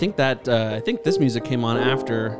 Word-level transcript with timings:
I 0.00 0.02
think 0.02 0.16
that 0.16 0.48
uh, 0.48 0.72
I 0.74 0.80
think 0.80 1.02
this 1.02 1.18
music 1.18 1.44
came 1.44 1.62
on 1.62 1.76
after. 1.76 2.30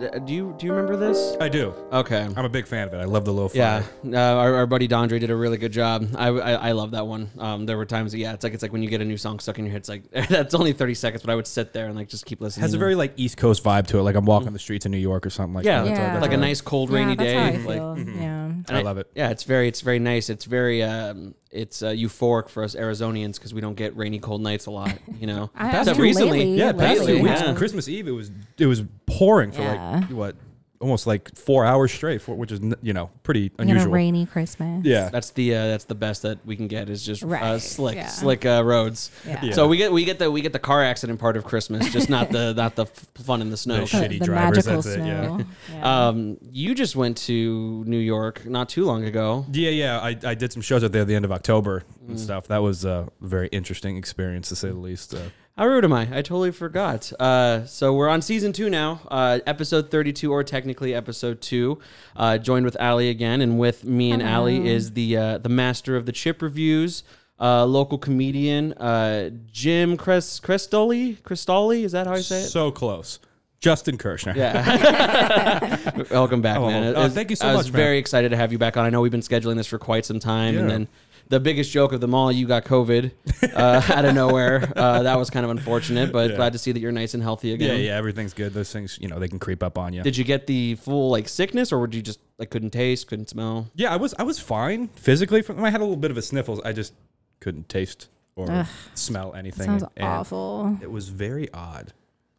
D- 0.00 0.08
Do 0.24 0.32
you 0.32 0.54
do 0.58 0.64
you 0.64 0.72
remember 0.72 0.96
this? 0.96 1.36
I 1.38 1.50
do. 1.50 1.74
Okay. 1.92 2.26
I'm 2.34 2.46
a 2.46 2.48
big 2.48 2.66
fan 2.66 2.88
of 2.88 2.94
it. 2.94 2.96
I 2.96 3.04
love 3.04 3.26
the 3.26 3.32
lo-fi. 3.34 3.58
Yeah, 3.58 3.82
uh, 4.06 4.16
our, 4.16 4.54
our 4.54 4.66
buddy 4.66 4.88
Dondre 4.88 5.20
did 5.20 5.28
a 5.28 5.36
really 5.36 5.58
good 5.58 5.70
job. 5.72 6.08
I, 6.16 6.28
I, 6.28 6.52
I 6.68 6.72
love 6.72 6.92
that 6.92 7.06
one. 7.06 7.28
Um, 7.38 7.66
there 7.66 7.76
were 7.76 7.84
times, 7.84 8.14
yeah, 8.14 8.32
it's 8.32 8.42
like 8.42 8.54
it's 8.54 8.62
like 8.62 8.72
when 8.72 8.82
you 8.82 8.88
get 8.88 9.02
a 9.02 9.04
new 9.04 9.18
song 9.18 9.38
stuck 9.38 9.58
in 9.58 9.66
your 9.66 9.72
head. 9.72 9.80
It's 9.80 9.90
like 9.90 10.10
that's 10.30 10.54
only 10.54 10.72
thirty 10.72 10.94
seconds, 10.94 11.22
but 11.22 11.30
I 11.30 11.34
would 11.34 11.46
sit 11.46 11.74
there 11.74 11.88
and 11.88 11.94
like 11.94 12.08
just 12.08 12.24
keep 12.24 12.40
listening. 12.40 12.62
has 12.62 12.72
a 12.72 12.78
very 12.78 12.94
like 12.94 13.12
East 13.16 13.36
Coast 13.36 13.62
vibe 13.62 13.86
to 13.88 13.98
it. 13.98 14.02
Like 14.02 14.16
I'm 14.16 14.24
walking 14.24 14.54
the 14.54 14.58
streets 14.58 14.86
of 14.86 14.92
New 14.92 14.96
York 14.98 15.26
or 15.26 15.30
something 15.30 15.52
like 15.52 15.66
yeah, 15.66 15.82
that. 15.82 15.90
Yeah. 15.90 15.96
that's 16.14 16.22
like 16.22 16.32
a 16.32 16.38
nice 16.38 16.62
cold 16.62 16.88
Yeah, 16.88 16.96
rainy 16.96 17.16
that's 17.16 17.28
day. 17.28 17.34
how 17.34 17.42
I 17.48 17.50
like, 17.50 17.64
feel. 17.66 17.96
mhm. 17.96 18.16
Yeah. 18.16 18.45
And 18.68 18.76
I 18.78 18.82
love 18.82 18.98
it. 18.98 19.10
Yeah, 19.14 19.30
it's 19.30 19.44
very 19.44 19.68
it's 19.68 19.80
very 19.80 19.98
nice. 19.98 20.28
It's 20.30 20.44
very 20.44 20.82
um, 20.82 21.34
it's 21.50 21.82
uh, 21.82 21.88
euphoric 21.90 22.48
for 22.48 22.62
us 22.64 22.74
Arizonians 22.74 23.34
because 23.34 23.54
we 23.54 23.60
don't 23.60 23.74
get 23.76 23.96
rainy 23.96 24.18
cold 24.18 24.42
nights 24.42 24.66
a 24.66 24.70
lot. 24.70 24.92
You 25.20 25.26
know, 25.26 25.50
I 25.56 25.70
That's 25.72 25.88
have 25.88 25.96
true. 25.96 26.06
lately, 26.06 26.22
recently- 26.22 26.54
Yeah, 26.56 26.66
lately, 26.72 26.84
past 26.86 27.06
two 27.06 27.22
weeks. 27.22 27.40
yeah. 27.40 27.54
Christmas 27.54 27.88
Eve, 27.88 28.08
it 28.08 28.12
was 28.12 28.30
it 28.58 28.66
was 28.66 28.82
pouring 29.06 29.52
for 29.52 29.62
Yeah. 29.62 30.00
like 30.00 30.10
what, 30.10 30.36
almost 30.80 31.06
like 31.06 31.34
four 31.36 31.64
hours 31.64 31.92
straight, 31.92 32.20
for, 32.22 32.34
which 32.34 32.52
is 32.52 32.60
you 32.82 32.92
know 32.92 33.10
pretty 33.22 33.40
You 33.42 33.50
know, 33.58 33.62
unusual. 33.72 33.92
rainy 33.92 34.26
Christmas. 34.26 34.84
Yeah, 34.84 35.08
that's 35.10 35.30
the 35.30 35.54
uh, 35.54 35.66
that's 35.68 35.84
the 35.84 35.94
best 35.94 36.22
that 36.22 36.44
we 36.46 36.56
can 36.56 36.66
get 36.68 36.88
is 36.90 37.04
just 37.04 37.22
uh, 37.24 37.58
slick 37.58 37.96
yeah. 37.96 38.06
slick 38.08 38.44
uh, 38.46 38.62
roads. 38.64 39.10
Yeah. 39.26 39.44
Yeah. 39.44 39.52
So 39.52 39.68
we 39.68 39.76
get 39.76 39.92
we 39.92 40.04
get 40.04 40.18
the 40.18 40.30
we 40.30 40.40
get 40.40 40.52
the 40.52 40.58
car 40.58 40.82
accident 40.84 41.18
part 41.20 41.36
of 41.36 41.44
Christmas, 41.44 41.90
just 41.92 42.08
not 42.10 42.30
the 42.30 42.52
not 42.54 42.76
the 42.76 42.82
f- 42.84 43.06
fun 43.14 43.40
in 43.42 43.50
the 43.50 43.56
snow. 43.56 43.76
The 43.76 43.80
The, 43.80 43.86
shitty 43.86 44.18
the 44.20 44.24
drivers, 44.26 44.66
magical 44.66 44.82
that's 44.82 44.96
it, 44.96 45.06
yeah. 45.06 45.38
Yeah. 45.72 46.06
Um, 46.08 46.38
you 46.52 46.74
just 46.74 46.96
went 46.96 47.16
to 47.18 47.84
New 47.86 47.98
York 47.98 48.44
not 48.46 48.68
too 48.68 48.84
long 48.84 49.04
ago. 49.04 49.46
yeah, 49.52 49.70
yeah. 49.70 49.98
I, 50.00 50.16
I 50.24 50.34
did 50.34 50.52
some 50.52 50.62
shows 50.62 50.82
out 50.84 50.92
there 50.92 51.02
at 51.02 51.08
the 51.08 51.14
end 51.14 51.24
of 51.24 51.32
October 51.32 51.84
Mm. 52.06 52.10
and 52.10 52.20
stuff. 52.20 52.46
That 52.48 52.58
was 52.58 52.84
a 52.84 53.08
very 53.20 53.48
interesting 53.48 53.96
experience 53.96 54.48
to 54.50 54.56
say 54.56 54.68
the 54.68 54.74
least. 54.74 55.14
How 55.56 55.66
rude 55.66 55.84
am 55.84 55.92
I? 55.94 56.02
I 56.02 56.20
totally 56.20 56.50
forgot. 56.52 57.10
Uh, 57.18 57.64
so 57.64 57.94
we're 57.94 58.08
on 58.10 58.20
season 58.20 58.52
two 58.52 58.68
now, 58.68 59.00
uh, 59.10 59.38
episode 59.46 59.90
32, 59.90 60.30
or 60.30 60.44
technically 60.44 60.94
episode 60.94 61.40
two. 61.40 61.78
Uh, 62.14 62.36
joined 62.36 62.66
with 62.66 62.76
Allie 62.78 63.08
again, 63.08 63.40
and 63.40 63.58
with 63.58 63.82
me 63.82 64.12
and 64.12 64.22
Allie 64.22 64.56
Hello. 64.58 64.66
is 64.70 64.92
the 64.92 65.16
uh, 65.16 65.38
the 65.38 65.48
master 65.48 65.96
of 65.96 66.04
the 66.04 66.12
chip 66.12 66.42
reviews, 66.42 67.04
uh, 67.40 67.64
local 67.64 67.96
comedian 67.96 68.74
uh, 68.74 69.30
Jim 69.50 69.96
Crest 69.96 70.42
Crestoli. 70.42 71.16
Crestoli, 71.22 71.84
is 71.84 71.92
that 71.92 72.06
how 72.06 72.12
I 72.12 72.20
say 72.20 72.42
it? 72.42 72.48
so 72.48 72.70
close, 72.70 73.18
Justin 73.58 73.96
Kirshner. 73.96 74.36
Yeah. 74.36 76.02
Welcome 76.10 76.42
back, 76.42 76.58
Oh, 76.58 76.66
man. 76.68 76.82
It 76.84 76.96
oh, 76.98 77.04
was- 77.04 77.14
thank 77.14 77.30
you 77.30 77.36
so 77.36 77.46
much. 77.46 77.54
I 77.54 77.56
was 77.56 77.72
man. 77.72 77.76
very 77.80 77.96
excited 77.96 78.28
to 78.28 78.36
have 78.36 78.52
you 78.52 78.58
back 78.58 78.76
on. 78.76 78.84
I 78.84 78.90
know 78.90 79.00
we've 79.00 79.10
been 79.10 79.20
scheduling 79.22 79.56
this 79.56 79.66
for 79.66 79.78
quite 79.78 80.04
some 80.04 80.18
time, 80.18 80.58
and 80.58 80.68
then 80.70 80.88
the 81.28 81.40
biggest 81.40 81.70
joke 81.72 81.92
of 81.92 82.00
them 82.00 82.14
all, 82.14 82.30
you 82.30 82.46
got 82.46 82.64
COVID 82.64 83.10
uh, 83.54 83.82
out 83.94 84.04
of 84.04 84.14
nowhere. 84.14 84.72
Uh, 84.76 85.02
that 85.02 85.18
was 85.18 85.28
kind 85.30 85.44
of 85.44 85.50
unfortunate, 85.50 86.12
but 86.12 86.30
Yeah. 86.30 86.36
glad 86.36 86.52
to 86.52 86.58
see 86.58 86.72
that 86.72 86.80
you're 86.80 86.92
nice 86.92 87.14
and 87.14 87.22
healthy 87.22 87.52
again. 87.52 87.70
yeah, 87.78 87.88
yeah. 87.90 87.96
Everything's 87.96 88.32
good. 88.34 88.52
Those 88.54 88.72
things, 88.72 88.98
you 89.00 89.08
know, 89.08 89.18
they 89.18 89.28
can 89.28 89.38
creep 89.38 89.62
up 89.62 89.76
on 89.78 89.92
you. 89.92 90.02
Did 90.02 90.16
you 90.16 90.24
get 90.24 90.46
the 90.46 90.76
full 90.76 91.10
like 91.10 91.28
sickness, 91.28 91.72
or 91.72 91.78
would 91.80 91.94
you 91.94 92.02
just 92.02 92.20
like 92.38 92.50
couldn't 92.50 92.70
taste, 92.70 93.06
couldn't 93.08 93.28
smell? 93.28 93.68
Yeah, 93.74 93.92
I 93.92 93.96
was 93.96 94.14
I 94.18 94.22
was 94.22 94.38
fine 94.38 94.88
physically. 94.88 95.42
From, 95.42 95.62
I 95.64 95.70
had 95.70 95.80
a 95.80 95.84
little 95.84 95.96
bit 95.96 96.10
of 96.10 96.16
a 96.16 96.22
sniffles. 96.22 96.60
I 96.64 96.72
just 96.72 96.92
couldn't 97.40 97.68
taste 97.68 98.08
or 98.36 98.50
Ugh. 98.50 98.66
smell 98.94 99.34
anything. 99.34 99.66
Sounds 99.66 99.84
and 99.96 100.06
awful. 100.06 100.78
It 100.82 100.90
was 100.90 101.08
very 101.08 101.52
odd. 101.52 101.92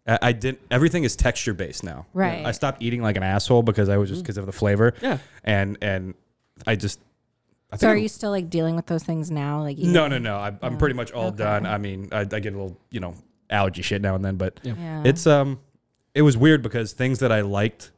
I, 0.08 0.19
I 0.22 0.31
didn't. 0.31 0.59
Everything 0.72 1.04
is 1.04 1.16
texture 1.16 1.54
based 1.54 1.84
now. 1.84 2.06
Right. 2.14 2.46
I 2.46 2.52
stopped 2.52 2.81
eating 2.81 3.02
like 3.02 3.18
an 3.18 3.24
asshole 3.24 3.64
because 3.64 3.90
I 3.90 3.98
was 3.98 4.09
just 4.09 4.24
because 4.24 4.38
of 4.38 4.46
the 4.46 4.52
flavor. 4.54 4.94
Yeah. 5.02 5.18
And 5.44 5.78
and 5.81 6.14
I 6.66 6.75
just. 6.75 7.00
I 7.72 7.78
So 7.78 7.88
are 7.88 7.92
I'm- 7.92 8.00
you 8.04 8.08
still 8.10 8.32
like 8.32 8.50
dealing 8.50 8.76
with 8.76 8.86
those 8.86 9.04
things 9.04 9.30
now? 9.30 9.62
Like 9.62 9.78
No, 9.78 9.82
eating- 9.84 9.94
no, 9.94 10.18
no. 10.20 10.36
I, 10.38 10.48
I'm 10.62 10.74
Yeah. 10.74 10.78
pretty 10.80 10.96
much 10.96 11.12
all 11.12 11.28
Okay. 11.28 11.38
done. 11.38 11.66
I 11.66 11.78
mean, 11.78 12.10
I, 12.12 12.22
I 12.22 12.26
get 12.26 12.54
a 12.54 12.58
little, 12.58 12.78
you 12.90 13.00
know, 13.00 13.16
allergy 13.50 13.82
shit 13.82 14.02
now 14.02 14.16
and 14.16 14.24
then, 14.24 14.36
but 14.38 14.60
Yeah. 14.64 15.04
it's 15.06 15.28
um, 15.28 15.60
it 16.16 16.22
was 16.22 16.36
weird 16.38 16.62
because 16.62 16.94
things 16.94 17.20
that 17.20 17.32
I 17.32 17.42
liked, 17.42 17.92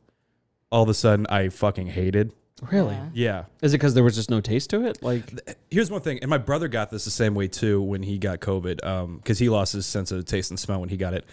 all 0.71 0.83
of 0.83 0.89
a 0.89 0.93
sudden 0.93 1.25
I 1.27 1.49
fucking 1.49 1.87
hated. 1.87 2.31
Really? 2.71 2.93
Yeah. 2.93 3.09
Yeah. 3.13 3.43
Is 3.61 3.73
it 3.73 3.77
because 3.77 3.93
there 3.93 4.03
was 4.03 4.15
just 4.15 4.29
no 4.29 4.41
taste 4.41 4.69
to 4.71 4.85
it? 4.85 5.01
Like, 5.01 5.23
Here's 5.71 5.89
one 5.89 6.01
thing, 6.01 6.19
and 6.21 6.29
my 6.29 6.37
brother 6.37 6.67
got 6.67 6.89
this 6.89 7.05
the 7.05 7.11
same 7.11 7.33
way 7.33 7.47
too 7.47 7.81
when 7.81 8.03
he 8.03 8.17
got 8.17 8.39
COVID, 8.41 8.83
um, 8.85 9.17
because 9.17 9.39
he 9.39 9.47
lost 9.49 9.71
his 9.73 9.85
sense 9.85 10.11
of 10.11 10.25
taste 10.25 10.49
and 10.51 10.59
smell 10.59 10.79
when 10.81 10.89
he 10.89 10.97
got 10.97 11.13
it. 11.13 11.25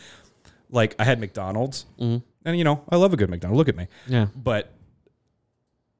Like 0.70 0.94
I 1.00 1.04
had 1.04 1.18
McDonald's, 1.18 1.86
mhm. 1.98 2.22
and 2.44 2.56
you 2.58 2.62
know 2.64 2.82
I 2.88 2.96
love 2.96 3.12
a 3.12 3.16
good 3.16 3.28
McDonald's. 3.30 3.58
Look 3.58 3.68
at 3.68 3.76
me, 3.76 3.86
yeah. 4.06 4.26
but 4.36 4.72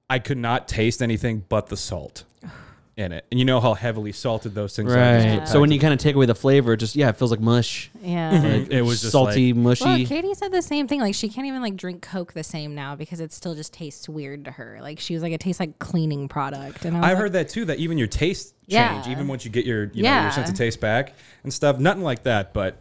I 0.08 0.18
could 0.18 0.38
not 0.38 0.68
taste 0.68 1.02
anything 1.02 1.44
but 1.48 1.66
the 1.66 1.76
salt 1.76 2.24
in 2.96 3.12
it, 3.12 3.26
and 3.30 3.38
you 3.38 3.44
know 3.44 3.60
how 3.60 3.74
heavily 3.74 4.12
salted 4.12 4.54
those 4.54 4.74
things 4.76 4.92
are. 4.92 4.96
Right. 4.96 5.24
Yeah. 5.24 5.44
So 5.44 5.60
when 5.60 5.70
you 5.72 5.78
kind 5.80 5.92
of 5.92 5.98
take 5.98 6.14
away 6.14 6.26
the 6.26 6.34
flavor, 6.34 6.74
it 6.74 6.76
just 6.78 6.94
yeah, 6.96 7.08
it 7.08 7.16
feels 7.16 7.30
like 7.30 7.40
mush. 7.40 7.90
Yeah. 8.02 8.30
Like, 8.30 8.70
It 8.70 8.82
was 8.82 9.00
just 9.00 9.12
salty, 9.12 9.52
mushy. 9.52 9.84
Well, 9.84 10.04
Katie 10.06 10.32
said 10.34 10.52
the 10.52 10.62
same 10.62 10.86
thing. 10.88 11.00
Like 11.00 11.14
she 11.14 11.28
can't 11.28 11.46
even 11.46 11.60
like 11.60 11.76
drink 11.76 12.02
Coke 12.02 12.32
the 12.32 12.44
same 12.44 12.74
now 12.74 12.94
because 12.96 13.20
it 13.20 13.32
still 13.32 13.54
just 13.54 13.72
tastes 13.72 14.08
weird 14.08 14.44
to 14.46 14.52
her. 14.52 14.78
Like 14.80 15.00
she 15.00 15.12
was 15.14 15.22
like, 15.22 15.32
it 15.32 15.40
tastes 15.40 15.60
like 15.60 15.78
cleaning 15.78 16.28
product. 16.28 16.84
And 16.84 16.96
I 16.96 17.00
I've 17.00 17.04
like, 17.10 17.16
heard 17.18 17.32
that 17.34 17.48
too. 17.48 17.64
That 17.66 17.78
even 17.78 17.98
your 17.98 18.06
taste 18.08 18.54
Yeah. 18.66 18.94
change, 19.02 19.08
even 19.08 19.26
once 19.28 19.44
you 19.44 19.50
get 19.50 19.66
your 19.66 19.90
you 19.92 20.02
know 20.04 20.22
your 20.22 20.30
sense 20.30 20.48
of 20.48 20.54
taste 20.56 20.80
back 20.80 21.12
and 21.42 21.52
stuff. 21.52 21.78
Nothing 21.78 22.02
like 22.04 22.22
that, 22.22 22.54
but 22.54 22.78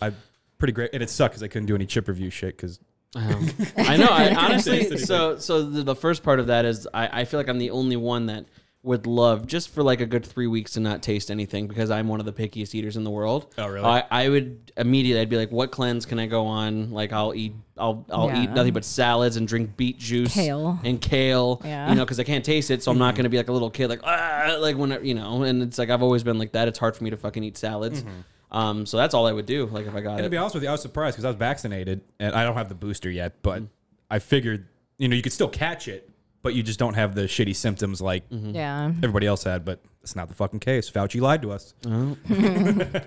I 0.00 0.12
pretty 0.58 0.72
great. 0.74 0.90
And 0.92 1.02
it 1.02 1.10
sucked 1.10 1.32
because 1.32 1.42
I 1.42 1.48
couldn't 1.48 1.66
do 1.66 1.74
any 1.74 1.86
chip 1.86 2.06
review 2.06 2.30
shit 2.30 2.56
because 2.56 2.78
Um, 3.16 3.48
I 3.78 3.96
know. 3.96 4.08
I 4.10 4.34
honestly, 4.38 4.98
so 4.98 5.38
so 5.38 5.62
the, 5.62 5.82
the 5.82 5.96
first 5.96 6.22
part 6.22 6.38
of 6.38 6.48
that 6.48 6.64
is 6.64 6.86
I, 6.92 7.20
I 7.20 7.24
feel 7.24 7.40
like 7.40 7.48
I'm 7.48 7.58
the 7.58 7.70
only 7.70 7.96
one 7.96 8.26
that 8.26 8.44
would 8.82 9.04
love 9.04 9.48
just 9.48 9.70
for 9.70 9.82
like 9.82 10.00
a 10.00 10.06
good 10.06 10.24
three 10.24 10.46
weeks 10.46 10.74
to 10.74 10.80
not 10.80 11.02
taste 11.02 11.28
anything 11.28 11.66
because 11.66 11.90
I'm 11.90 12.06
one 12.06 12.20
of 12.20 12.26
the 12.26 12.32
pickiest 12.32 12.72
eaters 12.72 12.96
in 12.96 13.02
the 13.02 13.10
world. 13.10 13.52
Oh, 13.58 13.66
really? 13.66 13.84
I, 13.84 14.04
I 14.10 14.28
would 14.28 14.70
immediately 14.76 15.22
I'd 15.22 15.28
be 15.28 15.36
like, 15.36 15.50
what 15.50 15.72
cleanse 15.72 16.06
can 16.06 16.20
I 16.20 16.26
go 16.26 16.46
on? 16.46 16.92
Like 16.92 17.12
I'll 17.12 17.34
eat 17.34 17.54
I'll 17.76 18.06
I'll 18.10 18.30
eat 18.36 18.50
nothing 18.50 18.72
but 18.72 18.84
salads 18.84 19.36
and 19.36 19.48
drink 19.48 19.76
beet 19.76 19.98
juice, 19.98 20.34
Kale. 20.34 20.78
and 20.84 21.00
kale. 21.00 21.60
Yeah. 21.64 21.88
You 21.88 21.96
know, 21.96 22.04
because 22.04 22.20
I 22.20 22.24
can't 22.24 22.44
taste 22.44 22.70
it, 22.70 22.82
so 22.82 22.92
I'm 22.92 22.98
not 22.98 23.16
gonna 23.16 23.28
be 23.28 23.38
like 23.38 23.48
a 23.48 23.52
little 23.52 23.70
kid, 23.70 23.88
like 23.88 24.00
ah, 24.04 24.56
like 24.60 24.76
when 24.76 24.92
I, 24.92 25.00
you 25.00 25.14
know. 25.14 25.42
And 25.42 25.62
it's 25.62 25.78
like 25.78 25.90
I've 25.90 26.02
always 26.02 26.22
been 26.22 26.38
like 26.38 26.52
that. 26.52 26.68
It's 26.68 26.78
hard 26.78 26.96
for 26.96 27.02
me 27.02 27.10
to 27.10 27.16
fucking 27.16 27.42
eat 27.42 27.56
salads. 27.56 28.04
Um, 28.50 28.86
so 28.86 28.96
that's 28.96 29.14
all 29.14 29.26
I 29.26 29.32
would 29.32 29.46
do. 29.46 29.66
Like 29.66 29.86
if 29.86 29.94
I 29.94 30.00
got 30.00 30.14
And 30.14 30.24
to 30.24 30.30
be 30.30 30.36
honest 30.36 30.54
with 30.54 30.64
you, 30.64 30.68
I 30.68 30.72
was 30.72 30.82
surprised 30.82 31.16
because 31.16 31.24
I 31.24 31.28
was 31.28 31.36
vaccinated 31.36 32.02
and 32.20 32.34
I 32.34 32.44
don't 32.44 32.56
have 32.56 32.68
the 32.68 32.74
booster 32.74 33.10
yet, 33.10 33.42
but 33.42 33.62
I 34.10 34.18
figured, 34.18 34.68
you 34.98 35.08
know, 35.08 35.16
you 35.16 35.22
could 35.22 35.32
still 35.32 35.48
catch 35.48 35.88
it, 35.88 36.08
but 36.42 36.54
you 36.54 36.62
just 36.62 36.78
don't 36.78 36.94
have 36.94 37.14
the 37.14 37.22
shitty 37.22 37.56
symptoms 37.56 38.00
like 38.00 38.24
yeah. 38.30 38.86
everybody 38.86 39.26
else 39.26 39.42
had. 39.44 39.64
But 39.64 39.80
it's 40.02 40.14
not 40.14 40.28
the 40.28 40.34
fucking 40.34 40.60
case. 40.60 40.88
Fauci 40.88 41.20
lied 41.20 41.42
to 41.42 41.50
us. 41.50 41.74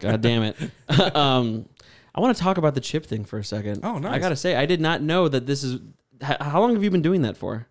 God 0.01 0.22
damn 0.22 0.44
it. 0.44 0.57
um, 1.16 1.67
I 2.13 2.19
want 2.19 2.35
to 2.35 2.44
talk 2.44 2.57
about 2.57 2.75
the 2.75 2.81
chip 2.81 3.06
thing 3.06 3.23
for 3.23 3.39
a 3.39 3.44
second. 3.44 3.81
Oh, 3.83 3.97
nice. 3.97 4.13
I 4.13 4.19
gotta 4.19 4.35
say, 4.35 4.56
I 4.56 4.66
did 4.66 4.81
not 4.81 5.01
know 5.01 5.29
that 5.29 5.45
this 5.45 5.63
is. 5.63 5.79
h- 6.21 6.38
How 6.41 6.59
long 6.59 6.73
have 6.73 6.83
you 6.83 6.91
been 6.91 7.01
doing 7.01 7.21
that 7.21 7.38
for? 7.38 7.67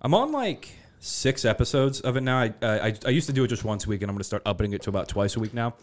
I'm 0.00 0.14
on 0.14 0.32
like 0.32 0.70
six 1.00 1.44
episodes 1.44 2.00
of 2.00 2.16
it 2.16 2.22
now. 2.22 2.38
I, 2.38 2.54
uh, 2.62 2.78
I 2.84 2.94
I 3.04 3.10
used 3.10 3.26
to 3.26 3.32
do 3.32 3.44
it 3.44 3.48
just 3.48 3.64
once 3.64 3.84
a 3.84 3.88
week, 3.88 4.00
and 4.02 4.10
I'm 4.10 4.14
gonna 4.14 4.24
start 4.24 4.42
upping 4.46 4.72
it 4.72 4.82
to 4.82 4.90
about 4.90 5.08
twice 5.08 5.36
a 5.36 5.40
week 5.40 5.52
now. 5.52 5.74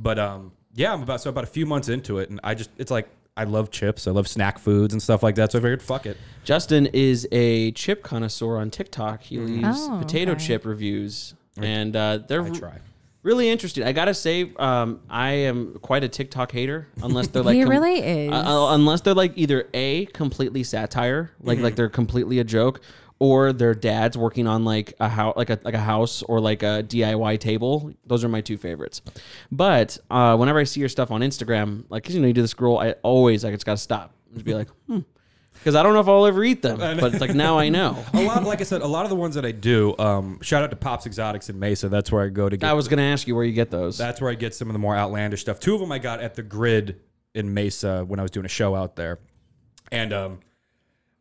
But 0.00 0.18
um, 0.18 0.52
yeah, 0.78 0.92
I'm 0.92 1.02
about 1.02 1.20
so 1.20 1.28
about 1.30 1.44
a 1.44 1.48
few 1.48 1.66
months 1.66 1.88
into 1.88 2.18
it, 2.18 2.30
and 2.30 2.38
I 2.44 2.54
just 2.54 2.70
it's 2.78 2.90
like 2.90 3.08
I 3.36 3.44
love 3.44 3.70
chips. 3.70 4.06
I 4.06 4.12
love 4.12 4.26
snack 4.28 4.58
foods 4.58 4.94
and 4.94 5.02
stuff 5.02 5.22
like 5.22 5.34
that. 5.36 5.52
So 5.52 5.58
I 5.58 5.62
figured, 5.62 5.82
fuck 5.82 6.06
it. 6.06 6.16
Justin 6.44 6.86
is 6.86 7.26
a 7.32 7.70
chip 7.72 8.02
connoisseur 8.02 8.56
on 8.56 8.70
TikTok. 8.70 9.22
He 9.22 9.38
leaves 9.38 9.78
Oh, 9.80 9.98
potato 10.00 10.32
okay. 10.32 10.44
chip 10.46 10.64
reviews, 10.64 11.34
and 11.56 11.94
uh, 11.94 12.18
they're 12.26 12.42
I 12.42 12.50
try. 12.50 12.78
really 13.22 13.48
interesting. 13.48 13.84
I 13.84 13.92
gotta 13.92 14.14
say, 14.14 14.52
um, 14.56 15.00
I 15.10 15.30
am 15.50 15.74
quite 15.82 16.04
a 16.04 16.08
TikTok 16.08 16.52
hater, 16.52 16.88
unless 17.02 17.28
they're 17.28 17.42
like 17.50 17.56
he 17.56 17.62
com- 17.62 17.70
really 17.70 17.98
is. 18.00 18.32
Uh, 18.32 18.36
uh, 18.36 18.74
unless 18.74 19.00
they're 19.02 19.14
like 19.14 19.32
either 19.36 19.68
a 19.74 20.06
completely 20.06 20.62
satire, 20.64 21.32
like 21.42 21.58
like 21.58 21.74
they're 21.76 21.88
completely 21.88 22.38
a 22.40 22.44
joke, 22.44 22.80
or 23.20 23.52
their 23.52 23.74
dad's 23.74 24.16
working 24.16 24.46
on 24.46 24.64
like 24.64 24.94
a 25.00 25.08
house, 25.08 25.34
like 25.36 25.50
a 25.50 25.58
like 25.64 25.74
a 25.74 25.80
house 25.80 26.22
or 26.22 26.40
like 26.40 26.62
a 26.62 26.84
DIY 26.86 27.40
table. 27.40 27.92
Those 28.06 28.24
are 28.24 28.28
my 28.28 28.40
two 28.40 28.56
favorites. 28.56 29.02
But 29.50 29.98
uh, 30.10 30.36
whenever 30.36 30.58
I 30.58 30.64
see 30.64 30.80
your 30.80 30.88
stuff 30.88 31.10
on 31.10 31.20
Instagram, 31.20 31.84
like 31.88 32.04
'cause, 32.04 32.14
you 32.14 32.20
know 32.20 32.28
you 32.28 32.32
do 32.32 32.42
the 32.42 32.48
scroll, 32.48 32.78
I 32.78 32.92
always 33.02 33.44
like 33.44 33.54
it's 33.54 33.64
got 33.64 33.72
to 33.74 33.82
stop 33.82 34.14
and 34.26 34.34
just 34.36 34.44
be 34.46 34.54
like, 34.54 34.68
hmm, 34.86 35.00
because 35.54 35.74
I 35.74 35.82
don't 35.82 35.94
know 35.94 36.00
if 36.00 36.06
I'll 36.08 36.26
ever 36.26 36.44
eat 36.44 36.62
them. 36.62 36.78
But 36.78 37.12
it's 37.12 37.20
like 37.20 37.34
now 37.34 37.58
I 37.58 37.68
know. 37.68 38.04
A 38.14 38.22
lot, 38.22 38.44
like 38.44 38.60
I 38.60 38.64
said, 38.64 38.82
a 38.82 38.86
lot 38.86 39.04
of 39.04 39.10
the 39.10 39.16
ones 39.16 39.34
that 39.34 39.44
I 39.44 39.50
do. 39.50 39.96
Um, 39.98 40.38
shout 40.40 40.62
out 40.62 40.70
to 40.70 40.76
Pops 40.76 41.04
Exotics 41.06 41.48
in 41.50 41.58
Mesa. 41.58 41.88
That's 41.88 42.12
where 42.12 42.24
I 42.24 42.28
go 42.28 42.48
to 42.48 42.56
get. 42.56 42.70
I 42.70 42.74
was 42.74 42.86
gonna 42.86 43.02
ask 43.02 43.26
you 43.26 43.34
where 43.34 43.44
you 43.44 43.52
get 43.52 43.70
those. 43.72 43.98
That's 43.98 44.20
where 44.20 44.30
I 44.30 44.34
get 44.34 44.54
some 44.54 44.68
of 44.68 44.74
the 44.74 44.78
more 44.78 44.96
outlandish 44.96 45.40
stuff. 45.40 45.58
Two 45.58 45.74
of 45.74 45.80
them 45.80 45.90
I 45.90 45.98
got 45.98 46.20
at 46.20 46.36
the 46.36 46.42
Grid 46.44 47.00
in 47.34 47.52
Mesa 47.52 48.04
when 48.06 48.20
I 48.20 48.22
was 48.22 48.30
doing 48.30 48.46
a 48.46 48.48
show 48.50 48.74
out 48.76 48.94
there, 48.96 49.18
and 49.90 50.12
um, 50.12 50.40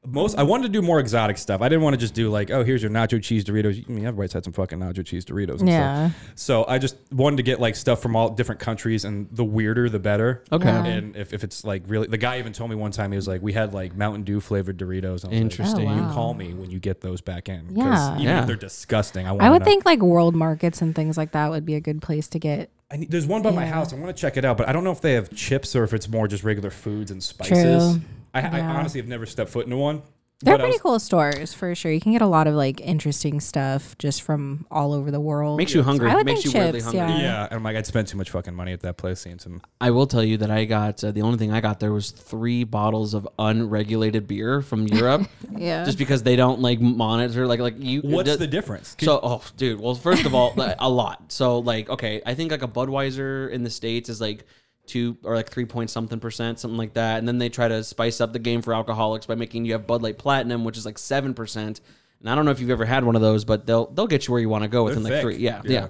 most 0.09 0.37
I 0.37 0.43
wanted 0.43 0.63
to 0.63 0.69
do 0.69 0.81
more 0.81 0.99
exotic 0.99 1.37
stuff. 1.37 1.61
I 1.61 1.69
didn't 1.69 1.83
want 1.83 1.93
to 1.93 1.97
just 1.97 2.13
do 2.13 2.29
like, 2.29 2.49
oh, 2.51 2.63
here's 2.63 2.81
your 2.81 2.91
nacho 2.91 3.21
cheese 3.21 3.43
Doritos. 3.43 3.83
I 3.87 3.91
mean, 3.91 4.05
everybody's 4.05 4.33
had 4.33 4.43
some 4.43 4.53
fucking 4.53 4.79
nacho 4.79 5.05
cheese 5.05 5.25
Doritos. 5.25 5.59
And 5.59 5.69
Yeah. 5.69 6.09
Stuff. 6.09 6.31
So 6.35 6.65
I 6.67 6.77
just 6.77 6.95
wanted 7.11 7.37
to 7.37 7.43
get 7.43 7.59
like 7.59 7.75
stuff 7.75 8.01
from 8.01 8.15
all 8.15 8.29
different 8.29 8.59
countries, 8.61 9.05
and 9.05 9.27
the 9.31 9.43
weirder 9.45 9.89
the 9.89 9.99
better. 9.99 10.43
Okay. 10.51 10.67
Yeah. 10.67 10.85
And 10.85 11.15
if, 11.15 11.33
if 11.33 11.43
it's 11.43 11.63
like 11.63 11.83
really, 11.87 12.07
the 12.07 12.17
guy 12.17 12.39
even 12.39 12.53
told 12.53 12.69
me 12.69 12.75
one 12.75 12.91
time 12.91 13.11
he 13.11 13.15
was 13.15 13.27
like, 13.27 13.41
we 13.41 13.53
had 13.53 13.73
like 13.73 13.95
Mountain 13.95 14.23
Dew 14.23 14.39
flavored 14.39 14.77
Doritos. 14.77 15.25
I 15.25 15.29
was 15.29 15.37
Interesting. 15.37 15.85
Like, 15.85 16.01
Oh, 16.01 16.07
you 16.07 16.13
call 16.13 16.33
me 16.33 16.53
when 16.53 16.71
you 16.71 16.79
get 16.79 17.01
those 17.01 17.21
back 17.21 17.49
in. 17.49 17.67
'Cause 17.67 17.75
Yeah. 17.77 18.13
Even 18.15 18.23
Yeah. 18.25 18.41
if 18.41 18.47
they're 18.47 18.55
disgusting, 18.55 19.27
I 19.27 19.31
want. 19.31 19.43
I 19.43 19.49
would 19.49 19.63
think 19.63 19.85
like 19.85 20.01
world 20.01 20.35
markets 20.35 20.81
and 20.81 20.95
things 20.95 21.17
like 21.17 21.31
that 21.33 21.49
would 21.51 21.65
be 21.65 21.75
a 21.75 21.81
good 21.81 22.01
place 22.01 22.27
to 22.29 22.39
get 22.39 22.69
I 22.89 22.95
need, 22.95 23.11
there's 23.11 23.27
one 23.27 23.41
by 23.41 23.51
my 23.51 23.65
house. 23.65 23.91
I 23.91 23.97
want 23.97 24.15
to 24.15 24.19
check 24.21 24.37
it 24.37 24.45
out, 24.45 24.55
but 24.57 24.69
I 24.69 24.71
don't 24.71 24.85
know 24.85 24.91
if 24.91 25.01
they 25.01 25.13
have 25.15 25.29
chips 25.35 25.75
or 25.75 25.83
if 25.83 25.93
it's 25.93 26.07
more 26.07 26.25
just 26.25 26.45
regular 26.45 26.69
foods 26.69 27.11
and 27.11 27.21
spices. 27.21 27.95
True. 27.95 28.01
I, 28.33 28.41
I 28.41 28.61
honestly 28.61 28.99
have 29.01 29.07
never 29.07 29.25
stepped 29.25 29.49
foot 29.49 29.65
into 29.65 29.77
one. 29.77 30.01
They're 30.43 30.55
pretty 30.55 30.73
was- 30.73 30.81
cool 30.81 30.99
stores 30.99 31.51
for 31.55 31.73
sure. 31.73 31.91
You 31.91 31.99
can 31.99 32.11
get 32.11 32.21
a 32.21 32.27
lot 32.27 32.45
of 32.45 32.53
like 32.53 32.79
interesting 32.79 33.39
stuff 33.39 33.97
just 33.97 34.21
from 34.21 34.67
all 34.69 34.93
over 34.93 35.09
the 35.09 35.19
world. 35.19 35.57
Makes 35.57 35.73
you 35.73 35.81
hungry. 35.81 36.11
I 36.11 36.15
would 36.15 36.27
Makes 36.27 36.43
think 36.43 36.53
you 36.53 36.59
weirdly 36.61 36.79
chips, 36.81 36.93
hungry. 36.95 37.15
yeah. 37.15 37.21
Yeah, 37.21 37.43
and 37.45 37.53
I'm 37.55 37.63
like, 37.63 37.75
I'd 37.75 37.87
spend 37.87 38.07
too 38.07 38.17
much 38.17 38.29
fucking 38.29 38.53
money 38.53 38.71
at 38.71 38.81
that 38.81 38.97
place 38.97 39.19
seeing 39.21 39.39
some. 39.39 39.63
I 39.81 39.89
will 39.89 40.05
tell 40.05 40.23
you 40.23 40.37
that 40.37 40.51
I 40.51 40.65
got 40.65 41.03
uh, 41.03 41.09
the 41.09 41.23
only 41.23 41.39
thing 41.39 41.51
I 41.51 41.59
got 41.59 41.79
there 41.79 41.91
was 41.91 42.11
three 42.11 42.65
bottles 42.65 43.15
of 43.15 43.27
unregulated 43.39 44.27
beer 44.27 44.61
from 44.61 44.85
Europe, 44.91 45.27
Yeah. 45.55 45.83
just 45.85 45.97
because 45.97 46.21
they 46.21 46.35
don't 46.35 46.61
like 46.61 46.79
monitor 46.79 47.47
like 47.47 47.59
like 47.59 47.75
you. 47.79 48.01
What's 48.01 48.29
d- 48.29 48.35
the 48.35 48.45
difference? 48.45 48.95
So, 48.99 49.19
oh, 49.23 49.41
dude. 49.57 49.79
Well, 49.79 49.95
first 49.95 50.25
of 50.27 50.35
all, 50.35 50.53
a 50.77 50.87
lot. 50.87 51.31
So, 51.31 51.57
like, 51.57 51.89
okay, 51.89 52.21
I 52.27 52.35
think 52.35 52.51
like 52.51 52.61
a 52.61 52.67
Budweiser 52.67 53.49
in 53.49 53.63
the 53.63 53.71
states 53.71 54.07
is 54.07 54.21
like 54.21 54.45
two 54.87 55.17
or 55.23 55.35
like 55.35 55.49
three 55.49 55.65
point 55.65 55.89
something 55.89 56.19
percent, 56.19 56.59
something 56.59 56.77
like 56.77 56.93
that. 56.93 57.19
And 57.19 57.27
then 57.27 57.37
they 57.37 57.49
try 57.49 57.67
to 57.67 57.83
spice 57.83 58.19
up 58.21 58.33
the 58.33 58.39
game 58.39 58.61
for 58.61 58.73
alcoholics 58.73 59.25
by 59.25 59.35
making 59.35 59.65
you 59.65 59.73
have 59.73 59.85
Bud 59.87 60.01
Light 60.01 60.17
Platinum, 60.17 60.63
which 60.63 60.77
is 60.77 60.85
like 60.85 60.97
seven 60.97 61.33
percent. 61.33 61.81
And 62.19 62.29
I 62.29 62.35
don't 62.35 62.45
know 62.45 62.51
if 62.51 62.59
you've 62.59 62.71
ever 62.71 62.85
had 62.85 63.03
one 63.03 63.15
of 63.15 63.21
those, 63.21 63.45
but 63.45 63.65
they'll 63.67 63.87
they'll 63.87 64.07
get 64.07 64.27
you 64.27 64.31
where 64.31 64.41
you 64.41 64.49
want 64.49 64.63
to 64.63 64.67
go 64.69 64.83
within 64.85 65.03
like 65.03 65.13
thick. 65.13 65.21
three. 65.21 65.37
Yeah, 65.37 65.61
Yeah. 65.63 65.71
yeah, 65.71 65.87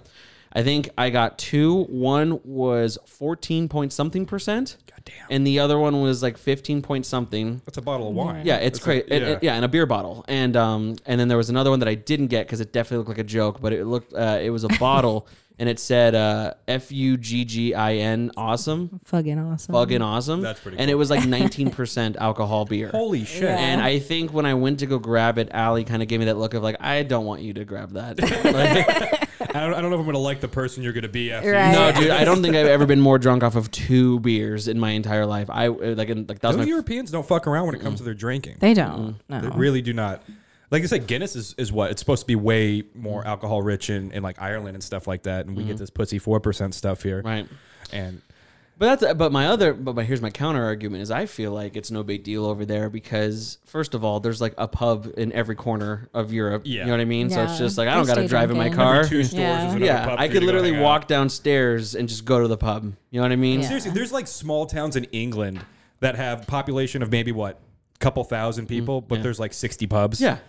I 0.51 0.63
think 0.63 0.89
I 0.97 1.09
got 1.09 1.37
two. 1.37 1.83
One 1.85 2.41
was 2.43 2.97
fourteen 3.05 3.69
point 3.69 3.93
something 3.93 4.25
percent, 4.25 4.75
God 4.89 5.01
damn. 5.05 5.27
and 5.29 5.47
the 5.47 5.59
other 5.59 5.79
one 5.79 6.01
was 6.01 6.21
like 6.21 6.37
fifteen 6.37 6.81
point 6.81 7.05
something. 7.05 7.61
That's 7.65 7.77
a 7.77 7.81
bottle 7.81 8.09
of 8.09 8.15
wine. 8.15 8.45
Yeah, 8.45 8.57
it's 8.57 8.79
That's 8.79 8.85
great. 8.85 9.05
a- 9.07 9.13
And- 9.13 9.23
and- 9.23 9.43
yeah, 9.43 9.55
in 9.57 9.63
a 9.63 9.67
beer 9.69 9.85
bottle. 9.85 10.25
And 10.27 10.57
um, 10.57 10.95
and 11.05 11.17
then 11.19 11.29
there 11.29 11.37
was 11.37 11.49
another 11.49 11.69
one 11.69 11.79
that 11.79 11.87
I 11.87 11.95
didn't 11.95 12.27
get 12.27 12.45
because 12.45 12.59
it 12.59 12.73
definitely 12.73 12.97
looked 12.97 13.09
like 13.09 13.17
a 13.19 13.23
joke, 13.23 13.61
but 13.61 13.71
it 13.71 13.85
looked 13.85 14.13
uh, 14.13 14.39
it 14.41 14.49
was 14.49 14.65
a 14.65 14.69
bottle 14.79 15.27
and 15.59 15.67
it 15.67 15.79
said 15.79 16.13
uh, 16.13 16.53
F 16.67 16.91
U 16.91 17.17
G 17.17 17.43
G 17.45 17.73
I 17.73 17.95
N 17.95 18.31
awesome, 18.37 18.99
fucking 19.05 19.39
awesome. 19.39 19.73
fucking 19.73 20.01
awesome. 20.01 20.41
That's 20.41 20.59
pretty 20.59 20.77
And 20.77 20.91
it 20.91 20.95
was 20.95 21.09
like 21.09 21.25
nineteen 21.27 21.71
percent 21.71 22.15
alcohol 22.17 22.65
beer. 22.65 22.89
Holy 22.89 23.25
shit. 23.25 23.43
Yeah. 23.43 23.57
And 23.57 23.81
I 23.81 23.99
think 23.99 24.33
when 24.33 24.45
I 24.45 24.53
went 24.53 24.79
to 24.79 24.85
go 24.85 24.99
grab 24.99 25.37
it, 25.37 25.49
Allie 25.51 25.83
kind 25.83 26.01
of 26.01 26.07
gave 26.07 26.19
me 26.19 26.25
that 26.25 26.37
look 26.37 26.53
of 26.53 26.63
like, 26.63 26.77
I 26.79 27.03
don't 27.03 27.25
want 27.25 27.41
you 27.41 27.53
to 27.53 27.65
grab 27.65 27.91
that. 27.93 28.17
Like, 28.47 29.55
I 29.55 29.61
don't, 29.61 29.73
I 29.73 29.81
don't 29.81 29.89
know 29.91 29.95
if 29.95 29.99
I'm 29.99 30.05
gonna 30.05 30.17
like 30.17 30.39
the 30.39 30.47
person 30.47 30.83
you're 30.83 30.93
gonna 30.93 31.07
be 31.07 31.31
after. 31.31 31.51
Right. 31.51 31.71
No, 31.71 31.91
dude, 31.91 32.11
I 32.11 32.23
don't 32.23 32.41
think 32.41 32.55
I've 32.55 32.67
ever 32.67 32.85
been 32.85 32.99
more 32.99 33.19
drunk 33.19 33.43
off 33.43 33.55
of 33.55 33.69
two 33.71 34.19
beers 34.19 34.67
in 34.67 34.79
my 34.79 34.91
entire 34.91 35.25
life. 35.25 35.49
I 35.49 35.67
uh, 35.67 35.95
like, 35.95 36.09
in, 36.09 36.25
like 36.27 36.39
that 36.39 36.47
was 36.47 36.57
Those 36.57 36.65
my 36.65 36.69
Europeans 36.69 37.11
don't 37.11 37.27
fuck 37.27 37.47
around 37.47 37.65
when 37.65 37.75
it 37.75 37.81
comes 37.81 37.99
to 37.99 38.03
their 38.03 38.13
drinking. 38.13 38.57
They 38.59 38.73
don't. 38.73 39.15
No. 39.29 39.41
They 39.41 39.49
really 39.49 39.81
do 39.81 39.93
not. 39.93 40.23
Like 40.69 40.83
I 40.83 40.85
said, 40.87 41.07
Guinness 41.07 41.35
is, 41.35 41.55
is 41.57 41.71
what 41.71 41.91
it's 41.91 42.01
supposed 42.01 42.21
to 42.23 42.27
be 42.27 42.35
way 42.35 42.83
more 42.93 43.21
mm-hmm. 43.21 43.29
alcohol 43.29 43.61
rich 43.61 43.89
in, 43.89 44.11
in 44.11 44.21
like 44.21 44.41
Ireland 44.41 44.75
and 44.75 44.83
stuff 44.83 45.07
like 45.07 45.23
that, 45.23 45.45
and 45.45 45.55
we 45.55 45.63
get 45.63 45.71
mm-hmm. 45.71 45.79
this 45.79 45.89
pussy 45.89 46.19
four 46.19 46.39
percent 46.39 46.73
stuff 46.75 47.03
here. 47.03 47.21
right. 47.23 47.47
And 47.93 48.21
But 48.77 48.99
that's 48.99 49.13
but 49.13 49.31
my 49.31 49.47
other 49.47 49.73
but 49.73 49.95
my, 49.95 50.03
here's 50.03 50.21
my 50.21 50.29
counter 50.29 50.61
argument 50.65 51.03
is 51.03 51.09
I 51.09 51.25
feel 51.25 51.51
like 51.53 51.77
it's 51.77 51.89
no 51.89 52.03
big 52.03 52.23
deal 52.25 52.45
over 52.45 52.65
there 52.65 52.89
because 52.89 53.59
first 53.65 53.93
of 53.93 54.03
all 54.03 54.19
there's 54.19 54.41
like 54.41 54.55
a 54.57 54.67
pub 54.67 55.07
in 55.17 55.31
every 55.31 55.55
corner 55.55 56.09
of 56.13 56.33
Europe. 56.33 56.63
Yeah. 56.65 56.81
You 56.81 56.87
know 56.87 56.91
what 56.91 56.99
I 56.99 57.05
mean? 57.05 57.29
So 57.29 57.43
it's 57.43 57.53
Yeah. 57.53 57.57
just 57.59 57.77
like 57.77 57.87
I 57.87 57.91
They 57.91 57.97
don't 57.99 58.07
got 58.07 58.15
to 58.15 58.21
stay 58.23 58.27
drive 58.27 58.51
in 58.51 58.57
my 58.57 58.63
drinking. 58.63 58.77
car. 58.77 58.95
every 58.97 59.09
two 59.09 59.23
stores 59.23 59.39
Yeah. 59.41 59.67
is 59.67 59.73
another 59.73 59.85
Yeah, 59.85 60.05
pub 60.05 60.19
I 60.19 60.27
for 60.27 60.33
could 60.33 60.39
to 60.41 60.45
literally 60.47 60.71
hang 60.71 60.79
out. 60.79 60.83
walk 60.83 61.07
downstairs 61.07 61.95
and 61.95 62.09
just 62.09 62.25
go 62.25 62.41
to 62.41 62.47
the 62.49 62.57
pub. 62.57 62.93
You 63.09 63.19
know 63.19 63.21
what 63.21 63.31
I 63.31 63.37
mean? 63.37 63.61
Yeah. 63.61 63.67
Seriously, 63.67 63.91
there's 63.91 64.11
like 64.11 64.27
small 64.27 64.65
towns 64.65 64.97
in 64.97 65.05
England 65.05 65.63
that 66.01 66.15
have 66.15 66.45
population 66.45 67.01
of 67.01 67.09
maybe 67.09 67.31
what 67.31 67.61
a 67.95 67.99
couple 67.99 68.23
thousand 68.25 68.67
people, 68.67 69.01
mm-hmm. 69.01 69.07
but 69.07 69.15
yeah. 69.19 69.23
there's 69.23 69.39
like 69.39 69.53
60 69.53 69.87
pubs. 69.87 70.19
Yeah. 70.19 70.39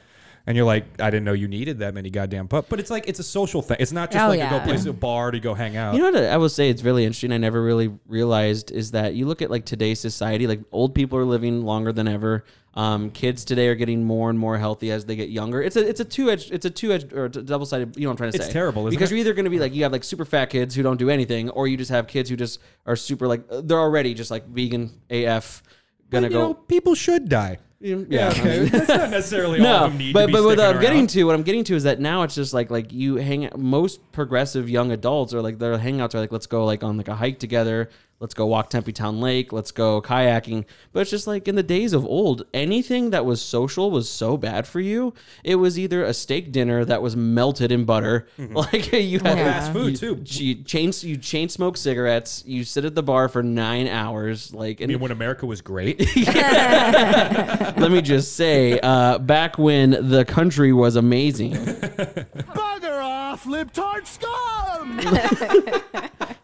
And 0.49 0.57
you're 0.57 0.65
like, 0.65 0.99
I 0.99 1.11
didn't 1.11 1.27
know 1.27 1.35
you 1.35 1.47
needed 1.47 1.81
that 1.81 1.93
many 1.93 2.09
goddamn 2.09 2.49
pubs. 2.49 2.69
But 2.71 2.81
it's 2.81 2.89
like 2.89 3.07
it's 3.07 3.19
a 3.19 3.23
social 3.23 3.61
thing. 3.61 3.77
It's 3.81 3.93
not 3.93 4.11
just 4.11 4.25
Oh, 4.25 4.29
like 4.29 4.41
you 4.41 4.49
go 4.49 4.61
place 4.61 4.87
a 4.87 4.95
bar 4.95 5.31
to 5.31 5.39
go 5.39 5.53
hang 5.53 5.77
out. 5.77 5.95
You 5.95 6.01
know 6.01 6.11
what 6.11 6.25
I 6.25 6.39
will 6.39 6.49
say 6.49 6.71
it's 6.71 6.83
really 6.83 7.05
interesting. 7.05 7.33
I 7.33 7.37
never 7.37 7.63
really 7.63 7.95
realized 8.07 8.71
is 8.71 8.93
that 8.93 9.13
you 9.13 9.27
look 9.27 9.43
at 9.43 9.51
like 9.51 9.67
today's 9.67 10.01
society, 10.01 10.47
like 10.47 10.61
old 10.73 10.95
people 10.95 11.19
are 11.19 11.27
living 11.27 11.67
longer 11.67 11.93
than 11.93 12.09
ever. 12.09 12.47
Um, 12.73 13.11
kids 13.11 13.45
today 13.45 13.69
are 13.69 13.75
getting 13.75 14.05
more 14.05 14.31
and 14.31 14.39
more 14.39 14.57
healthy 14.57 14.91
as 14.91 15.05
they 15.05 15.17
get 15.17 15.29
younger. 15.29 15.61
It's 15.61 15.77
a 15.77 15.87
it's 15.87 16.01
a 16.01 16.05
two 16.07 16.31
edged 16.31 16.51
it's 16.51 16.65
a 16.65 16.71
two 16.71 16.95
edged 16.95 17.13
or 17.13 17.29
double 17.29 17.67
sided. 17.67 17.95
You 17.99 18.05
know 18.05 18.09
what 18.09 18.13
I'm 18.13 18.17
trying 18.17 18.33
to 18.33 18.39
say? 18.39 18.45
It's 18.45 18.53
terrible, 18.53 18.87
isn't 18.87 18.97
because 18.97 19.13
it? 19.13 19.17
you're 19.17 19.21
either 19.21 19.35
going 19.35 19.45
to 19.45 19.51
be 19.51 19.59
like 19.59 19.75
you 19.75 19.83
have 19.83 19.93
like 19.93 20.03
super 20.05 20.25
fat 20.25 20.47
kids 20.47 20.75
who 20.75 20.83
don't 20.83 20.97
do 20.97 21.11
anything, 21.11 21.51
or 21.51 21.69
you 21.69 21.77
just 21.77 21.91
have 21.91 22.07
kids 22.07 22.31
who 22.31 22.37
just 22.37 22.59
are 22.87 22.97
super 22.97 23.29
like 23.29 23.43
they're 23.51 23.79
already 23.79 24.15
just 24.15 24.31
like 24.31 24.47
vegan 24.49 24.99
AF. 25.11 25.63
Gonna 26.09 26.29
you 26.29 26.33
go. 26.33 26.39
know, 26.39 26.55
people 26.55 26.95
should 26.95 27.29
die. 27.29 27.59
Yeah, 27.81 27.97
Yeah, 28.09 28.29
okay. 28.31 28.65
That's 28.69 28.89
not 28.89 29.11
necessarily 29.11 29.59
all 29.61 29.65
no, 29.65 29.77
of 29.85 29.91
them 29.93 29.99
need 29.99 30.13
but 30.13 30.23
to 30.23 30.27
be 30.29 30.33
but 30.33 30.45
what 30.45 30.61
I'm 30.61 30.81
getting 30.81 31.07
to, 31.09 31.25
what 31.25 31.35
I'm 31.35 31.43
getting 31.45 31.65
to 31.65 31.75
is 31.77 31.85
that 31.85 32.01
now 32.01 32.23
it's 32.23 32.35
just 32.35 32.53
like 32.53 32.71
like 32.71 32.93
you 32.93 33.17
hang. 33.17 33.47
out- 33.47 33.59
Most 33.59 34.11
progressive 34.13 34.69
young 34.69 34.91
adults 34.93 35.33
are 35.35 35.43
like 35.43 35.59
their 35.59 35.79
hangouts 35.79 36.15
are 36.15 36.21
like 36.21 36.33
let's 36.33 36.47
go 36.47 36.65
like 36.65 36.83
on 36.83 36.97
like 36.97 37.09
a 37.09 37.15
hike 37.15 37.39
together. 37.39 37.89
Let's 38.21 38.35
go 38.35 38.47
walk 38.47 38.69
Tempe 38.69 38.91
Town 38.93 39.21
Lake. 39.21 39.53
Let's 39.53 39.71
go 39.71 40.03
kayaking. 40.03 40.65
But 40.93 41.01
it's 41.03 41.11
just 41.11 41.29
like 41.29 41.47
in 41.47 41.55
the 41.55 41.63
days 41.63 41.93
of 41.93 42.05
old, 42.05 42.47
anything 42.53 43.11
that 43.11 43.25
was 43.25 43.41
social 43.41 43.93
was 43.93 44.11
so 44.11 44.37
bad 44.37 44.67
for 44.67 44.81
you. 44.81 45.15
It 45.45 45.55
was 45.55 45.79
either 45.79 46.03
a 46.03 46.13
steak 46.13 46.51
dinner 46.51 46.85
that 46.85 47.01
was 47.01 47.15
melted 47.15 47.71
in 47.71 47.85
butter, 47.85 48.27
like 48.39 48.91
you 48.93 49.21
had 49.21 49.39
Yeah. 49.39 49.53
Fast 49.61 49.73
food, 49.73 50.03
you- 50.03 50.17
too. 50.17 50.45
You 50.45 50.55
chain 50.65 50.91
you 51.03 51.17
chain 51.17 51.49
smoke 51.49 51.77
cigarettes. 51.77 52.43
You 52.45 52.65
sit 52.65 52.85
at 52.85 52.97
the 52.97 53.05
bar 53.05 53.29
for 53.29 53.41
nine 53.45 53.87
hours. 53.87 54.53
Like 54.53 54.83
I 54.83 54.87
mean, 54.87 54.99
when 54.99 55.13
America 55.13 55.47
was 55.47 55.61
great. 55.61 56.01
let 56.27 57.93
me 57.93 58.03
just 58.03 58.35
say, 58.35 58.81
uh, 58.81 59.19
back 59.19 59.59
when 59.59 59.91
the 59.91 60.25
country 60.25 60.73
was 60.73 60.97
amazing. 60.97 61.53
Bugger 61.53 63.01
off, 63.01 63.45
libtard 63.45 64.07
scum! 64.09 64.99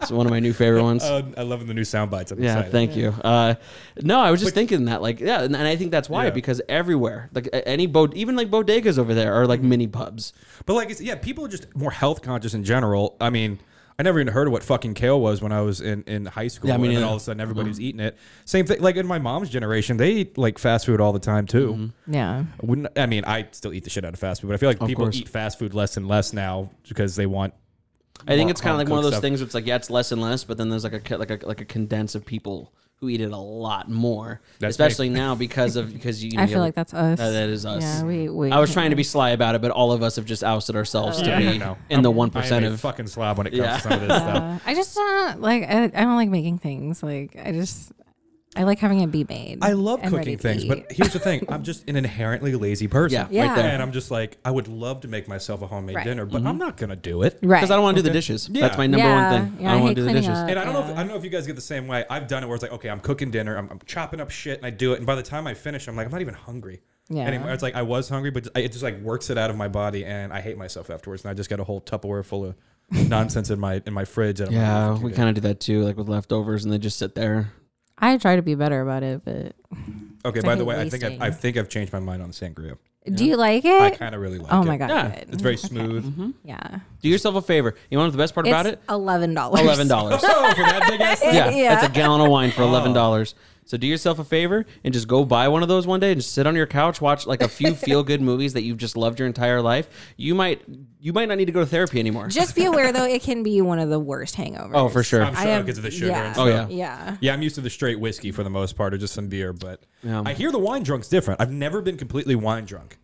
It's 0.04 0.12
one 0.12 0.26
of 0.26 0.30
my 0.30 0.40
new 0.40 0.52
favorite 0.52 0.82
ones. 0.90 1.02
uh, 1.04 1.22
I 1.36 1.42
love 1.42 1.66
the 1.66 1.74
new 1.74 1.84
sound 1.84 2.10
bites. 2.10 2.30
I'm 2.32 2.42
yeah, 2.42 2.52
excited. 2.52 2.72
thank 2.72 2.96
you. 2.96 3.08
Uh, 3.24 3.54
no, 4.02 4.20
I 4.20 4.30
was 4.30 4.40
just 4.40 4.54
thinking 4.54 4.86
that, 4.86 5.02
like, 5.02 5.20
yeah, 5.20 5.42
and, 5.42 5.54
and 5.56 5.66
I 5.66 5.76
think 5.76 5.90
that's 5.90 6.08
why 6.08 6.24
Yeah. 6.24 6.30
because 6.30 6.60
everywhere, 6.68 7.30
like 7.34 7.48
any 7.52 7.86
bod, 7.86 8.14
even 8.14 8.36
like 8.36 8.50
bodegas 8.50 8.98
over 8.98 9.12
there 9.14 9.34
are 9.34 9.46
like 9.46 9.60
mini 9.62 9.87
pubs. 9.87 10.32
But 10.66 10.75
like, 10.75 10.90
it's, 10.90 11.00
yeah, 11.00 11.16
people 11.16 11.44
are 11.44 11.49
just 11.49 11.75
more 11.76 11.90
health 11.90 12.23
conscious 12.23 12.54
in 12.54 12.64
general. 12.64 13.16
I 13.20 13.30
mean, 13.30 13.58
I 13.96 14.02
never 14.02 14.18
even 14.18 14.32
heard 14.32 14.49
of 14.49 14.52
what 14.52 14.64
fucking 14.64 14.94
kale 14.94 15.20
was 15.20 15.40
when 15.40 15.52
I 15.52 15.61
was 15.61 15.80
in, 15.80 16.02
in 16.08 16.26
high 16.26 16.49
school. 16.49 16.68
Yeah, 16.68 16.78
me 16.78 16.88
and 16.88 16.96
then 16.96 17.04
all 17.04 17.14
of 17.14 17.20
a 17.20 17.25
sudden 17.25 17.40
everybody 17.40 17.68
was 17.68 17.80
eating 17.80 18.00
it. 18.00 18.16
Same 18.44 18.66
thing, 18.66 18.80
like 18.80 18.96
in 18.96 19.06
my 19.06 19.20
mom's 19.20 19.50
generation, 19.50 19.99
they 19.99 20.11
eat 20.11 20.37
like 20.37 20.58
fast 20.58 20.87
food 20.87 21.00
all 21.00 21.12
the 21.12 21.20
time 21.20 21.46
too. 21.46 21.92
Yeah. 22.08 22.42
I 22.61 22.66
Wouldn't 22.66 22.88
I 22.99 23.06
mean 23.06 23.25
I 23.25 23.46
still 23.52 23.73
eat 23.73 23.84
the 23.84 23.90
shit 23.90 24.04
out 24.04 24.12
of 24.12 24.18
fast 24.18 24.40
food, 24.40 24.49
but 24.49 24.54
I 24.54 24.56
feel 24.56 24.68
like 24.68 24.80
Of 24.80 24.88
people 24.88 25.04
course. 25.04 25.16
eat 25.16 25.28
fast 25.28 25.61
food 25.61 25.75
less 25.75 25.96
and 25.96 26.08
less 26.08 26.32
now 26.32 26.70
because 26.88 27.14
they 27.14 27.26
want. 27.26 27.54
I 28.26 28.37
think 28.37 28.50
it's 28.50 28.61
kind 28.61 28.73
of 28.73 28.78
like 28.78 28.88
one 28.88 28.99
of 28.99 29.04
those 29.04 29.14
stuff. 29.14 29.23
things. 29.23 29.40
Where 29.40 29.47
it's 29.47 29.54
like, 29.54 29.66
yeah, 29.66 29.76
it's 29.76 29.90
less 29.90 30.12
and 30.12 30.21
less, 30.23 30.44
but 30.44 30.56
then 30.56 30.71
there's 30.71 30.85
like 30.85 31.11
a 31.11 31.16
like 31.16 31.30
a 31.30 31.47
like 31.47 31.61
a 31.61 31.64
condense 31.64 32.14
of 32.14 32.25
people 32.25 32.73
who 32.99 33.09
eat 33.09 33.21
it 33.21 33.33
a 33.33 33.37
lot 33.37 33.90
more, 33.90 34.40
That's 34.61 34.71
especially 34.71 35.11
now 35.11 35.35
because 35.35 35.75
of 35.76 35.92
because 35.92 36.23
you. 36.25 36.30
you 36.30 36.37
know, 36.37 36.42
I 36.42 36.47
you 36.47 36.52
feel 36.52 36.61
like 36.61 36.75
that's 36.75 36.94
us. 36.94 37.21
Uh, 37.21 37.30
that 37.33 37.49
is 37.50 37.66
us. 37.66 37.83
Yeah, 37.83 38.04
we, 38.04 38.28
we 38.30 38.50
I 38.50 38.61
was 38.61 38.73
trying 38.73 38.90
to 38.90 38.97
be 38.97 39.02
sly 39.02 39.30
about 39.30 39.54
it, 39.56 39.61
but 39.62 39.73
all 39.73 39.92
of 39.92 40.02
us 40.02 40.16
have 40.16 40.25
just 40.25 40.42
ousted 40.44 40.76
ourselves 40.76 41.21
to 41.21 41.26
Yeah, 41.28 41.38
be 41.38 41.49
I 41.49 41.56
know. 41.59 41.76
in 41.90 42.02
the 42.02 42.11
I'm- 42.11 42.16
one 42.16 42.30
I 42.35 42.38
am 42.38 42.42
percent 42.42 42.64
a 42.64 42.68
of. 42.73 42.80
fucking 42.80 43.09
slob 43.09 43.37
when 43.37 43.49
it 43.49 43.50
comes 43.50 43.62
Yeah. 43.62 43.76
to 43.76 43.83
some 43.83 43.92
of 43.92 44.00
this 44.00 44.16
stuff. 44.16 44.35
Uh, 44.44 44.59
I 44.71 44.75
just 44.75 44.94
don't 44.94 45.40
like. 45.42 45.64
I, 45.64 45.85
I 45.85 45.88
don't 45.88 46.16
like 46.16 46.30
making 46.30 46.59
things. 46.59 47.02
Like 47.02 47.37
I 47.37 47.52
just, 47.52 47.92
I 48.56 48.62
like 48.64 48.78
having 48.78 49.00
it 49.00 49.11
be 49.11 49.25
made. 49.28 49.58
I 49.62 49.73
love 49.73 50.00
and 50.02 50.11
cooking 50.11 50.37
to 50.37 50.42
things, 50.42 50.64
eat. 50.64 50.68
but 50.68 50.92
here's 50.92 51.12
the 51.12 51.18
thing: 51.18 51.44
I'm 51.49 51.62
just 51.62 51.88
an 51.88 51.96
inherently 51.96 52.54
lazy 52.54 52.88
person. 52.88 53.26
Yeah, 53.30 53.46
right 53.49 53.56
there. 53.56 53.70
And 53.70 53.82
I'm 53.82 53.92
just 53.92 54.11
like, 54.11 54.38
I 54.44 54.50
would 54.50 54.68
love 54.68 55.00
to 55.00 55.08
make 55.08 55.28
myself 55.28 55.62
a 55.62 55.66
homemade 55.66 55.96
Right. 55.96 56.04
dinner, 56.04 56.25
but 56.25 56.38
mm-hmm. 56.38 56.46
I'm 56.49 56.58
not 56.58 56.76
gonna 56.76 56.96
do 56.96 57.23
it. 57.23 57.38
right 57.42 57.58
Because 57.58 57.70
I 57.70 57.75
don't 57.75 57.82
want 57.82 57.96
to 57.96 58.02
do 58.02 58.08
the 58.08 58.12
dishes. 58.12 58.49
Yeah. 58.49 58.62
That's 58.62 58.78
my 58.78 58.87
number 58.87 59.06
Yeah, 59.06 59.30
one 59.32 59.42
thing. 59.50 59.56
yeah, 59.61 59.68
I 59.68 59.70
I 59.70 59.75
don't 59.75 59.82
want 59.82 59.90
to 59.96 60.00
do 60.00 60.04
the 60.04 60.06
cleaning 60.12 60.23
dishes. 60.23 60.38
up. 60.38 60.49
And 60.49 60.58
I 60.58 60.64
don't 60.64 60.73
know 60.75 60.84
if 60.84 60.90
I 60.90 60.94
don't 61.00 61.08
know 61.08 61.16
if 61.16 61.25
you 61.25 61.30
guys 61.30 61.46
get 61.46 61.56
the 61.56 61.62
same 61.62 61.87
way. 61.87 62.04
I've 62.08 62.28
done 62.28 62.42
it 62.42 62.46
where 62.46 62.54
it's 62.54 62.62
like, 62.62 62.73
okay, 62.73 62.88
I'm 62.90 63.00
cooking 63.00 63.30
dinner, 63.30 63.56
I'm, 63.56 63.68
I'm 63.70 63.80
chopping 63.87 64.20
up 64.20 64.30
shit, 64.30 64.58
and 64.58 64.66
I 64.66 64.70
do 64.70 64.92
it, 64.92 64.99
and 64.99 65.06
by 65.06 65.14
the 65.14 65.23
time 65.23 65.46
I 65.46 65.54
finish, 65.54 65.88
I'm 65.88 65.96
like, 65.96 66.06
I'm 66.06 66.12
not 66.12 66.20
even 66.20 66.34
hungry 66.34 66.82
Yeah. 67.08 67.23
anymore. 67.26 67.50
It's 67.50 67.62
like 67.62 67.75
I 67.75 67.82
was 67.82 68.08
hungry, 68.08 68.30
but 68.30 68.49
it 68.54 68.68
just 68.73 68.82
like 68.82 69.00
works 69.00 69.30
it 69.30 69.38
out 69.38 69.50
of 69.50 69.56
my 69.56 69.68
body, 69.68 70.04
and 70.04 70.32
I 70.32 70.40
hate 70.40 70.56
myself 70.58 70.90
afterwards. 70.90 71.25
And 71.25 71.30
I 71.30 71.34
just 71.34 71.50
got 71.50 71.61
a 71.61 71.64
whole 71.64 71.80
Tupperware 71.80 72.25
full 72.25 72.44
of 72.44 72.54
nonsense 72.90 73.50
in 73.50 73.58
my 73.58 73.82
in 73.87 73.92
my 73.92 74.04
fridge. 74.04 74.38
That 74.38 74.49
I'm 74.49 74.54
Yeah, 74.54 74.88
oh, 74.88 74.92
like, 74.94 75.02
we 75.02 75.12
kind 75.12 75.28
of 75.28 75.34
do 75.34 75.40
that 75.42 75.61
too, 75.61 75.82
like 75.82 75.96
with 75.96 76.08
leftovers, 76.08 76.64
and 76.64 76.73
they 76.73 76.78
just 76.78 76.99
sit 76.99 77.14
there. 77.14 77.52
I 78.12 78.16
try 78.18 78.37
to 78.37 78.42
be 78.42 78.54
better 78.54 78.80
about 78.80 79.02
it, 79.02 79.23
but 79.25 79.54
Okay, 80.25 80.40
by 80.40 80.54
the 80.54 80.62
a 80.62 80.64
way, 80.64 80.80
I 80.80 80.88
think 80.88 81.04
I, 81.04 81.08
wasting. 81.08 81.23
I 81.23 81.30
think 81.30 81.56
I've 81.56 81.68
changed 81.68 81.92
my 81.92 82.00
mind 82.00 82.23
on 82.23 82.30
sangria. 82.30 82.76
do 83.12 83.25
you 83.25 83.37
like 83.37 83.64
it? 83.64 83.80
I 83.82 83.90
kind 83.90 84.14
of 84.14 84.20
really 84.20 84.38
like 84.38 84.52
oh 84.52 84.58
it. 84.58 84.61
oh 84.61 84.64
my 84.64 84.76
god, 84.78 84.88
Yeah, 84.90 85.08
good. 85.20 85.28
It's 85.32 85.42
very 85.42 85.54
Okay. 85.56 85.68
smooth. 85.68 86.04
Mm-hmm. 86.06 86.30
Yeah, 86.44 86.78
Do 87.02 87.08
yourself 87.08 87.34
a 87.37 87.42
favor. 87.42 87.75
You 87.90 87.99
want 87.99 88.08
to 88.08 88.12
know 88.12 88.16
the 88.16 88.23
best 88.23 88.34
part 88.34 88.46
about 88.46 88.66
it's 88.66 88.75
it? 88.75 88.82
eleven 88.88 89.34
dollars. 89.34 89.61
Eleven 89.61 89.88
dollars. 89.88 90.20
Oh, 90.25 90.50
for 90.54 90.62
that 90.62 90.87
big 90.88 91.00
ass 91.00 91.20
thing. 91.20 91.34
yeah, 91.34 91.50
Yeah. 91.50 91.75
that's 91.75 91.87
a 91.87 91.90
gallon 91.92 92.20
of 92.23 92.28
wine 92.30 92.50
for 92.50 92.62
oh. 92.62 92.68
eleven 92.68 92.92
dollars. 92.94 93.34
So 93.66 93.76
do 93.78 93.87
yourself 93.87 94.18
a 94.18 94.25
favor 94.25 94.66
and 94.85 94.92
just 94.92 95.09
go 95.09 95.25
buy 95.25 95.49
one 95.49 95.62
of 95.62 95.68
those 95.68 95.87
one 95.87 95.99
day 96.00 96.12
and 96.12 96.21
just 96.21 96.35
sit 96.35 96.47
on 96.47 96.54
your 96.54 96.66
couch, 96.66 97.00
watch 97.00 97.26
like 97.26 97.40
a 97.42 97.49
few 97.49 97.75
feel 97.75 98.02
good 98.02 98.21
movies 98.21 98.52
that 98.52 98.62
you've 98.62 98.76
just 98.76 98.97
loved 98.97 99.18
your 99.18 99.26
entire 99.26 99.62
life. 99.62 99.88
You 100.16 100.35
might 100.35 100.62
you 101.00 101.12
might 101.12 101.28
not 101.28 101.38
need 101.38 101.47
to 101.47 101.52
go 101.52 101.61
to 101.61 101.66
therapy 101.66 101.99
anymore. 101.99 102.28
Just 102.28 102.54
be 102.54 102.64
aware 102.66 102.92
though, 102.92 103.04
it 103.06 103.23
can 103.23 103.42
be 103.42 103.61
one 103.62 103.78
of 103.78 103.88
the 103.88 103.99
worst 103.99 104.37
hangovers. 104.37 104.73
Oh, 104.75 104.88
for 104.88 105.02
sure. 105.02 105.23
I'm 105.23 105.35
sure 105.35 105.42
have- 105.44 105.64
because 105.64 105.78
of 105.78 105.85
the 105.85 105.90
sugar 105.90 106.09
yeah. 106.09 106.28
and 106.28 106.38
Oh, 106.38 106.47
yeah. 106.47 106.68
Yeah. 106.68 107.16
Yeah, 107.21 107.33
I'm 107.33 107.42
used 107.42 107.54
to 107.54 107.61
the 107.62 107.71
straight 107.71 107.99
whiskey 107.99 108.33
for 108.33 108.42
the 108.42 108.50
most 108.50 108.76
part, 108.76 108.92
or 108.92 108.99
just 108.99 109.14
some 109.14 109.28
beer. 109.28 109.52
But 109.52 109.83
Yeah. 110.02 110.23
I 110.25 110.35
hear 110.35 110.52
the 110.52 110.59
wine 110.59 110.83
drunk's 110.83 111.09
different. 111.09 111.40
I've 111.40 111.50
never 111.52 111.80
been 111.80 111.97
completely 111.97 112.35
wine 112.35 112.64
drunk. 112.66 112.99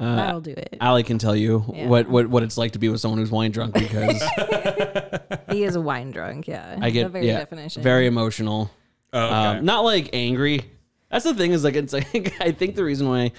Uh, 0.00 0.14
That'll 0.16 0.40
do 0.40 0.52
it. 0.52 0.76
Allie 0.80 1.02
can 1.02 1.18
tell 1.18 1.34
you 1.34 1.64
Yeah. 1.74 1.88
what, 1.88 2.08
what 2.08 2.28
what 2.28 2.42
it's 2.44 2.56
like 2.56 2.72
to 2.72 2.78
be 2.78 2.88
with 2.88 3.00
someone 3.00 3.18
who's 3.18 3.32
wine 3.32 3.50
drunk 3.50 3.74
because 3.74 4.22
he 5.50 5.64
is 5.64 5.74
a 5.76 5.80
wine 5.80 6.12
drunk. 6.12 6.46
Yeah, 6.46 6.78
I 6.80 6.90
get 6.90 7.04
the 7.04 7.08
very 7.10 7.26
yeah, 7.26 7.38
definition. 7.38 7.82
very 7.82 8.06
emotional. 8.06 8.70
Oh, 9.12 9.24
okay. 9.24 9.34
Um, 9.58 9.64
not 9.64 9.84
like 9.84 10.10
angry. 10.12 10.64
That's 11.10 11.24
the 11.24 11.34
thing 11.34 11.52
is 11.52 11.64
like 11.64 11.74
it's 11.76 11.92
like 12.14 12.36
I 12.40 12.52
think 12.52 12.74
the 12.76 12.84
reason 12.84 13.08
why 13.08 13.32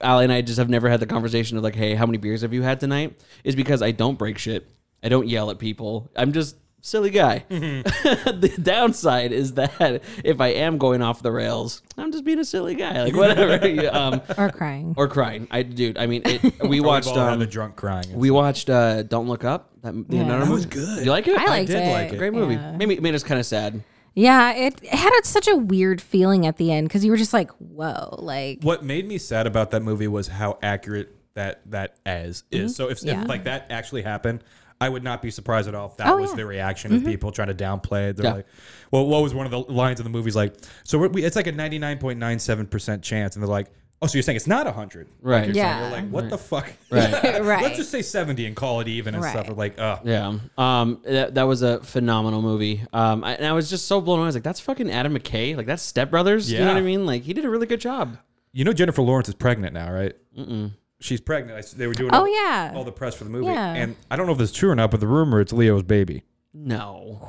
Allie 0.00 0.24
and 0.24 0.32
I 0.32 0.40
just 0.42 0.58
have 0.58 0.68
never 0.68 0.88
had 0.88 1.00
the 1.00 1.06
conversation 1.06 1.56
of 1.56 1.64
like, 1.64 1.74
hey, 1.74 1.94
how 1.94 2.06
many 2.06 2.18
beers 2.18 2.42
have 2.42 2.52
you 2.54 2.62
had 2.62 2.78
tonight? 2.80 3.18
Is 3.44 3.56
because 3.56 3.82
I 3.82 3.90
don't 3.90 4.16
break 4.18 4.38
shit. 4.38 4.66
I 5.02 5.08
don't 5.08 5.28
yell 5.28 5.50
at 5.50 5.58
people. 5.58 6.10
I'm 6.16 6.32
just 6.32 6.56
silly 6.80 7.10
guy. 7.10 7.44
Mm-hmm. 7.50 8.40
the 8.40 8.48
downside 8.62 9.32
is 9.32 9.54
that 9.54 10.02
if 10.24 10.40
I 10.40 10.48
am 10.48 10.78
going 10.78 11.02
off 11.02 11.22
the 11.22 11.32
rails, 11.32 11.82
I'm 11.96 12.12
just 12.12 12.24
being 12.24 12.38
a 12.38 12.44
silly 12.44 12.76
guy, 12.76 13.02
like 13.02 13.16
whatever. 13.16 13.90
Um, 13.92 14.20
or 14.36 14.50
crying. 14.50 14.94
or 14.96 15.08
crying. 15.08 15.48
I 15.50 15.62
dude. 15.62 15.98
I 15.98 16.06
mean, 16.06 16.22
it, 16.24 16.68
we 16.68 16.80
watched. 16.80 17.08
Um, 17.08 17.40
the 17.40 17.46
drunk 17.46 17.74
crying. 17.74 18.12
we 18.14 18.30
watched 18.30 18.70
uh, 18.70 19.02
Don't 19.02 19.26
Look 19.26 19.42
Up. 19.44 19.70
That, 19.82 19.92
the 20.08 20.16
Yeah. 20.16 20.22
Leonardo 20.22 20.44
That 20.44 20.50
movie. 20.50 20.54
was 20.54 20.66
good. 20.66 21.04
You 21.04 21.10
like 21.10 21.26
it? 21.26 21.36
I 21.36 21.46
liked 21.46 21.66
did 21.68 21.82
it. 21.82 21.92
like 21.92 22.12
it. 22.12 22.18
Great 22.18 22.32
movie. 22.32 22.54
Yeah. 22.54 22.76
Made 22.76 22.88
me 22.88 22.98
made 23.00 23.14
us 23.16 23.24
kind 23.24 23.40
of 23.40 23.46
sad. 23.46 23.82
Yeah, 24.18 24.52
it 24.52 24.84
had 24.86 25.12
a, 25.20 25.24
such 25.24 25.46
a 25.46 25.54
weird 25.56 26.00
feeling 26.00 26.44
at 26.44 26.56
the 26.56 26.72
end 26.72 26.88
because 26.88 27.04
you 27.04 27.10
were 27.12 27.16
just 27.16 27.32
like, 27.32 27.50
"Whoa!" 27.52 28.16
Like, 28.18 28.58
what 28.62 28.82
made 28.84 29.06
me 29.06 29.16
sad 29.16 29.46
about 29.46 29.70
that 29.70 29.82
movie 29.82 30.08
was 30.08 30.26
how 30.26 30.58
accurate 30.60 31.14
that 31.34 31.60
that 31.70 31.96
as 32.04 32.42
is. 32.50 32.72
Mm-hmm. 32.72 32.74
So 32.74 32.90
if, 32.90 33.02
Yeah. 33.04 33.22
if 33.22 33.28
like 33.28 33.44
that 33.44 33.66
actually 33.70 34.02
happened, 34.02 34.42
I 34.80 34.88
would 34.88 35.04
not 35.04 35.22
be 35.22 35.30
surprised 35.30 35.68
at 35.68 35.74
all 35.76 35.86
if 35.86 35.96
that 35.98 36.08
Oh, 36.08 36.16
was 36.16 36.30
yeah. 36.30 36.36
the 36.36 36.46
reaction 36.46 36.92
of 36.92 37.00
mm-hmm. 37.02 37.10
people 37.10 37.30
trying 37.30 37.48
to 37.48 37.54
downplay 37.54 38.10
it. 38.10 38.16
They're 38.16 38.26
Yeah. 38.26 38.32
like, 38.34 38.46
"Well, 38.90 39.06
what 39.06 39.22
was 39.22 39.34
one 39.34 39.46
of 39.46 39.52
the 39.52 39.60
lines 39.60 40.00
in 40.00 40.04
the 40.04 40.10
movies 40.10 40.34
like?" 40.34 40.54
So 40.82 40.98
we're, 40.98 41.08
we, 41.08 41.22
it's 41.22 41.36
like 41.36 41.46
a 41.46 41.52
ninety 41.52 41.78
nine 41.78 41.98
point 41.98 42.18
nine 42.18 42.40
seven 42.40 42.66
percent 42.66 43.02
chance, 43.04 43.36
and 43.36 43.42
they're 43.42 43.48
like, 43.48 43.70
"Oh, 44.00 44.06
so 44.06 44.14
you're 44.16 44.22
saying 44.22 44.36
it's 44.36 44.46
not 44.46 44.66
hundred?" 44.72 45.08
Right. 45.22 45.46
Like, 45.46 45.54
Yeah. 45.56 45.80
You're 45.82 45.90
like, 45.90 46.08
"What 46.10 46.30
the 46.30 46.38
fuck?" 46.38 46.72
Right. 46.90 47.12
right? 47.42 47.62
Let's 47.62 47.76
just 47.76 47.90
say 47.90 48.02
seventy 48.02 48.46
and 48.46 48.54
call 48.56 48.80
it 48.80 48.88
even 48.88 49.14
and 49.14 49.24
stuff. 49.24 49.48
Like, 49.56 49.78
oh, 49.78 50.00
Yeah. 50.04 50.38
Um. 50.56 51.00
That, 51.04 51.34
that 51.34 51.42
was 51.44 51.62
a 51.62 51.80
phenomenal 51.82 52.42
movie. 52.42 52.82
Um. 52.92 53.24
I, 53.24 53.34
and 53.34 53.46
I 53.46 53.52
was 53.52 53.70
just 53.70 53.86
so 53.86 54.00
blown 54.00 54.18
away. 54.18 54.24
I 54.24 54.28
was 54.28 54.34
like, 54.36 54.44
"That's 54.44 54.60
fucking 54.60 54.90
Adam 54.90 55.16
McKay. 55.18 55.56
Like 55.56 55.66
that's 55.66 55.82
Step 55.82 56.10
Brothers. 56.10 56.50
Yeah. 56.50 56.60
You 56.60 56.64
know 56.66 56.72
what 56.74 56.78
I 56.80 56.82
mean? 56.82 57.06
Like 57.06 57.22
he 57.22 57.32
did 57.34 57.44
a 57.44 57.50
really 57.50 57.66
good 57.66 57.80
job." 57.80 58.18
you 58.52 58.64
know 58.64 58.72
Jennifer 58.72 59.02
Lawrence 59.02 59.28
is 59.28 59.34
pregnant 59.34 59.74
now, 59.74 59.92
right? 59.92 60.16
Mm-mm. 60.36 60.72
She's 61.00 61.20
pregnant. 61.20 61.56
I 61.56 61.58
s- 61.58 61.72
They 61.72 61.86
were 61.86 61.92
doing 61.94 62.10
Oh 62.12 62.20
all, 62.20 62.28
yeah. 62.28 62.72
all 62.74 62.82
the 62.82 62.90
press 62.90 63.14
for 63.14 63.22
the 63.24 63.30
movie, 63.30 63.44
Yeah. 63.46 63.74
and 63.74 63.94
I 64.10 64.16
don't 64.16 64.26
know 64.26 64.32
if 64.32 64.38
this 64.38 64.50
is 64.50 64.56
true 64.56 64.70
or 64.70 64.74
not, 64.74 64.90
but 64.90 64.98
the 65.00 65.06
rumor 65.06 65.40
it's 65.40 65.52
Leo's 65.52 65.82
baby. 65.84 66.24
No. 66.54 67.20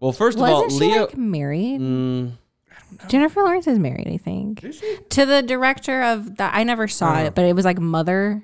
Well, 0.00 0.12
first 0.12 0.38
of 0.38 0.42
all, 0.44 0.62
Wasn't 0.64 0.72
she 0.82 0.90
Leo. 0.90 1.02
like 1.06 1.16
married? 1.16 1.80
Mm, 1.80 2.32
Jennifer 3.08 3.42
Lawrence 3.42 3.66
is 3.66 3.78
married, 3.78 4.08
I 4.08 4.16
think. 4.16 4.62
Is 4.64 4.78
she? 4.78 4.98
To 5.10 5.26
the 5.26 5.42
director 5.42 6.02
of 6.02 6.36
that, 6.36 6.54
I 6.54 6.64
never 6.64 6.88
saw 6.88 7.16
Oh. 7.20 7.24
it, 7.24 7.34
but 7.34 7.44
it 7.44 7.54
was 7.54 7.64
like 7.64 7.78
Mother. 7.78 8.42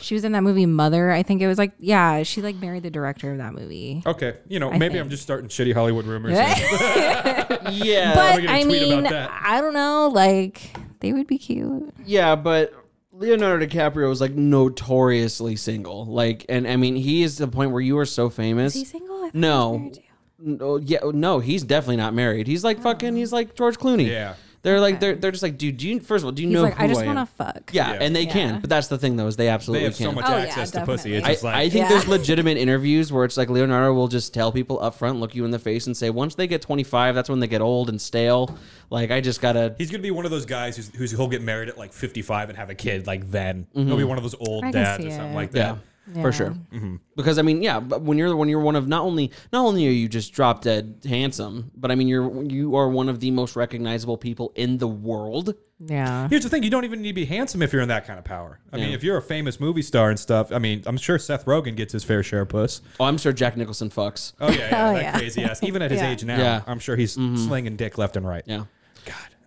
She 0.00 0.14
was 0.14 0.24
in 0.24 0.32
that 0.32 0.42
movie 0.42 0.66
Mother. 0.66 1.10
I 1.10 1.22
think 1.22 1.42
it 1.42 1.46
was 1.46 1.58
like 1.58 1.72
yeah, 1.78 2.22
she 2.22 2.40
like 2.42 2.56
married 2.56 2.82
the 2.82 2.90
director 2.90 3.30
of 3.30 3.38
that 3.38 3.52
movie. 3.54 4.02
Okay, 4.06 4.36
you 4.48 4.58
know, 4.58 4.70
I 4.70 4.78
maybe 4.78 4.94
think. 4.94 5.04
I'm 5.04 5.10
just 5.10 5.22
starting 5.22 5.48
shitty 5.48 5.74
Hollywood 5.74 6.06
rumors. 6.06 6.32
yeah. 7.70 8.14
but 8.14 8.36
gonna 8.38 8.52
I 8.52 8.62
tweet 8.64 8.82
about 8.82 9.02
mean, 9.02 9.02
that. 9.04 9.30
I 9.44 9.60
don't 9.60 9.74
know. 9.74 10.08
Like 10.12 10.70
they 11.00 11.12
would 11.12 11.26
be 11.26 11.38
cute. 11.38 11.92
Yeah, 12.04 12.34
but 12.36 12.72
Leonardo 13.12 13.66
DiCaprio 13.66 14.08
was 14.08 14.20
like 14.20 14.32
notoriously 14.32 15.56
single. 15.56 16.06
Like, 16.06 16.46
and 16.48 16.66
I 16.66 16.76
mean, 16.76 16.96
he 16.96 17.22
is 17.22 17.36
to 17.36 17.46
the 17.46 17.52
point 17.52 17.70
where 17.70 17.80
you 17.80 17.98
are 17.98 18.06
so 18.06 18.30
famous. 18.30 18.74
Is 18.74 18.80
he 18.80 18.84
single? 18.86 19.16
I 19.16 19.20
thought 19.30 19.32
he 19.34 19.38
was 19.38 19.42
No. 19.42 19.78
married 19.78 19.94
too. 19.94 20.00
No, 20.44 20.56
oh, 20.60 20.76
yeah, 20.76 20.98
oh, 21.02 21.10
no, 21.10 21.38
he's 21.38 21.62
definitely 21.62 21.96
not 21.96 22.14
married. 22.14 22.46
He's 22.46 22.64
like 22.64 22.80
fucking. 22.82 23.16
He's 23.16 23.32
like 23.32 23.54
George 23.54 23.78
Clooney. 23.78 24.08
Yeah. 24.08 24.34
They're 24.62 24.78
like 24.78 24.94
Okay. 24.94 25.00
they're 25.00 25.14
they're 25.16 25.30
just 25.32 25.42
like, 25.42 25.58
dude. 25.58 25.76
Do 25.76 25.88
you 25.88 25.98
first 25.98 26.22
of 26.22 26.26
all 26.26 26.30
do 26.30 26.40
you 26.42 26.46
He's 26.48 26.54
know 26.54 26.62
like, 26.62 26.76
who 26.76 26.84
I 26.84 26.86
just 26.86 27.04
want 27.04 27.18
am? 27.18 27.26
to 27.26 27.32
fuck. 27.32 27.70
Yeah, 27.74 27.94
Yeah. 27.94 27.98
and 28.00 28.14
they 28.14 28.26
can, 28.26 28.54
Yeah. 28.54 28.60
but 28.60 28.70
that's 28.70 28.86
the 28.86 28.96
thing 28.96 29.16
though 29.16 29.26
is 29.26 29.34
they 29.34 29.48
absolutely 29.48 29.80
They 29.82 29.86
absolutely 29.88 30.14
have 30.14 30.24
can. 30.24 30.24
so 30.28 30.32
much 30.32 30.40
Oh, 30.40 30.44
yeah, 30.44 30.50
access 30.50 30.70
to 30.70 30.84
pussy. 30.86 31.10
definitely. 31.10 31.16
It's 31.16 31.26
I, 31.26 31.32
just 31.32 31.42
like 31.42 31.54
I 31.56 31.68
think 31.68 31.82
Yeah. 31.82 31.88
there's 31.88 32.06
legitimate 32.06 32.58
interviews 32.58 33.12
where 33.12 33.24
it's 33.24 33.36
like 33.36 33.50
Leonardo 33.50 33.92
will 33.92 34.06
just 34.06 34.32
tell 34.32 34.52
people 34.52 34.80
up 34.80 34.94
front, 34.94 35.18
look 35.18 35.34
you 35.34 35.44
in 35.44 35.50
the 35.50 35.58
face, 35.58 35.88
and 35.88 35.96
say, 35.96 36.10
once 36.10 36.36
they 36.36 36.46
get 36.46 36.62
25, 36.62 37.12
that's 37.16 37.28
when 37.28 37.40
they 37.40 37.48
get 37.48 37.60
old 37.60 37.88
and 37.88 38.00
stale. 38.00 38.56
Like 38.88 39.10
I 39.10 39.20
just 39.20 39.40
gotta. 39.40 39.74
he's 39.78 39.90
gonna 39.90 40.00
be 40.00 40.12
one 40.12 40.26
of 40.26 40.30
those 40.30 40.46
guys 40.46 40.76
who's, 40.76 40.92
who's 40.94 41.10
he'll 41.10 41.26
get 41.26 41.42
married 41.42 41.68
at 41.68 41.76
like 41.76 41.92
55 41.92 42.48
and 42.48 42.56
have 42.56 42.70
a 42.70 42.76
kid 42.76 43.08
like 43.08 43.28
then. 43.32 43.66
Mm-hmm. 43.74 43.88
He'll 43.88 43.96
be 43.96 44.04
one 44.04 44.16
of 44.16 44.22
those 44.22 44.36
old 44.38 44.62
I 44.62 44.70
can 44.70 44.80
dads 44.82 45.04
or 45.04 45.10
something 45.10 45.32
it. 45.32 45.34
like 45.34 45.50
that. 45.52 45.58
Yeah. 45.58 45.76
For 46.20 46.32
sure. 46.32 46.50
Mm-hmm. 46.50 46.96
Because 47.16 47.38
I 47.38 47.42
mean, 47.42 47.62
yeah, 47.62 47.80
but 47.80 48.02
when 48.02 48.18
you're 48.18 48.34
when 48.34 48.48
you're 48.48 48.60
one 48.60 48.76
of 48.76 48.88
not 48.88 49.02
only 49.02 49.30
not 49.52 49.64
only 49.64 49.86
are 49.86 49.90
you 49.90 50.08
just 50.08 50.32
drop 50.32 50.62
dead 50.62 51.02
handsome, 51.08 51.70
but 51.76 51.90
I 51.90 51.94
mean 51.94 52.08
you're 52.08 52.42
you 52.44 52.76
are 52.76 52.88
one 52.88 53.08
of 53.08 53.20
the 53.20 53.30
most 53.30 53.56
recognizable 53.56 54.16
people 54.16 54.52
in 54.56 54.78
the 54.78 54.88
world. 54.88 55.54
Yeah. 55.84 56.28
Here's 56.28 56.42
the 56.42 56.48
thing: 56.48 56.62
you 56.62 56.70
don't 56.70 56.84
even 56.84 57.02
need 57.02 57.10
to 57.10 57.14
be 57.14 57.24
handsome 57.24 57.62
if 57.62 57.72
you're 57.72 57.82
in 57.82 57.88
that 57.88 58.06
kind 58.06 58.18
of 58.18 58.24
power. 58.24 58.60
I 58.72 58.76
mean, 58.76 58.92
if 58.92 59.02
you're 59.02 59.16
a 59.16 59.22
famous 59.22 59.58
movie 59.60 59.82
star 59.82 60.10
and 60.10 60.18
stuff, 60.18 60.52
I 60.52 60.58
mean, 60.58 60.82
I'm 60.86 60.96
sure 60.96 61.18
Seth 61.18 61.44
Rogen 61.44 61.76
gets 61.76 61.92
his 61.92 62.04
fair 62.04 62.22
share 62.22 62.42
of 62.42 62.48
puss. 62.48 62.82
Oh, 63.00 63.04
I'm 63.04 63.18
sure 63.18 63.32
Jack 63.32 63.56
Nicholson 63.56 63.90
fucks. 63.90 64.32
Oh 64.40 64.50
yeah, 64.50 64.58
yeah 64.58 64.88
Oh, 64.90 64.94
that 64.94 65.02
yeah. 65.02 65.18
crazy 65.18 65.42
ass. 65.44 65.62
Even 65.62 65.82
at 65.82 65.90
his 65.90 66.00
Yeah. 66.02 66.10
age 66.10 66.24
now, 66.24 66.38
Yeah. 66.38 66.62
I'm 66.66 66.78
sure 66.78 66.96
he's 66.96 67.16
mm-hmm. 67.16 67.36
slinging 67.36 67.76
dick 67.76 67.98
left 67.98 68.16
and 68.16 68.26
right. 68.26 68.44
Yeah. 68.46 68.64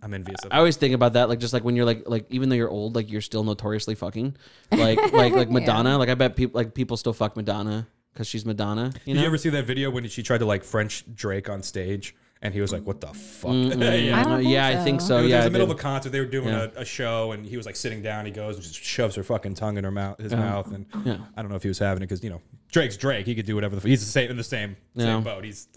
God, 0.05 0.09
I'm 0.09 0.13
envious 0.13 0.43
of. 0.43 0.51
I 0.53 0.57
always 0.57 0.75
think 0.77 0.93
about 0.93 1.13
that, 1.13 1.29
like 1.29 1.39
just 1.39 1.53
like 1.53 1.63
when 1.63 1.75
you're 1.75 1.85
like 1.85 2.03
like 2.07 2.25
even 2.29 2.49
though 2.49 2.55
you're 2.55 2.69
old, 2.69 2.95
like 2.95 3.09
you're 3.11 3.21
still 3.21 3.43
notoriously 3.43 3.95
fucking, 3.95 4.35
like 4.71 4.97
like 5.13 5.33
like 5.33 5.49
Madonna. 5.49 5.97
Like 5.97 6.09
I 6.09 6.15
bet 6.15 6.35
people 6.35 6.57
like 6.57 6.73
people 6.73 6.97
still 6.97 7.13
fuck 7.13 7.35
Madonna 7.35 7.87
because 8.13 8.27
she's 8.27 8.45
Madonna. 8.45 8.91
You 9.05 9.13
Did 9.13 9.15
know? 9.15 9.21
you 9.21 9.27
ever 9.27 9.37
see 9.37 9.49
that 9.49 9.65
video 9.65 9.89
when 9.89 10.07
she 10.07 10.23
tried 10.23 10.39
to 10.39 10.45
like 10.45 10.63
French 10.63 11.03
Drake 11.13 11.49
on 11.49 11.63
stage 11.63 12.15
and 12.41 12.53
he 12.53 12.61
was 12.61 12.71
like, 12.71 12.83
"What 12.85 13.01
the 13.01 13.07
fuck?" 13.07 13.51
Mm, 13.51 13.81
I 13.91 13.95
yeah. 13.95 14.23
don't 14.23 14.37
think 14.41 14.49
yeah, 14.51 14.67
I 14.67 14.75
think 14.83 15.01
so. 15.01 15.07
so. 15.07 15.17
it 15.17 15.21
was, 15.23 15.29
yeah, 15.31 15.35
it 15.35 15.39
was 15.39 15.45
I 15.45 15.47
the 15.49 15.51
middle 15.53 15.67
did. 15.67 15.73
of 15.73 15.79
a 15.79 15.81
concert. 15.81 16.09
They 16.11 16.19
were 16.19 16.25
doing 16.25 16.47
Yeah. 16.49 16.67
a, 16.75 16.81
a 16.81 16.85
show, 16.85 17.31
and 17.31 17.45
he 17.45 17.57
was 17.57 17.65
like 17.65 17.75
sitting 17.75 18.01
down. 18.01 18.25
He 18.25 18.31
goes 18.31 18.55
and 18.55 18.63
just 18.63 18.75
shoves 18.83 19.15
her 19.15 19.23
fucking 19.23 19.55
tongue 19.55 19.77
in 19.77 19.83
her 19.83 19.91
mouth, 19.91 20.19
his 20.19 20.31
Yeah. 20.31 20.39
mouth, 20.39 20.71
and 20.71 20.85
Yeah. 21.05 21.17
I 21.35 21.41
don't 21.41 21.49
know 21.49 21.55
if 21.57 21.63
he 21.63 21.69
was 21.69 21.79
having 21.79 22.03
it 22.03 22.07
because 22.07 22.23
you 22.23 22.29
know 22.29 22.41
Drake's 22.71 22.97
Drake. 22.97 23.25
He 23.25 23.35
could 23.35 23.45
do 23.45 23.55
whatever. 23.55 23.75
The, 23.77 23.87
he's 23.87 24.01
the 24.05 24.11
same 24.11 24.29
in 24.29 24.37
the 24.37 24.43
same 24.43 24.75
Yeah. 24.93 25.05
same 25.15 25.23
boat. 25.23 25.43
He's 25.43 25.67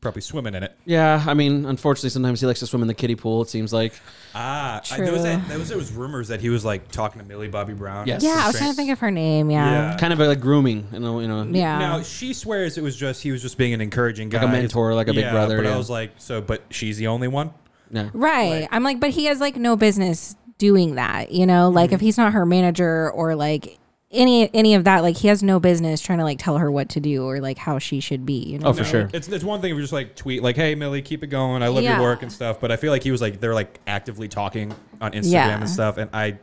probably 0.00 0.22
swimming 0.22 0.54
in 0.54 0.62
it. 0.62 0.76
Yeah, 0.84 1.22
I 1.26 1.34
mean, 1.34 1.66
unfortunately, 1.66 2.10
sometimes 2.10 2.40
he 2.40 2.46
likes 2.46 2.60
to 2.60 2.66
swim 2.66 2.82
in 2.82 2.88
the 2.88 2.94
kiddie 2.94 3.14
pool. 3.16 3.42
It 3.42 3.48
seems 3.48 3.72
like. 3.72 3.92
Ah, 4.34 4.80
I, 4.90 4.96
there 4.96 5.12
was 5.12 5.22
True. 5.22 5.22
that, 5.22 5.48
there 5.48 5.58
was 5.58 5.68
there 5.68 5.78
was 5.78 5.92
rumors 5.92 6.28
that 6.28 6.40
he 6.40 6.48
was 6.48 6.64
like 6.64 6.90
talking 6.90 7.20
to 7.20 7.26
Millie 7.26 7.48
Bobby 7.48 7.74
Brown. 7.74 8.06
Yes. 8.06 8.22
Yeah, 8.22 8.40
I 8.42 8.46
was 8.46 8.56
trying 8.56 8.70
to 8.70 8.76
think 8.76 8.90
of 8.90 8.98
her 9.00 9.10
name. 9.10 9.50
Yeah. 9.50 9.90
Yeah. 9.90 9.96
kind 9.98 10.12
of 10.12 10.18
like 10.18 10.40
grooming, 10.40 10.86
you 10.92 11.00
know, 11.00 11.20
you 11.20 11.28
know. 11.28 11.42
Yeah. 11.42 11.78
Now 11.78 12.02
she 12.02 12.32
swears 12.32 12.78
it 12.78 12.82
was 12.82 12.96
just 12.96 13.22
he 13.22 13.32
was 13.32 13.42
just 13.42 13.58
being 13.58 13.74
an 13.74 13.80
encouraging 13.80 14.28
guy, 14.28 14.38
Like 14.38 14.48
a 14.48 14.52
mentor, 14.52 14.94
like 14.94 15.08
a 15.08 15.12
big 15.12 15.24
Yeah, 15.24 15.32
brother, 15.32 15.56
But 15.56 15.66
yeah. 15.66 15.74
I 15.74 15.78
was 15.78 15.90
like, 15.90 16.12
so, 16.18 16.40
but 16.40 16.62
she's 16.70 16.96
the 16.96 17.08
only 17.08 17.28
one. 17.28 17.52
Yeah. 17.90 18.10
Right. 18.12 18.68
I'm 18.70 18.84
like, 18.84 19.00
but 19.00 19.10
he 19.10 19.24
has 19.24 19.40
like 19.40 19.56
no 19.56 19.76
business 19.76 20.36
doing 20.58 20.94
that, 20.94 21.32
you 21.32 21.44
know? 21.44 21.66
Mm-hmm. 21.66 21.76
Like 21.76 21.92
if 21.92 22.00
he's 22.00 22.16
not 22.16 22.32
her 22.34 22.46
manager 22.46 23.10
or 23.10 23.34
like 23.34 23.79
any 24.12 24.52
any 24.54 24.74
of 24.74 24.84
that, 24.84 25.02
like 25.02 25.16
he 25.16 25.28
has 25.28 25.42
no 25.42 25.60
business 25.60 26.00
trying 26.00 26.18
to 26.18 26.24
like 26.24 26.38
tell 26.38 26.58
her 26.58 26.70
what 26.70 26.88
to 26.90 27.00
do 27.00 27.24
or 27.24 27.40
like 27.40 27.58
how 27.58 27.78
she 27.78 28.00
should 28.00 28.26
be. 28.26 28.40
You 28.40 28.58
oh, 28.58 28.60
know? 28.62 28.68
Oh, 28.68 28.72
for 28.72 28.84
sure. 28.84 29.08
It's 29.12 29.28
it's 29.28 29.44
one 29.44 29.60
thing 29.60 29.70
if 29.70 29.76
you 29.76 29.80
just 29.82 29.92
like 29.92 30.16
tweet 30.16 30.42
like, 30.42 30.56
"Hey 30.56 30.74
Millie, 30.74 31.02
keep 31.02 31.22
it 31.22 31.28
going. 31.28 31.62
I 31.62 31.68
love 31.68 31.84
Yeah. 31.84 31.94
your 31.98 32.02
work 32.02 32.22
and 32.22 32.32
stuff." 32.32 32.60
But 32.60 32.72
I 32.72 32.76
feel 32.76 32.90
like 32.90 33.02
he 33.04 33.10
was 33.12 33.20
like 33.20 33.40
they're 33.40 33.54
like 33.54 33.78
actively 33.86 34.26
talking 34.28 34.74
on 35.00 35.12
Instagram 35.12 35.30
Yeah. 35.32 35.60
and 35.60 35.68
stuff, 35.70 35.96
and 35.96 36.10
I 36.12 36.38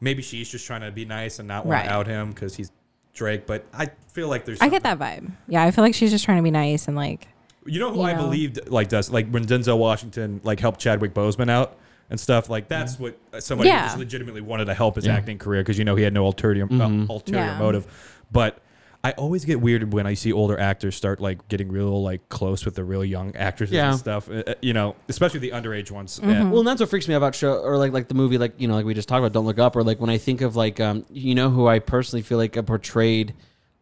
maybe 0.00 0.22
she's 0.22 0.50
just 0.50 0.66
trying 0.66 0.82
to 0.82 0.90
be 0.90 1.04
nice 1.06 1.38
and 1.38 1.48
not 1.48 1.64
want 1.64 1.80
Right. 1.80 1.84
to 1.86 1.90
out 1.92 2.06
him 2.06 2.30
because 2.30 2.54
he's 2.56 2.70
Drake. 3.14 3.46
But 3.46 3.64
I 3.72 3.90
feel 4.12 4.28
like 4.28 4.44
there's 4.44 4.60
I 4.60 4.68
get 4.68 4.82
that 4.82 4.98
vibe. 4.98 5.30
Yeah, 5.48 5.62
I 5.64 5.70
feel 5.70 5.82
like 5.84 5.94
she's 5.94 6.10
just 6.10 6.24
trying 6.24 6.36
to 6.36 6.42
be 6.42 6.50
nice 6.50 6.86
and 6.86 6.96
like 6.96 7.28
You 7.64 7.80
know 7.80 7.90
who 7.92 8.00
You 8.00 8.06
I 8.06 8.12
know. 8.12 8.24
believed 8.24 8.68
like 8.68 8.88
does 8.88 9.10
like 9.10 9.28
when 9.30 9.46
Denzel 9.46 9.78
Washington 9.78 10.40
like 10.44 10.60
helped 10.60 10.80
Chadwick 10.80 11.14
Boseman 11.14 11.50
out 11.50 11.78
and 12.10 12.18
stuff 12.20 12.48
like 12.48 12.68
that's 12.68 12.98
what 12.98 13.18
uh, 13.32 13.40
somebody 13.40 13.68
Yeah. 13.68 13.86
just 13.86 13.98
legitimately 13.98 14.40
wanted 14.40 14.66
to 14.66 14.74
help 14.74 14.96
his 14.96 15.06
Yeah. 15.06 15.14
acting 15.16 15.38
career 15.38 15.62
because 15.62 15.78
you 15.78 15.84
know 15.84 15.96
he 15.96 16.02
had 16.04 16.12
no 16.14 16.24
ulterior 16.26 16.66
uh, 16.70 17.06
ulterior 17.10 17.44
Yeah. 17.44 17.58
motive. 17.58 17.86
But 18.30 18.58
I 19.04 19.12
always 19.12 19.44
get 19.44 19.60
weirded 19.62 19.92
when 19.92 20.04
I 20.06 20.14
see 20.14 20.32
older 20.32 20.58
actors 20.58 20.96
start 20.96 21.20
like 21.20 21.46
getting 21.48 21.68
real 21.70 22.02
like 22.02 22.28
close 22.28 22.64
with 22.64 22.74
the 22.74 22.82
real 22.82 23.04
young 23.04 23.36
actresses 23.36 23.74
Yeah. 23.74 23.90
and 23.90 23.98
stuff. 23.98 24.28
Uh, 24.28 24.42
uh, 24.46 24.54
you 24.60 24.72
know, 24.72 24.96
especially 25.08 25.38
the 25.40 25.50
underage 25.50 25.90
ones. 25.92 26.18
Mm-hmm. 26.18 26.30
Uh, 26.48 26.50
Well, 26.50 26.58
and 26.60 26.66
that's 26.68 26.80
what 26.80 26.90
freaks 26.90 27.06
me 27.06 27.14
out 27.14 27.18
about 27.18 27.34
show 27.36 27.54
or 27.54 27.76
like 27.76 27.92
like 27.92 28.08
the 28.08 28.14
movie 28.14 28.36
like 28.38 28.54
you 28.58 28.66
know 28.66 28.74
like 28.74 28.84
we 28.86 28.94
just 28.94 29.08
talked 29.08 29.20
about 29.20 29.32
Don't 29.32 29.46
Look 29.46 29.58
Up 29.60 29.76
or 29.76 29.84
like 29.84 30.00
when 30.00 30.10
I 30.10 30.18
think 30.18 30.40
of 30.40 30.56
like 30.56 30.80
um 30.80 31.04
you 31.10 31.34
know 31.36 31.50
who 31.50 31.68
I 31.68 31.78
personally 31.78 32.22
feel 32.22 32.38
like 32.38 32.56
uh, 32.56 32.62
portrayed 32.62 33.34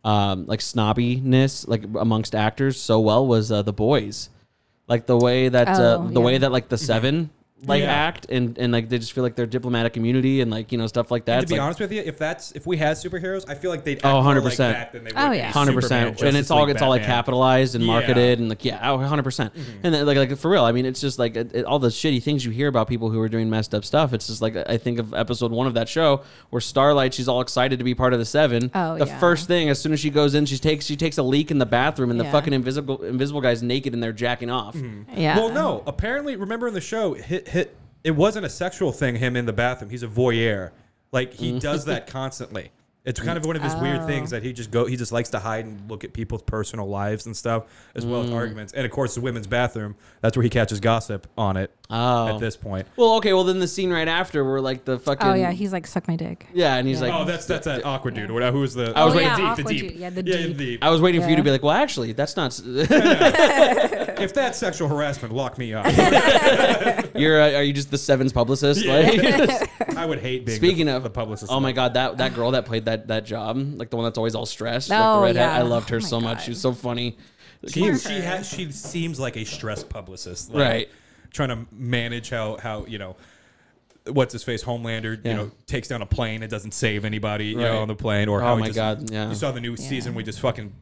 um 0.04 0.44
like 0.46 0.60
snobbiness 0.60 1.66
like 1.66 1.84
amongst 1.98 2.34
actors 2.34 2.78
so 2.80 3.00
well 3.00 3.26
was 3.26 3.50
uh, 3.50 3.62
the 3.62 3.72
boys, 3.72 4.28
like 4.88 5.06
the 5.06 5.16
way 5.16 5.48
that 5.48 5.68
uh, 5.68 5.98
Oh, 6.00 6.08
the 6.08 6.20
way 6.20 6.36
that 6.38 6.52
like 6.52 6.68
the 6.68 6.76
seven 6.78 7.30
like 7.66 7.82
Yeah. 7.82 7.92
act 7.92 8.26
and 8.30 8.56
and 8.58 8.72
like 8.72 8.88
they 8.88 8.98
just 8.98 9.12
feel 9.12 9.22
like 9.24 9.34
they're 9.36 9.46
diplomatic 9.46 9.96
immunity 9.96 10.40
and 10.40 10.50
like 10.50 10.72
you 10.72 10.78
know 10.78 10.86
stuff 10.86 11.10
like 11.10 11.24
that. 11.26 11.36
to 11.36 11.42
It's 11.42 11.50
be 11.52 11.58
like, 11.58 11.64
honest 11.64 11.80
with 11.80 11.92
you, 11.92 12.02
if 12.04 12.18
that's 12.18 12.52
if 12.52 12.66
we 12.66 12.76
had 12.76 12.96
superheroes, 12.96 13.44
I 13.48 13.54
feel 13.54 13.70
like 13.70 13.84
they'd 13.84 14.00
oh, 14.04 14.18
act 14.20 14.26
Oh, 14.26 14.40
100%. 14.40 14.44
like 14.44 14.56
that 14.56 14.92
than 14.92 15.04
they 15.04 15.10
would 15.12 15.18
Oh, 15.18 15.32
yeah. 15.32 15.50
Hundred 15.50 15.72
Superman, 15.72 15.80
percent, 15.82 16.08
and 16.08 16.18
Justice 16.18 16.40
it's 16.40 16.50
all 16.50 16.64
League, 16.64 16.70
it's 16.74 16.82
all 16.82 16.90
like 16.90 17.02
capitalized 17.04 17.74
and 17.74 17.84
Yeah. 17.84 17.92
marketed 17.92 18.38
and 18.40 18.48
like 18.48 18.64
yeah, 18.64 18.90
oh, 18.90 18.96
100 18.96 19.22
percent. 19.22 19.54
Mm-hmm. 19.54 19.70
And 19.84 19.94
then, 19.94 20.06
like 20.06 20.16
like 20.16 20.36
for 20.36 20.50
real, 20.50 20.64
I 20.64 20.72
mean, 20.72 20.86
it's 20.86 21.00
just 21.00 21.18
like 21.18 21.36
it, 21.36 21.54
it- 21.54 21.64
all 21.64 21.78
the 21.78 21.88
shitty 21.88 22.22
things 22.22 22.44
you 22.44 22.50
hear 22.50 22.68
about 22.68 22.88
people 22.88 23.10
who 23.10 23.20
are 23.20 23.28
doing 23.28 23.48
messed 23.50 23.74
up 23.74 23.84
stuff. 23.84 24.12
It's 24.12 24.26
just 24.26 24.42
like 24.42 24.56
I 24.56 24.76
think 24.78 24.98
of 24.98 25.14
episode 25.14 25.50
one 25.52 25.66
of 25.66 25.74
that 25.74 25.88
show 25.88 26.22
where 26.50 26.60
Starlight, 26.60 27.14
she's 27.14 27.28
all 27.28 27.40
excited 27.40 27.78
to 27.78 27.84
be 27.84 27.94
part 27.94 28.12
of 28.12 28.18
the 28.18 28.24
Seven. 28.24 28.70
Oh, 28.74 28.98
the 28.98 29.06
yeah. 29.06 29.18
first 29.18 29.46
thing 29.46 29.68
as 29.68 29.80
soon 29.80 29.92
as 29.92 30.00
she 30.00 30.10
goes 30.10 30.34
in, 30.34 30.46
she 30.46 30.58
takes 30.58 30.86
she 30.86 30.96
takes 30.96 31.18
a 31.18 31.22
leak 31.22 31.50
in 31.50 31.58
the 31.58 31.66
bathroom, 31.66 32.10
and 32.10 32.18
the 32.20 32.24
fucking 32.24 32.52
invisible 32.52 33.02
invisible 33.02 33.40
guy's 33.40 33.62
naked 33.62 33.92
and 33.94 34.02
they're 34.02 34.12
jacking 34.12 34.50
off. 34.50 34.74
Mm-hmm. 34.74 35.18
yeah. 35.18 35.36
Well, 35.36 35.50
no. 35.50 35.82
Apparently, 35.86 36.36
remember 36.36 36.68
in 36.68 36.74
the 36.74 36.80
show, 36.80 37.14
hit 37.14 37.48
hit. 37.54 37.76
It 38.04 38.10
wasn't 38.12 38.44
a 38.44 38.50
sexual 38.50 38.92
thing. 38.92 39.16
Him 39.16 39.34
in 39.36 39.46
the 39.46 39.52
bathroom. 39.54 39.90
He's 39.90 40.02
a 40.02 40.08
voyeur. 40.08 40.72
Like 41.12 41.32
he 41.32 41.52
mm. 41.52 41.60
does 41.60 41.86
that 41.86 42.06
constantly. 42.18 42.70
It's 43.06 43.20
kind 43.20 43.36
of 43.36 43.44
one 43.44 43.54
of 43.54 43.62
his 43.62 43.74
weird 43.76 44.00
Oh. 44.00 44.06
things 44.06 44.30
that 44.30 44.42
he 44.42 44.54
just 44.54 44.70
go 44.70 44.86
he 44.86 44.96
just 44.96 45.12
likes 45.12 45.28
to 45.30 45.38
hide 45.38 45.66
and 45.66 45.90
look 45.90 46.04
at 46.04 46.14
people's 46.14 46.40
personal 46.40 46.88
lives 46.88 47.26
and 47.26 47.36
stuff 47.36 47.64
as 47.94 48.06
well 48.06 48.22
as 48.22 48.30
mm. 48.30 48.34
arguments. 48.34 48.72
And 48.72 48.86
of 48.86 48.90
course 48.90 49.14
the 49.14 49.20
women's 49.20 49.46
bathroom, 49.46 49.94
that's 50.22 50.38
where 50.38 50.42
he 50.42 50.48
catches 50.48 50.80
gossip 50.80 51.26
on 51.36 51.58
it 51.58 51.70
Oh. 51.90 52.28
at 52.28 52.40
this 52.40 52.56
point. 52.56 52.88
Well, 52.96 53.16
okay. 53.16 53.34
Well, 53.34 53.44
then 53.44 53.58
the 53.58 53.68
scene 53.68 53.90
right 53.92 54.08
after 54.08 54.42
where 54.42 54.58
like 54.62 54.86
the 54.86 54.98
fucking 54.98 55.26
Oh 55.26 55.34
yeah, 55.34 55.52
he's 55.52 55.70
like 55.70 55.86
suck 55.86 56.08
my 56.08 56.16
dick. 56.16 56.46
yeah, 56.54 56.76
and 56.76 56.88
he's 56.88 57.02
like, 57.02 57.12
oh, 57.12 57.26
that's 57.26 57.44
that's 57.44 57.66
that 57.66 57.84
awkward 57.84 58.14
dude 58.14 58.30
or 58.30 58.32
whatever. 58.32 58.56
Who's 58.56 58.72
the 58.72 58.94
I 58.96 59.04
was 59.04 59.12
Oh, 59.12 59.16
waiting- 59.18 59.28
yeah, 59.32 59.36
deep, 59.36 59.44
the 59.44 59.50
awkward 59.62 59.66
deep. 59.66 59.88
dude. 59.90 60.00
Yeah, 60.00 60.10
the 60.10 60.24
yeah, 60.24 60.36
deep. 60.46 60.56
deep. 60.56 60.82
I 60.84 60.88
was 60.88 61.02
waiting 61.02 61.20
for 61.20 61.28
you 61.28 61.36
to 61.36 61.42
be 61.42 61.50
like, 61.50 61.62
well, 61.62 61.76
actually, 61.76 62.12
that's 62.14 62.36
not. 62.36 62.58
if 64.20 64.34
that's 64.34 64.58
sexual 64.58 64.88
harassment, 64.88 65.32
lock 65.34 65.58
me 65.58 65.72
up. 65.74 65.86
You're 67.14 67.40
uh, 67.40 67.52
are 67.52 67.62
you 67.62 67.72
just 67.72 67.90
the 67.90 67.98
Sevens 67.98 68.32
publicist? 68.32 68.84
Like, 68.84 69.16
I 69.96 70.04
would 70.06 70.18
hate 70.20 70.44
being 70.46 70.56
speaking 70.56 70.86
the, 70.86 70.96
of 70.96 71.02
the 71.02 71.10
publicist. 71.10 71.50
Oh 71.52 71.60
my 71.60 71.72
god, 71.72 71.94
that 71.94 72.18
that 72.18 72.34
girl 72.34 72.50
that 72.52 72.66
played 72.66 72.84
that 72.86 73.08
that 73.08 73.24
job, 73.24 73.56
like 73.76 73.90
the 73.90 73.96
one 73.96 74.04
that's 74.04 74.18
always 74.18 74.34
all 74.34 74.46
stressed, 74.46 74.90
like 74.90 74.98
Oh, 75.00 75.16
the 75.20 75.26
redhead. 75.26 75.50
yeah. 75.50 75.58
I 75.58 75.62
loved 75.62 75.88
her 75.90 75.96
Oh 75.96 76.00
my 76.00 76.08
so 76.08 76.20
much. 76.20 76.38
God. 76.38 76.44
She 76.44 76.50
was 76.50 76.60
so 76.60 76.72
funny. 76.72 77.16
She 77.68 77.94
she, 77.96 78.20
has, 78.20 78.48
she 78.48 78.70
seems 78.72 79.18
like 79.18 79.36
a 79.36 79.44
stressed 79.44 79.88
publicist, 79.88 80.52
like, 80.52 80.60
Right. 80.68 80.88
Trying 81.30 81.48
to 81.50 81.66
manage 81.72 82.30
how 82.30 82.56
how 82.58 82.84
you 82.86 82.98
know. 82.98 83.16
What's 84.06 84.34
his 84.34 84.42
face? 84.44 84.62
Homelander, 84.62 85.18
Yeah. 85.24 85.30
you 85.30 85.36
know, 85.38 85.50
takes 85.66 85.88
down 85.88 86.02
a 86.02 86.06
plane. 86.06 86.42
It 86.42 86.50
doesn't 86.50 86.72
save 86.74 87.06
anybody, 87.06 87.46
you 87.46 87.56
Right. 87.56 87.64
know, 87.72 87.78
on 87.78 87.88
the 87.88 87.94
plane. 87.94 88.28
Or 88.28 88.42
Oh 88.42 88.44
how 88.44 88.56
he 88.56 88.60
my 88.60 88.66
just- 88.66 88.76
God, 88.76 89.10
yeah. 89.10 89.30
You 89.30 89.34
saw 89.34 89.50
the 89.50 89.62
new 89.62 89.76
season. 89.78 90.14
We 90.14 90.22
just 90.22 90.40
fucking 90.40 90.74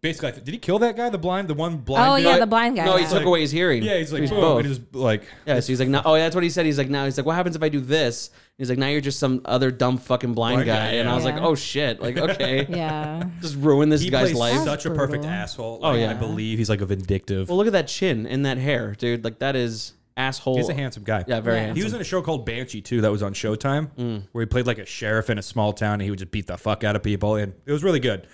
basically. 0.00 0.32
Did 0.32 0.48
he 0.48 0.58
kill 0.58 0.78
that 0.80 0.96
guy? 0.96 1.08
The 1.10 1.18
blind, 1.18 1.48
the 1.48 1.54
one 1.54 1.78
blind. 1.78 2.10
Oh 2.10 2.16
dude? 2.16 2.26
yeah, 2.26 2.38
the 2.38 2.46
blind 2.46 2.76
guy. 2.76 2.84
No, 2.84 2.96
he 2.96 3.02
yeah. 3.04 3.08
took 3.10 3.24
away 3.24 3.40
his 3.40 3.50
hearing. 3.50 3.82
Yeah, 3.82 3.98
he's 3.98 4.12
like, 4.12 4.20
He's 4.22 4.30
boom, 4.30 4.40
both. 4.40 4.58
and 4.58 4.68
he 4.68 4.74
just 4.74 4.94
like, 4.94 5.22
Yeah, 5.46 5.60
so 5.60 5.66
he's 5.68 5.80
like, 5.80 5.88
no, 5.88 6.02
oh, 6.04 6.14
yeah, 6.14 6.24
that's 6.24 6.34
what 6.34 6.44
he 6.44 6.50
said. 6.50 6.66
He's 6.66 6.78
like, 6.78 6.88
now 6.90 7.04
he's 7.04 7.16
like, 7.16 7.26
what 7.26 7.34
happens 7.36 7.56
if 7.56 7.62
I 7.62 7.68
do 7.68 7.80
this? 7.80 8.30
He's 8.58 8.68
like, 8.68 8.78
now 8.78 8.88
you're 8.88 9.00
just 9.00 9.18
some 9.18 9.40
other 9.44 9.70
dumb 9.70 9.98
fucking 9.98 10.34
blind, 10.34 10.56
Blind 10.56 10.66
guy. 10.66 10.74
guy, 10.92 10.92
And 10.98 11.08
I 11.08 11.12
yeah. 11.12 11.16
was 11.16 11.24
like, 11.24 11.36
oh 11.36 11.54
shit, 11.54 12.00
like 12.00 12.16
okay, 12.18 12.66
yeah. 12.68 13.22
just 13.40 13.56
ruin 13.56 13.88
this 13.88 14.02
he 14.02 14.10
guy's 14.10 14.32
plays 14.32 14.56
life. 14.56 14.64
such 14.64 14.86
a 14.86 14.90
perfect 14.90 15.22
brutal. 15.22 15.30
asshole. 15.30 15.80
Oh, 15.82 15.90
Like, 15.90 16.00
yeah. 16.00 16.10
I 16.10 16.14
believe 16.14 16.58
he's 16.58 16.68
like 16.70 16.80
a 16.80 16.86
vindictive. 16.86 17.48
well, 17.48 17.58
look 17.58 17.66
at 17.66 17.72
that 17.74 17.88
chin 17.88 18.26
and 18.26 18.44
that 18.46 18.58
hair, 18.58 18.94
dude. 18.98 19.24
Like 19.24 19.38
that 19.40 19.54
is 19.56 19.94
asshole. 20.16 20.56
he's 20.56 20.68
a 20.68 20.74
handsome 20.74 21.04
guy. 21.04 21.24
Yeah, 21.28 21.40
very 21.40 21.56
Yeah. 21.58 21.62
handsome. 21.66 21.76
He 21.76 21.84
was 21.84 21.94
in 21.94 22.00
a 22.00 22.04
show 22.04 22.22
called 22.22 22.44
Banshee 22.44 22.80
too 22.80 23.00
that 23.02 23.10
was 23.12 23.22
on 23.22 23.34
Showtime, 23.34 23.90
Mm. 23.96 24.22
where 24.32 24.42
he 24.42 24.46
played 24.46 24.66
like 24.66 24.78
a 24.78 24.86
sheriff 24.86 25.30
in 25.30 25.38
a 25.38 25.42
small 25.42 25.72
town 25.72 25.94
and 25.94 26.02
he 26.02 26.10
would 26.10 26.18
just 26.18 26.32
beat 26.32 26.48
the 26.48 26.56
fuck 26.58 26.82
out 26.82 26.96
of 26.96 27.02
people, 27.04 27.36
and 27.36 27.52
it 27.66 27.70
was 27.72 27.84
really 27.84 28.00
good. 28.00 28.26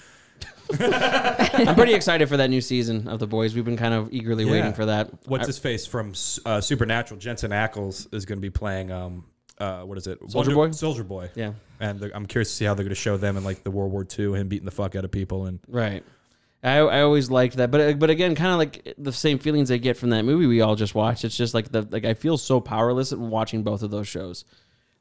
I'm 0.80 1.74
pretty 1.74 1.94
excited 1.94 2.28
for 2.28 2.36
that 2.38 2.48
new 2.50 2.60
season 2.60 3.06
of 3.08 3.18
The 3.18 3.26
Boys. 3.26 3.54
We've 3.54 3.64
been 3.64 3.76
kind 3.76 3.94
of 3.94 4.12
eagerly 4.12 4.44
waiting 4.44 4.72
for 4.72 4.86
that. 4.86 5.10
What's 5.26 5.44
I- 5.44 5.48
his 5.48 5.58
face 5.58 5.86
from 5.86 6.14
uh, 6.46 6.60
Supernatural? 6.60 7.20
Jensen 7.20 7.50
Ackles 7.50 8.12
is 8.14 8.24
going 8.24 8.38
to 8.38 8.42
be 8.42 8.50
playing. 8.50 8.90
Um, 8.90 9.24
uh, 9.58 9.82
what 9.82 9.98
is 9.98 10.06
it? 10.06 10.18
Soldier 10.28 10.54
Boy? 10.54 10.70
Soldier 10.72 11.04
Boy. 11.04 11.30
Yeah. 11.34 11.52
And 11.80 12.00
the, 12.00 12.14
I'm 12.16 12.26
curious 12.26 12.48
to 12.50 12.54
see 12.56 12.64
how 12.64 12.74
they're 12.74 12.84
going 12.84 12.88
to 12.90 12.94
show 13.00 13.16
them 13.16 13.36
in 13.36 13.44
like 13.44 13.62
the 13.62 13.70
World 13.70 13.92
War 13.92 14.06
II, 14.18 14.32
him 14.34 14.48
beating 14.48 14.64
the 14.64 14.70
fuck 14.72 14.96
out 14.96 15.04
of 15.04 15.10
people, 15.10 15.46
and 15.46 15.60
Right. 15.68 16.02
I, 16.62 16.78
I 16.78 17.02
always 17.02 17.30
liked 17.30 17.58
that, 17.58 17.70
but 17.70 17.98
but 17.98 18.08
again, 18.08 18.34
kind 18.34 18.50
of 18.50 18.56
like 18.56 18.94
the 18.96 19.12
same 19.12 19.38
feelings 19.38 19.70
I 19.70 19.76
get 19.76 19.98
from 19.98 20.08
that 20.10 20.24
movie 20.24 20.46
we 20.46 20.62
all 20.62 20.76
just 20.76 20.94
watched. 20.94 21.22
It's 21.22 21.36
just 21.36 21.52
like 21.52 21.70
the 21.70 21.82
like 21.90 22.06
I 22.06 22.14
feel 22.14 22.38
so 22.38 22.58
powerless 22.58 23.12
at 23.12 23.18
watching 23.18 23.62
both 23.62 23.82
of 23.82 23.90
those 23.90 24.08
shows, 24.08 24.46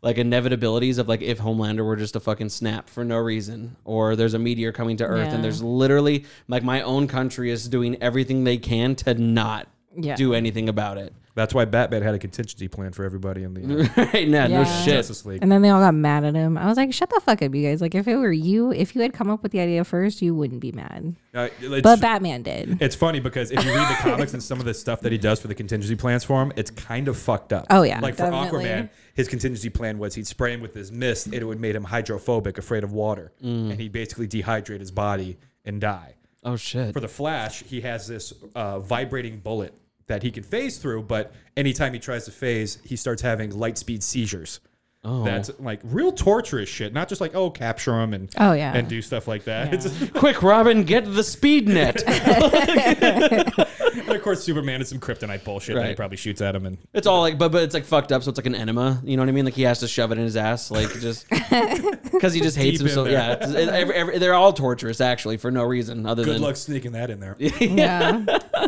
like 0.03 0.17
inevitabilities 0.17 0.99
of 0.99 1.07
like 1.07 1.21
if 1.21 1.39
Homelander 1.39 1.83
were 1.83 1.95
just 1.95 2.15
a 2.15 2.19
fucking 2.19 2.49
snap 2.49 2.89
for 2.89 3.03
no 3.03 3.17
reason, 3.17 3.75
or 3.85 4.15
there's 4.15 4.33
a 4.35 4.39
meteor 4.39 4.71
coming 4.71 4.97
to 4.97 5.05
Earth, 5.05 5.29
Yeah. 5.29 5.33
and 5.35 5.43
there's 5.43 5.63
literally 5.63 6.25
like 6.47 6.61
my 6.63 6.81
own 6.81 7.07
country 7.07 7.49
is 7.49 7.67
doing 7.69 7.97
everything 8.01 8.43
they 8.43 8.57
can 8.57 8.95
to 8.97 9.13
not 9.15 9.67
Yeah. 9.95 10.15
do 10.15 10.33
anything 10.33 10.69
about 10.69 10.97
it. 10.97 11.13
that's 11.35 11.53
why 11.53 11.65
Batman 11.65 12.03
had 12.03 12.13
a 12.13 12.19
contingency 12.19 12.67
plan 12.67 12.91
for 12.93 13.03
everybody 13.05 13.41
in 13.43 13.53
the 13.55 13.89
uh, 13.97 14.05
right 14.13 14.27
now, 14.27 14.45
no 14.47 14.61
Yeah. 14.61 14.83
shit. 14.83 14.93
Justice 14.95 15.25
League. 15.25 15.39
And 15.41 15.51
then 15.51 15.61
they 15.63 15.69
all 15.69 15.79
got 15.81 15.93
mad 15.95 16.23
at 16.23 16.35
him. 16.35 16.57
I 16.59 16.67
was 16.67 16.77
like, 16.77 16.93
shut 16.93 17.09
the 17.09 17.19
fuck 17.23 17.41
up, 17.41 17.53
you 17.55 17.63
guys. 17.67 17.81
Like, 17.81 17.95
if 17.95 18.07
it 18.07 18.15
were 18.17 18.31
you, 18.31 18.71
if 18.71 18.95
you 18.95 19.01
had 19.01 19.13
come 19.13 19.29
up 19.31 19.41
with 19.41 19.51
the 19.51 19.59
idea 19.59 19.83
first, 19.83 20.21
you 20.21 20.35
wouldn't 20.35 20.61
be 20.61 20.71
mad. 20.71 21.15
Uh, 21.33 21.49
it's, 21.59 21.81
But 21.81 21.99
Batman 22.01 22.43
did. 22.43 22.79
it's 22.81 22.95
funny 22.95 23.19
because 23.19 23.49
if 23.51 23.63
you 23.65 23.71
read 23.73 23.89
the 23.89 23.95
comics 23.95 24.33
and 24.33 24.43
some 24.43 24.59
of 24.59 24.65
the 24.65 24.73
stuff 24.75 25.01
that 25.01 25.11
he 25.11 25.17
does 25.17 25.39
for 25.39 25.47
the 25.47 25.55
contingency 25.55 25.95
plans 25.95 26.23
for 26.23 26.39
him, 26.41 26.53
it's 26.55 26.69
kind 26.69 27.07
of 27.07 27.17
fucked 27.17 27.51
up. 27.51 27.65
Oh, 27.71 27.81
yeah, 27.81 27.99
like 27.99 28.15
for. 28.15 28.23
Aquaman, 28.25 28.89
his 29.15 29.27
contingency 29.27 29.69
plan 29.69 29.97
was 29.97 30.13
he'd 30.15 30.27
spray 30.27 30.53
him 30.53 30.61
with 30.61 30.73
this 30.75 30.91
mist, 30.91 31.25
and 31.25 31.35
it 31.35 31.43
would 31.45 31.59
make 31.59 31.75
him 31.75 31.83
hydrophobic, 31.85 32.57
afraid 32.59 32.83
of 32.83 32.93
water, 32.93 33.31
and 33.41 33.73
he'd 33.79 33.91
basically 33.91 34.27
dehydrate 34.27 34.79
his 34.79 34.91
body 34.91 35.37
and 35.65 35.81
die. 35.81 36.15
Oh 36.43 36.57
shit. 36.57 36.93
For 36.93 36.99
the 36.99 37.07
Flash, 37.07 37.63
he 37.63 37.81
has 37.81 38.05
this 38.07 38.33
uh, 38.53 38.79
vibrating 38.79 39.39
bullet 39.39 39.73
that 40.07 40.23
he 40.23 40.31
can 40.31 40.43
phase 40.43 40.77
through, 40.77 41.03
but 41.03 41.33
anytime 41.55 41.93
he 41.93 41.99
tries 41.99 42.25
to 42.25 42.31
phase, 42.31 42.79
he 42.83 42.95
starts 42.95 43.21
having 43.21 43.51
light 43.51 43.77
speed 43.77 44.03
seizures. 44.03 44.59
Oh. 45.05 45.25
That's 45.25 45.51
like 45.59 45.81
real 45.83 46.13
torturous 46.13 46.69
shit. 46.69 46.93
Not 46.93 47.09
just 47.09 47.19
like 47.19 47.35
oh 47.35 47.49
capture 47.49 47.99
him 47.99 48.13
and 48.13 48.29
Oh, 48.37 48.53
yeah. 48.53 48.73
and 48.73 48.87
do 48.87 49.01
stuff 49.01 49.27
like 49.27 49.43
that. 49.45 49.73
It's 49.73 50.09
Quick, 50.13 50.41
Robin, 50.41 50.83
get 50.83 51.05
the 51.13 51.23
speed 51.23 51.67
net. 51.67 52.01
and 52.07 54.09
of 54.09 54.21
course 54.21 54.43
Superman 54.43 54.81
is 54.81 54.89
some 54.89 54.99
kryptonite 54.99 55.43
bullshit 55.43 55.75
that 55.75 55.89
he 55.89 55.95
probably 55.95 56.17
shoots 56.17 56.41
at 56.41 56.55
him 56.55 56.65
and 56.65 56.77
It's 56.93 57.07
all 57.07 57.21
like, 57.21 57.37
but 57.37 57.51
but 57.51 57.63
it's 57.63 57.73
like 57.73 57.85
fucked 57.85 58.11
up. 58.11 58.23
So 58.23 58.29
it's 58.29 58.39
like 58.39 58.45
an 58.45 58.55
enema. 58.55 59.01
You 59.03 59.17
know 59.17 59.23
what 59.23 59.29
I 59.29 59.33
mean? 59.33 59.45
Like 59.45 59.53
he 59.55 59.63
has 59.63 59.79
to 59.79 59.87
shove 59.87 60.11
it 60.11 60.17
in 60.17 60.23
his 60.23 60.37
ass, 60.37 60.71
like 60.71 60.89
just 60.99 61.27
because 61.29 62.33
he 62.33 62.39
just 62.41 62.57
hates 62.57 62.79
Deep 62.79 62.81
in 62.81 62.87
himself. 62.87 63.09
Yeah, 63.09 63.33
it's- 63.33 63.51
it- 63.53 63.69
every- 63.69 63.95
every- 63.95 64.17
they're 64.19 64.33
all 64.33 64.53
torturous 64.53 65.01
actually 65.01 65.37
for 65.37 65.51
no 65.51 65.63
reason 65.63 66.05
other 66.05 66.23
good 66.23 66.35
than 66.35 66.41
Good 66.41 66.47
luck 66.47 66.55
sneaking 66.55 66.93
that 66.93 67.09
in 67.09 67.19
there. 67.19 67.35
Yeah. 67.39 68.23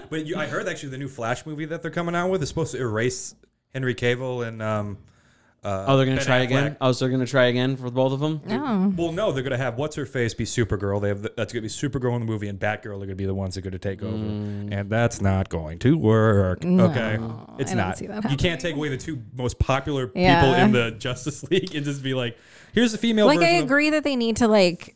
But 0.10 0.26
you, 0.26 0.36
I 0.36 0.48
heard 0.48 0.67
actually 0.67 0.89
the 0.89 0.98
new 0.98 1.08
Flash 1.08 1.45
movie 1.45 1.65
that 1.65 1.82
they're 1.82 1.91
coming 1.91 2.15
out 2.15 2.30
with 2.30 2.43
is 2.43 2.50
supposed 2.50 2.74
to 2.74 2.78
erase 2.80 3.36
Henry 3.74 3.95
Cavill 3.95 4.45
and 4.45 4.62
um. 4.62 4.98
Uh, 5.65 5.86
Oh, 5.88 5.97
they're 5.97 6.06
gonna 6.06 6.17
Ben 6.17 6.25
try 6.25 6.39
Affleck. 6.41 6.43
again. 6.45 6.78
Oh, 6.80 6.91
so 6.91 7.06
they're 7.06 7.12
gonna 7.12 7.25
try 7.25 7.45
again 7.45 7.75
for 7.75 7.89
both 7.89 8.13
of 8.13 8.19
them. 8.19 8.39
No. 8.45 8.93
Well, 8.95 9.12
no, 9.12 9.32
they're 9.32 9.41
gonna 9.43 9.58
have 9.58 9.78
what's 9.78 9.95
her 9.95 10.06
face 10.06 10.34
be 10.36 10.45
Supergirl. 10.45 11.01
They 11.01 11.08
have 11.08 11.23
the, 11.23 11.34
that's 11.36 11.51
gonna 11.51 11.63
be 11.63 11.67
Supergirl 11.69 12.13
in 12.13 12.19
the 12.21 12.25
movie, 12.28 12.47
and 12.47 12.60
Batgirl 12.60 12.97
are 12.97 13.06
gonna 13.06 13.15
be 13.15 13.25
the 13.25 13.34
ones 13.34 13.56
that 13.56 13.62
are 13.65 13.69
gonna 13.71 13.80
take 13.80 14.04
over, 14.04 14.15
and 14.15 14.89
that's 14.89 15.21
not 15.21 15.49
going 15.49 15.80
to 15.80 15.97
work. 15.97 16.63
okay, 16.63 17.17
it's 17.60 17.71
I 17.71 17.75
don't 17.75 17.95
see 17.97 18.08
that 18.08 18.30
you 18.30 18.38
can't 18.38 18.62
take 18.62 18.75
away 18.75 18.89
the 18.89 18.97
two 18.97 19.21
most 19.36 19.58
popular 19.60 20.08
people 20.08 20.54
in 20.54 20.71
the 20.71 20.91
Justice 20.91 21.43
League 21.51 21.73
and 21.75 21.84
just 21.84 22.04
be 22.04 22.13
like, 22.13 22.38
here's 22.73 22.91
the 22.91 22.97
female. 22.97 23.25
Like, 23.25 23.39
I 23.39 23.41
version 23.41 23.58
of- 23.58 23.63
agree 23.65 23.89
that 23.89 24.04
they 24.04 24.15
need 24.15 24.38
to, 24.38 24.47
like, 24.47 24.94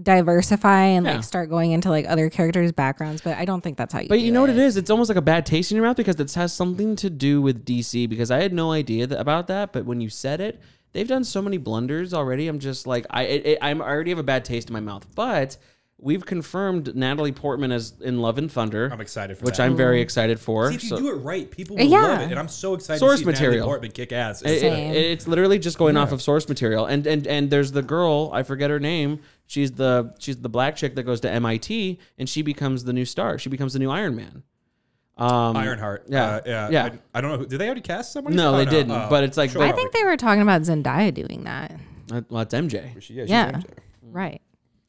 diversify 0.00 0.84
and, 0.84 1.06
Yeah. 1.06 1.16
like, 1.16 1.24
start 1.24 1.50
going 1.50 1.72
into, 1.72 1.88
like, 1.90 2.06
other 2.08 2.30
characters' 2.30 2.72
backgrounds, 2.72 3.22
but 3.22 3.36
I 3.36 3.44
don't 3.44 3.60
think 3.62 3.76
that's 3.76 3.92
how 3.92 4.00
you 4.00 4.08
But 4.08 4.18
do 4.18 4.24
you 4.24 4.32
know 4.32 4.40
what 4.42 4.50
it 4.50 4.56
it 4.58 4.62
is? 4.62 4.76
It's 4.76 4.90
almost 4.90 5.08
like 5.08 5.18
a 5.18 5.22
bad 5.22 5.46
taste 5.46 5.70
in 5.70 5.76
your 5.76 5.84
mouth 5.86 5.96
because 5.96 6.18
it 6.18 6.32
has 6.34 6.52
something 6.52 6.96
to 6.96 7.10
do 7.10 7.40
with 7.42 7.64
DC. 7.64 8.06
Because 8.08 8.30
I 8.30 8.40
had 8.42 8.52
no 8.52 8.72
idea 8.72 9.06
that, 9.06 9.20
about 9.20 9.46
that, 9.48 9.72
but 9.72 9.84
when 9.84 10.00
you 10.00 10.08
said 10.08 10.40
it, 10.40 10.60
they've 10.92 11.08
done 11.08 11.24
so 11.24 11.40
many 11.42 11.56
blunders 11.56 12.12
already. 12.14 12.48
I'm 12.48 12.58
just 12.58 12.86
like, 12.86 13.06
I 13.10 13.22
it, 13.24 13.46
it, 13.46 13.58
I'm 13.62 13.80
already 13.80 14.10
have 14.10 14.18
a 14.18 14.22
bad 14.24 14.44
taste 14.44 14.68
in 14.68 14.72
my 14.72 14.80
mouth. 14.80 15.06
But 15.14 15.56
we've 15.98 16.24
confirmed 16.24 16.94
Natalie 16.96 17.30
Portman 17.32 17.70
as 17.72 17.92
in 18.00 18.20
Love 18.20 18.38
and 18.38 18.50
Thunder. 18.50 18.88
I'm 18.92 19.00
excited 19.00 19.36
for 19.38 19.44
which 19.44 19.58
that. 19.58 19.64
I'm 19.64 19.76
very 19.76 20.00
excited 20.00 20.40
for. 20.40 20.68
See, 20.70 20.76
if 20.76 20.82
you 20.84 20.88
So- 20.90 20.98
do 20.98 21.08
it 21.10 21.16
right, 21.16 21.50
people 21.50 21.76
will 21.76 21.84
Yeah. 21.84 22.02
love 22.06 22.20
it, 22.22 22.30
and 22.30 22.38
I'm 22.38 22.48
so 22.48 22.74
excited 22.74 22.98
Source 23.00 23.12
to 23.12 23.18
see 23.18 23.24
Natalie 23.26 23.46
material. 23.48 23.66
Portman 23.66 23.90
kick 23.90 24.12
ass. 24.12 24.40
It- 24.42 24.50
it- 24.50 24.60
Same. 24.60 24.92
it's 24.94 25.28
literally 25.28 25.58
just 25.58 25.78
going 25.78 25.96
off 25.96 26.10
of 26.12 26.22
source 26.22 26.48
material, 26.48 26.86
and 26.86 27.06
and 27.06 27.26
and 27.26 27.50
there's 27.50 27.72
the 27.72 27.82
girl 27.82 28.30
I 28.32 28.42
forget 28.42 28.70
her 28.70 28.80
name. 28.80 29.20
She's 29.50 29.72
the 29.72 30.14
she's 30.20 30.36
the 30.36 30.48
black 30.48 30.76
chick 30.76 30.94
that 30.94 31.02
goes 31.02 31.18
to 31.22 31.30
MIT, 31.30 31.98
and 32.18 32.28
she 32.28 32.42
becomes 32.42 32.84
the 32.84 32.92
new 32.92 33.04
star. 33.04 33.36
She 33.36 33.48
becomes 33.48 33.72
the 33.72 33.80
new 33.80 33.90
Iron 33.90 34.14
Man. 34.14 34.44
Um, 35.18 35.56
Ironheart. 35.56 36.04
Yeah. 36.08 36.24
uh, 36.36 36.40
yeah, 36.46 36.68
Yeah. 36.70 36.84
I, 36.84 37.18
I 37.18 37.20
don't 37.20 37.32
know. 37.32 37.38
Who, 37.38 37.46
did 37.46 37.58
they 37.58 37.66
already 37.66 37.80
cast 37.80 38.12
somebody? 38.12 38.36
No, 38.36 38.54
Oh, 38.54 38.56
they 38.56 38.64
didn't. 38.64 38.92
Oh, 38.92 39.08
but 39.10 39.24
it's 39.24 39.36
like, 39.36 39.50
sure. 39.50 39.60
I 39.64 39.72
think 39.72 39.90
they 39.90 40.04
were 40.04 40.16
talking 40.16 40.40
about 40.40 40.62
Zendaya 40.62 41.12
doing 41.12 41.42
that. 41.44 41.72
uh, 42.12 42.20
well, 42.30 42.42
it's 42.42 42.54
MJ. 42.54 43.02
She- 43.02 43.14
yeah, 43.14 43.22
she's 43.24 43.30
Yeah. 43.30 43.50
MJ. 43.50 43.64
Right. 44.02 44.40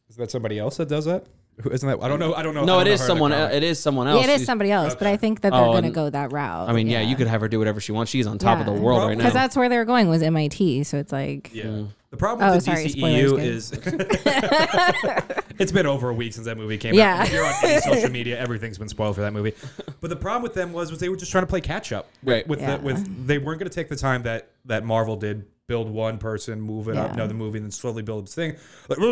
Is 0.09 0.15
that 0.17 0.29
somebody 0.29 0.59
else 0.59 0.77
that 0.77 0.89
does 0.89 1.05
that? 1.05 1.25
Who 1.61 1.71
isn't 1.71 1.89
that? 1.89 1.99
I 2.03 2.07
don't 2.07 2.19
know. 2.19 2.35
I 2.35 2.43
don't 2.43 2.53
know. 2.53 2.63
No, 2.63 2.75
I 2.75 2.83
don't 2.83 2.85
know 2.85 2.91
is 2.93 2.99
her 2.99 3.05
in 3.05 3.07
someone. 3.07 3.31
It 3.33 3.63
is 3.63 3.79
someone 3.79 4.07
else. 4.07 4.23
Yeah, 4.25 4.31
it 4.31 4.39
is 4.41 4.45
somebody 4.45 4.71
else, 4.71 4.93
but 4.93 5.07
I 5.07 5.17
think 5.17 5.41
that 5.41 5.51
they're 5.53 5.59
Oh, 5.59 5.71
going 5.71 5.83
to 5.85 5.89
go 5.89 6.07
that 6.09 6.31
route. 6.31 6.69
I 6.69 6.73
mean, 6.73 6.85
yeah. 6.87 7.01
you 7.01 7.15
could 7.15 7.27
have 7.27 7.41
her 7.41 7.47
do 7.47 7.57
whatever 7.57 7.81
she 7.81 7.91
wants. 7.91 8.11
She's 8.11 8.27
on 8.27 8.37
top 8.37 8.59
of 8.59 8.67
the 8.67 8.71
world 8.71 9.01
right 9.07 9.17
now. 9.17 9.23
Because 9.23 9.33
that's 9.33 9.57
where 9.57 9.67
they're 9.69 9.85
going 9.85 10.07
was 10.07 10.21
MIT. 10.21 10.83
So 10.85 10.97
it's 10.97 11.11
like, 11.11 11.49
Yeah. 11.51 11.85
The 12.11 12.17
problem 12.17 12.49
Oh, 12.49 12.55
with 12.55 12.65
the 12.65 12.71
sorry, 12.75 12.85
DCEU 12.87 13.29
spoilers, 13.29 13.71
is 13.71 13.71
it's 15.59 15.71
been 15.71 15.85
over 15.85 16.09
a 16.09 16.13
week 16.13 16.33
since 16.33 16.45
that 16.45 16.57
movie 16.57 16.77
came 16.77 16.93
Yeah. 16.93 17.19
out. 17.21 17.27
If 17.27 17.33
you're 17.33 17.45
on 17.45 17.53
any 17.63 17.79
social 17.95 18.11
media, 18.11 18.37
everything's 18.37 18.77
been 18.77 18.89
spoiled 18.89 19.15
for 19.15 19.21
that 19.21 19.31
movie. 19.31 19.53
But 20.01 20.09
the 20.09 20.17
problem 20.17 20.43
with 20.43 20.53
them 20.53 20.73
was 20.73 20.91
was 20.91 20.99
they 20.99 21.07
were 21.07 21.15
just 21.15 21.31
trying 21.31 21.43
to 21.43 21.47
play 21.47 21.61
catch 21.61 21.93
up. 21.93 22.09
Right. 22.21 22.45
With 22.45 22.59
Yeah. 22.59 22.75
the, 22.77 22.83
with 22.83 23.27
they 23.27 23.37
weren't 23.37 23.59
going 23.59 23.69
to 23.69 23.73
take 23.75 23.87
the 23.87 23.95
time 23.95 24.23
that 24.23 24.49
that 24.65 24.83
Marvel 24.83 25.15
did. 25.15 25.45
Build 25.71 25.89
one 25.89 26.17
person, 26.17 26.59
move 26.59 26.89
it 26.89 26.97
up 26.97 27.13
another 27.13 27.33
movie, 27.33 27.57
and 27.59 27.65
then 27.67 27.71
slowly 27.71 28.03
build 28.03 28.25
this 28.27 28.35
thing. 28.35 28.57
Like, 28.89 28.99
they 28.99 29.05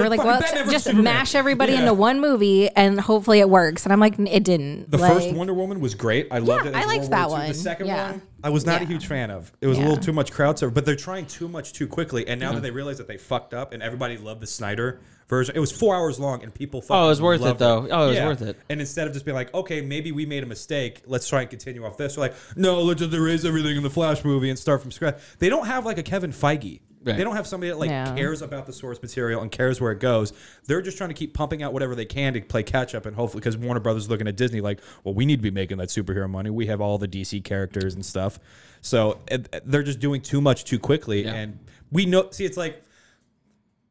were 0.00 0.08
like, 0.08 0.24
well, 0.24 0.40
just 0.40 0.84
Superman. 0.84 1.04
mash 1.04 1.34
everybody 1.34 1.74
Yeah. 1.74 1.80
into 1.80 1.92
one 1.92 2.22
movie 2.22 2.70
and 2.70 2.98
hopefully 2.98 3.40
it 3.40 3.50
works. 3.50 3.84
And 3.84 3.92
I'm 3.92 4.00
like, 4.00 4.18
it 4.18 4.42
didn't. 4.42 4.90
The 4.90 4.96
like, 4.96 5.12
first 5.12 5.34
Wonder 5.34 5.52
Woman 5.52 5.78
was 5.78 5.94
great. 5.94 6.28
I 6.30 6.38
loved 6.38 6.64
Yeah, 6.64 6.70
it. 6.70 6.74
I 6.76 6.84
liked 6.86 7.00
World 7.00 7.12
that 7.12 7.28
War 7.28 7.40
II. 7.42 7.48
The 7.48 7.54
second 7.54 7.86
Yeah. 7.88 8.12
one, 8.12 8.22
I 8.42 8.48
was 8.48 8.64
not 8.64 8.80
a 8.80 8.86
huge 8.86 9.06
fan 9.06 9.30
of. 9.30 9.52
It 9.60 9.66
was 9.66 9.76
a 9.76 9.82
little 9.82 9.98
too 9.98 10.14
much 10.14 10.32
crowd 10.32 10.58
service, 10.58 10.72
but 10.74 10.86
they're 10.86 10.96
trying 10.96 11.26
too 11.26 11.48
much 11.48 11.74
too 11.74 11.86
quickly. 11.86 12.26
And 12.26 12.40
now 12.40 12.52
that 12.54 12.62
they 12.62 12.70
realize 12.70 12.96
that 12.96 13.08
they 13.08 13.18
fucked 13.18 13.52
up, 13.52 13.74
and 13.74 13.82
everybody 13.82 14.16
loved 14.16 14.40
the 14.40 14.46
Snyder 14.46 15.00
version, 15.28 15.56
it 15.56 15.60
was 15.60 15.72
four 15.72 15.94
hours 15.94 16.18
long, 16.18 16.42
and 16.42 16.54
people. 16.54 16.84
Oh, 16.90 17.06
it 17.06 17.08
was 17.08 17.22
worth 17.22 17.40
it, 17.40 17.44
loved 17.44 17.58
though. 17.60 17.88
Oh, 17.90 18.06
it 18.06 18.10
was 18.10 18.20
worth 18.20 18.42
it. 18.42 18.56
And 18.70 18.80
instead 18.80 19.06
of 19.06 19.12
just 19.12 19.24
being 19.24 19.34
like, 19.36 19.52
okay, 19.54 19.80
maybe 19.80 20.12
we 20.12 20.26
made 20.26 20.42
a 20.42 20.46
mistake, 20.46 21.02
let's 21.06 21.28
try 21.28 21.42
and 21.42 21.50
continue 21.50 21.84
off 21.84 21.96
this. 21.96 22.16
We're 22.16 22.24
like, 22.24 22.34
no, 22.56 22.82
let's 22.82 23.00
just 23.00 23.12
erase 23.14 23.44
everything 23.44 23.76
in 23.76 23.82
the 23.82 23.90
Flash 23.90 24.24
movie 24.24 24.50
and 24.50 24.58
start 24.58 24.82
from 24.82 24.90
scratch. 24.90 25.18
They 25.38 25.48
don't 25.48 25.66
have 25.66 25.84
like 25.84 25.98
a 25.98 26.02
Kevin 26.02 26.32
Feige 26.32 26.80
They 27.04 27.22
don't 27.22 27.36
have 27.36 27.46
somebody 27.46 27.70
that 27.70 27.78
like 27.78 27.88
Yeah. 27.90 28.16
cares 28.16 28.42
about 28.42 28.66
the 28.66 28.72
source 28.72 29.00
material 29.00 29.40
and 29.40 29.48
cares 29.50 29.80
where 29.80 29.92
it 29.92 30.00
goes. 30.00 30.32
They're 30.66 30.82
just 30.82 30.98
trying 30.98 31.10
to 31.10 31.14
keep 31.14 31.34
pumping 31.34 31.62
out 31.62 31.72
whatever 31.72 31.94
they 31.94 32.04
can 32.04 32.32
to 32.32 32.40
play 32.40 32.64
catch 32.64 32.96
up 32.96 33.06
and 33.06 33.14
hopefully 33.14 33.40
because 33.40 33.56
Warner 33.56 33.78
Brothers 33.78 34.04
is 34.04 34.10
looking 34.10 34.26
at 34.26 34.34
Disney 34.36 34.60
like, 34.60 34.80
well, 35.04 35.14
we 35.14 35.24
need 35.24 35.36
to 35.36 35.42
be 35.42 35.52
making 35.52 35.76
that 35.78 35.88
superhero 35.90 36.28
money. 36.28 36.50
We 36.50 36.66
have 36.66 36.80
all 36.80 36.98
the 36.98 37.06
DC 37.06 37.44
characters 37.44 37.94
and 37.94 38.04
stuff, 38.04 38.40
so 38.80 39.20
it, 39.30 39.62
they're 39.64 39.84
just 39.84 40.00
doing 40.00 40.20
too 40.20 40.40
much 40.40 40.64
too 40.64 40.80
quickly. 40.80 41.24
Yeah. 41.24 41.34
And 41.34 41.58
we 41.92 42.06
know, 42.06 42.28
see, 42.30 42.44
it's 42.44 42.56
like. 42.56 42.82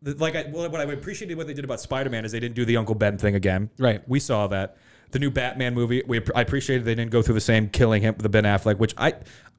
The- 0.01 0.15
Like 0.15 0.35
I, 0.35 0.43
what 0.43 0.75
I 0.79 0.83
appreciated 0.83 1.37
what 1.37 1.47
they 1.47 1.53
did 1.53 1.65
about 1.65 1.79
Spider-Man 1.81 2.25
is 2.25 2.31
they 2.31 2.39
didn't 2.39 2.55
do 2.55 2.65
the 2.65 2.77
Uncle 2.77 2.95
Ben 2.95 3.17
thing 3.17 3.35
again. 3.35 3.69
Right. 3.77 4.01
We 4.07 4.19
saw 4.19 4.47
that. 4.47 4.77
The 5.11 5.19
new 5.19 5.29
Batman 5.31 5.73
movie, 5.75 6.03
we 6.05 6.19
I 6.35 6.41
appreciated 6.41 6.83
they 6.83 6.95
didn't 6.95 7.11
go 7.11 7.21
through 7.21 7.35
the 7.35 7.39
same 7.41 7.69
killing 7.69 8.01
him 8.01 8.15
the 8.17 8.27
Ben 8.27 8.43
Affleck, 8.43 8.79
which 8.79 8.93
I 8.97 9.13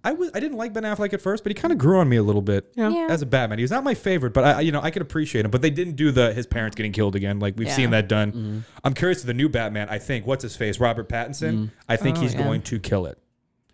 I 0.04 0.12
was 0.12 0.30
I 0.34 0.40
didn't 0.40 0.58
like 0.58 0.74
Ben 0.74 0.82
Affleck 0.82 1.14
at 1.14 1.22
first, 1.22 1.44
but 1.44 1.50
he 1.50 1.54
kind 1.54 1.72
of 1.72 1.78
grew 1.78 1.98
on 1.98 2.08
me 2.10 2.16
a 2.16 2.22
little 2.22 2.42
bit 2.42 2.70
Yeah. 2.74 3.06
as 3.08 3.22
a 3.22 3.26
Batman. 3.26 3.58
He 3.58 3.62
was 3.62 3.70
not 3.70 3.82
my 3.82 3.94
favorite, 3.94 4.34
but 4.34 4.44
I 4.44 4.60
you 4.60 4.70
know 4.72 4.80
I 4.82 4.90
could 4.90 5.00
appreciate 5.02 5.44
him. 5.46 5.50
But 5.50 5.62
they 5.62 5.70
didn't 5.70 5.94
do 5.96 6.10
the 6.10 6.34
his 6.34 6.46
parents 6.46 6.74
getting 6.74 6.92
killed 6.92 7.16
again. 7.16 7.38
Like 7.38 7.54
we've 7.56 7.68
Yeah. 7.68 7.74
seen 7.74 7.90
that 7.90 8.06
done. 8.08 8.32
Mm-hmm. 8.32 8.58
I'm 8.84 8.92
curious 8.92 9.20
to 9.22 9.26
the 9.28 9.34
new 9.34 9.48
Batman. 9.48 9.88
I 9.88 9.98
think 9.98 10.26
what's 10.26 10.42
his 10.42 10.56
face, 10.56 10.78
Robert 10.78 11.08
Pattinson. 11.08 11.70
I 11.88 11.96
think 11.96 12.18
Oh, 12.18 12.20
he's 12.22 12.34
yeah. 12.34 12.42
going 12.42 12.60
to 12.62 12.78
kill 12.78 13.06
it. 13.06 13.16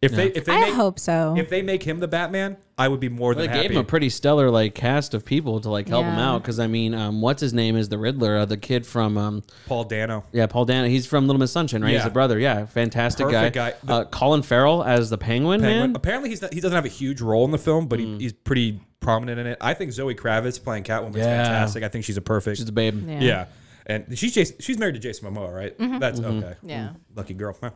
If 0.02 0.10
they 0.12 0.26
if 0.32 0.44
they 0.44 0.52
I 0.52 0.60
make, 0.62 0.74
hope 0.74 0.98
so. 0.98 1.36
if 1.38 1.48
they 1.48 1.62
make 1.62 1.84
him 1.84 2.00
the 2.00 2.08
Batman, 2.08 2.56
I 2.76 2.88
would 2.88 2.98
be 2.98 3.08
more 3.08 3.34
They 3.36 3.42
than 3.42 3.50
happy. 3.50 3.58
gave 3.60 3.70
happy. 3.70 3.74
him 3.76 3.80
a 3.82 3.84
pretty 3.84 4.08
stellar 4.08 4.50
like 4.50 4.74
cast 4.74 5.14
of 5.14 5.24
people 5.24 5.60
to 5.60 5.70
like 5.70 5.88
help 5.88 6.04
him 6.04 6.14
Yeah. 6.16 6.30
out 6.30 6.42
because 6.42 6.58
I 6.58 6.66
mean, 6.66 6.92
um, 6.92 7.20
what's 7.20 7.40
his 7.40 7.54
name 7.54 7.76
is 7.76 7.88
the 7.88 7.98
Riddler, 7.98 8.38
uh, 8.38 8.44
the 8.44 8.56
kid 8.56 8.84
from 8.84 9.16
um, 9.16 9.42
Paul 9.68 9.84
Dano. 9.84 10.24
yeah, 10.32 10.46
Paul 10.46 10.64
Dano. 10.64 10.88
He's 10.88 11.06
from 11.06 11.28
Little 11.28 11.38
Miss 11.38 11.52
Sunshine, 11.52 11.82
right? 11.82 11.90
He's 11.92 11.98
Yeah. 12.00 12.04
the 12.04 12.10
brother. 12.10 12.36
Yeah, 12.38 12.66
fantastic 12.66 13.26
Perfect 13.28 13.54
guy. 13.54 13.70
guy. 13.70 13.76
The- 13.84 13.92
uh, 13.94 14.04
Colin 14.06 14.42
Farrell 14.42 14.82
as 14.82 15.08
the 15.08 15.18
Penguin, 15.18 15.60
Penguin. 15.60 15.90
man. 15.92 15.96
Apparently, 15.96 16.30
he's 16.30 16.42
not, 16.42 16.52
he 16.52 16.60
doesn't 16.60 16.74
have 16.74 16.84
a 16.84 16.88
huge 16.88 17.20
role 17.20 17.44
in 17.44 17.52
the 17.52 17.58
film, 17.58 17.86
but 17.86 18.00
Mm. 18.00 18.16
he, 18.16 18.24
he's 18.24 18.32
pretty 18.32 18.80
prominent 18.98 19.38
in 19.38 19.46
it. 19.46 19.58
I 19.60 19.72
think 19.74 19.92
Zoe 19.92 20.16
Kravitz 20.16 20.62
playing 20.62 20.82
Catwoman 20.82 21.10
is 21.10 21.16
Yeah. 21.18 21.44
fantastic. 21.44 21.84
I 21.84 21.88
think 21.88 22.04
she's 22.04 22.16
a 22.16 22.20
perfect. 22.22 22.56
She's 22.58 22.68
a 22.68 22.72
babe. 22.72 23.08
Yeah. 23.08 23.20
yeah. 23.20 23.44
and 23.86 24.16
she's 24.18 24.32
Jason, 24.32 24.56
she's 24.60 24.78
married 24.78 24.94
to 24.94 25.00
Jason 25.00 25.32
Momoa, 25.32 25.52
right? 25.54 26.00
That's 26.00 26.18
okay. 26.20 26.54
Yeah. 26.62 26.90
lucky 27.14 27.34
girl. 27.34 27.56
Huh. 27.60 27.70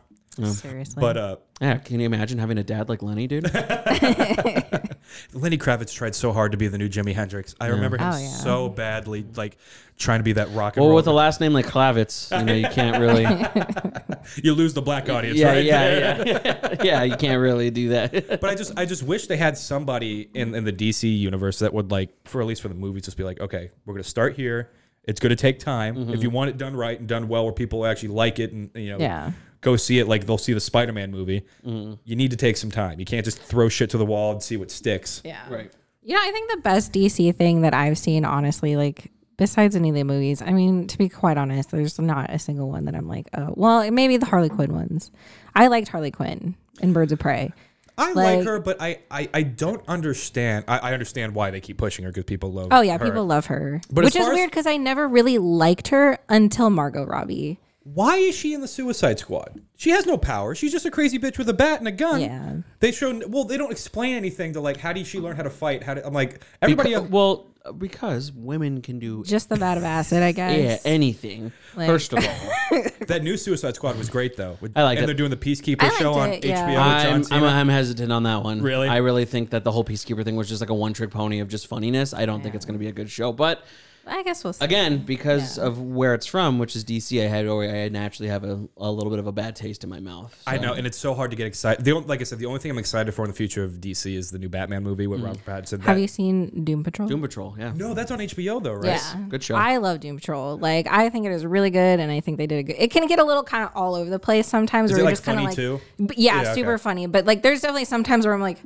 Seriously. 0.45 1.01
But 1.01 1.17
uh, 1.17 1.35
Yeah, 1.61 1.77
can 1.77 1.99
you 1.99 2.05
imagine 2.05 2.37
having 2.39 2.57
a 2.57 2.63
dad 2.63 2.89
like 2.89 3.01
Lenny, 3.01 3.27
dude? 3.27 3.43
Lenny 5.33 5.57
Kravitz 5.57 5.93
tried 5.93 6.15
so 6.15 6.31
hard 6.33 6.51
to 6.51 6.57
be 6.57 6.67
the 6.67 6.77
new 6.77 6.89
Jimi 6.89 7.13
Hendrix. 7.13 7.55
I 7.59 7.67
remember 7.67 7.97
him 7.97 8.03
Oh, 8.13 8.17
yeah. 8.17 8.27
so 8.27 8.69
badly, 8.69 9.25
like 9.35 9.57
trying 9.97 10.19
to 10.19 10.23
be 10.23 10.33
that 10.33 10.51
rock 10.51 10.75
and 10.75 10.81
well, 10.81 10.89
roll. 10.89 10.95
with 10.97 11.07
a 11.07 11.11
last 11.13 11.39
name 11.41 11.53
like 11.53 11.65
Kravitz, 11.65 12.37
you 12.37 12.45
know, 12.45 12.53
you 12.53 12.67
can't 12.69 12.99
really. 12.99 13.23
you 14.43 14.53
lose 14.53 14.73
the 14.73 14.81
black 14.81 15.09
audience, 15.09 15.37
yeah, 15.37 15.47
right? 15.49 15.65
yeah, 15.65 16.23
yeah, 16.25 16.75
yeah. 16.83 17.03
You 17.03 17.15
can't 17.17 17.41
really 17.41 17.71
do 17.71 17.89
that. 17.89 18.39
But 18.41 18.45
I 18.45 18.55
just, 18.55 18.77
I 18.77 18.85
just 18.85 19.03
wish 19.03 19.27
they 19.27 19.37
had 19.37 19.57
somebody 19.57 20.29
in, 20.33 20.53
in 20.53 20.63
the 20.65 20.73
DC 20.73 21.17
universe 21.17 21.59
that 21.59 21.73
would 21.73 21.89
like, 21.91 22.09
for 22.25 22.41
at 22.41 22.47
least 22.47 22.61
for 22.61 22.67
the 22.67 22.75
movies, 22.75 23.03
just 23.03 23.17
be 23.17 23.23
like, 23.23 23.39
okay, 23.39 23.71
we're 23.85 23.93
gonna 23.93 24.03
start 24.03 24.35
here. 24.35 24.71
It's 25.05 25.19
gonna 25.21 25.35
take 25.37 25.59
time. 25.59 25.95
Mm-hmm. 25.95 26.13
If 26.13 26.21
you 26.23 26.29
want 26.29 26.49
it 26.49 26.57
done 26.57 26.75
right 26.75 26.99
and 26.99 27.07
done 27.07 27.27
well, 27.29 27.45
where 27.45 27.53
people 27.53 27.85
actually 27.85 28.09
like 28.09 28.39
it, 28.39 28.51
and 28.51 28.69
you 28.75 28.91
know, 28.91 28.99
Yeah. 28.99 29.31
Go 29.67 29.75
see 29.75 29.99
it 29.99 30.07
like 30.07 30.25
they'll 30.25 30.37
see 30.37 30.53
the 30.53 30.59
Spider-Man 30.59 31.11
movie. 31.11 31.41
Mm-hmm. 31.65 31.93
You 32.05 32.15
need 32.15 32.31
to 32.31 32.37
take 32.37 32.57
some 32.57 32.71
time. 32.71 32.99
You 32.99 33.05
can't 33.05 33.25
just 33.25 33.39
throw 33.39 33.67
shit 33.69 33.89
to 33.91 33.97
the 33.97 34.05
wall 34.05 34.31
and 34.31 34.41
see 34.41 34.57
what 34.57 34.71
sticks. 34.71 35.21
yeah. 35.25 35.41
right. 35.49 35.71
You 36.03 36.13
know, 36.15 36.21
I 36.23 36.31
think 36.31 36.49
the 36.51 36.61
best 36.61 36.93
DC 36.93 37.35
thing 37.35 37.61
that 37.63 37.73
I've 37.73 37.97
seen, 37.97 38.23
honestly, 38.23 38.77
like 38.77 39.11
besides 39.35 39.75
any 39.75 39.89
of 39.89 39.95
the 39.95 40.05
movies, 40.05 40.41
I 40.41 40.51
mean, 40.51 40.87
to 40.87 40.97
be 40.97 41.09
quite 41.09 41.37
honest, 41.37 41.69
there's 41.71 41.99
not 41.99 42.29
a 42.29 42.39
single 42.39 42.69
one 42.69 42.85
that 42.85 42.95
I'm 42.95 43.09
like, 43.09 43.27
oh, 43.37 43.53
well, 43.57 43.91
maybe 43.91 44.15
the 44.15 44.25
Harley 44.25 44.47
Quinn 44.47 44.73
ones. 44.73 45.11
I 45.53 45.67
liked 45.67 45.89
Harley 45.89 46.11
Quinn 46.11 46.55
in 46.81 46.93
Birds 46.93 47.11
of 47.11 47.19
Prey. 47.19 47.51
I 47.97 48.13
like, 48.13 48.37
Like- 48.37 48.45
her, 48.45 48.59
but 48.61 48.81
I, 48.81 48.99
I, 49.11 49.29
I 49.33 49.43
don't 49.43 49.83
understand. 49.89 50.63
I, 50.69 50.77
I 50.77 50.93
understand 50.93 51.35
why 51.35 51.51
they 51.51 51.59
keep 51.59 51.77
pushing 51.77 52.05
her 52.05 52.11
because 52.11 52.23
people 52.25 52.53
love. 52.53 52.71
Her. 52.71 52.77
Oh 52.77 52.81
yeah, 52.81 52.97
her. 52.97 53.03
people 53.03 53.25
love 53.25 53.47
her, 53.47 53.81
But 53.91 54.05
which 54.05 54.15
is 54.15 54.27
weird 54.27 54.49
because 54.49 54.65
I 54.67 54.77
never 54.77 55.07
really 55.07 55.39
liked 55.39 55.89
her 55.89 56.19
until 56.29 56.69
Margot 56.69 57.05
Robbie. 57.05 57.59
Why 57.93 58.17
is 58.17 58.35
she 58.35 58.53
in 58.53 58.59
the 58.61 58.67
Suicide 58.67 59.17
Squad? 59.17 59.61
She 59.77 59.91
has 59.91 60.05
no 60.05 60.17
power. 60.17 60.53
She's 60.55 60.71
just 60.73 60.85
a 60.85 60.91
crazy 60.91 61.17
bitch 61.17 61.37
with 61.37 61.47
a 61.47 61.53
bat 61.53 61.79
and 61.79 61.87
a 61.87 61.91
gun. 61.91 62.19
Yeah. 62.19 62.55
They 62.79 62.91
show 62.91 63.21
well. 63.27 63.45
They 63.45 63.57
don't 63.57 63.71
explain 63.71 64.15
anything 64.15 64.53
to 64.53 64.61
like 64.61 64.77
how 64.77 64.91
did 64.91 65.07
she 65.07 65.19
learn 65.19 65.37
how 65.37 65.43
to 65.43 65.49
fight? 65.49 65.83
How 65.83 65.93
did, 65.93 66.03
I'm 66.03 66.13
like 66.13 66.43
everybody. 66.61 66.91
Beca- 66.91 66.95
else, 66.95 67.09
well, 67.09 67.47
because 67.77 68.31
women 68.31 68.81
can 68.81 68.99
do 68.99 69.23
Just 69.23 69.49
the 69.49 69.55
vat 69.55 69.77
of 69.77 69.83
acid, 69.83 70.21
I 70.23 70.31
guess. 70.31 70.83
yeah 70.85 70.91
anything. 70.91 71.51
Like- 71.75 71.87
First 71.87 72.11
of 72.13 72.19
all, 72.19 72.81
that 73.07 73.21
new 73.23 73.37
Suicide 73.37 73.75
Squad 73.75 73.97
was 73.97 74.09
great 74.09 74.35
though. 74.35 74.57
With- 74.59 74.77
I 74.77 74.83
liked 74.83 74.99
and 74.99 75.03
it. 75.03 75.07
they're 75.07 75.15
doing 75.15 75.31
the 75.31 75.37
Peacekeeper 75.37 75.83
I 75.83 75.89
show 75.97 76.13
on 76.13 76.31
it, 76.33 76.43
HBO 76.43 76.49
yeah. 76.49 77.17
with 77.17 77.31
I'm, 77.31 77.43
I'm, 77.43 77.49
I'm 77.49 77.69
hesitant 77.69 78.11
on 78.11 78.23
that 78.23 78.43
one. 78.43 78.61
Really? 78.61 78.89
I 78.89 78.97
really 78.97 79.25
think 79.25 79.51
that 79.51 79.63
the 79.63 79.71
whole 79.71 79.83
Peacekeeper 79.85 80.23
thing 80.25 80.35
was 80.35 80.49
just 80.49 80.61
like 80.61 80.69
a 80.69 80.75
one 80.75 80.93
trick 80.93 81.11
pony 81.11 81.39
of 81.39 81.47
just 81.47 81.67
funniness. 81.67 82.13
I 82.13 82.25
don't 82.25 82.41
think 82.41 82.55
it's 82.55 82.65
going 82.65 82.75
to 82.77 82.83
be 82.83 82.87
a 82.89 82.93
good 82.93 83.09
show. 83.09 83.31
But 83.31 83.63
I 84.07 84.23
guess 84.23 84.43
we'll 84.43 84.53
see. 84.53 84.63
again, 84.63 85.03
because 85.05 85.57
Yeah. 85.57 85.65
of 85.65 85.81
where 85.81 86.13
it's 86.13 86.25
from, 86.25 86.59
which 86.59 86.75
is 86.75 86.83
DC, 86.83 87.21
I 87.23 87.27
had 87.27 87.47
I 87.47 87.89
naturally 87.89 88.29
have 88.29 88.43
a, 88.43 88.67
a 88.77 88.91
little 88.91 89.09
bit 89.09 89.19
of 89.19 89.27
a 89.27 89.31
bad 89.31 89.55
taste 89.55 89.83
in 89.83 89.89
my 89.89 89.99
mouth. 89.99 90.39
I 90.47 90.57
know, 90.57 90.73
and 90.73 90.87
it's 90.87 90.97
so 90.97 91.13
hard 91.13 91.31
to 91.31 91.37
get 91.37 91.47
excited. 91.47 91.83
The 91.85 91.91
only, 91.91 92.07
like 92.07 92.21
I 92.21 92.23
said, 92.23 92.39
the 92.39 92.45
only 92.45 92.59
thing 92.59 92.71
I'm 92.71 92.77
excited 92.77 93.11
for 93.13 93.23
in 93.25 93.29
the 93.31 93.35
future 93.35 93.63
of 93.63 93.81
DC 93.81 94.15
is 94.15 94.31
the 94.31 94.39
new 94.39 94.49
Batman 94.49 94.83
movie 94.83 95.07
with 95.07 95.21
Robert 95.21 95.45
Pattinson. 95.45 95.79
Mm. 95.79 95.83
Have 95.85 95.95
That- 95.97 96.01
you 96.01 96.07
seen 96.07 96.63
Doom 96.63 96.83
Patrol? 96.83 97.07
Doom 97.07 97.21
Patrol. 97.21 97.55
Yeah. 97.59 97.73
no, 97.75 97.93
that's 97.93 98.11
on 98.11 98.19
HBO 98.19 98.59
though, 98.63 98.73
right? 98.73 98.85
Yeah, 98.85 99.17
Good 99.29 99.43
show. 99.43 99.55
I 99.55 99.77
love 99.77 99.99
Doom 99.99 100.15
Patrol. 100.17 100.57
Like, 100.57 100.87
I 100.87 101.09
think 101.09 101.25
it 101.25 101.31
is 101.31 101.45
really 101.45 101.69
good, 101.69 101.99
and 101.99 102.11
I 102.11 102.19
think 102.19 102.37
they 102.37 102.47
did 102.47 102.59
a 102.59 102.63
good. 102.63 102.75
It 102.79 102.91
can 102.91 103.05
get 103.07 103.19
a 103.19 103.23
little 103.23 103.43
kind 103.43 103.63
of 103.65 103.71
all 103.75 103.95
over 103.95 104.09
the 104.09 104.19
place 104.19 104.47
sometimes. 104.47 104.91
Is 104.91 104.93
where 104.93 104.99
it, 104.99 105.01
you're 105.01 105.05
like, 105.07 105.13
just 105.13 105.23
kind 105.25 105.39
of 105.39 105.43
funny, 105.55 105.69
like, 105.69 105.81
too? 105.97 106.03
But 106.05 106.17
yeah, 106.17 106.43
Yeah, 106.43 106.53
super 106.53 106.73
okay. 106.73 106.81
funny. 106.81 107.07
But 107.07 107.25
like, 107.25 107.41
there's 107.43 107.61
definitely 107.61 107.85
sometimes 107.85 108.25
where 108.25 108.33
I'm 108.33 108.41
like, 108.41 108.59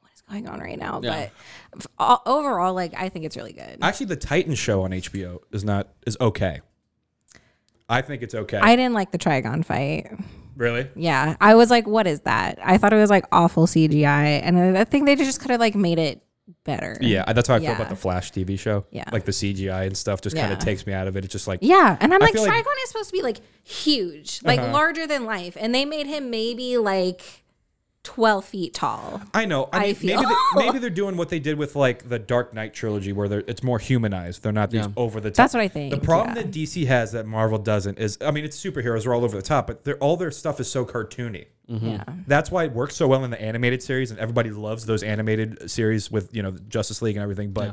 what 0.00 0.10
is 0.14 0.22
going 0.22 0.48
on 0.48 0.60
right 0.60 0.78
now? 0.78 1.00
Yeah. 1.02 1.10
But 1.10 1.30
overall, 1.98 2.74
like, 2.74 2.94
I 2.96 3.08
think 3.08 3.24
it's 3.24 3.36
really 3.36 3.52
good. 3.52 3.78
Actually, 3.82 4.06
the 4.06 4.16
Titan 4.16 4.54
show 4.54 4.82
on 4.82 4.90
HBO 4.90 5.38
is 5.52 5.64
not 5.64 5.88
is 6.06 6.16
okay. 6.20 6.60
I 7.88 8.02
think 8.02 8.22
it's 8.22 8.34
okay. 8.34 8.58
I 8.58 8.76
didn't 8.76 8.94
like 8.94 9.12
the 9.12 9.18
Trigon 9.18 9.64
fight. 9.64 10.06
really? 10.56 10.88
Yeah, 10.94 11.36
I 11.40 11.54
was 11.54 11.70
like, 11.70 11.86
what 11.86 12.06
is 12.06 12.20
that? 12.20 12.58
I 12.62 12.76
thought 12.78 12.92
it 12.92 12.96
was 12.96 13.10
like 13.10 13.24
awful 13.32 13.66
CGI, 13.66 14.40
and 14.42 14.76
I 14.76 14.84
think 14.84 15.06
they 15.06 15.16
just 15.16 15.40
could 15.40 15.50
have 15.50 15.60
like 15.60 15.74
made 15.74 15.98
it 15.98 16.22
better. 16.64 16.96
Yeah, 17.00 17.30
that's 17.32 17.48
how 17.48 17.54
I 17.54 17.60
feel 17.60 17.72
about 17.72 17.88
the 17.88 17.96
Flash 17.96 18.32
TV 18.32 18.58
show. 18.58 18.84
Yeah. 18.90 19.04
like 19.12 19.24
the 19.24 19.32
CGI 19.32 19.86
and 19.86 19.96
stuff 19.96 20.20
just 20.20 20.36
kind 20.36 20.52
of 20.52 20.58
takes 20.58 20.86
me 20.86 20.92
out 20.92 21.06
of 21.08 21.16
it. 21.16 21.24
It's 21.24 21.32
just 21.32 21.46
like 21.48 21.60
Yeah, 21.62 21.96
and 22.00 22.12
I'm 22.12 22.22
I 22.22 22.26
like, 22.26 22.34
Trigon 22.34 22.46
like- 22.48 22.64
is 22.82 22.88
supposed 22.90 23.10
to 23.10 23.16
be 23.16 23.22
like 23.22 23.38
huge, 23.64 24.40
like 24.44 24.58
Uh-huh. 24.60 24.72
larger 24.72 25.06
than 25.06 25.24
life, 25.24 25.56
and 25.58 25.74
they 25.74 25.84
made 25.84 26.06
him 26.06 26.28
maybe 26.30 26.76
like 26.76 27.44
twelve 28.08 28.44
feet 28.44 28.74
tall. 28.74 29.20
I 29.34 29.44
know. 29.44 29.68
I 29.72 29.78
I 29.78 29.82
mean, 29.86 29.94
feel. 29.94 30.16
maybe 30.22 30.28
they, 30.34 30.36
maybe 30.66 30.78
they're 30.78 30.90
doing 30.90 31.16
what 31.16 31.28
they 31.28 31.38
did 31.38 31.58
with 31.58 31.76
like 31.76 32.08
the 32.08 32.18
Dark 32.18 32.54
Knight 32.54 32.72
trilogy, 32.74 33.12
where 33.12 33.28
they're 33.28 33.44
it's 33.46 33.62
more 33.62 33.78
humanized. 33.78 34.42
They're 34.42 34.52
not 34.52 34.70
these 34.70 34.86
Yeah. 34.86 34.92
over 34.96 35.20
the 35.20 35.30
top. 35.30 35.36
That's 35.36 35.54
what 35.54 35.62
I 35.62 35.68
think, 35.68 35.92
The 35.92 36.00
problem 36.00 36.36
yeah. 36.36 36.42
that 36.42 36.50
DC 36.50 36.86
has 36.86 37.12
that 37.12 37.26
Marvel 37.26 37.58
doesn't 37.58 37.98
is, 37.98 38.16
I 38.20 38.30
mean, 38.30 38.44
it's 38.44 38.58
superheroes 38.62 39.06
are 39.06 39.12
all 39.14 39.24
over 39.24 39.36
the 39.36 39.42
top, 39.42 39.66
but 39.66 39.84
they're 39.84 39.98
all 39.98 40.16
their 40.16 40.30
stuff 40.30 40.58
is 40.60 40.70
so 40.70 40.84
cartoony. 40.84 41.46
Mm-hmm. 41.70 41.86
Yeah, 41.86 42.04
That's 42.26 42.50
why 42.50 42.64
it 42.64 42.72
works 42.72 42.96
so 42.96 43.06
well 43.08 43.24
in 43.24 43.30
the 43.30 43.40
animated 43.40 43.82
series, 43.82 44.10
and 44.10 44.18
everybody 44.18 44.50
loves 44.50 44.86
those 44.86 45.02
animated 45.02 45.70
series 45.70 46.10
with 46.10 46.34
you 46.34 46.42
know 46.42 46.52
Justice 46.68 47.02
League 47.02 47.16
and 47.16 47.22
everything. 47.22 47.50
But 47.52 47.64
Yeah. 47.66 47.72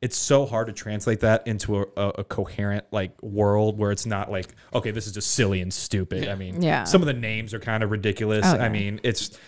it's 0.00 0.16
so 0.16 0.44
hard 0.44 0.66
to 0.66 0.72
translate 0.72 1.20
that 1.20 1.46
into 1.46 1.78
a, 1.78 1.86
a, 1.96 2.08
a 2.18 2.24
coherent 2.24 2.84
like 2.90 3.20
world 3.22 3.78
where 3.78 3.92
it's 3.92 4.06
not 4.06 4.28
like 4.30 4.48
okay, 4.74 4.90
this 4.90 5.06
is 5.06 5.12
just 5.12 5.30
silly 5.34 5.60
and 5.60 5.72
stupid. 5.72 6.26
I 6.28 6.34
mean, 6.34 6.62
Yeah. 6.62 6.82
some 6.84 7.00
of 7.00 7.06
the 7.06 7.12
names 7.14 7.54
are 7.54 7.60
kind 7.60 7.84
of 7.84 7.90
ridiculous. 7.92 8.44
Oh, 8.44 8.58
I 8.58 8.68
mean, 8.68 8.98
it's, 9.04 9.38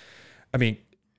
I 0.52 0.58
mean. 0.58 0.78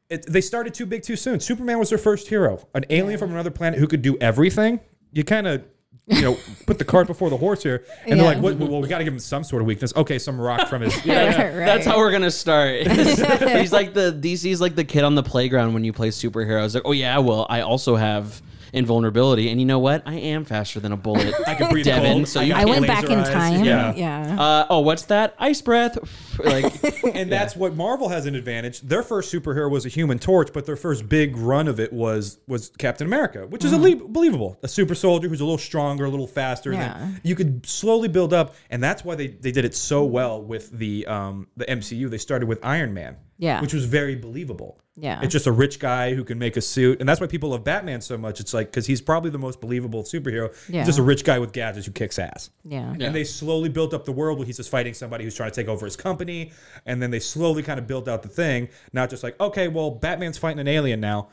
It, 0.09 0.25
they 0.29 0.41
started 0.41 0.73
too 0.73 0.85
big 0.85 1.03
too 1.03 1.15
soon. 1.15 1.39
Superman 1.39 1.79
was 1.79 1.87
their 1.87 1.97
first 1.97 2.27
hero, 2.27 2.67
an 2.73 2.83
alien 2.89 3.17
from 3.17 3.31
another 3.31 3.49
planet 3.49 3.79
who 3.79 3.87
could 3.87 4.01
do 4.01 4.17
everything. 4.19 4.81
You 5.13 5.23
kind 5.23 5.47
of, 5.47 5.63
you 6.07 6.21
know, 6.21 6.37
put 6.67 6.79
the 6.79 6.83
cart 6.83 7.07
before 7.07 7.29
the 7.29 7.37
horse 7.37 7.63
here, 7.63 7.85
and 8.05 8.19
they're 8.19 8.25
like, 8.27 8.43
what, 8.43 8.57
"Well, 8.57 8.81
we 8.81 8.89
got 8.89 8.97
to 8.97 9.05
give 9.05 9.13
him 9.13 9.19
some 9.19 9.45
sort 9.45 9.61
of 9.61 9.67
weakness." 9.67 9.93
Okay, 9.95 10.19
some 10.19 10.39
rock 10.39 10.67
from 10.67 10.81
his. 10.81 10.93
Yeah, 11.05 11.23
yeah. 11.23 11.57
Right. 11.57 11.65
That's 11.65 11.85
how 11.85 11.97
we're 11.97 12.11
gonna 12.11 12.29
start. 12.29 12.81
He's 12.87 13.71
like 13.71 13.93
the 13.93 14.11
DC's 14.11 14.59
like 14.59 14.75
the 14.75 14.83
kid 14.83 15.05
on 15.05 15.15
the 15.15 15.23
playground 15.23 15.73
when 15.73 15.85
you 15.85 15.93
play 15.93 16.09
superheroes. 16.09 16.73
Like, 16.73 16.83
oh 16.83 16.91
yeah, 16.91 17.17
well, 17.19 17.45
I 17.49 17.61
also 17.61 17.95
have 17.95 18.41
invulnerability, 18.73 19.49
and 19.49 19.59
you 19.59 19.65
know 19.65 19.79
what? 19.79 20.03
I 20.05 20.15
am 20.15 20.45
faster 20.45 20.79
than 20.79 20.91
a 20.91 20.97
bullet. 20.97 21.33
I 21.47 21.55
can 21.55 21.69
breathe 21.69 21.85
Devin, 21.85 22.11
cold. 22.13 22.27
so 22.27 22.41
you 22.41 22.53
got 22.53 22.61
I 22.61 22.65
went 22.65 22.81
laser 22.81 22.93
back 22.93 23.03
in 23.05 23.19
eyes. 23.19 23.29
time. 23.29 23.63
Yeah. 23.63 23.93
Yeah, 23.95 24.41
Uh, 24.41 24.65
oh, 24.69 24.79
what's 24.79 25.03
that? 25.05 25.35
Ice 25.39 25.61
breath. 25.61 25.97
Like, 26.41 26.73
and 27.15 27.31
that's 27.31 27.55
what 27.55 27.75
Marvel 27.75 28.09
has 28.09 28.25
an 28.25 28.33
advantage. 28.33 28.81
Their 28.81 29.03
first 29.03 29.31
superhero 29.31 29.69
was 29.69 29.85
a 29.85 29.89
Human 29.89 30.17
Torch, 30.17 30.51
but 30.51 30.65
their 30.65 30.75
first 30.75 31.07
big 31.07 31.37
run 31.37 31.67
of 31.67 31.79
it 31.79 31.93
was 31.93 32.39
was 32.47 32.69
Captain 32.79 33.05
America, 33.05 33.45
which 33.45 33.63
is 33.63 33.73
a 33.73 33.77
believable. 33.77 34.57
A 34.63 34.67
super 34.67 34.95
soldier 34.95 35.27
who's 35.27 35.41
a 35.41 35.43
little 35.45 35.59
stronger, 35.59 36.05
a 36.05 36.09
little 36.09 36.25
faster. 36.25 36.71
Yeah. 36.73 36.97
Than, 36.97 37.21
you 37.23 37.35
could 37.35 37.63
slowly 37.67 38.07
build 38.07 38.33
up, 38.33 38.55
and 38.71 38.81
that's 38.81 39.05
why 39.05 39.13
they, 39.13 39.27
they 39.27 39.51
did 39.51 39.65
it 39.65 39.75
so 39.75 40.03
well 40.03 40.41
with 40.41 40.71
the 40.71 41.05
um 41.05 41.45
the 41.57 41.65
MCU. 41.65 42.09
They 42.09 42.17
started 42.17 42.47
with 42.49 42.57
Iron 42.65 42.91
Man, 42.95 43.17
Yeah. 43.41 43.59
which 43.59 43.73
was 43.73 43.83
very 43.85 44.15
believable. 44.15 44.77
Yeah. 44.95 45.19
it's 45.23 45.31
just 45.31 45.47
a 45.47 45.51
rich 45.51 45.79
guy 45.79 46.13
who 46.13 46.23
can 46.23 46.37
make 46.37 46.57
a 46.57 46.61
suit, 46.61 46.99
and 46.99 47.09
that's 47.09 47.19
why 47.19 47.25
people 47.25 47.49
love 47.49 47.63
Batman 47.63 48.01
so 48.01 48.17
much. 48.17 48.39
It's 48.39 48.53
like 48.53 48.67
because 48.67 48.85
he's 48.85 49.01
probably 49.01 49.31
the 49.31 49.39
most 49.39 49.59
believable 49.59 50.03
superhero. 50.03 50.53
Yeah. 50.69 50.81
He's 50.81 50.87
just 50.89 50.99
a 50.99 51.03
rich 51.03 51.23
guy 51.25 51.39
with 51.39 51.51
gadgets 51.53 51.85
who 51.87 51.91
kicks 51.91 52.19
ass. 52.19 52.51
yeah, 52.63 52.93
Yeah. 52.97 53.07
And 53.07 53.15
they 53.15 53.23
slowly 53.23 53.69
built 53.69 53.93
up 53.93 54.05
the 54.05 54.11
world 54.11 54.37
where 54.37 54.45
he's 54.45 54.57
just 54.57 54.69
fighting 54.69 54.93
somebody 54.93 55.23
who's 55.23 55.33
trying 55.35 55.49
to 55.49 55.55
take 55.55 55.67
over 55.67 55.85
his 55.85 55.95
company. 55.95 56.51
And 56.85 57.01
then 57.01 57.09
they 57.09 57.19
slowly 57.19 57.63
kind 57.63 57.79
of 57.79 57.87
built 57.87 58.07
out 58.07 58.21
the 58.21 58.29
thing. 58.29 58.69
Not 58.93 59.09
just 59.09 59.23
like, 59.23 59.39
okay, 59.39 59.67
well, 59.67 59.89
Batman's 59.91 60.37
fighting 60.37 60.59
an 60.59 60.67
alien 60.67 60.99
now. 61.01 61.29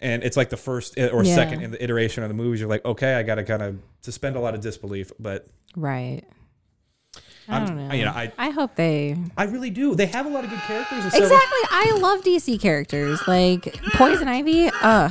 and 0.00 0.24
it's 0.24 0.36
like 0.36 0.50
the 0.50 0.56
first 0.56 0.98
eh, 0.98 1.06
or 1.08 1.22
Yeah. 1.24 1.34
second 1.36 1.62
in 1.62 1.70
the 1.70 1.82
iteration 1.82 2.24
of 2.24 2.28
the 2.28 2.34
movies. 2.34 2.58
You're 2.60 2.68
like, 2.68 2.84
okay, 2.84 3.14
I 3.14 3.22
got 3.22 3.36
to 3.36 3.44
kind 3.44 3.62
of 3.62 3.78
suspend 4.00 4.34
a 4.34 4.40
lot 4.40 4.54
of 4.54 4.60
disbelief, 4.60 5.12
but 5.20 5.46
Right. 5.76 6.24
I 7.48 7.54
I'm- 7.56 7.66
don't 7.66 7.88
know. 7.88 7.94
you 7.94 8.04
know, 8.04 8.10
I- 8.12 8.32
I 8.38 8.50
hope 8.50 8.74
they 8.76 9.16
I 9.36 9.44
really 9.44 9.70
do. 9.70 9.94
They 9.94 10.06
have 10.06 10.26
a 10.26 10.28
lot 10.28 10.44
of 10.44 10.50
good 10.50 10.58
characters. 10.60 11.02
And 11.04 11.12
several- 11.12 11.30
exactly. 11.32 11.60
I 11.70 11.96
love 12.00 12.22
DC 12.24 12.60
characters 12.60 13.20
like 13.28 13.74
Poison 13.94 14.28
Ivy. 14.28 14.68
Ugh, 14.82 15.10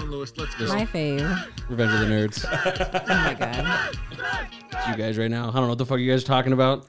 my 0.00 0.86
fave. 0.86 1.48
Revenge 1.68 1.92
of 1.92 2.00
the 2.00 2.06
Nerds. 2.06 2.44
Oh 3.04 3.06
my 3.08 3.34
god. 3.34 4.88
you 4.88 4.96
guys 4.96 5.16
right 5.18 5.30
now. 5.30 5.48
I 5.48 5.52
don't 5.52 5.62
know 5.62 5.68
what 5.68 5.78
the 5.78 5.86
fuck 5.86 5.98
you 5.98 6.10
guys 6.10 6.22
are 6.24 6.26
talking 6.26 6.52
about. 6.52 6.86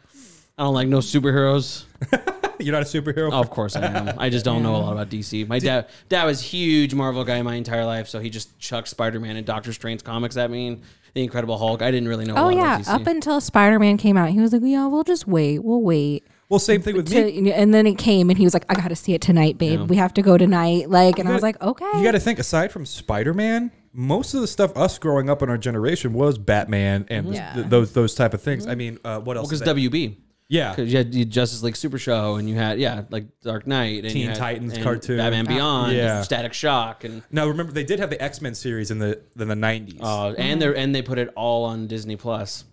I 0.58 0.64
don't 0.64 0.74
like 0.74 0.88
no 0.88 1.00
superheroes. 1.00 1.86
You're 2.60 2.74
not 2.74 2.82
a 2.82 2.86
superhero. 2.86 3.30
Oh, 3.32 3.40
of 3.40 3.50
course 3.50 3.76
I 3.76 3.86
am. 3.86 4.18
I 4.20 4.30
just 4.30 4.46
don't 4.46 4.64
know 4.64 4.76
a 4.76 4.78
lot 4.78 4.94
about 4.94 5.10
DC. 5.10 5.48
My 5.48 5.60
dad 5.60 5.90
dad 6.10 6.26
was 6.26 6.42
huge 6.42 6.94
Marvel 6.94 7.24
guy 7.24 7.42
my 7.42 7.56
entire 7.56 7.86
life, 7.86 8.08
so 8.08 8.20
he 8.20 8.30
just 8.30 8.58
chucked 8.60 8.88
Spider 8.88 9.20
Man 9.20 9.36
and 9.36 9.46
Doctor 9.46 9.74
Strange 9.74 10.04
comics 10.04 10.38
at 10.38 10.50
me 10.52 10.68
and 10.68 10.82
the 11.14 11.24
Incredible 11.24 11.58
Hulk. 11.58 11.82
I 11.82 11.92
didn't 11.92 12.08
really 12.10 12.26
know. 12.26 12.36
a 12.36 12.40
Oh 12.42 12.44
lot 12.46 12.56
yeah. 12.56 12.76
about 12.80 12.86
DC. 12.86 13.02
Up 13.02 13.08
until 13.08 13.42
Spider 13.42 13.80
Man 13.80 13.98
came 13.98 14.18
out, 14.18 14.30
he 14.30 14.40
was 14.40 14.52
like, 14.54 14.62
"Yeah, 14.64 14.88
we'll 14.88 15.04
just 15.04 15.28
wait. 15.28 15.60
We'll 15.64 15.82
wait." 15.82 16.26
Well, 16.50 16.60
same 16.60 16.82
thing 16.82 16.96
with 16.96 17.10
me. 17.10 17.42
To, 17.42 17.52
and 17.54 17.74
then 17.74 17.88
it 17.88 17.98
came, 17.98 18.30
and 18.30 18.38
he 18.38 18.44
was 18.46 18.54
like, 18.54 18.66
"I 18.70 18.76
got 18.76 18.90
to 18.90 18.96
see 18.96 19.14
it 19.14 19.22
tonight, 19.22 19.58
babe. 19.58 19.90
We 19.90 19.96
have 19.96 20.14
to 20.16 20.22
go 20.22 20.38
tonight." 20.38 20.90
Like, 20.90 21.18
and 21.20 21.28
I 21.28 21.34
was 21.34 21.42
like, 21.42 21.60
"Okay." 21.62 21.86
You 21.96 22.04
got 22.04 22.12
to 22.12 22.20
think 22.20 22.38
aside 22.38 22.72
from 22.72 22.86
Spider-Man, 22.86 23.72
most 23.94 24.34
of 24.34 24.42
the 24.42 24.48
stuff 24.48 24.76
us 24.78 25.00
growing 25.00 25.30
up 25.30 25.42
in 25.42 25.50
our 25.50 25.58
generation 25.58 26.14
was 26.14 26.38
Batman 26.38 27.06
and 27.10 27.34
Yeah. 27.34 27.54
th- 27.54 27.68
those 27.68 27.94
those 27.94 28.14
type 28.14 28.34
of 28.34 28.42
things. 28.42 28.68
I 28.68 28.76
mean, 28.76 29.00
uh, 29.04 29.20
what 29.22 29.38
else? 29.38 29.48
because 29.48 29.62
is 29.62 29.66
that? 29.66 29.76
WB. 29.76 30.18
Yeah, 30.48 30.70
Because 30.72 30.92
you 30.92 30.98
had 30.98 31.12
the 31.12 31.26
Justice 31.26 31.64
League 31.64 31.76
Super 31.76 31.98
Show, 31.98 32.36
and 32.36 32.48
you 32.50 32.56
had 32.56 32.80
yeah, 32.80 33.04
like 33.10 33.26
Dark 33.42 33.66
Knight, 33.68 34.04
and 34.04 34.14
Teen 34.14 34.22
you 34.24 34.28
had- 34.30 34.38
Titans 34.38 34.74
and 34.74 34.84
cartoon. 34.84 35.18
Batman 35.18 35.46
Beyond, 35.46 35.94
Yeah. 35.96 36.22
Static 36.22 36.54
Shock, 36.54 37.04
and 37.04 37.24
Now 37.32 37.48
remember 37.48 37.72
they 37.72 37.84
did 37.84 38.00
have 38.00 38.10
the 38.10 38.22
X 38.22 38.42
Men 38.42 38.54
series 38.56 38.92
in 38.92 39.00
the 39.00 39.20
in 39.40 39.48
the 39.48 39.56
nineties. 39.56 40.00
uh, 40.02 40.34
and 40.38 40.62
they 40.62 40.76
and 40.76 40.94
they 40.94 41.02
put 41.02 41.18
it 41.18 41.30
all 41.36 41.66
on 41.66 41.88
Disney 41.88 42.16
Plus. 42.16 42.66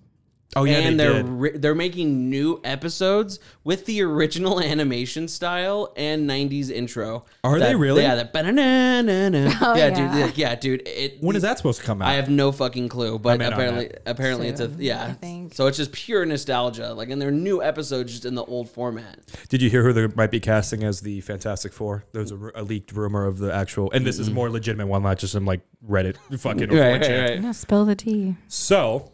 Oh 0.57 0.65
yeah, 0.65 0.79
and 0.79 0.99
they 0.99 1.07
are 1.07 1.23
did. 1.23 1.27
ri- 1.27 1.59
they're 1.59 1.75
making 1.75 2.31
new 2.31 2.61
episodes 2.65 3.39
with 3.65 3.87
the 3.87 4.03
original 4.03 4.61
animation 4.63 5.29
style 5.29 5.93
and 5.97 6.29
'90s 6.29 6.71
intro. 6.71 7.25
Are 7.45 7.59
they 7.59 7.75
really? 7.75 8.03
Yeah, 8.03 8.17
that. 8.17 8.33
Oh, 9.63 9.77
yeah, 9.77 9.89
yeah. 9.89 9.91
dude. 9.91 10.37
Yeah, 10.37 10.49
yeah, 10.51 10.55
dude. 10.55 10.83
It, 10.87 11.23
when 11.23 11.37
is 11.37 11.43
that 11.43 11.57
supposed 11.57 11.81
to 11.81 11.87
come 11.87 12.03
out? 12.03 12.09
I 12.09 12.15
have 12.15 12.29
no 12.29 12.53
fucking 12.53 12.89
clue, 12.89 13.19
but 13.19 13.37
in 13.37 13.43
on 13.47 13.53
apparently, 13.53 13.89
that. 13.89 14.03
apparently 14.07 14.49
it's 14.49 14.61
a 14.61 14.69
yeah. 14.79 15.05
I 15.05 15.13
think. 15.13 15.55
So 15.55 15.67
it's 15.67 15.77
just 15.77 15.93
pure 15.93 16.25
nostalgia. 16.25 16.93
Like, 16.93 17.11
and 17.11 17.21
they're 17.21 17.31
new 17.31 17.63
episodes 17.63 18.13
just 18.13 18.25
in 18.25 18.35
the 18.35 18.45
old 18.45 18.69
format. 18.71 19.21
Did 19.49 19.63
you 19.63 19.71
hear 19.71 19.83
who 19.83 19.93
they 19.93 20.07
might 20.15 20.31
be 20.31 20.41
casting 20.41 20.83
as 20.85 21.01
the 21.01 21.21
Fantastic 21.21 21.73
Four? 21.73 22.05
There's 22.13 22.33
a, 22.33 22.51
a 22.55 22.63
leaked 22.63 22.93
rumor 22.93 23.27
of 23.27 23.39
the 23.39 23.53
actual, 23.53 23.91
and 23.93 24.07
this 24.07 24.19
is 24.19 24.29
a 24.29 24.33
more 24.33 24.51
legitimate 24.51 24.87
one, 24.87 25.03
not 25.03 25.19
just 25.19 25.33
some 25.33 25.45
like 25.45 25.61
Reddit 25.89 26.17
fucking. 26.39 26.69
4chan. 26.83 27.43
No, 27.43 27.53
spill 27.53 27.85
the 27.85 27.95
tea. 27.95 28.37
So, 28.49 29.11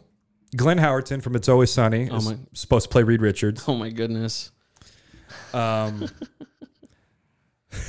Glenn 0.55 0.77
Howerton 0.79 1.21
from 1.21 1.35
It's 1.35 1.47
Always 1.49 1.71
Sunny 1.71 2.09
Oh 2.09 2.17
is 2.17 2.25
my- 2.29 2.37
supposed 2.53 2.85
to 2.85 2.89
play 2.89 3.03
Reed 3.03 3.21
Richards. 3.21 3.63
Oh 3.67 3.75
my 3.75 3.89
goodness. 3.89 4.51
Um, 5.53 6.07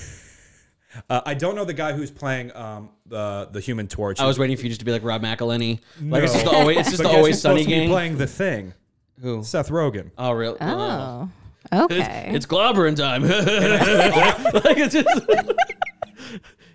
uh, 1.09 1.20
I 1.25 1.35
don't 1.35 1.55
know 1.55 1.64
the 1.64 1.73
guy 1.75 1.92
who's 1.92 2.11
playing 2.11 2.55
um, 2.55 2.90
the 3.07 3.49
the 3.51 3.61
Human 3.61 3.87
Torch. 3.88 4.20
I 4.20 4.27
was 4.27 4.38
waiting 4.38 4.57
for 4.57 4.62
you 4.64 4.68
just 4.68 4.81
to 4.81 4.85
be 4.85 4.92
like 4.92 5.03
Rob 5.05 5.23
McElhenney. 5.23 5.81
No. 6.01 6.14
Like 6.16 6.25
it's 6.25 6.33
just 6.35 6.44
the 6.44 6.51
always, 6.51 6.79
it's 6.79 6.90
just 6.90 7.03
the 7.03 7.09
always 7.09 7.37
who's 7.37 7.42
sunny 7.42 7.62
to 7.62 7.66
be 7.68 7.75
gang. 7.75 7.88
playing 7.88 8.18
the 8.18 8.27
thing. 8.27 8.75
Who? 9.23 9.42
Seth 9.42 9.68
Rogen. 9.68 10.11
Oh, 10.16 10.33
really? 10.33 10.57
Oh, 10.61 11.29
It's, 11.73 11.92
okay. 11.92 12.31
it's 12.35 12.46
clobbering 12.46 12.96
time. 12.96 13.23
like 14.64 14.79
it's 14.79 14.94
just, 14.94 15.09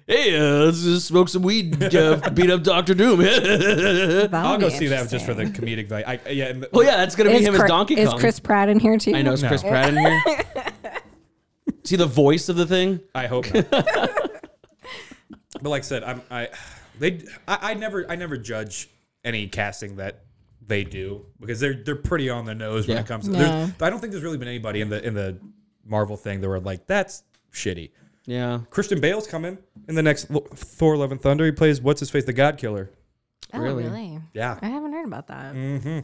hey, 0.07 0.37
uh, 0.37 0.65
let's 0.65 0.83
just 0.83 1.07
smoke 1.07 1.29
some 1.29 1.41
weed, 1.43 1.81
uh, 1.95 2.29
beat 2.33 2.49
up 2.49 2.63
Doctor 2.63 2.93
Doom. 2.93 3.21
I'll 4.33 4.57
go 4.57 4.69
see 4.69 4.87
that 4.87 5.09
just 5.09 5.25
for 5.25 5.33
the 5.33 5.45
comedic 5.45 5.87
value. 5.87 6.05
I, 6.05 6.19
yeah, 6.29 6.45
and 6.45 6.63
the- 6.63 6.69
well, 6.71 6.85
yeah, 6.85 6.97
that's 6.97 7.15
gonna 7.15 7.29
be 7.31 7.37
Is, 7.37 7.47
him 7.47 7.53
Chri- 7.55 7.63
as 7.63 7.69
Donkey 7.69 7.99
is 7.99 8.09
Kong. 8.09 8.19
Chris 8.19 8.39
Pratt 8.39 8.69
in 8.69 8.79
here 8.79 8.97
too? 8.97 9.13
I 9.15 9.21
know 9.21 9.33
is 9.33 9.43
Chris 9.43 9.61
Pratt 9.63 9.93
in 9.93 9.97
here. 9.97 10.21
See 11.83 11.95
the 11.95 12.05
voice 12.07 12.49
of 12.49 12.55
the 12.55 12.65
thing? 12.65 12.99
I 13.13 13.27
hope 13.27 13.53
not. 13.53 13.69
but 13.69 15.63
like 15.63 15.81
I 15.81 15.85
said, 15.85 16.03
I'm 16.03 16.21
I 16.31 16.49
they 16.99 17.21
I, 17.47 17.71
I 17.71 17.73
never 17.75 18.09
I 18.09 18.15
never 18.15 18.37
judge 18.37 18.89
any 19.23 19.47
casting 19.47 19.97
that 19.97 20.21
they 20.65 20.83
do 20.83 21.25
because 21.39 21.59
they're 21.59 21.75
they're 21.83 21.95
pretty 21.95 22.29
on 22.29 22.45
the 22.45 22.55
nose 22.55 22.87
when 22.87 22.97
Yeah. 22.97 23.01
it 23.03 23.07
comes 23.07 23.25
to 23.27 23.31
Yeah. 23.33 23.39
there's- 23.39 23.71
I 23.81 23.89
don't 23.91 23.99
think 23.99 24.11
there's 24.11 24.23
really 24.23 24.37
been 24.39 24.47
anybody 24.47 24.81
in 24.81 24.89
the 24.89 25.05
in 25.05 25.13
the 25.13 25.39
Marvel 25.85 26.17
thing 26.17 26.41
that 26.41 26.49
were 26.49 26.59
like 26.59 26.87
that's 26.87 27.21
shitty. 27.53 27.91
Yeah. 28.25 28.61
Christian 28.69 28.99
Bale's 28.99 29.27
coming 29.27 29.57
in 29.87 29.95
the 29.95 30.03
next 30.03 30.29
Lo- 30.31 30.47
Thor: 30.53 30.97
Love 30.97 31.11
and 31.11 31.21
Thunder. 31.21 31.45
He 31.45 31.51
plays 31.51 31.81
what's 31.81 31.99
his 31.99 32.09
face, 32.09 32.25
the 32.25 32.33
God 32.33 32.57
Killer. 32.57 32.89
Oh, 33.53 33.59
Really? 33.59 33.83
really? 33.83 34.19
Yeah. 34.33 34.57
I 34.61 34.67
haven't 34.67 34.93
heard 34.93 35.05
about 35.05 35.27
that. 35.27 35.53
Mm-hmm. 35.53 35.99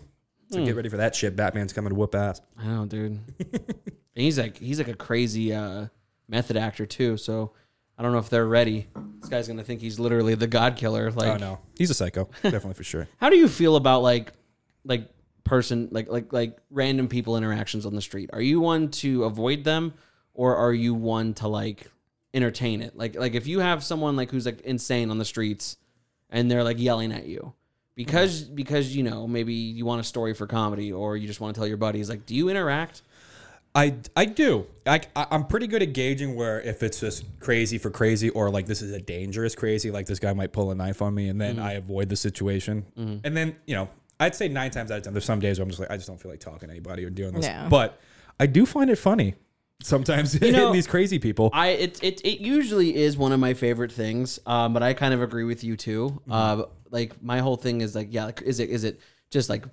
So 0.51 0.65
get 0.65 0.75
ready 0.75 0.89
for 0.89 0.97
that 0.97 1.15
shit. 1.15 1.35
Batman's 1.35 1.71
coming 1.73 1.89
to 1.89 1.95
whoop 1.95 2.13
ass. 2.13 2.41
I 2.57 2.67
know, 2.67 2.85
dude. 2.85 3.19
And 4.13 4.25
he's 4.25 4.37
like 4.37 4.57
he's 4.57 4.77
like 4.77 4.89
a 4.89 4.93
crazy 4.93 5.53
uh, 5.53 5.85
method 6.27 6.57
actor 6.57 6.85
too. 6.85 7.15
So 7.15 7.53
I 7.97 8.03
don't 8.03 8.11
know 8.11 8.17
if 8.17 8.29
they're 8.29 8.45
ready. 8.45 8.87
This 9.21 9.29
guy's 9.29 9.47
gonna 9.47 9.63
think 9.63 9.79
he's 9.79 9.99
literally 10.01 10.35
the 10.35 10.47
God 10.47 10.75
Killer. 10.75 11.09
Like, 11.11 11.29
oh 11.29 11.37
no, 11.37 11.59
he's 11.77 11.89
a 11.91 11.93
psycho, 11.93 12.25
definitely 12.43 12.73
for 12.73 12.83
sure. 12.83 13.07
how 13.21 13.29
do 13.29 13.37
you 13.37 13.47
feel 13.47 13.77
about 13.77 14.01
like 14.01 14.33
like 14.83 15.09
person 15.45 15.87
like 15.91 16.09
like 16.09 16.33
like 16.33 16.57
random 16.69 17.07
people 17.07 17.37
interactions 17.37 17.85
on 17.85 17.95
the 17.95 18.01
street? 18.01 18.29
Are 18.33 18.41
you 18.41 18.59
one 18.59 18.89
to 18.91 19.23
avoid 19.23 19.63
them, 19.63 19.93
or 20.33 20.57
are 20.57 20.73
you 20.73 20.93
one 20.93 21.33
to 21.35 21.47
like 21.47 21.89
entertain 22.33 22.81
it? 22.81 22.97
Like 22.97 23.15
like 23.15 23.35
if 23.35 23.47
you 23.47 23.59
have 23.59 23.83
someone 23.83 24.15
like 24.15 24.31
who's 24.31 24.45
like 24.45 24.61
insane 24.61 25.09
on 25.09 25.17
the 25.17 25.25
streets, 25.25 25.77
and 26.29 26.49
they're 26.49 26.63
like 26.63 26.79
yelling 26.79 27.11
at 27.11 27.25
you. 27.25 27.53
Because 27.95 28.41
because 28.41 28.95
you 28.95 29.03
know 29.03 29.27
maybe 29.27 29.53
you 29.53 29.85
want 29.85 30.01
a 30.01 30.03
story 30.03 30.33
for 30.33 30.47
comedy 30.47 30.91
or 30.91 31.17
you 31.17 31.27
just 31.27 31.41
want 31.41 31.53
to 31.53 31.59
tell 31.59 31.67
your 31.67 31.77
buddies 31.77 32.09
like 32.09 32.25
do 32.25 32.33
you 32.33 32.47
interact 32.47 33.01
I, 33.73 33.95
I 34.17 34.25
do. 34.25 34.67
I, 34.85 35.01
I- 35.15 35.27
I'm 35.31 35.45
pretty 35.45 35.67
good 35.67 35.81
at 35.81 35.93
gauging 35.93 36.35
where 36.35 36.59
if 36.61 36.83
it's 36.83 36.99
just 36.99 37.23
crazy 37.39 37.77
for 37.77 37.89
crazy 37.89 38.29
or 38.29 38.49
like 38.49 38.65
this 38.65 38.81
is 38.81 38.91
a 38.91 38.99
dangerous 38.99 39.55
crazy, 39.55 39.91
like 39.91 40.07
this 40.07 40.19
guy 40.19 40.33
might 40.33 40.51
pull 40.51 40.71
a 40.71 40.75
knife 40.75 41.01
on 41.01 41.15
me 41.15 41.29
and 41.29 41.39
then 41.39 41.55
mm-hmm. 41.55 41.65
I 41.65 41.73
avoid 41.73 42.09
the 42.09 42.15
situation. 42.15 42.85
Mm-hmm. 42.97 43.17
And 43.23 43.37
then, 43.37 43.55
you 43.65 43.75
know, 43.75 43.89
I'd 44.19 44.35
say 44.35 44.49
nine 44.49 44.71
times 44.71 44.91
out 44.91 44.97
of 44.97 45.03
10, 45.03 45.13
there's 45.13 45.25
some 45.25 45.39
days 45.39 45.57
where 45.57 45.63
I'm 45.63 45.69
just 45.69 45.79
like, 45.79 45.89
I 45.89 45.95
just 45.95 46.07
don't 46.07 46.19
feel 46.19 46.31
like 46.31 46.41
talking 46.41 46.67
to 46.67 46.71
anybody 46.71 47.05
or 47.05 47.09
doing 47.09 47.33
this. 47.33 47.45
Yeah. 47.45 47.67
But 47.69 47.99
I 48.39 48.45
do 48.45 48.65
find 48.65 48.89
it 48.89 48.97
funny 48.97 49.35
sometimes 49.83 50.33
hitting 50.33 50.53
know, 50.53 50.73
these 50.73 50.87
crazy 50.87 51.19
people. 51.19 51.49
I 51.53 51.69
it, 51.69 52.03
it 52.03 52.21
it 52.21 52.41
usually 52.41 52.95
is 52.95 53.17
one 53.17 53.31
of 53.31 53.39
my 53.39 53.53
favorite 53.53 53.91
things, 53.91 54.39
um, 54.45 54.73
but 54.73 54.83
I 54.83 54.93
kind 54.93 55.13
of 55.13 55.21
agree 55.21 55.43
with 55.43 55.63
you 55.63 55.77
too. 55.77 56.21
Uh, 56.29 56.63
like 56.89 57.21
my 57.21 57.39
whole 57.39 57.57
thing 57.57 57.81
is 57.81 57.95
like, 57.95 58.07
yeah, 58.11 58.25
like, 58.25 58.41
is 58.41 58.59
it 58.59 58.69
is 58.69 58.83
it 58.83 58.99
just 59.29 59.49
like 59.49 59.65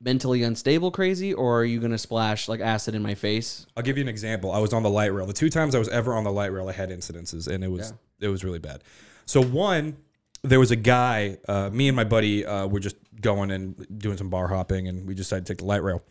mentally 0.00 0.42
unstable 0.42 0.90
crazy, 0.90 1.32
or 1.32 1.60
are 1.60 1.64
you 1.64 1.80
gonna 1.80 1.98
splash 1.98 2.48
like 2.48 2.60
acid 2.60 2.94
in 2.94 3.02
my 3.02 3.14
face? 3.14 3.66
I'll 3.76 3.82
give 3.82 3.96
you 3.96 4.02
an 4.02 4.08
example. 4.08 4.52
I 4.52 4.58
was 4.58 4.72
on 4.72 4.82
the 4.82 4.90
light 4.90 5.12
rail. 5.12 5.26
The 5.26 5.32
two 5.32 5.50
times 5.50 5.74
I 5.74 5.78
was 5.78 5.88
ever 5.88 6.14
on 6.14 6.24
the 6.24 6.32
light 6.32 6.52
rail, 6.52 6.68
I 6.68 6.72
had 6.72 6.90
incidences, 6.90 7.48
and 7.48 7.62
it 7.62 7.70
was 7.70 7.92
it 8.20 8.28
was 8.28 8.44
really 8.44 8.58
bad. 8.58 8.82
So 9.26 9.42
one, 9.42 9.96
there 10.42 10.60
was 10.60 10.70
a 10.70 10.76
guy. 10.76 11.38
Uh, 11.48 11.70
me 11.70 11.88
and 11.88 11.96
my 11.96 12.04
buddy 12.04 12.44
uh, 12.44 12.66
were 12.66 12.80
just 12.80 12.96
going 13.20 13.50
and 13.50 13.98
doing 13.98 14.16
some 14.16 14.28
bar 14.30 14.48
hopping, 14.48 14.88
and 14.88 15.06
we 15.06 15.14
decided 15.14 15.46
to 15.46 15.52
take 15.52 15.58
the 15.58 15.64
light 15.64 15.82
rail. 15.82 16.02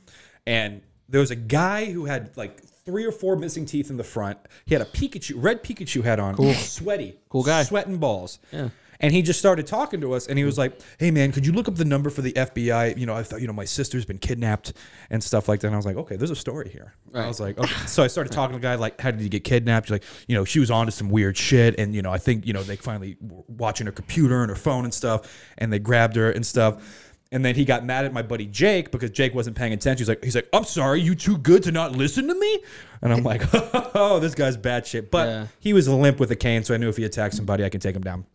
And 0.48 0.82
there 1.10 1.22
was 1.22 1.32
a 1.32 1.36
guy 1.36 1.92
who 1.92 2.06
had 2.06 2.36
like 2.38 2.62
three 2.86 3.06
or 3.06 3.12
four 3.12 3.36
missing 3.36 3.66
teeth 3.66 3.90
in 3.90 3.98
the 3.98 4.04
front. 4.04 4.38
He 4.66 4.74
had 4.74 4.82
a 4.82 4.86
Pikachu, 4.86 5.34
red 5.38 5.64
Pikachu 5.64 6.04
hat 6.04 6.20
on, 6.20 6.36
cool. 6.36 6.54
sweaty, 6.54 7.20
Cool 7.30 7.44
guy. 7.44 7.64
sweating 7.64 7.98
balls. 7.98 8.40
Yeah. 8.52 8.70
And 9.04 9.12
he 9.12 9.24
just 9.24 9.40
started 9.40 9.66
talking 9.66 10.00
to 10.02 10.14
us, 10.14 10.28
and 10.28 10.38
he 10.38 10.46
was 10.46 10.60
like, 10.60 10.80
"Hey, 11.00 11.10
man, 11.10 11.32
could 11.32 11.44
you 11.44 11.52
look 11.54 11.68
up 11.68 11.74
the 11.76 11.86
number 11.86 12.12
for 12.12 12.22
the 12.22 12.34
FBI? 12.34 12.96
You 13.00 13.08
know, 13.08 13.16
I 13.16 13.24
thought, 13.24 13.42
you 13.42 13.48
know, 13.48 13.54
my 13.54 13.66
sister's 13.66 14.06
been 14.06 14.20
kidnapped 14.20 14.74
and 15.10 15.24
stuff 15.24 15.50
like 15.50 15.60
that." 15.62 15.68
And 15.68 15.76
I 15.76 15.78
was 15.78 15.88
like, 15.88 15.96
"Okay, 15.96 16.18
there's 16.18 16.30
a 16.30 16.36
story 16.36 16.70
here." 16.70 16.94
I 17.16 17.26
was 17.28 17.40
like, 17.40 17.58
"Okay." 17.58 17.74
so 17.88 18.04
I 18.04 18.08
started 18.08 18.32
talking 18.32 18.54
to 18.56 18.60
the 18.60 18.62
guy, 18.62 18.76
like, 18.76 19.02
"How 19.02 19.10
did 19.10 19.22
you 19.22 19.30
get 19.30 19.44
kidnapped?" 19.44 19.88
He's 19.88 19.92
like, 19.94 20.04
"You 20.28 20.36
know, 20.36 20.46
she 20.46 20.60
was 20.60 20.70
onto 20.70 20.92
some 20.92 21.10
weird 21.10 21.36
shit, 21.36 21.80
and 21.80 21.96
you 21.96 22.04
know, 22.04 22.12
I 22.12 22.20
think, 22.20 22.46
you 22.46 22.54
know, 22.54 22.62
they 22.62 22.76
finally 22.76 23.18
were 23.20 23.42
watching 23.48 23.88
her 23.88 23.92
computer 23.92 24.42
and 24.42 24.52
her 24.52 24.56
phone 24.56 24.84
and 24.84 24.94
stuff, 24.94 25.36
and 25.58 25.74
they 25.74 25.80
grabbed 25.80 26.16
her 26.16 26.30
and 26.30 26.46
stuff." 26.46 27.11
And 27.34 27.46
then 27.46 27.56
he 27.56 27.64
got 27.64 27.86
mad 27.86 28.04
at 28.04 28.12
my 28.12 28.22
buddy 28.22 28.46
Jake 28.46 28.92
because 28.92 29.10
Jake 29.10 29.34
wasn't 29.34 29.56
paying 29.56 29.72
attention. 29.72 30.00
He's 30.02 30.10
like, 30.10 30.22
he's 30.24 30.36
like, 30.36 30.50
I'm 30.52 30.66
sorry, 30.66 31.00
you 31.00 31.16
too 31.16 31.38
good 31.38 31.64
to 31.64 31.72
not 31.72 31.94
listen 31.94 32.28
to 32.28 32.36
me. 32.36 32.60
And 33.02 33.14
I'm 33.14 33.24
like, 33.24 33.42
oh, 33.54 34.20
this 34.20 34.36
guy's 34.36 34.58
bad 34.58 34.86
shit. 34.86 35.10
But 35.10 35.28
Yeah. 35.30 35.48
he 35.60 35.72
was 35.72 35.88
limp 35.88 36.20
with 36.20 36.30
a 36.32 36.36
cane, 36.36 36.64
so 36.66 36.74
I 36.74 36.78
knew 36.78 36.90
if 36.90 36.98
he 36.98 37.06
attacked 37.06 37.36
somebody, 37.36 37.64
I 37.64 37.70
could 37.70 37.82
take 37.82 37.96
him 37.96 38.02
down. 38.04 38.26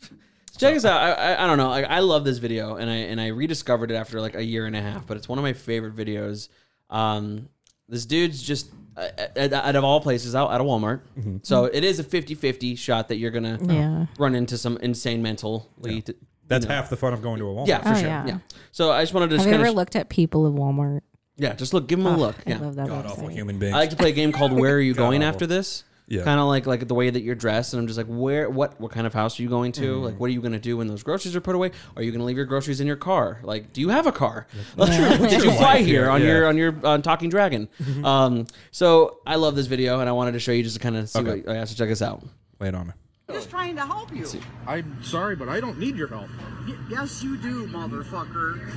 Check 0.57 0.73
this 0.73 0.87
out. 0.87 0.99
I, 0.99 1.11
I, 1.35 1.45
I 1.45 1.47
don't 1.47 1.59
know. 1.59 1.69
Like, 1.69 1.85
I 1.85 1.99
love 1.99 2.25
this 2.25 2.39
video, 2.39 2.77
and 2.77 2.89
I 2.89 2.95
and 2.95 3.21
I 3.21 3.27
rediscovered 3.27 3.91
it 3.91 3.95
after 3.95 4.19
like 4.23 4.35
a 4.35 4.43
year 4.43 4.65
and 4.65 4.75
a 4.75 4.81
half. 4.81 5.07
But 5.07 5.19
it's 5.19 5.29
one 5.29 5.39
of 5.39 5.43
my 5.43 5.53
favorite 5.53 5.95
videos. 5.95 6.49
Um, 6.89 7.51
this 7.91 8.07
dude's 8.07 8.43
just 8.43 8.71
uh, 8.97 9.09
out 9.53 9.77
of 9.77 9.85
all 9.85 10.01
places 10.01 10.35
out 10.35 10.51
at 10.53 10.63
a 10.63 10.65
Walmart. 10.65 11.03
Mm-hmm. 11.19 11.37
So 11.43 11.67
it 11.67 11.85
is 11.85 12.01
a 12.01 12.05
50-50 12.05 12.79
shot 12.79 13.09
that 13.09 13.17
you're 13.17 13.31
gonna 13.31 13.59
Yeah. 13.63 14.07
run 14.19 14.35
into 14.35 14.57
some 14.57 14.79
insane 14.79 15.21
mentally. 15.21 16.01
t- 16.01 16.15
That's 16.49 16.65
you 16.65 16.69
know. 16.69 16.75
half 16.77 16.91
the 16.91 16.97
fun 16.97 17.13
of 17.13 17.23
going 17.23 17.39
to 17.41 17.49
a 17.49 17.53
Walmart. 17.55 17.67
Yeah, 17.69 17.83
for 17.83 17.89
Oh, 17.91 17.95
sure. 17.95 18.07
yeah. 18.09 18.27
Yeah. 18.27 18.39
So 18.73 18.91
I 18.93 19.03
just 19.03 19.15
wanted 19.15 19.31
to 19.31 19.37
just 19.37 19.45
Have 19.47 19.53
you 19.53 19.55
kind 19.59 19.63
ever 19.63 19.71
of 19.71 19.77
looked 19.77 19.97
at 19.97 20.09
people 20.09 20.47
of 20.47 20.55
Walmart? 20.55 21.01
yeah, 21.37 21.55
just 21.55 21.75
look, 21.75 21.87
give 21.89 21.99
him 21.99 22.07
a 22.07 22.17
look. 22.17 22.37
I 22.47 22.51
Yeah. 22.51 22.59
love 22.61 22.77
that 22.77 22.89
God 22.89 23.07
awful 23.07 23.29
website. 23.29 23.33
human 23.33 23.59
beings. 23.59 23.75
I 23.75 23.79
like 23.79 23.91
to 23.91 23.97
play 23.97 24.11
a 24.11 24.13
game 24.15 24.33
called 24.33 24.53
Where 24.53 24.77
Are 24.77 24.81
You 24.81 24.95
Going 25.05 25.23
awful. 25.23 25.29
after 25.35 25.47
this, 25.47 25.85
Yeah. 26.09 26.23
Kind 26.23 26.39
of 26.39 26.47
like 26.47 26.67
like 26.69 26.87
the 26.87 26.95
way 26.95 27.11
that 27.11 27.23
you're 27.23 27.35
dressed, 27.35 27.73
and 27.75 27.81
I'm 27.81 27.89
just 27.89 27.97
like, 27.99 28.07
where, 28.07 28.49
what, 28.49 28.81
what 28.81 28.93
kind 28.93 29.09
of 29.09 29.13
house 29.13 29.41
are 29.41 29.43
you 29.43 29.49
going 29.49 29.73
to? 29.73 29.81
Mm-hmm. 29.97 30.05
Like, 30.05 30.21
what 30.21 30.27
are 30.31 30.33
you 30.33 30.41
going 30.41 30.53
to 30.53 30.61
do 30.61 30.77
when 30.77 30.87
those 30.87 31.03
groceries 31.03 31.35
are 31.35 31.41
put 31.41 31.57
away? 31.57 31.73
Are 31.97 32.03
you 32.05 32.13
going 32.13 32.21
to 32.21 32.25
leave 32.25 32.37
your 32.37 32.47
groceries 32.47 32.81
in 32.81 32.87
your 32.87 32.95
car? 32.95 33.41
Like, 33.43 33.73
do 33.73 33.81
you 33.81 33.89
have 33.89 34.07
a 34.07 34.13
car? 34.13 34.47
Did 34.79 35.43
you 35.43 35.51
fly 35.51 35.61
life 35.75 35.79
here 35.87 36.03
here? 36.05 36.11
on 36.11 36.21
Yeah. 36.23 36.27
your 36.29 36.47
on 36.47 36.57
your 36.57 36.75
on 36.87 37.03
Talking 37.03 37.29
Dragon? 37.29 37.69
Um, 38.05 38.47
so 38.71 39.19
I 39.27 39.35
love 39.35 39.57
this 39.57 39.67
video, 39.67 39.99
and 39.99 40.09
I 40.09 40.13
wanted 40.13 40.33
to 40.33 40.39
show 40.39 40.53
you 40.53 40.63
just 40.63 40.77
to 40.77 40.81
kind 40.81 40.97
of 40.97 41.09
see 41.09 41.19
Okay. 41.19 41.41
what. 41.41 41.49
I 41.49 41.57
have 41.57 41.69
to 41.71 41.77
check 41.77 41.89
this 41.89 42.03
out. 42.03 42.23
Lay 42.61 42.69
it 42.69 42.75
on 42.77 42.87
me. 42.87 42.93
Just 43.33 43.51
trying 43.51 43.75
to 43.75 43.85
help 43.85 44.15
you. 44.15 44.25
I'm 44.69 45.03
sorry, 45.03 45.35
but 45.35 45.49
I 45.49 45.59
don't 45.59 45.81
need 45.81 45.97
your 45.97 46.07
help. 46.07 46.29
Y- 46.69 46.77
yes, 46.89 47.25
you 47.25 47.37
do, 47.37 47.67
motherfucker. 47.67 48.71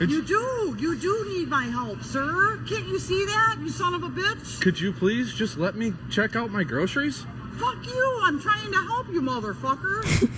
you 0.00 0.22
do. 0.24 0.76
You 0.78 0.98
do 0.98 1.26
need 1.28 1.48
my 1.48 1.64
help, 1.64 2.02
sir. 2.02 2.56
Can't 2.66 2.86
you 2.86 2.98
see 2.98 3.26
that, 3.26 3.56
you 3.60 3.68
son 3.68 3.92
of 3.92 4.02
a 4.02 4.08
bitch? 4.08 4.62
Could 4.62 4.80
you 4.80 4.92
please 4.94 5.34
just 5.34 5.58
let 5.58 5.76
me 5.76 5.92
check 6.10 6.34
out 6.36 6.50
my 6.50 6.64
groceries? 6.64 7.26
Fuck 7.58 7.86
you. 7.86 8.20
I'm 8.22 8.40
trying 8.40 8.72
to 8.72 8.78
help 8.86 9.08
you, 9.08 9.20
motherfucker. 9.20 10.30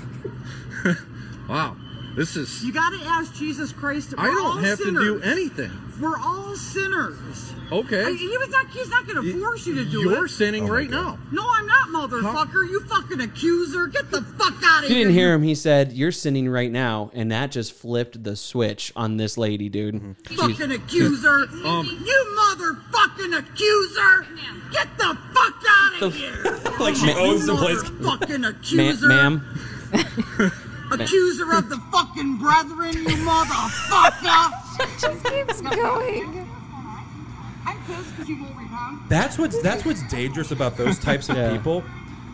Wow, 1.48 1.76
this 2.16 2.34
is. 2.36 2.64
you 2.64 2.72
gotta 2.72 2.98
ask 3.04 3.34
Jesus 3.34 3.72
Christ. 3.72 4.14
We're 4.16 4.24
I 4.24 4.26
don't 4.26 4.44
all 4.46 4.56
have 4.56 4.78
sinners. 4.78 5.04
to 5.04 5.20
do 5.20 5.22
anything. 5.22 5.70
We're 6.00 6.18
all 6.18 6.56
sinners. 6.56 7.52
Okay. 7.72 8.04
I- 8.04 8.12
he 8.12 8.36
was 8.38 8.48
not. 8.50 8.68
He's 8.68 8.88
not 8.90 9.06
gonna 9.06 9.22
force 9.40 9.66
you 9.66 9.74
to 9.76 9.84
do 9.84 10.10
it. 10.10 10.14
You're 10.14 10.28
sinning 10.28 10.64
Oh 10.68 10.72
right 10.72 10.90
God. 10.90 11.02
now. 11.04 11.18
No, 11.32 11.46
I'm 11.50 11.66
not, 11.66 11.88
motherfucker. 12.10 12.68
You 12.68 12.80
fucking 12.80 13.20
accuser. 13.20 13.86
Get 13.88 14.10
the 14.10 14.22
fuck 14.22 14.54
out 14.64 14.82
of 14.84 14.88
here. 14.88 14.98
you 14.98 15.04
didn't 15.04 15.14
hear 15.14 15.32
him, 15.34 15.42
he 15.42 15.54
said, 15.54 15.92
"You're 15.92 16.12
sinning 16.12 16.48
right 16.48 16.70
now," 16.70 17.10
and 17.14 17.30
that 17.32 17.50
just 17.52 17.72
flipped 17.72 18.22
the 18.24 18.36
switch 18.36 18.92
on 18.94 19.16
this 19.16 19.36
lady, 19.38 19.68
dude. 19.68 19.94
Mm-hmm. 19.96 20.12
She's- 20.28 20.40
fucking 20.40 20.72
accuser. 20.72 21.46
Um, 21.64 21.86
you 22.04 22.36
motherfucking 22.38 23.38
accuser. 23.38 24.26
Get 24.72 24.88
the 24.98 25.16
fuck 25.34 25.62
out 25.68 26.02
of 26.02 26.14
here. 26.14 26.58
Like 26.78 26.94
she 26.94 27.10
owns 27.10 27.46
the 27.46 27.56
place. 27.56 27.82
Motherfucking 27.82 28.40
Ma- 28.42 28.48
accuser. 28.50 29.08
ma'am, 29.08 29.40
Accuser 30.92 31.52
of 31.54 31.68
the 31.68 31.78
fucking 31.92 32.36
brethren, 32.38 32.94
you 32.94 33.16
motherfucker. 33.26 34.52
Just 35.00 35.24
keeps 35.24 35.60
going. 35.60 36.48
I'm 37.66 37.78
pissed 37.84 38.10
because 38.10 38.28
you 38.28 38.42
won't 38.42 38.56
repent. 38.56 39.08
That's 39.08 39.38
what's 39.38 39.60
that's 39.62 39.84
what's 39.84 40.06
dangerous 40.08 40.50
about 40.50 40.76
those 40.76 40.98
types 40.98 41.28
of 41.28 41.36
Yeah. 41.36 41.50
people, 41.56 41.82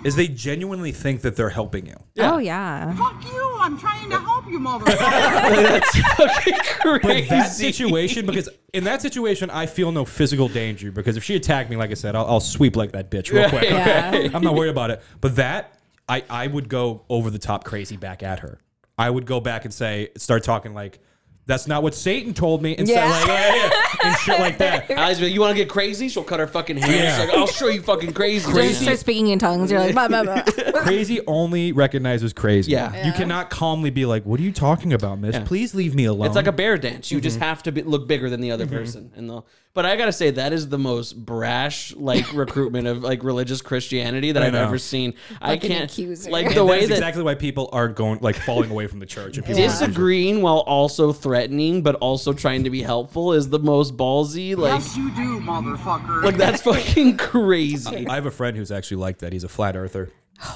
is 0.04 0.16
they 0.16 0.28
genuinely 0.28 0.92
think 0.92 1.22
that 1.22 1.36
they're 1.36 1.48
helping 1.50 1.86
you. 1.86 1.96
Oh 2.18 2.38
yeah. 2.38 2.94
Fuck 2.96 3.24
you. 3.24 3.56
I'm 3.60 3.78
trying 3.78 4.10
to 4.10 4.18
help 4.18 4.46
you, 4.48 4.58
motherfucker. 4.58 4.98
that's 4.98 5.98
fucking 6.16 6.54
But 6.82 7.00
crazy. 7.02 7.28
that 7.28 7.52
situation, 7.52 8.26
because 8.26 8.48
in 8.72 8.82
that 8.84 9.00
situation, 9.00 9.50
I 9.50 9.66
feel 9.66 9.92
no 9.92 10.04
physical 10.04 10.48
danger. 10.48 10.90
Because 10.90 11.16
if 11.16 11.22
she 11.22 11.36
attacked 11.36 11.70
me, 11.70 11.76
like 11.76 11.90
I 11.92 11.94
said, 11.94 12.16
I'll, 12.16 12.26
I'll 12.26 12.40
sweep 12.40 12.74
like 12.74 12.90
that 12.92 13.08
bitch 13.10 13.30
real 13.32 13.48
quick. 13.48 13.64
Yeah. 13.70 14.10
Okay, 14.12 14.30
I'm 14.34 14.42
not 14.42 14.54
worried 14.54 14.70
about 14.70 14.90
it. 14.90 15.00
But 15.20 15.36
that, 15.36 15.78
I 16.08 16.24
I 16.28 16.46
would 16.46 16.68
go 16.68 17.04
over 17.08 17.30
the 17.30 17.38
top 17.38 17.64
crazy 17.64 17.96
back 17.96 18.22
at 18.22 18.40
her. 18.40 18.60
I 18.98 19.10
would 19.10 19.26
go 19.26 19.40
back 19.40 19.64
and 19.64 19.72
say, 19.72 20.10
start 20.16 20.44
talking 20.44 20.74
like. 20.74 20.98
That's 21.44 21.66
not 21.66 21.82
what 21.82 21.94
Satan 21.94 22.34
told 22.34 22.62
me, 22.62 22.76
and, 22.76 22.86
say, 22.86 22.94
Yeah. 22.94 23.08
like, 23.10 23.26
yeah, 23.26 23.54
yeah, 23.56 23.70
and 24.04 24.16
shit 24.18 24.38
like 24.38 24.58
that. 24.58 24.88
Allie's 24.92 25.20
like, 25.20 25.32
you 25.32 25.40
want 25.40 25.50
to 25.50 25.56
get 25.56 25.68
crazy? 25.68 26.08
She'll 26.08 26.22
cut 26.22 26.38
her 26.38 26.46
fucking 26.46 26.76
hair. 26.76 26.96
Yeah. 26.96 27.18
She's 27.18 27.28
like, 27.28 27.36
I'll 27.36 27.46
show 27.48 27.66
you 27.66 27.82
fucking 27.82 28.12
crazy. 28.12 28.52
Just 28.52 28.82
start 28.82 28.98
speaking 29.00 29.28
in 29.28 29.40
tongues. 29.40 29.70
You're 29.70 29.80
like, 29.80 29.92
blah, 29.92 30.06
blah, 30.06 30.22
blah. 30.22 30.42
Crazy 30.82 31.20
only 31.26 31.72
recognizes 31.72 32.32
crazy. 32.32 32.72
Yeah. 32.72 33.06
you 33.06 33.12
cannot 33.12 33.50
calmly 33.50 33.90
be 33.90 34.04
like, 34.04 34.24
"What 34.26 34.40
are 34.40 34.42
you 34.42 34.50
talking 34.50 34.92
about, 34.92 35.20
Miss? 35.20 35.34
Yeah. 35.36 35.44
Please 35.44 35.76
leave 35.76 35.94
me 35.94 36.06
alone." 36.06 36.26
It's 36.26 36.34
like 36.34 36.48
a 36.48 36.52
bear 36.52 36.76
dance. 36.76 37.10
You 37.12 37.18
Mm-hmm. 37.18 37.22
just 37.22 37.38
have 37.38 37.62
to 37.64 37.72
be, 37.72 37.82
look 37.82 38.08
bigger 38.08 38.28
than 38.28 38.40
the 38.40 38.50
other 38.50 38.66
person. 38.66 39.12
And 39.14 39.30
the, 39.30 39.42
but 39.74 39.86
I 39.86 39.94
gotta 39.96 40.12
say 40.12 40.30
that 40.32 40.52
is 40.52 40.68
the 40.68 40.78
most 40.78 41.12
brash 41.24 41.94
like 41.94 42.32
recruitment 42.34 42.88
of 42.88 43.02
like 43.04 43.22
religious 43.22 43.62
Christianity 43.62 44.32
that 44.32 44.42
I 44.42 44.46
I've 44.46 44.52
know. 44.54 44.64
ever 44.64 44.76
seen. 44.78 45.14
I 45.40 45.56
can't 45.56 45.88
accuser. 45.90 46.30
like 46.32 46.46
And 46.46 46.56
the 46.56 46.64
way 46.64 46.78
That's 46.80 46.88
that 46.88 46.94
exactly 46.96 47.22
why 47.22 47.36
people 47.36 47.68
are 47.72 47.86
going 47.88 48.18
like 48.20 48.34
falling 48.36 48.70
away 48.70 48.88
from 48.88 48.98
the 48.98 49.06
church. 49.06 49.36
And 49.36 49.46
people 49.46 49.62
disagreeing 49.62 50.42
while 50.42 50.58
also 50.58 51.12
threatening, 51.32 51.80
but 51.80 51.94
also 51.96 52.34
trying 52.34 52.64
to 52.64 52.68
be 52.68 52.82
helpful 52.82 53.32
is 53.32 53.48
the 53.48 53.58
most 53.58 53.96
ballsy. 53.96 54.54
Like, 54.54 54.80
yes, 54.82 54.98
you 54.98 55.10
do, 55.12 55.40
motherfucker. 55.40 56.22
like 56.22 56.36
that's 56.36 56.60
fucking 56.62 57.16
crazy. 57.16 58.06
I 58.06 58.16
have 58.16 58.26
a 58.26 58.30
friend 58.30 58.54
who's 58.54 58.70
actually 58.70 58.98
like 58.98 59.18
that. 59.18 59.32
He's 59.32 59.42
a 59.44 59.48
flat 59.48 59.74
earther, 59.74 60.10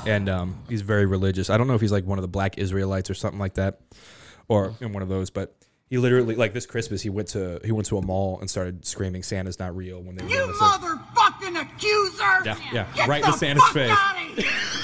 and 0.07 0.29
um, 0.29 0.63
he's 0.69 0.83
very 0.83 1.07
religious. 1.07 1.49
I 1.49 1.57
don't 1.57 1.67
know 1.67 1.75
if 1.75 1.81
he's 1.81 1.93
like 1.93 2.05
one 2.05 2.19
of 2.19 2.23
the 2.23 2.29
Black 2.29 2.59
Israelites 2.59 3.09
or 3.09 3.15
something 3.15 3.41
like 3.41 3.55
that, 3.55 3.81
or 4.49 4.75
in 4.83 4.93
one 4.93 5.03
of 5.03 5.09
those. 5.09 5.31
But 5.31 5.57
he 5.89 5.97
literally, 5.97 6.35
like 6.35 6.53
this 6.53 6.67
Christmas, 6.67 7.01
he 7.01 7.09
went 7.09 7.29
to 7.29 7.59
he 7.65 7.73
went 7.73 7.87
to 7.87 7.97
a 7.97 8.03
mall 8.03 8.39
and 8.41 8.51
started 8.51 8.85
screaming 8.85 9.23
Santa's 9.23 9.59
not 9.59 9.75
real 9.75 10.03
when 10.03 10.15
they 10.17 10.25
were 10.25 10.31
you 10.31 10.37
doing 10.37 10.51
this, 10.51 10.61
like- 10.61 10.81
motherfucking 10.83 11.59
accuser. 11.59 12.45
Yeah, 12.45 12.59
yeah, 12.71 12.87
Get 12.95 13.09
right 13.09 13.23
the 13.23 13.31
in 13.31 13.39
Santa's 13.39 13.65
fuck 13.65 13.73
face. 13.73 14.76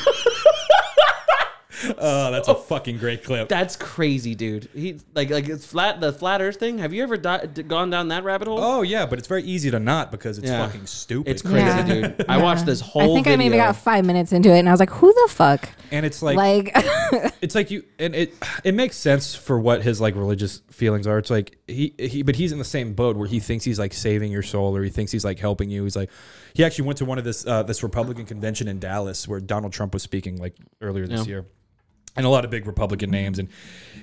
Outta 1.85 1.95
here. 1.95 1.95
Oh, 1.99 2.31
that's 2.31 2.49
a 2.49 2.55
fucking 2.55 2.99
great 2.99 3.25
clip. 3.25 3.49
That's 3.49 3.77
crazy, 3.77 4.35
dude. 4.35 4.69
He 4.75 4.99
like 5.15 5.31
like 5.31 5.49
it's 5.49 5.67
flat 5.67 6.01
the 6.01 6.13
flat 6.13 6.41
Earth 6.43 6.57
thing. 6.57 6.79
Have 6.79 6.93
you 6.93 7.03
ever 7.03 7.17
di- 7.17 7.47
d- 7.47 7.63
gone 7.63 7.91
down 7.91 8.09
that 8.09 8.25
rabbit 8.25 8.49
hole? 8.49 8.59
Oh 8.61 8.83
yeah, 8.83 9.07
but 9.07 9.19
it's 9.19 9.29
very 9.29 9.43
easy 9.45 9.71
to 9.71 9.79
not 9.81 10.11
because 10.11 10.39
it's 10.39 10.49
Yeah. 10.49 10.67
fucking 10.67 10.87
stupid. 10.87 11.31
It's 11.31 11.43
crazy, 11.43 11.65
Yeah. 11.67 11.83
dude. 12.09 12.25
I 12.29 12.37
watched 12.43 12.67
this 12.67 12.81
whole. 12.81 13.03
I 13.03 13.05
whole. 13.07 13.15
think 13.15 13.27
I 13.27 13.37
maybe 13.37 13.51
video. 13.51 13.65
got 13.67 13.77
five 13.77 14.05
minutes 14.07 14.33
into 14.33 14.51
it, 14.51 14.59
and 14.59 14.69
I 14.69 14.73
was 14.73 14.81
like, 14.81 14.91
"Who 14.91 15.13
the 15.13 15.29
fuck?" 15.33 15.69
and 15.91 16.07
it's 16.07 16.23
like, 16.23 16.37
Like, 16.37 16.71
it's 17.43 17.55
like 17.55 17.71
you 17.71 17.85
and 17.99 18.15
it 18.15 18.35
it 18.65 18.75
makes 18.75 18.97
sense 18.97 19.35
for 19.35 19.59
what 19.61 19.83
his 19.83 20.01
like 20.01 20.15
religious 20.17 20.63
feelings 20.71 21.07
are. 21.07 21.19
It's 21.19 21.31
like 21.31 21.59
he 21.67 21.95
he 21.99 22.23
but 22.23 22.37
he's 22.37 22.53
in 22.53 22.59
the 22.59 22.65
same 22.65 22.95
boat 22.95 23.17
where 23.17 23.29
he 23.29 23.41
thinks 23.41 23.65
he's 23.65 23.79
like 23.79 23.93
saving 23.93 24.33
your 24.33 24.43
soul 24.43 24.77
or 24.77 24.83
he 24.83 24.91
thinks 24.91 25.13
he's 25.13 25.25
like 25.25 25.39
helping 25.39 25.69
you. 25.71 25.85
He's 25.85 25.97
like 25.97 26.11
he 26.55 26.65
actually 26.65 26.87
went 26.87 26.99
to 26.99 27.05
one 27.05 27.19
of 27.19 27.25
this 27.25 27.47
uh, 27.47 27.63
this 27.63 27.83
Republican 27.83 28.25
convention 28.27 28.69
in 28.69 28.79
Dallas 28.79 29.29
where 29.29 29.41
Donald 29.41 29.73
Trump 29.73 29.93
was 29.95 30.03
speaking 30.03 30.37
like 30.39 30.55
earlier 30.81 31.07
this 31.07 31.21
Yeah. 31.21 31.27
year. 31.27 31.47
And 32.15 32.27
a 32.27 32.29
lot 32.29 32.45
of 32.45 32.51
big 32.51 32.67
Republican 32.67 33.11
names, 33.11 33.39
and 33.39 33.49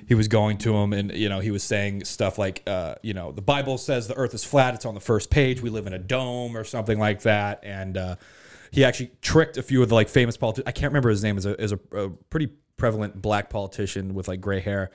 he 0.07 0.15
was 0.15 0.27
going 0.27 0.57
to 0.59 0.75
him, 0.75 0.93
and 0.93 1.11
you 1.11 1.29
know 1.29 1.39
he 1.41 1.51
was 1.51 1.61
saying 1.61 2.05
stuff 2.05 2.39
like, 2.39 2.63
uh, 2.65 2.95
you 3.03 3.13
know, 3.13 3.31
the 3.31 3.41
Bible 3.41 3.77
says 3.77 4.07
the 4.07 4.15
Earth 4.15 4.33
is 4.33 4.43
flat; 4.43 4.73
it's 4.73 4.85
on 4.85 4.95
the 4.95 4.99
first 4.99 5.29
page. 5.29 5.61
We 5.61 5.69
live 5.69 5.85
in 5.85 5.93
a 5.93 5.99
dome, 5.99 6.57
or 6.57 6.63
something 6.63 6.97
like 6.97 7.21
that. 7.21 7.59
And 7.61 7.97
uh, 7.97 8.15
he 8.71 8.83
actually 8.83 9.11
tricked 9.21 9.57
a 9.57 9.61
few 9.61 9.83
of 9.83 9.89
the 9.89 9.95
like 9.95 10.09
famous 10.09 10.37
politicians. 10.37 10.67
I 10.67 10.71
can't 10.71 10.91
remember 10.91 11.09
his 11.09 11.23
name. 11.23 11.37
is 11.37 11.45
a 11.45 11.61
is 11.61 11.71
a, 11.71 11.79
a 11.91 12.09
pretty 12.09 12.49
prevalent 12.77 13.21
black 13.21 13.51
politician 13.51 14.15
with 14.15 14.27
like 14.27 14.41
gray 14.41 14.59
hair. 14.59 14.89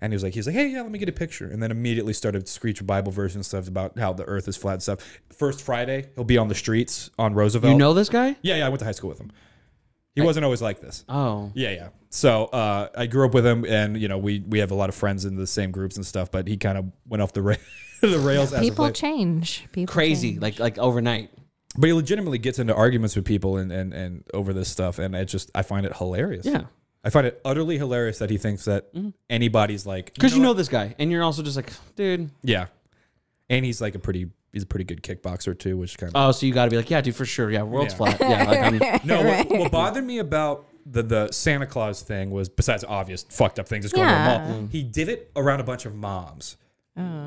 And 0.00 0.12
he 0.12 0.14
was 0.14 0.22
like, 0.22 0.32
he's 0.32 0.46
like, 0.46 0.56
hey, 0.56 0.68
yeah, 0.68 0.80
let 0.80 0.90
me 0.90 0.98
get 0.98 1.10
a 1.10 1.12
picture. 1.12 1.46
And 1.46 1.62
then 1.62 1.70
immediately 1.70 2.14
started 2.14 2.48
screech 2.48 2.84
Bible 2.86 3.12
verse 3.12 3.34
and 3.34 3.44
stuff 3.44 3.68
about 3.68 3.98
how 3.98 4.14
the 4.14 4.24
earth 4.24 4.48
is 4.48 4.56
flat 4.56 4.74
and 4.74 4.82
stuff. 4.82 5.20
First 5.30 5.60
Friday, 5.60 6.06
he'll 6.14 6.24
be 6.24 6.38
on 6.38 6.48
the 6.48 6.54
streets 6.54 7.10
on 7.18 7.34
Roosevelt. 7.34 7.72
You 7.72 7.78
know 7.78 7.92
this 7.92 8.08
guy? 8.08 8.36
Yeah, 8.40 8.56
yeah, 8.56 8.66
I 8.66 8.70
went 8.70 8.78
to 8.78 8.86
high 8.86 8.92
school 8.92 9.10
with 9.10 9.20
him. 9.20 9.30
He 10.14 10.22
wasn't 10.22 10.44
always 10.44 10.60
like 10.60 10.80
this. 10.80 11.04
Oh, 11.08 11.50
Yeah, 11.54 11.70
yeah. 11.70 11.88
So 12.10 12.46
uh, 12.46 12.88
I 12.96 13.06
grew 13.06 13.24
up 13.26 13.32
with 13.34 13.46
him, 13.46 13.64
and 13.64 13.96
you 13.96 14.08
know 14.08 14.18
we 14.18 14.40
we 14.40 14.58
have 14.58 14.72
a 14.72 14.74
lot 14.74 14.88
of 14.88 14.94
friends 14.96 15.24
in 15.24 15.36
the 15.36 15.46
same 15.46 15.70
groups 15.70 15.96
and 15.96 16.04
stuff. 16.04 16.30
But 16.30 16.48
he 16.48 16.56
kind 16.56 16.76
of 16.76 16.86
went 17.06 17.22
off 17.22 17.32
the 17.32 17.42
ra- 17.42 17.54
the 18.00 18.18
rails 18.18 18.52
people 18.58 18.86
late. 18.86 18.94
change. 18.96 19.68
People 19.72 19.92
crazy! 19.92 20.30
change. 20.32 20.42
Like 20.42 20.58
like 20.58 20.78
overnight. 20.78 21.30
But 21.78 21.86
he 21.86 21.92
legitimately 21.92 22.38
gets 22.38 22.58
into 22.58 22.74
arguments 22.74 23.14
with 23.14 23.24
people 23.24 23.56
and 23.58 23.70
and 23.70 23.94
and 23.94 24.24
over 24.34 24.52
this 24.52 24.68
stuff, 24.68 24.98
and 24.98 25.14
it 25.14 25.26
just 25.26 25.52
I 25.54 25.62
find 25.62 25.86
it 25.86 25.96
hilarious. 25.96 26.44
Yeah, 26.44 26.64
I 27.04 27.10
find 27.10 27.28
it 27.28 27.40
utterly 27.44 27.78
hilarious 27.78 28.18
that 28.18 28.28
he 28.28 28.38
thinks 28.38 28.64
that 28.64 28.90
anybody's 29.30 29.86
like 29.86 30.12
because 30.12 30.34
you 30.34 30.42
know 30.42 30.48
what? 30.48 30.56
this 30.56 30.68
guy, 30.68 30.96
and 30.98 31.12
you're 31.12 31.22
also 31.22 31.44
just 31.44 31.54
like, 31.54 31.72
dude. 31.94 32.30
yeah, 32.42 32.66
and 33.48 33.64
he's 33.64 33.80
like 33.80 33.94
a 33.94 34.00
pretty 34.00 34.30
he's 34.52 34.62
a 34.62 34.66
pretty 34.66 34.84
good 34.84 35.02
kickboxer 35.02 35.58
too, 35.58 35.76
which 35.76 35.96
kind 35.98 36.12
of 36.14 36.28
Oh, 36.28 36.32
so 36.32 36.46
you 36.46 36.52
got 36.52 36.64
to 36.64 36.70
be 36.70 36.76
like, 36.76 36.90
yeah, 36.90 37.00
dude, 37.00 37.16
for 37.16 37.24
sure. 37.26 37.50
Yeah, 37.50 37.62
world's 37.62 37.92
Yeah. 37.92 37.96
flat. 37.96 38.20
Yeah, 38.20 38.44
like 38.44 38.60
I'm, 38.92 39.00
No, 39.06 39.22
what, 39.22 39.48
what 39.50 39.72
bothered 39.72 40.04
me 40.04 40.18
about 40.18 40.66
the 40.86 41.02
the 41.02 41.30
Santa 41.32 41.66
Claus 41.66 42.02
thing 42.02 42.30
was 42.30 42.48
besides 42.48 42.84
obvious 42.88 43.22
fucked 43.28 43.58
up 43.58 43.68
things 43.68 43.84
that's 43.84 43.92
going 43.94 44.08
on 44.08 44.14
in 44.14 44.24
the 44.24 44.30
Yeah. 44.54 44.60
mall, 44.60 44.68
he 44.72 44.82
did 44.82 45.08
it 45.08 45.30
around 45.36 45.60
a 45.60 45.64
bunch 45.64 45.84
of 45.86 45.94
moms. 45.94 46.56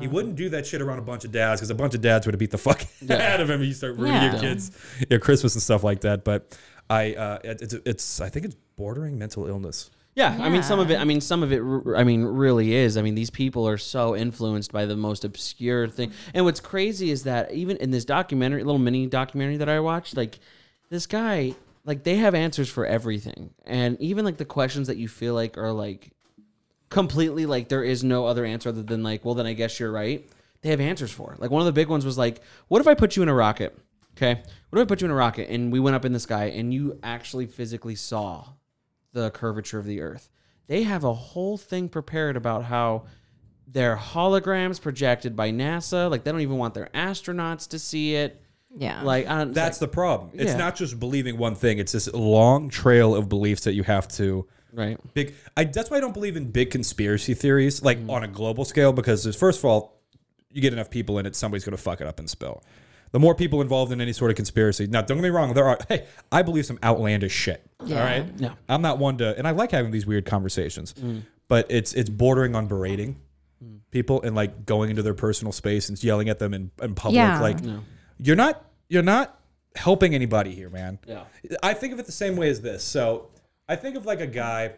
He 0.00 0.06
wouldn't 0.06 0.36
do 0.36 0.50
that 0.50 0.66
shit 0.68 0.80
around 0.80 0.98
a 1.00 1.02
bunch 1.02 1.24
of 1.24 1.32
dads 1.32 1.60
because 1.60 1.68
a 1.70 1.74
bunch 1.74 1.94
of 1.96 2.00
dads 2.00 2.26
would 2.26 2.34
have 2.34 2.38
beat 2.38 2.52
the 2.52 2.58
fuck 2.58 2.84
out 3.10 3.40
of 3.40 3.50
him. 3.50 3.60
You 3.60 3.72
start 3.72 3.96
ruining 3.96 4.22
Yeah. 4.22 4.30
your 4.32 4.40
kids, 4.40 4.70
your 5.10 5.18
Christmas 5.18 5.54
and 5.56 5.62
stuff 5.62 5.82
like 5.82 6.02
that. 6.02 6.22
But 6.24 6.56
I, 6.88 7.14
uh, 7.14 7.38
it, 7.42 7.60
it's, 7.62 7.74
it's, 7.84 8.20
I 8.20 8.28
think 8.28 8.44
it's 8.44 8.54
bordering 8.76 9.18
mental 9.18 9.46
illness. 9.48 9.90
Yeah. 10.14 10.38
I 10.40 10.48
mean, 10.48 10.62
some 10.62 10.78
of 10.78 10.90
it. 10.90 10.98
I 10.98 11.04
mean, 11.04 11.20
some 11.20 11.42
of 11.42 11.52
it. 11.52 11.60
I 11.96 12.04
mean, 12.04 12.24
really 12.24 12.74
is. 12.74 12.96
I 12.96 13.02
mean, 13.02 13.14
these 13.14 13.30
people 13.30 13.68
are 13.68 13.78
so 13.78 14.14
influenced 14.14 14.72
by 14.72 14.86
the 14.86 14.96
most 14.96 15.24
obscure 15.24 15.88
thing. 15.88 16.12
And 16.32 16.44
what's 16.44 16.60
crazy 16.60 17.10
is 17.10 17.24
that 17.24 17.52
even 17.52 17.76
in 17.78 17.90
this 17.90 18.04
documentary, 18.04 18.62
little 18.62 18.78
mini 18.78 19.06
documentary 19.06 19.56
that 19.56 19.68
I 19.68 19.80
watched, 19.80 20.16
like 20.16 20.38
this 20.88 21.06
guy, 21.06 21.54
like 21.84 22.04
they 22.04 22.16
have 22.16 22.34
answers 22.34 22.68
for 22.68 22.86
everything, 22.86 23.50
and 23.64 24.00
even 24.00 24.24
like 24.24 24.36
the 24.36 24.44
questions 24.44 24.86
that 24.86 24.96
you 24.96 25.08
feel 25.08 25.34
like 25.34 25.58
are 25.58 25.72
like 25.72 26.12
completely 26.90 27.44
like 27.44 27.68
there 27.68 27.82
is 27.82 28.04
no 28.04 28.24
other 28.26 28.44
answer 28.44 28.68
other 28.68 28.82
than 28.82 29.02
like, 29.02 29.24
well, 29.24 29.34
then 29.34 29.46
I 29.46 29.52
guess 29.52 29.80
you're 29.80 29.90
right. 29.90 30.24
They 30.62 30.70
have 30.70 30.80
answers 30.80 31.10
for 31.10 31.32
it. 31.32 31.40
Like 31.40 31.50
one 31.50 31.60
of 31.60 31.66
the 31.66 31.72
big 31.72 31.88
ones 31.88 32.06
was 32.06 32.16
like, 32.16 32.40
what 32.68 32.80
if 32.80 32.86
I 32.86 32.94
put 32.94 33.16
you 33.16 33.22
in 33.24 33.28
a 33.28 33.34
rocket? 33.34 33.76
Okay, 34.16 34.40
what 34.70 34.78
if 34.78 34.86
I 34.86 34.86
put 34.86 35.00
you 35.00 35.06
in 35.06 35.10
a 35.10 35.14
rocket 35.16 35.50
and 35.50 35.72
we 35.72 35.80
went 35.80 35.96
up 35.96 36.04
in 36.04 36.12
the 36.12 36.20
sky 36.20 36.44
and 36.44 36.72
you 36.72 37.00
actually 37.02 37.46
physically 37.46 37.96
saw 37.96 38.46
the 39.14 39.30
curvature 39.30 39.78
of 39.78 39.86
the 39.86 40.02
Earth? 40.02 40.28
They 40.66 40.82
have 40.82 41.04
a 41.04 41.14
whole 41.14 41.56
thing 41.56 41.88
prepared 41.88 42.36
about 42.36 42.64
how 42.64 43.04
their 43.66 43.96
holograms 43.96 44.80
projected 44.80 45.34
by 45.34 45.50
NASA, 45.50 46.10
like 46.10 46.24
they 46.24 46.30
don't 46.30 46.42
even 46.42 46.58
want 46.58 46.74
their 46.74 46.90
astronauts 46.94 47.68
to 47.70 47.78
see 47.78 48.14
it. 48.14 48.40
Yeah. 48.76 49.02
Like 49.02 49.26
I 49.26 49.38
don't, 49.38 49.54
That's 49.54 49.80
like- 49.80 49.90
the 49.90 49.94
problem. 49.94 50.30
It's 50.34 50.52
Yeah. 50.52 50.56
not 50.58 50.76
just 50.76 50.98
believing 51.00 51.38
one 51.38 51.54
thing. 51.54 51.78
It's 51.78 51.92
this 51.92 52.12
long 52.12 52.68
trail 52.68 53.14
of 53.14 53.28
beliefs 53.28 53.64
that 53.64 53.72
you 53.74 53.82
have 53.84 54.06
to 54.08 54.46
right. 54.72 54.98
big. 55.14 55.34
I 55.56 55.64
that's 55.64 55.90
why 55.90 55.96
I 55.98 56.00
don't 56.00 56.12
believe 56.14 56.36
in 56.36 56.50
big 56.50 56.70
conspiracy 56.70 57.34
theories 57.34 57.82
like 57.82 57.98
Mm-hmm. 57.98 58.10
on 58.10 58.24
a 58.24 58.28
global 58.28 58.64
scale 58.64 58.92
because 58.92 59.22
there's, 59.24 59.36
first 59.36 59.60
of 59.60 59.64
all, 59.64 60.00
you 60.50 60.60
get 60.60 60.72
enough 60.72 60.90
people 60.90 61.18
in 61.18 61.26
it, 61.26 61.34
somebody's 61.36 61.64
going 61.64 61.76
to 61.76 61.82
fuck 61.82 62.00
it 62.00 62.06
up 62.06 62.18
and 62.20 62.28
spill. 62.30 62.62
The 63.12 63.20
more 63.20 63.34
people 63.34 63.60
involved 63.60 63.92
in 63.92 64.00
any 64.00 64.12
sort 64.12 64.30
of 64.30 64.36
conspiracy. 64.36 64.86
Now, 64.86 65.02
don't 65.02 65.18
get 65.18 65.22
me 65.22 65.28
wrong. 65.30 65.54
There 65.54 65.68
are. 65.68 65.78
Hey, 65.88 66.06
I 66.32 66.42
believe 66.42 66.66
some 66.66 66.78
outlandish 66.82 67.32
shit. 67.32 67.64
All 67.80 67.88
right. 67.88 68.26
Yeah. 68.36 68.54
I'm 68.68 68.82
not 68.82 68.98
one 68.98 69.18
to, 69.18 69.36
and 69.38 69.46
I 69.46 69.52
like 69.52 69.70
having 69.70 69.92
these 69.92 70.06
weird 70.06 70.26
conversations, 70.26 70.94
mm. 70.94 71.22
but 71.48 71.66
it's 71.70 71.94
it's 71.94 72.10
bordering 72.10 72.54
on 72.56 72.66
berating 72.66 73.20
people 73.90 74.20
and 74.22 74.34
like 74.34 74.66
going 74.66 74.90
into 74.90 75.02
their 75.02 75.14
personal 75.14 75.52
space 75.52 75.88
and 75.88 76.02
yelling 76.02 76.28
at 76.28 76.38
them 76.38 76.52
in, 76.52 76.70
in 76.82 76.94
public. 76.94 77.16
Yeah. 77.16 77.40
Like, 77.40 77.58
you're 78.18 78.36
not 78.36 78.64
you're 78.88 79.02
not 79.02 79.40
helping 79.76 80.14
anybody 80.14 80.54
here, 80.54 80.70
man. 80.70 80.98
Yeah. 81.06 81.24
I 81.62 81.74
think 81.74 81.92
of 81.92 81.98
it 81.98 82.06
the 82.06 82.12
same 82.12 82.36
way 82.36 82.48
as 82.48 82.60
this. 82.60 82.82
So 82.84 83.30
I 83.68 83.76
think 83.76 83.96
of 83.96 84.06
like 84.06 84.20
a 84.20 84.26
guy 84.26 84.72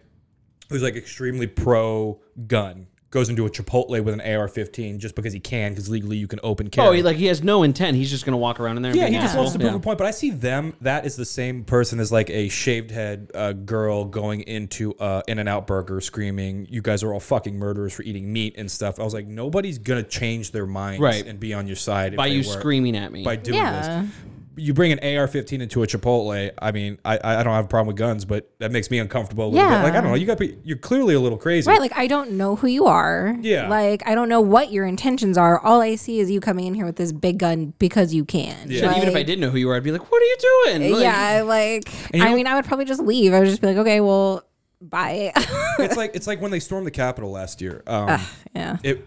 who's 0.68 0.83
like 0.83 0.97
extremely 0.97 1.47
pro 1.47 2.20
gun 2.47 2.87
goes 3.11 3.28
into 3.28 3.46
a 3.46 3.50
Chipotle 3.50 4.02
with 4.02 4.12
an 4.14 4.20
AR-15 4.20 4.98
just 4.98 5.14
because 5.14 5.32
he 5.32 5.38
can, 5.40 5.72
because 5.72 5.88
legally 5.88 6.16
you 6.16 6.26
can 6.26 6.40
open 6.42 6.68
carry. 6.68 6.88
Oh, 6.88 6.92
he, 6.92 7.02
like 7.02 7.16
he 7.16 7.26
has 7.26 7.42
no 7.42 7.62
intent. 7.62 7.96
He's 7.96 8.11
just 8.11 8.24
gonna 8.26 8.36
walk 8.36 8.59
around 8.61 8.76
in 8.76 8.82
there. 8.82 8.90
And 8.90 9.00
Yeah, 9.00 9.07
be 9.09 9.14
he 9.14 9.20
just 9.20 9.36
wants 9.36 9.52
to 9.52 9.59
prove 9.59 9.74
a 9.74 9.78
point. 9.78 9.96
But 9.96 10.07
I 10.09 10.11
see 10.11 10.30
them. 10.30 10.74
That 10.80 11.07
is 11.07 11.16
the 11.16 11.24
same 11.24 11.64
person 11.64 12.00
as 12.00 12.11
like 12.11 12.28
a 12.30 12.48
shaved 12.48 12.90
head 12.90 13.30
uh, 13.34 13.52
girl 13.52 14.04
going 14.04 14.40
into 14.42 14.94
uh, 14.94 15.22
In 15.28 15.38
and 15.38 15.48
Out 15.48 15.66
Burger, 15.66 16.00
screaming, 16.00 16.66
"You 16.68 16.82
guys 16.82 17.02
are 17.04 17.12
all 17.14 17.20
fucking 17.20 17.57
murderers 17.57 17.92
for 17.92 18.02
eating 18.02 18.32
meat 18.32 18.54
and 18.59 18.70
stuff." 18.70 18.98
I 18.98 19.04
was 19.04 19.14
like, 19.14 19.26
nobody's 19.26 19.78
gonna 19.78 20.02
change 20.02 20.50
their 20.50 20.66
minds 20.66 21.00
Right. 21.00 21.24
and 21.26 21.38
be 21.38 21.54
on 21.54 21.66
your 21.68 21.76
side 21.76 22.14
if 22.14 22.16
by 22.16 22.28
they 22.28 22.34
you 22.34 22.38
were- 22.40 22.59
screaming 22.61 22.96
at 22.96 23.12
me. 23.12 23.22
by 23.22 23.36
doing 23.36 23.57
Yeah. 23.59 24.02
this. 24.02 24.11
You 24.59 24.72
bring 24.74 24.90
an 24.92 24.98
AR-15 25.00 25.61
into 25.61 25.82
a 25.82 25.86
Chipotle. 25.86 26.50
I 26.61 26.72
mean, 26.72 26.98
I 27.04 27.18
I 27.22 27.42
don't 27.42 27.52
have 27.52 27.66
a 27.66 27.68
problem 27.68 27.88
with 27.88 27.96
guns, 27.96 28.24
but 28.24 28.50
that 28.59 28.72
makes 28.72 28.90
me 28.90 28.98
uncomfortable 28.98 29.46
a 29.46 29.50
little 29.50 29.68
Yeah. 29.68 29.78
bit. 29.78 29.84
Like 29.84 29.94
I 29.94 30.00
don't 30.00 30.11
know, 30.11 30.16
you 30.16 30.24
got 30.26 30.38
to 30.38 30.46
be- 30.48 30.59
you're 30.64 30.78
clearly 30.78 31.14
a 31.14 31.20
little 31.20 31.38
crazy. 31.38 31.68
Right, 31.70 31.80
like 31.80 31.92
I 31.96 32.07
don't 32.07 32.32
know 32.32 32.57
who 32.57 32.66
you 32.66 32.86
are. 32.86 33.36
Yeah. 33.40 33.68
Like 33.68 34.02
I 34.07 34.14
don't 34.14 34.28
know 34.28 34.40
what 34.40 34.72
your 34.72 34.86
intentions 34.86 35.36
are. 35.36 35.61
All 35.61 35.80
I 35.82 35.96
see 35.96 36.20
is 36.20 36.30
you 36.30 36.40
coming 36.40 36.66
in 36.66 36.74
here 36.74 36.86
with 36.86 36.96
this 36.96 37.12
big 37.12 37.38
gun 37.38 37.74
because 37.78 38.14
you 38.14 38.24
can. 38.24 38.57
Yeah. 38.70 38.86
But 38.88 38.96
even 38.96 39.09
if 39.11 39.14
I 39.14 39.18
Like, 39.18 39.26
did 39.26 39.38
know 39.40 39.50
who 39.50 39.59
you 39.59 39.66
were, 39.66 39.76
I'd 39.76 39.82
be 39.84 39.92
like, 39.92 40.11
"What 40.11 40.22
are 40.22 40.24
you 40.24 40.36
doing?" 40.78 40.92
Like, 40.92 41.02
yeah, 41.02 41.42
like 41.44 42.14
you 42.14 42.22
I 42.22 42.34
mean, 42.34 42.46
I 42.46 42.54
would 42.54 42.64
probably 42.64 42.86
just 42.86 43.00
leave. 43.02 43.34
I 43.34 43.40
would 43.40 43.48
just 43.48 43.61
be 43.61 43.66
like, 43.66 43.76
okay, 43.76 44.00
well, 44.00 44.42
bye. 44.80 45.32
it's 45.78 45.96
like 45.96 46.12
it's 46.14 46.26
like 46.26 46.40
when 46.40 46.50
they 46.50 46.61
stormed 46.61 46.86
the 46.86 46.90
Capitol 46.90 47.30
last 47.30 47.61
year. 47.61 47.82
Um, 47.86 48.20
yeah, 48.54 48.78
it 48.82 49.07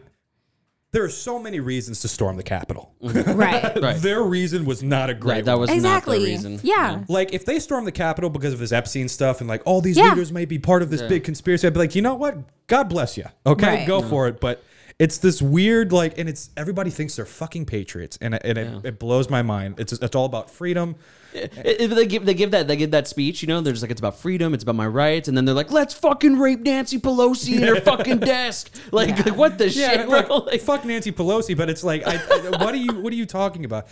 there 0.91 1.03
are 1.03 1.09
so 1.09 1.37
many 1.37 1.59
reasons 1.59 1.99
to 2.01 2.07
storm 2.07 2.35
the 2.35 2.43
Capitol. 2.43 2.93
Mm-hmm. 3.03 3.31
right, 3.39 3.79
Right. 3.81 3.95
Their 3.97 4.23
reason 4.23 4.65
was 4.65 4.81
not 4.81 5.09
a 5.09 5.13
great 5.13 5.45
That, 5.45 5.45
that 5.45 5.51
one. 5.53 5.61
was 5.61 5.69
exactly. 5.69 6.17
not 6.17 6.23
the 6.25 6.31
reason. 6.31 6.59
Yeah. 6.63 7.03
Like 7.07 7.33
if 7.33 7.45
they 7.45 7.59
stormed 7.59 7.85
the 7.85 7.91
Capitol 7.91 8.29
because 8.29 8.53
of 8.53 8.59
this 8.59 8.71
Epstein 8.71 9.07
stuff 9.07 9.39
and 9.39 9.47
like 9.47 9.61
all 9.65 9.81
these 9.81 9.97
Yeah. 9.97 10.09
leaders 10.09 10.31
may 10.31 10.45
be 10.45 10.57
part 10.57 10.81
of 10.81 10.89
this 10.89 11.01
big 11.03 11.23
conspiracy, 11.23 11.67
I'd 11.67 11.73
be 11.73 11.79
like, 11.79 11.95
you 11.95 12.01
know 12.01 12.15
what? 12.15 12.37
God 12.67 12.89
bless 12.89 13.17
you. 13.17 13.25
Okay, 13.45 13.67
Right. 13.79 13.87
go 13.87 14.01
for 14.01 14.27
it. 14.27 14.39
But 14.41 14.63
it's 14.99 15.17
this 15.19 15.41
weird 15.41 15.91
like, 15.93 16.17
and 16.19 16.27
it's 16.27 16.49
everybody 16.57 16.89
thinks 16.89 17.15
they're 17.15 17.25
fucking 17.25 17.65
patriots, 17.65 18.17
and 18.21 18.33
it- 18.35 18.41
and 18.43 18.57
it, 18.57 18.85
it 18.85 18.99
blows 18.99 19.29
my 19.29 19.41
mind. 19.41 19.79
It's 19.79 19.93
it's 19.93 20.15
all 20.15 20.25
about 20.25 20.51
freedom. 20.51 20.95
If 21.33 21.91
they 21.91 22.05
give 22.05 22.25
they 22.25 22.33
give 22.33 22.51
that 22.51 22.67
they 22.67 22.75
give 22.75 22.91
that 22.91 23.07
speech, 23.07 23.41
you 23.41 23.47
know, 23.47 23.61
they're 23.61 23.71
just 23.73 23.81
like 23.83 23.91
it's 23.91 24.01
about 24.01 24.17
freedom, 24.19 24.53
it's 24.53 24.63
about 24.63 24.75
my 24.75 24.87
rights, 24.87 25.27
and 25.27 25.37
then 25.37 25.45
they're 25.45 25.55
like, 25.55 25.71
let's 25.71 25.93
fucking 25.93 26.37
rape 26.37 26.59
Nancy 26.61 26.99
Pelosi 26.99 27.55
in 27.57 27.63
her 27.63 27.79
fucking 27.81 28.19
desk. 28.19 28.71
Like, 28.91 29.25
like 29.25 29.37
what 29.37 29.57
the 29.57 29.69
Yeah, 29.69 29.91
shit? 29.91 30.09
like, 30.09 30.27
Like, 30.45 30.61
fuck 30.61 30.83
Nancy 30.85 31.11
Pelosi, 31.11 31.55
but 31.55 31.69
it's 31.69 31.83
like, 31.83 32.05
I, 32.05 32.15
I- 32.15 32.63
what 32.63 32.73
are 32.73 32.77
you 32.77 32.93
what 32.99 33.13
are 33.13 33.15
you 33.15 33.25
talking 33.25 33.63
about? 33.65 33.87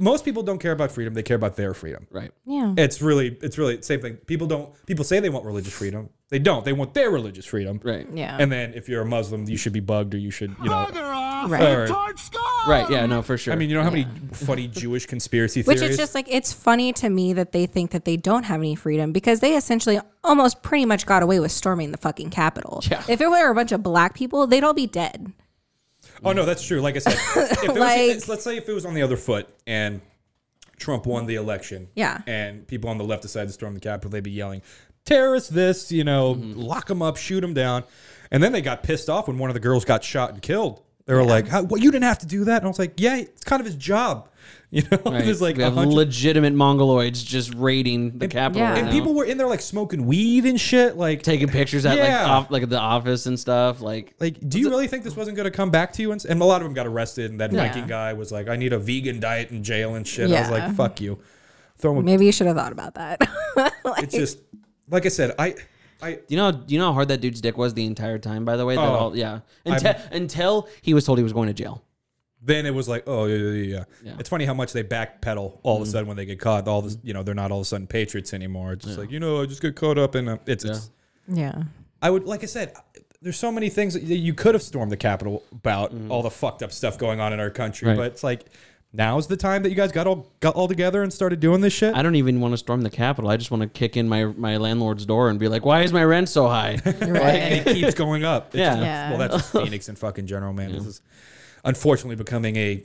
Most 0.00 0.24
people 0.24 0.42
don't 0.42 0.58
care 0.58 0.72
about 0.72 0.90
freedom; 0.90 1.14
they 1.14 1.22
care 1.22 1.36
about 1.36 1.54
their 1.56 1.72
freedom. 1.74 2.06
right. 2.10 2.32
Yeah. 2.44 2.74
It's 2.76 3.00
really, 3.02 3.36
it's 3.42 3.56
really 3.58 3.82
same 3.82 4.00
thing. 4.00 4.14
People 4.26 4.46
don't. 4.46 4.70
People 4.86 5.04
say 5.04 5.20
they 5.20 5.28
want 5.28 5.44
religious 5.44 5.72
freedom. 5.74 6.08
They 6.28 6.40
don't. 6.40 6.64
They 6.64 6.72
want 6.72 6.92
their 6.92 7.08
religious 7.10 7.46
freedom. 7.46 7.80
Right. 7.84 8.06
Yeah. 8.12 8.36
And 8.40 8.50
then 8.50 8.74
if 8.74 8.88
you're 8.88 9.02
a 9.02 9.06
Muslim, 9.06 9.48
you 9.48 9.56
should 9.56 9.72
be 9.72 9.78
bugged, 9.80 10.12
or 10.12 10.18
you 10.18 10.32
should, 10.32 10.56
you 10.60 10.68
know. 10.68 10.88
Right. 11.48 11.62
Or- 11.62 11.86
Right. 12.66 12.90
Yeah. 12.90 13.06
No, 13.06 13.22
for 13.22 13.38
sure. 13.38 13.52
I 13.54 13.56
mean, 13.56 13.70
you 13.70 13.76
know 13.76 13.84
how 13.84 13.90
many 13.90 14.08
funny 14.32 14.66
Jewish 14.66 15.06
conspiracy 15.06 15.62
theories. 15.62 15.66
Which 15.68 15.78
theories? 15.78 15.92
is 15.92 15.98
just 15.98 16.16
like 16.16 16.26
it's 16.28 16.52
funny 16.52 16.92
to 16.94 17.08
me 17.08 17.32
that 17.34 17.52
they 17.52 17.66
think 17.66 17.92
that 17.92 18.04
they 18.04 18.16
don't 18.16 18.42
have 18.42 18.58
any 18.58 18.74
freedom 18.74 19.12
because 19.12 19.38
they 19.38 19.56
essentially 19.56 20.00
almost 20.24 20.62
pretty 20.62 20.84
much 20.84 21.06
got 21.06 21.22
away 21.22 21.38
with 21.38 21.52
storming 21.52 21.92
the 21.92 21.98
fucking 21.98 22.30
Capitol. 22.30 22.82
Yeah. 22.90 23.04
If 23.08 23.20
it 23.20 23.28
were 23.30 23.48
a 23.50 23.54
bunch 23.54 23.70
of 23.70 23.84
black 23.84 24.14
people, 24.14 24.48
they'd 24.48 24.64
all 24.64 24.74
be 24.74 24.88
dead. 24.88 25.32
oh 26.24 26.32
no, 26.32 26.44
that's 26.44 26.64
true. 26.66 26.80
Like 26.80 26.96
I 26.96 26.98
said, 26.98 27.12
if 27.52 27.62
it 27.62 27.76
Like- 27.76 28.14
was, 28.16 28.28
let's 28.28 28.42
say 28.42 28.56
if 28.56 28.68
it 28.68 28.72
was 28.72 28.84
on 28.84 28.94
the 28.94 29.02
other 29.02 29.16
foot 29.16 29.48
and 29.68 30.00
Trump 30.76 31.06
won 31.06 31.26
the 31.26 31.36
election, 31.36 31.88
Yeah. 31.94 32.20
and 32.26 32.66
people 32.66 32.90
on 32.90 32.98
the 32.98 33.04
left 33.04 33.22
decided 33.22 33.46
to 33.46 33.52
storm 33.52 33.74
the 33.74 33.80
Capitol, 33.80 34.10
they'd 34.10 34.24
be 34.24 34.30
yelling, 34.32 34.60
"Terrorists! 35.06 35.48
This, 35.48 35.90
you 35.90 36.04
know, 36.04 36.34
Mm-hmm. 36.34 36.60
lock 36.60 36.86
them 36.88 37.00
up, 37.00 37.16
shoot 37.16 37.40
them 37.40 37.54
down." 37.54 37.84
And 38.30 38.42
then 38.42 38.52
they 38.52 38.60
got 38.60 38.82
pissed 38.82 39.08
off 39.08 39.28
when 39.28 39.38
one 39.38 39.48
of 39.48 39.54
the 39.54 39.60
girls 39.60 39.84
got 39.86 40.04
shot 40.04 40.30
and 40.34 40.42
killed. 40.42 40.82
They 41.06 41.14
were 41.14 41.24
like, 41.24 41.46
How, 41.48 41.62
"What? 41.62 41.80
You 41.80 41.90
didn't 41.92 42.04
have 42.04 42.18
to 42.18 42.26
do 42.26 42.44
that?" 42.44 42.56
And 42.58 42.64
I 42.64 42.68
was 42.68 42.78
like, 42.80 42.94
"Yeah, 42.98 43.16
it's 43.16 43.44
kind 43.44 43.60
of 43.60 43.66
his 43.66 43.76
job." 43.76 44.28
You 44.72 44.82
know, 44.90 44.98
right. 45.06 45.24
there's 45.24 45.40
like 45.40 45.56
we 45.56 45.62
have 45.62 45.76
legitimate 45.76 46.52
mongoloids 46.52 47.24
just 47.24 47.54
raiding 47.54 48.18
the 48.18 48.26
Capitol, 48.26 48.62
Yeah. 48.62 48.70
right 48.70 48.78
and 48.78 48.86
now. 48.88 48.92
people 48.92 49.14
were 49.14 49.24
in 49.24 49.38
there 49.38 49.46
like 49.46 49.60
smoking 49.60 50.06
weed 50.06 50.44
and 50.44 50.60
shit. 50.60 50.96
Like, 50.96 51.22
taking 51.22 51.46
pictures 51.48 51.86
at 51.86 51.96
Yeah. 51.96 52.02
like 52.22 52.28
off, 52.30 52.50
like 52.50 52.68
the 52.68 52.78
office 52.78 53.26
and 53.26 53.38
stuff. 53.38 53.80
Like, 53.80 54.14
like, 54.18 54.36
do 54.48 54.58
you 54.58 54.68
really 54.68 54.88
think 54.88 55.04
this 55.04 55.14
wasn't 55.16 55.36
going 55.36 55.44
to 55.50 55.56
come 55.56 55.70
back 55.70 55.92
to 55.94 56.02
you? 56.02 56.10
And, 56.10 56.22
and 56.24 56.42
a 56.42 56.44
lot 56.44 56.62
of 56.62 56.64
them 56.66 56.74
got 56.74 56.86
arrested. 56.86 57.30
And 57.30 57.40
that 57.40 57.52
Yeah. 57.52 57.66
Viking 57.68 57.86
guy 57.86 58.12
was 58.12 58.32
like, 58.32 58.48
"I 58.48 58.56
need 58.56 58.72
a 58.72 58.78
vegan 58.78 59.20
diet 59.20 59.50
in 59.52 59.62
jail 59.62 59.94
and 59.94 60.06
shit." 60.06 60.30
I 60.32 60.40
was 60.40 60.50
like, 60.50 60.74
"Fuck 60.74 61.00
you." 61.00 61.20
Throw 61.78 61.96
him. 61.98 62.04
Maybe 62.04 62.26
you 62.26 62.32
should 62.32 62.48
have 62.48 62.56
thought 62.56 62.72
about 62.72 62.94
that. 62.94 63.20
It's 63.98 64.14
just 64.14 64.38
like 64.88 65.06
I 65.06 65.08
said. 65.08 65.34
I, 65.38 65.54
I, 66.02 66.20
you 66.28 66.36
know? 66.36 66.52
Do 66.52 66.74
you 66.74 66.78
know 66.78 66.86
how 66.86 66.92
hard 66.92 67.08
that 67.08 67.20
dude's 67.20 67.40
dick 67.40 67.56
was 67.56 67.74
the 67.74 67.86
entire 67.86 68.18
time? 68.18 68.44
By 68.44 68.56
the 68.56 68.66
way, 68.66 68.76
that 68.76 68.82
Oh. 68.82 68.94
all, 68.94 69.16
yeah. 69.16 69.40
Until, 69.64 69.94
until 70.12 70.68
he 70.82 70.94
was 70.94 71.04
told 71.04 71.18
he 71.18 71.24
was 71.24 71.32
going 71.32 71.48
to 71.48 71.54
jail. 71.54 71.82
then 72.42 72.64
it 72.66 72.74
was 72.74 72.88
like, 72.88 73.04
oh 73.06 73.24
yeah, 73.26 73.36
yeah, 73.36 73.50
yeah. 73.50 73.84
Yeah. 74.04 74.16
It's 74.20 74.28
funny 74.28 74.44
how 74.44 74.54
much 74.54 74.72
they 74.72 74.84
backpedal 74.84 75.58
all 75.62 75.76
of 75.76 75.82
a 75.82 75.84
mm. 75.84 75.92
sudden 75.92 76.06
when 76.06 76.16
they 76.16 76.26
get 76.26 76.38
caught. 76.38 76.68
All 76.68 76.82
this, 76.82 76.96
mm. 76.96 77.00
you 77.04 77.14
know, 77.14 77.22
they're 77.22 77.34
not 77.34 77.50
all 77.50 77.58
of 77.58 77.62
a 77.62 77.64
sudden 77.64 77.86
patriots 77.86 78.32
anymore. 78.32 78.72
It's 78.74 78.84
just 78.84 78.98
like 78.98 79.10
you 79.10 79.18
know, 79.18 79.42
I 79.42 79.46
just 79.46 79.62
get 79.62 79.74
caught 79.74 79.98
up 79.98 80.14
in 80.14 80.28
a, 80.28 80.38
it's, 80.46 80.64
it's. 80.64 80.90
yeah. 81.26 81.64
I 82.00 82.10
would 82.10 82.24
like 82.24 82.42
I 82.42 82.46
said. 82.46 82.74
There's 83.22 83.38
so 83.38 83.50
many 83.50 83.70
things 83.70 83.94
that 83.94 84.02
you 84.04 84.34
could 84.34 84.54
have 84.54 84.62
stormed 84.62 84.92
the 84.92 84.96
Capitol 84.96 85.42
about 85.50 85.92
mm-hmm. 85.92 86.12
all 86.12 86.22
the 86.22 86.30
fucked 86.30 86.62
up 86.62 86.70
stuff 86.70 86.98
going 86.98 87.18
on 87.18 87.32
in 87.32 87.40
our 87.40 87.50
country, 87.50 87.88
Right. 87.88 87.96
but 87.96 88.12
it's 88.12 88.22
like 88.22 88.44
now's 88.96 89.26
the 89.26 89.36
time 89.36 89.62
that 89.62 89.68
you 89.70 89.74
guys 89.76 89.92
got 89.92 90.06
all 90.06 90.26
got 90.40 90.54
all 90.54 90.66
together 90.68 91.02
and 91.02 91.12
started 91.12 91.40
doing 91.40 91.60
this 91.60 91.72
shit. 91.72 91.94
I 91.94 92.02
don't 92.02 92.14
even 92.16 92.40
want 92.40 92.52
to 92.52 92.58
storm 92.58 92.82
the 92.82 92.90
Capitol. 92.90 93.30
I 93.30 93.36
just 93.36 93.50
want 93.50 93.62
to 93.62 93.68
kick 93.68 93.96
in 93.96 94.08
my 94.08 94.24
my 94.26 94.56
landlord's 94.56 95.04
door 95.06 95.28
and 95.30 95.38
be 95.38 95.48
like, 95.48 95.64
"Why 95.64 95.82
is 95.82 95.92
my 95.92 96.04
rent 96.04 96.28
so 96.28 96.48
high?" 96.48 96.80
and 96.84 97.66
it 97.68 97.74
keeps 97.74 97.94
going 97.94 98.24
up. 98.24 98.48
It's 98.48 98.56
Yeah. 98.56 98.70
just- 98.70 98.82
Yeah. 98.82 99.08
Well, 99.10 99.18
that's 99.18 99.34
just 99.34 99.52
Phoenix 99.52 99.88
in 99.88 99.96
fucking 99.96 100.26
general, 100.26 100.52
man. 100.52 100.72
This 100.72 100.86
is 100.86 101.00
unfortunately 101.64 102.16
becoming 102.16 102.56
a 102.56 102.82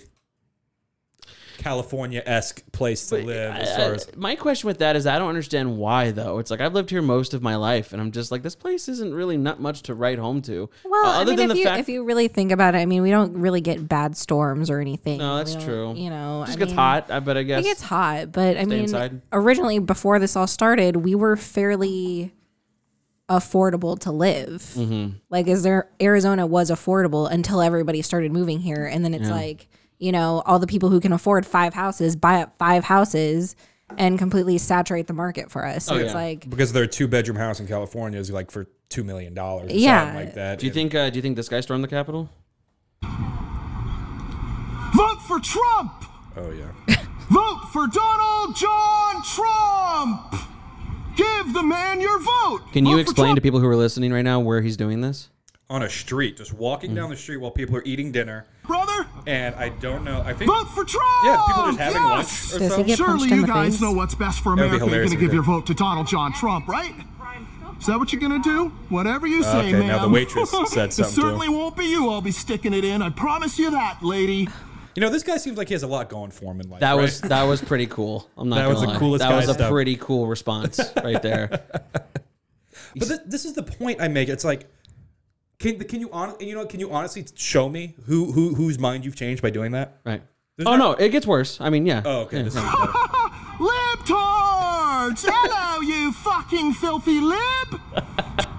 California 1.62 2.24
esque 2.26 2.64
place 2.72 3.06
to 3.08 3.16
live 3.18 3.54
as 3.56 3.70
I- 3.70 3.76
far 3.76 3.86
I- 3.92 3.94
as. 3.96 4.08
my 4.16 4.36
question 4.36 4.68
with 4.68 4.80
that 4.80 4.96
is, 4.96 5.06
I 5.06 5.20
don't 5.20 5.30
understand 5.30 5.78
why 5.78 6.12
though. 6.12 6.40
It's 6.40 6.50
like 6.50 6.60
I've 6.60 6.74
lived 6.74 6.90
here 6.90 7.02
most 7.02 7.34
of 7.34 7.42
my 7.44 7.56
life, 7.56 7.94
and 7.94 8.02
I'm 8.02 8.12
just 8.12 8.32
like, 8.32 8.42
this 8.42 8.56
place 8.56 8.90
isn't 8.90 9.14
really 9.14 9.38
not 9.38 9.62
much 9.62 9.84
to 9.84 9.94
write 9.94 10.18
home 10.18 10.42
to. 10.44 10.70
Well, 10.84 11.06
Uh, 11.06 11.22
I 11.22 11.26
mean, 11.26 11.40
if 11.40 11.56
you 11.58 11.64
fact 11.66 11.80
if 11.80 11.90
you 11.90 12.04
really 12.04 12.28
think 12.28 12.52
about 12.52 12.74
it, 12.74 12.80
I 12.80 12.86
mean, 12.86 13.02
we 13.04 13.12
don't 13.12 13.38
really 13.38 13.62
get 13.62 13.88
bad 13.88 14.18
storms 14.18 14.70
or 14.70 14.80
anything. 14.80 15.20
No, 15.20 15.38
that's 15.38 15.56
true. 15.56 15.94
You 15.96 16.10
know, 16.10 16.44
it 16.44 16.48
just 16.48 16.58
I 16.58 16.60
gets 16.60 16.70
mean, 16.72 16.78
hot. 16.78 17.12
I 17.12 17.20
bet. 17.20 17.38
I 17.38 17.44
guess 17.44 17.60
It 17.62 17.64
gets 17.68 17.82
hot, 17.84 18.32
but 18.32 18.58
I 18.58 18.66
mean, 18.66 18.80
inside. 18.80 19.22
originally 19.32 19.78
before 19.80 20.18
this 20.20 20.36
all 20.36 20.48
started, 20.48 20.96
we 20.98 21.14
were 21.16 21.36
fairly 21.38 22.34
affordable 23.30 23.98
to 24.00 24.12
live. 24.12 24.62
Mm-hmm. 24.76 25.18
Like, 25.30 25.48
is 25.48 25.64
there 25.64 25.90
Arizona 26.02 26.46
was 26.46 26.70
affordable 26.70 27.32
until 27.32 27.62
everybody 27.62 28.02
started 28.02 28.32
moving 28.34 28.60
here, 28.60 28.86
and 28.86 29.06
then 29.06 29.14
it's 29.14 29.30
like 29.30 29.70
you 30.02 30.12
know 30.12 30.42
all 30.46 30.60
the 30.60 30.68
people 30.68 30.90
who 30.90 31.00
can 31.00 31.14
afford 31.14 31.46
five 31.46 31.74
houses 31.74 32.16
buy 32.16 32.42
up 32.42 32.58
five 32.58 32.84
houses 32.84 33.56
and 33.98 34.18
completely 34.18 34.58
saturate 34.58 35.08
the 35.08 35.14
market 35.14 35.52
for 35.52 35.66
us. 35.66 35.86
So 35.86 35.96
Oh, 35.96 35.98
it's 35.98 36.08
yeah. 36.14 36.14
like 36.14 36.50
Because 36.50 36.72
their 36.74 36.88
two 36.88 37.08
bedroom 37.08 37.38
house 37.38 37.60
in 37.60 37.68
California 37.68 38.20
is 38.20 38.32
like 38.32 38.50
for 38.52 38.68
two 38.90 39.04
million 39.04 39.34
dollars, 39.34 39.72
Yeah. 39.74 40.06
something 40.06 40.26
like 40.26 40.34
that. 40.36 40.60
Do 40.60 40.66
you 40.66 40.72
think? 40.74 40.96
Uh, 40.96 41.10
do 41.10 41.18
you 41.18 41.22
think 41.22 41.36
this 41.36 41.50
guy 41.50 41.60
stormed 41.62 41.84
the 41.84 41.88
Capitol? 41.90 42.30
Vote 44.94 45.20
for 45.28 45.40
Trump! 45.40 46.06
Oh 46.38 46.52
yeah. 46.52 46.72
Vote 47.30 47.62
for 47.72 47.88
Donald 47.88 48.56
John 48.58 49.24
Trump! 49.24 50.36
Give 51.16 51.54
the 51.54 51.64
man 51.64 52.02
your 52.02 52.20
vote! 52.20 52.62
Can 52.74 52.86
you 52.86 52.92
Vote 52.96 53.04
for 53.06 53.12
explain 53.12 53.36
to 53.36 53.42
people 53.42 53.60
who 53.60 53.68
are 53.68 53.76
listening 53.76 54.12
right 54.12 54.22
now 54.22 54.40
where 54.40 54.62
he's 54.62 54.76
doing 54.78 55.02
this? 55.02 55.30
On 55.72 55.84
a 55.84 55.90
street, 55.90 56.36
just 56.36 56.54
walking 56.54 56.94
down 56.94 57.10
the 57.10 57.16
street 57.16 57.38
while 57.38 57.50
people 57.50 57.78
are 57.78 57.84
eating 57.86 58.12
dinner, 58.12 58.46
brother? 58.68 59.08
and 59.26 59.56
I 59.56 59.70
don't 59.70 60.04
know. 60.04 60.22
I 60.22 60.34
think 60.34 60.52
Vote 60.52 60.66
for 60.66 60.84
Trump! 60.84 61.06
yeah, 61.24 61.42
people 61.48 61.64
just 61.68 61.80
having 61.80 62.02
yes! 62.02 62.10
lunch 62.10 62.20
or 62.22 62.60
Does 62.60 62.62
he 62.62 62.68
something. 62.68 62.86
get 62.88 62.98
Surely 62.98 63.14
punched 63.20 63.32
in 63.32 63.36
you 63.38 63.42
the 63.44 63.48
guys 63.48 63.72
face? 63.76 63.82
know 63.82 63.92
what's 63.94 64.14
best 64.16 64.44
for 64.44 64.50
would 64.50 64.56
be 64.58 64.62
America. 64.64 64.78
You're 64.80 64.86
hilarious 64.90 65.12
going 65.14 65.14
if 65.14 65.20
to 65.20 65.26
give 65.28 65.32
he 65.32 65.36
your 65.36 65.44
vote 65.44 65.66
to 65.68 65.74
Donald 65.74 66.08
John 66.08 66.34
Trump, 66.34 66.68
right? 66.68 66.94
Is 67.80 67.88
that 67.88 67.98
what 67.98 68.12
you're 68.12 68.20
going 68.22 68.42
to 68.42 68.48
do? 68.48 68.70
Whatever 68.90 69.26
you 69.28 69.44
say, 69.44 69.60
Okay, 69.60 69.72
ma'am. 69.72 69.88
now 69.88 70.00
the 70.00 70.10
waitress 70.10 70.52
said 70.66 70.90
it 70.90 70.94
something, 70.94 71.06
too. 71.16 71.22
certainly 71.22 71.48
won't 71.50 71.78
be 71.78 71.86
you 71.86 72.10
I'll 72.12 72.22
be 72.22 72.32
sticking 72.32 72.74
it 72.74 72.84
in. 72.84 73.02
I 73.02 73.10
promise 73.10 73.58
you 73.58 73.72
that, 73.72 74.04
lady. 74.04 74.50
You 74.96 75.00
know, 75.02 75.10
this 75.10 75.24
guy 75.24 75.38
seems 75.38 75.58
like 75.58 75.70
he 75.70 75.74
has 75.74 75.84
a 75.84 75.88
lot 75.88 76.10
going 76.10 76.32
for 76.32 76.52
him 76.52 76.60
in 76.60 76.70
life. 76.70 76.82
That 76.82 76.92
right? 76.96 77.02
was 77.02 77.22
that 77.22 77.44
was 77.44 77.62
pretty 77.62 77.88
cool. 77.88 78.30
I'm 78.38 78.50
not 78.50 78.58
That 78.58 78.62
gonna 78.64 78.74
was 78.74 78.82
the 78.82 78.88
lie. 78.90 79.00
coolest 79.00 79.22
That 79.24 79.30
guy 79.30 79.38
was 79.38 79.48
a 79.48 79.54
stuff. 79.54 79.72
pretty 79.72 79.96
cool 79.96 80.28
response 80.28 80.82
right 81.02 81.22
there. 81.22 81.64
But 82.94 83.08
this, 83.08 83.20
this 83.26 83.46
is 83.46 83.54
the 83.54 83.64
point 83.64 84.02
I 84.02 84.10
make. 84.10 84.28
It's 84.28 84.44
like, 84.44 84.66
can 85.62 85.80
can 85.80 86.00
you 86.02 86.12
on 86.12 86.36
you 86.40 86.56
know 86.56 86.66
can 86.66 86.80
you 86.80 86.92
honestly 86.92 87.26
show 87.36 87.70
me 87.70 87.96
who 88.06 88.32
who 88.32 88.56
whose 88.56 88.78
mind 88.80 89.06
you've 89.06 89.16
changed 89.16 89.42
by 89.42 89.50
doing 89.50 89.72
that? 89.72 90.02
Right. 90.04 90.22
There's 90.58 90.68
oh 90.68 90.76
not- 90.76 91.00
no, 91.00 91.06
it 91.06 91.10
gets 91.10 91.26
worse. 91.26 91.62
I 91.62 91.70
mean, 91.70 91.86
yeah. 91.86 92.02
Oh, 92.04 92.22
okay. 92.22 92.38
Yeah. 92.38 92.44
This 92.44 92.56
is. 92.56 92.62
Libtards! 93.62 95.24
Hello, 95.28 95.82
you 95.82 96.12
fucking 96.12 96.74
filthy 96.74 97.20
lib! 97.20 97.80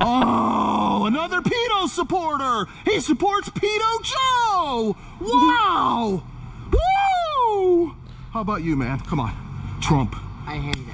Oh, 0.05 1.05
another 1.07 1.41
pedo 1.41 1.89
supporter! 1.89 2.67
He 2.85 2.99
supports 2.99 3.49
Pedo 3.51 4.03
Joe! 4.03 4.97
Wow! 5.21 6.25
Woo! 6.73 7.95
How 8.33 8.41
about 8.41 8.65
you, 8.65 8.75
man? 8.75 8.99
Come 9.01 9.21
on. 9.21 9.79
Trump. 9.81 10.17
I 10.45 10.57
hate 10.57 10.75
him. 10.75 10.91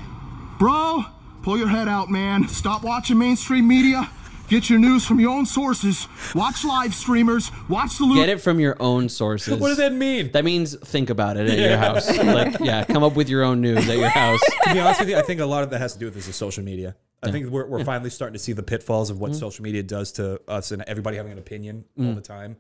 Bro, 0.59 1.05
pull 1.43 1.57
your 1.57 1.69
head 1.69 1.89
out, 1.89 2.11
man. 2.11 2.49
Stop 2.49 2.83
watching 2.85 3.19
mainstream 3.19 3.67
media. 3.67 4.11
Get 4.49 4.71
your 4.71 4.79
news 4.79 5.07
from 5.07 5.21
your 5.21 5.31
own 5.31 5.45
sources. 5.47 6.09
Watch 6.35 6.65
live 6.65 6.95
streamers. 6.95 7.51
Watch 7.69 7.99
the 7.99 8.05
loot. 8.05 8.17
Get 8.17 8.29
it 8.31 8.41
from 8.41 8.59
your 8.61 8.77
own 8.81 9.09
sources. 9.11 9.59
What 9.61 9.69
does 9.69 9.77
that 9.77 9.93
mean? 9.93 10.31
That 10.33 10.45
means 10.45 10.75
think 10.77 11.11
about 11.11 11.37
it 11.37 11.49
at 11.51 11.59
your 11.59 11.77
house. 11.77 12.09
Like, 12.17 12.59
yeah, 12.61 12.85
come 12.85 13.03
up 13.03 13.15
with 13.15 13.29
your 13.29 13.43
own 13.45 13.61
news 13.61 13.89
at 13.89 13.99
your 13.99 14.09
house. 14.09 14.41
to 14.65 14.73
be 14.73 14.81
honest 14.81 15.01
with 15.01 15.11
you, 15.11 15.17
I 15.19 15.23
think 15.23 15.41
a 15.41 15.47
lot 15.47 15.65
of 15.65 15.71
that 15.71 15.81
has 15.81 15.93
to 15.93 15.99
do 15.99 16.07
with 16.07 16.15
this 16.15 16.29
is 16.29 16.37
social 16.37 16.65
media. 16.65 16.97
I 17.23 17.31
think 17.31 17.51
we're, 17.51 17.67
we're 17.67 17.85
finally 17.85 18.11
starting 18.11 18.35
to 18.35 18.39
see 18.39 18.53
the 18.53 18.63
pitfalls 18.63 19.11
of 19.11 19.19
what 19.21 19.33
Mm-hmm. 19.33 19.41
social 19.41 19.65
media 19.65 19.83
does 19.83 20.13
to 20.13 20.41
us 20.49 20.71
and 20.71 20.83
everybody 20.87 21.17
having 21.17 21.33
an 21.33 21.39
opinion 21.39 21.85
all 21.99 22.05
Mm. 22.07 22.15
the 22.15 22.21
time. 22.23 22.57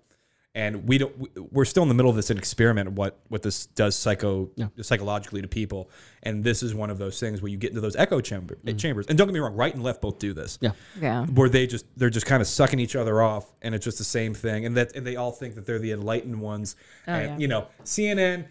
And 0.58 0.88
we 0.88 0.98
don't. 0.98 1.16
we- 1.16 1.28
We're 1.52 1.64
still 1.64 1.84
in 1.84 1.88
the 1.88 1.94
middle 1.94 2.10
of 2.10 2.16
this 2.16 2.30
experiment. 2.30 2.90
What 2.92 3.20
what 3.28 3.42
this 3.42 3.66
does 3.66 3.94
psycho 3.94 4.50
psychologically 4.80 5.40
to 5.40 5.46
people, 5.46 5.88
and 6.24 6.42
this 6.42 6.64
is 6.64 6.74
one 6.74 6.90
of 6.90 6.98
those 6.98 7.20
things 7.20 7.40
where 7.40 7.48
you 7.48 7.56
get 7.56 7.70
into 7.70 7.80
those 7.80 7.94
echo 7.94 8.20
chamber, 8.20 8.58
chambers. 8.76 9.06
And 9.06 9.16
don't 9.16 9.28
get 9.28 9.34
me 9.34 9.38
wrong, 9.40 9.54
right 9.54 9.72
and 9.72 9.84
left 9.84 10.00
both 10.02 10.18
do 10.18 10.32
this. 10.32 10.58
Yeah. 10.60 10.72
Yeah. 11.00 11.26
where 11.26 11.48
they 11.48 11.68
just 11.68 11.86
they're 11.96 12.10
just 12.10 12.26
kind 12.26 12.40
of 12.40 12.48
sucking 12.48 12.80
each 12.80 12.96
other 12.96 13.22
off, 13.22 13.52
and 13.62 13.72
it's 13.72 13.84
just 13.84 13.98
the 13.98 14.04
same 14.04 14.34
thing. 14.34 14.66
And 14.66 14.76
that 14.76 14.96
and 14.96 15.06
they 15.06 15.14
all 15.14 15.30
think 15.30 15.54
that 15.54 15.64
they're 15.64 15.78
the 15.78 15.92
enlightened 15.92 16.40
ones. 16.40 16.74
and 17.06 17.24
yeah. 17.30 17.38
you 17.38 17.46
know, 17.48 17.68
CNN. 17.84 18.46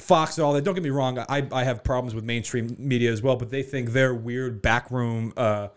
Fox 0.00 0.38
and 0.38 0.44
all 0.44 0.52
that. 0.54 0.64
Don't 0.64 0.74
get 0.74 0.82
me 0.82 0.90
wrong. 0.90 1.20
I, 1.20 1.46
I 1.52 1.62
have 1.62 1.84
problems 1.84 2.16
with 2.16 2.24
mainstream 2.24 2.74
media 2.80 3.12
as 3.12 3.22
well, 3.22 3.36
but 3.36 3.50
they 3.50 3.62
think 3.62 3.90
their 3.90 4.12
weird 4.12 4.60
backroom 4.60 5.32
uh, 5.36 5.68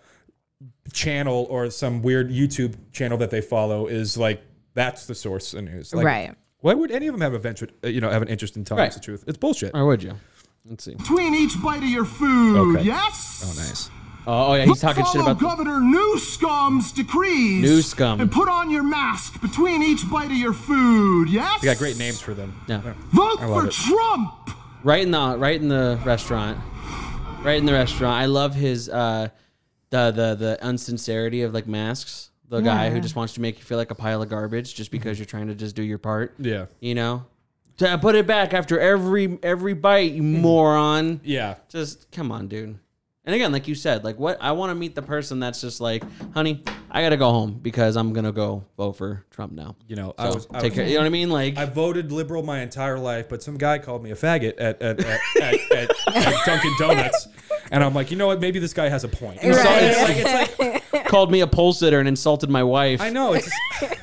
channel 0.92 1.46
or 1.52 1.70
some 1.70 2.02
weird 2.02 2.32
YouTube 2.32 2.74
channel 2.92 3.18
that 3.20 3.30
they 3.30 3.42
follow 3.42 3.86
is 3.86 4.18
like 4.18 4.42
that's 4.78 5.06
the 5.08 5.16
source 5.16 5.54
of 5.54 5.64
news. 5.66 5.94
Like, 5.94 6.06
Right. 6.06 6.36
Why 6.62 6.74
would 6.74 6.92
any 6.92 7.08
of 7.08 7.14
them 7.14 7.22
have 7.22 7.34
a 7.34 7.40
venture, 7.40 7.68
uh, 7.84 7.88
you 7.88 8.00
know, 8.02 8.10
have 8.10 8.22
an 8.22 8.28
interest 8.30 8.56
in 8.58 8.64
telling 8.64 8.82
Right. 8.84 8.88
us 8.90 8.96
the 8.96 9.02
truth? 9.02 9.24
It's 9.28 9.38
bullshit. 9.38 9.72
Or 9.74 9.86
would 9.86 10.02
you? 10.04 10.14
Let's 10.70 10.84
see. 10.84 10.96
between 10.96 11.34
each 11.36 11.62
bite 11.62 11.84
of 11.84 11.90
your 11.90 12.06
food. 12.06 12.76
Okay. 12.78 12.84
Yes? 12.86 13.44
Oh, 13.46 13.54
nice. 13.58 13.90
Oh, 14.30 14.52
oh 14.52 14.54
yeah, 14.56 14.66
he's 14.66 14.82
talking 14.82 15.06
shit 15.06 15.14
Follow 15.14 15.32
about. 15.32 15.40
The, 15.40 15.46
Governor 15.46 15.80
Newsom's 15.80 16.92
decrees. 16.92 17.62
Newsom. 17.64 18.20
And 18.20 18.30
put 18.32 18.50
on 18.50 18.70
your 18.70 18.84
mask 18.84 19.40
between 19.42 19.82
each 19.82 20.10
bite 20.12 20.26
of 20.32 20.38
your 20.38 20.52
food. 20.54 21.30
Yes? 21.30 21.62
They 21.62 21.68
got 21.68 21.78
great 21.78 21.98
names 21.98 22.20
for 22.20 22.34
them. 22.34 22.60
yeah. 22.68 22.82
Vote 23.14 23.40
for 23.40 23.66
it. 23.68 23.72
Trump. 23.72 24.50
right 24.84 25.02
in 25.02 25.12
the 25.12 25.38
right 25.38 25.60
in 25.62 25.70
the 25.70 25.98
restaurant 26.06 26.58
right 27.44 27.58
in 27.58 27.66
the 27.66 27.74
restaurant 27.74 28.14
i 28.14 28.26
love 28.26 28.54
his 28.54 28.88
uh 28.90 29.28
the 29.90 30.12
the 30.12 30.36
the 30.36 30.64
unsincerity 30.64 31.42
of 31.42 31.54
like 31.54 31.66
masks 31.68 32.30
the 32.50 32.62
guy 32.62 32.90
who 32.90 33.00
just 33.00 33.16
wants 33.16 33.34
to 33.34 33.42
make 33.42 33.58
you 33.58 33.64
feel 33.64 33.78
like 33.78 33.92
a 33.92 33.96
pile 33.96 34.22
of 34.22 34.30
garbage 34.30 34.74
just 34.74 34.92
because 34.92 35.20
you're 35.20 35.26
trying 35.26 35.48
to 35.48 35.56
just 35.56 35.76
do 35.76 35.84
your 35.84 35.98
part 35.98 36.34
Yeah. 36.40 36.68
you 36.80 36.96
know? 36.96 37.26
To 37.78 37.98
put 38.00 38.16
it 38.16 38.26
back 38.26 38.54
after 38.54 38.80
every 38.80 39.38
every 39.44 39.74
bite 39.74 40.12
you 40.14 40.22
hmm. 40.22 40.42
moron. 40.42 41.22
Yeah. 41.24 41.56
just 41.70 42.10
come 42.12 42.32
on 42.32 42.48
dude. 42.48 42.80
And 43.26 43.36
again 43.36 43.52
like 43.52 43.68
you 43.68 43.76
said 43.76 44.06
like 44.06 44.18
what 44.18 44.38
i 44.42 44.54
want 44.54 44.72
to 44.72 44.76
meet 44.76 44.96
the 44.96 45.02
person 45.02 45.42
that's 45.42 45.60
just 45.60 45.82
like 45.82 46.02
honey 46.34 46.64
i 46.90 47.02
gotta 47.02 47.18
go 47.18 47.30
home 47.30 47.60
because 47.62 47.98
i'm 47.98 48.14
gonna 48.14 48.32
go 48.32 48.64
vote 48.78 48.94
for 48.94 49.26
trump 49.32 49.52
now. 49.52 49.76
You 49.86 49.98
know, 49.98 50.14
so 50.18 50.24
I 50.24 50.28
was. 50.30 50.48
I 50.50 50.60
take 50.62 50.72
was 50.72 50.76
care 50.76 50.88
you 50.88 50.94
know 50.94 51.02
what 51.02 51.08
i 51.08 51.10
mean? 51.10 51.30
Like 51.30 51.58
I 51.58 51.66
voted 51.66 52.12
liberal 52.14 52.42
my 52.42 52.62
entire 52.62 52.98
life, 52.98 53.28
but 53.28 53.44
some 53.44 53.58
guy 53.58 53.80
called 53.80 54.02
me 54.02 54.12
a 54.12 54.16
faggot 54.16 54.54
at 54.58 54.82
at, 54.82 55.00
at, 55.02 55.20
at, 55.42 55.54
at, 55.72 56.16
at 56.16 56.36
Dunkin' 56.46 56.74
Donuts, 56.80 57.28
and 57.72 57.84
I'm 57.84 57.94
like, 57.94 58.12
you 58.12 58.18
know 58.18 58.28
what? 58.28 58.40
Maybe 58.40 58.60
this 58.60 58.74
guy 58.74 58.90
has 58.90 59.04
a 59.04 59.08
point. 59.10 59.42
So 59.42 59.50
Right. 59.50 59.84
it's 59.84 60.02
like 60.02 60.18
it's 60.60 60.94
like 60.94 61.06
called 61.08 61.32
me 61.32 61.42
a 61.42 61.48
pole 61.48 61.74
sitter 61.74 62.00
and 62.00 62.08
insulted 62.08 62.50
my 62.50 62.64
wife 62.64 63.02
I 63.02 63.10
know. 63.10 63.34
It's 63.34 63.50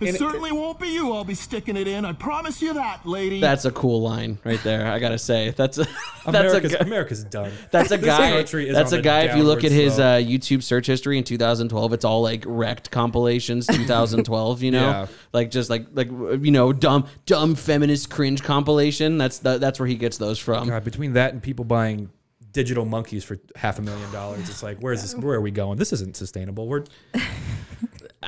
It 0.00 0.16
certainly 0.16 0.50
won't 0.50 0.80
be 0.80 0.88
you 0.88 1.12
I'll 1.12 1.24
be 1.24 1.34
sticking 1.36 1.76
it 1.76 1.86
in. 1.86 2.04
I 2.04 2.12
promise 2.12 2.60
you 2.60 2.74
that, 2.74 3.06
lady. 3.06 3.40
That's 3.40 3.64
a 3.64 3.70
cool 3.70 4.02
line 4.02 4.38
right 4.44 4.60
there. 4.64 4.86
I 4.90 4.98
gotta 4.98 5.18
say, 5.18 5.50
that's 5.50 5.78
a 5.78 5.84
that's 6.26 6.26
America's, 6.26 6.74
a 6.74 6.78
America's 6.78 7.24
done. 7.24 7.52
that's 7.70 7.92
a 7.92 7.96
guy. 7.98 8.42
That's 8.42 8.92
a 8.92 8.96
the 8.96 9.02
guy. 9.02 9.20
If 9.22 9.36
you 9.36 9.44
look 9.44 9.62
at 9.62 9.70
his 9.70 10.00
uh, 10.00 10.16
YouTube 10.16 10.64
search 10.64 10.88
history 10.88 11.16
in 11.16 11.22
2012, 11.24 11.92
it's 11.92 12.04
all 12.04 12.22
like 12.22 12.42
wrecked 12.44 12.90
compilations 12.90 13.66
2012. 13.68 14.62
You 14.62 14.72
know, 14.72 14.80
Yeah. 14.90 15.06
like 15.32 15.50
just 15.52 15.70
like 15.70 15.86
like 15.94 16.10
you 16.10 16.50
know 16.50 16.72
dumb 16.72 17.06
dumb 17.24 17.54
feminist 17.54 18.10
cringe 18.10 18.42
compilation. 18.42 19.16
That's 19.16 19.38
the, 19.38 19.58
that's 19.58 19.78
where 19.78 19.86
he 19.88 19.94
gets 19.94 20.18
those 20.18 20.40
from. 20.40 20.68
God, 20.68 20.82
between 20.84 21.12
that 21.12 21.32
and 21.32 21.42
people 21.42 21.64
buying 21.64 22.10
digital 22.54 22.86
monkeys 22.86 23.22
for 23.24 23.38
half 23.56 23.78
a 23.78 23.82
million 23.82 24.10
dollars, 24.10 24.48
it's 24.48 24.62
like, 24.62 24.78
where's 24.78 25.02
this? 25.02 25.14
Where 25.14 25.34
are 25.36 25.40
we 25.42 25.50
going? 25.50 25.76
This 25.78 25.92
isn't 25.92 26.16
sustainable. 26.16 26.66
We're 26.66 26.84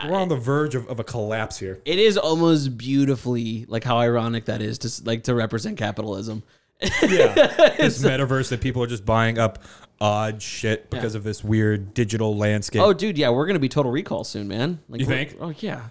we're 0.07 0.19
on 0.19 0.29
the 0.29 0.37
verge 0.37 0.75
of, 0.75 0.87
of 0.89 1.01
a 1.01 1.05
collapse 1.05 1.59
here. 1.59 1.81
It 1.87 1.99
is 1.99 2.19
almost 2.19 2.77
beautifully 2.77 3.65
like 3.67 3.83
how 3.85 3.97
ironic 3.97 4.45
that 4.45 4.61
is 4.61 4.79
to 4.81 5.05
like 5.05 5.23
to 5.25 5.35
represent 5.35 5.79
capitalism. 5.79 6.43
Yeah, 6.83 6.93
this 7.79 8.03
metaverse 8.03 8.51
that 8.51 8.61
people 8.61 8.83
are 8.83 8.87
just 8.87 9.07
buying 9.07 9.39
up 9.39 9.63
odd 9.99 10.43
shit 10.43 10.91
because 10.91 11.15
Yeah. 11.15 11.19
of 11.19 11.25
this 11.25 11.43
weird 11.43 11.95
digital 11.95 12.37
landscape. 12.37 12.83
Oh, 12.83 12.93
dude, 12.93 13.17
yeah, 13.17 13.31
we're 13.31 13.47
gonna 13.47 13.59
be 13.59 13.71
Total 13.71 13.91
Recall 13.91 14.25
soon, 14.25 14.47
man. 14.49 14.81
Like, 14.91 15.01
You 15.01 15.07
think? 15.07 15.37
Oh, 15.41 15.55
yeah. 15.61 15.89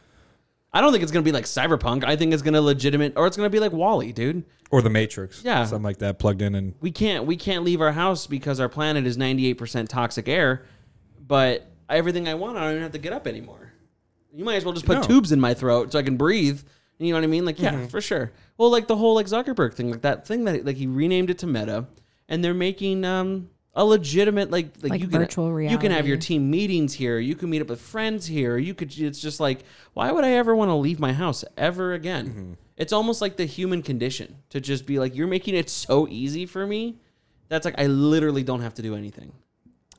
I 0.75 0.81
don't 0.81 0.91
think 0.91 1.01
it's 1.03 1.11
gonna 1.11 1.23
be 1.23 1.31
like 1.31 1.45
Cyberpunk. 1.45 2.03
I 2.03 2.15
think 2.17 2.33
it's 2.33 2.43
gonna 2.43 2.61
legitimate, 2.61 3.13
or 3.15 3.25
it's 3.25 3.37
gonna 3.37 3.49
be 3.49 3.59
like 3.61 3.71
WALL-E, 3.71 4.11
dude. 4.11 4.43
or 4.71 4.81
the 4.81 4.89
Matrix. 4.89 5.41
Yeah. 5.43 5.63
something 5.65 5.83
like 5.83 5.99
that 5.99 6.19
plugged 6.19 6.41
in 6.41 6.53
and 6.53 6.73
We 6.81 6.91
can't 6.91 7.25
we 7.25 7.37
can't 7.37 7.63
leave 7.63 7.79
our 7.81 7.93
house 7.93 8.27
because 8.27 8.59
our 8.59 8.67
planet 8.69 9.07
is 9.07 9.17
ninety 9.17 9.47
eight 9.47 9.53
percent 9.55 9.89
toxic 9.89 10.27
air. 10.27 10.65
But 11.27 11.65
everything 11.89 12.27
I 12.27 12.33
want, 12.35 12.57
I 12.57 12.61
don't 12.63 12.71
even 12.71 12.83
have 12.83 12.91
to 12.91 12.97
get 12.99 13.13
up 13.13 13.25
anymore. 13.25 13.71
You 14.33 14.43
might 14.43 14.55
as 14.55 14.65
well 14.65 14.73
just 14.73 14.85
put 14.85 14.97
No. 14.97 15.01
tubes 15.03 15.31
in 15.31 15.39
my 15.39 15.53
throat 15.53 15.91
so 15.93 15.99
I 15.99 16.03
can 16.03 16.17
breathe. 16.17 16.61
You 16.99 17.09
know 17.13 17.17
what 17.17 17.23
I 17.23 17.27
mean? 17.27 17.45
Like, 17.45 17.59
yeah, 17.59 17.87
for 17.87 17.99
sure. 18.01 18.31
Well, 18.57 18.69
like 18.69 18.87
the 18.87 18.95
whole 18.95 19.15
like 19.15 19.25
Zuckerberg 19.27 19.73
thing, 19.73 19.91
like 19.91 20.01
that 20.01 20.27
thing 20.27 20.45
that 20.45 20.65
like 20.65 20.75
he 20.77 20.87
renamed 20.87 21.29
it 21.29 21.37
to 21.39 21.47
Meta, 21.47 21.85
and 22.29 22.43
they're 22.43 22.53
making 22.53 23.03
um 23.05 23.49
a 23.75 23.83
legitimate 23.83 24.51
like 24.51 24.71
like, 24.81 24.91
Like 24.91 25.01
you 25.01 25.07
can 25.07 25.19
virtual 25.19 25.61
you 25.61 25.77
can 25.77 25.91
have 25.91 26.07
your 26.07 26.17
team 26.17 26.49
meetings 26.49 26.93
here. 26.93 27.19
You 27.19 27.35
can 27.35 27.49
meet 27.49 27.61
up 27.61 27.67
with 27.67 27.81
friends 27.81 28.25
here. 28.27 28.57
You 28.57 28.73
could. 28.73 28.97
It's 28.97 29.19
just 29.19 29.39
like 29.39 29.63
why 29.93 30.11
would 30.11 30.23
I 30.23 30.31
ever 30.31 30.55
want 30.55 30.69
to 30.69 30.75
leave 30.75 30.99
my 30.99 31.13
house 31.13 31.43
ever 31.57 31.93
again? 31.93 32.29
Mm-hmm. 32.29 32.53
It's 32.77 32.93
almost 32.93 33.21
like 33.21 33.37
the 33.37 33.45
human 33.45 33.81
condition 33.81 34.37
to 34.49 34.61
just 34.61 34.85
be 34.85 34.99
like 34.99 35.15
you're 35.15 35.27
making 35.27 35.55
it 35.55 35.69
so 35.69 36.07
easy 36.07 36.45
for 36.45 36.65
me. 36.65 36.97
That's 37.49 37.65
like 37.65 37.79
I 37.79 37.87
literally 37.87 38.43
don't 38.43 38.61
have 38.61 38.73
to 38.75 38.81
do 38.81 38.95
anything. 38.95 39.33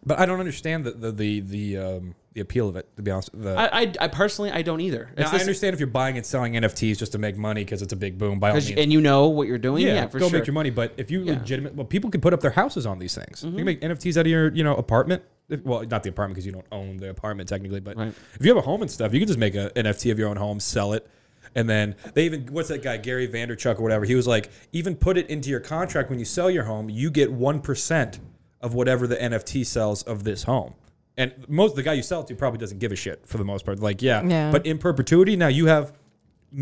But 0.05 0.19
I 0.21 0.27
don't 0.27 0.41
understand 0.41 0.85
the 0.85 0.93
the 0.93 1.13
the 1.13 1.41
the, 1.41 1.77
um, 1.79 2.15
the 2.37 2.43
appeal 2.43 2.69
of 2.69 2.77
it. 2.77 2.87
To 2.97 3.03
be 3.03 3.11
honest, 3.11 3.31
the, 3.33 3.55
I, 3.57 3.81
I, 3.83 3.93
I 4.03 4.09
personally 4.09 4.53
I 4.53 4.61
don't 4.63 4.81
either. 4.83 5.11
now, 5.17 5.23
It's 5.23 5.31
I 5.31 5.33
this- 5.33 5.43
understand 5.43 5.73
if 5.75 5.81
you're 5.81 5.87
buying 5.89 6.17
and 6.19 6.25
selling 6.25 6.53
NFTs 6.53 6.99
just 6.99 7.13
to 7.13 7.19
make 7.19 7.37
money 7.39 7.65
because 7.65 7.81
it's 7.83 7.95
a 7.95 7.97
big 7.97 8.19
boom. 8.19 8.39
By 8.39 8.51
all 8.51 8.57
'cause- 8.57 8.69
means, 8.69 8.79
and 8.81 8.93
you 8.93 9.01
know 9.01 9.29
what 9.29 9.49
you're 9.49 9.57
doing. 9.59 9.83
yeah, 9.87 10.07
for 10.07 10.19
go 10.19 10.29
sure. 10.29 10.39
make 10.39 10.47
your 10.47 10.55
money. 10.55 10.71
But 10.71 10.93
if 10.99 11.11
you. 11.11 11.21
Mm-hmm. 11.21 11.31
legitimate, 11.41 11.75
well, 11.75 11.87
people 11.87 12.11
can 12.11 12.21
put 12.21 12.33
up 12.35 12.41
their 12.41 12.51
houses 12.51 12.85
on 12.87 12.99
these 12.99 13.15
things. 13.15 13.43
You 13.43 13.53
can 13.53 13.65
make 13.65 13.81
NFTs 13.81 14.17
out 14.19 14.27
of 14.27 14.27
your 14.31 14.53
you 14.55 14.63
know 14.63 14.77
apartment. 14.77 15.23
If, 15.49 15.65
well, 15.65 15.83
not 15.85 16.03
the 16.03 16.11
apartment 16.11 16.35
because 16.35 16.45
you 16.47 16.53
don't 16.53 16.67
own 16.71 16.99
the 16.99 17.09
apartment 17.09 17.49
technically. 17.49 17.81
But 17.81 17.97
Right. 17.97 18.13
if 18.39 18.45
you 18.45 18.49
have 18.55 18.59
a 18.63 18.67
home 18.67 18.83
and 18.83 18.91
stuff, 18.91 19.15
you 19.15 19.19
can 19.21 19.27
just 19.29 19.39
make 19.39 19.55
an 19.55 19.71
NFT 19.75 20.11
of 20.11 20.19
your 20.19 20.29
own 20.29 20.37
home, 20.37 20.61
sell 20.61 20.93
it. 20.93 21.09
And 21.55 21.71
then 21.71 21.95
they 22.13 22.27
even 22.27 22.47
what's 22.51 22.69
that 22.69 22.83
guy 22.83 22.99
Gary 22.99 23.27
Vaynerchuk 23.27 23.79
or 23.79 23.83
whatever? 23.83 24.05
He 24.05 24.15
was 24.15 24.27
like, 24.27 24.51
even 24.73 24.95
put 24.95 25.17
it 25.17 25.31
into 25.31 25.49
your 25.49 25.61
contract 25.61 26.11
when 26.11 26.19
you 26.19 26.27
sell 26.27 26.51
your 26.51 26.65
home, 26.65 26.91
you 26.91 27.11
get 27.11 27.33
one 27.33 27.61
percent 27.61 28.21
of 28.61 28.75
whatever 28.75 29.07
the 29.07 29.17
NFT 29.17 29.65
sells 29.65 30.03
of 30.03 30.25
this 30.25 30.43
home. 30.43 30.75
And 31.17 31.33
most 31.49 31.77
the 31.77 31.83
guy 31.83 31.95
you 31.95 32.03
sell 32.03 32.21
it 32.21 32.27
to 32.29 32.35
probably 32.35 32.59
doesn't 32.59 32.79
give 32.79 32.93
a 32.93 32.97
shit 32.97 33.27
for 33.27 33.39
the 33.39 33.45
most 33.45 33.65
part. 33.65 33.81
Like, 33.81 34.03
yeah, 34.03 34.23
Yeah. 34.23 34.51
but 34.51 34.67
in 34.67 34.79
perpetuity, 34.79 35.37
now 35.37 35.49
you 35.49 35.67
have 35.67 35.93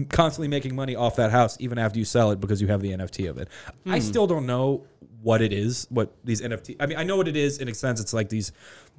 constantly 0.09 0.49
making 0.49 0.75
money 0.75 0.95
off 0.97 1.17
that 1.17 1.31
house 1.31 1.57
even 1.61 1.79
after 1.79 1.99
you 1.99 2.05
sell 2.05 2.31
it 2.31 2.41
because 2.41 2.61
you 2.61 2.69
have 2.69 2.81
the 2.81 2.93
NFT 2.93 3.29
of 3.29 3.39
it. 3.39 3.49
I 3.87 3.99
hmm. 3.99 4.01
still 4.05 4.27
don't 4.27 4.47
know 4.47 4.85
what 5.23 5.41
it 5.41 5.53
is, 5.53 5.87
what 5.91 6.15
these 6.25 6.41
NFT. 6.41 6.77
I 6.81 6.87
mean, 6.87 6.99
I 6.99 7.03
know 7.05 7.17
what 7.17 7.29
it 7.29 7.37
is 7.37 7.59
in 7.59 7.69
a 7.69 7.75
sense. 7.75 8.01
It's 8.01 8.13
like 8.13 8.29
these 8.29 8.53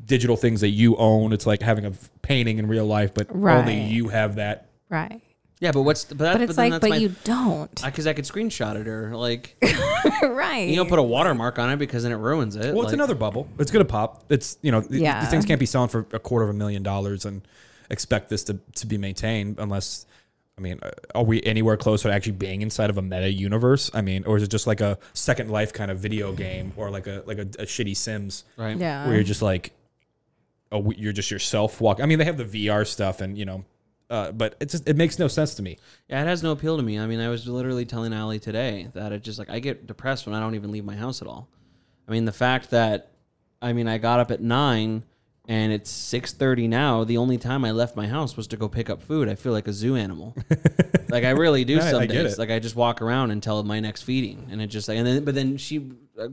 digital 0.06 0.36
things 0.36 0.62
that 0.62 0.70
you 0.70 0.96
own. 0.98 1.34
It's 1.34 1.46
like 1.46 1.62
having 1.62 1.86
a 1.86 1.90
f- 1.90 2.10
painting 2.22 2.58
in 2.58 2.68
real 2.68 2.86
life, 2.86 3.14
but 3.14 3.30
only 3.32 3.44
Right. 3.44 3.90
you 3.90 4.08
have 4.10 4.36
that. 4.36 4.70
Right. 4.90 5.22
Yeah, 5.62 5.72
but 5.72 5.84
what's 5.84 6.04
but, 6.06 6.18
that, 6.18 6.34
But 6.34 6.42
it's 6.42 6.56
then 6.56 6.66
like, 6.66 6.72
that's 6.74 6.82
but 6.82 6.90
my, 6.90 6.98
you 6.98 7.16
don't. 7.24 7.84
because 7.84 8.08
I, 8.08 8.14
could 8.14 8.26
screenshot 8.26 8.76
it 8.76 8.88
or 8.90 9.16
like 9.16 9.56
right. 10.24 10.68
you 10.68 10.76
don't 10.76 10.90
put 10.90 11.00
a 11.00 11.04
watermark 11.04 11.58
on 11.60 11.70
it 11.72 11.78
because 11.78 12.04
then 12.04 12.12
it 12.12 12.18
ruins 12.18 12.56
it. 12.58 12.74
Well, 12.74 12.84
it's 12.84 12.94
another 12.94 13.16
bubble. 13.16 13.48
It's 13.58 13.72
gonna 13.72 13.86
pop. 13.86 14.26
It's 14.30 14.58
you 14.62 14.72
know 14.72 14.82
th- 14.82 15.02
Yeah. 15.02 15.22
these 15.22 15.30
things 15.30 15.46
can't 15.46 15.60
be 15.60 15.66
selling 15.66 15.90
for 15.90 16.06
a 16.12 16.20
quarter 16.20 16.44
of 16.44 16.50
a 16.50 16.58
million 16.58 16.84
dollars 16.84 17.24
and 17.26 17.42
expect 17.90 18.30
this 18.30 18.44
to, 18.46 18.60
to 18.76 18.86
be 18.88 18.98
maintained 18.98 19.58
unless 19.60 20.06
I 20.58 20.62
mean, 20.62 20.80
uh, 20.82 20.92
are 21.14 21.24
we 21.24 21.42
anywhere 21.44 21.76
close 21.78 22.02
to 22.04 22.12
actually 22.12 22.32
being 22.34 22.62
inside 22.62 22.90
of 22.90 22.98
a 22.98 23.02
meta 23.02 23.30
universe? 23.30 23.92
I 23.94 24.02
mean, 24.02 24.24
or 24.26 24.38
is 24.38 24.44
it 24.44 24.48
just 24.50 24.68
like 24.68 24.80
a 24.82 24.98
Second 25.14 25.50
Life 25.52 25.74
kind 25.74 25.92
of 25.92 26.00
video 26.00 26.32
game, 26.34 26.72
or 26.78 26.90
like 26.90 27.08
a 27.08 27.24
like 27.26 27.38
a, 27.38 27.42
a 27.42 27.66
shitty 27.66 27.96
Sims, 27.96 28.46
Right. 28.58 28.78
Yeah. 28.78 29.06
where 29.06 29.16
you're 29.16 29.24
just 29.26 29.42
like, 29.42 29.72
oh, 30.72 30.92
you're 30.96 31.12
just 31.14 31.30
yourself 31.32 31.82
walking. 31.82 32.04
I 32.04 32.06
mean, 32.08 32.20
they 32.20 32.26
have 32.26 32.38
the 32.38 32.68
VR 32.68 32.88
stuff, 32.88 33.20
and 33.20 33.38
you 33.38 33.44
know, 33.46 33.66
uh, 34.10 34.32
but 34.32 34.56
it 34.60 34.70
just 34.70 34.88
it 34.88 34.96
makes 34.96 35.18
no 35.20 35.28
sense 35.28 35.56
to 35.56 35.64
me. 35.64 35.78
Yeah, 36.08 36.22
it 36.22 36.26
has 36.28 36.44
no 36.44 36.52
appeal 36.52 36.78
to 36.78 36.84
me. 36.84 37.00
I 37.00 37.08
mean, 37.08 37.20
I 37.20 37.30
was 37.30 37.48
literally 37.48 37.86
telling 37.86 38.14
Allie 38.14 38.40
today 38.40 38.90
that 38.94 39.12
it 39.12 39.24
just 39.24 39.40
like 39.40 39.50
I 39.50 39.60
get 39.60 39.88
depressed 39.88 40.26
when 40.26 40.36
I 40.36 40.40
don't 40.40 40.56
even 40.56 40.72
leave 40.72 40.86
my 40.86 40.96
house 40.96 41.22
at 41.22 41.28
all. 41.28 41.48
I 42.08 42.12
mean, 42.12 42.26
the 42.26 42.32
fact 42.32 42.70
that 42.72 43.12
I 43.62 43.74
mean, 43.74 43.88
I 43.88 43.98
got 43.98 44.20
up 44.20 44.30
at 44.32 44.42
9 44.42 45.04
and 45.48 45.72
it's 45.72 45.92
6:30 45.92 46.68
now. 46.70 47.04
The 47.04 47.18
only 47.18 47.38
time 47.38 47.66
I 47.66 47.72
left 47.72 47.96
my 47.96 48.08
house 48.08 48.36
was 48.38 48.48
to 48.48 48.58
go 48.58 48.68
pick 48.68 48.90
up 48.90 49.02
food. 49.02 49.28
I 49.30 49.36
feel 49.36 49.52
like 49.54 49.68
a 49.68 49.74
zoo 49.74 49.96
animal. 49.96 50.36
like 51.10 51.24
I 51.24 51.32
really 51.32 51.66
do 51.66 51.80
I- 51.80 51.88
I 51.88 51.92
some 51.92 52.02
get 52.08 52.24
days. 52.24 52.38
Like 52.38 52.50
I 52.52 52.60
just 52.60 52.76
walk 52.76 53.02
around 53.02 53.32
until 53.32 53.64
my 53.64 53.80
next 53.80 54.04
feeding 54.04 54.48
and 54.52 54.62
it 54.62 54.68
just 54.68 54.88
like 54.88 54.98
and 54.98 55.06
then 55.08 55.24
but 55.24 55.36
then 55.36 55.58
she 55.58 55.92
uh, 56.20 56.28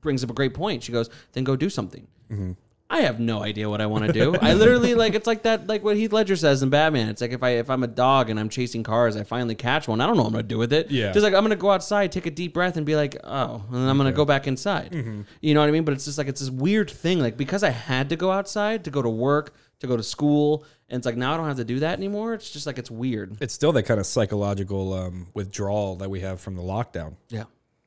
brings 0.00 0.22
up 0.22 0.30
a 0.30 0.34
great 0.34 0.54
point. 0.54 0.82
She 0.82 0.92
goes, 0.92 1.08
"Then 1.32 1.44
go 1.44 1.56
do 1.56 1.68
something." 1.70 2.06
Mm-hmm. 2.30 2.52
I 2.88 3.00
have 3.00 3.18
no 3.18 3.42
idea 3.42 3.68
what 3.68 3.80
I 3.80 3.86
want 3.86 4.06
to 4.06 4.12
do. 4.12 4.36
I 4.40 4.54
literally 4.54 4.94
like 4.94 5.14
it's 5.14 5.26
like 5.26 5.42
that 5.42 5.66
like 5.66 5.82
what 5.82 5.96
Heath 5.96 6.12
Ledger 6.12 6.36
says 6.36 6.62
in 6.62 6.70
Batman. 6.70 7.08
It's 7.08 7.20
like 7.20 7.32
if 7.32 7.42
I 7.42 7.50
if 7.50 7.68
I'm 7.68 7.82
a 7.82 7.88
dog 7.88 8.30
and 8.30 8.38
I'm 8.38 8.48
chasing 8.48 8.84
cars, 8.84 9.16
I 9.16 9.24
finally 9.24 9.56
catch 9.56 9.88
one. 9.88 10.00
I 10.00 10.06
don't 10.06 10.16
know 10.16 10.22
what 10.22 10.28
I'm 10.28 10.34
gonna 10.34 10.44
do 10.44 10.58
with 10.58 10.72
it. 10.72 10.90
Yeah. 10.90 11.12
Just 11.12 11.24
like 11.24 11.34
I'm 11.34 11.42
gonna 11.42 11.56
go 11.56 11.70
outside, 11.70 12.12
take 12.12 12.26
a 12.26 12.30
deep 12.30 12.54
breath, 12.54 12.76
and 12.76 12.86
be 12.86 12.94
like, 12.94 13.16
oh, 13.24 13.64
and 13.66 13.74
then 13.74 13.88
I'm 13.88 13.96
gonna 13.96 14.12
go 14.12 14.24
back 14.24 14.46
inside. 14.46 14.92
Mm-hmm. 14.92 15.22
You 15.40 15.54
know 15.54 15.60
what 15.60 15.68
I 15.68 15.72
mean? 15.72 15.84
But 15.84 15.94
it's 15.94 16.04
just 16.04 16.16
like 16.16 16.28
it's 16.28 16.40
this 16.40 16.50
weird 16.50 16.88
thing. 16.88 17.18
Like 17.18 17.36
because 17.36 17.64
I 17.64 17.70
had 17.70 18.08
to 18.10 18.16
go 18.16 18.30
outside 18.30 18.84
to 18.84 18.90
go 18.90 19.02
to 19.02 19.10
work, 19.10 19.54
to 19.80 19.88
go 19.88 19.96
to 19.96 20.02
school, 20.02 20.64
and 20.88 20.98
it's 20.98 21.06
like 21.06 21.16
now 21.16 21.34
I 21.34 21.36
don't 21.36 21.46
have 21.46 21.56
to 21.56 21.64
do 21.64 21.80
that 21.80 21.98
anymore. 21.98 22.34
It's 22.34 22.50
just 22.50 22.66
like 22.66 22.78
it's 22.78 22.90
weird. 22.90 23.36
It's 23.40 23.54
still 23.54 23.72
that 23.72 23.82
kind 23.82 23.98
of 23.98 24.06
psychological 24.06 24.92
um, 24.92 25.26
withdrawal 25.34 25.96
that 25.96 26.08
we 26.08 26.20
have 26.20 26.40
from 26.40 26.54
the 26.54 26.62
lockdown. 26.62 27.16
Yeah. 27.30 27.44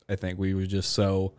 I 0.10 0.16
think 0.16 0.40
we 0.40 0.54
were 0.54 0.66
just 0.66 0.92
so 0.92 1.34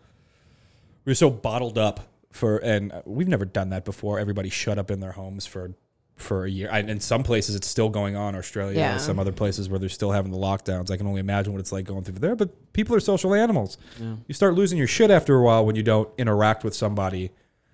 we 1.05 1.11
were 1.11 1.15
so 1.15 1.29
bottled 1.29 1.77
up 1.77 2.10
for, 2.33 2.59
and 2.59 2.93
we've 3.05 3.29
never 3.29 3.45
done 3.45 3.71
that 3.71 3.85
before. 3.85 4.19
Everybody 4.19 4.49
shut 4.51 4.79
up 4.79 4.91
in 4.91 5.01
their 5.01 5.13
homes 5.13 5.47
for 5.47 5.73
for 6.17 6.45
a 6.45 6.51
year. 6.51 6.69
And 6.71 6.91
in 6.91 7.01
some 7.01 7.23
places, 7.23 7.55
it's 7.57 7.67
still 7.67 7.89
going 7.89 8.15
on. 8.15 8.35
Australia, 8.37 8.79
Yeah. 8.79 8.97
some 8.99 9.19
other 9.19 9.33
places 9.33 9.71
where 9.71 9.79
they're 9.79 9.89
still 9.89 10.11
having 10.11 10.31
the 10.31 10.37
lockdowns. 10.37 10.91
I 10.91 10.99
can 10.99 11.07
only 11.07 11.21
imagine 11.21 11.55
what 11.55 11.61
it's 11.61 11.73
like 11.73 11.87
going 11.87 12.05
through 12.05 12.19
there. 12.19 12.37
But 12.37 12.75
people 12.75 12.95
are 12.95 13.01
social 13.01 13.33
animals. 13.35 13.79
You 13.99 14.35
start 14.35 14.53
losing 14.53 14.77
your 14.77 14.87
shit 14.87 15.11
after 15.11 15.35
a 15.37 15.43
while 15.43 15.65
when 15.65 15.77
you 15.77 15.83
don't 15.83 16.11
interact 16.19 16.63
with 16.63 16.75
somebody. 16.75 17.31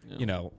You 0.09 0.27
know, 0.27 0.53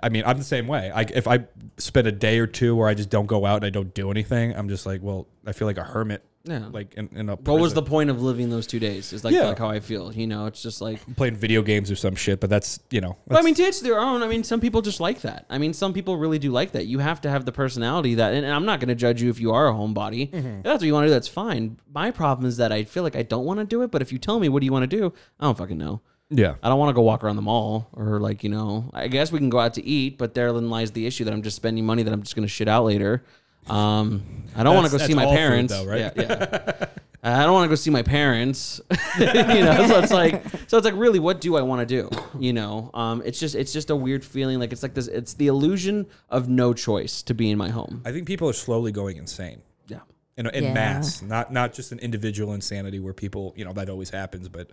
I 0.00 0.10
mean, 0.10 0.22
I'm 0.24 0.38
the 0.38 0.44
same 0.44 0.68
way. 0.68 0.92
I, 0.94 1.00
if 1.12 1.26
I 1.26 1.40
spend 1.76 2.06
a 2.06 2.12
day 2.12 2.38
or 2.38 2.46
two 2.46 2.76
where 2.76 2.86
I 2.88 2.94
just 2.94 3.10
don't 3.10 3.26
go 3.26 3.44
out 3.44 3.56
and 3.56 3.64
I 3.64 3.70
don't 3.70 3.92
do 3.92 4.12
anything, 4.12 4.54
I'm 4.54 4.68
just 4.68 4.86
like, 4.86 5.02
well, 5.02 5.26
I 5.44 5.50
feel 5.50 5.66
like 5.66 5.76
a 5.78 5.82
hermit. 5.82 6.22
Yeah. 6.46 6.66
Like 6.70 6.94
in, 6.94 7.08
in 7.14 7.28
a 7.30 7.36
What 7.36 7.58
was 7.60 7.72
the 7.72 7.82
point 7.82 8.10
of 8.10 8.20
living 8.20 8.50
those 8.50 8.66
two 8.66 8.78
days? 8.78 9.12
Is 9.14 9.24
like 9.24 9.32
Yeah. 9.32 9.44
like 9.46 9.58
how 9.58 9.70
I 9.70 9.80
feel. 9.80 10.12
You 10.12 10.26
know, 10.26 10.44
it's 10.44 10.62
just 10.62 10.82
like 10.82 11.00
playing 11.16 11.36
video 11.36 11.62
games 11.62 11.90
or 11.90 11.96
some 11.96 12.14
shit? 12.14 12.38
But 12.40 12.50
that's 12.50 12.80
you 12.90 13.00
know. 13.00 13.16
Well, 13.26 13.38
I 13.38 13.42
that's- 13.42 13.44
mean, 13.46 13.54
to 13.54 13.62
each 13.66 13.80
their 13.80 13.98
own. 13.98 14.22
I 14.22 14.28
mean, 14.28 14.44
some 14.44 14.60
people 14.60 14.82
just 14.82 15.00
like 15.00 15.22
that. 15.22 15.46
I 15.48 15.56
mean, 15.56 15.72
some 15.72 15.92
people 15.94 16.18
really 16.18 16.38
do 16.38 16.50
like 16.52 16.72
that. 16.72 16.86
You 16.86 16.98
have 16.98 17.20
to 17.22 17.30
have 17.30 17.46
the 17.46 17.52
personality 17.52 18.16
that, 18.16 18.34
and 18.34 18.44
I'm 18.46 18.66
not 18.66 18.78
going 18.78 18.88
to 18.90 18.94
judge 18.94 19.22
you 19.22 19.30
if 19.30 19.40
you 19.40 19.52
are 19.52 19.68
a 19.68 19.72
homebody. 19.72 20.30
Mm-hmm. 20.30 20.46
If 20.58 20.62
that's 20.64 20.82
what 20.82 20.86
you 20.86 20.92
want 20.92 21.04
to 21.04 21.08
do. 21.08 21.14
That's 21.14 21.28
fine. 21.28 21.78
My 21.92 22.10
problem 22.10 22.46
is 22.46 22.58
that 22.58 22.72
I 22.72 22.84
feel 22.84 23.04
like 23.04 23.16
I 23.16 23.22
don't 23.22 23.46
want 23.46 23.60
to 23.60 23.64
do 23.66 23.80
it. 23.82 23.90
But 23.90 24.02
if 24.02 24.12
you 24.12 24.18
tell 24.18 24.38
me 24.38 24.50
what 24.50 24.60
do 24.60 24.66
you 24.66 24.72
want 24.72 24.88
to 24.90 24.96
do, 24.96 25.14
I 25.40 25.44
don't 25.46 25.56
fucking 25.56 25.78
know. 25.78 26.02
yeah. 26.28 26.56
I 26.62 26.68
don't 26.68 26.78
want 26.78 26.90
to 26.90 26.94
go 26.94 27.02
walk 27.02 27.24
around 27.24 27.36
the 27.36 27.42
mall 27.42 27.88
or 27.94 28.20
like 28.20 28.44
you 28.44 28.50
know. 28.50 28.90
I 28.92 29.08
guess 29.08 29.32
we 29.32 29.38
can 29.38 29.48
go 29.48 29.60
out 29.60 29.72
to 29.74 29.82
eat, 29.84 30.18
but 30.18 30.34
therein 30.34 30.68
lies 30.68 30.90
the 30.92 31.06
issue 31.06 31.24
that 31.24 31.32
I'm 31.32 31.42
just 31.42 31.56
spending 31.56 31.86
money 31.86 32.02
that 32.02 32.12
I'm 32.12 32.22
just 32.22 32.36
going 32.36 32.46
to 32.46 32.52
shit 32.52 32.68
out 32.68 32.84
later. 32.84 33.24
Um, 33.68 34.22
I 34.56 34.62
don't 34.62 34.74
want 34.74 34.86
to 34.86 34.92
go 34.96 34.98
see 35.04 35.14
my 35.14 35.24
all 35.24 35.32
food, 35.32 35.36
parents. 35.38 35.72
though, 35.72 35.84
right? 35.86 35.98
Yeah, 36.00 36.10
yeah. 36.16 36.86
I 37.26 37.44
don't 37.44 37.54
want 37.54 37.64
to 37.64 37.68
go 37.70 37.74
see 37.74 37.88
my 37.90 38.02
parents. 38.02 38.82
you 39.18 39.24
know, 39.24 39.86
so 39.88 39.98
it's 39.98 40.12
like, 40.12 40.42
so 40.66 40.76
it's 40.76 40.84
like, 40.84 40.94
really, 40.94 41.18
what 41.18 41.40
do 41.40 41.56
I 41.56 41.62
want 41.62 41.86
to 41.88 42.02
do? 42.02 42.10
You 42.38 42.52
know, 42.52 42.90
um, 42.92 43.22
it's 43.24 43.40
just, 43.40 43.54
it's 43.54 43.72
just 43.72 43.88
a 43.88 43.96
weird 43.96 44.22
feeling. 44.22 44.58
Like 44.58 44.72
it's 44.72 44.82
like 44.82 44.92
this, 44.92 45.06
it's 45.08 45.32
the 45.34 45.46
illusion 45.46 46.06
of 46.28 46.48
no 46.50 46.74
choice 46.74 47.22
to 47.22 47.32
be 47.34 47.50
in 47.50 47.56
my 47.56 47.70
home. 47.70 48.02
I 48.04 48.12
think 48.12 48.26
people 48.26 48.46
are 48.48 48.52
slowly 48.52 48.92
going 48.92 49.16
insane 49.16 49.62
Yeah, 49.88 50.00
in, 50.36 50.46
in 50.48 50.64
Yeah. 50.64 50.74
mass, 50.74 51.22
not 51.22 51.50
not 51.50 51.72
just 51.72 51.92
an 51.92 51.98
individual 52.00 52.52
insanity 52.52 53.00
where 53.00 53.14
people, 53.14 53.54
you 53.56 53.64
know, 53.64 53.72
that 53.72 53.88
always 53.88 54.10
happens, 54.10 54.50
but 54.50 54.70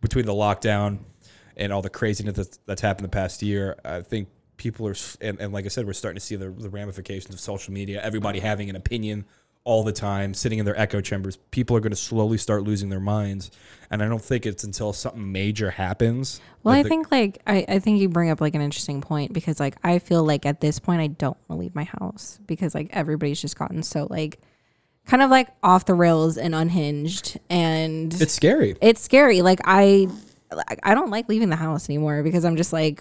between 0.00 0.26
the 0.26 0.34
lockdown 0.34 0.98
and 1.56 1.72
all 1.72 1.82
the 1.82 1.90
craziness 1.90 2.34
that's, 2.34 2.58
that's 2.66 2.82
happened 2.82 3.04
the 3.04 3.10
past 3.10 3.42
year, 3.42 3.78
I 3.84 4.00
think 4.00 4.26
people 4.62 4.86
are, 4.86 4.94
and, 5.20 5.40
and 5.40 5.52
like 5.52 5.64
I 5.64 5.68
said, 5.68 5.86
we're 5.86 5.92
starting 5.92 6.20
to 6.20 6.24
see 6.24 6.36
the, 6.36 6.50
the 6.50 6.70
ramifications 6.70 7.34
of 7.34 7.40
social 7.40 7.74
media. 7.74 8.00
Everybody 8.00 8.38
having 8.38 8.70
an 8.70 8.76
opinion 8.76 9.24
all 9.64 9.82
the 9.82 9.92
time, 9.92 10.34
sitting 10.34 10.58
in 10.60 10.64
their 10.64 10.78
echo 10.78 11.00
chambers. 11.00 11.36
People 11.50 11.76
are 11.76 11.80
going 11.80 11.90
to 11.90 11.96
slowly 11.96 12.38
start 12.38 12.62
losing 12.62 12.88
their 12.88 13.00
minds, 13.00 13.50
and 13.90 14.02
I 14.02 14.08
don't 14.08 14.22
think 14.22 14.46
it's 14.46 14.62
until 14.62 14.92
something 14.92 15.32
major 15.32 15.70
happens. 15.70 16.40
Well, 16.62 16.74
I 16.74 16.82
the- 16.84 16.88
think 16.88 17.10
like 17.10 17.42
I, 17.46 17.64
I 17.68 17.78
think 17.80 18.00
you 18.00 18.08
bring 18.08 18.30
up 18.30 18.40
like 18.40 18.54
an 18.54 18.60
interesting 18.60 19.00
point 19.00 19.32
because 19.32 19.58
like 19.58 19.76
I 19.82 19.98
feel 19.98 20.22
like 20.24 20.46
at 20.46 20.60
this 20.60 20.78
point 20.78 21.00
I 21.00 21.08
don't 21.08 21.36
want 21.48 21.58
to 21.58 21.64
leave 21.64 21.74
my 21.74 21.84
house 21.84 22.38
because 22.46 22.72
like 22.74 22.88
everybody's 22.92 23.40
just 23.40 23.58
gotten 23.58 23.82
so 23.82 24.06
like 24.08 24.40
kind 25.06 25.22
of 25.22 25.30
like 25.30 25.48
off 25.64 25.86
the 25.86 25.94
rails 25.94 26.38
and 26.38 26.54
unhinged 26.54 27.38
and 27.50 28.14
it's 28.20 28.34
scary. 28.34 28.76
it's 28.80 29.00
scary. 29.00 29.42
Like 29.42 29.60
I 29.64 30.06
I 30.82 30.94
don't 30.94 31.10
like 31.10 31.28
leaving 31.28 31.48
the 31.50 31.56
house 31.56 31.88
anymore 31.88 32.22
because 32.22 32.44
I'm 32.44 32.56
just 32.56 32.72
like 32.72 33.00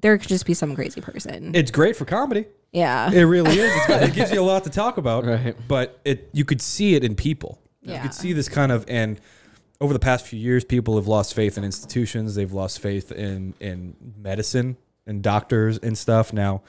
there 0.00 0.16
could 0.18 0.28
just 0.28 0.46
be 0.46 0.54
some 0.54 0.74
crazy 0.74 1.00
person. 1.00 1.54
It's 1.54 1.70
great 1.70 1.96
for 1.96 2.04
comedy. 2.04 2.46
yeah. 2.72 3.10
It 3.10 3.22
really 3.22 3.58
is. 3.58 3.72
It's, 3.74 3.88
it 4.08 4.14
gives 4.14 4.32
you 4.32 4.40
a 4.40 4.42
lot 4.52 4.64
to 4.64 4.70
talk 4.70 4.96
about. 4.96 5.24
Right. 5.24 5.56
But 5.68 6.00
it 6.04 6.30
you 6.32 6.44
could 6.44 6.60
see 6.60 6.94
it 6.94 7.04
in 7.04 7.14
people. 7.14 7.60
Yeah. 7.82 7.96
You 7.96 8.02
could 8.02 8.14
see 8.14 8.32
this 8.32 8.48
kind 8.48 8.72
of 8.72 8.84
and 8.88 9.20
over 9.80 9.92
the 9.94 9.98
past 9.98 10.26
few 10.26 10.38
years, 10.38 10.62
people 10.64 10.96
have 10.96 11.08
lost 11.08 11.32
faith 11.34 11.56
in 11.56 11.64
institutions. 11.64 12.34
They've 12.34 12.52
lost 12.52 12.80
faith 12.80 13.12
in 13.12 13.54
in 13.60 13.96
medicine 14.18 14.76
and 15.06 15.22
doctors 15.22 15.78
and 15.78 15.96
stuff. 15.96 16.32
Now, 16.32 16.62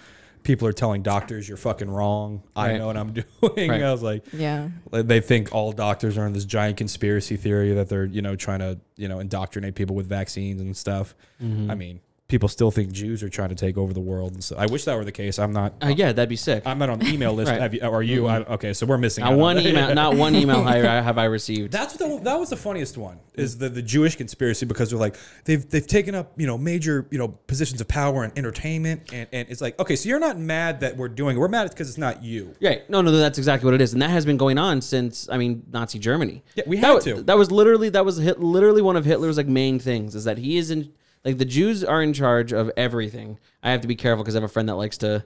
people 0.43 0.67
are 0.67 0.73
telling 0.73 1.03
doctors 1.03 1.47
you're 1.47 1.57
fucking 1.57 1.89
wrong. 1.89 2.43
I 2.55 2.77
know 2.77 2.87
what 2.87 2.97
I'm 2.97 3.13
doing. 3.41 3.69
Right. 3.69 3.83
I 3.83 3.91
was 3.91 4.01
like, 4.01 4.23
yeah. 4.33 4.69
they 4.91 5.19
think 5.19 5.53
all 5.53 5.71
doctors 5.71 6.17
are 6.17 6.25
in 6.25 6.33
this 6.33 6.45
giant 6.45 6.77
conspiracy 6.77 7.35
theory 7.37 7.73
that 7.73 7.89
they're 7.89 8.05
you 8.05 8.21
know 8.21 8.35
trying 8.35 8.59
to 8.59 8.79
you 8.95 9.07
know 9.07 9.19
indoctrinate 9.19 9.75
people 9.75 9.95
with 9.95 10.07
vaccines 10.07 10.61
and 10.61 10.75
stuff. 10.75 11.13
Mm-hmm. 11.41 11.69
I 11.71 11.75
mean, 11.75 11.99
people 12.31 12.49
still 12.49 12.71
think 12.71 12.91
Jews 12.91 13.21
are 13.21 13.29
trying 13.29 13.49
to 13.49 13.55
take 13.55 13.77
over 13.77 13.93
the 13.93 13.99
world. 13.99 14.33
And 14.33 14.43
so 14.43 14.55
I 14.57 14.65
wish 14.65 14.85
that 14.85 14.95
were 14.95 15.05
the 15.05 15.11
case. 15.11 15.37
I'm 15.37 15.51
not. 15.53 15.73
uh, 15.83 15.93
yeah, 15.95 16.11
that'd 16.13 16.29
be 16.29 16.35
sick. 16.35 16.63
I'm 16.65 16.79
not 16.79 16.89
on 16.89 16.97
the 16.99 17.07
email 17.07 17.33
list. 17.33 17.41
Right. 17.51 17.59
Have 17.59 17.73
you, 17.73 17.81
are 17.81 18.01
you? 18.03 18.27
I, 18.27 18.37
okay, 18.45 18.71
so 18.73 18.85
we're 18.85 18.97
missing 18.97 19.23
not 19.25 19.33
out 19.33 19.39
one 19.39 19.57
on 19.57 19.67
email, 19.67 19.93
not 20.03 20.15
one 20.15 20.35
email 20.35 20.63
have 20.63 20.85
I- 20.85 21.01
have 21.01 21.17
I 21.17 21.25
received. 21.25 21.71
That's 21.81 21.95
the, 21.97 22.19
that 22.23 22.39
was 22.39 22.49
the 22.49 22.55
funniest 22.55 22.97
one 22.97 23.19
is 23.35 23.57
the, 23.57 23.67
the 23.67 23.81
Jewish 23.81 24.15
conspiracy 24.15 24.65
because 24.65 24.89
they're 24.89 24.99
like 24.99 25.15
they've 25.45 25.69
they've 25.69 25.85
taken 25.85 26.15
up 26.15 26.31
you 26.39 26.47
know 26.47 26.57
major 26.57 27.07
you 27.11 27.17
know 27.17 27.27
positions 27.27 27.81
of 27.81 27.87
power 27.89 28.23
and 28.23 28.31
entertainment 28.37 29.11
and, 29.11 29.27
and 29.33 29.49
it's 29.49 29.59
like 29.61 29.77
okay 29.79 29.95
so 29.95 30.07
you're 30.07 30.19
not 30.19 30.37
mad 30.37 30.79
that 30.81 30.95
we're 30.97 31.09
doing 31.09 31.35
it 31.35 31.39
we're 31.39 31.47
mad 31.47 31.69
because 31.69 31.89
it's 31.89 31.97
not 31.97 32.23
you 32.23 32.55
Right. 32.61 32.89
No, 32.89 33.01
no, 33.01 33.11
that's 33.11 33.37
exactly 33.37 33.65
what 33.65 33.73
it 33.73 33.81
is, 33.81 33.91
and 33.93 34.01
that 34.01 34.09
has 34.11 34.25
been 34.25 34.37
going 34.37 34.57
on 34.57 34.79
since 34.81 35.27
I 35.29 35.37
mean 35.37 35.63
Nazi 35.71 35.99
Germany. 35.99 36.43
Yeah, 36.55 36.63
we 36.67 36.77
that, 36.77 36.85
had 36.87 36.93
was- 36.93 37.03
to. 37.05 37.23
That 37.23 37.37
was 37.37 37.51
literally 37.51 37.89
that 37.89 38.05
was 38.05 38.17
hit, 38.17 38.39
literally 38.39 38.81
one 38.81 38.95
of 38.95 39.03
Hitler's 39.05 39.35
like 39.37 39.47
main 39.47 39.79
things 39.79 40.15
is 40.15 40.23
that 40.25 40.37
he 40.37 40.57
is 40.57 40.71
in 40.71 40.91
like 41.23 41.37
the 41.37 41.45
Jews 41.45 41.83
are 41.83 42.01
in 42.01 42.13
charge 42.13 42.51
of 42.53 42.71
everything. 42.77 43.39
I 43.63 43.71
have 43.71 43.81
to 43.81 43.87
be 43.87 43.95
careful 43.95 44.23
because 44.23 44.35
I 44.35 44.39
have 44.39 44.49
a 44.49 44.51
friend 44.53 44.69
that 44.69 44.75
likes 44.75 44.97
to 44.99 45.23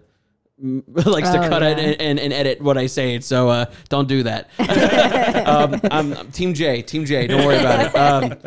likes 0.58 1.30
to 1.32 1.46
Oh, 1.46 1.50
cut 1.50 1.64
it 1.64 1.78
and, 1.78 2.00
and, 2.02 2.20
and 2.20 2.32
edit 2.34 2.62
what 2.62 2.78
I 2.78 2.88
say. 2.88 3.20
So 3.20 3.50
uh, 3.50 3.66
don't 3.90 4.08
do 4.08 4.24
that. 4.24 4.50
um, 5.48 5.80
I'm, 5.92 6.14
I'm 6.14 6.32
Team 6.32 6.54
J. 6.54 6.82
Team 6.82 7.06
J. 7.06 7.28
Don't 7.28 7.46
worry 7.46 7.58
about 7.58 7.86
it. 7.86 7.96
Um, 7.96 8.38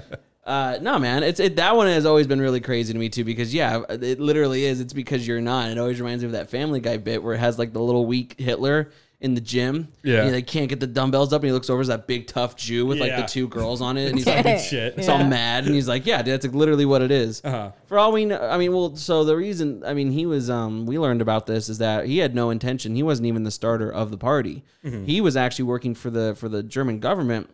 uh, 0.44 0.78
no, 0.80 0.99
man, 0.99 1.22
it's 1.22 1.40
it. 1.40 1.57
That 1.57 1.76
one 1.76 1.86
has 1.88 2.07
always 2.07 2.26
been 2.26 2.40
really 2.40 2.61
crazy 2.61 2.94
to 2.94 2.99
me 2.99 3.11
too 3.11 3.24
because 3.24 3.53
yeah, 3.53 3.82
it 3.90 4.18
literally 4.18 4.64
is. 4.64 4.80
It's 4.80 4.94
because 4.94 5.26
you're 5.26 5.42
not. 5.42 5.70
It 5.70 5.76
always 5.76 6.01
reminds 6.01 6.22
me 6.22 6.26
of 6.28 6.32
that 6.32 6.49
Family 6.49 6.80
Guy 6.80 6.96
bit 6.96 7.22
where 7.22 7.34
it 7.34 7.38
has 7.38 7.59
like 7.59 7.74
the 7.74 7.80
little 7.80 8.07
weak 8.07 8.36
Hitler 8.38 8.90
in 9.21 9.35
the 9.35 9.41
gym. 9.41 9.89
Yeah. 10.05 10.23
and 10.25 10.33
they 10.33 10.43
can't 10.43 10.69
get 10.69 10.79
the 10.79 10.87
dumbbells 10.87 11.33
up, 11.33 11.43
and 11.43 11.49
he 11.49 11.53
looks 11.53 11.69
over 11.69 11.81
as 11.81 11.89
that 11.89 12.07
big 12.07 12.29
tough 12.29 12.55
Jew 12.57 12.87
with 12.87 12.99
like 13.01 13.11
Yeah. 13.11 13.23
the 13.23 13.27
two 13.27 13.49
girls 13.49 13.81
on 13.81 13.97
it, 13.97 14.07
and 14.09 14.14
he's 14.19 14.27
like, 14.27 14.45
big 14.45 14.61
shit 14.61 14.95
it's 14.97 15.09
all 15.09 15.25
mad, 15.25 15.64
and 15.66 15.75
he's 15.75 15.89
like, 15.89 16.07
yeah, 16.07 16.23
dude, 16.23 16.35
that's 16.35 16.47
like 16.47 16.55
literally 16.55 16.85
what 16.87 17.03
it 17.03 17.11
is. 17.11 17.41
Uh-huh. 17.45 17.73
For 17.87 17.99
all 17.99 18.12
we 18.12 18.25
know, 18.27 18.39
I 18.41 18.57
mean, 18.59 18.73
well, 18.73 18.95
so 18.95 19.25
the 19.25 19.37
reason, 19.37 19.83
I 19.85 19.93
mean, 19.95 20.12
he 20.12 20.25
was, 20.25 20.49
um, 20.51 20.87
we 20.87 20.99
learned 20.99 21.21
about 21.21 21.47
this 21.47 21.69
is 21.69 21.79
that 21.79 22.07
he 22.07 22.19
had 22.19 22.35
no 22.35 22.51
intention. 22.51 22.95
He 22.95 23.03
wasn't 23.03 23.27
even 23.27 23.43
the 23.43 23.51
starter 23.51 23.91
of 23.93 24.11
the 24.12 24.19
party. 24.19 24.62
Mm-hmm. 24.85 25.05
He 25.07 25.21
was 25.21 25.37
actually 25.37 25.64
working 25.64 25.95
for 25.97 26.11
the 26.11 26.35
for 26.37 26.49
the 26.49 26.62
German 26.62 27.01
government 27.01 27.51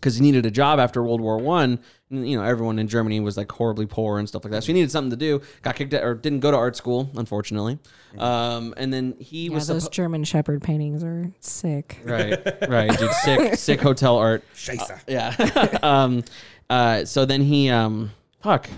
because 0.00 0.16
he 0.16 0.22
needed 0.22 0.46
a 0.46 0.50
job 0.50 0.78
after 0.80 1.02
World 1.02 1.20
War 1.20 1.36
One. 1.38 1.78
You 2.08 2.36
know, 2.38 2.42
everyone 2.42 2.78
in 2.78 2.88
Germany 2.88 3.20
was 3.20 3.36
like 3.36 3.52
horribly 3.52 3.86
poor 3.86 4.18
and 4.18 4.26
stuff 4.26 4.42
like 4.44 4.50
that. 4.52 4.62
So 4.62 4.68
he 4.68 4.72
needed 4.72 4.90
something 4.90 5.10
to 5.10 5.16
do. 5.16 5.42
Got 5.62 5.76
kicked 5.76 5.94
out 5.94 6.02
or 6.02 6.14
didn't 6.14 6.40
go 6.40 6.50
to 6.50 6.56
art 6.56 6.74
school, 6.74 7.08
unfortunately. 7.14 7.78
Um, 8.18 8.74
and 8.76 8.92
then 8.92 9.14
he 9.20 9.46
Yeah, 9.48 9.54
was 9.54 9.68
those 9.68 9.88
suppo- 9.88 9.92
German 9.92 10.24
Shepherd 10.24 10.62
paintings 10.62 11.04
are 11.04 11.30
sick. 11.38 11.98
right, 12.04 12.36
right, 12.68 12.98
dude, 12.98 13.12
sick, 13.12 13.54
sick 13.58 13.80
hotel 13.80 14.16
art. 14.16 14.42
Scheisse. 14.54 15.00
Yeah. 15.06 15.78
um, 15.84 16.24
uh, 16.68 17.04
so 17.04 17.24
then 17.24 17.42
he, 17.42 17.68
um, 17.70 18.10
fuck. 18.42 18.68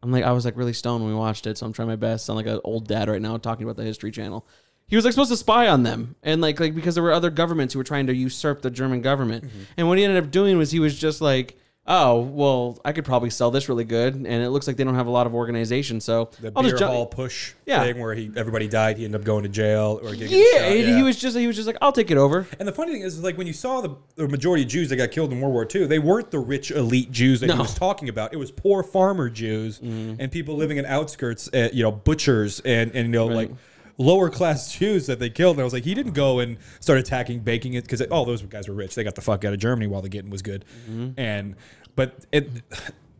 I'm 0.00 0.12
like, 0.12 0.22
I 0.22 0.30
was 0.30 0.44
like 0.44 0.56
really 0.56 0.72
stoned 0.72 1.02
when 1.02 1.12
we 1.12 1.18
watched 1.18 1.48
it, 1.48 1.58
so 1.58 1.66
I'm 1.66 1.72
trying 1.72 1.88
my 1.88 1.96
best. 1.96 2.28
I'm 2.28 2.36
like 2.36 2.46
an 2.46 2.60
old 2.62 2.86
dad 2.86 3.08
right 3.08 3.20
now 3.20 3.36
talking 3.38 3.64
about 3.64 3.74
the 3.76 3.82
History 3.82 4.12
Channel. 4.12 4.46
He 4.88 4.96
was 4.96 5.04
like 5.04 5.12
supposed 5.12 5.30
to 5.30 5.36
spy 5.36 5.68
on 5.68 5.82
them 5.82 6.16
and 6.22 6.40
like 6.40 6.58
like 6.60 6.74
because 6.74 6.94
there 6.94 7.04
were 7.04 7.12
other 7.12 7.30
governments 7.30 7.74
who 7.74 7.78
were 7.80 7.84
trying 7.84 8.06
to 8.08 8.14
usurp 8.14 8.62
the 8.62 8.70
German 8.70 9.02
government. 9.02 9.44
Mm-hmm. 9.44 9.58
And 9.76 9.88
what 9.88 9.98
he 9.98 10.04
ended 10.04 10.22
up 10.24 10.30
doing 10.30 10.56
was 10.58 10.70
he 10.70 10.80
was 10.80 10.98
just 10.98 11.20
like, 11.20 11.56
oh 11.90 12.20
well, 12.20 12.78
I 12.84 12.92
could 12.92 13.04
probably 13.06 13.30
sell 13.30 13.50
this 13.50 13.68
really 13.68 13.84
good, 13.84 14.14
and 14.14 14.26
it 14.26 14.50
looks 14.50 14.66
like 14.66 14.76
they 14.76 14.84
don't 14.84 14.94
have 14.94 15.06
a 15.06 15.10
lot 15.10 15.26
of 15.26 15.34
organization, 15.34 16.00
so 16.02 16.30
The 16.40 16.52
I'll 16.54 16.62
beer 16.62 16.72
just 16.72 16.80
jump. 16.80 16.92
hall 16.92 17.08
Putsch 17.08 17.54
Yeah. 17.64 17.82
thing 17.82 17.98
where 17.98 18.14
he 18.14 18.30
everybody 18.36 18.68
died, 18.68 18.98
he 18.98 19.04
ended 19.06 19.20
up 19.20 19.24
going 19.26 19.42
to 19.44 19.48
jail 19.48 19.98
or 20.02 20.14
getting 20.14 20.38
Yeah, 20.38 20.68
shot, 20.68 20.72
he- 20.72 20.94
he 20.96 21.02
was 21.02 21.16
just 21.18 21.34
he 21.36 21.46
was 21.46 21.56
just 21.56 21.66
like, 21.66 21.76
I'll 21.82 21.92
take 21.92 22.10
it 22.10 22.18
over. 22.18 22.46
And 22.58 22.68
the 22.68 22.72
funny 22.72 22.92
thing 22.92 23.02
is, 23.02 23.22
like 23.22 23.38
when 23.38 23.46
you 23.46 23.54
saw 23.54 23.80
the, 23.80 23.94
the 24.16 24.28
majority 24.28 24.64
of 24.64 24.68
Jews 24.70 24.88
that 24.90 24.96
got 24.96 25.10
killed 25.10 25.32
in 25.32 25.40
World 25.40 25.52
War 25.54 25.66
II, 25.74 25.86
they 25.86 25.98
weren't 25.98 26.30
the 26.30 26.38
rich 26.40 26.70
elite 26.70 27.10
Jews 27.10 27.40
that 27.40 27.46
he 27.46 27.48
No. 27.48 27.54
Mm-hmm. 27.54 27.62
was 27.62 27.74
talking 27.74 28.08
about. 28.10 28.34
It 28.34 28.36
was 28.38 28.50
poor 28.50 28.82
farmer 28.82 29.30
Jews 29.30 29.80
and 29.80 30.30
people 30.30 30.56
living 30.56 30.76
in 30.78 30.84
outskirts, 30.86 31.48
uh, 31.54 31.68
you 31.72 31.82
know, 31.82 31.92
butchers 31.92 32.60
and 32.60 32.90
and 32.94 33.06
you 33.08 33.12
know 33.12 33.26
like 33.26 33.50
lower 33.98 34.30
class 34.30 34.72
Jews 34.78 35.06
that 35.06 35.18
they 35.18 35.28
killed. 35.28 35.56
And 35.56 35.60
I 35.60 35.64
was 35.64 35.72
like, 35.72 35.84
he 35.84 35.94
didn't 35.94 36.14
go 36.14 36.38
and 36.38 36.56
start 36.80 36.98
attacking, 36.98 37.40
baking 37.40 37.74
it 37.74 37.82
because 37.82 38.00
all 38.02 38.24
those 38.24 38.42
guys 38.42 38.68
were 38.68 38.74
rich. 38.74 38.94
They 38.94 39.04
got 39.04 39.14
the 39.14 39.20
fuck 39.20 39.44
out 39.44 39.52
of 39.52 39.58
Germany 39.58 39.86
while 39.86 40.00
the 40.00 40.08
getting 40.08 40.30
was 40.30 40.42
good. 40.42 40.64
Mm-hmm. 40.88 41.20
And 41.20 41.56
but 41.94 42.24
it, 42.32 42.48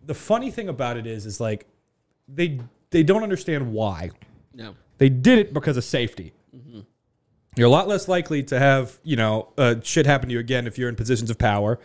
the 0.07 0.15
funny 0.15 0.51
thing 0.51 0.69
about 0.69 0.97
it 0.97 1.07
is, 1.07 1.27
is 1.27 1.41
like 1.41 1.67
they 2.27 2.61
they 2.91 3.03
don't 3.03 3.23
understand 3.23 3.73
why. 3.73 4.11
No. 4.55 4.75
They 4.99 5.09
did 5.09 5.39
it 5.39 5.53
because 5.53 5.77
of 5.77 5.85
safety. 5.85 6.33
You're 7.59 7.67
a 7.67 7.71
lot 7.71 7.89
less 7.89 8.07
likely 8.07 8.45
to 8.45 8.59
have, 8.59 9.01
you 9.03 9.17
know, 9.17 9.49
uh, 9.59 9.77
shit 9.83 10.07
happen 10.07 10.29
to 10.29 10.33
you 10.33 10.39
again 10.39 10.69
if 10.69 10.79
you're 10.79 10.89
in 10.89 10.95
positions 10.95 11.29
of 11.29 11.39
power. 11.39 11.81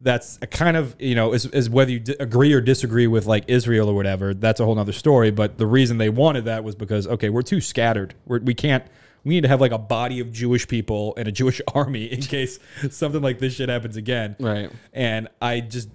That's 0.00 0.38
a 0.40 0.46
kind 0.46 0.76
of, 0.76 0.96
you 0.98 1.14
know, 1.14 1.34
is, 1.34 1.46
is 1.46 1.68
whether 1.68 1.90
you 1.90 2.00
di- 2.00 2.16
agree 2.18 2.52
or 2.52 2.60
disagree 2.60 3.06
with 3.06 3.26
like 3.26 3.44
Israel 3.48 3.88
or 3.88 3.94
whatever. 3.94 4.32
That's 4.32 4.58
a 4.58 4.64
whole 4.64 4.74
nother 4.74 4.92
story. 4.92 5.30
But 5.30 5.58
the 5.58 5.66
reason 5.66 5.98
they 5.98 6.08
wanted 6.08 6.46
that 6.46 6.64
was 6.64 6.74
because, 6.74 7.06
okay, 7.06 7.28
we're 7.28 7.42
too 7.42 7.60
scattered. 7.60 8.14
We're, 8.24 8.40
we 8.40 8.54
can't, 8.54 8.84
we 9.24 9.34
need 9.34 9.42
to 9.42 9.48
have 9.48 9.60
like 9.60 9.72
a 9.72 9.78
body 9.78 10.20
of 10.20 10.32
Jewish 10.32 10.66
people 10.66 11.14
and 11.16 11.28
a 11.28 11.32
Jewish 11.32 11.60
army 11.74 12.04
in 12.04 12.22
case 12.22 12.58
something 12.90 13.20
like 13.20 13.38
this 13.38 13.54
shit 13.54 13.68
happens 13.68 13.96
again. 13.96 14.36
Right. 14.40 14.70
And 14.92 15.28
I 15.42 15.60
just, 15.60 15.90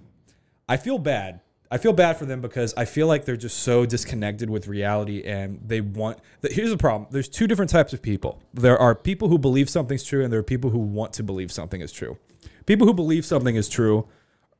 I 0.69 0.77
feel 0.77 0.99
bad. 0.99 1.41
I 1.71 1.77
feel 1.77 1.93
bad 1.93 2.17
for 2.17 2.25
them 2.25 2.41
because 2.41 2.73
I 2.77 2.85
feel 2.85 3.07
like 3.07 3.25
they're 3.25 3.35
just 3.35 3.57
so 3.59 3.85
disconnected 3.85 4.49
with 4.49 4.67
reality 4.67 5.23
and 5.23 5.59
they 5.65 5.81
want. 5.81 6.19
The, 6.41 6.49
here's 6.49 6.69
the 6.69 6.77
problem 6.77 7.09
there's 7.11 7.27
two 7.27 7.47
different 7.47 7.71
types 7.71 7.91
of 7.91 8.01
people. 8.01 8.39
There 8.53 8.77
are 8.77 8.93
people 8.93 9.29
who 9.29 9.39
believe 9.39 9.69
something's 9.69 10.03
true 10.03 10.23
and 10.23 10.31
there 10.31 10.39
are 10.39 10.43
people 10.43 10.69
who 10.69 10.77
want 10.77 11.13
to 11.13 11.23
believe 11.23 11.51
something 11.51 11.81
is 11.81 11.91
true. 11.91 12.17
People 12.65 12.87
who 12.87 12.93
believe 12.93 13.25
something 13.25 13.55
is 13.55 13.69
true 13.69 14.07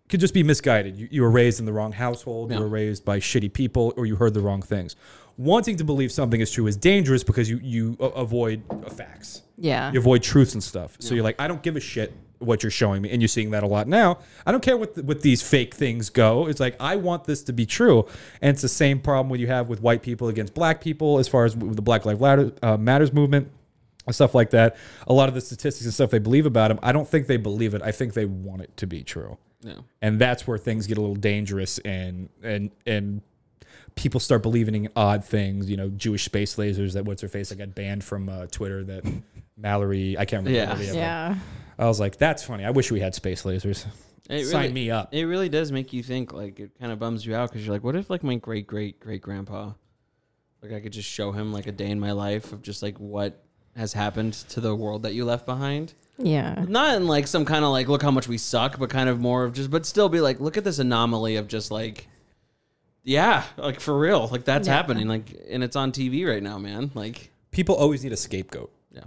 could 0.09 0.19
just 0.19 0.33
be 0.33 0.43
misguided. 0.43 0.95
You, 0.97 1.07
you 1.11 1.21
were 1.23 1.31
raised 1.31 1.59
in 1.59 1.65
the 1.65 1.73
wrong 1.73 1.91
household, 1.91 2.51
you 2.51 2.59
were 2.59 2.67
raised 2.67 3.03
by 3.05 3.19
shitty 3.19 3.51
people, 3.53 3.93
or 3.97 4.05
you 4.05 4.15
heard 4.15 4.33
the 4.33 4.41
wrong 4.41 4.61
things. 4.61 4.95
Wanting 5.37 5.75
to 5.77 5.83
believe 5.83 6.11
something 6.11 6.39
is 6.39 6.51
true 6.51 6.67
is 6.67 6.77
dangerous 6.77 7.23
because 7.23 7.49
you, 7.49 7.59
you 7.61 7.97
a- 7.99 8.03
avoid 8.05 8.63
uh, 8.71 8.89
facts 8.89 9.41
Yeah. 9.57 9.91
you 9.91 9.99
avoid 9.99 10.23
truths 10.23 10.53
and 10.53 10.63
stuff. 10.63 10.95
So 10.99 11.13
you're 11.15 11.23
like, 11.25 11.41
I 11.41 11.47
don't 11.47 11.61
give 11.61 11.75
a 11.75 11.79
shit 11.81 12.13
what 12.39 12.61
you're 12.63 12.69
showing 12.69 13.01
me, 13.01 13.09
and 13.09 13.21
you're 13.21 13.27
seeing 13.29 13.49
that 13.51 13.63
a 13.63 13.67
lot 13.67 13.87
now. 13.87 14.19
I 14.45 14.51
don't 14.51 14.61
care 14.61 14.77
what 14.77 14.93
the, 14.95 15.03
what 15.03 15.21
these 15.21 15.41
fake 15.41 15.73
things 15.73 16.09
go. 16.09 16.47
It's 16.47 16.59
like 16.59 16.75
I 16.79 16.95
want 16.97 17.23
this 17.25 17.41
to 17.43 17.53
be 17.53 17.65
true, 17.65 18.05
and 18.41 18.51
it's 18.51 18.61
the 18.61 18.69
same 18.69 18.99
problem 18.99 19.29
when 19.29 19.39
you 19.39 19.47
have 19.47 19.67
with 19.69 19.81
white 19.81 20.03
people 20.03 20.27
against 20.27 20.53
black 20.53 20.79
people, 20.81 21.17
as 21.17 21.27
far 21.27 21.45
as 21.45 21.55
the 21.55 21.81
Black 21.81 22.05
Lives 22.05 22.19
Matter, 22.21 22.51
uh, 22.61 22.77
Matters 22.77 23.11
movement. 23.11 23.49
And 24.05 24.13
Stuff 24.15 24.35
like 24.35 24.51
that. 24.51 24.75
A 25.07 25.13
lot 25.13 25.29
of 25.29 25.35
the 25.35 25.41
statistics 25.41 25.85
and 25.85 25.93
stuff 25.93 26.11
they 26.11 26.19
believe 26.19 26.45
about 26.45 26.67
them, 26.69 26.79
I 26.83 26.91
don't 26.91 27.07
think 27.07 27.27
they 27.27 27.37
believe 27.37 27.73
it. 27.73 27.81
I 27.81 27.91
think 27.91 28.13
they 28.13 28.25
want 28.25 28.61
it 28.61 28.75
to 28.77 28.85
be 28.87 29.03
true, 29.03 29.37
No. 29.63 29.83
and 30.01 30.19
that's 30.19 30.45
where 30.47 30.57
things 30.57 30.87
get 30.87 30.97
a 30.97 31.01
little 31.01 31.15
dangerous 31.15 31.79
and 31.79 32.29
and 32.43 32.71
and 32.85 33.21
people 33.95 34.19
start 34.19 34.41
believing 34.43 34.75
in 34.85 34.89
odd 34.95 35.23
things. 35.23 35.69
You 35.69 35.77
know, 35.77 35.89
Jewish 35.89 36.25
space 36.25 36.55
lasers. 36.57 36.93
That 36.93 37.05
what's 37.05 37.21
her 37.21 37.27
face? 37.29 37.51
I 37.51 37.55
got 37.55 37.73
banned 37.73 38.03
from 38.03 38.29
uh, 38.29 38.45
Twitter. 38.47 38.83
That 38.83 39.03
Mallory. 39.57 40.17
I 40.17 40.25
can't 40.25 40.45
remember. 40.45 40.51
Yeah. 40.57 40.69
what 40.69 40.79
the 40.79 40.89
other- 40.89 40.99
Yeah. 40.99 41.35
I 41.77 41.85
was 41.87 41.99
like, 41.99 42.17
that's 42.17 42.43
funny. 42.43 42.63
I 42.65 42.71
wish 42.71 42.91
we 42.91 42.99
had 42.99 43.15
space 43.15 43.43
lasers. 43.43 43.85
It 44.29 44.45
Sign 44.45 44.61
really- 44.63 44.73
me 44.73 44.91
up. 44.91 45.13
It 45.13 45.25
really 45.25 45.49
does 45.49 45.71
make 45.71 45.93
you 45.93 46.01
think. 46.03 46.33
Like 46.33 46.59
it 46.59 46.71
kind 46.79 46.91
of 46.91 46.99
bums 46.99 47.25
you 47.25 47.35
out 47.35 47.49
because 47.49 47.65
you're 47.65 47.73
like, 47.75 47.83
what 47.83 47.95
if 47.95 48.09
like 48.09 48.23
my 48.23 48.35
great 48.35 48.65
great 48.67 48.99
great 48.99 49.21
grandpa, 49.21 49.71
like 50.61 50.71
I 50.73 50.79
could 50.79 50.93
just 50.93 51.07
show 51.09 51.31
him 51.31 51.53
like 51.53 51.67
a 51.67 51.71
day 51.71 51.89
in 51.89 51.99
my 51.99 52.11
life 52.11 52.51
of 52.51 52.61
just 52.61 52.81
like 52.83 52.99
what 52.99 53.44
has 53.75 53.93
happened 53.93 54.33
to 54.33 54.59
the 54.61 54.75
world 54.75 55.03
that 55.03 55.13
you 55.13 55.25
left 55.25 55.45
behind. 55.45 55.93
Yeah. 56.17 56.63
Not 56.67 56.95
in 56.95 57.07
like 57.07 57.27
some 57.27 57.43
kind 57.45 57.65
of 57.65 57.71
like 57.71 57.87
look 57.87 58.01
how 58.01 58.11
much 58.11 58.27
we 58.27 58.37
suck, 58.37 58.79
but 58.79 58.89
kind 58.89 59.09
of 59.09 59.19
more 59.19 59.43
of 59.43 59.53
just, 59.53 59.69
but 59.69 59.85
still 59.85 60.07
be 60.09 60.21
like, 60.21 60.39
look 60.39 60.55
at 60.57 60.63
this 60.63 60.79
anomaly 60.79 61.35
of 61.35 61.47
just 61.47 61.71
like, 61.71 62.07
yeah, 63.03 63.43
like 63.57 63.79
for 63.79 63.97
real, 63.97 64.27
like 64.31 64.45
that's 64.45 64.67
Yeah. 64.67 64.75
happening, 64.75 65.07
like, 65.07 65.35
and 65.49 65.63
it's 65.63 65.75
on 65.75 65.91
TV 65.91 66.27
right 66.27 66.41
now, 66.41 66.57
man. 66.57 66.91
Like, 66.93 67.31
People 67.51 67.75
always 67.75 68.03
need 68.03 68.11
a 68.13 68.17
scapegoat. 68.17 68.71
yeah, 68.91 69.03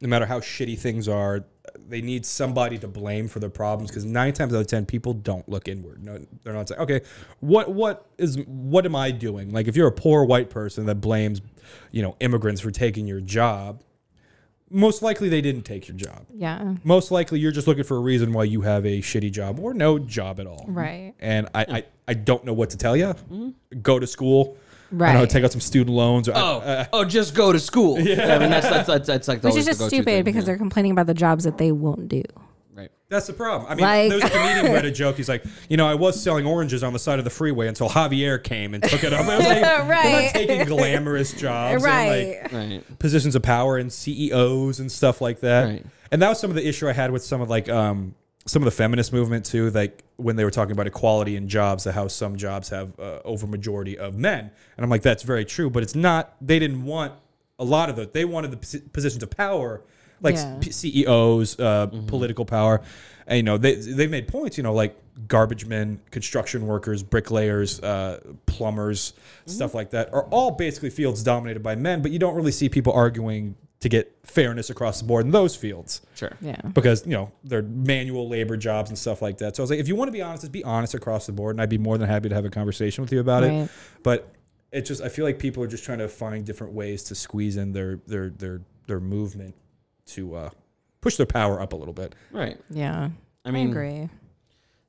No 0.00 0.08
matter 0.08 0.24
how 0.26 0.40
shitty 0.40 0.78
things 0.78 1.08
are, 1.08 1.44
they 1.88 2.00
need 2.00 2.24
somebody 2.24 2.78
to 2.78 2.88
blame 2.88 3.26
for 3.28 3.38
their 3.40 3.50
problems. 3.50 3.90
Because 3.90 4.04
nine 4.04 4.32
times 4.32 4.54
out 4.54 4.60
of 4.60 4.66
ten, 4.66 4.86
people 4.86 5.12
don't 5.14 5.48
look 5.48 5.66
inward. 5.68 6.02
No, 6.04 6.18
they're 6.42 6.52
not 6.54 6.68
saying, 6.68 6.80
okay, 6.82 7.00
what 7.40 7.72
what 7.72 8.06
is 8.18 8.38
what 8.46 8.86
am 8.86 8.94
I 8.96 9.10
doing? 9.10 9.50
Like 9.52 9.66
if 9.68 9.76
you're 9.76 9.88
a 9.88 9.92
poor 9.92 10.24
white 10.24 10.50
person 10.50 10.86
that 10.86 10.96
blames, 10.96 11.40
you 11.90 12.02
know, 12.02 12.16
immigrants 12.20 12.60
for 12.60 12.70
taking 12.70 13.06
your 13.06 13.20
job, 13.20 13.82
most 14.70 15.02
likely 15.02 15.28
they 15.28 15.40
didn't 15.40 15.62
take 15.62 15.88
your 15.88 15.96
job. 15.96 16.26
Yeah. 16.32 16.74
Most 16.84 17.10
likely 17.10 17.40
you're 17.40 17.52
just 17.52 17.66
looking 17.66 17.84
for 17.84 17.96
a 17.96 18.00
reason 18.00 18.32
why 18.32 18.44
you 18.44 18.60
have 18.62 18.86
a 18.86 19.00
shitty 19.00 19.32
job 19.32 19.58
or 19.58 19.74
no 19.74 19.98
job 19.98 20.38
at 20.40 20.46
all. 20.46 20.64
Right. 20.68 21.14
And 21.18 21.48
I, 21.54 21.66
I, 21.68 21.84
I 22.08 22.14
don't 22.14 22.44
know 22.44 22.52
what 22.52 22.70
to 22.70 22.76
tell 22.76 22.96
you. 22.96 23.14
Go 23.82 23.98
to 23.98 24.06
school. 24.06 24.56
I 24.92 24.96
Right. 24.96 25.12
don't 25.12 25.22
know, 25.22 25.26
take 25.26 25.44
out 25.44 25.52
some 25.52 25.60
student 25.60 25.94
loans. 25.96 26.28
Or, 26.28 26.32
Oh, 26.34 26.58
uh, 26.58 26.84
oh, 26.92 27.04
just 27.04 27.32
go 27.34 27.52
to 27.52 27.60
school. 27.60 28.00
Yeah, 28.00 28.34
I 28.34 28.38
mean 28.40 28.50
that's 28.50 28.68
that's 28.68 28.88
that's, 28.88 29.06
that's 29.06 29.28
like 29.28 29.40
the 29.40 29.46
Which 29.48 29.56
is 29.56 29.64
just 29.66 29.80
stupid 29.86 30.04
thing, 30.06 30.24
because 30.24 30.42
yeah. 30.42 30.46
they're 30.46 30.58
complaining 30.58 30.90
about 30.90 31.06
the 31.06 31.14
jobs 31.14 31.44
that 31.44 31.58
they 31.58 31.70
won't 31.70 32.08
do. 32.08 32.22
Right. 33.10 33.16
That's 33.16 33.26
the 33.26 33.32
problem. 33.32 33.70
I 33.70 33.74
mean, 33.74 33.84
Like- 33.84 34.10
there's 34.10 34.24
a 34.24 34.30
comedian 34.30 34.66
who 34.66 34.72
had 34.72 34.84
a 34.84 34.90
joke. 35.02 35.16
He's 35.16 35.28
like, 35.28 35.44
you 35.68 35.76
know, 35.76 35.86
I 35.86 35.94
was 35.94 36.20
selling 36.22 36.46
oranges 36.46 36.82
on 36.82 36.92
the 36.92 36.98
side 36.98 37.18
of 37.18 37.24
the 37.24 37.30
freeway 37.30 37.68
until 37.68 37.88
Javier 37.88 38.42
came 38.42 38.74
and 38.74 38.82
took 38.82 39.02
it 39.04 39.12
up. 39.12 39.26
I 39.26 39.36
was 39.38 39.46
like, 39.46 39.62
We're 39.62 39.88
Right. 39.88 40.24
not 40.26 40.32
taking 40.34 40.64
glamorous 40.66 41.32
jobs 41.32 41.82
right. 41.82 42.04
and 42.06 42.52
like 42.52 42.52
Right. 42.52 42.98
positions 42.98 43.34
of 43.34 43.42
power 43.42 43.76
and 43.76 43.92
CEOs 43.92 44.80
and 44.80 44.90
stuff 44.90 45.20
like 45.20 45.40
that. 45.40 45.64
Right. 45.64 45.86
And 46.12 46.22
that 46.22 46.28
was 46.28 46.38
some 46.40 46.50
of 46.50 46.56
the 46.56 46.66
issue 46.66 46.88
I 46.88 46.92
had 46.92 47.10
with 47.10 47.22
some 47.24 47.40
of 47.40 47.48
like 47.50 47.68
um 47.68 48.14
some 48.46 48.62
of 48.62 48.64
the 48.64 48.70
feminist 48.70 49.12
movement 49.12 49.44
too, 49.44 49.70
like 49.70 50.02
when 50.16 50.34
they 50.36 50.44
were 50.44 50.50
talking 50.50 50.72
about 50.72 50.86
equality 50.86 51.36
in 51.36 51.46
jobs, 51.46 51.84
how 51.84 52.08
some 52.08 52.36
jobs 52.36 52.70
have 52.70 52.98
uh, 52.98 53.20
over 53.24 53.46
majority 53.46 53.98
of 53.98 54.16
men, 54.16 54.50
and 54.76 54.84
I'm 54.84 54.88
like, 54.88 55.02
that's 55.02 55.22
very 55.24 55.44
true, 55.44 55.68
but 55.68 55.82
it's 55.82 55.94
not. 55.94 56.34
They 56.40 56.58
didn't 56.58 56.84
want 56.84 57.12
a 57.58 57.64
lot 57.64 57.90
of 57.90 57.96
those. 57.96 58.08
They 58.12 58.24
wanted 58.24 58.50
the 58.52 58.80
positions 58.92 59.22
of 59.22 59.30
power, 59.30 59.82
like 60.22 60.34
Yeah. 60.36 60.60
CEOs, 60.70 61.58
uh, 61.58 61.86
political 62.06 62.44
power. 62.44 62.80
And, 63.26 63.36
you 63.36 63.42
know, 63.42 63.58
they 63.58 63.74
they've 63.76 64.10
made 64.10 64.28
points. 64.28 64.56
You 64.56 64.62
know, 64.64 64.74
like 64.74 64.96
garbage 65.28 65.66
men, 65.66 66.00
construction 66.10 66.66
workers, 66.66 67.02
bricklayers, 67.02 67.80
uh, 67.80 68.20
plumbers, 68.46 69.12
stuff 69.46 69.74
like 69.74 69.90
that, 69.90 70.12
are 70.12 70.24
all 70.30 70.50
basically 70.52 70.90
fields 70.90 71.22
dominated 71.22 71.62
by 71.62 71.76
men. 71.76 72.02
But 72.02 72.10
you 72.10 72.18
don't 72.18 72.34
really 72.34 72.52
see 72.52 72.68
people 72.68 72.92
arguing 72.92 73.54
to 73.80 73.88
get 73.88 74.14
fairness 74.24 74.68
across 74.68 75.00
the 75.00 75.06
board 75.06 75.24
in 75.24 75.30
those 75.32 75.56
fields 75.56 76.02
Sure. 76.14 76.32
Yeah. 76.42 76.60
because 76.74 77.06
you 77.06 77.12
know 77.12 77.32
they're 77.44 77.62
manual 77.62 78.28
labor 78.28 78.58
jobs 78.58 78.90
and 78.90 78.98
stuff 78.98 79.22
like 79.22 79.38
that. 79.38 79.56
So 79.56 79.62
I 79.62 79.64
was 79.64 79.70
like, 79.70 79.78
if 79.80 79.88
you 79.88 79.96
want 79.96 80.08
to 80.08 80.12
be 80.12 80.20
honest, 80.20 80.42
just 80.42 80.52
be 80.52 80.62
honest 80.64 80.92
across 80.94 81.24
the 81.26 81.32
board, 81.32 81.54
and 81.56 81.62
I'd 81.62 81.70
be 81.70 81.78
more 81.78 81.96
than 81.96 82.06
happy 82.08 82.28
to 82.28 82.34
have 82.34 82.44
a 82.44 82.50
conversation 82.50 83.00
with 83.02 83.10
you 83.12 83.20
about 83.20 83.42
Right. 83.42 83.52
it. 83.52 83.70
But 84.02 84.34
it's 84.72 84.88
just 84.88 85.02
I 85.02 85.08
feel 85.08 85.24
like 85.24 85.38
people 85.38 85.62
are 85.62 85.66
just 85.68 85.84
trying 85.84 85.98
to 85.98 86.08
find 86.08 86.44
different 86.44 86.72
ways 86.74 87.02
to 87.04 87.14
squeeze 87.14 87.56
in 87.56 87.72
their 87.72 88.00
their 88.06 88.28
their 88.30 88.60
their 88.86 89.00
movement 89.00 89.54
to 90.14 90.34
uh, 90.36 90.50
push 91.00 91.16
their 91.16 91.26
power 91.26 91.60
up 91.60 91.72
a 91.72 91.76
little 91.76 91.94
bit. 91.94 92.14
Right. 92.32 92.58
Yeah. 92.70 93.10
I 93.44 93.50
mean, 93.50 93.68
I 93.68 93.70
agree. 93.70 94.08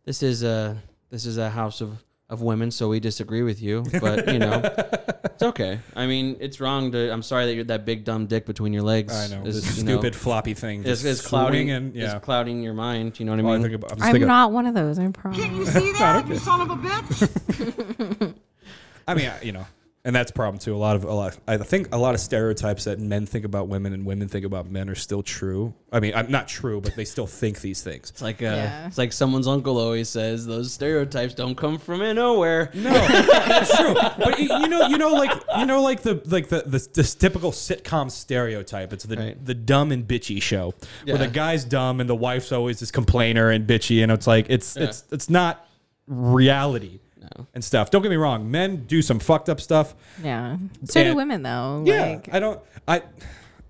this 0.05 0.21
is 0.23 0.43
a 0.43 0.77
this 1.09 1.25
is 1.25 1.37
a 1.37 1.49
house 1.49 1.81
of 1.81 2.03
of 2.29 2.41
women, 2.41 2.71
so 2.71 2.87
we 2.87 2.99
disagree 3.01 3.41
with 3.43 3.61
you. 3.61 3.83
But 3.99 4.31
you 4.31 4.39
know, 4.39 4.61
it's 5.25 5.43
okay. 5.43 5.79
I 5.95 6.05
mean, 6.07 6.37
it's 6.39 6.59
wrong 6.61 6.91
to. 6.93 7.11
I'm 7.11 7.23
sorry 7.23 7.45
that 7.45 7.55
you're 7.55 7.65
that 7.65 7.85
big 7.85 8.05
dumb 8.05 8.25
dick 8.27 8.45
between 8.45 8.71
your 8.71 8.83
legs. 8.83 9.13
I 9.13 9.27
know 9.35 9.45
is, 9.45 9.61
this 9.63 9.77
you 9.77 9.83
know, 9.83 9.91
stupid 9.93 10.15
floppy 10.15 10.53
thing 10.53 10.83
is, 10.85 11.03
is 11.03 11.21
clouding 11.21 11.67
swinging, 11.67 11.91
Yeah, 11.93 12.15
is 12.17 12.23
clouding 12.23 12.61
your 12.63 12.73
mind. 12.73 13.19
You 13.19 13.25
know 13.25 13.33
what 13.33 13.39
I 13.39 13.43
Well, 13.43 13.53
I 13.53 13.57
mean? 13.57 13.63
think 13.63 13.75
about, 13.75 13.91
I'm 13.93 14.01
I'm 14.03 14.11
thinking- 14.13 14.27
not 14.29 14.51
one 14.53 14.65
of 14.65 14.73
those. 14.75 14.97
I 14.97 15.03
Can't 15.03 15.13
promise. 15.17 15.39
you 15.45 15.65
see 15.65 15.91
that, 15.99 16.25
you 16.27 16.35
son 16.37 16.61
of 16.61 16.69
a 16.71 16.75
bitch? 16.75 18.33
I 19.07 19.13
mean, 19.13 19.27
I- 19.29 19.41
you 19.41 19.51
know, 19.51 19.65
and 20.03 20.15
that's 20.15 20.31
a 20.31 20.33
problem 20.33 20.57
too. 20.59 20.75
A 20.75 20.77
lot 20.77 20.95
of 20.95 21.03
a 21.03 21.13
lot. 21.13 21.37
I 21.47 21.57
think 21.57 21.93
a 21.93 21.97
lot 21.97 22.15
of 22.15 22.19
stereotypes 22.21 22.85
that 22.85 22.99
men 22.99 23.25
think 23.25 23.45
about 23.45 23.67
women 23.67 23.93
and 23.93 24.05
women 24.05 24.27
think 24.27 24.45
about 24.45 24.69
men 24.69 24.89
are 24.89 24.95
still 24.95 25.21
true. 25.21 25.73
I 25.91 25.99
mean, 25.99 26.13
I'm 26.15 26.31
not 26.31 26.47
true, 26.47 26.81
but 26.81 26.95
they 26.95 27.05
still 27.05 27.27
think 27.27 27.61
these 27.61 27.83
things. 27.83 28.09
It's 28.09 28.21
like 28.21 28.41
uh, 28.41 28.45
Yeah. 28.45 28.87
it's 28.87 28.97
like 28.97 29.13
someone's 29.13 29.47
uncle 29.47 29.77
always 29.77 30.09
says 30.09 30.45
those 30.47 30.73
stereotypes 30.73 31.33
don't 31.35 31.55
come 31.55 31.77
from 31.77 31.99
nowhere. 32.15 32.71
No, 32.73 32.89
that's 33.07 33.77
true. 33.77 33.93
But 33.93 34.39
you, 34.39 34.45
you 34.45 34.67
know, 34.69 34.87
you 34.87 34.97
know, 34.97 35.13
like 35.13 35.31
you 35.59 35.65
know, 35.65 35.81
like 35.83 36.01
the 36.01 36.21
like 36.25 36.47
the 36.49 36.63
the, 36.65 36.87
this 36.93 37.13
typical 37.15 37.51
sitcom 37.51 38.09
stereotype. 38.09 38.93
It's 38.93 39.03
the 39.03 39.17
Right. 39.17 39.45
the 39.45 39.53
dumb 39.53 39.91
and 39.91 40.07
bitchy 40.07 40.41
show 40.41 40.73
where 41.05 41.17
the 41.17 41.27
guy's 41.27 41.63
dumb 41.63 41.99
and 41.99 42.09
the 42.09 42.15
wife's 42.15 42.51
always 42.51 42.79
this 42.79 42.91
complainer 42.91 43.49
and 43.51 43.67
bitchy, 43.67 44.01
and 44.01 44.11
it's 44.11 44.25
like 44.25 44.47
it's 44.49 44.75
Yeah. 44.75 44.85
it's 44.85 45.03
it's 45.11 45.29
not 45.29 45.67
reality 46.07 46.99
No. 47.37 47.47
and 47.53 47.63
stuff. 47.63 47.91
Don't 47.91 48.01
get 48.01 48.09
me 48.11 48.17
wrong, 48.17 48.49
men 48.51 48.85
do 48.85 49.01
some 49.01 49.19
fucked 49.19 49.49
up 49.49 49.59
stuff. 49.61 49.95
Yeah. 50.23 50.57
So 50.85 51.01
do 51.03 51.07
And- 51.09 51.15
women 51.17 51.43
though. 51.43 51.83
Yeah, 51.85 52.05
Like, 52.05 52.29
I 52.33 52.39
don't. 52.39 52.59
I 52.87 53.03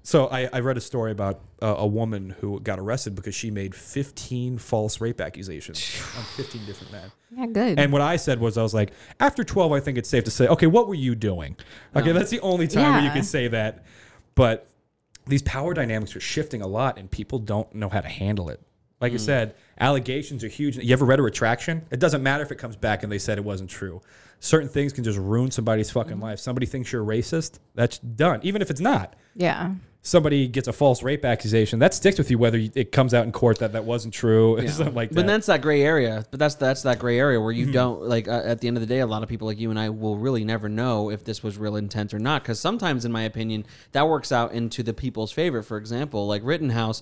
So 0.03 0.27
I, 0.27 0.49
I 0.51 0.59
read 0.61 0.77
a 0.77 0.81
story 0.81 1.11
about 1.11 1.41
uh, 1.61 1.75
a 1.77 1.85
woman 1.85 2.35
who 2.39 2.59
got 2.59 2.79
arrested 2.79 3.13
because 3.15 3.35
she 3.35 3.51
made 3.51 3.75
15 3.75 4.57
false 4.57 4.99
rape 4.99 5.21
accusations 5.21 5.77
on 6.17 6.23
15 6.23 6.65
different 6.65 6.91
men. 6.91 7.11
Yeah, 7.37 7.45
good. 7.47 7.79
And 7.79 7.91
what 7.93 8.01
I 8.01 8.15
said 8.15 8.39
was, 8.39 8.57
I 8.57 8.63
was 8.63 8.73
like, 8.73 8.91
after 9.19 9.43
12, 9.43 9.71
I 9.71 9.79
think 9.79 9.97
it's 9.99 10.09
safe 10.09 10.23
to 10.23 10.31
say, 10.31 10.47
okay, 10.47 10.65
what 10.65 10.87
were 10.87 10.95
you 10.95 11.13
doing? 11.13 11.55
Okay, 11.95 12.11
that's 12.13 12.31
the 12.31 12.39
only 12.39 12.67
time 12.67 12.93
where 12.93 13.01
you 13.01 13.07
Yeah. 13.09 13.13
can 13.13 13.23
say 13.23 13.47
that. 13.49 13.85
But 14.33 14.67
these 15.27 15.43
power 15.43 15.75
dynamics 15.75 16.15
are 16.15 16.19
shifting 16.19 16.63
a 16.63 16.67
lot, 16.67 16.97
and 16.97 17.11
people 17.11 17.37
don't 17.37 17.73
know 17.75 17.87
how 17.89 18.01
to 18.01 18.09
handle 18.09 18.49
it. 18.49 18.59
Like 19.01 19.13
I 19.13 19.15
mm. 19.15 19.19
said, 19.19 19.55
allegations 19.79 20.43
are 20.43 20.47
huge. 20.47 20.77
You 20.77 20.93
ever 20.93 21.05
read 21.05 21.19
a 21.19 21.23
retraction? 21.23 21.85
It 21.91 21.99
doesn't 21.99 22.21
matter 22.21 22.43
if 22.43 22.51
it 22.51 22.57
comes 22.57 22.75
back 22.75 23.03
and 23.03 23.11
they 23.11 23.17
said 23.17 23.37
it 23.37 23.43
wasn't 23.43 23.69
true. 23.69 24.01
Certain 24.39 24.69
things 24.69 24.93
can 24.93 25.03
just 25.03 25.19
ruin 25.19 25.51
somebody's 25.51 25.91
fucking 25.91 26.13
mm-hmm. 26.13 26.23
life. 26.23 26.39
Somebody 26.39 26.65
thinks 26.65 26.91
you're 26.91 27.03
racist, 27.03 27.59
that's 27.75 27.97
done. 27.99 28.39
Even 28.43 28.61
if 28.61 28.71
it's 28.71 28.81
not 28.81 29.15
yeah. 29.35 29.71
somebody 30.01 30.47
gets 30.47 30.67
a 30.67 30.73
false 30.73 31.03
rape 31.03 31.23
accusation, 31.23 31.79
that 31.79 31.93
sticks 31.93 32.17
with 32.17 32.31
you 32.31 32.37
whether 32.37 32.57
it 32.57 32.91
comes 32.91 33.13
out 33.13 33.25
in 33.25 33.31
court 33.31 33.59
that 33.59 33.73
that 33.73 33.85
wasn't 33.85 34.13
true, 34.13 34.57
or 34.57 34.67
something 34.67 34.95
like 34.95 35.09
that. 35.09 35.15
But 35.15 35.27
that's 35.27 35.45
that 35.45 35.61
gray 35.61 35.83
area. 35.83 36.25
But 36.31 36.39
that's 36.39 36.55
that's 36.55 36.81
that 36.83 36.99
gray 36.99 37.19
area 37.19 37.39
where 37.39 37.51
you 37.51 37.65
mm-hmm. 37.65 37.73
don't 37.73 38.01
like. 38.03 38.27
Uh, 38.27 38.41
at 38.43 38.61
the 38.61 38.67
end 38.67 38.77
of 38.77 38.81
the 38.81 38.87
day, 38.87 38.99
a 38.99 39.07
lot 39.07 39.23
of 39.23 39.29
people 39.29 39.47
like 39.47 39.59
you 39.59 39.69
and 39.69 39.79
I 39.79 39.89
will 39.89 40.17
really 40.17 40.43
never 40.43 40.69
know 40.69 41.09
if 41.09 41.23
this 41.23 41.43
was 41.43 41.57
real 41.57 41.75
intent 41.75 42.13
or 42.13 42.19
not. 42.19 42.43
Because 42.43 42.59
sometimes, 42.59 43.05
in 43.05 43.11
my 43.11 43.23
opinion, 43.23 43.65
that 43.91 44.07
works 44.07 44.31
out 44.31 44.51
into 44.53 44.83
the 44.83 44.93
people's 44.93 45.31
favor. 45.31 45.61
For 45.61 45.77
example, 45.77 46.27
like 46.27 46.41
Rittenhouse 46.43 47.01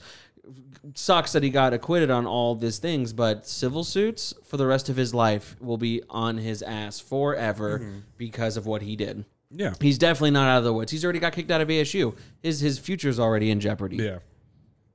sucks 0.95 1.33
that 1.33 1.43
he 1.43 1.49
got 1.49 1.73
acquitted 1.73 2.09
on 2.09 2.25
all 2.25 2.55
these 2.55 2.77
things, 2.79 3.13
but 3.13 3.45
civil 3.47 3.83
suits 3.83 4.33
for 4.45 4.57
the 4.57 4.65
rest 4.65 4.89
of 4.89 4.95
his 4.95 5.13
life 5.13 5.55
will 5.59 5.77
be 5.77 6.01
on 6.09 6.37
his 6.37 6.61
ass 6.61 6.99
forever 6.99 7.79
mm-hmm. 7.79 7.99
because 8.17 8.57
of 8.57 8.65
what 8.65 8.81
he 8.81 8.95
did. 8.95 9.25
yeah, 9.51 9.73
He's 9.81 9.97
definitely 9.97 10.31
not 10.31 10.47
out 10.47 10.59
of 10.59 10.63
the 10.63 10.73
woods. 10.73 10.91
He's 10.91 11.03
already 11.03 11.19
got 11.19 11.33
kicked 11.33 11.51
out 11.51 11.61
of 11.61 11.67
ASU. 11.67 12.15
His 12.41 12.59
his 12.59 12.79
future's 12.79 13.19
already 13.19 13.51
in 13.51 13.59
jeopardy. 13.59 13.97
yeah. 13.97 14.19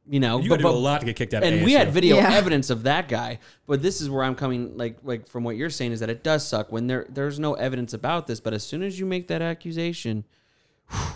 You 0.07 0.20
know, 0.20 0.38
You 0.38 0.50
but- 0.50 0.61
got 0.61 0.68
to 0.68 0.74
do 0.74 0.78
a 0.78 0.78
lot 0.78 1.00
to 1.00 1.07
get 1.07 1.16
kicked 1.16 1.32
out. 1.32 1.42
of 1.42 1.50
and 1.50 1.64
we 1.64 1.72
had 1.72 1.90
video 1.90 2.16
Yeah. 2.16 2.34
evidence 2.34 2.68
of 2.68 2.82
that 2.82 3.09
guy 3.09 3.38
but 3.66 3.80
this 3.80 4.02
is 4.02 4.11
where 4.11 4.22
i'm 4.22 4.34
coming 4.34 4.76
like 4.76 4.98
like 5.02 5.26
from 5.26 5.44
what 5.44 5.57
you're 5.57 5.70
saying 5.70 5.92
is 5.92 6.00
that 6.00 6.11
it 6.11 6.22
does 6.22 6.46
suck 6.46 6.70
when 6.70 6.88
there 6.88 7.07
there's 7.09 7.38
no 7.38 7.55
evidence 7.55 7.94
about 7.94 8.26
this 8.26 8.38
but 8.38 8.52
as 8.52 8.62
soon 8.62 8.82
as 8.82 9.00
you 9.00 9.07
make 9.07 9.28
that 9.28 9.40
accusation 9.40 10.24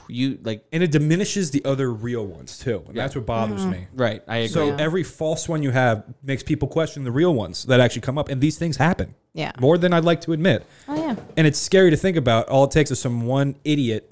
you 0.08 0.38
like 0.42 0.64
and 0.72 0.82
it 0.82 0.90
diminishes 0.90 1.50
the 1.50 1.64
other 1.64 1.92
real 1.92 2.26
ones 2.26 2.58
too, 2.58 2.82
and 2.88 2.96
that's 2.96 3.14
what 3.14 3.26
bothers 3.26 3.60
mm-hmm. 3.60 3.72
me. 3.72 3.86
right 3.94 4.22
i 4.26 4.38
agree 4.38 4.48
So 4.48 4.74
every 4.76 5.04
false 5.04 5.48
one 5.48 5.62
you 5.62 5.70
have 5.70 6.04
makes 6.22 6.42
people 6.42 6.68
question 6.68 7.04
the 7.04 7.12
real 7.12 7.34
ones 7.34 7.64
that 7.64 7.78
actually 7.80 8.00
come 8.02 8.18
up, 8.18 8.28
and 8.28 8.40
these 8.40 8.58
things 8.58 8.76
happen. 8.76 9.14
Yeah. 9.34 9.52
more 9.60 9.78
than 9.78 9.92
I'd 9.92 10.04
like 10.04 10.22
to 10.22 10.32
admit. 10.32 10.66
Oh 10.88 10.96
yeah. 10.96 11.14
And 11.36 11.46
it's 11.46 11.58
scary 11.60 11.90
to 11.90 11.96
think 11.96 12.16
about. 12.16 12.48
All 12.48 12.64
it 12.64 12.72
takes 12.72 12.90
is 12.90 12.98
some 12.98 13.26
one 13.26 13.54
idiot, 13.64 14.10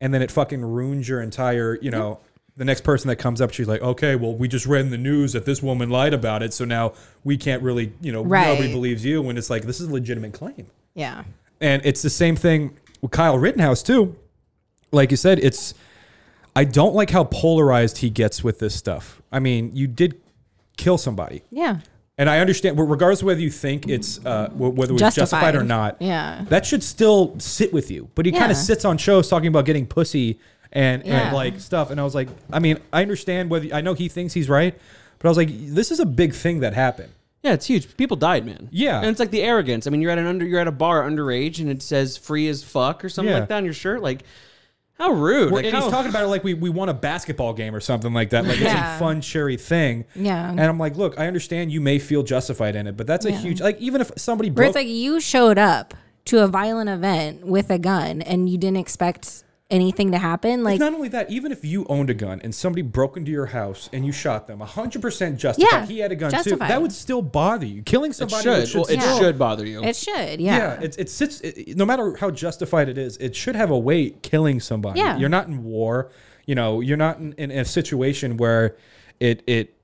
and 0.00 0.14
then 0.14 0.22
it 0.22 0.30
fucking 0.30 0.64
ruins 0.64 1.08
your 1.08 1.20
entire, 1.20 1.78
you 1.82 1.90
know. 1.90 2.20
The 2.56 2.64
next 2.64 2.82
person 2.82 3.08
that 3.08 3.16
comes 3.16 3.40
up, 3.40 3.50
she's 3.52 3.66
like, 3.68 3.82
"Okay, 3.82 4.14
well, 4.14 4.34
we 4.34 4.46
just 4.46 4.66
read 4.66 4.82
in 4.82 4.90
the 4.90 4.98
news 4.98 5.32
that 5.32 5.44
this 5.46 5.62
woman 5.62 5.90
lied 5.90 6.14
about 6.14 6.42
it, 6.42 6.52
so 6.54 6.64
now 6.64 6.92
we 7.24 7.36
can't 7.36 7.62
really, 7.62 7.92
you 8.00 8.12
know, 8.12 8.22
Right. 8.22 8.46
nobody 8.46 8.70
believes 8.72 9.04
you." 9.04 9.20
When 9.22 9.36
it's 9.36 9.50
like, 9.50 9.64
this 9.64 9.80
is 9.80 9.88
a 9.88 9.92
legitimate 9.92 10.32
claim, 10.34 10.66
Yeah. 10.94 11.24
and 11.60 11.82
it's 11.84 12.02
the 12.02 12.10
same 12.10 12.36
thing 12.36 12.76
with 13.00 13.10
Kyle 13.10 13.38
Rittenhouse 13.38 13.82
too. 13.82 14.16
Like 14.92 15.10
you 15.10 15.16
said, 15.16 15.38
it's 15.38 15.74
I 16.54 16.64
don't 16.64 16.94
like 16.94 17.10
how 17.10 17.24
polarized 17.24 17.98
he 17.98 18.10
gets 18.10 18.44
with 18.44 18.58
this 18.58 18.74
stuff. 18.74 19.22
I 19.32 19.38
mean, 19.38 19.70
you 19.74 19.86
did 19.86 20.20
kill 20.76 20.98
somebody, 20.98 21.42
Yeah. 21.50 21.78
and 22.18 22.28
I 22.28 22.40
understand, 22.40 22.78
regardless 22.78 23.20
of 23.22 23.26
whether 23.26 23.40
you 23.40 23.50
think 23.50 23.88
it's 23.88 24.24
uh, 24.24 24.50
whether 24.50 24.90
it 24.90 24.92
was 24.92 25.00
justified. 25.00 25.54
or 25.54 25.64
not. 25.64 25.96
Yeah. 26.00 26.44
that 26.50 26.66
should 26.66 26.82
still 26.82 27.34
sit 27.38 27.72
with 27.72 27.90
you. 27.90 28.08
But 28.14 28.26
he 28.26 28.32
kind 28.32 28.50
of 28.52 28.56
sits 28.58 28.84
on 28.84 28.98
shows 28.98 29.28
talking 29.28 29.48
about 29.48 29.64
getting 29.64 29.86
pussy 29.86 30.38
and, 30.72 31.04
Yeah. 31.06 31.26
and 31.28 31.34
like 31.36 31.58
stuff. 31.60 31.90
And 31.90 31.98
I 32.00 32.04
was 32.04 32.14
like, 32.14 32.28
I 32.52 32.58
mean, 32.58 32.78
I 32.92 33.00
understand 33.02 33.48
whether 33.50 33.68
I 33.74 33.80
know 33.80 33.94
he 33.94 34.08
thinks 34.08 34.34
he's 34.34 34.48
right, 34.50 34.78
but 35.18 35.28
I 35.28 35.30
was 35.30 35.38
like, 35.38 35.48
this 35.50 35.90
is 35.90 36.00
a 36.00 36.06
big 36.06 36.34
thing 36.34 36.60
that 36.60 36.74
happened. 36.74 37.12
yeah 37.42 37.54
it's 37.54 37.66
huge 37.66 37.96
people 37.96 38.16
died 38.16 38.44
man 38.46 38.68
Yeah. 38.70 38.98
and 38.98 39.06
it's 39.06 39.18
like 39.18 39.32
the 39.32 39.42
arrogance 39.42 39.86
i 39.88 39.90
mean 39.90 40.00
you're 40.00 40.12
at 40.12 40.18
an 40.18 40.26
under 40.28 40.44
you're 40.46 40.60
at 40.60 40.68
a 40.68 40.78
bar 40.84 41.02
underage 41.02 41.58
and 41.58 41.68
it 41.68 41.82
says 41.82 42.16
free 42.16 42.46
as 42.48 42.62
fuck 42.62 43.04
or 43.04 43.08
something 43.08 43.32
Yeah. 43.32 43.40
like 43.40 43.48
that 43.48 43.56
on 43.56 43.64
your 43.64 43.74
shirt 43.74 44.00
like 44.00 44.22
how 44.94 45.12
rude 45.12 45.50
We're- 45.52 45.56
like, 45.56 45.64
and 45.66 45.74
how, 45.74 45.82
he's 45.82 45.90
talking 45.90 46.10
about 46.10 46.24
it 46.24 46.28
like 46.28 46.44
we, 46.44 46.54
we 46.54 46.70
won 46.70 46.88
a 46.88 46.94
basketball 46.94 47.54
game 47.54 47.74
or 47.74 47.80
something 47.80 48.12
like 48.12 48.30
that. 48.30 48.44
Like 48.44 48.60
it's 48.60 48.70
a 48.72 48.98
fun, 48.98 49.20
cherry 49.20 49.56
thing. 49.56 50.04
Yeah. 50.14 50.48
And 50.50 50.60
I'm 50.60 50.78
like, 50.78 50.96
look, 50.96 51.18
I 51.18 51.26
understand 51.26 51.72
you 51.72 51.80
may 51.80 51.98
feel 51.98 52.22
justified 52.22 52.76
in 52.76 52.86
it, 52.86 52.96
but 52.96 53.06
that's 53.06 53.24
a 53.26 53.30
Yeah. 53.32 53.38
huge 53.38 53.60
like 53.60 53.80
even 53.80 54.00
if 54.00 54.10
somebody 54.16 54.50
Where 54.50 54.54
broke 54.54 54.66
it's 54.68 54.74
like 54.76 54.86
you 54.88 55.20
showed 55.20 55.58
up 55.58 55.94
to 56.26 56.38
a 56.44 56.46
violent 56.46 56.88
event 56.88 57.44
with 57.46 57.68
a 57.70 57.78
gun 57.78 58.22
and 58.22 58.48
you 58.48 58.56
didn't 58.58 58.76
expect 58.76 59.44
anything 59.72 60.12
to 60.12 60.18
happen. 60.18 60.62
Like 60.62 60.74
It's 60.74 60.80
not 60.80 60.94
only 60.94 61.08
that, 61.08 61.30
even 61.30 61.50
if 61.50 61.64
you 61.64 61.84
owned 61.88 62.10
a 62.10 62.14
gun 62.14 62.40
and 62.44 62.54
somebody 62.54 62.82
broke 62.82 63.16
into 63.16 63.32
your 63.32 63.46
house 63.46 63.88
and 63.92 64.06
you 64.06 64.12
shot 64.12 64.46
them, 64.46 64.60
100% 64.60 65.36
justified. 65.38 65.68
Yeah, 65.72 65.86
he 65.86 65.98
had 65.98 66.12
a 66.12 66.16
gun 66.16 66.30
too. 66.44 66.56
That 66.56 66.80
would 66.80 66.92
still 66.92 67.22
bother 67.22 67.66
you. 67.66 67.82
Killing 67.82 68.10
it 68.10 68.14
somebody 68.14 68.42
should, 68.42 68.68
should 68.68 68.76
well, 68.76 68.86
it 68.86 69.00
still- 69.00 69.18
should 69.18 69.38
bother 69.38 69.66
you 69.66 69.82
it 69.82 69.96
should. 69.96 70.40
Yeah, 70.40 70.56
Yeah. 70.56 70.80
it, 70.82 70.96
it 70.98 71.10
sits. 71.10 71.40
It, 71.40 71.76
no 71.76 71.84
matter 71.86 72.14
how 72.16 72.30
justified 72.30 72.88
it 72.88 72.98
is, 72.98 73.16
it 73.16 73.34
should 73.34 73.56
have 73.56 73.70
a 73.70 73.78
weight. 73.78 74.22
Killing 74.22 74.60
somebody. 74.60 75.00
Yeah. 75.00 75.16
You're 75.16 75.28
not 75.28 75.48
in 75.48 75.64
war. 75.64 76.10
You 76.46 76.54
know, 76.54 76.80
you're 76.80 76.96
not 76.96 77.18
in, 77.18 77.32
in 77.34 77.50
a 77.50 77.64
situation 77.64 78.36
where 78.36 78.76
it 79.20 79.42
it 79.46 79.74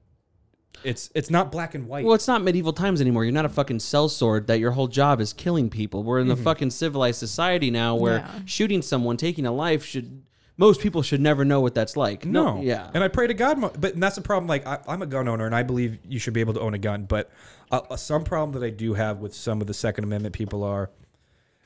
it's 0.84 1.10
it's 1.14 1.30
not 1.30 1.50
black 1.52 1.74
and 1.74 1.86
white. 1.88 2.04
Well, 2.04 2.14
it's 2.14 2.28
not 2.28 2.42
medieval 2.42 2.72
times 2.72 3.00
anymore. 3.00 3.24
You're 3.24 3.32
not 3.32 3.44
a 3.44 3.48
fucking 3.50 3.78
sellsword 3.78 4.46
that 4.46 4.58
your 4.60 4.70
whole 4.72 4.88
job 4.88 5.20
is 5.20 5.32
killing 5.32 5.70
people. 5.70 6.02
We're 6.02 6.20
in 6.20 6.28
the 6.28 6.36
fucking 6.36 6.70
civilized 6.70 7.18
society 7.18 7.70
now 7.70 7.94
where 7.96 8.18
Yeah. 8.18 8.40
shooting 8.46 8.82
someone, 8.82 9.16
taking 9.16 9.46
a 9.46 9.52
life 9.52 9.84
should 9.84 10.22
most 10.56 10.80
people 10.80 11.02
should 11.02 11.20
never 11.20 11.44
know 11.44 11.60
what 11.60 11.72
that's 11.74 11.96
like. 11.96 12.26
no, 12.26 12.60
yeah. 12.60 12.90
And 12.92 13.04
I 13.04 13.08
pray 13.08 13.28
to 13.28 13.34
God, 13.34 13.58
mo- 13.58 13.72
but 13.78 13.98
that's 14.00 14.16
the 14.16 14.22
problem. 14.22 14.48
Like 14.48 14.66
I, 14.66 14.80
I'm 14.88 15.02
a 15.02 15.06
gun 15.06 15.28
owner, 15.28 15.46
and 15.46 15.54
I 15.54 15.62
believe 15.62 16.00
you 16.08 16.18
should 16.18 16.34
be 16.34 16.40
able 16.40 16.54
to 16.54 16.60
own 16.60 16.74
a 16.74 16.78
gun. 16.78 17.04
But 17.04 17.30
uh, 17.70 17.80
uh, 17.90 17.96
some 17.96 18.24
problem 18.24 18.60
that 18.60 18.66
I 18.66 18.70
do 18.70 18.94
have 18.94 19.18
with 19.18 19.34
some 19.34 19.60
of 19.60 19.66
the 19.68 19.74
Second 19.74 20.02
Amendment 20.04 20.34
people 20.34 20.64
are, 20.64 20.90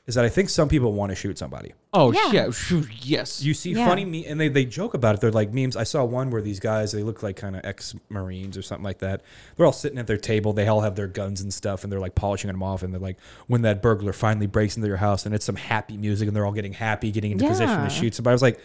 is 0.05 0.15
that 0.15 0.25
I 0.25 0.29
think 0.29 0.49
some 0.49 0.67
people 0.67 0.91
want 0.91 1.11
to 1.11 1.15
shoot 1.15 1.37
somebody. 1.37 1.71
oh 1.93 2.11
Yeah. 2.11 2.31
yeah, 2.31 2.51
shoo, 2.51 2.83
yes. 3.01 3.41
You 3.41 3.53
see 3.53 3.71
Yeah. 3.71 3.87
funny 3.87 4.03
me, 4.03 4.25
and 4.25 4.37
they, 4.39 4.49
they 4.49 4.65
joke 4.65 4.93
about 4.93 5.15
it. 5.15 5.21
They're 5.21 5.31
like 5.31 5.53
memes. 5.53 5.77
I 5.77 5.83
saw 5.83 6.03
one 6.03 6.29
where 6.29 6.41
these 6.41 6.59
guys 6.59 6.91
they 6.91 7.03
look 7.03 7.23
like 7.23 7.37
kind 7.37 7.55
of 7.55 7.63
ex 7.63 7.95
Marines 8.09 8.57
or 8.57 8.61
something 8.61 8.83
like 8.83 8.99
that. 8.99 9.21
They're 9.55 9.65
all 9.65 9.71
sitting 9.71 9.97
at 9.97 10.07
their 10.07 10.17
table. 10.17 10.51
They 10.51 10.67
all 10.67 10.81
have 10.81 10.95
their 10.95 11.07
guns 11.07 11.39
and 11.39 11.53
stuff, 11.53 11.83
and 11.83 11.91
they're 11.91 12.01
like 12.01 12.15
polishing 12.15 12.49
them 12.49 12.61
off. 12.61 12.83
And 12.83 12.93
they're 12.93 12.99
like, 12.99 13.17
when 13.47 13.61
that 13.61 13.81
burglar 13.81 14.11
finally 14.11 14.47
breaks 14.47 14.75
into 14.75 14.87
your 14.89 14.97
house, 14.97 15.25
and 15.25 15.33
it's 15.33 15.45
some 15.45 15.55
happy 15.55 15.95
music, 15.95 16.27
and 16.27 16.35
they're 16.35 16.45
all 16.45 16.51
getting 16.51 16.73
happy, 16.73 17.09
getting 17.11 17.31
into 17.31 17.47
position 17.47 17.81
to 17.83 17.89
shoot 17.89 18.13
somebody. 18.13 18.33
I 18.33 18.35
was 18.35 18.41
like, 18.41 18.59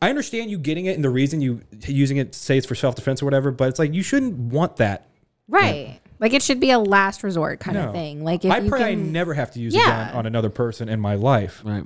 I 0.00 0.08
understand 0.08 0.50
you 0.50 0.58
getting 0.58 0.86
it, 0.86 0.94
and 0.94 1.04
the 1.04 1.10
reason 1.10 1.40
you 1.42 1.60
using 1.86 2.16
it 2.16 2.34
say 2.34 2.56
it's 2.56 2.66
for 2.66 2.74
self 2.76 2.94
defense 2.94 3.20
or 3.20 3.26
whatever, 3.26 3.50
but 3.50 3.68
it's 3.68 3.78
like 3.78 3.92
you 3.92 4.02
shouldn't 4.02 4.34
want 4.38 4.76
that. 4.76 5.06
right. 5.48 6.00
Like 6.20 6.32
it 6.32 6.42
should 6.42 6.60
be 6.60 6.70
a 6.70 6.78
last 6.78 7.22
resort 7.22 7.60
kind 7.60 7.76
No. 7.76 7.88
of 7.88 7.92
thing. 7.94 8.24
Like 8.24 8.44
if 8.44 8.50
I 8.50 8.58
you 8.58 8.68
pray 8.68 8.82
I 8.84 8.94
never 8.94 9.34
have 9.34 9.50
to 9.52 9.60
use 9.60 9.74
a 9.74 9.78
gun 9.78 10.14
on 10.14 10.26
another 10.26 10.50
person 10.50 10.88
in 10.88 10.98
my 11.00 11.14
life. 11.14 11.62
right. 11.64 11.84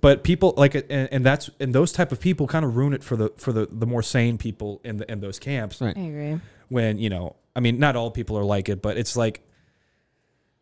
but 0.00 0.24
people 0.24 0.54
like 0.56 0.74
it 0.74 0.86
and, 0.90 1.08
and 1.12 1.24
that's 1.26 1.50
and 1.60 1.74
those 1.74 1.92
type 1.92 2.10
of 2.12 2.18
people 2.20 2.46
kind 2.46 2.64
of 2.64 2.76
ruin 2.76 2.92
it 2.94 3.02
for 3.04 3.16
the 3.16 3.30
for 3.36 3.52
the 3.52 3.68
the 3.70 3.86
more 3.86 4.02
sane 4.02 4.38
people 4.38 4.80
in 4.84 4.96
the 4.96 5.10
in 5.12 5.20
those 5.20 5.38
camps 5.38 5.80
Right. 5.80 5.96
I 5.96 6.00
agree. 6.00 6.40
when 6.68 6.98
you 6.98 7.10
know 7.10 7.36
i 7.54 7.60
mean 7.60 7.78
not 7.78 7.94
all 7.94 8.10
people 8.10 8.38
are 8.38 8.44
like 8.44 8.68
it 8.70 8.80
but 8.80 8.96
it's 8.96 9.14
like 9.16 9.42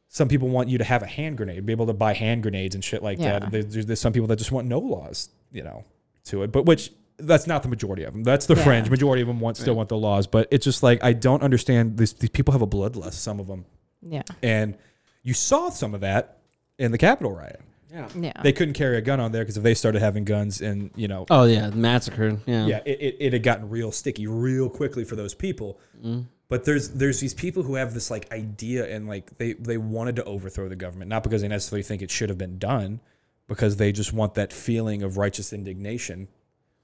some 0.08 0.28
people 0.28 0.48
want 0.48 0.68
you 0.68 0.78
to 0.78 0.84
have 0.84 1.02
a 1.02 1.06
hand 1.06 1.36
grenade 1.36 1.64
be 1.64 1.72
able 1.72 1.86
to 1.86 1.92
buy 1.92 2.12
hand 2.14 2.42
grenades 2.42 2.74
and 2.74 2.82
shit 2.84 3.02
like 3.02 3.18
Yeah. 3.20 3.38
that 3.38 3.50
there's, 3.52 3.86
there's 3.86 4.00
some 4.00 4.12
people 4.12 4.26
that 4.28 4.36
just 4.36 4.50
want 4.52 4.66
no 4.66 4.80
laws 4.80 5.28
you 5.52 5.62
know 5.62 5.84
to 6.24 6.42
it 6.42 6.50
but 6.52 6.66
which 6.66 6.90
that's 7.26 7.46
not 7.46 7.62
the 7.62 7.68
majority 7.68 8.04
of 8.04 8.12
them 8.12 8.22
that's 8.24 8.46
the 8.46 8.54
Yeah. 8.54 8.64
fringe 8.64 8.90
majority 8.90 9.22
of 9.22 9.28
them 9.28 9.40
want 9.40 9.56
still 9.56 9.74
want 9.74 9.88
the 9.88 9.96
laws 9.96 10.26
but 10.26 10.48
it's 10.50 10.64
just 10.64 10.82
like 10.82 11.02
i 11.04 11.12
don't 11.12 11.42
understand 11.42 11.96
these, 11.96 12.12
these 12.14 12.30
people 12.30 12.52
have 12.52 12.62
a 12.62 12.66
bloodlust 12.66 13.14
some 13.14 13.40
of 13.40 13.46
them 13.46 13.64
Yeah. 14.02 14.22
and 14.42 14.76
you 15.22 15.34
saw 15.34 15.70
some 15.70 15.94
of 15.94 16.00
that 16.02 16.38
in 16.78 16.90
the 16.92 16.98
capitol 16.98 17.32
riot 17.32 17.60
Yeah. 17.92 18.08
Yeah. 18.18 18.32
they 18.42 18.52
couldn't 18.52 18.74
carry 18.74 18.96
a 18.96 19.00
gun 19.02 19.20
on 19.20 19.32
there 19.32 19.42
because 19.42 19.56
if 19.56 19.62
they 19.62 19.74
started 19.74 20.00
having 20.02 20.24
guns 20.24 20.60
and 20.60 20.90
you 20.96 21.08
know 21.08 21.26
Oh 21.30 21.44
yeah, 21.44 21.70
massacre. 21.70 22.38
Yeah. 22.46 22.66
yeah 22.66 22.80
it, 22.84 23.00
it, 23.00 23.16
it 23.20 23.32
had 23.32 23.42
gotten 23.42 23.68
real 23.68 23.92
sticky 23.92 24.26
real 24.26 24.68
quickly 24.68 25.04
for 25.04 25.14
those 25.16 25.34
people 25.34 25.78
mm-hmm. 25.98 26.22
but 26.48 26.64
there's 26.64 26.88
there's 26.90 27.20
these 27.20 27.34
people 27.34 27.62
who 27.62 27.74
have 27.76 27.94
this 27.94 28.10
like 28.10 28.32
idea 28.32 28.86
and 28.94 29.06
like 29.06 29.36
they 29.38 29.52
they 29.54 29.76
wanted 29.78 30.16
to 30.16 30.24
overthrow 30.24 30.68
the 30.68 30.76
government 30.76 31.08
not 31.08 31.22
because 31.22 31.42
they 31.42 31.48
necessarily 31.48 31.82
think 31.82 32.02
it 32.02 32.10
should 32.10 32.28
have 32.30 32.38
been 32.38 32.58
done 32.58 33.00
because 33.48 33.76
they 33.76 33.92
just 33.92 34.12
want 34.12 34.34
that 34.34 34.52
feeling 34.52 35.02
of 35.02 35.18
righteous 35.18 35.52
indignation 35.52 36.28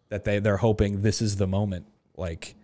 that 0.08 0.24
they 0.24 0.38
they're 0.38 0.56
hoping 0.58 1.02
this 1.02 1.20
is 1.22 1.36
the 1.36 1.46
moment. 1.46 1.86
Like 2.16 2.54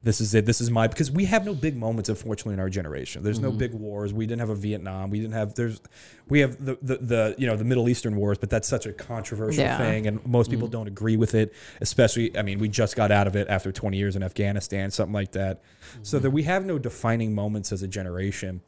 this 0.00 0.20
is 0.20 0.32
it. 0.32 0.46
This 0.46 0.60
is 0.60 0.70
my 0.70 0.86
because 0.86 1.10
we 1.10 1.24
have 1.24 1.44
no 1.44 1.54
big 1.54 1.76
moments 1.76 2.08
unfortunately 2.08 2.54
in 2.54 2.60
our 2.60 2.70
generation. 2.70 3.22
There's 3.24 3.40
no 3.40 3.48
mm-hmm. 3.48 3.58
big 3.58 3.74
wars. 3.74 4.12
We 4.12 4.26
didn't 4.26 4.40
have 4.40 4.50
a 4.50 4.54
vietnam. 4.54 5.10
We 5.10 5.18
didn't 5.20 5.34
have 5.34 5.54
there's 5.54 5.80
we 6.28 6.38
have 6.40 6.64
the, 6.64 6.78
the 6.80 6.96
the 6.98 7.34
you 7.36 7.46
know 7.46 7.56
the 7.56 7.64
middle 7.64 7.88
eastern 7.88 8.14
wars 8.14 8.38
but 8.38 8.48
that's 8.48 8.68
such 8.68 8.86
a 8.86 8.92
controversial 8.92 9.64
Yeah. 9.64 9.76
thing 9.76 10.06
and 10.06 10.24
most 10.24 10.50
people 10.50 10.68
mm-hmm. 10.68 10.72
don't 10.72 10.88
agree 10.88 11.16
with 11.16 11.34
it 11.34 11.54
especially 11.80 12.36
i 12.36 12.42
mean 12.42 12.58
we 12.58 12.68
just 12.68 12.96
got 12.96 13.10
out 13.10 13.26
of 13.26 13.34
it 13.34 13.48
after 13.48 13.72
20 13.72 13.96
years 13.96 14.14
in 14.14 14.22
afghanistan 14.22 14.90
something 14.90 15.12
like 15.12 15.32
that. 15.32 15.62
So 16.02 16.16
mm-hmm. 16.16 16.22
that 16.24 16.30
we 16.30 16.42
have 16.44 16.64
no 16.64 16.78
defining 16.78 17.34
moments 17.34 17.72
as 17.72 17.82
a 17.82 17.88
generation 17.88 18.60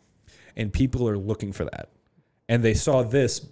and 0.57 0.73
people 0.73 1.09
are 1.09 1.19
looking 1.19 1.53
for 1.53 1.65
that. 1.65 1.91
And 2.49 2.65
they 2.65 2.75
saw 2.75 3.03
this 3.03 3.47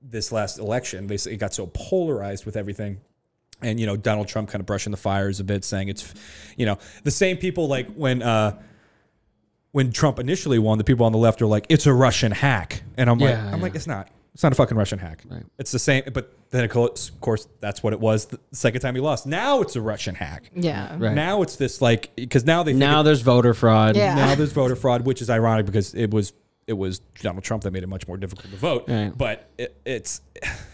this 0.00 0.30
last 0.30 0.58
election 0.58 1.08
they 1.08 1.16
it 1.16 1.38
got 1.38 1.52
so 1.52 1.66
polarized 1.66 2.46
with 2.46 2.56
everything 2.56 3.00
and 3.62 3.78
you 3.80 3.86
know 3.86 3.96
Donald 3.96 4.28
Trump 4.28 4.48
kind 4.50 4.60
of 4.60 4.66
brushing 4.66 4.90
the 4.90 4.96
fires 4.96 5.40
a 5.40 5.44
bit, 5.44 5.64
saying 5.64 5.88
it's, 5.88 6.12
you 6.56 6.66
know, 6.66 6.78
the 7.04 7.10
same 7.10 7.36
people 7.36 7.68
like 7.68 7.92
when 7.94 8.22
uh, 8.22 8.58
when 9.72 9.92
Trump 9.92 10.18
initially 10.18 10.58
won, 10.58 10.78
the 10.78 10.84
people 10.84 11.04
on 11.06 11.12
the 11.12 11.18
left 11.18 11.42
are 11.42 11.46
like, 11.46 11.66
it's 11.68 11.86
a 11.86 11.92
Russian 11.92 12.32
hack, 12.32 12.82
and 12.96 13.10
I'm 13.10 13.18
like, 13.18 13.36
I'm 13.36 13.60
like, 13.60 13.74
it's 13.74 13.86
not. 13.86 14.08
It's 14.34 14.42
not 14.44 14.52
a 14.52 14.54
fucking 14.54 14.76
Russian 14.76 15.00
hack. 15.00 15.22
Right. 15.28 15.42
It's 15.58 15.72
the 15.72 15.80
same, 15.80 16.04
but 16.12 16.32
then 16.50 16.62
of 16.62 16.70
course, 16.70 17.08
of 17.08 17.20
course, 17.20 17.48
that's 17.58 17.82
what 17.82 17.92
it 17.92 17.98
was 17.98 18.26
the 18.26 18.38
second 18.52 18.80
time 18.82 18.94
he 18.94 19.00
lost. 19.00 19.26
Now 19.26 19.62
it's 19.62 19.74
a 19.74 19.80
Russian 19.80 20.14
hack. 20.14 20.50
Yeah. 20.54 20.96
Right. 20.96 21.12
Now 21.12 21.42
it's 21.42 21.56
this 21.56 21.82
like 21.82 22.14
because 22.14 22.44
now 22.44 22.62
they 22.62 22.72
Now 22.72 23.00
it- 23.00 23.04
there's 23.04 23.20
voter 23.22 23.52
fraud. 23.52 23.96
Yeah. 23.96 24.14
now 24.14 24.34
there's 24.36 24.52
voter 24.52 24.76
fraud, 24.76 25.04
which 25.04 25.20
is 25.22 25.28
ironic 25.28 25.66
because 25.66 25.92
it 25.92 26.12
was 26.12 26.32
it 26.68 26.74
was 26.74 27.00
Donald 27.20 27.42
Trump 27.42 27.64
that 27.64 27.72
made 27.72 27.82
it 27.82 27.88
much 27.88 28.06
more 28.06 28.18
difficult 28.18 28.52
to 28.52 28.56
vote. 28.56 28.84
Right. 28.86 29.10
But 29.16 29.48
it, 29.56 29.74
it's 29.84 30.20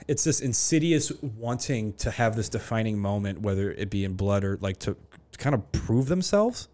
it's 0.09 0.25
this 0.25 0.41
insidious 0.41 1.11
wanting 1.23 1.95
to 1.95 2.11
have 2.11 2.37
this 2.37 2.51
defining 2.51 2.99
moment, 2.99 3.41
whether 3.41 3.71
it 3.71 3.89
be 3.89 4.05
in 4.05 4.15
blood 4.15 4.45
or 4.45 4.59
like 4.61 4.79
to, 4.81 4.97
to 5.31 5.39
kind 5.39 5.55
of 5.55 5.71
prove 5.73 6.09
themselves. 6.09 6.69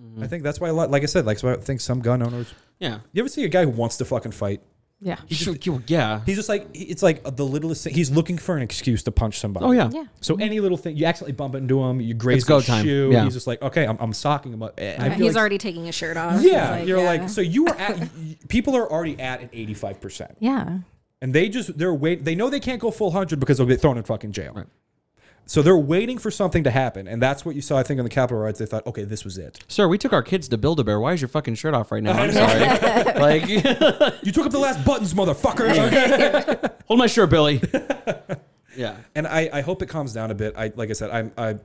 Mm-hmm. 0.00 0.22
I 0.22 0.28
think 0.28 0.44
that's 0.44 0.60
why 0.60 0.68
a 0.68 0.72
lot, 0.72 0.90
like 0.90 1.02
I 1.02 1.06
said, 1.06 1.26
like 1.26 1.38
so 1.38 1.52
I 1.52 1.56
think 1.56 1.80
some 1.80 2.00
gun 2.00 2.22
owners. 2.22 2.54
Yeah. 2.78 3.00
You 3.12 3.22
ever 3.22 3.28
see 3.28 3.44
a 3.44 3.48
guy 3.48 3.64
who 3.64 3.70
wants 3.70 3.96
to 3.98 4.04
fucking 4.04 4.32
fight? 4.32 4.62
Yeah. 5.04 5.16
Sure, 5.30 5.56
yeah. 5.88 6.20
He's 6.24 6.36
just 6.36 6.48
like 6.48 6.68
it's 6.74 7.02
like 7.02 7.24
the 7.36 7.44
littlest 7.44 7.82
thing. 7.84 7.92
He's 7.92 8.10
looking 8.10 8.38
for 8.38 8.56
an 8.56 8.62
excuse 8.62 9.02
to 9.02 9.10
punch 9.10 9.38
somebody. 9.40 9.66
Oh 9.66 9.72
yeah. 9.72 9.90
Yeah. 9.92 10.04
So 10.20 10.36
any 10.36 10.60
little 10.60 10.76
thing, 10.78 10.96
you 10.96 11.06
accidentally 11.06 11.32
bump 11.32 11.56
into 11.56 11.82
him, 11.82 12.00
you 12.00 12.14
graze 12.14 12.38
It's 12.38 12.44
go 12.48 12.56
his 12.58 12.66
time. 12.66 12.84
shoe. 12.84 13.10
Yeah. 13.12 13.24
He's 13.24 13.34
just 13.34 13.48
like, 13.48 13.60
okay, 13.62 13.84
I'm, 13.84 13.96
I'm 13.98 14.12
socking 14.12 14.52
him 14.52 14.62
up. 14.62 14.78
I 14.78 14.82
Yeah, 14.82 15.14
He's 15.14 15.34
like- 15.34 15.40
already 15.40 15.58
taking 15.58 15.84
his 15.86 15.94
shirt 15.96 16.16
off. 16.16 16.40
Yeah, 16.42 16.76
It's 16.76 16.88
you're 16.88 16.98
yeah. 16.98 17.04
like, 17.04 17.28
so 17.28 17.40
you 17.40 17.66
are 17.66 17.74
at. 17.76 18.08
people 18.48 18.76
are 18.76 18.88
already 18.90 19.18
at 19.20 19.40
an 19.42 19.50
85 19.52 20.00
percent, 20.00 20.36
Yeah. 20.38 20.78
and 21.20 21.34
they 21.34 21.48
just 21.48 21.76
they're 21.76 21.92
wait. 21.92 22.24
They 22.24 22.34
know 22.36 22.48
they 22.48 22.60
can't 22.60 22.80
go 22.80 22.90
full 22.92 23.10
hundred 23.10 23.40
because 23.40 23.58
they'll 23.58 23.66
get 23.66 23.80
thrown 23.80 23.98
in 23.98 24.04
fucking 24.04 24.32
jail. 24.32 24.52
Right. 24.54 24.66
So 25.46 25.60
they're 25.60 25.76
waiting 25.76 26.18
for 26.18 26.30
something 26.30 26.64
to 26.64 26.70
happen, 26.70 27.06
and 27.08 27.20
that's 27.20 27.44
what 27.44 27.54
you 27.54 27.60
saw. 27.60 27.76
I 27.76 27.82
think 27.82 27.98
on 27.98 28.04
the 28.04 28.10
Capitol 28.10 28.38
riots, 28.42 28.58
they 28.58 28.66
thought, 28.66 28.86
okay, 28.86 29.04
this 29.04 29.24
was 29.24 29.38
it. 29.38 29.62
Sir, 29.68 29.88
we 29.88 29.98
took 29.98 30.12
our 30.12 30.22
kids 30.22 30.48
to 30.48 30.56
Build 30.58 30.80
a 30.80 30.84
Bear. 30.84 30.98
Why 31.00 31.12
is 31.12 31.20
your 31.20 31.28
fucking 31.28 31.56
shirt 31.56 31.74
off 31.74 31.92
right 31.92 32.02
now? 32.02 32.12
I'm 32.12 32.32
sorry. 32.32 32.60
like, 33.20 33.48
You 34.24 34.32
took 34.32 34.46
up 34.46 34.52
the 34.52 34.58
last 34.58 34.84
buttons, 34.84 35.14
motherfucker. 35.14 35.70
Okay. 35.88 36.74
hold 36.86 36.98
my 36.98 37.06
shirt, 37.06 37.30
Billy. 37.30 37.60
yeah. 38.76 38.96
And 39.14 39.26
I, 39.26 39.50
I 39.52 39.60
hope 39.62 39.82
it 39.82 39.86
calms 39.86 40.12
down 40.12 40.30
a 40.30 40.34
bit. 40.34 40.54
I 40.56 40.72
like 40.74 40.90
I 40.90 40.94
said, 40.94 41.10
I'm 41.10 41.32
I. 41.36 41.56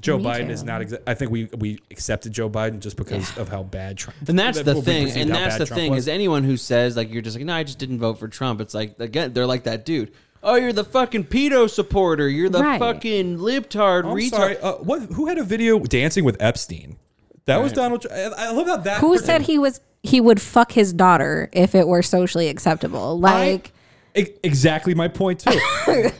Joe 0.00 0.16
Me 0.16 0.24
Biden 0.24 0.46
too. 0.46 0.52
is 0.52 0.62
not. 0.64 0.80
Exa- 0.80 1.02
I 1.06 1.12
think 1.12 1.30
we 1.30 1.44
we 1.58 1.78
accepted 1.90 2.32
Joe 2.32 2.48
Biden 2.48 2.80
just 2.80 2.96
because 2.96 3.36
of 3.36 3.50
how 3.50 3.62
bad 3.62 3.98
Trump. 3.98 4.16
And 4.28 4.38
that's 4.38 4.56
that 4.62 4.64
the 4.64 4.80
thing. 4.80 5.10
And 5.10 5.28
that's 5.30 5.58
the 5.58 5.66
Trump 5.66 5.78
thing 5.78 5.90
was. 5.90 6.04
is 6.04 6.08
anyone 6.08 6.42
who 6.42 6.56
says 6.56 6.96
like 6.96 7.12
you're 7.12 7.20
just 7.20 7.36
like 7.36 7.44
no, 7.44 7.52
I 7.54 7.64
just 7.64 7.78
didn't 7.78 7.98
vote 7.98 8.18
for 8.18 8.26
Trump. 8.26 8.62
It's 8.62 8.72
like 8.72 8.98
again 8.98 9.34
they're 9.34 9.46
like 9.46 9.64
that 9.64 9.84
dude. 9.84 10.12
Oh, 10.42 10.54
you're 10.56 10.72
the 10.72 10.84
fucking 10.84 11.24
pedo 11.24 11.68
supporter. 11.68 12.28
You're 12.28 12.48
the 12.48 12.60
Right. 12.60 12.78
fucking 12.78 13.38
libtard 13.38 14.04
I'm 14.04 14.16
retard. 14.16 14.30
sorry. 14.30 14.58
Uh, 14.58 14.72
what? 14.76 15.02
Who 15.12 15.26
had 15.26 15.36
a 15.38 15.42
video 15.44 15.78
dancing 15.78 16.24
with 16.24 16.36
Epstein? 16.40 16.96
That 17.44 17.62
was 17.62 17.72
Donald. 17.72 18.02
Tr- 18.02 18.12
I 18.12 18.22
I 18.36 18.50
love 18.52 18.66
how 18.66 18.76
that. 18.78 19.00
Who 19.00 19.12
person- 19.12 19.26
said 19.26 19.42
he 19.42 19.58
was 19.58 19.80
he 20.02 20.20
would 20.20 20.40
fuck 20.40 20.72
his 20.72 20.92
daughter 20.92 21.50
if 21.52 21.74
it 21.74 21.86
were 21.86 22.02
socially 22.02 22.48
acceptable? 22.48 23.18
Like 23.18 23.72
I- 24.16 24.20
e- 24.20 24.26
exactly 24.42 24.94
my 24.94 25.08
point 25.08 25.40
too. 25.40 25.58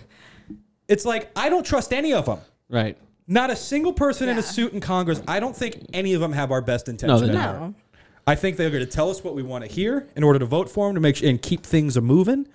it's 0.88 1.04
like 1.04 1.30
I 1.36 1.48
don't 1.48 1.64
trust 1.64 1.92
any 1.92 2.12
of 2.12 2.26
them. 2.26 2.38
Right. 2.68 2.96
Not 3.26 3.50
a 3.50 3.56
single 3.56 3.92
person 3.92 4.28
in 4.28 4.36
a 4.36 4.40
Yeah. 4.40 4.46
suit 4.46 4.72
in 4.72 4.80
Congress. 4.80 5.22
I 5.28 5.38
don't 5.40 5.56
think 5.56 5.86
any 5.92 6.14
of 6.14 6.20
them 6.20 6.32
have 6.32 6.50
our 6.50 6.60
best 6.60 6.88
intention. 6.88 7.26
they 7.28 7.32
at 7.32 7.40
heart. 7.40 7.60
no. 7.60 7.74
I 8.26 8.34
think 8.34 8.56
they're 8.56 8.70
going 8.70 8.84
to 8.84 8.90
tell 8.90 9.08
us 9.10 9.24
what 9.24 9.34
we 9.34 9.42
want 9.42 9.64
to 9.64 9.70
hear 9.72 10.06
in 10.14 10.22
order 10.24 10.38
to 10.38 10.44
vote 10.46 10.68
for 10.68 10.86
them 10.88 10.94
to 10.94 11.00
make 11.00 11.16
sure 11.16 11.28
and 11.28 11.40
keep 11.40 11.64
things 11.64 11.96
a 11.96 12.00
moving. 12.00 12.46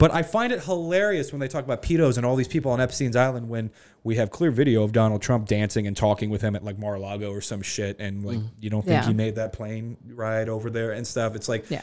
But 0.00 0.12
I 0.12 0.24
find 0.24 0.52
it 0.52 0.64
hilarious 0.64 1.30
when 1.32 1.38
they 1.38 1.46
talk 1.46 1.64
about 1.64 1.82
pedos 1.82 2.16
and 2.16 2.26
all 2.26 2.34
these 2.34 2.48
people 2.48 2.72
on 2.72 2.80
Epstein's 2.80 3.14
island 3.14 3.48
when 3.48 3.70
we 4.02 4.16
have 4.16 4.30
clear 4.30 4.50
video 4.50 4.82
of 4.82 4.90
Donald 4.92 5.22
Trump 5.22 5.46
dancing 5.46 5.86
and 5.86 5.96
talking 5.96 6.30
with 6.30 6.42
him 6.42 6.56
at 6.56 6.64
like 6.64 6.78
Mar-a-Lago 6.78 7.30
or 7.30 7.40
some 7.40 7.62
shit, 7.62 8.00
and 8.00 8.24
like 8.24 8.40
you 8.60 8.70
don't 8.70 8.82
think 8.82 9.02
Yeah. 9.02 9.06
he 9.06 9.14
made 9.14 9.36
that 9.36 9.52
plane 9.52 9.96
ride 10.14 10.48
over 10.48 10.68
there 10.70 10.90
and 10.90 11.06
stuff. 11.06 11.36
It's 11.36 11.48
like 11.48 11.70
Yeah. 11.70 11.82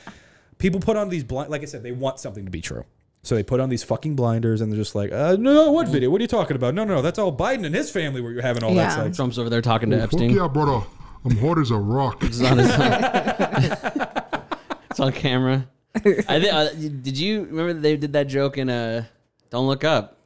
people 0.58 0.82
put 0.82 0.98
on 0.98 1.08
these 1.10 1.24
blind 1.24 1.52
like 1.52 1.62
i 1.62 1.66
said 1.66 1.84
they 1.84 1.92
want 1.92 2.20
something 2.20 2.44
to 2.44 2.50
be 2.50 2.62
true 2.62 2.84
so 3.22 3.36
they 3.36 3.44
put 3.44 3.60
on 3.60 3.70
these 3.70 3.84
fucking 3.84 4.16
blinders 4.16 4.60
and 4.62 4.72
they're 4.72 4.80
just 4.80 4.96
like 4.96 5.12
uh, 5.12 5.36
no 5.40 5.72
what 5.72 5.88
video 5.88 6.10
what 6.10 6.20
are 6.20 6.24
you 6.24 6.28
talking 6.28 6.56
about 6.56 6.74
no 6.74 6.84
no 6.84 6.96
no 6.96 7.02
that's 7.04 7.20
all 7.20 7.32
biden 7.36 7.64
and 7.64 7.76
his 7.76 7.92
family 7.92 8.22
where 8.22 8.32
you're 8.32 8.42
having 8.42 8.64
all 8.64 8.74
Yeah. 8.74 8.88
that 8.88 8.96
sex 8.96 9.18
Trump's 9.18 9.38
over 9.38 9.52
there 9.52 9.62
talking 9.62 9.92
to 9.92 9.98
Fuck 9.98 10.06
Epstein. 10.14 10.32
yeah, 10.32 10.48
brother. 10.48 10.84
I'm 11.26 11.38
hard 11.38 11.60
as 11.60 11.70
a 11.70 11.78
rock. 11.78 12.24
It's 12.24 12.42
on, 12.42 12.58
his, 12.58 12.70
it's 14.90 15.00
on 15.00 15.12
camera. 15.12 15.68
I 16.06 16.40
think. 16.40 16.54
Uh, 16.54 16.70
did 16.74 17.18
you 17.18 17.46
remember 17.46 17.74
they 17.74 17.98
did 17.98 18.14
that 18.14 18.28
joke 18.28 18.58
in 18.58 18.70
uh, 18.70 19.06
"Don't 19.50 19.68
Look 19.68 19.84
Up"? 19.84 20.17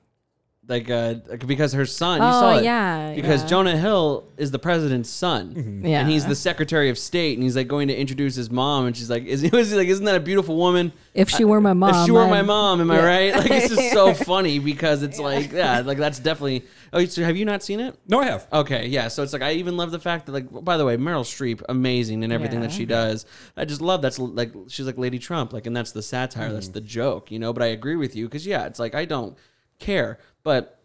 Like, 0.71 0.89
uh, 0.89 1.15
because 1.45 1.73
her 1.73 1.85
son, 1.85 2.21
you 2.21 2.27
Oh, 2.27 2.31
saw 2.31 2.57
it, 2.57 2.63
yeah, 2.63 3.13
Because 3.13 3.41
yeah. 3.43 3.47
Jonah 3.49 3.77
Hill 3.77 4.23
is 4.37 4.51
the 4.51 4.57
president's 4.57 5.09
son, 5.09 5.81
Yeah. 5.85 5.99
and 5.99 6.09
he's 6.09 6.25
the 6.25 6.33
Secretary 6.35 6.89
of 6.89 6.97
State, 6.97 7.33
and 7.37 7.43
he's 7.43 7.57
like 7.57 7.67
going 7.67 7.89
to 7.89 7.93
introduce 7.95 8.35
his 8.35 8.49
mom, 8.49 8.85
and 8.85 8.95
she's 8.95 9.09
like, 9.09 9.25
"Is 9.25 9.43
was 9.51 9.69
he 9.71 9.75
like, 9.77 9.89
isn't 9.89 10.05
that 10.05 10.15
a 10.15 10.21
beautiful 10.21 10.55
woman?" 10.55 10.93
If 11.13 11.29
she 11.29 11.43
were 11.43 11.59
my 11.59 11.73
mom, 11.73 11.89
if 11.93 12.05
she 12.05 12.11
were 12.11 12.25
my 12.25 12.39
I'd- 12.39 12.47
mom, 12.47 12.79
am 12.79 12.89
I 12.89 13.03
right? 13.03 13.35
Like, 13.35 13.51
it's 13.51 13.75
just 13.75 13.91
so 13.91 14.13
funny 14.31 14.59
because 14.59 15.03
it's 15.03 15.19
like, 15.19 15.51
yeah, 15.51 15.81
like 15.81 15.97
that's 15.97 16.19
definitely. 16.19 16.63
Oh, 16.93 17.03
so 17.05 17.21
have 17.23 17.35
you 17.37 17.43
not 17.45 17.63
seen 17.63 17.79
it? 17.79 17.95
no 18.07 18.19
i 18.21 18.25
have 18.25 18.47
Okay, 18.51 18.87
yeah. 18.87 19.07
So 19.09 19.23
it's 19.23 19.33
like 19.33 19.41
I 19.41 19.53
even 19.53 19.75
love 19.77 19.91
the 19.91 19.99
fact 19.99 20.25
that 20.27 20.31
like 20.31 20.47
by 20.63 20.77
the 20.77 20.85
way, 20.85 20.95
Meryl 20.95 21.23
Streep 21.25 21.61
amazing 21.69 22.23
in 22.23 22.31
everything 22.31 22.61
that 22.61 22.71
Yeah. 22.71 22.77
she 22.77 22.85
does. 22.85 23.25
I 23.57 23.65
just 23.65 23.81
love 23.81 24.01
that's 24.01 24.19
like 24.19 24.53
she's 24.69 24.85
like 24.85 24.97
Lady 24.97 25.19
Trump, 25.19 25.51
like 25.51 25.65
and 25.67 25.75
that's 25.75 25.91
the 25.91 26.01
satire, 26.01 26.51
that's 26.53 26.69
the 26.69 26.81
joke, 26.81 27.29
you 27.29 27.39
know. 27.39 27.51
But 27.51 27.63
I 27.63 27.67
agree 27.67 27.97
with 27.97 28.15
you 28.15 28.25
because 28.27 28.47
yeah, 28.47 28.65
it's 28.67 28.79
like 28.79 28.95
I 28.95 29.03
don't 29.05 29.37
care, 29.79 30.19
but 30.43 30.79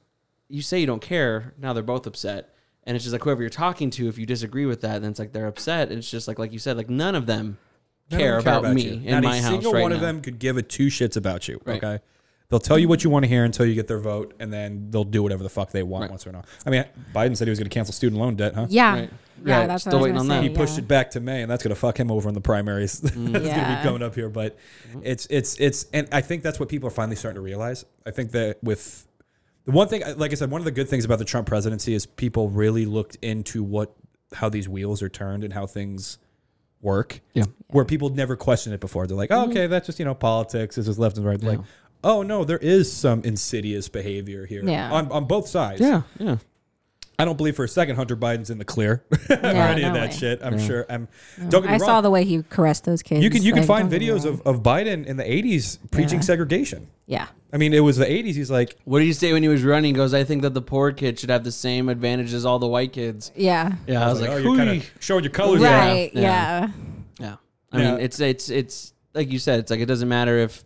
you 0.49 0.63
say 0.63 0.79
you 0.81 0.87
don't 0.87 1.03
care. 1.03 1.55
Now 1.59 1.73
they're 1.73 1.83
both 1.83 2.07
upset, 2.07 2.55
and 2.85 2.95
it's 2.95 3.05
just 3.05 3.13
like 3.13 3.23
whoever 3.23 3.43
you're 3.43 3.51
talking 3.51 3.91
to, 3.91 4.09
if 4.09 4.19
you 4.19 4.27
disagree 4.27 4.67
with 4.67 4.81
that, 4.83 5.03
then 5.03 5.11
it's 5.11 5.19
like 5.19 5.33
they're 5.33 5.47
upset. 5.49 5.89
And 5.91 5.99
it's 5.99 6.11
just 6.11 6.29
like 6.29 6.39
like 6.39 6.53
you 6.53 6.59
said, 6.59 6.77
like 6.77 6.89
none 6.91 7.15
of 7.15 7.27
them 7.27 7.59
None 8.11 8.21
of 8.21 8.25
care, 8.25 8.43
them 8.43 8.59
about, 8.65 8.75
me 8.75 8.83
you. 8.83 8.93
in 8.93 9.05
Not 9.07 9.25
my 9.25 9.37
a 9.37 9.41
house 9.43 9.51
single 9.51 9.73
right 9.73 9.83
one 9.83 9.91
now. 9.91 9.97
of 9.97 10.01
them 10.01 10.21
could 10.23 10.39
give 10.39 10.57
a 10.57 10.63
two 10.63 10.87
shits 10.87 11.17
about 11.17 11.49
you 11.49 11.61
Right. 11.65 11.83
okay 11.83 12.03
they'll 12.49 12.61
tell 12.61 12.79
you 12.79 12.87
what 12.87 13.03
you 13.03 13.11
want 13.11 13.25
to 13.25 13.29
hear 13.29 13.43
until 13.45 13.67
you 13.67 13.75
get 13.75 13.89
their 13.89 13.99
vote 13.99 14.33
and 14.39 14.53
then 14.53 14.87
they'll 14.93 15.03
do 15.03 15.21
whatever 15.25 15.43
the 15.43 15.49
fuck 15.49 15.73
they 15.73 15.83
want 15.83 16.03
Right. 16.03 16.11
once 16.11 16.25
or 16.25 16.31
not 16.31 16.47
i 16.65 16.71
mean 16.71 16.85
biden 17.13 17.37
said 17.37 17.49
he 17.49 17.51
was 17.51 17.59
going 17.59 17.69
to 17.69 17.75
cancel 17.75 17.93
student 17.93 18.21
loan 18.23 18.37
debt 18.37 18.55
huh 18.55 18.67
Yeah. 18.71 18.93
Right. 18.95 19.11
Yeah, 19.45 19.59
Right. 19.59 19.67
that's 19.67 19.83
Still 19.83 19.95
what 19.95 19.97
I 19.97 19.99
was 19.99 20.03
waiting 20.03 20.17
gonna 20.19 20.21
on 20.21 20.29
that. 20.29 20.47
say, 20.47 20.49
he 20.51 20.55
pushed 20.55 20.73
yeah. 20.75 20.85
it 20.85 20.89
back 20.89 21.11
to 21.11 21.21
May, 21.21 21.43
and 21.43 21.51
that's 21.51 21.65
going 21.65 21.75
to 21.75 21.81
fuck 21.81 21.99
him 21.99 22.11
over 22.13 22.29
in 22.29 22.35
the 22.35 22.41
primaries. 22.41 23.01
Mm. 23.05 23.11
that's 23.11 23.17
going 23.17 23.33
to 23.33 23.41
Yeah. 23.49 23.77
be 23.79 23.83
coming 23.83 24.03
up 24.03 24.15
here. 24.15 24.29
But 24.31 24.57
mm-hmm. 24.89 25.01
it's 25.03 25.27
it's 25.29 25.57
it's, 25.59 25.87
and 25.93 26.09
I 26.13 26.21
think 26.23 26.43
that's 26.45 26.59
what 26.61 26.69
people 26.71 26.87
are 26.87 26.91
finally 26.93 27.17
starting 27.17 27.35
to 27.35 27.43
realize. 27.43 27.85
I 28.07 28.13
think 28.13 28.31
that 28.31 28.63
with 28.63 29.07
the 29.67 29.73
one 29.73 29.89
thing, 29.89 30.03
like 30.17 30.33
I 30.33 30.35
said, 30.35 30.51
one 30.51 30.61
of 30.61 30.65
the 30.65 30.71
good 30.71 30.89
things 30.89 31.05
about 31.05 31.19
the 31.19 31.25
Trump 31.25 31.47
presidency 31.47 31.93
is 31.95 32.07
people 32.07 32.49
really 32.49 32.87
looked 32.87 33.17
into 33.23 33.63
what 33.63 33.95
how 34.33 34.49
these 34.49 34.69
wheels 34.69 35.03
are 35.03 35.09
turned 35.09 35.45
and 35.45 35.53
how 35.53 35.67
things 35.67 36.19
work. 36.81 37.21
Yeah. 37.35 37.45
where 37.69 37.85
people 37.85 38.09
never 38.11 38.37
questioned 38.37 38.75
it 38.75 38.81
before. 38.81 39.07
They're 39.07 39.17
like, 39.17 39.31
oh, 39.33 39.49
okay, 39.51 39.67
that's 39.67 39.87
just 39.87 39.99
you 39.99 40.05
know 40.05 40.15
politics. 40.15 40.79
It's 40.79 40.87
just 40.87 40.99
left 40.99 41.17
and 41.17 41.27
right. 41.27 41.43
Like, 41.43 41.61
oh 42.05 42.23
no, 42.23 42.45
there 42.45 42.59
is 42.59 42.93
some 42.93 43.23
insidious 43.25 43.89
behavior 43.89 44.47
here 44.47 44.63
Yeah. 44.65 44.91
on 44.93 45.11
on 45.13 45.25
both 45.27 45.49
sides. 45.49 45.81
Yeah, 45.81 46.03
yeah. 46.19 46.37
I 47.19 47.25
don't 47.25 47.37
believe 47.39 47.57
for 47.57 47.65
a 47.65 47.69
second 47.69 47.97
Hunter 47.97 48.15
Biden's 48.17 48.51
in 48.51 48.59
the 48.59 48.65
clear 48.65 49.03
or 49.11 49.19
Yeah, 49.31 49.69
any 49.71 49.85
of 49.85 49.95
that 49.95 50.11
way. 50.11 50.17
shit. 50.17 50.41
I'm 50.43 50.59
sure. 50.59 50.85
I'm. 50.91 51.09
Don't 51.49 51.63
get 51.63 51.63
me 51.63 51.69
I 51.69 51.71
wrong. 51.73 51.81
saw 51.81 52.01
the 52.03 52.11
way 52.11 52.25
he 52.25 52.43
caressed 52.43 52.85
those 52.85 53.03
kids. 53.03 53.25
You 53.25 53.31
can 53.31 53.43
you 53.43 53.53
can 53.53 53.61
like, 53.63 53.67
find 53.69 53.91
don't 53.91 53.99
get 54.01 54.13
me 54.15 54.21
videos 54.21 54.25
of, 54.27 54.43
of 54.43 54.63
Biden 54.63 55.07
in 55.07 55.17
the 55.17 55.25
80s 55.25 55.79
preaching 55.91 56.19
Yeah. 56.19 56.25
segregation. 56.25 56.89
yeah. 57.07 57.29
I 57.53 57.59
mean, 57.59 57.73
it 57.73 57.81
was 57.81 57.97
the 57.97 58.05
80s. 58.05 58.35
He's 58.35 58.51
like, 58.51 58.77
What 58.85 58.99
did 58.99 59.07
you 59.07 59.15
say 59.15 59.33
when 59.33 59.43
he 59.43 59.49
was 59.49 59.63
running? 59.63 59.95
He 59.95 59.97
goes, 59.97 60.13
I 60.13 60.25
think 60.25 60.43
that 60.43 60.53
the 60.53 60.61
poor 60.61 60.93
kid 60.93 61.19
should 61.19 61.31
have 61.31 61.43
the 61.45 61.53
same 61.53 61.89
advantage 61.89 62.35
as 62.35 62.45
all 62.45 62.59
the 62.59 62.67
white 62.67 62.93
kids. 62.93 63.33
Yeah. 63.35 63.73
Yeah, 63.87 64.05
I 64.07 64.09
was 64.13 64.21
like, 64.21 64.29
oh, 64.31 64.33
"Hoo-yee." 64.35 64.49
you're 64.49 64.57
kind 64.67 64.71
of 64.83 64.91
showing 65.01 65.25
your 65.25 65.33
colors. 65.33 65.61
there. 65.63 65.79
Right. 65.79 66.11
Yeah. 66.13 66.21
Yeah. 66.21 66.69
Yeah. 67.19 67.37
I 67.73 67.79
Yeah. 67.81 67.91
mean, 67.93 68.01
it's 68.01 68.21
it's 68.21 68.51
it's 68.51 68.93
like 69.15 69.33
you 69.33 69.39
said. 69.39 69.61
It's 69.61 69.71
like 69.71 69.81
it 69.81 69.87
doesn't 69.87 70.09
matter 70.09 70.37
if 70.39 70.65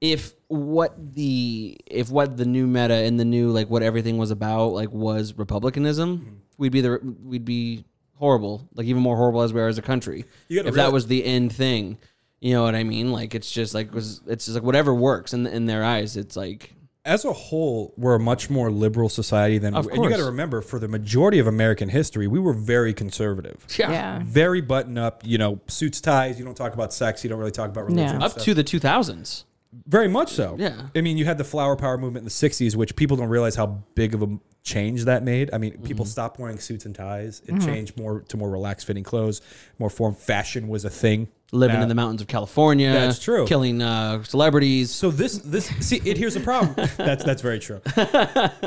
if 0.00 0.32
what 0.48 1.14
the 1.14 1.76
if 1.86 2.10
what 2.10 2.36
the 2.36 2.46
new 2.46 2.66
meta 2.66 2.94
and 2.94 3.20
the 3.20 3.24
new 3.24 3.50
like 3.50 3.68
what 3.70 3.82
everything 3.82 4.16
was 4.18 4.30
about 4.30 4.68
like 4.68 4.90
was 4.90 5.34
republicanism, 5.34 6.18
Mm-hmm. 6.18 6.34
we'd 6.56 6.72
be 6.72 6.80
the 6.80 6.98
we'd 7.22 7.44
be 7.44 7.84
horrible, 8.14 8.68
like 8.74 8.86
even 8.86 9.02
more 9.02 9.16
horrible 9.16 9.42
as 9.42 9.52
we 9.52 9.60
are 9.60 9.68
as 9.68 9.78
a 9.78 9.82
country. 9.82 10.24
If 10.48 10.64
gotta 10.64 10.76
that 10.76 10.92
was 10.92 11.06
the 11.06 11.24
end 11.24 11.52
thing, 11.52 11.98
you 12.40 12.52
know 12.54 12.62
what 12.64 12.74
I 12.74 12.82
mean? 12.84 13.12
Like 13.12 13.34
it's 13.34 13.50
just 13.50 13.74
like 13.74 13.92
was 13.94 14.22
it's 14.26 14.46
just 14.46 14.54
like 14.54 14.64
whatever 14.64 14.94
works 14.94 15.32
in 15.34 15.46
in 15.46 15.66
their 15.66 15.84
eyes. 15.84 16.16
It's 16.16 16.34
like 16.36 16.74
As 17.04 17.24
a 17.26 17.32
whole, 17.32 17.92
we're 17.96 18.14
a 18.16 18.20
much 18.20 18.48
more 18.50 18.70
liberal 18.70 19.08
society 19.08 19.58
than. 19.58 19.74
Of 19.74 19.86
and 19.88 20.02
you 20.02 20.08
got 20.10 20.16
to 20.16 20.24
remember, 20.24 20.60
for 20.62 20.78
the 20.78 20.88
majority 20.88 21.38
of 21.38 21.46
American 21.46 21.88
history, 21.90 22.26
we 22.26 22.38
were 22.38 22.52
very 22.54 22.92
conservative. 22.94 23.66
Yeah. 23.78 24.20
Very 24.24 24.60
button 24.62 24.96
up, 24.98 25.22
you 25.24 25.38
know, 25.38 25.60
suits, 25.68 26.00
ties. 26.00 26.38
You 26.38 26.44
don't 26.44 26.56
talk 26.56 26.74
about 26.74 26.92
sex. 26.92 27.22
You 27.22 27.30
don't 27.30 27.38
really 27.38 27.50
talk 27.50 27.68
about 27.70 27.84
religion. 27.86 28.20
Yeah. 28.20 28.24
up 28.26 28.32
stuff. 28.32 28.44
to 28.44 28.54
the 28.54 28.64
two 28.64 28.78
thousands. 28.80 29.44
Very 29.86 30.08
much 30.08 30.30
so. 30.32 30.56
Yeah. 30.58 30.88
I 30.94 31.00
mean, 31.00 31.16
you 31.16 31.24
had 31.24 31.38
the 31.38 31.44
flower 31.44 31.76
power 31.76 31.96
movement 31.98 32.22
in 32.22 32.24
the 32.24 32.30
60s, 32.30 32.74
which 32.76 32.96
people 32.96 33.16
don't 33.16 33.28
realize 33.28 33.54
how 33.54 33.66
big 33.94 34.14
of 34.14 34.22
a 34.22 34.38
change 34.64 35.04
that 35.04 35.22
made. 35.22 35.50
I 35.52 35.58
mean, 35.58 35.72
people 35.82 36.04
Mm-hmm. 36.04 36.10
stopped 36.10 36.38
wearing 36.38 36.58
suits 36.58 36.84
and 36.84 36.94
ties. 36.94 37.40
It 37.46 37.60
changed 37.60 37.96
more 37.98 38.20
to 38.28 38.36
more 38.36 38.50
relaxed 38.50 38.86
fitting 38.86 39.04
clothes, 39.04 39.40
more 39.78 39.88
form. 39.90 40.14
Fashion 40.14 40.68
was 40.68 40.84
a 40.84 40.90
thing. 40.90 41.28
Living 41.50 41.76
Now- 41.76 41.82
in 41.84 41.88
the 41.88 41.94
mountains 41.94 42.20
of 42.20 42.26
California. 42.28 42.92
That's 42.92 43.18
true. 43.18 43.46
Killing 43.46 43.80
uh, 43.80 44.22
celebrities. 44.24 44.90
So 44.90 45.10
this 45.10 45.38
this 45.38 45.66
see 45.80 45.96
it 46.04 46.18
here's 46.18 46.34
the 46.34 46.40
problem. 46.40 46.74
that's 46.98 47.24
that's 47.24 47.40
very 47.40 47.58
true. 47.58 47.80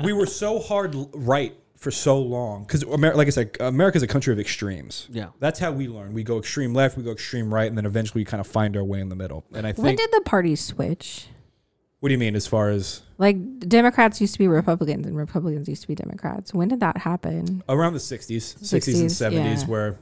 We 0.03 0.13
were 0.13 0.25
so 0.25 0.59
hard 0.59 0.95
right 1.13 1.55
for 1.81 1.89
so 1.91 2.19
long 2.19 2.61
because 2.63 2.83
Amer- 2.83 3.15
like 3.15 3.25
I 3.27 3.31
said, 3.31 3.57
America's 3.59 4.03
a 4.03 4.07
country 4.07 4.31
of 4.31 4.39
extremes. 4.39 5.07
Yeah. 5.11 5.29
that's 5.39 5.59
how 5.59 5.71
we 5.71 5.87
learn. 5.87 6.13
We 6.13 6.21
go 6.23 6.37
extreme 6.37 6.73
left, 6.75 6.95
we 6.95 7.01
go 7.03 7.11
extreme 7.11 7.51
right, 7.51 7.67
and 7.67 7.75
then 7.75 7.87
eventually 7.87 8.21
we 8.21 8.25
kind 8.25 8.39
of 8.39 8.45
find 8.45 8.77
our 8.77 8.83
way 8.83 8.99
in 9.01 9.09
the 9.09 9.15
middle. 9.15 9.43
And 9.53 9.65
I 9.65 9.71
think, 9.73 9.83
When 9.83 9.95
did 9.95 10.11
the 10.11 10.21
parties 10.21 10.61
switch? 10.63 11.27
what 11.99 12.09
do 12.09 12.13
you 12.13 12.19
mean 12.19 12.35
as 12.35 12.45
far 12.47 12.69
as 12.69 13.01
Like 13.17 13.59
Democrats 13.59 14.21
used 14.21 14.33
to 14.33 14.39
be 14.39 14.47
Republicans 14.47 15.05
and 15.07 15.17
Republicans 15.17 15.67
used 15.67 15.81
to 15.81 15.87
be 15.87 15.95
Democrats. 15.95 16.53
When 16.53 16.67
did 16.67 16.79
that 16.81 16.97
happen? 16.97 17.63
around 17.67 17.93
the 17.93 17.99
60s, 17.99 18.57
60s, 18.59 19.01
and 19.01 19.09
70s, 19.09 19.61
yeah. 19.61 19.65
where 19.65 19.97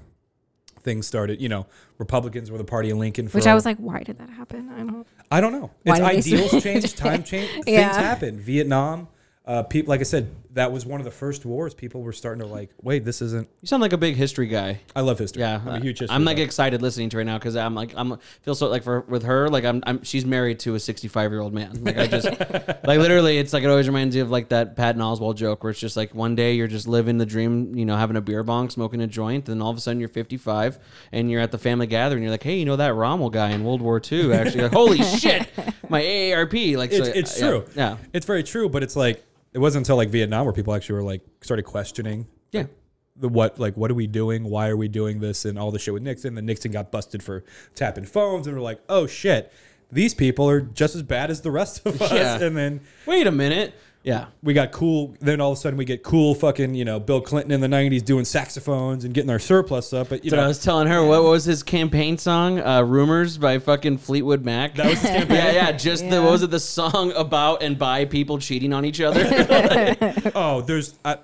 things 0.82 1.08
started. 1.08 1.42
You 1.42 1.48
know, 1.50 1.66
Republicans 1.98 2.52
were 2.52 2.58
the 2.58 2.64
party 2.66 2.90
of 2.90 2.98
Lincoln. 2.98 3.28
For 3.30 3.38
Which 3.38 3.48
I 3.48 3.54
was 3.54 3.66
like, 3.66 3.78
why 3.78 4.04
did 4.04 4.18
that 4.20 4.30
happen? 4.30 4.70
I 4.70 4.80
don't. 4.80 5.08
I 5.32 5.42
don't 5.42 5.52
know. 5.54 5.72
Why 5.84 6.12
It's 6.12 6.28
ideals 6.28 6.50
switch? 6.52 6.64
change, 6.64 6.96
time 6.96 7.24
change, 7.32 7.52
things 7.52 7.68
Yeah. 7.68 7.94
happen. 7.94 8.40
Vietnam, 8.40 9.08
uh, 9.46 9.64
people. 9.64 9.90
Like 9.92 10.00
I 10.00 10.04
said, 10.04 10.30
that 10.54 10.72
was 10.72 10.86
one 10.86 11.00
of 11.00 11.06
the 11.06 11.12
first 11.12 11.46
wars. 11.46 11.74
People 11.74 12.02
were 12.02 12.14
starting 12.14 12.42
to 12.42 12.48
like, 12.48 12.72
wait, 12.82 13.06
this 13.06 13.22
isn't. 13.22 13.48
you 13.62 13.68
sound 13.68 13.82
like 13.82 13.94
a 13.94 13.98
big 13.98 14.16
history 14.16 14.48
guy. 14.48 14.82
I 14.96 15.02
love 15.02 15.20
history. 15.20 15.42
Yeah, 15.42 15.62
I'm 15.66 15.68
a 15.68 15.80
huge 15.80 16.00
history. 16.00 16.16
I'm 16.16 16.26
like 16.26 16.38
buff. 16.38 16.46
excited 16.46 16.82
listening 16.82 17.10
to 17.10 17.18
her 17.18 17.20
right 17.20 17.26
now 17.26 17.38
because 17.38 17.56
I'm 17.56 17.76
like 17.76 17.94
I'm 17.96 18.18
feel 18.42 18.56
so 18.56 18.68
like 18.68 18.84
for 18.84 19.02
with 19.02 19.24
her 19.24 19.50
like 19.50 19.64
I'm, 19.64 19.84
I'm 19.86 20.04
she's 20.04 20.26
married 20.26 20.60
to 20.62 20.76
a 20.76 20.80
65 20.80 21.32
year 21.32 21.40
old 21.40 21.54
man. 21.54 21.84
Like 21.84 21.98
I 21.98 22.08
just 22.08 22.26
like 22.84 23.00
literally 23.00 23.38
it's 23.38 23.54
like 23.54 23.64
it 23.64 23.70
always 23.70 23.88
reminds 23.88 24.16
you 24.16 24.22
of 24.22 24.32
like 24.32 24.50
that 24.50 24.76
Pat 24.76 24.90
Patton 24.90 25.02
Oswalt 25.02 25.36
joke 25.36 25.64
where 25.64 25.72
it's 25.72 25.80
just 25.80 25.96
like 25.96 26.16
one 26.16 26.36
day 26.36 26.54
you're 26.54 26.68
just 26.68 26.88
living 26.88 27.18
the 27.18 27.26
dream, 27.26 27.76
you 27.76 27.86
know, 27.86 27.96
having 27.96 28.18
a 28.18 28.22
beer 28.22 28.44
bong, 28.44 28.70
smoking 28.70 29.02
a 29.02 29.08
joint, 29.08 29.46
then 29.46 29.62
all 29.62 29.70
of 29.70 29.78
a 29.78 29.80
sudden 29.80 30.00
you're 30.00 30.10
55 30.10 30.80
and 31.12 31.30
you're 31.30 31.42
at 31.42 31.52
the 31.52 31.60
family 31.60 31.86
gathering. 31.86 32.24
You're 32.24 32.32
like, 32.32 32.44
hey, 32.44 32.58
you 32.58 32.66
know 32.66 32.76
that 32.76 32.96
Rommel 32.96 33.30
guy 33.30 33.52
in 33.52 33.64
World 33.64 33.82
War 33.82 34.02
II? 34.04 34.34
Actually, 34.34 34.64
like, 34.64 34.74
holy 34.74 35.04
shit, 35.20 35.48
my 35.90 36.02
AARP. 36.02 36.76
Like 36.78 36.92
it's, 36.92 37.08
so, 37.08 37.14
it's 37.16 37.40
yeah, 37.40 37.48
true. 37.48 37.66
Yeah, 37.76 37.98
it's 38.14 38.26
very 38.26 38.44
true. 38.44 38.68
But 38.68 38.82
it's 38.82 38.96
like 38.96 39.24
it 39.54 39.60
wasn't 39.60 39.82
until 39.86 39.96
like 39.96 40.10
Vietnam 40.10 40.46
where 40.46 40.54
people 40.54 40.74
actually 40.74 40.96
were 40.96 41.04
like 41.04 41.22
started 41.42 41.64
questioning 41.64 42.28
yeah. 42.52 42.66
the 43.16 43.30
what 43.30 43.60
like 43.60 43.76
what 43.76 43.90
are 43.92 43.96
we 43.96 44.08
doing? 44.08 44.44
Why 44.46 44.70
are 44.70 44.78
we 44.78 44.88
doing 44.88 45.20
this? 45.20 45.46
And 45.46 45.58
all 45.58 45.72
the 45.72 45.80
shit 45.80 45.94
with 45.94 46.04
Nixon. 46.04 46.36
Then 46.36 46.46
Nixon 46.46 46.72
got 46.72 46.92
busted 46.92 47.24
for 47.24 47.44
tapping 47.76 48.06
phones, 48.06 48.48
and 48.48 48.56
we're 48.56 48.62
like, 48.64 48.82
oh 48.90 49.08
shit, 49.08 49.52
these 49.92 50.14
people 50.14 50.50
are 50.50 50.62
just 50.62 50.96
as 50.96 51.04
bad 51.04 51.32
as 51.32 51.42
the 51.42 51.52
rest 51.52 51.86
of 51.86 52.02
us. 52.02 52.12
Yeah. 52.12 52.42
And 52.42 52.56
then 52.56 52.82
Wait 53.06 53.28
a 53.28 53.32
minute. 53.32 53.74
Yeah. 54.10 54.26
we 54.42 54.54
got 54.54 54.72
cool. 54.72 55.16
Then 55.20 55.40
all 55.40 55.52
of 55.52 55.58
a 55.58 55.62
sudden 55.62 55.78
we 55.78 55.86
get 55.86 56.04
cool 56.04 56.34
fucking 56.36 56.74
you 56.74 56.84
know 56.84 57.00
Bill 57.00 57.22
Clinton 57.22 57.52
in 57.52 57.62
the 57.62 57.68
'90s 57.68 58.04
doing 58.04 58.26
saxophones 58.26 59.06
and 59.06 59.14
getting 59.14 59.30
our 59.30 59.40
surplus 59.40 59.94
up. 59.94 60.10
But 60.10 60.26
you 60.26 60.32
But 60.32 60.38
know 60.38 60.44
I 60.46 60.48
was 60.48 60.64
telling 60.64 60.88
her 60.88 61.06
what 61.06 61.24
was 61.24 61.46
his 61.46 61.62
campaign 61.64 62.18
song? 62.18 62.60
Uh, 62.60 62.82
"Rumors" 62.82 63.38
by 63.38 63.60
fucking 63.60 64.00
Fleetwood 64.00 64.44
Mac. 64.44 64.76
That 64.76 64.88
was 64.88 65.00
his 65.02 65.12
campaign? 65.18 65.38
yeah, 65.38 65.52
yeah. 65.52 65.72
Just 65.74 66.10
the 66.10 66.22
what 66.22 66.32
was 66.32 66.44
it? 66.44 66.50
The 66.52 66.60
song 66.60 67.12
about 67.14 67.62
and 67.62 67.78
by 67.78 68.06
people 68.06 68.40
cheating 68.40 68.74
on 68.74 68.84
each 68.86 69.00
other. 69.00 69.24
oh, 70.36 70.62
there's. 70.62 70.98
I, 71.06 71.18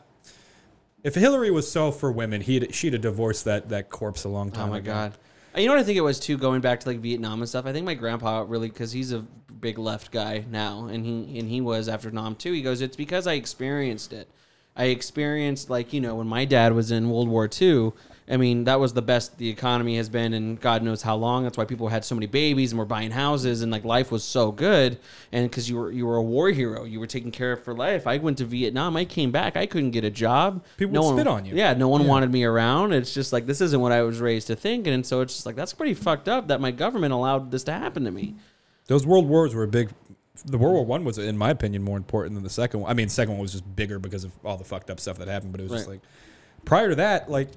if 1.03 1.15
Hillary 1.15 1.51
was 1.51 1.71
so 1.71 1.91
for 1.91 2.11
women, 2.11 2.41
he'd 2.41 2.73
she'd 2.73 2.93
have 2.93 3.01
divorced 3.01 3.45
that 3.45 3.69
that 3.69 3.89
corpse 3.89 4.23
a 4.23 4.29
long 4.29 4.51
time 4.51 4.65
ago. 4.65 4.67
oh 4.67 4.71
my 4.71 4.77
ago. 4.77 4.91
god. 4.91 5.17
You 5.57 5.67
know 5.67 5.73
what 5.73 5.79
I 5.79 5.83
think 5.83 5.97
it 5.97 6.01
was 6.01 6.19
too. 6.19 6.37
Going 6.37 6.59
back 6.61 6.81
to 6.81 6.89
like 6.89 6.99
Vietnam 6.99 7.39
and 7.39 7.47
stuff. 7.47 7.65
I 7.65 7.71
think 7.71 7.85
my 7.85 7.93
grandpa 7.93 8.43
really 8.47 8.67
because 8.67 8.91
he's 8.91 9.13
a 9.13 9.25
big 9.59 9.77
left 9.77 10.11
guy 10.11 10.45
now, 10.49 10.85
and 10.85 11.05
he 11.05 11.39
and 11.39 11.49
he 11.49 11.61
was 11.61 11.87
after 11.87 12.11
Nam 12.11 12.35
too. 12.35 12.51
He 12.51 12.61
goes, 12.61 12.81
it's 12.81 12.97
because 12.97 13.27
I 13.27 13.33
experienced 13.33 14.13
it. 14.13 14.27
I 14.75 14.85
experienced 14.85 15.69
like 15.69 15.93
you 15.93 16.01
know 16.01 16.15
when 16.15 16.27
my 16.27 16.45
dad 16.45 16.73
was 16.73 16.91
in 16.91 17.09
World 17.09 17.29
War 17.29 17.49
II. 17.49 17.93
I 18.27 18.37
mean 18.37 18.63
that 18.63 18.79
was 18.79 18.93
the 18.93 19.03
best 19.03 19.37
the 19.37 19.49
economy 19.49 19.97
has 19.97 20.09
been 20.09 20.33
in 20.33 20.55
God 20.55 20.81
knows 20.81 21.03
how 21.03 21.15
long. 21.15 21.43
That's 21.43 21.57
why 21.57 21.65
people 21.65 21.89
had 21.89 22.03
so 22.03 22.15
many 22.15 22.25
babies 22.25 22.71
and 22.71 22.79
were 22.79 22.85
buying 22.85 23.11
houses 23.11 23.61
and 23.61 23.71
like 23.71 23.85
life 23.85 24.11
was 24.11 24.23
so 24.23 24.51
good. 24.51 24.97
And 25.31 25.47
because 25.49 25.69
you 25.69 25.77
were 25.77 25.91
you 25.91 26.07
were 26.07 26.15
a 26.15 26.23
war 26.23 26.49
hero, 26.49 26.85
you 26.85 26.99
were 26.99 27.07
taken 27.07 27.31
care 27.31 27.51
of 27.51 27.63
for 27.63 27.75
life. 27.75 28.07
I 28.07 28.17
went 28.17 28.39
to 28.39 28.45
Vietnam. 28.45 28.97
I 28.97 29.05
came 29.05 29.31
back. 29.31 29.55
I 29.55 29.67
couldn't 29.67 29.91
get 29.91 30.03
a 30.03 30.09
job. 30.09 30.65
People 30.77 30.95
no 30.95 31.01
would 31.01 31.07
one, 31.07 31.17
spit 31.17 31.27
on 31.27 31.45
you. 31.45 31.55
Yeah, 31.55 31.73
no 31.73 31.87
one 31.87 32.07
wanted 32.07 32.31
me 32.31 32.43
around. 32.43 32.93
It's 32.93 33.13
just 33.13 33.31
like 33.31 33.45
this 33.45 33.61
isn't 33.61 33.79
what 33.79 33.91
I 33.91 34.01
was 34.01 34.19
raised 34.19 34.47
to 34.47 34.55
think, 34.55 34.87
and 34.87 35.05
so 35.05 35.21
it's 35.21 35.35
just 35.35 35.45
like 35.45 35.55
that's 35.55 35.73
pretty 35.73 35.93
fucked 35.93 36.27
up 36.27 36.47
that 36.47 36.59
my 36.59 36.71
government 36.71 37.13
allowed 37.13 37.51
this 37.51 37.63
to 37.65 37.73
happen 37.73 38.05
to 38.05 38.11
me. 38.11 38.35
Those 38.87 39.05
world 39.05 39.27
wars 39.27 39.53
were 39.55 39.63
a 39.63 39.67
big. 39.67 39.89
The 40.45 40.57
World 40.57 40.73
War 40.75 40.85
One 40.85 41.05
was, 41.05 41.17
in 41.17 41.37
my 41.37 41.49
opinion, 41.49 41.81
more 41.81 41.95
important 41.97 42.35
than 42.35 42.43
the 42.43 42.49
second 42.49 42.81
one. 42.81 42.91
I 42.91 42.93
mean, 42.93 43.07
the 43.07 43.13
second 43.13 43.33
one 43.35 43.41
was 43.41 43.53
just 43.53 43.75
bigger 43.75 43.99
because 43.99 44.25
of 44.25 44.33
all 44.43 44.57
the 44.57 44.65
fucked 44.65 44.89
up 44.89 44.99
stuff 44.99 45.17
that 45.19 45.27
happened. 45.27 45.53
But 45.53 45.61
it 45.61 45.63
was 45.63 45.71
just 45.71 45.87
Right. 45.87 45.93
like 45.95 46.01
prior 46.65 46.89
to 46.89 46.95
that, 46.95 47.29
like 47.31 47.49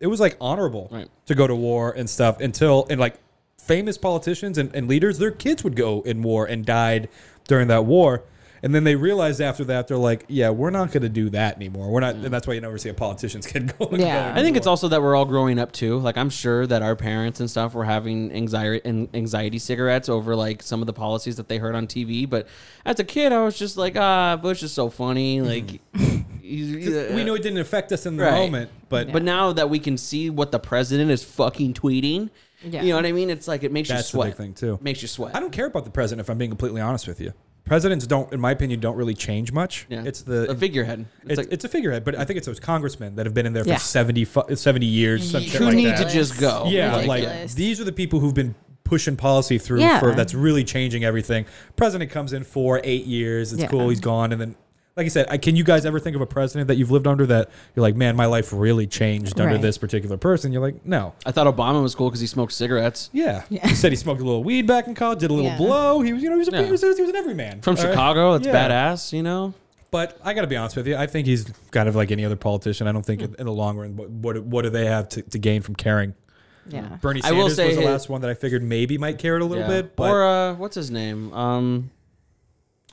it 0.00 0.06
was 0.06 0.20
like 0.20 0.36
honorable 0.40 0.88
Right. 0.92 1.08
to 1.26 1.34
go 1.34 1.46
to 1.46 1.54
war 1.54 1.90
and 1.92 2.08
stuff 2.08 2.40
until 2.40 2.86
and 2.88 3.00
like 3.00 3.16
famous 3.58 3.98
politicians 3.98 4.56
and, 4.56 4.74
and 4.74 4.88
leaders, 4.88 5.18
their 5.18 5.30
kids 5.30 5.62
would 5.64 5.76
go 5.76 6.00
in 6.02 6.22
war 6.22 6.46
and 6.46 6.64
died 6.64 7.08
during 7.48 7.68
that 7.68 7.84
war. 7.84 8.22
And 8.64 8.72
then 8.72 8.84
they 8.84 8.94
realized 8.94 9.40
after 9.40 9.64
that 9.64 9.88
they're 9.88 9.96
like, 9.98 10.24
yeah, 10.28 10.50
we're 10.50 10.70
not 10.70 10.92
going 10.92 11.02
to 11.02 11.08
do 11.08 11.30
that 11.30 11.56
anymore. 11.56 11.90
We're 11.90 11.98
not, 12.00 12.14
and 12.14 12.26
that's 12.32 12.46
why 12.46 12.54
you 12.54 12.60
never 12.60 12.78
see 12.78 12.88
a 12.90 12.94
politician's 12.94 13.44
kid 13.52 13.76
going. 13.76 14.00
Yeah. 14.00 14.32
go 14.32 14.38
I 14.40 14.42
think 14.44 14.56
it's 14.56 14.68
also 14.68 14.86
that 14.88 15.02
we're 15.02 15.16
all 15.16 15.24
growing 15.24 15.58
up 15.58 15.72
too. 15.72 15.98
Like 15.98 16.16
I'm 16.16 16.30
sure 16.30 16.64
that 16.68 16.80
our 16.80 16.94
parents 16.94 17.40
and 17.40 17.50
stuff 17.50 17.74
were 17.74 17.84
having 17.84 18.30
anxiety 18.32 18.80
and 18.84 19.08
anxiety 19.14 19.58
cigarettes 19.58 20.08
over 20.08 20.36
like 20.36 20.62
some 20.62 20.80
of 20.80 20.86
the 20.86 20.92
policies 20.92 21.36
that 21.38 21.48
they 21.48 21.58
heard 21.58 21.74
on 21.74 21.88
TV. 21.88 22.28
But 22.30 22.46
as 22.84 23.00
a 23.00 23.04
kid, 23.04 23.32
I 23.32 23.42
was 23.42 23.58
just 23.58 23.76
like, 23.76 23.96
ah, 23.96 24.36
Bush 24.36 24.62
is 24.62 24.72
so 24.72 24.88
funny. 24.90 25.40
Like 25.40 25.70
he's- 25.94 26.22
Mm-hmm. 26.42 27.14
we 27.16 27.24
know 27.24 27.34
it 27.34 27.42
didn't 27.42 27.58
affect 27.60 27.92
us 27.92 28.04
in 28.06 28.16
the 28.16 28.24
Right. 28.24 28.32
moment, 28.34 28.70
but 28.88 29.10
But 29.12 29.22
now 29.22 29.52
that 29.54 29.70
we 29.70 29.78
can 29.78 29.96
see 29.96 30.28
what 30.30 30.52
the 30.52 30.58
president 30.58 31.10
is 31.10 31.24
fucking 31.24 31.74
tweeting, 31.74 32.30
Yeah. 32.62 32.82
you 32.82 32.90
know 32.90 32.96
what 32.96 33.06
I 33.06 33.12
mean? 33.12 33.30
It's 33.30 33.48
like 33.48 33.62
it 33.64 33.72
makes 33.72 33.88
that's 33.88 34.00
you 34.12 34.18
the 34.18 34.24
sweat. 34.24 34.28
big 34.30 34.36
thing 34.36 34.54
too. 34.54 34.78
Makes 34.82 35.02
you 35.02 35.08
sweat. 35.08 35.34
I 35.34 35.40
don't 35.40 35.52
care 35.52 35.66
about 35.66 35.84
the 35.84 35.90
president 35.90 36.24
if 36.26 36.30
I'm 36.30 36.38
being 36.38 36.50
completely 36.50 36.80
honest 36.80 37.08
with 37.08 37.20
you. 37.20 37.32
Presidents 37.64 38.06
don't, 38.06 38.32
in 38.32 38.40
my 38.40 38.50
opinion, 38.50 38.80
don't 38.80 38.96
really 38.96 39.14
change 39.14 39.52
much. 39.52 39.86
Yeah. 39.88 40.02
It's 40.04 40.22
the 40.22 40.50
a 40.50 40.54
figurehead. 40.54 41.06
It's, 41.22 41.30
It's, 41.30 41.38
like 41.38 41.48
it's 41.52 41.64
a 41.64 41.68
figurehead, 41.68 42.04
but 42.04 42.16
I 42.16 42.24
think 42.24 42.36
it's 42.38 42.46
those 42.46 42.58
congressmen 42.60 43.14
that 43.16 43.24
have 43.26 43.34
been 43.34 43.46
in 43.46 43.52
there 43.52 43.62
for 43.64 43.70
Yeah. 43.70 43.76
70, 43.76 44.24
70 44.54 44.84
years. 44.86 45.30
Some 45.30 45.42
who 45.44 45.64
like 45.66 45.74
need 45.76 45.86
that. 45.86 46.08
to 46.08 46.12
just 46.12 46.38
go. 46.40 46.64
Yeah, 46.68 46.96
Ridiculous. 46.96 47.08
like 47.08 47.50
these 47.54 47.80
are 47.80 47.84
the 47.84 47.92
people 47.92 48.18
who've 48.20 48.34
been 48.34 48.54
pushing 48.84 49.16
policy 49.16 49.58
through 49.58 49.80
Yeah. 49.80 50.00
for 50.00 50.12
that's 50.14 50.34
really 50.34 50.64
changing 50.64 51.04
everything. 51.04 51.46
President 51.76 52.10
comes 52.10 52.32
in 52.32 52.42
for 52.44 52.80
eight 52.84 53.06
years. 53.06 53.52
It's 53.52 53.62
Yeah. 53.62 53.68
cool. 53.68 53.88
He's 53.88 54.00
gone, 54.00 54.32
and 54.32 54.40
then. 54.40 54.56
Like 54.94 55.06
I 55.06 55.08
said, 55.08 55.26
I, 55.30 55.38
can 55.38 55.56
you 55.56 55.64
guys 55.64 55.86
ever 55.86 55.98
think 55.98 56.14
of 56.16 56.20
a 56.22 56.26
president 56.26 56.68
that 56.68 56.74
you've 56.76 56.90
lived 56.90 57.06
under 57.06 57.24
that 57.26 57.48
you're 57.74 57.82
like, 57.82 57.96
man, 57.96 58.14
my 58.14 58.26
life 58.26 58.52
really 58.52 58.86
changed 58.86 59.40
under 59.40 59.54
Right. 59.54 59.62
this 59.62 59.78
particular 59.78 60.18
person? 60.18 60.52
You're 60.52 60.60
like, 60.60 60.84
no. 60.84 61.14
I 61.24 61.32
thought 61.32 61.46
Obama 61.46 61.82
was 61.82 61.94
cool 61.94 62.10
because 62.10 62.20
he 62.20 62.26
smoked 62.26 62.52
cigarettes. 62.52 63.08
Yeah. 63.12 63.44
He 63.48 63.74
said 63.74 63.90
he 63.92 63.96
smoked 63.96 64.20
a 64.20 64.24
little 64.24 64.44
weed 64.44 64.66
back 64.66 64.86
in 64.88 64.94
college, 64.94 65.20
did 65.20 65.30
a 65.30 65.34
little 65.34 65.50
Yeah. 65.50 65.56
blow. 65.56 66.02
He 66.02 66.12
was, 66.12 66.22
you 66.22 66.28
know, 66.28 66.34
he 66.36 66.40
was, 66.40 66.48
a, 66.48 66.52
Yeah. 66.52 66.64
he 66.64 66.70
was, 66.70 66.82
he 66.82 66.88
was 66.88 67.08
an 67.08 67.16
everyman. 67.16 67.62
From 67.62 67.76
All 67.78 67.82
right? 67.84 67.90
Chicago, 67.90 68.32
that's 68.36 68.46
Yeah. 68.46 68.68
badass, 68.68 69.12
you 69.14 69.22
know? 69.22 69.54
But 69.90 70.18
I 70.22 70.34
got 70.34 70.42
to 70.42 70.46
be 70.46 70.56
honest 70.56 70.76
with 70.76 70.86
you. 70.86 70.96
I 70.96 71.06
think 71.06 71.26
he's 71.26 71.46
kind 71.70 71.88
of 71.88 71.94
like 71.96 72.10
any 72.10 72.24
other 72.26 72.36
politician. 72.36 72.86
I 72.86 72.92
don't 72.92 73.04
think 73.04 73.22
in, 73.22 73.34
in 73.38 73.46
the 73.46 73.52
long 73.52 73.78
run, 73.78 73.96
what, 73.96 74.10
what 74.10 74.42
what 74.44 74.62
do 74.62 74.70
they 74.70 74.86
have 74.86 75.08
to, 75.10 75.22
to 75.22 75.38
gain 75.38 75.62
from 75.62 75.74
caring? 75.74 76.14
Yeah. 76.68 76.96
Bernie 77.00 77.20
I 77.22 77.28
Sanders 77.28 77.42
will 77.44 77.50
say 77.50 77.66
was 77.68 77.74
the 77.76 77.80
his- 77.82 77.90
last 77.90 78.08
one 78.08 78.20
that 78.20 78.30
I 78.30 78.34
figured 78.34 78.62
maybe 78.62 78.96
might 78.98 79.18
care 79.18 79.36
it 79.36 79.42
a 79.42 79.44
little 79.44 79.64
Yeah. 79.64 79.68
bit. 79.82 79.96
But 79.96 80.10
or 80.10 80.22
uh, 80.26 80.54
what's 80.54 80.74
his 80.76 80.90
name? 80.90 81.32
Um, 81.34 81.90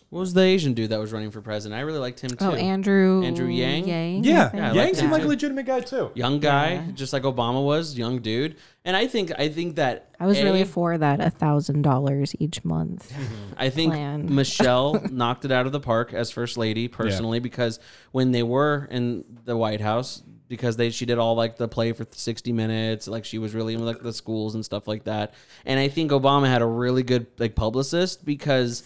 what 0.09 0.21
was 0.21 0.33
the 0.33 0.41
Asian 0.41 0.73
dude 0.73 0.89
that 0.89 0.99
was 0.99 1.13
running 1.13 1.29
for 1.29 1.39
president? 1.39 1.77
I 1.79 1.83
really 1.83 1.99
liked 1.99 2.19
him 2.19 2.31
oh, 2.39 2.51
too. 2.51 2.55
Oh, 2.55 2.59
Andrew. 2.59 3.23
Andrew 3.23 3.47
Yang? 3.47 3.87
Yang. 3.87 4.23
yeah, 4.23 4.49
Yeah, 4.53 4.71
I 4.71 4.73
Yang 4.73 4.75
like 4.75 4.95
seemed 4.95 5.09
that 5.09 5.11
like 5.11 5.21
a 5.21 5.23
too. 5.25 5.29
legitimate 5.29 5.65
guy 5.67 5.79
too. 5.81 6.11
young 6.15 6.39
guy, 6.39 6.73
Yeah. 6.73 6.91
just 6.93 7.13
like 7.13 7.23
Obama 7.23 7.63
was, 7.63 7.95
young 7.95 8.19
dude. 8.19 8.55
And 8.83 8.97
I 8.97 9.05
think 9.05 9.31
I 9.37 9.49
think 9.49 9.75
that 9.75 10.09
I 10.19 10.25
was 10.25 10.39
A, 10.39 10.43
really 10.43 10.63
for 10.63 10.97
that 10.97 11.19
a 11.21 11.29
thousand 11.29 11.83
dollars 11.83 12.35
each 12.39 12.65
month. 12.65 13.13
I 13.57 13.69
think 13.69 13.93
plan. 13.93 14.33
Michelle 14.33 14.99
knocked 15.11 15.45
it 15.45 15.51
out 15.51 15.67
of 15.67 15.71
the 15.73 15.79
park 15.79 16.11
as 16.13 16.31
first 16.31 16.57
lady 16.57 16.87
personally 16.87 17.39
because 17.39 17.79
when 18.11 18.31
they 18.31 18.41
were 18.41 18.87
in 18.89 19.23
the 19.45 19.55
White 19.55 19.81
House 19.81 20.23
because 20.47 20.75
they 20.77 20.89
she 20.89 21.05
did 21.05 21.19
all 21.19 21.35
like 21.35 21.57
the 21.57 21.67
play 21.67 21.91
for 21.91 22.07
60 22.09 22.51
minutes 22.51 23.07
like 23.07 23.23
she 23.23 23.37
was 23.37 23.53
really 23.53 23.75
in 23.75 23.85
like 23.85 24.01
the 24.01 24.11
schools 24.11 24.55
and 24.55 24.65
stuff 24.65 24.87
like 24.87 25.03
that 25.03 25.35
and 25.63 25.79
I 25.79 25.87
think 25.89 26.09
Obama 26.09 26.47
had 26.47 26.63
a 26.63 26.65
really 26.65 27.03
good 27.03 27.27
like 27.37 27.53
publicist 27.55 28.25
because 28.25 28.81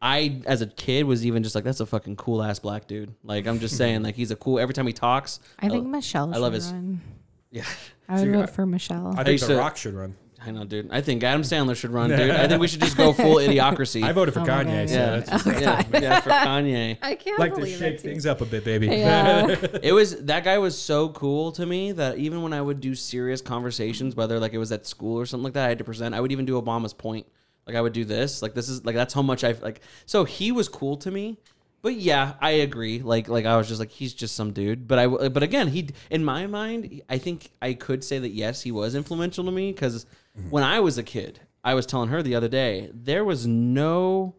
I 0.00 0.42
as 0.46 0.60
a 0.60 0.66
kid 0.66 1.04
was 1.06 1.24
even 1.24 1.42
just 1.42 1.54
like 1.54 1.64
that's 1.64 1.80
a 1.80 1.86
fucking 1.86 2.16
cool 2.16 2.42
ass 2.42 2.58
black 2.58 2.86
dude 2.86 3.14
like 3.24 3.46
I'm 3.46 3.58
just 3.60 3.76
saying 3.78 4.02
like 4.02 4.14
he's 4.14 4.30
a 4.30 4.36
cool 4.36 4.58
every 4.58 4.74
time 4.74 4.86
he 4.86 4.92
talks 4.92 5.40
I 5.58 5.68
think 5.68 5.86
Michelle. 5.86 6.34
I 6.34 6.38
love 6.38 6.52
should 6.52 6.62
his- 6.62 6.72
Run. 6.72 7.00
yeah 7.50 7.64
I 8.08 8.20
would 8.20 8.32
vote 8.32 8.50
for 8.50 8.66
Michelle. 8.66 9.12
I 9.16 9.24
think 9.24 9.28
used 9.32 9.44
The 9.44 9.54
to- 9.54 9.58
Rock 9.58 9.76
should 9.76 9.94
run. 9.94 10.14
I 10.44 10.50
know 10.50 10.64
dude 10.64 10.90
I 10.92 11.00
think 11.00 11.24
Adam 11.24 11.40
Sandler 11.42 11.74
should 11.74 11.90
run 11.90 12.10
dude 12.10 12.30
I 12.30 12.46
think 12.48 12.60
we 12.60 12.68
should 12.68 12.82
just 12.82 12.96
go 12.96 13.12
full 13.14 13.36
idiocracy 13.36 14.02
I 14.04 14.12
voted 14.12 14.34
for 14.34 14.40
Oh 14.40 14.44
my 14.44 14.64
Kanye. 14.64 14.86
God. 14.86 14.88
So 14.90 14.94
yeah, 14.96 15.10
that's 15.20 15.30
oh 15.46 15.50
just, 15.50 15.62
yeah, 15.62 15.82
yeah, 16.00 16.20
for 16.20 16.30
Kanye. 16.30 16.98
I 17.00 17.14
can't 17.14 17.38
like 17.38 17.54
to 17.54 17.66
shake 17.66 17.98
things 18.00 18.26
up 18.26 18.42
a 18.42 18.44
bit, 18.44 18.62
baby. 18.64 18.88
Yeah. 18.88 19.56
it 19.82 19.92
was 19.92 20.24
that 20.26 20.44
guy 20.44 20.58
was 20.58 20.78
so 20.78 21.08
cool 21.08 21.52
to 21.52 21.64
me 21.64 21.92
that 21.92 22.18
even 22.18 22.42
when 22.42 22.52
I 22.52 22.60
would 22.60 22.80
do 22.80 22.94
serious 22.94 23.40
conversations, 23.40 24.14
whether 24.14 24.38
like 24.38 24.52
it 24.52 24.58
was 24.58 24.70
at 24.72 24.86
school 24.86 25.18
or 25.18 25.24
something 25.26 25.44
like 25.44 25.54
that, 25.54 25.64
I 25.64 25.68
had 25.70 25.78
to 25.78 25.84
present. 25.84 26.14
I 26.14 26.20
would 26.20 26.30
even 26.32 26.44
do 26.44 26.60
Obama's 26.60 26.92
point. 26.92 27.26
Like 27.66 27.76
I 27.76 27.80
would 27.80 27.92
do 27.92 28.04
this. 28.04 28.42
Like 28.42 28.54
this 28.54 28.68
is 28.68 28.84
like 28.84 28.94
that's 28.94 29.14
how 29.14 29.22
much 29.22 29.42
I 29.44 29.52
like. 29.52 29.80
So 30.06 30.24
he 30.24 30.52
was 30.52 30.68
cool 30.68 30.96
to 30.98 31.10
me. 31.10 31.38
But 31.82 31.94
yeah, 31.94 32.34
I 32.40 32.50
agree. 32.50 33.00
Like 33.00 33.28
like 33.28 33.44
I 33.44 33.56
was 33.56 33.68
just 33.68 33.80
like 33.80 33.90
he's 33.90 34.14
just 34.14 34.36
some 34.36 34.52
dude. 34.52 34.86
But 34.86 34.98
I 34.98 35.06
but 35.06 35.42
again 35.42 35.68
he 35.68 35.90
in 36.10 36.24
my 36.24 36.46
mind 36.46 37.02
I 37.08 37.18
think 37.18 37.50
I 37.60 37.74
could 37.74 38.04
say 38.04 38.18
that 38.18 38.30
yes 38.30 38.62
he 38.62 38.70
was 38.70 38.94
influential 38.94 39.44
to 39.44 39.50
me 39.50 39.72
because 39.72 40.04
mm-hmm. 40.38 40.50
when 40.50 40.62
I 40.62 40.80
was 40.80 40.96
a 40.96 41.02
kid 41.02 41.40
I 41.64 41.74
was 41.74 41.86
telling 41.86 42.08
her 42.10 42.22
the 42.22 42.34
other 42.34 42.48
day 42.48 42.90
there 42.94 43.24
was 43.24 43.46
no 43.46 44.36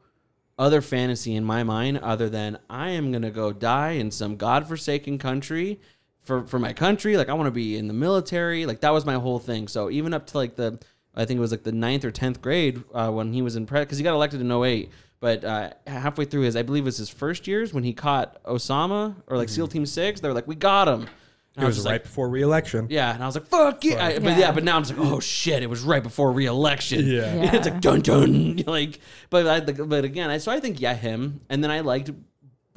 other 0.57 0.81
fantasy 0.81 1.35
in 1.35 1.43
my 1.43 1.63
mind 1.63 1.99
other 1.99 2.29
than 2.29 2.57
I 2.69 2.89
am 2.89 3.11
gonna 3.11 3.31
go 3.31 3.51
die 3.51 3.91
in 3.91 4.11
some 4.11 4.37
godforsaken 4.37 5.17
country 5.17 5.79
for 6.23 6.45
for 6.47 6.59
my 6.59 6.73
country. 6.73 7.17
Like 7.17 7.29
I 7.29 7.33
want 7.33 7.47
to 7.47 7.51
be 7.51 7.77
in 7.77 7.87
the 7.87 7.93
military. 7.93 8.65
Like 8.65 8.81
that 8.81 8.93
was 8.93 9.05
my 9.05 9.15
whole 9.15 9.39
thing. 9.39 9.67
So 9.67 9.89
even 9.89 10.13
up 10.13 10.27
to 10.27 10.37
like 10.37 10.55
the 10.55 10.79
I 11.17 11.25
think 11.25 11.37
it 11.37 11.41
was 11.41 11.51
like 11.51 11.63
the 11.63 11.71
ninth 11.71 12.05
or 12.05 12.11
tenth 12.11 12.41
grade 12.41 12.83
uh, 12.93 13.09
when 13.11 13.33
he 13.33 13.41
was 13.41 13.55
in 13.55 13.65
pre 13.65 13.79
because 13.81 13.97
he 13.97 14.03
got 14.03 14.13
elected 14.13 14.39
in 14.39 14.51
08. 14.51 14.89
But 15.19 15.43
uh, 15.43 15.71
halfway 15.87 16.25
through 16.25 16.41
his, 16.41 16.55
I 16.55 16.61
believe 16.61 16.83
it 16.83 16.85
was 16.85 16.97
his 16.97 17.09
first 17.09 17.47
years 17.47 17.73
when 17.73 17.83
he 17.83 17.91
caught 17.91 18.41
Osama 18.43 19.15
or 19.25 19.35
like 19.35 19.49
SEAL 19.49 19.67
Team 19.67 19.85
Six. 19.87 20.21
They 20.21 20.27
were 20.27 20.33
like, 20.35 20.47
"We 20.47 20.53
got 20.55 20.87
him." 20.87 21.07
And 21.55 21.63
It 21.63 21.65
I 21.65 21.65
was 21.65 21.75
just 21.77 21.87
right 21.87 21.93
like, 21.93 22.03
before 22.03 22.29
re-election. 22.29 22.85
yeah, 22.91 23.15
and 23.15 23.23
I 23.23 23.25
was 23.25 23.33
like, 23.33 23.47
"Fuck 23.47 23.83
yeah!" 23.83 24.05
I- 24.05 24.19
but 24.19 24.25
Yeah. 24.25 24.37
yeah, 24.37 24.51
but 24.51 24.63
now 24.63 24.75
I'm 24.77 24.83
just 24.83 24.95
like, 24.95 25.09
"Oh 25.11 25.19
shit!" 25.19 25.63
It 25.63 25.69
was 25.71 25.81
right 25.81 26.03
before 26.03 26.31
re-election. 26.31 27.03
Yeah. 27.07 27.33
Yeah. 27.33 27.55
it's 27.55 27.67
like 27.67 27.81
dun 27.81 28.01
dun. 28.01 28.57
Like, 28.67 28.99
but 29.31 29.47
I, 29.47 29.59
but 29.61 30.05
again, 30.05 30.29
I 30.29 30.37
so 30.37 30.51
I 30.51 30.59
think 30.59 30.79
yeah, 30.79 30.93
him, 30.93 31.41
and 31.49 31.63
then 31.63 31.71
I 31.71 31.79
liked 31.79 32.11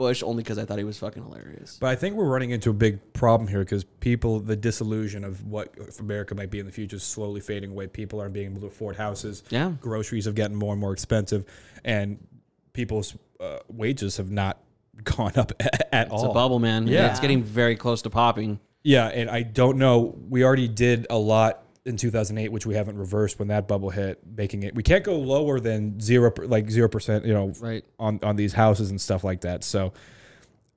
Bush 0.01 0.23
only 0.23 0.43
because 0.43 0.57
I 0.57 0.65
thought 0.65 0.79
he 0.79 0.85
was 0.85 0.99
fucking 0.99 1.23
hilarious. 1.23 1.77
But 1.79 1.89
I 1.89 1.95
think 1.95 2.17
we're 2.17 2.25
running 2.25 2.53
into 2.53 2.71
a 2.71 2.73
big 2.73 3.13
problem 3.13 3.47
here 3.47 3.59
because 3.59 3.85
people, 3.85 4.41
the 4.41 4.57
disillusion 4.57 5.25
of 5.25 5.45
what 5.45 5.75
America 5.99 6.35
might 6.35 6.51
be 6.51 6.59
in 6.59 6.65
the 6.65 6.73
future 6.73 6.97
is 6.97 7.03
slowly 7.03 7.43
fading 7.43 7.73
away. 7.73 7.87
People 7.87 8.19
aren't 8.19 8.33
being 8.33 8.51
able 8.53 8.63
to 8.63 8.69
afford 8.69 8.97
houses. 8.97 9.43
Yeah. 9.51 9.73
Groceries 9.79 10.25
have 10.25 10.35
gotten 10.35 10.57
more 10.57 10.73
and 10.73 10.81
more 10.81 10.95
expensive, 10.95 11.45
and 11.85 12.19
people's 12.73 13.15
uh, 13.41 13.59
wages 13.69 14.17
have 14.17 14.31
not 14.31 14.59
gone 15.05 15.33
up 15.37 15.53
at 15.61 16.07
It's 16.07 16.11
all. 16.11 16.25
It's 16.25 16.31
a 16.31 16.33
bubble, 16.33 16.61
man. 16.61 16.87
Yeah. 16.87 17.03
Yeah, 17.03 17.11
it's 17.11 17.21
getting 17.21 17.43
very 17.43 17.77
close 17.77 18.01
to 18.03 18.11
popping. 18.11 18.59
Yeah, 18.83 19.09
and 19.09 19.29
I 19.29 19.43
don't 19.43 19.77
know. 19.77 20.17
We 20.31 20.45
already 20.45 20.69
did 20.69 21.09
a 21.11 21.19
lot 21.19 21.63
in 21.91 21.97
2008, 21.99 22.51
which 22.51 22.65
we 22.65 22.75
haven't 22.75 22.97
reversed 22.97 23.39
when 23.39 23.49
that 23.49 23.69
bubble 23.69 23.91
hit, 23.91 24.19
making 24.37 24.63
it. 24.63 24.75
We 24.75 24.83
can't 24.83 25.05
go 25.05 25.19
lower 25.19 25.61
than 25.61 26.01
zero, 26.01 26.33
like 26.43 26.71
zero 26.71 26.89
percent, 26.89 27.25
you 27.27 27.35
know, 27.35 27.53
Right. 27.61 27.85
on 27.99 28.19
on 28.23 28.37
these 28.37 28.53
houses 28.55 28.91
and 28.91 29.01
stuff 29.01 29.23
like 29.25 29.43
that. 29.43 29.63
So, 29.65 29.93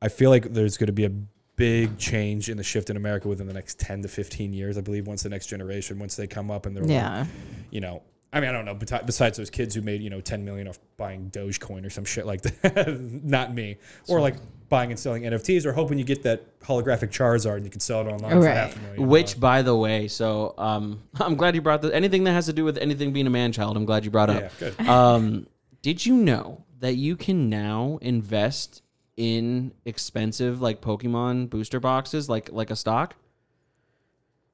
I 0.02 0.10
feel 0.10 0.30
like 0.30 0.52
there's 0.54 0.76
going 0.78 0.88
to 0.88 0.94
be 0.94 1.06
a 1.06 1.12
big 1.56 1.98
change 1.98 2.50
in 2.50 2.58
the 2.58 2.64
shift 2.64 2.90
in 2.90 2.98
America 2.98 3.28
within 3.28 3.48
the 3.48 3.54
next 3.54 3.80
10 3.80 4.02
to 4.02 4.08
15 4.08 4.52
years. 4.54 4.78
I 4.78 4.82
believe 4.82 5.08
once 5.08 5.24
the 5.24 5.30
next 5.30 5.46
generation, 5.48 6.00
once 6.00 6.16
they 6.16 6.26
come 6.28 6.50
up 6.52 6.66
and 6.66 6.76
they're, 6.76 6.84
like, 6.84 6.92
Yeah. 6.92 7.26
you 7.72 7.80
know. 7.80 8.02
I 8.36 8.40
mean, 8.40 8.50
I 8.50 8.52
don't 8.52 8.66
know. 8.66 8.74
Besides 8.74 9.38
those 9.38 9.52
kids 9.52 9.76
who 9.76 9.82
made 9.84 10.02
you 10.02 10.10
know 10.10 10.20
10 10.20 10.44
million 10.44 10.68
off 10.68 10.80
buying 10.98 11.30
Dogecoin 11.30 11.86
or 11.86 11.92
some 11.92 12.04
shit 12.04 12.26
like 12.26 12.42
that, 12.42 13.00
not 13.24 13.54
me. 13.54 13.78
Or 14.08 14.20
like 14.20 14.38
buying 14.74 14.90
and 14.90 15.00
selling 15.00 15.22
NFTs, 15.24 15.66
or 15.68 15.74
hoping 15.74 16.00
you 16.00 16.04
get 16.04 16.24
that 16.24 16.60
holographic 16.62 17.10
Charizard 17.12 17.58
and 17.58 17.66
you 17.66 17.70
can 17.70 17.80
sell 17.80 18.02
it 18.02 18.08
online 18.12 18.32
for 18.32 18.40
Right. 18.40 18.58
half 18.58 18.76
a 18.76 18.80
million. 18.80 19.08
Which, 19.08 19.40
by 19.40 19.62
the 19.62 19.76
way, 19.76 20.08
so 20.08 20.56
um, 20.58 21.04
I'm 21.20 21.36
glad 21.36 21.54
you 21.54 21.62
brought 21.62 21.84
this. 21.84 21.92
Anything 21.92 22.24
that 22.24 22.32
has 22.34 22.48
to 22.48 22.54
do 22.54 22.66
with 22.66 22.78
anything 22.80 23.14
being 23.14 23.28
a 23.28 23.30
man 23.30 23.52
child, 23.52 23.78
I'm 23.78 23.86
glad 23.86 24.04
you 24.04 24.10
brought 24.12 24.32
up. 24.32 24.42
Yeah, 24.42 24.72
good. 24.78 24.88
Um, 24.88 25.48
did 25.84 26.06
you 26.06 26.16
know 26.16 26.64
that 26.80 26.96
you 26.96 27.16
can 27.16 27.50
now 27.50 28.00
invest 28.02 28.82
in 29.16 29.74
expensive 29.86 30.60
like 30.62 30.82
Pokemon 30.82 31.50
booster 31.52 31.80
boxes, 31.80 32.28
like 32.30 32.52
like 32.52 32.72
a 32.72 32.76
stock? 32.76 33.16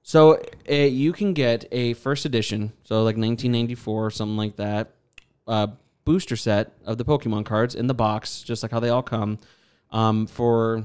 So 0.03 0.41
uh, 0.69 0.73
you 0.73 1.13
can 1.13 1.33
get 1.33 1.65
a 1.71 1.93
first 1.93 2.25
edition, 2.25 2.73
so 2.83 2.95
like 3.03 3.15
1994 3.15 4.05
or 4.05 4.09
something 4.11 4.37
like 4.37 4.55
that, 4.57 4.91
uh, 5.47 5.67
booster 6.03 6.35
set 6.35 6.71
of 6.85 6.97
the 6.97 7.05
Pokemon 7.05 7.45
cards 7.45 7.75
in 7.75 7.87
the 7.87 7.93
box, 7.93 8.41
just 8.41 8.63
like 8.63 8.71
how 8.71 8.79
they 8.79 8.89
all 8.89 9.03
come, 9.03 9.37
um, 9.91 10.27
for 10.27 10.83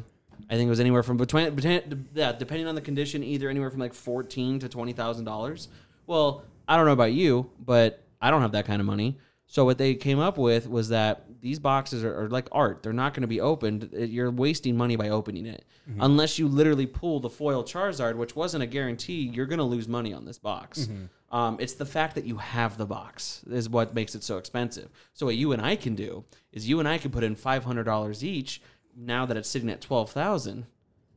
I 0.51 0.55
think 0.57 0.67
it 0.67 0.71
was 0.71 0.81
anywhere 0.81 1.03
from 1.03 1.17
between, 1.17 1.55
between 1.55 2.07
yeah, 2.15 2.33
depending 2.33 2.67
on 2.67 2.75
the 2.75 2.81
condition, 2.81 3.23
either 3.23 3.49
anywhere 3.49 3.71
from 3.71 3.81
like 3.81 3.95
fourteen 3.95 4.59
to 4.61 4.69
twenty 4.69 4.93
thousand 4.93 5.25
dollars. 5.25 5.69
Well, 6.07 6.45
I 6.69 6.77
don't 6.77 6.87
know 6.87 6.93
about 6.93 7.13
you, 7.13 7.51
but 7.65 8.03
I 8.21 8.31
don't 8.31 8.43
have 8.43 8.53
that 8.53 8.67
kind 8.67 8.81
of 8.81 8.87
money. 8.87 9.19
So 9.47 9.65
what 9.65 9.79
they 9.79 9.95
came 9.95 10.19
up 10.19 10.39
with 10.39 10.67
was 10.69 10.89
that 10.89 11.25
these 11.41 11.59
boxes 11.59 12.03
are, 12.03 12.25
are 12.25 12.29
like 12.29 12.49
art; 12.53 12.83
they're 12.83 12.93
not 12.93 13.15
going 13.15 13.23
to 13.23 13.29
be 13.29 13.41
opened. 13.41 13.91
You're 13.93 14.31
wasting 14.31 14.77
money 14.77 14.97
by 14.97 15.11
opening 15.11 15.47
it, 15.47 15.65
unless 16.01 16.39
you 16.39 16.49
literally 16.49 16.87
pull 16.87 17.21
the 17.21 17.31
foil 17.31 17.63
Charizard, 17.63 18.17
which 18.17 18.35
wasn't 18.35 18.63
a 18.63 18.67
guarantee. 18.67 19.31
You're 19.33 19.47
going 19.47 19.59
to 19.59 19.65
lose 19.65 19.87
money 19.87 20.13
on 20.13 20.25
this 20.25 20.39
box. 20.39 20.89
Um, 21.31 21.57
it's 21.61 21.75
the 21.75 21.87
fact 21.87 22.15
that 22.15 22.25
you 22.25 22.37
have 22.37 22.79
the 22.79 22.87
box 22.87 23.43
is 23.51 23.69
what 23.69 23.93
makes 23.95 24.15
it 24.15 24.23
so 24.23 24.39
expensive. 24.39 24.89
So 25.15 25.27
what 25.27 25.37
you 25.37 25.53
and 25.53 25.61
I 25.61 25.75
can 25.77 25.95
do 25.95 26.25
is 26.53 26.69
you 26.69 26.79
and 26.79 26.89
I 26.89 26.97
can 26.99 27.11
put 27.11 27.25
in 27.25 27.35
five 27.35 27.65
hundred 27.65 27.85
dollars 27.85 28.25
each. 28.25 28.63
Now 28.97 29.27
that 29.27 29.37
it's 29.37 29.49
sitting 29.49 29.71
at 29.71 29.81
twelve 29.81 30.11
thousand, 30.11 30.67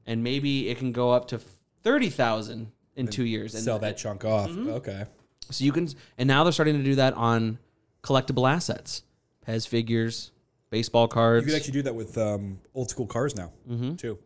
and 0.06 0.24
maybe 0.24 0.70
it 0.70 0.78
can 0.78 0.92
go 0.92 1.12
up 1.12 1.28
to 1.30 1.40
thirty 1.84 2.10
thousand 2.10 2.72
in 2.96 3.08
two 3.08 3.24
years. 3.24 3.54
And 3.54 3.64
sell 3.64 3.80
that 3.80 3.98
chunk 3.98 4.26
off. 4.26 4.50
Mm-hmm. 4.50 4.70
Okay. 4.70 5.06
so 5.52 5.64
you 5.64 5.72
can, 5.72 5.88
and 6.18 6.28
now 6.28 6.44
they're 6.44 6.52
starting 6.52 6.78
to 6.78 6.84
do 6.84 6.96
that 6.96 7.14
on 7.14 7.60
collectible 8.04 8.50
assets, 8.50 9.04
Pez 9.48 9.68
figures, 9.68 10.32
baseball 10.70 11.08
cards. 11.08 11.46
You 11.46 11.52
could 11.52 11.58
actually 11.58 11.74
do 11.74 11.82
that 11.84 11.96
with 11.96 12.18
um, 12.18 12.60
old 12.74 12.90
school 12.90 13.06
cars 13.08 13.36
now 13.36 13.52
mm-hmm. 13.70 13.96
too. 13.96 14.18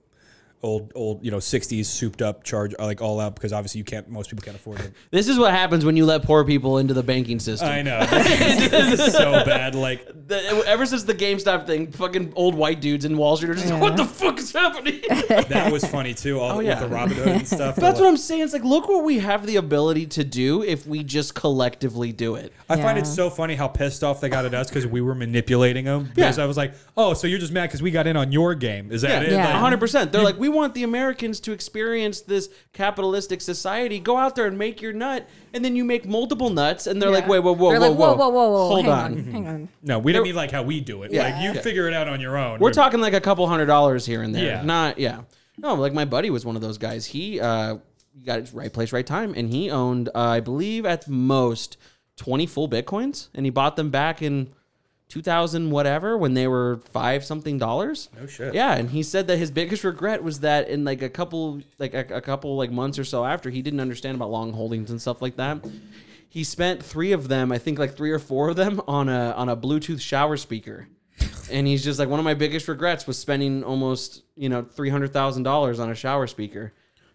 Old, 0.64 0.92
old, 0.94 1.26
you 1.26 1.32
know, 1.32 1.38
'60s 1.38 1.86
souped 1.86 2.22
up 2.22 2.44
charge, 2.44 2.76
uh, 2.78 2.86
like 2.86 3.02
all 3.02 3.20
out, 3.20 3.34
because 3.34 3.52
obviously 3.52 3.80
you 3.80 3.84
can't. 3.84 4.08
Most 4.10 4.30
people 4.30 4.44
can't 4.44 4.56
afford 4.56 4.80
it. 4.80 4.94
this 5.12 5.28
is 5.28 5.40
what 5.40 5.52
happens 5.52 5.84
when 5.84 5.98
you 5.98 6.06
let 6.06 6.22
poor 6.24 6.46
people 6.46 6.78
into 6.78 6.94
the 6.94 7.02
banking 7.02 7.40
system. 7.40 7.68
I 7.68 7.82
know. 7.82 8.00
This 8.12 9.00
is 9.00 9.14
so 9.14 9.44
bad. 9.44 9.74
Like 9.76 10.06
The- 10.28 10.64
ever 10.68 10.86
since 10.86 11.04
the 11.04 11.14
GameStop 11.16 11.66
thing, 11.66 11.92
fucking 11.92 12.34
old 12.36 12.54
white 12.56 12.80
dudes 12.80 13.06
in 13.06 13.18
Wall 13.18 13.38
Street 13.38 13.50
are 13.50 13.56
just 13.56 13.70
like, 13.70 13.82
what 13.82 13.98
the 13.98 14.06
fuck 14.06 14.38
is 14.38 14.52
happening? 14.52 15.02
that 15.50 15.72
was 15.72 15.84
funny 15.86 16.14
too. 16.14 16.40
All 16.40 16.52
Oh, 16.54 16.58
with 16.58 16.68
yeah. 16.68 16.80
the 16.80 16.88
Robinhood 16.88 17.28
and 17.28 17.48
stuff. 17.48 17.76
That's 17.76 18.00
what 18.00 18.08
I'm 18.08 18.18
saying. 18.18 18.42
It's 18.42 18.54
like, 18.54 18.64
look 18.64 18.88
what 18.88 19.04
we 19.04 19.20
have 19.20 19.46
the 19.48 19.56
ability 19.56 20.06
to 20.08 20.24
do 20.24 20.62
if 20.64 20.86
we 20.86 21.04
just 21.04 21.34
collectively 21.34 22.12
do 22.12 22.36
it. 22.36 22.54
I 22.70 22.78
find 22.78 22.98
it 22.98 23.08
so 23.08 23.30
funny 23.30 23.56
how 23.56 23.68
pissed 23.68 24.04
off 24.04 24.22
they 24.22 24.30
got 24.30 24.46
at 24.46 24.54
us 24.54 24.68
because 24.70 24.86
we 24.86 25.02
were 25.02 25.16
manipulating 25.16 25.86
them. 25.86 26.10
Because 26.14 26.38
Yeah. 26.38 26.44
I 26.44 26.48
was 26.48 26.58
like, 26.58 26.74
"Oh, 26.96 27.14
so 27.14 27.26
you're 27.28 27.40
just 27.40 27.52
mad 27.54 27.68
because 27.68 27.82
we 27.82 27.90
got 27.92 28.06
in 28.08 28.16
on 28.18 28.32
your 28.32 28.54
game? 28.56 28.92
Is 28.92 29.02
that 29.04 29.24
it?" 29.24 29.32
Yeah. 29.32 29.46
Like, 29.48 29.56
hundred 29.56 29.80
percent. 29.80 30.12
They're 30.12 30.24
like, 30.24 30.38
we 30.40 30.50
want 30.52 30.74
the 30.76 30.84
Americans 30.84 31.40
to 31.42 31.52
experience 31.52 32.22
this 32.22 32.50
capitalistic 32.74 33.42
society. 33.42 34.00
Go 34.00 34.18
out 34.18 34.36
there 34.36 34.46
and 34.46 34.58
make 34.58 34.82
your 34.82 34.94
nut, 34.94 35.28
and 35.54 35.64
then 35.66 35.76
you 35.76 35.84
make 35.84 36.06
multiple 36.06 36.50
nuts, 36.50 36.88
and 36.88 37.02
they're 37.02 37.10
like, 37.10 37.28
wait, 37.28 37.40
whoa, 37.40 37.54
whoa, 37.54 37.72
They're 37.72 37.80
whoa, 37.80 37.90
like, 37.90 37.98
whoa, 37.98 38.14
whoa, 38.16 38.30
whoa, 38.30 38.50
whoa, 38.52 38.68
hold 38.68 38.86
hang 38.86 38.92
on. 38.94 39.18
hang 39.32 39.48
on. 39.48 39.70
no, 39.82 40.00
we 40.00 40.12
didn't 40.12 40.26
mean 40.26 40.36
like 40.36 40.52
how 40.52 40.64
we 40.64 40.80
do 40.82 41.04
it. 41.04 41.12
Yeah. 41.12 41.24
Like 41.24 41.44
you 41.44 41.54
Yeah. 41.54 41.62
figure 41.62 41.88
it 41.88 41.94
out 41.94 42.08
on 42.08 42.22
your 42.22 42.38
own. 42.38 42.60
We're 42.60 42.72
talking 42.74 43.00
like 43.02 43.14
a 43.14 43.22
couple 43.22 43.48
hundred 43.48 43.66
dollars 43.68 44.06
here 44.06 44.22
and 44.22 44.34
there. 44.36 44.44
Yeah. 44.46 44.62
Not 44.64 44.98
yeah. 45.00 45.22
No, 45.58 45.76
like 45.76 45.94
my 45.94 46.06
buddy 46.06 46.30
was 46.30 46.46
one 46.46 46.56
of 46.56 46.62
those 46.62 46.78
guys. 46.78 47.06
He 47.08 47.40
uh 47.40 47.78
got 48.26 48.40
his 48.42 48.54
right 48.54 48.72
place, 48.72 48.92
right 48.94 49.06
time, 49.06 49.34
and 49.36 49.50
he 49.52 49.70
owned, 49.72 50.10
uh, 50.10 50.20
I 50.20 50.40
believe, 50.40 50.86
at 50.86 51.08
most 51.08 51.78
twenty 52.18 52.46
full 52.46 52.68
bitcoins, 52.70 53.30
and 53.34 53.46
he 53.46 53.50
bought 53.50 53.76
them 53.76 53.90
back 53.90 54.22
in. 54.22 54.50
2000 55.12 55.70
whatever 55.72 56.18
when 56.18 56.34
they 56.36 56.48
were 56.48 56.80
five 56.92 57.26
something 57.26 57.58
dollars 57.58 58.08
No 58.18 58.26
shit. 58.28 58.54
yeah 58.54 58.76
and 58.76 58.90
he 58.92 59.04
said 59.04 59.28
that 59.28 59.38
his 59.38 59.52
biggest 59.52 59.84
regret 59.84 60.24
was 60.24 60.40
that 60.40 60.70
in 60.70 60.86
like 60.86 61.02
a 61.02 61.10
couple 61.10 61.62
like 61.80 61.94
a, 61.94 62.06
a 62.16 62.22
couple 62.22 62.56
like 62.56 62.72
months 62.72 62.98
or 62.98 63.04
so 63.04 63.26
after 63.26 63.50
he 63.50 63.62
didn't 63.62 63.82
understand 63.82 64.16
about 64.16 64.32
long 64.32 64.54
holdings 64.54 64.90
and 64.90 65.02
stuff 65.02 65.22
like 65.22 65.36
that 65.36 65.60
he 66.30 66.46
spent 66.46 66.82
three 66.82 67.12
of 67.12 67.28
them 67.28 67.52
i 67.52 67.58
think 67.58 67.78
like 67.78 67.96
three 67.98 68.12
or 68.12 68.20
four 68.20 68.48
of 68.50 68.56
them 68.56 68.82
on 68.88 69.10
a 69.10 69.32
on 69.36 69.50
a 69.50 69.58
bluetooth 69.58 70.00
shower 70.00 70.38
speaker 70.38 70.88
and 71.52 71.68
he's 71.68 71.84
just 71.84 72.00
like 72.00 72.08
one 72.08 72.18
of 72.20 72.24
my 72.24 72.34
biggest 72.34 72.70
regrets 72.70 73.06
was 73.06 73.20
spending 73.20 73.64
almost 73.66 74.24
you 74.38 74.48
know 74.48 74.64
$300000 74.64 75.80
on 75.80 75.90
a 75.92 75.96
shower 75.96 76.26
speaker 76.26 76.72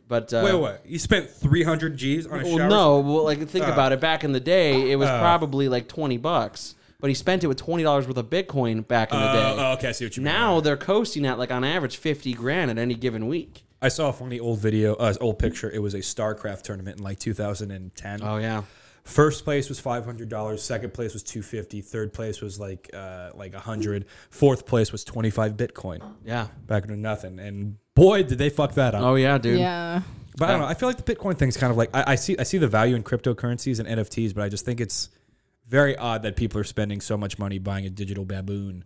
but 0.09 0.32
uh, 0.32 0.43
Wait, 0.44 0.55
wait. 0.55 0.77
You 0.85 0.98
spent 1.01 1.28
300 1.31 1.97
G's 1.97 2.27
on 2.27 2.40
a 2.40 2.44
well, 2.44 2.59
shower? 2.59 2.68
no 2.68 3.01
well 3.01 3.24
like 3.24 3.48
think 3.48 3.66
Uh. 3.66 3.73
about 3.73 3.93
it 3.93 4.01
back 4.01 4.23
in 4.23 4.32
the 4.32 4.39
day 4.40 4.90
it 4.93 4.97
was 4.97 5.09
Uh. 5.09 5.18
probably 5.18 5.68
like 5.70 5.89
20 5.89 6.18
bucks 6.18 6.74
but 7.01 7.09
he 7.09 7.14
spent 7.14 7.44
it 7.44 7.47
with 7.47 7.59
$20 7.62 7.85
worth 7.85 8.16
of 8.16 8.27
bitcoin 8.31 8.86
back 8.86 9.12
in 9.12 9.18
the 9.18 9.31
Oh, 9.31 9.32
day 9.32 9.55
oh, 9.59 9.73
okay, 9.74 9.89
I 9.89 9.93
see 9.93 10.05
what 10.06 10.16
you 10.16 10.23
mean. 10.23 10.32
now 10.32 10.60
they're 10.60 10.77
coasting 10.77 11.27
at 11.27 11.39
like 11.39 11.51
on 11.51 11.64
average 11.64 11.97
50 11.97 12.32
grand 12.35 12.70
at 12.70 12.78
any 12.78 12.94
given 12.94 13.27
week 13.27 13.62
I 13.82 13.89
saw 13.89 14.09
a 14.09 14.12
funny 14.12 14.40
old 14.40 14.59
video, 14.60 14.94
uh, 14.94 15.12
old 15.20 15.39
picture. 15.39 15.70
It 15.70 15.81
was 15.81 15.93
a 15.93 15.98
StarCraft 15.98 16.62
tournament 16.62 16.97
in 16.98 17.05
like 17.05 17.18
2010. 17.18 18.20
oh 18.23 18.39
yeah 18.39 18.62
First 19.05 19.44
place 19.44 19.68
was 19.68 19.78
five 19.78 20.05
hundred 20.05 20.28
dollars. 20.28 20.64
Second 20.64 20.93
place 20.93 21.12
was 21.12 21.23
two 21.23 21.40
fifty. 21.40 21.81
Third 21.81 22.12
place 22.12 22.40
was 22.40 22.59
like 22.59 22.90
uh, 22.93 23.31
like 23.36 23.55
a 23.55 23.60
hundred. 23.60 24.06
Fourth 24.31 24.66
place 24.66 24.90
was 24.90 25.05
twenty 25.05 25.31
five 25.31 25.56
Bitcoin. 25.56 26.02
yeah 26.24 26.48
Back 26.66 26.82
into 26.82 26.97
nothing. 26.97 27.39
And 27.39 27.77
boy, 27.94 28.24
did 28.24 28.39
they 28.39 28.51
fuck 28.51 28.73
that 28.74 28.97
up. 28.97 29.02
oh 29.05 29.14
yeah 29.14 29.39
dude 29.39 29.60
Yeah. 29.60 30.02
But 30.36 30.48
I 30.48 30.52
don't 30.52 30.60
know. 30.62 30.66
I 30.66 30.74
feel 30.74 30.89
like 30.89 30.97
the 31.02 31.14
Bitcoin 31.14 31.39
thing's 31.39 31.56
kind 31.56 31.70
of 31.70 31.77
like 31.77 31.90
I, 31.94 32.12
I 32.12 32.14
see 32.16 32.36
I 32.36 32.43
see 32.43 32.59
the 32.59 32.66
value 32.66 32.97
in 32.97 33.05
cryptocurrencies 33.05 33.78
and 33.78 33.89
NFTs, 33.89 34.35
but 34.35 34.43
I 34.43 34.48
just 34.48 34.64
think 34.64 34.81
it's 34.81 35.09
very 35.68 35.97
odd 35.97 36.22
that 36.22 36.36
people 36.36 36.60
are 36.60 36.64
spending 36.64 37.01
so 37.01 37.16
much 37.16 37.38
money 37.38 37.59
buying 37.59 37.86
a 37.86 37.90
digital 37.90 38.24
baboon, 38.24 38.84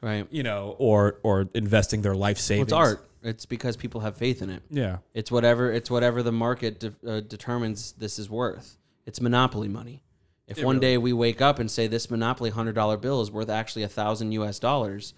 right 0.00 0.26
you 0.30 0.42
know, 0.42 0.74
or 0.78 1.18
or 1.22 1.48
investing 1.54 2.02
their 2.02 2.14
life 2.14 2.36
well, 2.36 2.42
savings. 2.42 2.66
it's 2.68 2.72
art 2.72 3.08
it's 3.22 3.46
because 3.46 3.76
people 3.76 4.02
have 4.02 4.16
faith 4.16 4.40
in 4.42 4.50
it 4.50 4.62
Yeah. 4.70 4.98
it's 5.14 5.30
whatever 5.32 5.72
it's 5.72 5.90
whatever 5.90 6.22
the 6.22 6.30
market 6.32 6.78
de- 6.80 6.92
uh, 7.06 7.20
determines 7.20 7.92
this 7.92 8.18
is 8.20 8.30
worth 8.30 8.76
it's 9.04 9.20
monopoly 9.20 9.66
money 9.68 10.02
If 10.46 10.62
one 10.62 10.78
day 10.78 10.96
we 10.96 11.12
wake 11.12 11.40
up 11.42 11.58
and 11.58 11.68
say 11.68 11.88
this 11.88 12.08
Monopoly 12.10 12.50
hundred 12.50 12.74
dollar 12.76 12.96
bill 12.96 13.20
is 13.22 13.30
worth 13.32 13.48
actually 13.50 13.82
a 13.82 13.88
thousand 13.88 14.30
U.S. 14.32 14.60
dollars, 14.60 15.12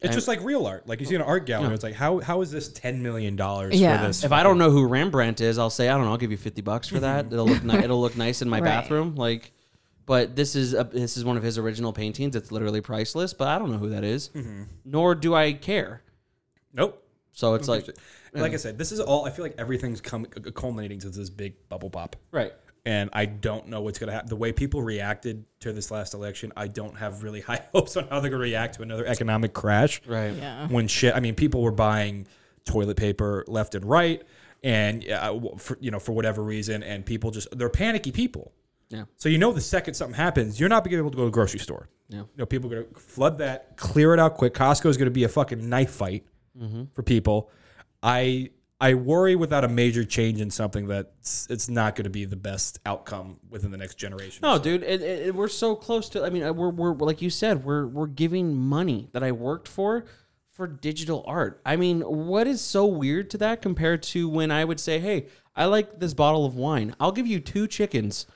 It's 0.00 0.14
just 0.14 0.26
like 0.28 0.42
real 0.42 0.66
art. 0.66 0.88
Like 0.88 0.98
you 1.00 1.06
see 1.06 1.14
an 1.14 1.22
art 1.22 1.46
gallery, 1.46 1.72
it's 1.72 1.84
like 1.84 1.94
how 1.94 2.18
how 2.20 2.40
is 2.42 2.50
this 2.50 2.68
ten 2.72 3.00
million 3.02 3.36
dollars 3.36 3.80
Yeah. 3.80 3.96
for 4.00 4.06
this? 4.08 4.24
if 4.24 4.32
I 4.32 4.42
don't 4.42 4.58
know 4.58 4.70
who 4.70 4.86
Rembrandt 4.88 5.40
is, 5.40 5.56
I'll 5.56 5.70
say 5.70 5.88
I 5.88 5.94
don't 5.96 6.04
know. 6.06 6.10
I'll 6.10 6.18
give 6.24 6.32
you 6.32 6.36
fifty 6.36 6.62
bucks 6.62 6.88
for 6.88 6.98
that. 7.00 7.26
It'll 7.32 7.46
look 7.46 7.62
ni- 7.62 7.78
it'll 7.84 8.00
look 8.00 8.16
nice 8.16 8.42
in 8.42 8.48
my 8.48 8.58
Right. 8.58 8.64
bathroom. 8.64 9.14
Like, 9.14 9.52
but 10.06 10.36
this 10.36 10.54
is 10.54 10.74
a, 10.74 10.84
this 10.84 11.16
is 11.16 11.24
one 11.24 11.36
of 11.36 11.42
his 11.42 11.58
original 11.58 11.92
paintings. 11.92 12.36
It's 12.36 12.52
literally 12.52 12.80
priceless. 12.80 13.32
But 13.34 13.48
I 13.48 13.58
don't 13.58 13.70
know 13.70 13.78
who 13.78 13.90
that 13.90 14.04
is, 14.04 14.30
nor 14.84 15.14
do 15.14 15.34
I 15.34 15.52
care. 15.52 16.02
nope. 16.72 17.00
So 17.32 17.54
it's 17.54 17.66
like 17.66 17.88
like 18.32 18.52
I 18.52 18.56
said, 18.56 18.78
this 18.78 18.92
is 18.92 19.00
all. 19.00 19.24
I 19.24 19.30
feel 19.30 19.44
like 19.44 19.54
everything's 19.58 20.00
come 20.00 20.24
culminating 20.24 21.00
to 21.00 21.10
this 21.10 21.30
big 21.30 21.54
bubble 21.68 21.90
pop. 21.90 22.16
right. 22.30 22.52
and 22.86 23.10
I 23.12 23.24
don't 23.26 23.68
know 23.68 23.80
what's 23.80 23.98
going 23.98 24.08
to 24.08 24.12
happen. 24.12 24.28
The 24.28 24.36
way 24.36 24.52
people 24.52 24.82
reacted 24.82 25.44
to 25.60 25.72
this 25.72 25.90
last 25.90 26.14
election, 26.14 26.52
I 26.56 26.68
don't 26.68 26.96
have 26.96 27.22
really 27.24 27.40
high 27.50 27.62
hopes 27.72 27.96
on 27.96 28.04
how 28.08 28.20
they're 28.20 28.30
going 28.30 28.40
to 28.42 28.48
react 28.50 28.74
to 28.76 28.82
another 28.82 29.06
economic 29.06 29.52
crash. 29.52 30.00
Right. 30.06 30.34
Yeah. 30.34 30.68
When 30.68 30.86
shit, 30.86 31.14
I 31.16 31.20
mean, 31.20 31.34
people 31.34 31.62
were 31.62 31.72
buying 31.72 32.26
toilet 32.64 32.96
paper 32.96 33.44
left 33.48 33.74
and 33.74 33.84
right, 33.84 34.22
and 34.62 35.08
uh, 35.10 35.38
for, 35.58 35.76
you 35.80 35.90
know, 35.90 35.98
for 35.98 36.12
whatever 36.12 36.42
reason, 36.42 36.82
and 36.82 37.04
people 37.04 37.30
just 37.30 37.48
they're 37.56 37.68
panicky 37.68 38.12
people. 38.12 38.52
Yeah. 38.90 39.04
So 39.16 39.28
you 39.28 39.38
know, 39.38 39.52
the 39.52 39.60
second 39.60 39.94
something 39.94 40.14
happens, 40.16 40.58
you're 40.60 40.68
not 40.68 40.84
going 40.84 40.90
to 40.92 40.96
be 40.96 40.98
able 40.98 41.10
to 41.10 41.16
go 41.16 41.22
to 41.22 41.26
the 41.26 41.32
grocery 41.32 41.60
store. 41.60 41.88
Yeah. 42.08 42.18
You 42.20 42.26
know, 42.36 42.46
people 42.46 42.70
are 42.72 42.82
going 42.82 42.94
to 42.94 43.00
flood 43.00 43.38
that, 43.38 43.76
clear 43.76 44.12
it 44.14 44.20
out 44.20 44.34
quick. 44.34 44.54
Costco 44.54 44.86
is 44.86 44.96
going 44.96 45.06
to 45.06 45.10
be 45.10 45.24
a 45.24 45.28
fucking 45.28 45.68
knife 45.68 45.90
fight 45.90 46.24
Mm-hmm. 46.56 46.84
for 46.94 47.02
people. 47.02 47.50
I 48.00 48.50
I 48.80 48.94
worry 48.94 49.34
without 49.34 49.64
a 49.64 49.68
major 49.68 50.04
change 50.04 50.40
in 50.40 50.50
something 50.50 50.86
that 50.86 51.14
it's, 51.48 51.68
not 51.68 51.96
going 51.96 52.04
to 52.04 52.10
be 52.10 52.26
the 52.26 52.36
best 52.36 52.78
outcome 52.86 53.38
within 53.50 53.70
the 53.72 53.76
next 53.76 53.96
generation. 53.96 54.40
No, 54.42 54.58
dude, 54.58 54.82
it, 54.84 55.00
it, 55.00 55.34
we're 55.34 55.48
so 55.48 55.74
close 55.74 56.08
to. 56.10 56.22
I 56.24 56.30
mean, 56.30 56.42
uh, 56.44 56.52
we're, 56.52 56.70
we're 56.70 56.92
like 56.94 57.22
you 57.22 57.30
said, 57.30 57.64
we're 57.64 57.86
we're 57.86 58.06
giving 58.06 58.54
money 58.56 59.08
that 59.12 59.24
I 59.24 59.32
worked 59.32 59.66
for 59.66 60.04
for 60.52 60.68
digital 60.68 61.24
art. 61.26 61.60
I 61.66 61.74
mean, 61.74 62.02
what 62.02 62.46
is 62.46 62.60
so 62.60 62.86
weird 62.86 63.30
to 63.30 63.38
that 63.38 63.60
compared 63.60 64.02
to 64.04 64.28
when 64.28 64.50
I 64.52 64.64
would 64.64 64.78
say, 64.78 65.00
"Hey, 65.00 65.26
I 65.56 65.64
like 65.64 65.98
this 65.98 66.14
bottle 66.14 66.44
of 66.44 66.54
wine. 66.54 66.94
I'll 67.00 67.10
give 67.12 67.26
you 67.26 67.40
two 67.40 67.66
chickens 67.66 68.26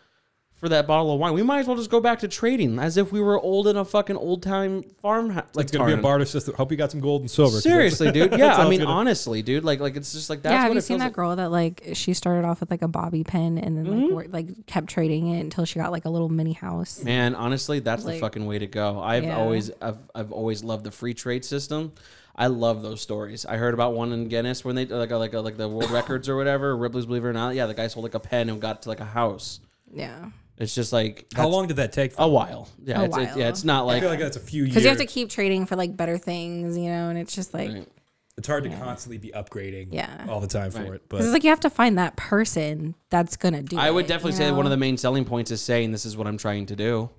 for 0.58 0.68
that 0.68 0.86
bottle 0.86 1.12
of 1.14 1.18
wine." 1.20 1.32
We 1.34 1.42
might 1.42 1.60
as 1.60 1.66
well 1.66 1.76
just 1.76 1.90
go 1.90 2.00
back 2.00 2.18
to 2.20 2.28
trading 2.28 2.78
as 2.78 2.96
if 2.96 3.10
we 3.12 3.20
were 3.20 3.40
old 3.40 3.66
in 3.68 3.76
a 3.76 3.84
fucking 3.84 4.16
old 4.16 4.42
time 4.42 4.82
farmhouse. 5.02 5.46
Like 5.54 5.64
it's 5.64 5.72
going 5.72 5.88
to 5.88 5.94
be 5.96 5.98
a 5.98 6.02
barter 6.02 6.24
system. 6.24 6.54
Hope 6.54 6.70
you 6.70 6.76
got 6.76 6.90
some 6.90 7.00
gold 7.00 7.22
and 7.22 7.30
silver. 7.30 7.60
Seriously, 7.60 8.10
dude. 8.12 8.32
Yeah, 8.38 8.56
I 8.56 8.68
mean, 8.68 8.80
gonna- 8.80 8.90
honestly, 8.92 9.42
dude. 9.42 9.64
Like, 9.64 9.80
like 9.80 9.96
it's 9.96 10.12
just 10.12 10.28
like 10.30 10.42
that's 10.42 10.52
yeah, 10.52 10.60
have 10.62 10.70
what 10.70 10.74
you 10.74 10.80
seen 10.80 10.98
that 10.98 11.06
like. 11.06 11.12
girl 11.14 11.36
that 11.36 11.50
like 11.50 11.82
she 11.94 12.12
started 12.14 12.46
off 12.46 12.60
with 12.60 12.70
like 12.70 12.82
a 12.82 12.88
bobby 12.88 13.24
pin 13.24 13.58
and 13.58 13.76
then 13.76 13.86
Mm-hmm. 13.86 14.02
like 14.02 14.10
worked, 14.12 14.32
like 14.32 14.66
kept 14.66 14.88
trading 14.88 15.28
it 15.28 15.40
until 15.40 15.64
she 15.64 15.78
got 15.78 15.90
like 15.92 16.04
a 16.04 16.10
little 16.10 16.28
mini 16.28 16.52
house. 16.52 17.02
Man, 17.02 17.34
honestly, 17.34 17.80
that's 17.80 18.04
the 18.04 18.18
fucking 18.18 18.44
way 18.46 18.58
to 18.58 18.66
go. 18.66 19.00
I've 19.00 19.24
Yeah. 19.24 19.36
always 19.38 19.70
I've, 19.80 19.98
I've 20.14 20.32
always 20.32 20.62
loved 20.64 20.84
the 20.84 20.90
free 20.90 21.14
trade 21.14 21.44
system. 21.44 21.92
I 22.40 22.46
love 22.46 22.82
those 22.82 23.00
stories. 23.00 23.44
I 23.46 23.56
heard 23.56 23.74
about 23.74 23.94
one 23.94 24.12
in 24.12 24.28
Guinness 24.28 24.64
when 24.64 24.76
they 24.76 24.86
like 24.86 25.10
like 25.10 25.32
like 25.32 25.56
the 25.56 25.68
world 25.68 25.90
records 25.90 26.28
or 26.28 26.36
whatever. 26.36 26.76
Ripley's 26.76 27.04
Believe 27.06 27.24
It 27.24 27.28
or 27.28 27.32
Not. 27.32 27.56
Yeah, 27.56 27.66
the 27.66 27.74
guy 27.74 27.88
sold 27.88 28.04
like 28.04 28.14
a 28.14 28.20
pen 28.20 28.48
and 28.48 28.60
got 28.60 28.82
to 28.82 28.88
like 28.88 29.00
a 29.00 29.04
house. 29.04 29.58
Yeah, 29.92 30.26
It's 30.58 30.74
just 30.74 30.92
like 30.92 31.26
how 31.34 31.44
that's 31.44 31.52
long 31.52 31.66
did 31.68 31.76
that 31.76 31.92
take? 31.92 32.12
A 32.18 32.28
while. 32.28 32.68
Yeah, 32.84 33.00
A 33.00 33.04
it's, 33.04 33.16
It, 33.16 33.20
while. 33.20 33.38
yeah. 33.38 33.48
It's 33.48 33.64
not 33.64 33.86
like 33.86 33.92
I 33.92 33.94
like 33.94 34.02
feel 34.02 34.10
like 34.10 34.18
that's 34.20 34.36
a 34.36 34.40
few 34.40 34.62
years. 34.64 34.70
because 34.70 34.82
you 34.82 34.88
have 34.90 34.98
to 34.98 35.06
keep 35.06 35.30
trading 35.30 35.66
for 35.66 35.76
like 35.76 35.96
better 35.96 36.18
things, 36.18 36.76
you 36.76 36.88
know, 36.88 37.08
and 37.10 37.18
it's 37.18 37.34
just 37.34 37.54
like 37.54 37.70
Right. 37.70 37.88
it's 38.36 38.48
hard 38.48 38.64
to 38.64 38.70
constantly 38.70 39.18
be 39.18 39.30
upgrading 39.30 39.88
Yeah. 39.92 40.26
all 40.28 40.40
the 40.40 40.46
time 40.48 40.70
for 40.72 40.82
Right. 40.82 40.92
it. 40.94 41.02
But 41.08 41.20
it's 41.20 41.32
like 41.32 41.44
you 41.44 41.50
have 41.50 41.60
to 41.60 41.70
find 41.70 41.96
that 41.98 42.16
person 42.16 42.94
that's 43.10 43.36
gonna 43.36 43.62
do. 43.62 43.76
It. 43.76 43.80
I 43.80 43.90
would 43.90 44.06
it, 44.06 44.08
definitely 44.08 44.32
you 44.32 44.36
say 44.38 44.44
that 44.46 44.50
one 44.54 44.66
of 44.66 44.70
know? 44.70 44.76
the 44.76 44.76
main 44.78 44.96
selling 44.96 45.24
points 45.24 45.50
is 45.52 45.60
saying 45.62 45.92
this 45.92 46.04
is 46.04 46.16
what 46.16 46.26
I'm 46.26 46.38
trying 46.38 46.66
to 46.66 46.76
do. 46.76 47.10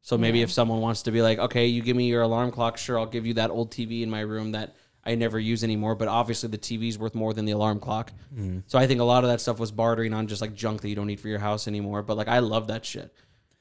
So 0.00 0.16
maybe 0.16 0.40
if 0.40 0.50
someone 0.50 0.80
wants 0.80 1.02
to 1.02 1.10
be 1.10 1.20
like, 1.20 1.38
okay, 1.38 1.66
you 1.66 1.82
give 1.82 1.94
me 1.96 2.06
your 2.08 2.22
alarm 2.22 2.50
clock, 2.52 2.78
sure, 2.78 2.98
I'll 2.98 3.04
give 3.04 3.26
you 3.26 3.34
that 3.34 3.50
old 3.50 3.70
TV 3.70 4.02
in 4.02 4.08
my 4.08 4.20
room 4.20 4.52
that 4.52 4.74
I 5.08 5.14
never 5.14 5.38
use 5.38 5.64
anymore. 5.64 5.94
But 5.94 6.08
obviously, 6.08 6.48
the 6.48 6.58
TV's 6.58 6.98
worth 6.98 7.14
more 7.14 7.32
than 7.32 7.44
the 7.44 7.52
alarm 7.52 7.80
clock. 7.80 8.12
Mm-hmm. 8.34 8.60
So 8.66 8.78
I 8.78 8.86
think 8.86 9.00
a 9.00 9.04
lot 9.04 9.24
of 9.24 9.30
that 9.30 9.40
stuff 9.40 9.58
was 9.58 9.72
bartering 9.72 10.12
on 10.14 10.26
just 10.26 10.40
like 10.40 10.54
junk 10.54 10.82
that 10.82 10.88
you 10.88 10.94
don't 10.94 11.06
need 11.06 11.20
for 11.20 11.28
your 11.28 11.38
house 11.38 11.66
anymore. 11.66 12.02
But 12.02 12.16
like, 12.16 12.28
I 12.28 12.40
love 12.40 12.68
that 12.68 12.84
shit. 12.84 13.12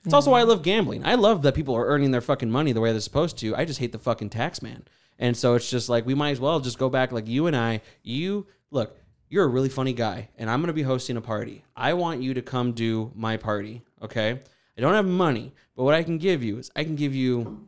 It's 0.05 0.13
also 0.13 0.31
why 0.31 0.39
I 0.39 0.41
mm-hmm. 0.41 0.51
love 0.51 0.61
gambling. 0.63 1.05
I 1.05 1.15
love 1.15 1.41
that 1.41 1.55
people 1.55 1.75
are 1.75 1.85
earning 1.85 2.11
their 2.11 2.21
fucking 2.21 2.49
money 2.49 2.71
the 2.71 2.79
way 2.79 2.91
they're 2.91 3.01
supposed 3.01 3.37
to. 3.39 3.55
I 3.55 3.65
just 3.65 3.79
hate 3.79 3.91
the 3.91 3.99
fucking 3.99 4.29
tax 4.29 4.61
man. 4.61 4.83
And 5.19 5.35
so 5.35 5.55
it's 5.55 5.69
just 5.69 5.89
like 5.89 6.05
we 6.05 6.13
might 6.13 6.31
as 6.31 6.39
well 6.39 6.59
just 6.59 6.77
go 6.77 6.89
back 6.89 7.11
like 7.11 7.27
you 7.27 7.47
and 7.47 7.55
I. 7.55 7.81
You 8.03 8.47
look, 8.71 8.97
you're 9.29 9.43
a 9.43 9.49
really 9.49 9.69
funny 9.69 9.93
guy, 9.93 10.29
and 10.37 10.49
I'm 10.49 10.61
gonna 10.61 10.73
be 10.73 10.83
hosting 10.83 11.17
a 11.17 11.21
party. 11.21 11.63
I 11.75 11.93
want 11.93 12.21
you 12.21 12.35
to 12.35 12.41
come 12.41 12.71
do 12.73 13.11
my 13.15 13.37
party. 13.37 13.83
Okay? 14.01 14.39
I 14.77 14.81
don't 14.81 14.93
have 14.93 15.05
money, 15.05 15.53
but 15.75 15.83
what 15.83 15.95
I 15.95 16.03
can 16.03 16.19
give 16.19 16.43
you 16.43 16.59
is 16.59 16.71
I 16.75 16.83
can 16.83 16.95
give 16.95 17.15
you 17.15 17.67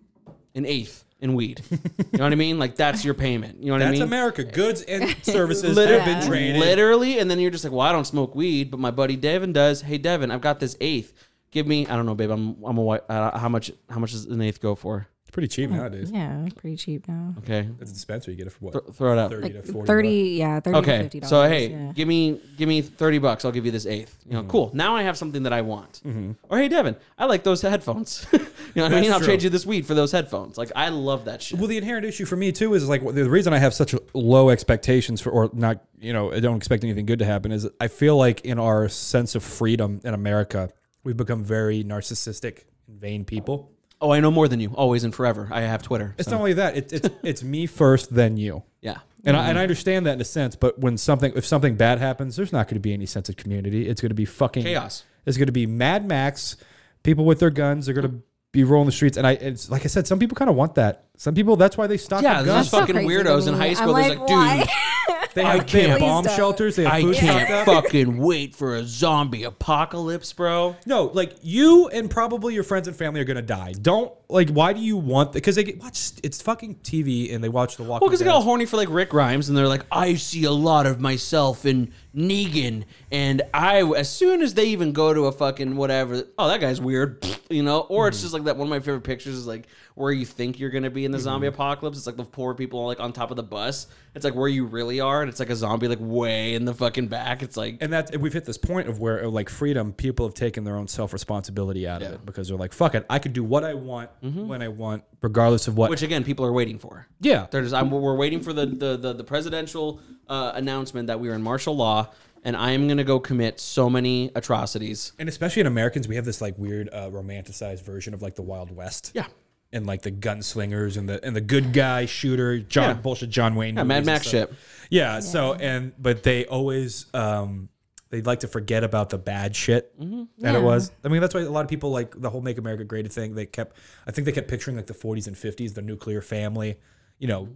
an 0.53 0.65
eighth 0.65 1.03
in 1.21 1.33
weed. 1.33 1.61
You 1.69 1.77
know 2.17 2.23
what 2.23 2.31
I 2.31 2.35
mean? 2.35 2.59
Like 2.59 2.75
that's 2.75 3.03
your 3.03 3.13
payment. 3.13 3.59
You 3.61 3.67
know 3.67 3.73
what 3.73 3.81
I 3.81 3.85
that's 3.85 3.93
mean? 3.93 4.01
America. 4.03 4.43
Goods 4.43 4.81
and 4.83 5.15
services 5.23 5.75
Literally, 5.75 6.01
have 6.01 6.21
been 6.21 6.27
traded. 6.29 6.59
literally, 6.59 7.19
and 7.19 7.29
then 7.29 7.39
you're 7.39 7.51
just 7.51 7.63
like, 7.63 7.73
well, 7.73 7.81
I 7.81 7.91
don't 7.91 8.05
smoke 8.05 8.35
weed, 8.35 8.71
but 8.71 8.79
my 8.79 8.91
buddy 8.91 9.15
Devin 9.15 9.53
does. 9.53 9.81
Hey, 9.81 9.97
Devin, 9.97 10.31
I've 10.31 10.41
got 10.41 10.59
this 10.59 10.75
eighth. 10.79 11.13
Give 11.51 11.65
me, 11.67 11.87
I 11.87 11.95
don't 11.95 12.05
know, 12.05 12.13
babe. 12.15 12.29
I'm, 12.29 12.63
I'm 12.63 12.77
a 12.77 12.81
white. 12.81 13.01
Uh, 13.09 13.37
how 13.37 13.49
much? 13.49 13.71
How 13.89 13.99
much 13.99 14.11
does 14.11 14.25
an 14.25 14.39
eighth 14.41 14.61
go 14.61 14.75
for? 14.75 15.07
It's 15.29 15.35
pretty 15.35 15.47
cheap 15.47 15.69
oh, 15.71 15.75
nowadays. 15.75 16.09
Yeah, 16.11 16.47
pretty 16.55 16.75
cheap 16.75 17.07
now. 17.07 17.35
Okay, 17.37 17.59
At 17.59 17.87
a 17.87 17.93
dispensary, 17.93 18.33
you 18.33 18.37
get 18.39 18.47
it 18.47 18.49
for 18.49 18.65
what? 18.65 18.71
Th- 18.71 18.95
throw 18.95 19.13
it 19.13 19.19
out. 19.19 19.29
Thirty 19.29 19.53
Like 19.53 19.63
to 19.63 19.71
forty. 19.71 19.85
thirty, 19.85 20.09
yeah, 20.39 20.59
thirty. 20.59 20.73
to 20.73 20.79
Okay, 20.79 21.03
fifty 21.03 21.21
so 21.21 21.47
hey, 21.47 21.69
yeah. 21.69 21.91
give 21.93 22.07
me, 22.07 22.41
give 22.57 22.67
me 22.67 22.81
thirty 22.81 23.19
bucks. 23.19 23.45
I'll 23.45 23.51
give 23.51 23.63
you 23.63 23.71
this 23.71 23.85
eighth. 23.85 24.17
You 24.25 24.33
know, 24.33 24.39
mm-hmm. 24.39 24.49
cool. 24.49 24.71
Now 24.73 24.95
I 24.95 25.03
have 25.03 25.19
something 25.19 25.43
that 25.43 25.53
I 25.53 25.61
want. 25.61 26.01
Mm-hmm. 26.03 26.31
Or 26.49 26.57
hey, 26.57 26.67
Devin, 26.67 26.95
I 27.15 27.25
like 27.25 27.43
those 27.43 27.61
headphones. 27.61 28.25
you 28.33 28.39
know 28.39 28.45
what 28.45 28.85
I 28.85 28.89
That's 28.89 29.01
mean? 29.03 29.11
I'll 29.11 29.19
true. 29.19 29.27
trade 29.27 29.43
you 29.43 29.51
this 29.51 29.67
weed 29.67 29.85
for 29.85 29.93
those 29.93 30.11
headphones. 30.11 30.57
Like 30.57 30.71
I 30.75 30.89
love 30.89 31.25
that 31.25 31.43
shit. 31.43 31.59
Well, 31.59 31.67
the 31.67 31.77
inherent 31.77 32.07
issue 32.07 32.25
for 32.25 32.35
me 32.35 32.51
too 32.51 32.73
is 32.73 32.89
like 32.89 33.05
the 33.05 33.29
reason 33.29 33.53
I 33.53 33.59
have 33.59 33.75
such 33.75 33.93
low 34.15 34.49
expectations 34.49 35.21
for, 35.21 35.29
or 35.29 35.51
not, 35.53 35.85
you 35.99 36.11
know, 36.11 36.33
I 36.33 36.39
don't 36.39 36.57
expect 36.57 36.83
anything 36.83 37.05
good 37.05 37.19
to 37.19 37.25
happen. 37.25 37.51
Is 37.51 37.69
I 37.79 37.87
feel 37.87 38.17
like 38.17 38.41
in 38.45 38.57
our 38.57 38.89
sense 38.89 39.35
of 39.35 39.43
freedom 39.43 40.01
in 40.03 40.15
America, 40.15 40.71
we've 41.03 41.17
become 41.17 41.43
very 41.43 41.83
narcissistic 41.83 42.63
and 42.87 42.99
vain 42.99 43.25
people. 43.25 43.71
Oh, 44.01 44.11
I 44.11 44.19
know 44.19 44.31
more 44.31 44.47
than 44.47 44.59
you, 44.59 44.71
always 44.75 45.03
and 45.03 45.13
forever. 45.13 45.47
I 45.51 45.61
have 45.61 45.83
Twitter. 45.83 46.15
It's 46.17 46.27
so, 46.27 46.35
not 46.35 46.39
only 46.39 46.53
that; 46.53 46.77
it's 46.77 46.93
it's 46.93 47.09
it's 47.23 47.43
me 47.43 47.65
first, 47.65 48.13
then 48.13 48.37
you. 48.37 48.63
yeah. 48.81 48.99
And 49.25 49.35
I, 49.35 49.41
mm-hmm. 49.41 49.49
and 49.49 49.59
I 49.59 49.63
understand 49.63 50.05
that 50.05 50.13
in 50.13 50.21
a 50.21 50.25
sense, 50.25 50.55
but 50.55 50.79
when 50.79 50.97
something 50.97 51.33
if 51.35 51.45
something 51.45 51.75
bad 51.75 51.99
happens, 51.99 52.37
there's 52.37 52.53
not 52.53 52.67
going 52.67 52.75
to 52.75 52.79
be 52.79 52.93
any 52.93 53.05
sense 53.05 53.27
of 53.27 53.35
community. 53.35 53.87
It's 53.87 53.99
going 53.99 54.11
to 54.11 54.15
be 54.15 54.25
fucking 54.25 54.63
Chaos. 54.63 55.03
It's 55.25 55.37
going 55.37 55.47
to 55.47 55.53
be 55.53 55.65
Mad 55.65 56.07
Max. 56.07 56.55
People 57.03 57.25
with 57.25 57.39
their 57.39 57.49
guns 57.49 57.85
They're 57.85 57.95
going 57.95 58.09
to 58.09 58.21
be 58.51 58.63
rolling 58.63 58.85
the 58.85 58.91
streets, 58.93 59.17
and 59.17 59.27
I. 59.27 59.33
It's 59.33 59.69
like 59.69 59.83
I 59.83 59.87
said, 59.87 60.07
some 60.07 60.19
people 60.19 60.35
kind 60.35 60.49
of 60.49 60.55
want 60.55 60.75
that. 60.75 61.05
Some 61.17 61.35
people 61.35 61.57
that's 61.57 61.77
why 61.77 61.87
they 61.87 61.97
stock 61.97 62.21
Yeah, 62.21 62.41
there's 62.43 62.69
fucking 62.69 62.95
crazy 62.95 63.09
to 63.09 63.23
weirdos 63.23 63.47
in 63.47 63.53
high 63.55 63.73
school. 63.73 63.95
I'm 63.95 64.01
There's 64.01 64.17
like, 64.17 64.19
like, 64.19 64.27
dude, 64.27 64.37
why? 64.37 64.67
They 65.33 65.43
have, 65.43 65.69
they 65.69 65.81
have 65.83 65.97
can't- 65.97 65.99
bomb 65.99 66.23
Please 66.23 66.27
don't. 66.29 66.35
shelters. 66.37 66.75
They 66.75 66.83
have 66.83 66.93
I 66.93 67.01
food 67.01 67.15
can't 67.15 67.49
up. 67.51 67.65
fucking 67.65 68.17
wait 68.17 68.55
for 68.55 68.75
a 68.75 68.83
zombie 68.83 69.43
apocalypse, 69.43 70.33
bro. 70.33 70.75
No, 70.85 71.05
like 71.13 71.35
you 71.41 71.87
and 71.89 72.09
probably 72.09 72.53
your 72.53 72.63
friends 72.63 72.87
and 72.87 72.97
family 72.97 73.21
are 73.21 73.25
gonna 73.25 73.41
die. 73.41 73.73
Don't 73.79 74.11
like. 74.29 74.49
Why 74.49 74.73
do 74.73 74.79
you 74.79 74.97
want? 74.97 75.33
Because 75.33 75.55
they 75.55 75.63
get 75.63 75.79
watch. 75.79 76.11
It's 76.23 76.41
fucking 76.41 76.75
TV, 76.83 77.33
and 77.33 77.43
they 77.43 77.49
watch 77.49 77.77
the 77.77 77.83
Walking 77.83 78.01
Well, 78.01 78.09
because 78.09 78.19
they 78.19 78.25
Dead. 78.25 78.31
got 78.31 78.37
all 78.37 78.43
horny 78.43 78.65
for 78.65 78.77
like 78.77 78.89
Rick 78.89 79.09
Grimes, 79.09 79.49
and 79.49 79.57
they're 79.57 79.67
like, 79.67 79.85
I 79.91 80.15
see 80.15 80.43
a 80.45 80.51
lot 80.51 80.85
of 80.85 80.99
myself 80.99 81.65
in 81.65 81.91
Negan, 82.15 82.85
and 83.11 83.41
I, 83.53 83.83
as 83.83 84.11
soon 84.11 84.41
as 84.41 84.53
they 84.53 84.65
even 84.65 84.93
go 84.93 85.13
to 85.13 85.25
a 85.25 85.31
fucking 85.31 85.75
whatever, 85.75 86.23
oh, 86.37 86.47
that 86.47 86.59
guy's 86.59 86.81
weird, 86.81 87.25
you 87.49 87.63
know, 87.63 87.81
or 87.81 88.07
it's 88.07 88.17
mm-hmm. 88.17 88.23
just 88.23 88.33
like 88.33 88.43
that. 88.45 88.57
One 88.57 88.67
of 88.67 88.69
my 88.69 88.79
favorite 88.79 89.03
pictures 89.03 89.35
is 89.35 89.47
like 89.47 89.67
where 89.95 90.11
you 90.11 90.25
think 90.25 90.59
you're 90.59 90.69
gonna 90.69 90.89
be 90.89 91.05
in 91.05 91.11
the 91.11 91.19
zombie 91.19 91.47
mm-hmm. 91.47 91.55
apocalypse. 91.55 91.97
It's 91.97 92.07
like 92.07 92.17
the 92.17 92.23
poor 92.23 92.53
people 92.53 92.85
like 92.85 92.99
on 92.99 93.13
top 93.13 93.31
of 93.31 93.37
the 93.37 93.43
bus. 93.43 93.87
It's 94.15 94.25
like 94.25 94.33
where 94.33 94.47
you 94.47 94.65
really 94.65 94.99
are, 94.99 95.21
and 95.21 95.29
it's 95.29 95.39
like 95.39 95.49
a 95.49 95.55
zombie 95.55 95.87
like 95.87 95.99
way 96.01 96.55
in 96.55 96.65
the 96.65 96.73
fucking 96.73 97.07
back. 97.07 97.43
It's 97.43 97.55
like, 97.55 97.77
and 97.81 97.93
that's 97.93 98.15
we've 98.17 98.33
hit 98.33 98.45
this 98.45 98.57
point 98.57 98.89
of 98.89 98.99
where 98.99 99.27
like 99.27 99.49
freedom, 99.49 99.93
people 99.93 100.25
have 100.25 100.33
taken 100.33 100.63
their 100.63 100.77
own 100.77 100.87
self 100.87 101.13
responsibility 101.13 101.87
out 101.87 102.01
of 102.01 102.13
it 102.13 102.25
because 102.25 102.47
they're 102.47 102.57
like, 102.57 102.73
fuck 102.73 102.95
it, 102.95 103.05
I 103.09 103.19
could 103.19 103.33
do 103.33 103.43
what 103.43 103.63
I 103.63 103.75
want 103.75 104.09
when 104.21 104.61
I 104.61 104.67
want, 104.67 105.03
regardless 105.21 105.67
of 105.67 105.77
what. 105.77 105.89
which 105.89 106.01
again, 106.01 106.23
people 106.23 106.45
are 106.45 106.53
waiting 106.53 106.77
for. 106.79 107.07
yeah, 107.21 107.47
They're 107.51 107.61
just, 107.61 107.73
I'm, 107.73 107.89
we're 107.91 108.15
waiting 108.15 108.39
for 108.41 108.53
the 108.53 108.65
the 108.65 108.97
the, 108.97 109.13
the 109.13 109.23
presidential 109.23 110.01
uh, 110.27 110.51
announcement 110.55 111.07
that 111.07 111.19
we 111.19 111.29
are 111.29 111.33
in 111.33 111.41
martial 111.41 111.75
law, 111.75 112.09
and 112.43 112.55
I 112.55 112.71
am 112.71 112.87
gonna 112.87 113.03
go 113.03 113.19
commit 113.19 113.59
so 113.59 113.89
many 113.89 114.31
atrocities. 114.35 115.13
and 115.19 115.27
especially 115.29 115.61
in 115.61 115.67
Americans, 115.67 116.07
we 116.07 116.15
have 116.15 116.25
this 116.25 116.41
like 116.41 116.57
weird 116.57 116.89
uh, 116.91 117.09
romanticized 117.09 117.83
version 117.83 118.13
of 118.13 118.21
like 118.21 118.35
the 118.35 118.41
Wild 118.43 118.75
West. 118.75 119.11
Yeah. 119.13 119.27
And 119.71 119.85
like 119.85 120.01
the 120.01 120.11
gunslingers 120.11 120.97
and 120.97 121.07
the 121.07 121.23
and 121.23 121.35
the 121.35 121.41
good 121.41 121.73
guy 121.73 122.07
shooter 122.07 122.57
John 122.59 122.95
Yeah. 122.95 123.01
bullshit 123.01 123.29
John 123.29 123.53
Wayne 123.55 123.75
Yeah, 123.75 123.83
Mad 123.83 124.03
Max 124.05 124.27
stuff. 124.27 124.49
shit. 124.49 124.53
Yeah, 124.89 125.19
So 125.19 125.53
and 125.53 125.93
but 126.01 126.23
they 126.23 126.45
always 126.47 127.05
um 127.13 127.69
they'd 128.09 128.25
like 128.25 128.39
to 128.41 128.47
forget 128.47 128.83
about 128.83 129.09
the 129.09 129.17
bad 129.17 129.55
shit 129.55 129.97
Mm-hmm. 129.99 130.23
that 130.39 130.55
it 130.55 130.61
was. 130.61 130.91
I 131.03 131.07
mean, 131.09 131.21
that's 131.21 131.33
why 131.35 131.41
a 131.41 131.49
lot 131.49 131.61
of 131.63 131.69
people 131.69 131.91
like 131.91 132.19
the 132.19 132.29
whole 132.29 132.41
"Make 132.41 132.57
America 132.57 132.83
Great" 132.83 133.11
thing. 133.11 133.35
They 133.35 133.45
kept, 133.45 133.75
I 134.07 134.11
think 134.11 134.25
they 134.25 134.31
kept 134.31 134.47
picturing 134.47 134.77
like 134.77 134.87
the 134.87 134.93
40s 134.93 135.27
and 135.27 135.35
50s, 135.35 135.73
the 135.75 135.81
nuclear 135.81 136.21
family, 136.21 136.77
you 137.17 137.27
know, 137.27 137.49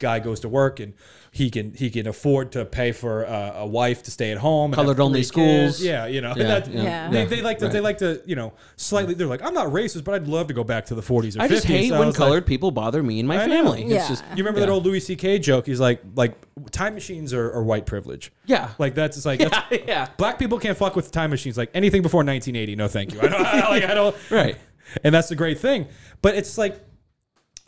guy 0.00 0.18
goes 0.18 0.40
to 0.40 0.48
work 0.48 0.80
and 0.80 0.94
he 1.30 1.48
can 1.48 1.72
he 1.74 1.90
can 1.90 2.08
afford 2.08 2.50
to 2.52 2.64
pay 2.64 2.90
for 2.90 3.24
uh, 3.24 3.52
a 3.58 3.66
wife 3.66 4.02
to 4.02 4.10
stay 4.10 4.32
at 4.32 4.38
home. 4.38 4.72
Colored-only 4.72 5.22
three 5.22 5.44
kids. 5.44 5.76
schools. 5.76 5.82
Yeah, 5.82 6.06
you 6.06 6.20
know. 6.20 6.34
Yeah, 6.36 6.42
that- 6.48 6.68
yeah. 6.68 6.82
Yeah. 6.82 7.10
They, 7.10 7.24
they 7.26 7.40
like 7.42 7.58
to 7.58 7.68
they 7.68 7.78
like 7.80 7.98
to 7.98 8.20
you 8.26 8.34
know 8.34 8.52
slightly. 8.74 9.14
They're 9.14 9.28
like 9.28 9.42
I'm 9.44 9.54
not 9.54 9.68
racist, 9.68 10.02
but 10.02 10.14
I'd 10.16 10.26
love 10.26 10.48
to 10.48 10.54
go 10.54 10.64
back 10.64 10.86
to 10.86 10.96
the 10.96 11.02
40s 11.02 11.36
or 11.36 11.38
50s. 11.38 11.40
I 11.40 11.46
just 11.48 11.66
hate 11.66 11.90
So 11.90 11.98
when 11.98 12.08
was 12.08 12.18
like- 12.18 12.26
colored 12.26 12.46
people 12.46 12.72
bother 12.72 13.00
me 13.02 13.20
and 13.20 13.28
my 13.28 13.40
I 13.40 13.46
know. 13.46 13.54
family. 13.54 13.84
Yeah. 13.84 13.98
It's 13.98 14.08
just 14.08 14.24
you 14.34 14.38
remember 14.42 14.58
that 14.58 14.68
old 14.68 14.84
Louis 14.84 14.98
C.K. 14.98 15.38
joke? 15.38 15.66
He's 15.66 15.78
like, 15.78 16.02
like 16.16 16.34
time 16.72 16.94
machines 16.94 17.32
are, 17.32 17.52
are 17.52 17.62
white 17.62 17.86
privilege. 17.86 18.32
Yeah. 18.46 18.70
like 18.78 18.96
that's 18.96 19.16
it's 19.16 19.24
like 19.26 19.38
that's, 19.38 19.56
yeah, 19.70 19.78
yeah. 19.86 20.08
black 20.16 20.38
people 20.38 20.58
can't 20.58 20.76
fuck 20.76 20.96
with 20.96 21.12
time 21.12 21.30
machines. 21.30 21.56
Like 21.56 21.70
anything 21.74 22.02
before 22.02 22.24
1980, 22.24 22.74
no, 22.74 22.88
thank 22.88 23.12
you. 23.14 23.20
I 23.20 23.28
don't, 23.28 23.46
I, 23.46 23.68
like, 23.68 23.84
I 23.84 23.94
don't. 23.94 24.16
Right. 24.30 24.56
And 25.04 25.14
that's 25.14 25.28
the 25.28 25.36
great 25.36 25.60
thing. 25.60 25.86
But 26.22 26.34
it's 26.34 26.58
like, 26.58 26.80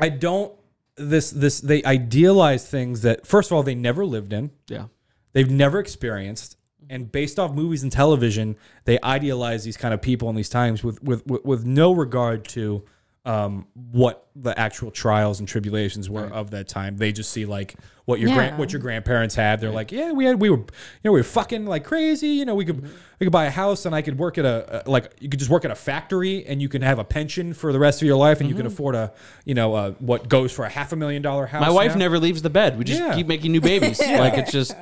I 0.00 0.08
don't. 0.08 0.52
This 0.96 1.30
this 1.30 1.60
they 1.60 1.82
idealize 1.84 2.68
things 2.68 3.02
that 3.02 3.26
first 3.26 3.50
of 3.50 3.56
all 3.56 3.62
they 3.62 3.74
never 3.74 4.04
lived 4.04 4.32
in. 4.32 4.50
Yeah. 4.68 4.86
They've 5.32 5.50
never 5.50 5.78
experienced. 5.78 6.56
And 6.90 7.10
based 7.10 7.38
off 7.38 7.52
movies 7.54 7.82
and 7.82 7.90
television, 7.90 8.56
they 8.84 8.98
idealize 9.02 9.64
these 9.64 9.78
kind 9.78 9.94
of 9.94 10.02
people 10.02 10.28
in 10.28 10.36
these 10.36 10.50
times 10.50 10.84
with 10.84 11.02
with 11.02 11.26
with, 11.26 11.44
with 11.44 11.64
no 11.64 11.92
regard 11.92 12.44
to 12.48 12.84
um, 13.24 13.66
what 13.74 14.26
the 14.34 14.58
actual 14.58 14.90
trials 14.90 15.38
and 15.38 15.48
tribulations 15.48 16.10
were 16.10 16.26
of 16.26 16.50
that 16.50 16.66
time. 16.66 16.96
They 16.96 17.12
just 17.12 17.30
see 17.30 17.44
like 17.46 17.76
what 18.04 18.18
your 18.18 18.34
grand, 18.34 18.58
what 18.58 18.72
your 18.72 18.80
grandparents 18.80 19.36
had. 19.36 19.60
They're 19.60 19.70
like, 19.70 19.92
yeah, 19.92 20.10
we 20.10 20.24
had 20.24 20.40
we 20.40 20.50
were 20.50 20.56
you 20.56 20.64
know 21.04 21.12
we 21.12 21.20
were 21.20 21.24
fucking 21.24 21.64
like 21.66 21.84
crazy. 21.84 22.28
You 22.28 22.44
know, 22.44 22.56
we 22.56 22.64
could 22.64 22.82
we 22.82 23.26
could 23.26 23.32
buy 23.32 23.44
a 23.44 23.50
house 23.50 23.86
and 23.86 23.94
I 23.94 24.02
could 24.02 24.18
work 24.18 24.38
at 24.38 24.44
a, 24.44 24.82
a 24.88 24.90
like 24.90 25.12
you 25.20 25.28
could 25.28 25.38
just 25.38 25.50
work 25.50 25.64
at 25.64 25.70
a 25.70 25.76
factory 25.76 26.44
and 26.46 26.60
you 26.60 26.68
can 26.68 26.82
have 26.82 26.98
a 26.98 27.04
pension 27.04 27.54
for 27.54 27.72
the 27.72 27.78
rest 27.78 28.02
of 28.02 28.06
your 28.08 28.16
life 28.16 28.40
and 28.40 28.48
you 28.48 28.56
can 28.56 28.66
afford 28.66 28.96
a 28.96 29.12
you 29.44 29.54
know 29.54 29.74
uh, 29.74 29.90
what 29.92 30.28
goes 30.28 30.50
for 30.52 30.64
a 30.64 30.68
half 30.68 30.92
a 30.92 30.96
million 30.96 31.22
dollar 31.22 31.46
house. 31.46 31.60
My 31.60 31.70
wife 31.70 31.92
now. 31.92 31.98
never 31.98 32.18
leaves 32.18 32.42
the 32.42 32.50
bed. 32.50 32.76
We 32.76 32.84
just 32.84 33.00
Yeah. 33.00 33.14
keep 33.14 33.28
making 33.28 33.52
new 33.52 33.60
babies. 33.60 34.00
Like 34.22 34.34
it's 34.34 34.52
just 34.52 34.74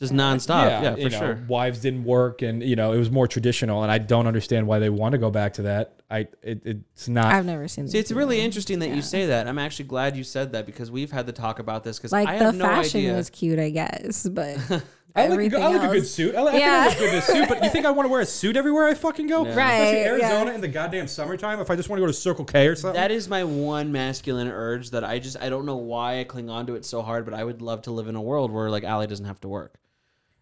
just 0.00 0.12
uh, 0.12 0.16
nonstop. 0.16 0.68
Yeah, 0.68 0.94
for 0.94 1.00
you 1.00 1.10
know, 1.10 1.18
sure. 1.18 1.44
Wives 1.48 1.80
didn't 1.80 2.04
work, 2.04 2.42
and 2.42 2.62
you 2.62 2.76
know 2.76 2.92
it 2.92 2.98
was 2.98 3.10
more 3.10 3.26
traditional, 3.26 3.82
and 3.82 3.90
I 3.90 3.98
don't 3.98 4.26
understand 4.26 4.66
why 4.66 4.78
they 4.78 4.90
want 4.90 5.12
to 5.12 5.18
go 5.18 5.30
back 5.30 5.54
to 5.54 5.62
that. 5.62 5.94
I 6.10 6.28
it, 6.42 6.62
it's 6.64 7.08
not. 7.08 7.26
I've 7.34 7.44
never 7.46 7.68
seen. 7.68 7.88
See, 7.88 7.98
it's 7.98 8.12
really 8.12 8.36
movie. 8.36 8.44
interesting 8.46 8.78
that 8.78 8.90
you 8.90 9.02
say 9.02 9.26
that. 9.26 9.46
I'm 9.48 9.58
actually 9.58 9.86
glad 9.86 10.16
you 10.16 10.24
said 10.24 10.52
that 10.52 10.66
because 10.66 10.90
we've 10.90 11.10
had 11.10 11.26
to 11.26 11.32
talk 11.32 11.58
about 11.58 11.84
this 11.84 11.98
because 11.98 12.12
Like 12.12 12.28
I 12.28 12.38
the 12.38 12.52
no 12.52 12.64
fashion 12.64 13.00
idea. 13.00 13.14
was 13.14 13.28
cute, 13.28 13.58
I 13.58 13.70
guess, 13.70 14.26
but 14.28 14.56
I 15.16 15.22
like, 15.22 15.30
everything 15.32 15.62
I 15.62 15.68
like 15.68 15.90
a 15.90 15.92
good 15.92 16.06
suit. 16.06 16.34
I, 16.34 16.42
like, 16.42 16.54
I 16.54 16.58
Yeah. 16.58 16.84
think 16.84 16.86
I 16.86 16.88
look 16.88 16.98
good 16.98 17.08
in 17.12 17.18
a 17.18 17.22
suit, 17.22 17.48
but 17.48 17.64
you 17.64 17.70
think 17.70 17.84
I 17.86 17.90
want 17.90 18.06
to 18.06 18.10
wear 18.10 18.20
a 18.20 18.26
suit 18.26 18.56
everywhere 18.56 18.86
I 18.86 18.94
fucking 18.94 19.26
go? 19.26 19.42
Right, 19.54 19.80
Especially 19.80 19.98
yeah. 20.20 20.30
Arizona 20.30 20.52
in 20.52 20.60
the 20.60 20.68
goddamn 20.68 21.08
summertime. 21.08 21.60
If 21.60 21.70
I 21.70 21.76
just 21.76 21.88
want 21.88 21.98
to 21.98 22.02
go 22.02 22.06
to 22.06 22.12
Circle 22.12 22.44
K 22.44 22.68
or 22.68 22.76
something. 22.76 22.98
That 22.98 23.10
is 23.10 23.28
my 23.28 23.42
one 23.44 23.90
masculine 23.92 24.48
urge 24.48 24.90
that 24.90 25.04
I 25.04 25.18
just 25.18 25.36
I 25.40 25.48
don't 25.48 25.66
know 25.66 25.76
why 25.76 26.20
I 26.20 26.24
cling 26.24 26.48
on 26.48 26.66
to 26.68 26.74
it 26.74 26.84
so 26.84 27.02
hard, 27.02 27.24
but 27.24 27.34
I 27.34 27.42
would 27.44 27.60
love 27.60 27.82
to 27.82 27.90
live 27.90 28.06
in 28.08 28.14
a 28.16 28.22
world 28.22 28.50
where 28.52 28.70
like 28.70 28.84
Allie 28.84 29.06
doesn't 29.08 29.26
have 29.26 29.40
to 29.40 29.48
work. 29.48 29.74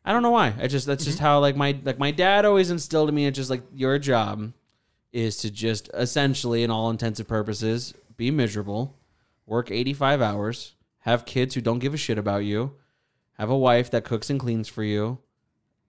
I 0.07 0.13
don't 0.13 0.23
know 0.23 0.31
why. 0.31 0.55
I 0.59 0.69
just 0.69 0.87
that's 0.87 1.05
just 1.05 1.19
mm-hmm. 1.19 1.27
how 1.27 1.41
like 1.41 1.57
my 1.57 1.77
like 1.83 1.99
my 1.99 2.13
dad 2.13 2.45
always 2.45 2.71
instilled 2.71 3.09
in 3.09 3.15
me. 3.15 3.27
It's 3.27 3.37
just 3.37 3.51
like 3.51 3.63
your 3.75 3.99
job 3.99 4.53
is 5.13 5.39
to 5.39 5.51
just 5.51 5.91
essentially, 5.93 6.63
in 6.63 6.71
all 6.71 6.91
intensive 6.91 7.27
purposes, 7.27 7.93
be 8.17 8.31
miserable, 8.31 8.97
work 9.47 9.71
eighty 9.73 9.93
five 9.93 10.23
hours, 10.23 10.75
have 11.01 11.27
kids 11.27 11.57
who 11.57 11.61
don't 11.61 11.81
give 11.81 11.93
a 11.93 11.97
shit 11.97 12.19
about 12.19 12.45
you, 12.45 12.77
have 13.33 13.51
a 13.51 13.59
wife 13.59 13.91
that 13.91 14.05
cooks 14.05 14.31
and 14.31 14.39
cleans 14.39 14.69
for 14.69 14.85
you, 14.85 15.19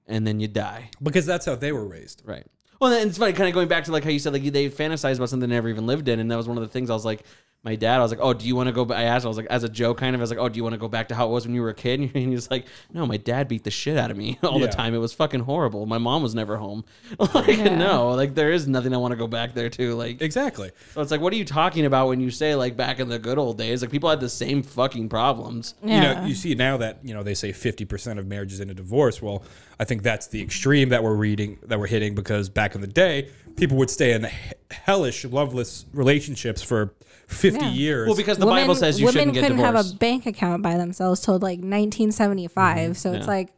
and 0.08 0.26
then 0.26 0.40
you 0.40 0.48
die. 0.48 0.90
because 1.02 1.28
that's 1.28 1.46
how 1.46 1.56
they 1.56 1.72
were 1.72 1.86
raised. 1.86 2.24
Right. 2.26 2.48
Well, 2.82 2.92
then 2.92 3.08
it's 3.08 3.18
funny, 3.18 3.34
kind 3.34 3.48
of 3.48 3.54
going 3.54 3.68
back 3.68 3.86
to 3.86 3.92
like 3.92 4.04
how 4.04 4.10
you 4.10 4.20
said 4.20 4.34
like 4.34 4.44
they 4.44 4.70
fantasize 4.70 5.18
about 5.18 5.30
something 5.30 5.48
they 5.50 5.56
never 5.56 5.70
even 5.70 5.86
lived 5.86 6.08
in, 6.08 6.20
and 6.20 6.32
that 6.32 6.38
was 6.38 6.48
one 6.48 6.58
of 6.58 6.64
the 6.64 6.70
things 6.70 6.90
I 6.90 6.94
was 6.94 7.06
like, 7.06 7.22
my 7.64 7.76
dad, 7.76 7.98
I 7.98 8.02
was 8.02 8.12
like, 8.12 8.22
oh, 8.22 8.34
do 8.34 8.46
you 8.48 8.56
want 8.56 8.68
to 8.68 8.72
go? 8.74 8.86
ba-" 8.86 8.96
I 8.96 9.04
asked, 9.04 9.26
I 9.26 9.28
was 9.28 9.36
like, 9.36 9.48
as 9.48 9.64
a 9.64 9.70
joke, 9.70 9.98
kind 9.98 10.16
of, 10.16 10.22
I 10.22 10.24
was 10.24 10.30
like, 10.30 10.40
oh, 10.40 10.48
do 10.48 10.56
you 10.58 10.64
want 10.64 10.74
to 10.74 10.78
go 10.80 10.88
back 10.88 11.10
to 11.10 11.16
how 11.16 11.28
it 11.28 11.32
was 11.32 11.46
when 11.46 11.54
you 11.54 11.62
were 11.62 11.70
a 11.70 11.74
kid? 11.74 12.00
And 12.00 12.12
he 12.12 12.28
was 12.28 12.50
like, 12.50 12.66
no, 12.94 13.06
my 13.06 13.18
dad 13.18 13.48
beat 13.50 13.64
the 13.66 13.72
shit 13.72 13.98
out 13.98 14.10
of 14.10 14.16
me 14.16 14.38
all 14.44 14.60
Yeah. 14.60 14.68
the 14.68 14.72
time. 14.72 14.94
It 14.94 15.00
was 15.00 15.12
fucking 15.14 15.42
horrible. 15.42 15.86
My 15.86 15.98
mom 15.98 16.24
was 16.24 16.34
never 16.34 16.56
home. 16.58 16.86
like, 17.34 17.58
no, 17.60 18.12
like 18.12 18.36
there 18.36 18.52
is 18.52 18.68
nothing 18.68 18.94
I 18.94 18.98
want 18.98 19.12
to 19.12 19.18
go 19.18 19.28
back 19.28 19.54
there 19.54 19.70
to. 19.72 19.96
Like, 19.96 20.22
Exactly. 20.22 20.72
so 20.94 21.02
it's 21.02 21.12
like, 21.12 21.20
what 21.20 21.34
are 21.34 21.36
you 21.36 21.44
talking 21.46 21.86
about 21.86 22.08
when 22.08 22.22
you 22.22 22.30
say 22.32 22.56
like 22.56 22.78
back 22.78 23.00
in 23.00 23.10
the 23.10 23.20
good 23.20 23.38
old 23.38 23.58
days? 23.58 23.82
Like 23.82 23.92
people 23.92 24.10
had 24.10 24.20
the 24.22 24.30
same 24.30 24.64
fucking 24.64 25.10
problems. 25.10 25.74
You 25.84 26.00
know, 26.00 26.24
you 26.26 26.36
see 26.36 26.56
now 26.56 26.78
that 26.78 27.00
you 27.04 27.14
know 27.14 27.24
they 27.24 27.34
say 27.34 27.52
fifty 27.52 27.84
percent 27.86 28.18
of 28.20 28.28
marriages 28.28 28.62
end 28.62 28.70
in 28.70 28.78
divorce. 28.78 29.22
Well, 29.22 29.44
I 29.80 29.84
think 29.84 30.04
that's 30.04 30.28
the 30.28 30.42
extreme 30.42 30.90
that 30.90 31.04
we're 31.04 31.16
reading 31.16 31.58
that 31.64 31.80
we're 31.80 31.88
hitting 31.88 32.16
because 32.16 32.50
back 32.50 32.76
in 32.76 32.82
the 32.82 32.88
day, 32.88 33.30
people 33.58 33.78
would 33.78 33.90
stay 33.90 34.14
in 34.14 34.28
hellish, 34.72 35.26
loveless 35.26 35.86
relationships 35.94 36.62
for 36.62 36.94
fifty 37.28 37.64
Yeah. 37.66 37.72
years. 37.72 38.08
Well, 38.08 38.18
because 38.18 38.38
the 38.38 38.46
Bible 38.46 38.74
says 38.76 39.00
you 39.00 39.06
women 39.06 39.20
shouldn't 39.20 39.34
get 39.36 39.42
couldn't 39.44 39.60
have 39.60 39.76
a 39.76 39.84
bank 39.96 40.26
account 40.26 40.64
by 40.64 40.76
themselves 40.78 41.22
till 41.22 41.36
like 41.36 41.60
1975. 41.60 42.78
Mm-hmm. 42.78 42.94
So 42.94 43.14
it's 43.14 43.26
Yeah. 43.26 43.32
like, 43.32 43.50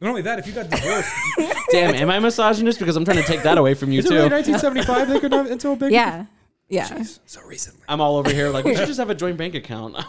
not 0.00 0.08
only 0.10 0.22
that, 0.22 0.38
if 0.38 0.46
you 0.46 0.52
got 0.52 0.68
divorced, 0.70 1.10
Damn, 1.70 1.94
am 1.94 2.10
I 2.10 2.18
misogynist? 2.18 2.78
Because 2.78 2.96
I'm 2.96 3.04
trying 3.04 3.18
to 3.18 3.22
take 3.24 3.42
that 3.42 3.58
away 3.58 3.74
from 3.74 3.92
you 3.92 3.98
is 4.00 4.06
it 4.06 4.08
too. 4.08 4.14
really 4.14 4.28
nineteen 4.30 4.58
seventy 4.58 4.82
five 4.82 5.08
they 5.08 5.20
could 5.20 5.32
have 5.32 5.50
until 5.50 5.72
a 5.74 5.76
big 5.76 5.92
yeah, 5.92 6.26
yeah. 6.68 7.02
so 7.26 7.40
recently. 7.42 7.82
I'm 7.88 8.00
all 8.00 8.16
over 8.16 8.30
here 8.32 8.48
like 8.50 8.64
we 8.64 8.74
should 8.74 8.86
just 8.86 8.98
have 8.98 9.10
a 9.10 9.14
joint 9.14 9.36
bank 9.36 9.54
account. 9.54 9.96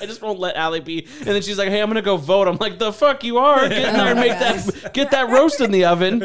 I 0.00 0.06
just 0.06 0.20
won't 0.20 0.38
let 0.38 0.56
Allie 0.56 0.80
be. 0.80 1.06
And 1.20 1.28
then 1.28 1.40
she's 1.40 1.56
like, 1.56 1.68
"Hey, 1.68 1.80
I'm 1.80 1.88
gonna 1.88 2.02
go 2.02 2.16
vote." 2.18 2.46
I'm 2.48 2.56
like, 2.56 2.78
"The 2.78 2.92
fuck 2.92 3.24
you 3.24 3.38
are? 3.38 3.68
Get 3.68 3.88
in 3.88 3.94
there 3.94 4.08
and 4.08 4.20
make 4.20 4.32
oh 4.34 4.38
that 4.38 4.92
get 4.92 5.12
that 5.12 5.30
roast 5.30 5.60
in 5.60 5.70
the 5.70 5.84
oven." 5.86 6.18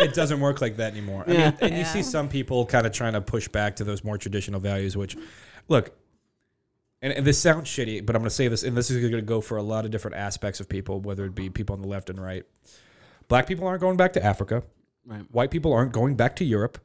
It 0.00 0.14
doesn't 0.14 0.40
work 0.40 0.60
like 0.60 0.76
that 0.78 0.92
anymore. 0.92 1.24
I 1.26 1.30
mean, 1.30 1.54
and 1.60 1.76
you 1.76 1.84
see 1.84 2.02
some 2.02 2.28
people 2.28 2.66
kind 2.66 2.86
of 2.86 2.92
trying 2.92 3.12
to 3.12 3.20
push 3.20 3.48
back 3.48 3.76
to 3.76 3.84
those 3.84 4.02
more 4.02 4.18
traditional 4.18 4.60
values, 4.60 4.96
which, 4.96 5.16
look, 5.68 5.94
and, 7.02 7.12
and 7.12 7.26
this 7.26 7.38
sounds 7.38 7.68
shitty, 7.68 8.04
but 8.04 8.16
I'm 8.16 8.22
going 8.22 8.28
to 8.28 8.34
say 8.34 8.48
this, 8.48 8.62
and 8.62 8.76
this 8.76 8.90
is 8.90 9.00
going 9.00 9.12
to 9.12 9.22
go 9.22 9.40
for 9.40 9.56
a 9.56 9.62
lot 9.62 9.84
of 9.84 9.90
different 9.90 10.16
aspects 10.16 10.60
of 10.60 10.68
people, 10.68 11.00
whether 11.00 11.24
it 11.24 11.34
be 11.34 11.48
people 11.48 11.74
on 11.74 11.82
the 11.82 11.88
left 11.88 12.10
and 12.10 12.20
right. 12.20 12.44
Black 13.28 13.46
people 13.46 13.66
aren't 13.66 13.80
going 13.80 13.96
back 13.96 14.12
to 14.14 14.24
Africa. 14.24 14.62
Right. 15.06 15.22
White 15.30 15.50
people 15.50 15.72
aren't 15.72 15.92
going 15.92 16.16
back 16.16 16.36
to 16.36 16.44
Europe. 16.44 16.78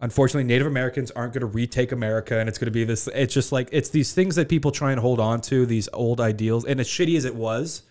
Unfortunately, 0.00 0.44
Native 0.44 0.66
Americans 0.66 1.10
aren't 1.10 1.32
going 1.32 1.40
to 1.40 1.46
retake 1.46 1.92
America, 1.92 2.38
and 2.38 2.48
it's 2.48 2.58
going 2.58 2.66
to 2.66 2.72
be 2.72 2.84
this. 2.84 3.08
It's 3.08 3.34
just 3.34 3.50
like 3.50 3.68
it's 3.72 3.88
these 3.88 4.12
things 4.12 4.36
that 4.36 4.48
people 4.48 4.70
try 4.70 4.92
and 4.92 5.00
hold 5.00 5.18
on 5.18 5.40
to, 5.42 5.66
these 5.66 5.88
old 5.92 6.20
ideals, 6.20 6.64
and 6.64 6.78
as 6.78 6.88
shitty 6.88 7.16
as 7.16 7.24
it 7.24 7.34
was, 7.34 7.82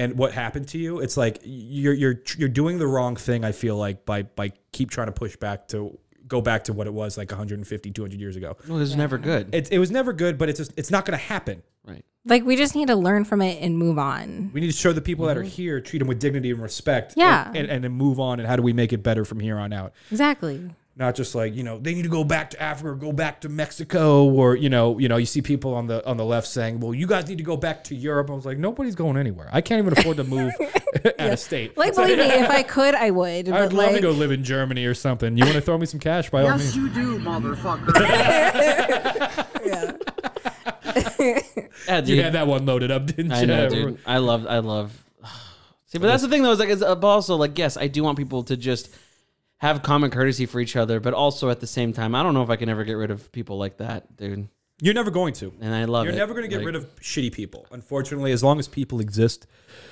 and 0.00 0.16
what 0.16 0.32
happened 0.32 0.66
to 0.68 0.78
you, 0.78 1.00
it's 1.00 1.18
like 1.18 1.40
you're 1.44 1.92
you're 1.92 2.22
you're 2.38 2.48
doing 2.48 2.78
the 2.78 2.86
wrong 2.86 3.16
thing. 3.16 3.44
I 3.44 3.52
feel 3.52 3.76
like 3.76 4.06
by 4.06 4.22
by 4.22 4.52
keep 4.72 4.90
trying 4.90 5.08
to 5.08 5.12
push 5.12 5.36
back 5.36 5.68
to 5.68 5.98
go 6.26 6.40
back 6.40 6.64
to 6.64 6.72
what 6.72 6.86
it 6.86 6.94
was 6.94 7.18
like 7.18 7.30
150, 7.30 7.90
200 7.90 8.18
years 8.18 8.36
ago. 8.36 8.56
Well, 8.66 8.78
this 8.78 8.88
is 8.88 8.96
never 8.96 9.18
good. 9.18 9.54
It, 9.54 9.70
it 9.70 9.78
was 9.78 9.90
never 9.90 10.14
good, 10.14 10.38
but 10.38 10.48
it's 10.48 10.58
just 10.58 10.72
it's 10.78 10.90
not 10.90 11.04
going 11.04 11.18
to 11.18 11.24
happen. 11.24 11.62
right. 11.84 12.02
Like 12.24 12.44
we 12.44 12.56
just 12.56 12.74
need 12.74 12.88
to 12.88 12.96
learn 12.96 13.24
from 13.24 13.42
it 13.42 13.60
and 13.60 13.76
move 13.76 13.98
on. 13.98 14.50
We 14.54 14.60
need 14.60 14.68
to 14.68 14.76
show 14.76 14.92
the 14.92 15.02
people 15.02 15.26
that 15.26 15.36
are 15.36 15.42
mm-hmm. 15.42 15.50
here, 15.50 15.80
treat 15.82 15.98
them 15.98 16.08
with 16.08 16.18
dignity 16.18 16.50
and 16.50 16.62
respect. 16.62 17.14
Yeah. 17.16 17.48
and, 17.48 17.56
and, 17.56 17.70
and 17.70 17.84
then 17.84 17.92
move 17.92 18.18
on. 18.20 18.40
And 18.40 18.48
how 18.48 18.56
do 18.56 18.62
we 18.62 18.72
make 18.72 18.94
it 18.94 19.02
better 19.02 19.26
from 19.26 19.40
here 19.40 19.58
on 19.58 19.72
out? 19.72 19.92
Exactly. 20.10 20.70
Not 21.00 21.14
just 21.14 21.34
like 21.34 21.54
you 21.56 21.62
know 21.62 21.78
they 21.78 21.94
need 21.94 22.02
to 22.02 22.10
go 22.10 22.22
back 22.22 22.50
to 22.50 22.62
Africa 22.62 22.90
or 22.90 22.94
go 22.94 23.10
back 23.10 23.40
to 23.40 23.48
Mexico 23.48 24.24
or 24.24 24.54
you 24.54 24.68
know 24.68 24.98
you 24.98 25.08
know 25.08 25.16
you 25.16 25.26
see 25.26 25.40
people 25.40 25.74
on 25.74 25.86
the 25.86 26.06
on 26.06 26.18
the 26.18 26.24
left 26.24 26.46
saying 26.46 26.78
well 26.78 26.94
you 26.94 27.06
guys 27.06 27.26
need 27.26 27.38
to 27.38 27.44
go 27.44 27.56
back 27.56 27.82
to 27.84 27.94
Europe 27.94 28.30
I 28.30 28.34
was 28.34 28.44
like 28.44 28.58
nobody's 28.58 28.94
going 28.94 29.16
anywhere 29.16 29.48
I 29.50 29.62
can't 29.62 29.78
even 29.78 29.98
afford 29.98 30.18
to 30.18 30.24
move 30.24 30.52
out 31.18 31.32
of 31.32 31.38
state 31.38 31.76
Like 31.76 31.94
believe 31.94 32.18
me, 32.18 32.24
if 32.24 32.50
I 32.50 32.62
could, 32.62 32.94
I 32.94 33.10
would. 33.10 33.48
I 33.52 33.62
would 33.62 33.72
love 33.72 33.92
like, 33.92 33.96
to 33.96 34.02
go 34.02 34.10
live 34.10 34.30
in 34.30 34.44
Germany 34.44 34.84
or 34.84 34.94
something 34.94 35.36
you 35.36 35.44
want 35.44 35.56
to 35.56 35.62
throw 35.62 35.78
me 35.78 35.86
some 35.86 36.00
cash 36.00 36.28
by 36.30 36.42
all 36.42 36.50
means. 36.50 36.76
Yes, 36.76 36.76
you 36.76 36.88
do, 36.90 37.18
motherfucker. 37.18 37.94
Yeah, 41.88 42.00
you 42.04 42.22
had 42.22 42.34
that 42.34 42.46
one 42.46 42.66
loaded 42.66 42.90
up 42.90 43.06
didn't 43.06 43.32
I 43.32 43.40
you 43.40 43.46
know, 43.46 43.68
dude. 43.68 43.98
I 44.06 44.18
love, 44.18 44.46
I 44.46 44.58
love. 44.58 45.02
See, 45.86 45.98
but 45.98 46.06
that's 46.08 46.22
the 46.22 46.28
thing 46.28 46.42
though. 46.42 46.52
Is 46.52 46.58
like, 46.58 46.68
it's 46.68 46.82
but 46.82 47.04
also 47.04 47.36
like, 47.36 47.58
yes, 47.58 47.76
I 47.76 47.88
do 47.88 48.02
want 48.02 48.18
people 48.18 48.42
to 48.44 48.56
just 48.56 48.94
have 49.60 49.82
common 49.82 50.10
courtesy 50.10 50.46
for 50.46 50.60
each 50.60 50.76
other, 50.76 51.00
but 51.00 51.14
also 51.14 51.48
at 51.50 51.60
the 51.60 51.66
same 51.66 51.92
time, 51.92 52.14
I 52.14 52.22
don't 52.22 52.34
know 52.34 52.42
if 52.42 52.50
I 52.50 52.56
can 52.56 52.68
ever 52.68 52.84
get 52.84 52.94
rid 52.94 53.10
of 53.10 53.30
people 53.32 53.56
like 53.58 53.76
that, 53.78 54.16
dude. 54.16 54.48
you're 54.82 54.94
never 54.94 55.10
going 55.10 55.34
to 55.34 55.52
And 55.60 55.74
I 55.74 55.84
love 55.84 56.04
you're 56.06 56.14
it. 56.14 56.16
never 56.16 56.32
going 56.32 56.44
to 56.44 56.48
get 56.48 56.58
Like, 56.58 56.66
rid 56.66 56.76
of 56.76 56.94
shitty 57.00 57.32
people 57.32 57.66
unfortunately 57.70 58.32
as 58.32 58.42
long 58.42 58.58
as 58.58 58.66
people 58.68 59.00
exist 59.00 59.46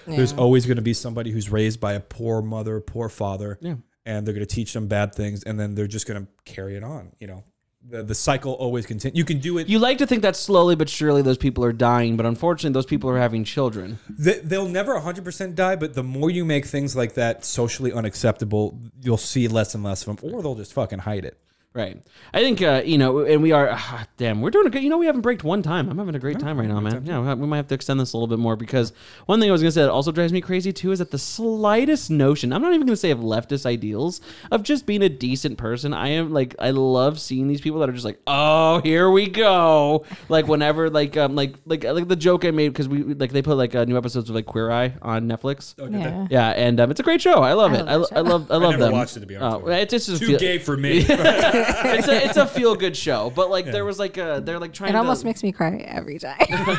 there's 0.06 0.32
always 0.32 0.64
going 0.64 0.76
to 0.76 0.82
be 0.82 0.94
somebody 0.94 1.30
who's 1.30 1.50
raised 1.50 1.78
by 1.80 1.92
a 1.92 2.00
poor 2.00 2.40
mother 2.40 2.80
poor 2.80 3.08
father 3.10 3.58
Yeah. 3.60 3.74
and 4.06 4.26
they're 4.26 4.32
going 4.34 4.46
to 4.46 4.54
teach 4.54 4.72
them 4.72 4.86
bad 4.88 5.14
things 5.14 5.42
and 5.42 5.60
then 5.60 5.74
they're 5.74 5.86
just 5.86 6.06
going 6.06 6.24
to 6.24 6.28
carry 6.50 6.74
it 6.76 6.82
on 6.84 7.12
you 7.20 7.26
know 7.26 7.44
the, 7.88 8.02
the 8.02 8.14
cycle 8.14 8.52
always 8.52 8.86
continues 8.86 9.16
you 9.16 9.24
can 9.24 9.38
do 9.38 9.58
it 9.58 9.68
You 9.68 9.78
like 9.78 9.98
to 9.98 10.06
think 10.06 10.22
that 10.22 10.36
slowly 10.36 10.76
but 10.76 10.88
surely 10.88 11.22
those 11.22 11.38
people 11.38 11.64
are 11.64 11.72
dying, 11.72 12.16
but 12.16 12.26
unfortunately, 12.26 12.74
those 12.74 12.86
people 12.86 13.10
are 13.10 13.18
having 13.18 13.44
children. 13.44 13.98
They, 14.08 14.38
they'll 14.40 14.68
never 14.68 14.98
100% 14.98 15.54
die, 15.54 15.76
but 15.76 15.94
the 15.94 16.02
more 16.02 16.30
you 16.30 16.44
make 16.44 16.66
things 16.66 16.94
like 16.96 17.14
that 17.14 17.44
socially 17.44 17.92
unacceptable, 17.92 18.78
you'll 19.02 19.16
see 19.16 19.48
less 19.48 19.74
and 19.74 19.82
less 19.84 20.06
of 20.06 20.20
them, 20.20 20.30
or 20.32 20.42
they'll 20.42 20.54
just 20.54 20.72
fucking 20.72 21.00
hide 21.00 21.24
it. 21.24 21.38
Right. 21.78 22.02
I 22.34 22.40
think 22.40 22.60
uh, 22.60 22.82
you 22.84 22.98
know, 22.98 23.20
and 23.20 23.40
we 23.40 23.52
are. 23.52 23.68
ah, 23.70 24.04
damn, 24.16 24.40
we're 24.40 24.50
doing 24.50 24.66
a 24.66 24.70
good. 24.70 24.82
You 24.82 24.90
know, 24.90 24.98
we 24.98 25.06
haven't 25.06 25.20
braked 25.20 25.44
one 25.44 25.62
time. 25.62 25.88
I'm 25.88 25.96
having 25.96 26.16
a 26.16 26.18
great 26.18 26.40
time 26.40 26.58
right 26.58 26.66
now, 26.68 26.80
man. 26.80 27.06
Yeah, 27.06 27.34
we 27.34 27.46
might 27.46 27.58
have 27.58 27.68
to 27.68 27.74
extend 27.76 28.00
this 28.00 28.12
a 28.12 28.16
little 28.16 28.26
bit 28.26 28.40
more 28.40 28.56
because 28.56 28.92
one 29.26 29.38
thing 29.38 29.48
I 29.48 29.52
was 29.52 29.62
gonna 29.62 29.70
say 29.70 29.82
that 29.82 29.90
also 29.90 30.10
drives 30.10 30.32
me 30.32 30.40
crazy 30.40 30.72
too 30.72 30.90
is 30.90 30.98
that 30.98 31.12
the 31.12 31.18
slightest 31.18 32.10
notion. 32.10 32.52
I'm 32.52 32.62
not 32.62 32.74
even 32.74 32.84
gonna 32.84 32.96
say 32.96 33.12
of 33.12 33.20
leftist 33.20 33.64
ideals 33.64 34.20
of 34.50 34.64
just 34.64 34.86
being 34.86 35.02
a 35.02 35.08
decent 35.08 35.56
person. 35.56 35.94
I 35.94 36.08
am 36.08 36.32
like, 36.32 36.56
I 36.58 36.70
love 36.70 37.20
seeing 37.20 37.46
these 37.46 37.60
people 37.60 37.78
that 37.78 37.88
are 37.88 37.92
just 37.92 38.04
like, 38.04 38.18
oh, 38.26 38.80
here 38.82 39.08
we 39.08 39.28
go. 39.28 40.04
Like 40.28 40.48
whenever, 40.48 40.90
like, 40.90 41.16
um, 41.16 41.36
like, 41.36 41.54
like, 41.64 41.84
like 41.84 42.08
the 42.08 42.16
joke 42.16 42.44
I 42.44 42.50
made 42.50 42.70
because 42.70 42.88
we 42.88 43.04
like 43.04 43.30
they 43.30 43.40
put 43.42 43.56
like 43.56 43.76
uh, 43.76 43.84
new 43.84 43.96
episodes 43.96 44.28
of 44.28 44.34
like 44.34 44.46
Queer 44.46 44.72
Eye 44.72 44.94
on 45.00 45.28
Netflix. 45.28 45.74
Yeah. 45.78 46.26
Yeah, 46.28 46.48
and 46.50 46.80
um, 46.80 46.90
it's 46.90 46.98
a 46.98 47.04
great 47.04 47.20
show. 47.22 47.34
I 47.42 47.52
love 47.52 47.72
I 47.72 47.76
it. 47.78 47.84
love 47.84 48.06
I, 48.10 48.14
that 48.14 48.16
I 48.16 48.20
love. 48.20 48.50
I 48.50 48.56
love 48.56 48.70
never 48.72 48.82
them. 48.84 48.92
watched 48.94 49.16
it, 49.16 49.20
to 49.20 49.26
be 49.26 49.36
honest 49.36 49.56
Oh, 49.62 49.64
with 49.64 49.74
you. 49.76 49.80
it's 49.82 49.92
just 49.92 50.08
a 50.08 50.18
Too 50.18 50.26
feel- 50.26 50.38
gay 50.40 50.58
for 50.58 50.76
me. 50.76 51.04
it's 51.84 52.08
a 52.08 52.24
it's 52.24 52.36
a 52.36 52.46
feel 52.46 52.74
good 52.74 52.96
show, 52.96 53.30
but 53.30 53.50
like 53.50 53.66
there 53.66 53.84
was 53.84 53.98
like 53.98 54.16
a 54.16 54.40
they're 54.44 54.58
like 54.58 54.72
trying 54.72 54.90
It 54.90 54.92
to 54.92 54.98
almost 54.98 55.24
makes 55.24 55.42
me 55.42 55.52
cry 55.52 55.76
every 55.86 56.18
time. 56.18 56.38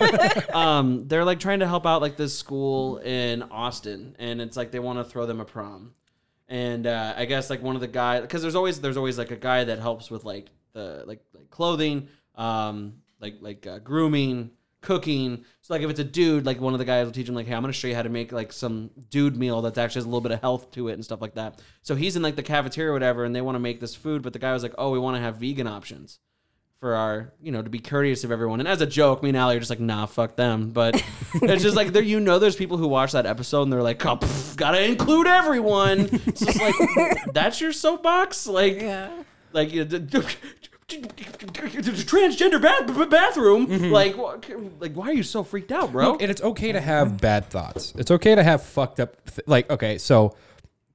um 0.53 1.07
they're 1.07 1.25
like 1.25 1.39
trying 1.39 1.59
to 1.59 1.67
help 1.67 1.85
out 1.85 2.01
like 2.01 2.17
this 2.17 2.37
school 2.37 2.97
in 2.97 3.43
Austin, 3.43 4.15
and 4.19 4.41
it's 4.41 4.57
like 4.57 4.71
they 4.71 4.79
want 4.79 4.99
to 4.99 5.03
throw 5.03 5.25
them 5.25 5.39
a 5.39 5.45
prom, 5.45 5.93
and 6.47 6.87
uh, 6.87 7.13
I 7.15 7.25
guess 7.25 7.49
like 7.49 7.61
one 7.61 7.75
of 7.75 7.81
the 7.81 7.87
guys 7.87 8.21
because 8.21 8.41
there's 8.41 8.55
always 8.55 8.81
there's 8.81 8.97
always 8.97 9.17
like 9.17 9.31
a 9.31 9.37
guy 9.37 9.63
that 9.63 9.79
helps 9.79 10.09
with 10.09 10.25
like 10.25 10.47
the 10.73 11.03
like, 11.05 11.21
like 11.33 11.49
clothing, 11.49 12.07
um 12.35 12.95
like 13.19 13.35
like 13.41 13.67
uh, 13.67 13.79
grooming. 13.79 14.51
Cooking, 14.81 15.43
so 15.61 15.73
like 15.73 15.83
if 15.83 15.89
it's 15.89 15.99
a 15.99 16.05
dude, 16.05 16.45
like 16.45 16.61
one 16.61 16.73
of 16.73 16.79
the 16.79 16.85
guys 16.85 17.05
will 17.05 17.11
teach 17.11 17.27
him 17.27 17.35
like, 17.35 17.47
hey, 17.47 17.53
I'm 17.53 17.61
gonna 17.61 17.73
show 17.73 17.87
you 17.87 17.95
how 17.95 18.01
to 18.01 18.09
make 18.09 18.31
like 18.31 18.53
some 18.53 18.89
dude 19.09 19.35
meal 19.35 19.61
that's 19.61 19.77
actually 19.77 19.99
has 19.99 20.05
a 20.05 20.07
little 20.07 20.21
bit 20.21 20.31
of 20.31 20.39
health 20.39 20.71
to 20.71 20.87
it 20.87 20.93
and 20.93 21.03
stuff 21.03 21.21
like 21.21 21.35
that. 21.35 21.61
So 21.81 21.95
he's 21.95 22.15
in 22.15 22.21
like 22.21 22.37
the 22.37 22.43
cafeteria 22.43 22.91
or 22.91 22.93
whatever, 22.93 23.25
and 23.25 23.35
they 23.35 23.41
want 23.41 23.55
to 23.55 23.59
make 23.59 23.81
this 23.81 23.93
food, 23.93 24.21
but 24.21 24.33
the 24.33 24.39
guy 24.39 24.53
was 24.53 24.63
like, 24.63 24.75
oh, 24.77 24.91
we 24.91 24.99
want 24.99 25.17
to 25.17 25.21
have 25.21 25.35
vegan 25.35 25.67
options 25.67 26.19
for 26.79 26.95
our, 26.95 27.33
you 27.41 27.51
know, 27.51 27.61
to 27.61 27.69
be 27.69 27.79
courteous 27.79 28.23
of 28.23 28.31
everyone. 28.31 28.59
And 28.61 28.67
as 28.67 28.79
a 28.81 28.85
joke, 28.85 29.21
me 29.21 29.29
and 29.29 29.37
Allie 29.37 29.57
are 29.57 29.59
just 29.59 29.69
like, 29.69 29.81
nah, 29.81 30.05
fuck 30.05 30.37
them. 30.37 30.71
But 30.71 30.95
it's 31.41 31.61
just 31.61 31.75
like 31.75 31.89
there, 31.89 32.01
you 32.03 32.19
know, 32.19 32.39
there's 32.39 32.55
people 32.55 32.77
who 32.77 32.87
watch 32.87 33.11
that 33.11 33.25
episode 33.25 33.63
and 33.63 33.73
they're 33.73 33.83
like, 33.83 34.05
oh, 34.05 34.15
pff, 34.15 34.55
gotta 34.55 34.81
include 34.81 35.27
everyone. 35.27 36.09
It's 36.25 36.45
just 36.45 36.61
like 36.61 36.75
that's 37.33 37.59
your 37.59 37.73
soapbox, 37.73 38.47
like, 38.47 38.81
yeah. 38.81 39.23
like 39.51 39.71
you 40.91 41.01
know, 41.01 41.09
d- 41.15 41.23
d- 41.23 41.91
transgender 42.03 42.61
bath- 42.61 43.09
bathroom. 43.09 43.91
Like, 43.91 44.17
wha- 44.17 44.37
like, 44.79 44.93
why 44.93 45.07
are 45.07 45.13
you 45.13 45.23
so 45.23 45.43
freaked 45.43 45.71
out, 45.71 45.91
bro? 45.91 46.11
Look, 46.11 46.21
and 46.21 46.31
it's 46.31 46.41
okay 46.41 46.71
to 46.71 46.81
have 46.81 47.19
bad 47.19 47.49
thoughts. 47.49 47.93
It's 47.97 48.11
okay 48.11 48.35
to 48.35 48.43
have 48.43 48.63
fucked 48.63 48.99
up. 48.99 49.15
Th- 49.25 49.47
like, 49.47 49.69
okay, 49.69 49.97
so 49.97 50.35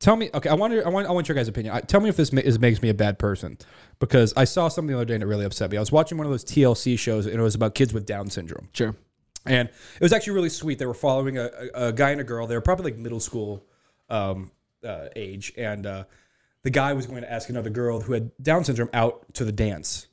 tell 0.01 0.17
me. 0.17 0.31
Okay, 0.35 0.49
I 0.49 0.55
want 0.55 0.73
to. 0.73 0.85
I 0.85 0.89
want. 0.89 1.07
I 1.07 1.13
want 1.13 1.29
your 1.29 1.35
guys' 1.37 1.49
opinion. 1.49 1.75
I, 1.75 1.81
tell 1.81 2.01
me 2.01 2.09
if 2.09 2.17
this 2.17 2.33
ma- 2.33 2.41
is, 2.43 2.59
makes 2.59 2.83
me 2.83 2.89
a 2.89 2.95
bad 2.95 3.19
person 3.19 3.59
because 4.01 4.33
I 4.37 4.45
saw 4.45 4.69
something 4.69 4.89
the 4.93 4.97
other 4.97 5.05
day 5.05 5.15
and 5.15 5.23
it 5.23 5.27
really 5.27 5.45
upset 5.45 5.71
me. 5.71 5.77
I 5.77 5.81
was 5.81 5.93
watching 5.93 6.19
one 6.19 6.27
of 6.27 6.31
those 6.33 6.45
TLC 6.45 6.99
shows 6.99 7.27
and 7.27 7.35
it 7.37 7.43
was 7.43 7.55
about 7.55 7.75
kids 7.75 7.93
with 7.93 8.07
Down 8.07 8.29
syndrome. 8.31 8.69
sure. 8.73 8.95
And 9.47 9.69
it 9.69 10.01
was 10.01 10.15
actually 10.15 10.33
really 10.33 10.49
sweet. 10.49 10.79
They 10.79 10.87
were 10.87 10.95
following 10.95 11.37
a, 11.37 11.51
a, 11.75 11.89
a 11.89 11.93
guy 11.93 12.11
and 12.13 12.21
a 12.21 12.25
girl. 12.25 12.47
They 12.47 12.55
were 12.55 12.63
probably 12.63 12.93
like 12.93 12.99
middle 12.99 13.21
school 13.21 13.63
um, 14.09 14.51
uh, 14.83 15.09
age. 15.15 15.53
And 15.59 15.85
uh, 15.87 16.05
the 16.65 16.71
guy 16.71 16.93
was 16.93 17.07
going 17.07 17.23
to 17.23 17.33
ask 17.33 17.49
another 17.49 17.71
girl 17.71 18.01
who 18.01 18.13
had 18.15 18.33
Down 18.43 18.65
syndrome 18.65 18.91
out 18.93 19.33
to 19.35 19.45
the 19.45 19.53
dance. 19.53 20.09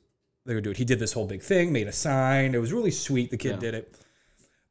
They 0.45 0.53
would 0.53 0.63
do 0.63 0.71
it. 0.71 0.77
He 0.77 0.85
did 0.85 0.99
this 0.99 1.13
whole 1.13 1.25
big 1.25 1.41
thing, 1.41 1.71
made 1.73 1.87
a 1.87 1.91
sign. 1.91 2.53
It 2.53 2.59
was 2.59 2.71
really 2.71 2.91
sweet. 2.91 3.31
The 3.31 3.37
kid 3.37 3.53
Yeah. 3.53 3.59
did 3.59 3.73
it. 3.73 3.95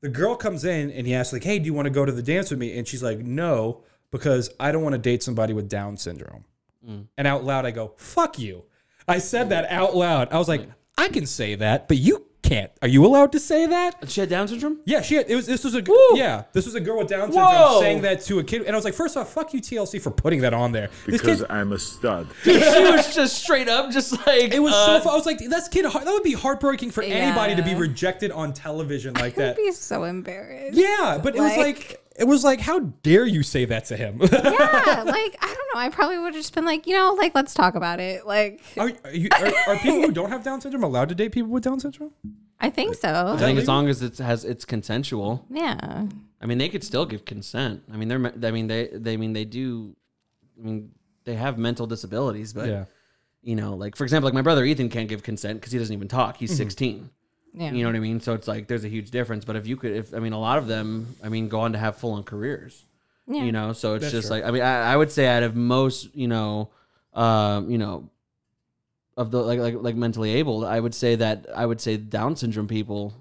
The 0.02 0.09
girl 0.09 0.35
comes 0.36 0.65
in 0.65 0.90
and 0.90 1.07
he 1.07 1.15
asks, 1.15 1.32
like, 1.32 1.44
hey, 1.44 1.59
do 1.59 1.66
you 1.66 1.74
want 1.74 1.86
to 1.86 1.90
go 1.90 2.05
to 2.05 2.12
the 2.12 2.23
dance 2.23 2.51
with 2.51 2.59
me? 2.59 2.78
And 2.78 2.86
she's 2.89 3.02
like, 3.02 3.19
no, 3.19 3.82
because 4.11 4.51
I 4.59 4.73
don't 4.73 4.82
want 4.82 4.94
to 4.94 4.98
date 4.98 5.23
somebody 5.23 5.52
with 5.52 5.69
Down 5.69 5.97
syndrome. 5.97 6.44
Mm. 6.86 7.07
And 7.19 7.27
out 7.27 7.44
loud, 7.44 7.66
I 7.66 7.70
go, 7.70 7.93
fuck 7.97 8.39
you. 8.39 8.65
I 9.07 9.19
said 9.19 9.51
that 9.51 9.70
out 9.70 9.94
loud. 9.94 10.32
I 10.32 10.39
was 10.39 10.48
like, 10.48 10.69
I 10.97 11.09
can 11.09 11.27
say 11.27 11.55
that, 11.57 11.89
but 11.89 11.97
you 11.98 12.27
can't. 12.51 12.73
Are 12.83 12.89
you 12.89 13.07
allowed 13.07 13.31
to 13.33 13.39
say 13.41 13.67
that? 13.67 14.11
She 14.11 14.21
had 14.21 14.29
Down 14.29 14.49
syndrome. 14.49 14.81
Yeah, 14.85 15.03
she 15.03 15.15
had, 15.15 15.31
it 15.31 15.37
was. 15.37 15.47
This 15.47 15.63
was 15.63 15.75
a 15.75 15.83
Woo. 15.83 15.97
yeah. 16.15 16.45
This 16.53 16.67
was 16.67 16.75
a 16.75 16.81
girl 16.81 16.99
with 16.99 17.09
Down 17.09 17.31
syndrome 17.33 17.47
Whoa. 17.53 17.81
saying 17.81 18.03
that 18.03 18.23
to 18.23 18.41
a 18.41 18.45
kid, 18.45 18.63
and 18.63 18.71
I 18.71 18.75
was 18.77 18.85
like, 18.85 18.95
first 18.95 19.17
off, 19.17 19.33
fuck 19.33 19.55
you 19.55 19.61
TLC 19.61 20.01
for 20.01 20.11
putting 20.11 20.41
that 20.41 20.53
on 20.53 20.73
there. 20.73 20.91
This 21.07 21.21
Because 21.21 21.41
kid, 21.43 21.51
I'm 21.51 21.73
a 21.73 21.79
stud. 21.79 22.27
she 22.43 22.51
was 22.53 23.15
just 23.15 23.43
straight 23.43 23.69
up, 23.69 23.91
just 23.93 24.13
like 24.27 24.53
it 24.53 24.61
was 24.61 24.75
uh, 24.75 24.99
so. 24.99 25.05
Fun. 25.05 25.13
I 25.13 25.17
was 25.17 25.27
like, 25.27 25.39
that's 25.49 25.69
kid. 25.69 25.85
That 25.85 26.05
would 26.05 26.23
be 26.25 26.33
heartbreaking 26.33 26.91
for 26.91 27.03
anybody 27.03 27.55
to 27.55 27.63
be 27.63 27.71
Yeah. 27.71 27.79
rejected 27.79 28.33
on 28.33 28.53
television 28.53 29.15
like 29.15 29.37
that. 29.37 29.43
I'd 29.43 29.49
that. 29.51 29.57
be 29.57 29.71
so 29.73 30.05
embarrassed. 30.05 30.77
Yeah, 30.77 31.21
but 31.23 31.37
it 31.37 31.41
was 31.41 31.57
like 31.57 32.03
it 32.21 32.27
was 32.29 32.45
like, 32.45 32.61
how 32.61 32.79
dare 32.79 33.25
you 33.27 33.43
say 33.43 33.65
that 33.65 33.87
to 33.87 33.97
him? 33.97 34.19
yeah, 34.21 34.29
like 34.31 35.37
I 35.41 35.47
don't 35.47 35.75
know. 35.75 35.81
I 35.81 35.89
probably 35.91 36.19
would 36.19 36.35
have 36.35 36.43
just 36.43 36.55
been 36.55 36.67
like, 36.67 36.87
you 36.87 36.95
know, 36.95 37.15
like 37.15 37.35
let's 37.35 37.55
talk 37.55 37.75
about 37.75 37.99
it. 37.99 38.27
Like 38.27 38.61
are, 38.77 38.93
are, 39.05 39.13
you, 39.13 39.29
are, 39.41 39.53
are 39.69 39.77
people 39.77 40.03
who 40.03 40.13
don't 40.13 40.29
have 40.31 40.45
Down 40.45 40.61
syndrome 40.61 40.85
allowed 40.85 41.09
to 41.09 41.15
date 41.15 41.33
people 41.33 41.51
with 41.51 41.65
Down 41.65 41.81
syndrome? 41.81 42.13
I 42.61 42.69
think 42.69 42.95
so. 42.95 43.35
I 43.37 43.39
think 43.39 43.59
as 43.59 43.67
long 43.67 43.89
as 43.89 44.03
it 44.03 44.19
has 44.19 44.45
it's 44.45 44.67
consensual. 44.67 45.47
Yeah. 45.51 46.07
I 46.43 46.47
mean, 46.47 46.59
they 46.59 46.69
could 46.69 46.85
still 46.85 47.07
give 47.07 47.25
consent. 47.25 47.83
I 47.93 47.97
mean, 47.97 48.09
they're. 48.09 48.33
I 48.47 48.51
mean, 48.51 48.67
they. 48.67 48.89
They. 48.93 49.15
I 49.15 49.17
mean, 49.17 49.33
they 49.33 49.47
do. 49.47 49.97
I 50.59 50.63
mean, 50.65 50.91
they 51.25 51.35
have 51.37 51.57
mental 51.59 51.87
disabilities, 51.87 52.53
but 52.53 52.69
Yeah. 52.69 52.85
you 53.43 53.57
know, 53.57 53.75
like 53.77 53.97
for 53.97 54.05
example, 54.05 54.27
like 54.27 54.35
my 54.35 54.43
brother 54.43 54.65
Ethan 54.65 54.91
can't 54.91 55.09
give 55.09 55.23
consent 55.23 55.59
because 55.59 55.73
he 55.73 55.79
doesn't 55.79 55.95
even 55.95 56.09
talk. 56.09 56.35
Mm-hmm. 56.35 56.41
He's 56.41 56.57
16. 56.57 57.09
Yeah. 57.53 57.73
You 57.73 57.83
know 57.83 57.89
what 57.89 57.97
I 57.97 58.01
mean? 58.01 58.21
So 58.21 58.35
it's 58.35 58.47
like 58.47 58.69
there's 58.69 58.85
a 58.85 58.89
huge 58.89 59.11
difference. 59.11 59.45
But 59.45 59.57
if 59.57 59.67
you 59.67 59.77
could, 59.77 59.93
if 59.93 60.15
I 60.15 60.19
mean, 60.19 60.33
a 60.33 60.41
lot 60.41 60.59
of 60.59 60.67
them, 60.67 61.17
I 61.23 61.29
mean, 61.29 61.49
go 61.49 61.61
on 61.61 61.73
to 61.73 61.79
have 61.79 61.97
full 61.97 62.13
on 62.13 62.23
careers. 62.23 62.85
Yeah. 63.27 63.45
You 63.45 63.53
know, 63.53 63.73
so 63.73 63.95
it's 63.95 64.03
That's 64.03 64.13
just 64.13 64.29
true. 64.29 64.37
like 64.37 64.45
I 64.45 64.51
mean, 64.51 64.63
I, 64.63 64.93
I 64.93 64.97
would 64.97 65.11
say 65.11 65.27
out 65.27 65.43
of 65.43 65.55
most, 65.55 66.15
you 66.15 66.29
know, 66.29 66.71
um, 67.15 67.71
you 67.71 67.79
know, 67.79 68.11
of 69.17 69.31
the 69.31 69.43
like 69.43 69.59
like 69.59 69.75
like 69.79 69.97
mentally 69.97 70.37
able, 70.37 70.65
I 70.65 70.81
would 70.81 70.95
say 70.95 71.17
that 71.17 71.47
I 71.55 71.67
would 71.67 71.81
say 71.81 71.97
Down 71.97 72.37
syndrome 72.37 72.69
people 72.69 73.15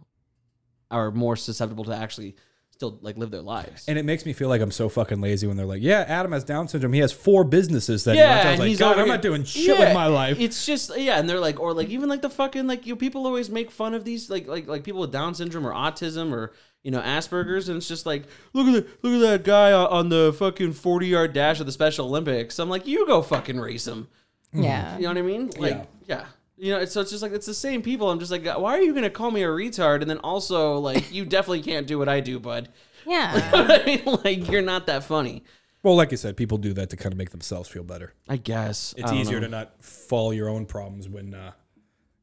are 0.92 1.12
more 1.12 1.36
susceptible 1.36 1.84
to 1.86 1.96
actually 1.96 2.36
still 2.80 2.98
like 3.02 3.18
live 3.18 3.30
their 3.30 3.42
lives. 3.42 3.84
And 3.90 4.00
it 4.00 4.06
makes 4.06 4.26
me 4.26 4.32
feel 4.32 4.48
like 4.48 4.62
I'm 4.62 4.72
so 4.72 4.88
fucking 4.88 5.20
lazy 5.20 5.46
when 5.48 5.58
they're 5.58 5.66
like, 5.66 5.82
"Yeah, 5.82 6.06
Adam 6.08 6.32
has 6.32 6.46
Down 6.46 6.70
syndrome. 6.70 6.94
He 6.94 7.02
has 7.02 7.12
four 7.12 7.44
businesses 7.44 8.06
that 8.06 8.16
he 8.16 8.22
runs." 8.22 8.46
I 8.46 8.52
was 8.52 8.60
like, 8.62 8.68
he's 8.70 8.80
God, 8.80 8.98
I'm 8.98 9.08
not 9.10 9.22
doing 9.22 9.44
shit 9.44 9.78
Yeah, 9.78 9.80
with 9.88 9.94
my 9.94 10.08
life." 10.08 10.40
It's 10.40 10.66
just 10.66 10.98
yeah, 10.98 11.20
and 11.20 11.30
they're 11.30 11.42
like, 11.42 11.60
or 11.60 11.74
like 11.74 11.90
even 11.90 12.08
like 12.08 12.22
the 12.22 12.30
fucking 12.30 12.68
like 12.68 12.88
you 12.88 12.96
people 12.96 13.28
always 13.28 13.50
make 13.50 13.70
fun 13.70 13.94
of 13.94 14.06
these 14.06 14.30
like 14.30 14.48
like 14.48 14.68
like 14.68 14.86
people 14.86 15.02
with 15.02 15.12
Down 15.12 15.36
syndrome 15.36 15.68
or 15.68 15.74
autism 15.74 16.32
or 16.32 16.54
you 16.82 16.92
know 16.92 17.02
Asperger's, 17.02 17.68
and 17.68 17.76
it's 17.76 17.88
just 17.90 18.06
like 18.06 18.24
look 18.54 18.66
at 18.68 18.74
the, 18.74 18.88
look 19.04 19.22
at 19.22 19.30
that 19.30 19.44
guy 19.44 19.74
on- 19.74 19.88
on 19.90 20.08
the 20.10 20.34
fucking 20.40 20.72
forty 20.72 21.08
yard 21.08 21.34
dash 21.34 21.60
of 21.60 21.66
the 21.66 21.74
Special 21.74 22.06
Olympics. 22.08 22.60
I'm 22.60 22.70
like, 22.70 22.88
you 22.88 23.06
go 23.06 23.22
fucking 23.22 23.60
race 23.60 23.86
him. 23.88 24.08
Yeah. 24.54 24.96
You 24.96 25.02
know 25.04 25.10
what 25.10 25.18
I 25.18 25.22
mean? 25.24 25.52
Like 25.58 25.74
Yeah. 25.74 25.86
yeah. 26.08 26.26
You 26.62 26.74
know, 26.74 26.80
it's, 26.80 26.92
so 26.92 27.00
it's 27.02 27.10
just 27.12 27.24
like 27.24 27.32
it's 27.32 27.46
the 27.46 27.54
same 27.54 27.82
people. 27.82 28.10
I'm 28.12 28.20
just 28.20 28.32
like, 28.32 28.46
why 28.46 28.78
are 28.78 28.82
you 28.82 28.94
gonna 28.94 29.10
call 29.10 29.32
me 29.32 29.44
a 29.44 29.48
retard? 29.48 30.02
And 30.02 30.10
then 30.10 30.18
also 30.20 30.78
like, 30.78 31.12
you 31.14 31.24
definitely 31.26 31.62
can't 31.62 31.88
do 31.88 31.98
what 31.98 32.10
I 32.10 32.20
do, 32.20 32.40
bud. 32.40 32.68
Yeah. 33.08 33.50
I 33.54 33.84
mean, 33.86 34.18
like 34.24 34.50
you're 34.52 34.62
not 34.62 34.86
that 34.88 35.04
funny. 35.06 35.44
well, 35.84 35.96
like 35.96 36.12
I 36.12 36.18
said, 36.18 36.36
people 36.36 36.58
do 36.58 36.74
that 36.74 36.90
to 36.90 36.98
kind 36.98 37.14
of 37.14 37.18
make 37.18 37.30
themselves 37.30 37.70
feel 37.70 37.84
better. 37.84 38.14
I 38.28 38.36
guess 38.38 38.94
It's 38.98 39.10
I 39.12 39.16
easier 39.16 39.40
know. 39.40 39.46
to 39.48 39.52
not 39.52 39.82
fall 39.84 40.34
your 40.34 40.50
own 40.50 40.66
problems 40.66 41.08
when 41.08 41.34
uh, 41.34 41.52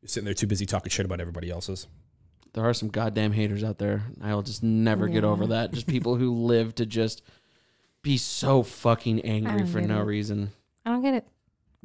you're 0.03 0.09
sitting 0.09 0.27
there 0.27 0.35
too 0.35 0.47
busy 0.47 0.67
talking 0.67 0.91
shit 0.91 1.07
about 1.07 1.21
everybody 1.21 1.51
else's. 1.51 1.87
there 2.53 2.65
are 2.65 2.75
some 2.75 2.89
goddamn 2.91 3.33
haters 3.33 3.65
out 3.65 3.79
there. 3.79 4.03
I'll 4.23 4.43
just 4.43 4.63
never 4.63 5.09
get 5.09 5.25
over 5.25 5.47
that. 5.49 5.73
Just 5.73 5.87
people 5.87 6.17
who 6.17 6.35
live 6.35 6.75
to 6.75 6.85
just 6.85 7.23
be 8.03 8.19
so 8.19 8.63
fucking 8.63 9.23
angry 9.23 9.67
for 9.67 9.81
no 9.81 10.01
it. 10.03 10.05
reason. 10.05 10.53
I 10.85 10.91
don't 10.91 11.03
get 11.03 11.15
it. 11.15 11.27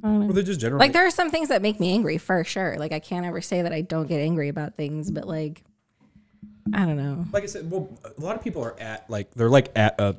I. 0.04 0.18
Well, 0.18 0.30
they're 0.30 0.44
just 0.44 0.60
general. 0.60 0.80
Like 0.80 0.94
there 0.94 1.06
are 1.06 1.12
some 1.12 1.30
things 1.30 1.50
that 1.50 1.62
make 1.62 1.80
me 1.80 1.92
angry 1.92 2.18
for 2.18 2.44
sure. 2.44 2.78
Like 2.78 2.92
I 2.92 3.00
can't 3.00 3.26
ever 3.26 3.42
say 3.42 3.62
that 3.62 3.74
I 3.74 3.82
don't 3.82 4.08
get 4.08 4.20
angry 4.20 4.50
about 4.50 4.76
things, 4.76 5.12
but 5.12 5.28
like 5.28 5.64
I 6.74 6.86
don't 6.86 6.98
know. 6.98 7.26
like 7.32 7.44
I 7.44 7.48
said, 7.48 7.70
well, 7.70 7.90
a 8.06 8.22
lot 8.22 8.36
of 8.36 8.44
people 8.44 8.64
are 8.64 8.80
at 8.80 9.10
like 9.10 9.32
they're 9.34 9.50
like 9.50 9.72
at 9.76 10.00
a, 10.00 10.16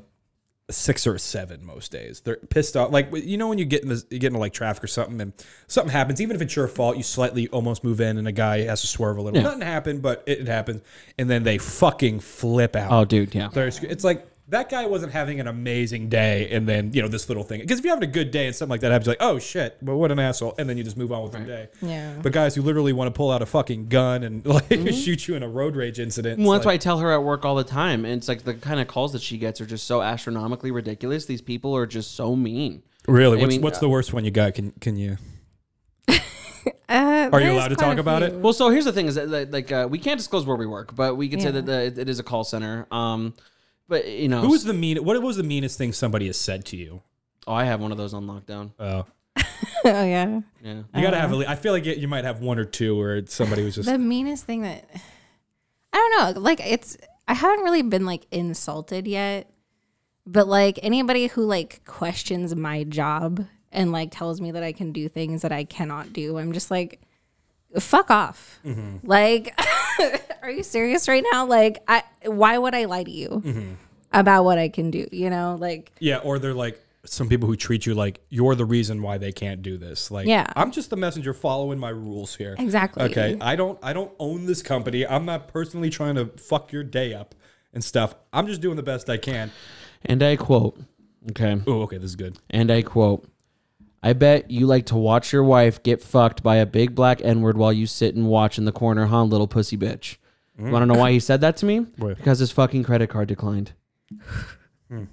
a 0.69 0.73
six 0.73 1.07
or 1.07 1.15
a 1.15 1.19
seven 1.19 1.65
most 1.65 1.93
days. 1.93 2.21
They're 2.21 2.37
pissed 2.37 2.77
off. 2.77 2.93
Like 2.93 3.09
you 3.13 3.37
know 3.37 3.49
when 3.49 3.59
you 3.59 3.65
get 3.65 3.83
in 3.83 3.89
this, 3.89 4.05
you 4.11 4.19
get 4.19 4.29
into 4.29 4.39
like 4.39 4.53
traffic 4.53 4.85
or 4.85 4.89
something, 4.89 5.21
and 5.21 5.33
something 5.67 5.93
happens. 5.93 6.21
Even 6.21 6.37
if 6.37 6.43
it's 6.43 6.55
your 6.55 6.69
fault, 6.69 6.97
you 6.97 7.03
slightly 7.03 7.49
almost 7.49 7.85
move 7.85 8.01
in, 8.01 8.19
and 8.19 8.29
a 8.29 8.33
guy 8.33 8.63
has 8.63 8.81
to 8.83 8.87
swerve 8.87 9.17
a 9.19 9.23
little. 9.23 9.39
Yeah. 9.39 9.45
Nothing 9.45 9.63
happened, 9.63 10.03
but 10.03 10.23
it, 10.27 10.41
it 10.41 10.49
happens, 10.49 10.83
and 11.19 11.29
then 11.31 11.43
they 11.43 11.59
fucking 11.59 12.21
flip 12.21 12.77
out. 12.77 12.93
Oh, 12.93 13.05
dude, 13.05 13.35
yeah. 13.35 13.49
They're 13.53 13.69
It's 13.69 14.05
like 14.05 14.27
that 14.49 14.69
guy 14.69 14.87
wasn't 14.87 15.13
having 15.13 15.41
an 15.41 15.47
amazing 15.47 16.09
day, 16.09 16.51
and 16.51 16.69
then 16.69 16.93
you 16.93 17.01
know 17.01 17.09
this 17.09 17.29
little 17.29 17.45
thing. 17.45 17.61
Because 17.61 17.79
if 17.79 17.85
you're 17.85 17.95
having 17.95 18.09
a 18.09 18.13
good 18.13 18.31
day 18.31 18.47
and 18.47 18.55
something 18.55 18.71
like 18.71 18.81
that 18.81 18.91
happens, 18.91 19.07
you're 19.07 19.13
like 19.13 19.23
oh 19.23 19.39
shit, 19.39 19.79
but 19.83 19.97
what 19.97 20.11
an 20.11 20.19
asshole, 20.19 20.55
and 20.59 20.69
then 20.69 20.77
you 20.77 20.85
just 20.85 20.97
move 20.97 21.13
on 21.13 21.23
with 21.23 21.35
your 21.35 21.45
day. 21.45 21.69
Yeah. 21.81 22.15
But 22.23 22.33
guys 22.33 22.55
who 22.55 22.63
literally 22.63 22.93
want 22.93 23.09
to 23.09 23.17
pull 23.17 23.31
out 23.31 23.41
a 23.41 23.47
fucking 23.47 23.89
gun 23.89 24.23
and 24.25 24.45
like 24.53 24.71
shoot 24.71 25.29
you 25.29 25.37
in 25.37 25.43
a 25.43 25.49
road 25.49 25.77
rage 25.77 26.01
incident. 26.01 26.41
Well, 26.41 26.53
it's 26.53 26.63
that's 26.63 26.67
why 26.67 26.73
I 26.75 26.77
tell 26.79 26.99
her 26.99 27.13
at 27.13 27.23
work 27.23 27.45
all 27.45 27.55
the 27.55 27.65
time. 27.65 28.05
And 28.05 28.15
it's 28.15 28.29
like 28.29 28.43
the 28.43 28.55
kind 28.55 28.81
of 28.81 28.89
calls 28.89 29.13
that 29.13 29.23
she 29.23 29.39
gets 29.39 29.61
are 29.61 29.67
just 29.67 29.87
so 29.87 30.03
astronomically 30.03 30.71
ridiculous. 30.71 31.27
These 31.27 31.43
people 31.43 31.77
are 31.77 31.87
just 31.87 32.15
so 32.15 32.37
mean. 32.37 32.83
Really, 33.09 33.39
what's, 33.39 33.55
mean, 33.55 33.63
what's 33.63 33.79
the 33.79 33.89
worst 33.89 34.13
one 34.13 34.25
you 34.25 34.31
got? 34.31 34.55
Can 34.55 34.73
can 34.73 34.97
you? 34.97 35.19
Uh, 36.89 37.31
Are 37.33 37.41
you 37.41 37.53
allowed 37.53 37.69
to 37.69 37.77
talk 37.77 37.97
about 37.97 38.23
it? 38.23 38.35
Well, 38.35 38.53
so 38.53 38.69
here's 38.69 38.85
the 38.85 38.93
thing: 38.93 39.07
is 39.07 39.15
that 39.15 39.31
that, 39.31 39.51
like 39.51 39.73
uh, 39.73 39.89
we 39.91 39.99
can't 39.99 40.19
disclose 40.19 40.45
where 40.45 40.57
we 40.57 40.67
work, 40.67 40.95
but 40.95 41.17
we 41.17 41.27
can 41.27 41.41
say 41.41 41.51
that 41.51 41.65
the, 41.65 41.85
it, 41.85 41.97
it 41.97 42.09
is 42.11 42.19
a 42.19 42.23
call 42.23 42.45
center. 42.45 42.87
Um, 42.91 43.33
but 43.89 44.09
you 44.09 44.29
know, 44.29 44.41
Who 44.41 44.51
was 44.51 44.65
the 44.65 44.75
mean? 44.75 45.05
What 45.05 45.21
was 45.23 45.37
the 45.37 45.43
meanest 45.43 45.79
thing 45.79 45.93
somebody 45.93 46.27
has 46.27 46.39
said 46.39 46.65
to 46.67 46.77
you? 46.77 47.03
oh, 47.47 47.55
I 47.55 47.65
have 47.65 47.81
one 47.81 47.93
of 47.93 47.99
those 47.99 48.15
on 48.15 48.27
lockdown. 48.27 48.71
Oh, 48.79 49.07
oh 49.37 49.45
yeah. 49.85 50.41
Yeah. 50.63 50.83
You 50.95 51.03
gotta 51.03 51.17
uh, 51.17 51.21
have. 51.21 51.33
A, 51.33 51.51
I 51.51 51.57
feel 51.57 51.73
like 51.73 51.85
you 51.85 52.09
might 52.09 52.25
have 52.25 52.41
one 52.41 52.59
or 52.59 52.65
two 52.65 52.97
where 52.97 53.27
somebody 53.27 53.63
was 53.63 53.75
just. 53.75 53.89
The 53.89 53.99
meanest 53.99 54.45
thing 54.45 54.63
that 54.63 54.89
I 55.93 55.97
don't 55.97 56.35
know, 56.35 56.41
like 56.41 56.61
it's 56.61 56.97
I 57.29 57.35
haven't 57.35 57.65
really 57.65 57.83
been 57.83 58.07
like 58.07 58.27
insulted 58.31 59.07
yet, 59.07 59.51
but 60.27 60.47
like 60.47 60.79
anybody 60.83 61.29
who 61.29 61.43
like 61.43 61.85
questions 61.85 62.55
my 62.55 62.85
job 62.85 63.47
and 63.71 63.93
like 63.93 64.11
tells 64.11 64.41
me 64.41 64.51
that 64.53 64.63
I 64.63 64.73
can 64.73 64.93
do 64.93 65.09
things 65.09 65.43
that 65.43 65.53
I 65.53 65.65
cannot 65.65 66.13
do, 66.13 66.39
I'm 66.39 66.53
just 66.53 66.71
like 66.71 67.01
fuck 67.81 68.11
off. 68.11 68.61
Mm-hmm. 68.65 69.07
Like 69.07 69.59
are 70.43 70.51
you 70.51 70.63
serious 70.63 71.09
right 71.09 71.25
now? 71.33 71.47
Like 71.47 71.83
I 71.89 72.03
why 72.25 72.59
would 72.59 72.75
I 72.75 72.85
lie 72.87 73.05
to 73.05 73.11
you 73.11 73.29
mm-hmm. 73.45 73.73
about 74.13 74.45
what 74.45 74.59
I 74.59 74.69
can 74.69 74.91
do, 74.91 75.07
you 75.13 75.31
know? 75.31 75.57
Like 75.59 75.93
Yeah, 75.99 76.19
or 76.19 76.39
they're 76.39 76.55
like 76.55 76.81
some 77.05 77.29
people 77.29 77.49
who 77.49 77.57
treat 77.57 77.85
you 77.85 77.95
like 77.95 78.21
you're 78.29 78.55
the 78.55 78.65
reason 78.65 79.03
why 79.03 79.19
they 79.19 79.33
can't 79.33 79.63
do 79.63 79.77
this. 79.77 80.11
Like, 80.11 80.27
Yeah. 80.27 80.47
I'm 80.55 80.71
just 80.71 80.91
the 80.91 80.97
messenger 80.97 81.35
following 81.35 81.79
my 81.79 81.91
rules 81.91 82.37
here. 82.37 82.55
Exactly. 82.59 83.05
Okay, 83.05 83.37
I 83.41 83.57
don't 83.57 83.79
I 83.83 83.93
don't 83.93 84.13
own 84.19 84.47
this 84.47 84.63
company. 84.63 85.07
I'm 85.07 85.25
not 85.25 85.49
personally 85.49 85.91
trying 85.91 86.15
to 86.17 86.27
fuck 86.27 86.73
your 86.73 86.85
day 86.85 87.15
up 87.15 87.35
and 87.73 87.83
stuff. 87.83 88.15
I'm 88.33 88.47
just 88.47 88.61
doing 88.61 88.77
the 88.77 88.83
best 88.83 89.09
I 89.09 89.17
can. 89.17 89.51
And 90.05 90.23
I 90.23 90.37
quote, 90.37 90.79
okay. 91.31 91.61
Oh, 91.67 91.83
okay, 91.83 91.99
this 91.99 92.11
is 92.11 92.17
good. 92.17 92.39
And 92.51 92.71
I 92.71 92.83
quote, 92.83 93.27
I 94.03 94.13
bet 94.15 94.51
you 94.51 94.67
like 94.67 94.87
to 94.87 94.97
watch 94.97 95.33
your 95.33 95.45
wife 95.45 95.83
get 95.83 96.03
fucked 96.03 96.43
by 96.43 96.57
a 96.57 96.67
big 96.67 96.95
black 96.95 97.21
N 97.23 97.41
word 97.41 97.57
while 97.57 97.73
you 97.73 97.87
sit 97.87 98.15
and 98.17 98.27
watch 98.27 98.59
in 98.59 98.65
the 98.65 98.73
corner, 98.73 99.07
huh, 99.07 99.23
little 99.25 99.47
pussy 99.47 99.77
bitch? 99.77 100.17
You 100.59 100.71
want 100.71 100.83
to 100.83 100.87
know 100.87 100.99
why 100.99 101.13
he 101.13 101.21
said 101.21 101.41
that 101.41 101.57
to 101.59 101.67
me? 101.67 101.79
Why? 101.97 102.15
Because 102.15 102.39
his 102.39 102.53
fucking 102.53 102.85
credit 102.85 103.09
card 103.09 103.27
declined. 103.29 103.73
Hmm. 104.89 105.05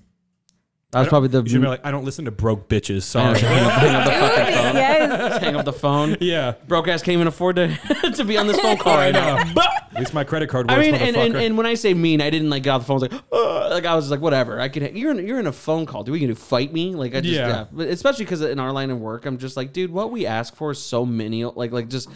That 0.92 1.00
was 1.00 1.08
probably 1.08 1.30
the. 1.30 1.42
You 1.44 1.50
should 1.50 1.62
be 1.62 1.68
like, 1.68 1.86
I 1.86 1.92
don't 1.92 2.04
listen 2.04 2.26
to 2.26 2.32
broke 2.32 2.68
bitches. 2.68 3.16
I 3.16 3.32
know, 3.34 3.34
Sorry. 3.40 3.40
hang, 3.40 3.66
up, 3.66 3.72
hang 3.74 3.96
up 3.96 4.06
the 4.06 4.12
fucking 4.20 4.54
phone. 4.54 4.76
yes. 4.76 4.99
Hang 5.42 5.56
up 5.56 5.66
the 5.66 5.74
phone. 5.74 6.18
yeah, 6.20 6.54
Broke 6.68 6.88
ass 6.88 7.02
can't 7.04 7.14
even 7.14 7.28
afford 7.28 7.56
to 7.58 7.68
to 8.16 8.24
be 8.24 8.38
on 8.38 8.48
this 8.48 8.60
phone 8.60 8.78
call 8.78 8.98
right 8.98 9.14
now. 9.14 9.38
know. 9.44 9.62
At 9.92 10.00
least 10.00 10.14
my 10.14 10.24
credit 10.24 10.50
card 10.50 10.70
works, 10.70 10.78
I 10.78 10.82
mean, 10.82 10.96
and, 10.96 11.16
and, 11.16 11.34
motherfucker. 11.36 11.46
and 11.48 11.58
when 11.58 11.66
I 11.66 11.74
say 11.74 11.94
mean, 11.94 12.22
I 12.22 12.30
didn't 12.30 12.50
like 12.50 12.64
get 12.64 12.70
off 12.72 12.82
the 12.82 12.88
phone. 12.88 12.98
I 12.98 13.00
was 13.02 13.12
like, 13.12 13.22
"Ugh," 13.34 13.72
like 13.72 13.86
I 13.86 13.96
was 13.96 14.10
like, 14.12 14.22
whatever. 14.22 14.60
I 14.62 14.70
could. 14.70 14.96
You're 14.96 15.12
in, 15.12 15.28
you're 15.28 15.40
in 15.40 15.48
a 15.48 15.52
phone 15.52 15.86
call. 15.86 16.04
Do 16.04 16.12
we 16.12 16.20
gonna 16.20 16.36
fight 16.36 16.72
me? 16.72 16.96
Like 16.96 17.16
I 17.16 17.22
just 17.22 17.34
Yeah. 17.34 17.48
yeah. 17.48 17.66
But 17.72 17.88
especially 17.90 18.26
because 18.26 18.42
in 18.42 18.60
our 18.60 18.72
line 18.72 18.92
of 18.92 19.00
work, 19.00 19.26
I'm 19.26 19.38
just 19.38 19.58
like, 19.58 19.74
dude, 19.74 19.92
what 19.92 20.12
we 20.12 20.26
ask 20.26 20.56
for 20.56 20.72
is 20.72 20.82
so 20.82 21.06
menial. 21.06 21.54
Like 21.56 21.72
like 21.72 21.90
just 21.90 22.10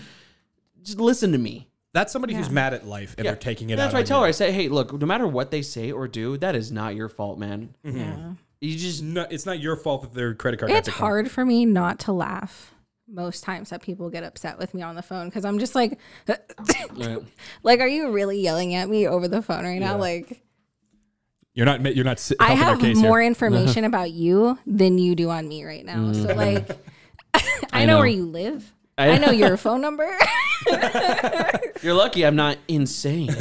just 0.84 1.00
listen 1.00 1.32
to 1.34 1.38
me. 1.38 1.68
That's 1.94 2.12
somebody 2.12 2.34
who's 2.34 2.50
mad 2.50 2.74
at 2.74 2.88
life 2.88 3.14
and 3.18 3.28
they're 3.28 3.36
taking 3.36 3.70
it 3.70 3.76
That's 3.76 3.90
out. 3.90 3.94
why 3.94 4.00
I 4.00 4.02
on 4.02 4.08
tell 4.08 4.18
you. 4.20 4.24
her. 4.24 4.28
I 4.30 4.32
say, 4.32 4.52
hey, 4.52 4.68
look, 4.68 4.94
no 5.00 5.06
matter 5.06 5.28
what 5.28 5.52
they 5.52 5.62
say 5.62 5.92
or 5.92 6.08
do, 6.08 6.38
that 6.38 6.56
is 6.56 6.72
not 6.72 6.96
your 6.96 7.08
fault, 7.08 7.38
man. 7.38 7.76
Mm-hmm. 7.86 7.98
Yeah. 8.00 8.32
You 8.62 8.78
just 8.78 9.04
No, 9.04 9.28
it's 9.30 9.46
not 9.46 9.60
your 9.60 9.76
fault 9.76 10.02
that 10.02 10.14
their 10.16 10.34
credit 10.34 10.58
card. 10.60 10.72
got 10.72 10.78
It's 10.80 10.86
declined. 10.88 11.00
hard 11.28 11.32
for 11.32 11.46
me 11.46 11.66
not 11.66 12.00
to 12.00 12.12
laugh 12.14 12.73
most 13.14 13.44
times 13.44 13.70
that 13.70 13.82
people 13.82 14.10
get 14.10 14.24
upset 14.24 14.58
with 14.58 14.74
me 14.74 14.82
on 14.82 14.96
the 14.96 15.02
phone 15.02 15.30
because 15.30 15.46
I'm 15.46 15.60
just 15.60 15.76
like, 15.76 16.00
like, 17.64 17.80
are 17.80 17.88
you 17.88 18.12
really 18.12 18.40
yelling 18.40 18.76
at 18.76 18.90
me 18.90 19.08
over 19.08 19.28
the 19.28 19.42
phone 19.42 19.64
right 19.64 19.80
now? 19.80 19.98
Like, 19.98 20.44
You're 21.54 21.66
not. 21.66 21.96
You're 21.96 22.06
not. 22.06 22.20
si- 22.20 22.36
I 22.40 22.54
helping 22.54 22.64
our 22.64 22.70
have 22.72 22.82
case 22.82 22.98
more 22.98 23.20
here. 23.20 23.28
information 23.28 23.84
about 23.86 24.12
you 24.12 24.58
than 24.66 24.98
you 24.98 25.16
do 25.16 25.30
on 25.30 25.48
me 25.48 25.64
right 25.64 25.86
now. 25.86 26.12
So, 26.14 26.28
mm. 26.28 26.36
like, 26.36 26.70
I, 27.72 27.86
know, 27.86 27.94
know. 27.94 28.00
where 28.00 28.08
you 28.08 28.26
live. 28.26 28.74
I, 28.98 29.18
know 29.18 29.32
your 29.32 29.58
phone 29.58 29.82
number. 29.82 30.08
you're 31.82 31.96
lucky. 31.96 32.26
I'm 32.26 32.36
not 32.36 32.58
insane. 32.68 33.34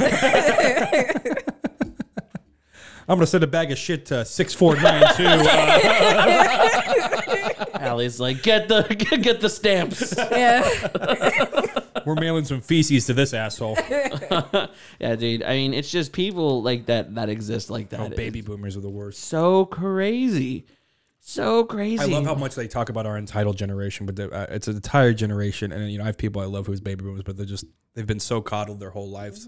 I'm 3.07 3.17
gonna 3.17 3.27
send 3.27 3.43
a 3.43 3.47
bag 3.47 3.71
of 3.71 3.77
shit 3.77 4.05
to 4.07 4.23
six 4.25 4.53
four 4.53 4.75
nine 4.77 5.03
two. 5.15 5.25
Uh, 5.25 7.21
Allie's 7.73 8.19
like, 8.19 8.43
get 8.43 8.67
the 8.67 8.83
get 9.21 9.41
the 9.41 9.49
stamps. 9.49 10.13
yeah. 10.17 11.79
We're 12.05 12.15
mailing 12.15 12.43
some 12.45 12.59
feces 12.61 13.05
to 13.05 13.13
this 13.13 13.33
asshole. 13.33 13.77
yeah, 14.99 15.15
dude. 15.15 15.43
I 15.43 15.53
mean, 15.53 15.73
it's 15.73 15.89
just 15.91 16.11
people 16.11 16.61
like 16.61 16.87
that 16.87 17.15
that 17.15 17.29
exist 17.29 17.69
like 17.69 17.89
that. 17.89 17.99
Oh, 17.99 18.05
It's 18.07 18.15
baby 18.15 18.41
boomers 18.41 18.75
are 18.75 18.81
the 18.81 18.89
worst. 18.89 19.21
so 19.23 19.65
crazy, 19.65 20.65
so 21.19 21.63
crazy. 21.63 22.03
I 22.03 22.05
love 22.07 22.25
how 22.25 22.35
much 22.35 22.55
they 22.55 22.67
talk 22.67 22.89
about 22.89 23.05
our 23.05 23.17
entitled 23.17 23.57
generation, 23.57 24.05
but 24.05 24.15
the- 24.17 24.31
uh, 24.31 24.47
it's 24.49 24.67
an 24.67 24.75
entire 24.75 25.13
generation. 25.13 25.71
And 25.71 25.89
you 25.91 25.97
know, 25.97 26.03
I 26.03 26.07
have 26.07 26.17
people 26.17 26.41
I 26.41 26.45
love 26.45 26.67
who's 26.67 26.81
baby 26.81 27.03
boomers, 27.03 27.23
but 27.23 27.37
they're 27.37 27.45
just 27.45 27.65
they've 27.93 28.07
been 28.07 28.19
so 28.19 28.41
coddled 28.41 28.79
their 28.81 28.89
whole 28.89 29.09
lives, 29.09 29.47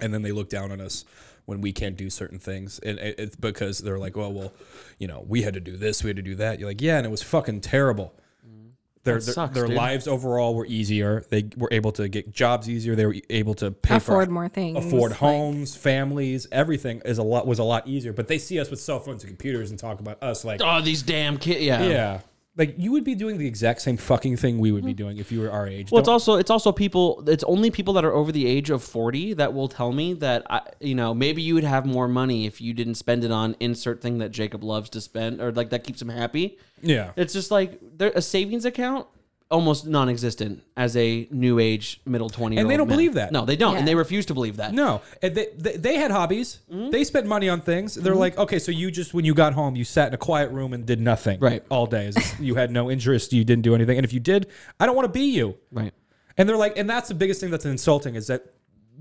and 0.00 0.12
then 0.12 0.22
they 0.22 0.32
look 0.32 0.48
down 0.48 0.72
on 0.72 0.80
us 0.80 1.04
when 1.50 1.60
we 1.60 1.72
can't 1.72 1.96
do 1.96 2.08
certain 2.08 2.38
things, 2.38 2.78
and 2.78 2.96
it's 3.00 3.34
because 3.34 3.80
they're 3.80 3.98
like, 3.98 4.16
well, 4.16 4.32
well, 4.32 4.52
you 4.98 5.08
know, 5.08 5.24
we 5.26 5.42
had 5.42 5.54
to 5.54 5.60
do 5.60 5.76
this, 5.76 6.04
we 6.04 6.08
had 6.08 6.16
to 6.16 6.22
do 6.22 6.36
that. 6.36 6.60
You're 6.60 6.68
like, 6.68 6.80
yeah, 6.80 6.96
and 6.96 7.04
it 7.04 7.10
was 7.10 7.22
fucking 7.24 7.60
terrible. 7.60 8.14
Mm. 8.46 8.70
Their, 9.02 9.14
That 9.18 9.24
their, 9.24 9.34
sucks, 9.34 9.54
their 9.54 9.66
dude. 9.66 9.76
lives 9.76 10.06
overall 10.06 10.54
were 10.54 10.64
easier. 10.66 11.24
They 11.28 11.50
were 11.56 11.68
able 11.72 11.90
to 11.92 12.08
get 12.08 12.30
jobs 12.32 12.70
easier. 12.70 12.94
They 12.94 13.04
were 13.04 13.16
able 13.28 13.54
to 13.54 13.72
pay 13.72 13.96
Afford 13.96 14.28
for 14.28 14.32
more 14.32 14.48
things, 14.48 14.78
afford 14.86 15.10
like- 15.10 15.18
homes, 15.20 15.74
families, 15.74 16.46
everything 16.52 17.02
is 17.04 17.18
a 17.18 17.24
lot 17.24 17.48
was 17.48 17.58
a 17.58 17.64
lot 17.64 17.88
easier. 17.88 18.12
But 18.12 18.28
they 18.28 18.38
see 18.38 18.60
us 18.60 18.70
with 18.70 18.80
cell 18.80 19.00
phones 19.00 19.24
and 19.24 19.30
computers 19.30 19.70
and 19.70 19.78
talk 19.78 19.98
about 19.98 20.22
us 20.22 20.44
like 20.44 20.60
Oh, 20.62 20.80
these 20.80 21.02
damn 21.02 21.36
kids. 21.36 21.62
Yeah. 21.62 21.82
yeah. 21.82 22.20
Like 22.56 22.74
you 22.76 22.90
would 22.92 23.04
be 23.04 23.14
doing 23.14 23.38
the 23.38 23.46
exact 23.46 23.80
same 23.80 23.96
fucking 23.96 24.36
thing 24.36 24.58
we 24.58 24.72
would 24.72 24.84
be 24.84 24.90
mm-hmm. 24.90 24.96
doing 24.96 25.18
if 25.18 25.30
you 25.30 25.40
were 25.40 25.50
our 25.50 25.68
age. 25.68 25.90
Well, 25.90 26.00
it's 26.00 26.06
Don't- 26.06 26.14
also 26.14 26.34
it's 26.34 26.50
also 26.50 26.72
people. 26.72 27.22
It's 27.26 27.44
only 27.44 27.70
people 27.70 27.94
that 27.94 28.04
are 28.04 28.12
over 28.12 28.32
the 28.32 28.46
age 28.46 28.70
of 28.70 28.82
forty 28.82 29.34
that 29.34 29.54
will 29.54 29.68
tell 29.68 29.92
me 29.92 30.14
that 30.14 30.42
I, 30.50 30.62
you 30.80 30.94
know, 30.94 31.14
maybe 31.14 31.42
you 31.42 31.54
would 31.54 31.64
have 31.64 31.86
more 31.86 32.08
money 32.08 32.46
if 32.46 32.60
you 32.60 32.74
didn't 32.74 32.96
spend 32.96 33.24
it 33.24 33.30
on 33.30 33.54
insert 33.60 34.02
thing 34.02 34.18
that 34.18 34.30
Jacob 34.30 34.64
loves 34.64 34.90
to 34.90 35.00
spend 35.00 35.40
or 35.40 35.52
like 35.52 35.70
that 35.70 35.84
keeps 35.84 36.02
him 36.02 36.08
happy. 36.08 36.58
yeah. 36.82 37.12
It's 37.16 37.32
just 37.32 37.50
like 37.50 37.78
there 37.96 38.12
a 38.14 38.22
savings 38.22 38.64
account 38.64 39.06
almost 39.50 39.86
non-existent 39.86 40.62
as 40.76 40.96
a 40.96 41.26
new 41.30 41.58
age 41.58 42.00
middle 42.06 42.30
twenty. 42.30 42.56
And 42.56 42.70
they 42.70 42.76
don't 42.76 42.88
believe 42.88 43.14
that. 43.14 43.32
No, 43.32 43.44
they 43.44 43.56
don't, 43.56 43.76
and 43.76 43.86
they 43.86 43.94
refuse 43.94 44.26
to 44.26 44.34
believe 44.34 44.56
that. 44.58 44.72
No, 44.72 45.02
and 45.22 45.34
they, 45.34 45.48
they, 45.56 45.76
they 45.76 45.94
had 45.96 46.10
hobbies. 46.10 46.60
Mm-hmm. 46.72 46.90
They 46.90 47.04
spent 47.04 47.26
money 47.26 47.48
on 47.48 47.60
things. 47.60 47.94
They're 47.94 48.14
like, 48.14 48.38
okay, 48.38 48.58
so 48.58 48.70
you 48.72 48.90
just 48.90 49.12
when 49.12 49.24
you 49.24 49.34
got 49.34 49.52
home, 49.54 49.74
you 49.76 49.84
sat 49.84 50.08
in 50.08 50.14
a 50.14 50.18
quiet 50.18 50.50
room 50.52 50.72
and 50.72 50.86
did 50.86 51.00
nothing, 51.00 51.40
Right. 51.40 51.64
all 51.68 51.86
day. 51.86 52.12
You 52.38 52.54
had 52.54 52.70
no 52.70 52.90
interest. 52.90 53.32
You 53.32 53.44
didn't 53.44 53.62
do 53.62 53.74
anything. 53.74 53.98
And 53.98 54.04
if 54.04 54.12
you 54.12 54.20
did, 54.20 54.46
I 54.78 54.86
don't 54.86 54.94
want 54.96 55.06
to 55.06 55.12
be 55.12 55.26
you. 55.26 55.56
Right. 55.72 55.92
And 56.38 56.48
they're 56.48 56.56
like, 56.56 56.78
and 56.78 56.88
that's 56.88 57.08
the 57.08 57.14
biggest 57.14 57.40
thing 57.40 57.50
that's 57.50 57.66
insulting 57.66 58.14
is 58.14 58.28
that 58.28 58.44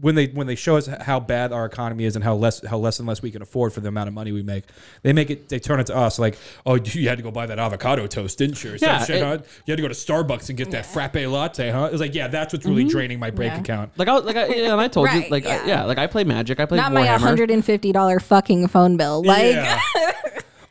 when 0.01 0.15
they 0.15 0.27
when 0.27 0.47
they 0.47 0.55
show 0.55 0.77
us 0.77 0.87
how 0.87 1.19
bad 1.19 1.51
our 1.51 1.65
economy 1.65 2.05
is 2.05 2.15
and 2.15 2.23
how 2.23 2.35
less 2.35 2.65
how 2.65 2.77
less 2.77 2.99
and 2.99 3.07
less 3.07 3.21
we 3.21 3.31
can 3.31 3.41
afford 3.41 3.73
for 3.73 3.81
the 3.81 3.87
amount 3.89 4.07
of 4.07 4.13
money 4.13 4.31
we 4.31 4.43
make, 4.43 4.63
they 5.01 5.13
make 5.13 5.29
it 5.29 5.49
they 5.49 5.59
turn 5.59 5.79
it 5.79 5.87
to 5.87 5.95
us 5.95 6.19
like, 6.19 6.37
oh, 6.65 6.75
you 6.83 7.09
had 7.09 7.17
to 7.17 7.23
go 7.23 7.31
buy 7.31 7.45
that 7.45 7.59
avocado 7.59 8.07
toast, 8.07 8.37
didn't 8.37 8.63
you? 8.63 8.73
Or 8.73 8.75
Yeah, 8.75 9.03
shit, 9.03 9.17
it- 9.17 9.23
huh? 9.23 9.37
You 9.65 9.71
had 9.71 9.77
to 9.77 9.81
go 9.81 9.87
to 9.87 9.93
Starbucks 9.93 10.49
and 10.49 10.57
get 10.57 10.71
that 10.71 10.85
frappe 10.85 11.15
latte, 11.15 11.69
huh? 11.69 11.89
It's 11.91 12.01
like, 12.01 12.15
yeah, 12.15 12.27
that's 12.27 12.53
what's 12.53 12.65
really 12.65 12.83
mm-hmm. 12.83 12.89
draining 12.91 13.19
my 13.19 13.31
bank 13.31 13.53
Yeah. 13.53 13.59
account. 13.59 13.91
Like 13.97 14.07
I 14.07 14.17
like 14.17 14.35
I, 14.35 14.47
yeah, 14.47 14.71
and 14.71 14.81
I 14.81 14.87
told 14.87 15.09
you 15.11 15.19
Right, 15.19 15.31
like 15.31 15.45
I- 15.45 15.49
yeah. 15.49 15.65
yeah. 15.67 15.83
like 15.85 15.97
I 15.97 16.07
play 16.07 16.23
Magic. 16.23 16.59
I 16.59 16.65
play 16.65 16.77
magic. 16.77 16.93
Not 16.93 17.01
my 17.01 17.33
$150 17.33 18.21
fucking 18.21 18.67
phone 18.67 18.97
bill. 18.97 19.23
Like, 19.23 19.53
yeah. 19.55 19.79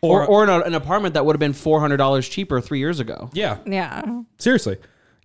or 0.01 0.23
or, 0.23 0.27
or 0.27 0.45
in 0.45 0.49
a, 0.51 0.61
an 0.61 0.75
apartment 0.75 1.15
that 1.15 1.25
would 1.27 1.35
have 1.35 1.41
been 1.41 1.53
four 1.53 1.81
hundred 1.81 1.97
dollars 1.97 2.29
cheaper 2.29 2.61
three 2.61 2.79
years 2.79 3.01
ago. 3.01 3.31
yeah, 3.33 3.59
yeah. 3.67 4.03
seriously. 4.39 4.79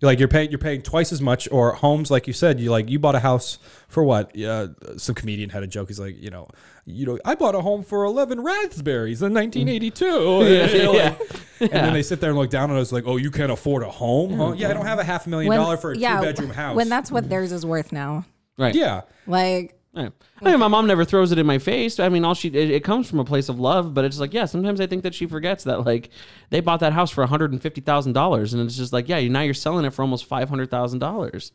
You're 0.03 0.11
like 0.11 0.19
you're 0.19 0.27
paying 0.27 0.49
you're 0.49 0.59
paying 0.59 0.81
twice 0.81 1.13
as 1.13 1.21
much 1.21 1.47
or 1.49 1.75
homes 1.75 2.11
like 2.11 2.27
you 2.27 2.33
said 2.33 2.59
you 2.59 2.69
like 2.69 2.89
you 2.89 2.99
bought 2.99 3.15
a 3.15 3.21
house 3.21 3.57
for 3.87 4.03
what? 4.03 4.35
Yeah 4.35 4.67
some 4.97 5.15
comedian 5.15 5.49
had 5.49 5.63
a 5.63 5.67
joke. 5.67 5.87
He's 5.87 5.97
like 5.97 6.21
you 6.21 6.29
know 6.29 6.49
you 6.83 7.05
know 7.05 7.17
I 7.23 7.35
bought 7.35 7.55
a 7.55 7.61
home 7.61 7.85
for 7.85 8.03
11 8.03 8.41
raspberries 8.41 9.21
in 9.21 9.33
1982 9.33 10.05
mm. 10.05 10.73
You 10.73 10.83
know, 10.83 10.91
like- 10.91 11.21
and 11.61 11.71
then 11.71 11.93
they 11.93 12.03
sit 12.03 12.19
there 12.19 12.31
and 12.31 12.37
look 12.37 12.49
down 12.49 12.69
on 12.69 12.75
us 12.75 12.91
like 12.91 13.05
oh 13.07 13.15
you 13.15 13.31
can't 13.31 13.49
afford 13.49 13.81
a 13.83 13.89
home 13.89 14.33
huh? 14.33 14.51
yeah. 14.57 14.71
I 14.71 14.73
don't 14.73 14.85
have 14.85 14.99
a 14.99 15.05
half 15.05 15.25
a 15.25 15.29
million 15.29 15.53
dollar 15.53 15.77
for 15.77 15.91
a 15.91 15.95
two 15.95 16.01
bedroom 16.01 16.49
house. 16.49 16.75
When 16.75 16.89
that's 16.89 17.09
what 17.09 17.29
theirs 17.29 17.53
is 17.53 17.65
worth 17.65 17.93
now. 17.93 18.25
Right. 18.57 18.75
yeah. 18.75 19.03
Like, 19.25 19.79
Yeah. 19.95 20.09
I 20.41 20.45
mean, 20.49 20.59
my 20.59 20.67
mom 20.67 20.87
never 20.87 21.05
throws 21.05 21.31
it 21.31 21.37
in 21.37 21.45
my 21.45 21.59
face. 21.59 21.99
I 21.99 22.09
mean, 22.09 22.25
all 22.25 22.33
she 22.33 22.47
it, 22.49 22.71
it 22.71 22.83
comes 22.83 23.09
from 23.09 23.19
a 23.19 23.25
place 23.25 23.47
of 23.47 23.59
love, 23.59 23.93
but 23.93 24.03
it's 24.05 24.19
like, 24.19 24.33
yeah, 24.33 24.45
sometimes 24.45 24.81
I 24.81 24.87
think 24.87 25.03
that 25.03 25.13
she 25.13 25.27
forgets 25.27 25.63
that 25.65 25.85
like 25.85 26.09
they 26.49 26.61
bought 26.61 26.79
that 26.79 26.93
house 26.93 27.11
for 27.11 27.21
one 27.21 27.29
hundred 27.29 27.51
and 27.51 27.61
fifty 27.61 27.79
thousand 27.81 28.13
dollars, 28.13 28.53
and 28.53 28.63
it's 28.65 28.75
just 28.75 28.91
like, 28.91 29.07
yeah, 29.07 29.25
now 29.27 29.41
you're 29.41 29.53
selling 29.53 29.85
it 29.85 29.91
for 29.93 30.01
almost 30.01 30.25
five 30.25 30.49
hundred 30.49 30.71
thousand 30.71 30.99
dollars. 30.99 31.51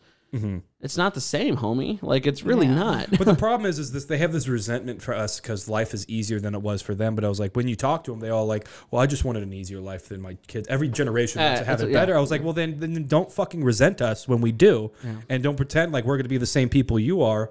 It's 0.81 0.99
not 0.99 1.15
the 1.15 1.23
same, 1.23 1.57
homie. 1.57 2.03
Like 2.03 2.27
it's 2.27 2.43
really 2.43 2.67
not. 2.69 3.09
but 3.11 3.25
the 3.25 3.35
problem 3.47 3.65
is 3.69 3.79
is 3.79 3.93
this 3.93 4.05
they 4.05 4.19
have 4.19 4.31
this 4.33 4.47
resentment 4.47 5.01
for 5.01 5.15
us 5.15 5.41
because 5.41 5.69
life 5.71 5.95
is 5.95 6.07
easier 6.09 6.39
than 6.39 6.55
it 6.55 6.61
was 6.61 6.83
for 6.83 6.95
them 6.95 7.15
but 7.15 7.25
I 7.25 7.29
was 7.31 7.41
like 7.41 7.57
when 7.57 7.67
you 7.67 7.75
talk 7.77 8.05
to 8.05 8.11
them 8.11 8.21
they 8.21 8.29
all 8.29 8.45
like 8.45 8.69
well 8.91 9.01
I 9.01 9.07
just 9.07 9.25
wanted 9.25 9.43
an 9.43 9.55
easier 9.55 9.81
life 9.81 10.09
than 10.11 10.21
my 10.21 10.35
kids 10.47 10.69
every 10.69 10.89
generation 10.91 11.41
wants 11.41 11.61
Uh, 11.61 11.65
to 11.65 11.67
have 11.71 11.79
that's- 11.79 11.91
it 11.91 11.95
yeah. 11.95 12.01
better 12.01 12.15
I 12.17 12.21
was 12.21 12.31
like 12.31 12.45
well 12.45 12.53
then 12.53 12.79
then 12.79 13.07
don't 13.07 13.33
fucking 13.33 13.65
resent 13.65 14.03
us 14.03 14.29
when 14.29 14.43
we 14.43 14.53
do 14.53 14.93
and 15.31 15.43
don't 15.43 15.57
pretend 15.57 15.93
like 15.93 16.05
we're 16.05 16.17
going 16.19 16.25
to 16.27 16.29
be 16.29 16.37
the 16.37 16.45
same 16.47 16.69
people 16.69 16.99
you 16.99 17.23
are 17.23 17.51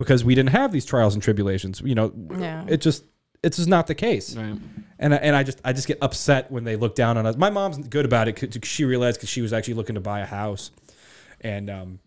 because 0.00 0.24
we 0.24 0.34
didn't 0.34 0.50
have 0.50 0.72
these 0.72 0.84
trials 0.84 1.14
and 1.14 1.22
tribulations 1.22 1.80
you 1.84 1.94
know 1.94 2.12
Yeah. 2.36 2.64
it 2.68 2.80
just 2.80 3.04
it's 3.44 3.56
just 3.58 3.68
not 3.68 3.86
the 3.86 3.94
case 3.94 4.34
Right. 4.36 4.56
and 4.98 5.14
I, 5.14 5.16
and 5.18 5.36
I 5.36 5.42
just 5.44 5.60
I 5.64 5.72
just 5.72 5.86
get 5.86 5.98
upset 6.02 6.50
when 6.50 6.64
they 6.64 6.74
look 6.76 6.94
down 6.96 7.16
on 7.16 7.24
us. 7.26 7.36
My 7.36 7.48
mom's 7.50 7.78
good 7.88 8.04
about 8.04 8.26
it 8.28 8.38
because 8.40 8.68
she 8.68 8.84
realized 8.84 9.18
because 9.18 9.28
she 9.30 9.40
was 9.42 9.52
actually 9.52 9.74
looking 9.74 9.94
to 9.94 10.00
buy 10.00 10.20
a 10.20 10.26
house, 10.26 10.70
and 11.40 11.70
um, 11.70 11.98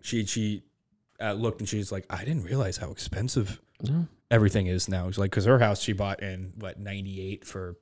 she 0.00 0.24
she 0.24 0.62
uh, 1.20 1.32
looked 1.34 1.60
and 1.60 1.68
she's 1.68 1.90
like, 1.92 2.06
I 2.08 2.24
didn't 2.24 2.44
realize 2.44 2.76
how 2.78 2.90
expensive 2.90 3.60
everything 4.30 4.66
is 4.66 4.88
now. 4.88 5.06
She's 5.10 5.18
like, 5.18 5.30
because 5.30 5.44
her 5.44 5.58
house 5.58 5.80
she 5.82 5.92
bought 5.92 6.22
in 6.22 6.52
what 6.58 6.78
ninety 6.80 7.20
eight 7.20 7.44
for 7.44 7.76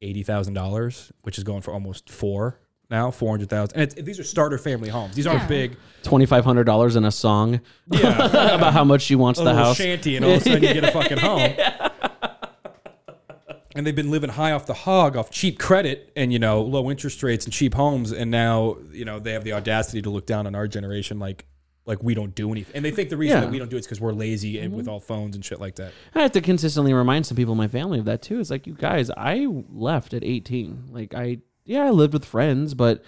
eighty 0.00 0.22
thousand 0.22 0.54
dollars, 0.54 1.10
which 1.22 1.36
is 1.38 1.42
going 1.44 1.62
for 1.62 1.72
almost 1.74 2.08
four 2.10 2.60
now, 2.90 3.10
four 3.10 3.30
hundred 3.30 3.50
thousand. 3.50 3.74
And 3.74 3.82
it's, 3.82 3.94
these 3.94 4.18
are 4.18 4.24
starter 4.24 4.56
family 4.58 4.88
homes. 4.88 5.14
These 5.14 5.26
aren't 5.26 5.42
Yeah. 5.42 5.48
big. 5.48 5.76
Twenty 6.02 6.26
five 6.26 6.44
hundred 6.44 6.64
dollars 6.64 6.96
in 6.96 7.04
a 7.04 7.10
song 7.10 7.60
Yeah, 7.90 8.26
about 8.54 8.72
how 8.72 8.84
much 8.84 9.02
she 9.02 9.14
wants 9.14 9.38
a 9.40 9.44
the 9.44 9.54
house. 9.54 9.76
shanty, 9.76 10.16
and 10.16 10.24
all 10.24 10.32
of 10.32 10.38
a 10.38 10.44
sudden 10.44 10.62
you 10.62 10.72
get 10.74 10.84
a 10.84 10.92
fucking 10.92 11.18
home. 11.28 11.52
And 13.74 13.86
they've 13.86 13.94
been 13.94 14.10
living 14.10 14.30
high 14.30 14.52
off 14.52 14.66
the 14.66 14.74
hog, 14.74 15.16
off 15.16 15.30
cheap 15.30 15.58
credit 15.58 16.10
and 16.16 16.32
you 16.32 16.38
know 16.38 16.62
low 16.62 16.90
interest 16.90 17.22
rates 17.22 17.44
and 17.44 17.52
cheap 17.52 17.74
homes, 17.74 18.10
and 18.12 18.30
now 18.30 18.76
you 18.90 19.04
know 19.04 19.18
they 19.18 19.32
have 19.32 19.44
the 19.44 19.52
audacity 19.52 20.00
to 20.02 20.10
look 20.10 20.26
down 20.26 20.46
on 20.46 20.54
our 20.54 20.66
generation 20.66 21.18
like 21.18 21.44
like 21.84 22.02
we 22.02 22.14
don't 22.14 22.34
do 22.34 22.50
anything, 22.50 22.74
and 22.74 22.84
they 22.84 22.90
think 22.90 23.08
the 23.08 23.16
reason 23.16 23.36
Yeah. 23.38 23.44
that 23.44 23.50
we 23.50 23.58
don't 23.58 23.70
do 23.70 23.76
it 23.76 23.80
is 23.80 23.86
because 23.86 24.00
we're 24.00 24.12
lazy 24.12 24.58
and 24.58 24.72
with 24.74 24.86
mm-hmm. 24.86 24.94
all 24.94 25.00
phones 25.00 25.36
and 25.36 25.44
shit 25.44 25.60
like 25.60 25.76
that. 25.76 25.92
I 26.14 26.20
have 26.22 26.32
to 26.32 26.40
consistently 26.40 26.92
remind 26.92 27.26
some 27.26 27.36
people 27.36 27.52
in 27.52 27.58
my 27.58 27.68
family 27.68 27.98
of 27.98 28.04
that 28.06 28.20
too. 28.22 28.40
It's 28.40 28.50
like 28.50 28.66
you 28.66 28.74
guys, 28.74 29.10
I 29.16 29.46
left 29.72 30.12
at 30.12 30.22
18. 30.24 30.88
Like 30.90 31.14
I, 31.14 31.38
yeah, 31.68 31.84
I 31.84 31.90
lived 31.90 32.14
with 32.14 32.24
friends, 32.24 32.74
but 32.74 32.98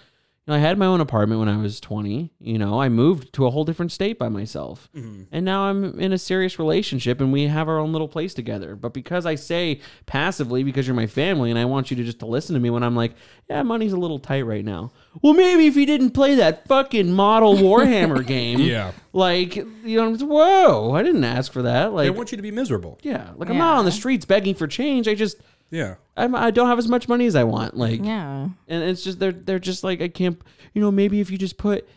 you 0.47 0.53
know, 0.53 0.55
I 0.55 0.59
had 0.59 0.79
my 0.79 0.87
own 0.87 1.01
apartment 1.01 1.39
when 1.39 1.49
I 1.49 1.59
was 1.59 1.81
20. 1.81 2.33
You 2.41 2.59
know, 2.59 2.81
I 2.81 2.89
moved 2.89 3.33
to 3.35 3.47
a 3.47 3.51
whole 3.51 3.65
different 3.65 3.93
state 3.93 4.19
by 4.19 4.29
myself, 4.29 4.89
mm-hmm. 4.97 5.25
and 5.33 5.45
now 5.45 5.63
I'm 5.65 5.99
in 6.01 6.13
a 6.13 6.19
serious 6.19 6.59
relationship, 6.59 7.21
and 7.21 7.31
we 7.33 7.47
have 7.47 7.69
our 7.69 7.79
own 7.79 7.93
little 7.93 8.09
place 8.09 8.33
together. 8.35 8.75
But 8.75 8.95
because 8.95 9.27
I 9.27 9.35
say 9.35 9.81
passively, 10.07 10.63
because 10.63 10.87
you're 10.87 10.97
my 10.97 11.07
family, 11.07 11.51
and 11.51 11.59
I 11.59 11.67
want 11.67 11.91
you 11.91 11.97
to 11.99 12.05
just 12.05 12.21
to 12.21 12.27
listen 12.27 12.55
to 12.55 12.61
me 12.61 12.71
when 12.71 12.83
I'm 12.83 12.97
like, 12.97 13.13
yeah, 13.49 13.63
money's 13.63 13.93
a 13.93 13.99
little 13.99 14.19
tight 14.19 14.43
right 14.43 14.65
now. 14.65 14.93
Well, 15.23 15.35
maybe 15.35 15.67
if 15.67 15.77
you 15.77 15.85
didn't 15.87 16.11
play 16.13 16.35
that 16.37 16.67
fucking 16.67 17.13
model 17.13 17.55
Warhammer 17.55 18.27
game, 18.35 18.61
Yeah. 18.61 18.93
like 19.13 19.57
you 19.57 19.67
know, 19.85 20.15
whoa, 20.17 20.93
I 20.95 21.03
didn't 21.03 21.25
ask 21.25 21.53
for 21.53 21.63
that. 21.63 21.93
Like 21.93 22.07
They 22.07 22.11
want 22.11 22.33
you 22.33 22.37
to 22.37 22.43
be 22.43 22.51
miserable. 22.51 22.99
yeah, 23.03 23.31
like 23.37 23.51
I'm 23.51 23.59
not 23.59 23.77
on 23.77 23.85
the 23.85 23.93
streets 23.93 24.25
begging 24.25 24.55
for 24.55 24.67
change. 24.67 25.07
I 25.07 25.15
just 25.15 25.37
Yeah. 25.71 25.95
I'm, 26.17 26.35
I 26.35 26.51
don't 26.51 26.67
have 26.69 26.79
as 26.79 26.89
much 26.89 27.09
money 27.09 27.27
as 27.27 27.35
I 27.37 27.45
want. 27.45 27.77
Like, 27.77 28.05
Yeah. 28.05 28.49
and 28.69 28.83
it's 28.85 29.03
just 29.05 29.19
they're 29.19 29.33
they're 29.33 29.59
just 29.59 29.85
like 29.85 30.01
I 30.01 30.09
can't. 30.09 30.41
You 30.75 30.83
know, 30.83 30.91
maybe 30.91 31.21
if 31.21 31.31
you 31.31 31.39
just 31.39 31.57
put 31.57 31.89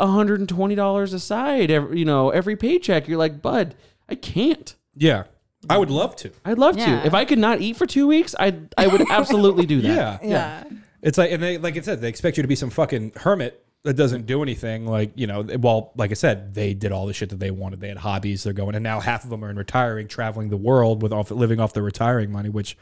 hundred 0.00 0.40
and 0.40 0.48
twenty 0.48 0.74
dollars 0.74 1.12
aside, 1.12 1.70
every, 1.70 1.98
you 1.98 2.04
know, 2.04 2.30
every 2.30 2.56
paycheck, 2.56 3.08
you're 3.08 3.18
like, 3.18 3.40
bud, 3.40 3.74
I 4.08 4.14
can't. 4.14 4.74
Yeah. 4.96 5.24
I 5.70 5.78
would 5.78 5.90
love 5.90 6.14
to. 6.16 6.30
I'd 6.44 6.58
love 6.58 6.76
Yeah. 6.76 7.00
to. 7.00 7.06
If 7.06 7.14
I 7.14 7.24
could 7.24 7.38
not 7.38 7.60
eat 7.62 7.76
for 7.76 7.86
two 7.86 8.06
weeks, 8.06 8.34
I 8.38 8.54
I 8.76 8.86
would 8.86 9.02
absolutely 9.10 9.64
do 9.66 9.80
that. 9.80 10.22
Yeah. 10.22 10.28
Yeah. 10.28 10.64
It's 11.02 11.16
like, 11.18 11.32
and 11.32 11.42
they, 11.42 11.58
like 11.58 11.76
I 11.76 11.80
said, 11.80 12.00
they 12.00 12.08
expect 12.08 12.36
you 12.36 12.42
to 12.42 12.48
be 12.48 12.56
some 12.56 12.70
fucking 12.70 13.12
hermit 13.16 13.63
that 13.84 13.94
doesn't 13.94 14.24
do 14.26 14.42
anything. 14.42 14.86
Like, 14.86 15.12
you 15.14 15.26
know, 15.26 15.42
well, 15.60 15.92
like 15.94 16.10
I 16.10 16.14
said, 16.14 16.54
they 16.54 16.72
did 16.72 16.90
all 16.90 17.06
the 17.06 17.12
shit 17.12 17.28
that 17.28 17.38
they 17.38 17.50
wanted. 17.50 17.80
They 17.80 17.88
had 17.88 17.98
hobbies. 17.98 18.42
They're 18.42 18.54
going, 18.54 18.74
and 18.74 18.82
now 18.82 18.98
half 19.00 19.24
of 19.24 19.30
them 19.30 19.44
are 19.44 19.50
in 19.50 19.56
retiring, 19.56 20.08
traveling 20.08 20.48
the 20.48 20.56
world 20.56 21.02
with 21.02 21.12
off, 21.12 21.30
living 21.30 21.60
off 21.60 21.74
their 21.74 21.82
retiring 21.82 22.32
money, 22.32 22.48
which, 22.48 22.78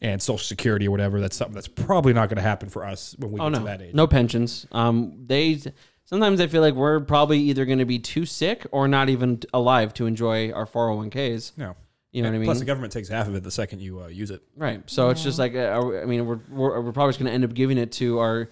and 0.00 0.20
social 0.20 0.44
security 0.44 0.88
or 0.88 0.90
whatever. 0.90 1.20
That's 1.20 1.36
something 1.36 1.54
that's 1.54 1.68
probably 1.68 2.14
not 2.14 2.30
going 2.30 2.36
to 2.36 2.42
happen 2.42 2.70
for 2.70 2.84
us 2.86 3.14
when 3.18 3.32
we 3.32 3.40
Oh 3.40 3.44
get 3.50 3.52
no, 3.52 3.58
to 3.58 3.64
that 3.66 3.82
age. 3.82 3.94
no 3.94 4.06
pensions. 4.06 4.66
Um, 4.72 5.24
they 5.26 5.60
sometimes 6.06 6.40
I 6.40 6.46
feel 6.46 6.62
like 6.62 6.74
we're 6.74 7.00
probably 7.00 7.38
either 7.40 7.66
going 7.66 7.78
to 7.78 7.84
be 7.84 7.98
too 7.98 8.24
sick 8.24 8.66
or 8.72 8.88
not 8.88 9.10
even 9.10 9.40
alive 9.52 9.92
to 9.94 10.06
enjoy 10.06 10.52
our 10.52 10.66
401ks. 10.66 11.52
No. 11.58 11.76
You 12.12 12.22
know 12.22 12.30
what 12.30 12.36
I 12.36 12.38
mean? 12.38 12.46
Plus, 12.46 12.60
the 12.60 12.64
government 12.64 12.94
takes 12.94 13.10
half 13.10 13.28
of 13.28 13.34
it 13.34 13.42
the 13.42 13.50
second 13.50 13.82
you 13.82 14.00
uh, 14.00 14.06
use 14.06 14.30
it. 14.30 14.42
Right. 14.56 14.82
So 14.86 15.10
it's 15.10 15.22
just 15.22 15.38
like 15.38 15.54
uh, 15.54 15.98
I 16.00 16.06
mean, 16.06 16.24
we're 16.24 16.40
we're, 16.48 16.80
we're 16.80 16.92
probably 16.92 17.10
just 17.10 17.18
going 17.18 17.28
to 17.28 17.34
end 17.34 17.44
up 17.44 17.52
giving 17.52 17.76
it 17.76 17.92
to 17.92 18.20
our 18.20 18.48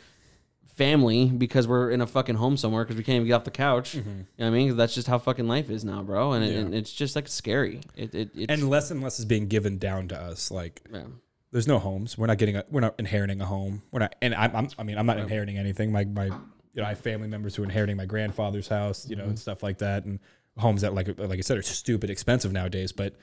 family 0.75 1.27
because 1.27 1.67
we're 1.69 1.91
in 1.91 2.01
a 2.01 2.07
fucking 2.07 2.35
home 2.37 2.57
somewhere 2.57 2.85
because 2.85 2.97
we 2.97 3.05
can't 3.05 3.17
even 3.17 3.27
get 3.29 3.35
off 3.35 3.45
the 3.45 3.51
couch. 3.51 3.95
You 3.95 4.03
know 4.03 4.25
what 4.37 4.47
I 4.47 4.51
mean? 4.51 4.77
that's 4.77 4.95
just 4.95 5.07
how 5.07 5.19
fucking 5.19 5.47
life 5.49 5.71
is 5.71 5.85
now, 5.85 6.03
bro. 6.03 6.33
And, 6.33 6.45
it, 6.45 6.49
Mm-hmm. 6.49 6.57
Yeah. 6.57 6.65
and 6.67 6.75
it's 6.75 6.93
just 6.93 7.17
like 7.17 7.29
scary. 7.29 7.81
It 7.97 8.15
it 8.15 8.31
it's, 8.35 8.53
And 8.53 8.69
less 8.69 8.91
and 8.91 9.03
less 9.03 9.19
is 9.19 9.25
being 9.25 9.47
given 9.49 9.79
down 9.79 10.09
to 10.09 10.21
us. 10.21 10.51
Like, 10.51 10.83
yeah. 10.93 11.05
there's 11.53 11.69
no 11.69 11.79
homes. 11.79 12.19
We're 12.19 12.27
not 12.27 12.39
getting 12.39 12.57
a. 12.57 12.65
We're 12.71 12.81
not 12.81 12.95
inheriting 12.99 13.41
a 13.41 13.47
home. 13.47 13.83
We're 13.93 14.01
not. 14.01 14.15
And 14.21 14.35
I'm. 14.35 14.55
I'm 14.55 14.69
I 14.79 14.83
mean, 14.83 14.99
I'm 14.99 15.07
not 15.07 15.19
inheriting 15.19 15.59
anything. 15.59 15.93
My 15.93 16.05
my. 16.05 16.27
You 16.27 16.83
know, 16.83 16.85
I 16.87 16.89
have 16.91 16.99
family 16.99 17.29
members 17.29 17.55
who 17.55 17.63
are 17.63 17.67
inheriting 17.67 17.97
my 17.97 18.07
grandfather's 18.07 18.67
house. 18.69 19.09
You 19.09 19.15
know, 19.17 19.25
and 19.25 19.39
stuff 19.39 19.63
like 19.63 19.79
that, 19.79 20.05
and 20.05 20.19
homes 20.59 20.81
that 20.83 20.93
like 20.95 21.09
like 21.19 21.39
I 21.39 21.43
said 21.43 21.57
are 21.57 21.63
stupid 21.63 22.11
expensive 22.11 22.53
nowadays. 22.53 22.91
But 22.93 23.15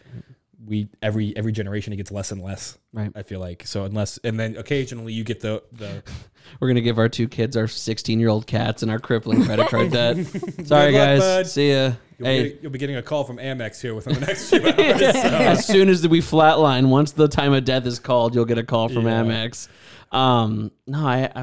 we 0.66 0.90
every 1.02 1.36
every 1.36 1.52
generation 1.52 1.92
it 1.94 1.96
gets 1.98 2.12
less 2.12 2.32
and 2.32 2.42
less. 2.42 2.78
Right. 2.94 3.12
I 3.16 3.24
feel 3.24 3.40
like 3.40 3.66
so 3.66 3.86
unless 3.86 4.18
and 4.24 4.40
then 4.40 4.58
occasionally 4.58 5.12
you 5.14 5.24
get 5.24 5.40
the 5.40 5.64
the 5.72 6.04
We're 6.60 6.68
gonna 6.68 6.82
give 6.82 6.98
our 7.00 7.08
two 7.10 7.28
kids 7.28 7.56
our 7.58 7.68
16 7.68 8.20
year 8.20 8.30
old 8.30 8.46
cats 8.48 8.82
and 8.84 8.92
our 8.92 9.00
crippling 9.00 9.44
credit 9.46 9.68
card 9.70 9.92
debt. 9.94 10.18
Sorry 10.18 10.34
Good 10.66 10.70
luck, 10.70 10.92
guys. 10.94 11.20
bud. 11.20 11.48
See 11.48 11.72
ya. 11.72 11.94
you'll, 12.18 12.28
Hey. 12.28 12.44
be, 12.54 12.60
you'll 12.62 12.72
be 12.72 12.80
getting 12.80 12.96
a 12.98 13.02
call 13.02 13.24
from 13.24 13.38
Amex 13.38 13.82
here 13.82 13.94
within 13.96 14.14
the 14.16 14.20
next 14.22 14.50
few 14.50 14.60
hours. 14.66 14.76
so. 15.00 15.28
as 15.30 15.66
soon 15.66 15.88
as 15.90 16.08
we 16.08 16.20
flatline, 16.20 16.90
once 16.90 17.12
the 17.14 17.28
time 17.28 17.54
of 17.54 17.64
death 17.66 17.86
is 17.86 18.00
called, 18.00 18.36
you'll 18.36 18.46
get 18.46 18.58
a 18.58 18.64
call 18.64 18.90
from 18.90 19.06
Yeah. 19.06 19.24
Amex. 19.24 19.68
Um, 20.12 20.72
no, 20.88 21.06
I, 21.08 21.32
I, 21.36 21.42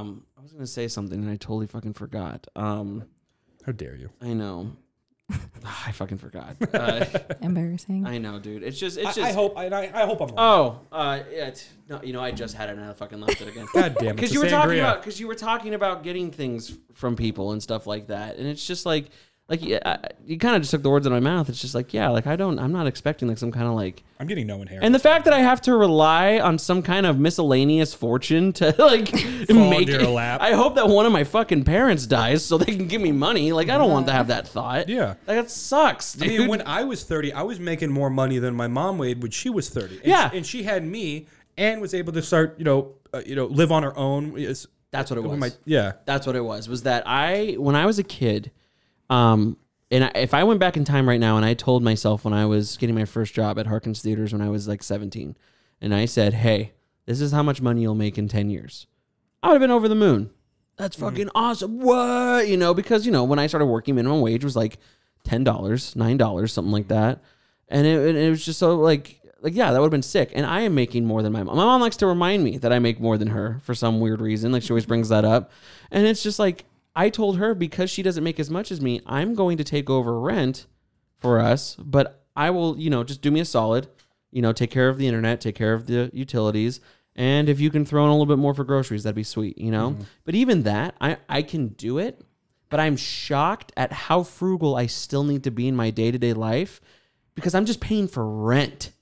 um, 0.00 0.24
I 0.36 0.40
was 0.42 0.52
gonna 0.52 0.66
say 0.66 0.88
something 0.88 1.20
and 1.22 1.30
I 1.30 1.36
totally 1.36 1.66
fucking 1.66 1.92
forgot. 1.92 2.46
Um, 2.56 3.04
How 3.66 3.72
dare 3.72 3.96
you? 3.96 4.10
I 4.22 4.32
know. 4.32 4.72
I 5.64 5.92
fucking 5.92 6.18
forgot. 6.18 6.56
Uh, 6.78 7.04
Embarrassing. 7.42 8.06
I 8.06 8.18
know, 8.18 8.38
dude. 8.38 8.62
It's 8.62 8.78
just, 8.78 8.98
it's 8.98 9.06
I, 9.06 9.12
just. 9.12 9.20
I 9.20 9.32
hope 9.32 9.58
I, 9.58 9.66
I 9.66 10.06
hope 10.06 10.20
I'm 10.20 10.28
wrong. 10.28 10.36
Oh, 10.92 10.96
uh, 10.96 11.20
yeah. 11.30 11.48
It's, 11.48 11.68
no, 11.88 12.00
you 12.02 12.12
know, 12.12 12.20
I 12.20 12.30
just 12.30 12.54
had 12.54 12.68
it 12.68 12.76
and 12.76 12.84
I 12.84 12.92
fucking 12.92 13.20
left 13.20 13.40
it 13.40 13.48
again. 13.48 13.66
God 13.74 13.96
damn 13.98 14.10
it! 14.10 14.16
Because 14.16 14.32
you 14.32 14.40
were 14.40 14.48
talking 14.48 14.78
about, 14.78 15.00
because 15.00 15.18
you 15.18 15.26
were 15.26 15.34
talking 15.34 15.74
about 15.74 16.02
getting 16.02 16.30
things 16.30 16.76
from 16.94 17.16
people 17.16 17.52
and 17.52 17.62
stuff 17.62 17.86
like 17.86 18.08
that, 18.08 18.36
and 18.36 18.46
it's 18.46 18.64
just 18.64 18.86
like, 18.86 19.10
like 19.48 19.64
yeah, 19.64 19.78
I, 19.84 20.08
you 20.26 20.36
kind 20.38 20.56
of 20.56 20.62
just 20.62 20.70
took 20.72 20.82
the 20.82 20.90
words 20.90 21.06
out 21.06 21.12
of 21.12 21.22
my 21.22 21.30
mouth. 21.30 21.48
It's 21.48 21.60
just 21.60 21.74
like, 21.74 21.94
yeah, 21.94 22.08
like 22.10 22.26
I 22.26 22.36
don't, 22.36 22.58
I'm 22.58 22.70
not 22.72 22.86
expecting 22.86 23.28
like 23.28 23.38
some 23.38 23.50
kind 23.50 23.66
of 23.66 23.72
like 23.72 24.02
I'm 24.20 24.26
getting 24.26 24.46
no 24.46 24.56
inheritance. 24.60 24.84
And 24.84 24.94
the 24.94 24.98
fact 24.98 25.24
that 25.24 25.32
I 25.32 25.38
have 25.40 25.62
to 25.62 25.74
rely 25.74 26.38
on 26.38 26.58
some 26.58 26.82
kind 26.82 27.06
of 27.06 27.18
miscellaneous 27.18 27.94
fortune 27.94 28.52
to 28.54 28.74
like 28.78 29.10
make 29.48 29.88
it, 29.88 30.00
your 30.00 30.10
lap. 30.10 30.42
I 30.42 30.52
hope 30.52 30.74
that 30.74 30.86
one 30.88 31.06
of 31.06 31.12
my 31.12 31.24
fucking 31.24 31.64
parents 31.64 32.04
dies 32.06 32.44
so 32.44 32.58
they 32.58 32.76
can 32.76 32.88
give 32.88 33.00
me 33.00 33.10
money. 33.10 33.52
Like 33.52 33.70
I 33.70 33.78
don't 33.78 33.90
want 33.90 34.06
to 34.08 34.12
have 34.12 34.26
that 34.26 34.46
thought. 34.46 34.88
Yeah. 34.88 35.08
like 35.26 35.36
that 35.38 35.50
sucks, 35.50 36.20
I 36.20 36.26
mean, 36.26 36.46
when 36.48 36.62
I 36.66 36.84
was 36.84 37.04
30, 37.04 37.32
I 37.32 37.42
was 37.42 37.58
making 37.58 37.90
more 37.90 38.10
money 38.10 38.38
than 38.38 38.54
my 38.54 38.66
mom 38.68 38.98
made 38.98 39.22
when 39.22 39.30
she 39.30 39.48
was 39.48 39.70
30. 39.70 39.96
And 39.98 40.04
Yeah. 40.06 40.30
she, 40.30 40.36
and 40.36 40.46
she 40.46 40.62
had 40.64 40.84
me 40.84 41.26
and 41.56 41.80
was 41.80 41.94
able 41.94 42.12
to 42.12 42.22
start, 42.22 42.56
you 42.58 42.64
know, 42.64 42.96
uh, 43.14 43.22
you 43.24 43.34
know, 43.34 43.46
live 43.46 43.72
on 43.72 43.82
her 43.82 43.96
own. 43.96 44.36
It's- 44.38 44.66
That's 44.90 45.10
what 45.10 45.16
it 45.16 45.22
was. 45.22 45.38
my- 45.38 45.50
yeah. 45.64 45.92
That's 46.04 46.26
what 46.26 46.36
it 46.36 46.44
was. 46.44 46.68
Was 46.68 46.82
that 46.82 47.04
I 47.06 47.54
when 47.58 47.74
I 47.76 47.86
was 47.86 47.98
a 47.98 48.02
kid, 48.04 48.50
um, 49.10 49.56
and 49.90 50.04
I, 50.04 50.12
if 50.14 50.34
I 50.34 50.44
went 50.44 50.60
back 50.60 50.76
in 50.76 50.84
time 50.84 51.08
right 51.08 51.20
now 51.20 51.36
and 51.36 51.44
I 51.44 51.54
told 51.54 51.82
myself 51.82 52.24
when 52.24 52.34
I 52.34 52.46
was 52.46 52.76
getting 52.76 52.94
my 52.94 53.04
first 53.04 53.34
job 53.34 53.58
at 53.58 53.66
Harkins 53.66 54.02
Theaters 54.02 54.32
when 54.32 54.42
I 54.42 54.50
was 54.50 54.68
like 54.68 54.82
17, 54.82 55.36
and 55.80 55.94
I 55.94 56.04
said, 56.04 56.34
"Hey, 56.34 56.72
this 57.06 57.20
is 57.20 57.32
how 57.32 57.42
much 57.42 57.62
money 57.62 57.82
you'll 57.82 57.94
make 57.94 58.18
in 58.18 58.28
10 58.28 58.50
years," 58.50 58.86
I 59.42 59.48
would 59.48 59.54
have 59.54 59.60
been 59.60 59.70
over 59.70 59.88
the 59.88 59.94
moon. 59.94 60.30
That's 60.76 60.96
fucking 60.96 61.30
awesome. 61.34 61.80
What 61.80 62.48
you 62.48 62.56
know? 62.56 62.72
Because 62.72 63.04
you 63.04 63.12
know 63.12 63.24
when 63.24 63.40
I 63.40 63.48
started 63.48 63.66
working, 63.66 63.96
minimum 63.96 64.20
wage 64.20 64.44
was 64.44 64.54
like 64.54 64.78
ten 65.24 65.42
dollars, 65.42 65.96
nine 65.96 66.16
dollars, 66.16 66.52
something 66.52 66.72
like 66.72 66.88
that, 66.88 67.20
and 67.68 67.86
it, 67.86 68.08
and 68.08 68.16
it 68.16 68.30
was 68.30 68.44
just 68.44 68.60
so 68.60 68.76
like 68.76 69.20
like 69.40 69.54
yeah, 69.54 69.72
that 69.72 69.80
would 69.80 69.86
have 69.86 69.90
been 69.90 70.02
sick. 70.02 70.30
And 70.34 70.46
I 70.46 70.60
am 70.60 70.74
making 70.76 71.04
more 71.04 71.22
than 71.22 71.32
my 71.32 71.42
mom. 71.42 71.56
My 71.56 71.64
mom 71.64 71.80
likes 71.80 71.96
to 71.98 72.06
remind 72.06 72.44
me 72.44 72.58
that 72.58 72.72
I 72.72 72.78
make 72.78 73.00
more 73.00 73.18
than 73.18 73.28
her 73.28 73.60
for 73.64 73.74
some 73.74 73.98
weird 73.98 74.20
reason. 74.20 74.52
Like 74.52 74.62
she 74.62 74.70
always 74.70 74.86
brings 74.86 75.08
that 75.08 75.24
up, 75.24 75.50
and 75.90 76.06
it's 76.06 76.22
just 76.22 76.38
like 76.38 76.64
I 76.94 77.10
told 77.10 77.38
her 77.38 77.54
because 77.54 77.90
she 77.90 78.02
doesn't 78.02 78.24
make 78.24 78.40
as 78.40 78.50
much 78.50 78.70
as 78.72 78.80
me, 78.80 79.00
I'm 79.06 79.34
going 79.34 79.56
to 79.58 79.64
take 79.64 79.88
over 79.88 80.18
rent 80.20 80.66
for 81.18 81.38
us, 81.38 81.76
but 81.76 82.24
I 82.34 82.50
will, 82.50 82.78
you 82.78 82.90
know, 82.90 83.04
just 83.04 83.22
do 83.22 83.30
me 83.30 83.40
a 83.40 83.44
solid, 83.44 83.88
you 84.30 84.42
know, 84.42 84.52
take 84.52 84.70
care 84.70 84.88
of 84.88 84.98
the 84.98 85.06
internet, 85.06 85.40
take 85.40 85.54
care 85.54 85.74
of 85.74 85.86
the 85.86 86.10
utilities, 86.12 86.80
and 87.18 87.48
if 87.48 87.58
you 87.58 87.68
can 87.70 87.84
throw 87.84 88.04
in 88.04 88.10
a 88.10 88.12
little 88.12 88.26
bit 88.26 88.38
more 88.38 88.54
for 88.54 88.62
groceries, 88.62 89.02
that'd 89.02 89.16
be 89.16 89.24
sweet, 89.24 89.58
you 89.58 89.72
know. 89.72 89.90
Mm-hmm. 89.90 90.02
But 90.24 90.36
even 90.36 90.62
that, 90.62 90.94
I 91.00 91.18
I 91.28 91.42
can 91.42 91.68
do 91.68 91.98
it, 91.98 92.20
but 92.70 92.78
I'm 92.78 92.96
shocked 92.96 93.72
at 93.76 93.92
how 93.92 94.22
frugal 94.22 94.76
I 94.76 94.86
still 94.86 95.24
need 95.24 95.42
to 95.42 95.50
be 95.50 95.66
in 95.66 95.74
my 95.74 95.90
day 95.90 96.12
to 96.12 96.18
day 96.18 96.32
life 96.32 96.80
because 97.34 97.56
I'm 97.56 97.64
just 97.64 97.80
paying 97.80 98.06
for 98.06 98.24
rent, 98.24 98.92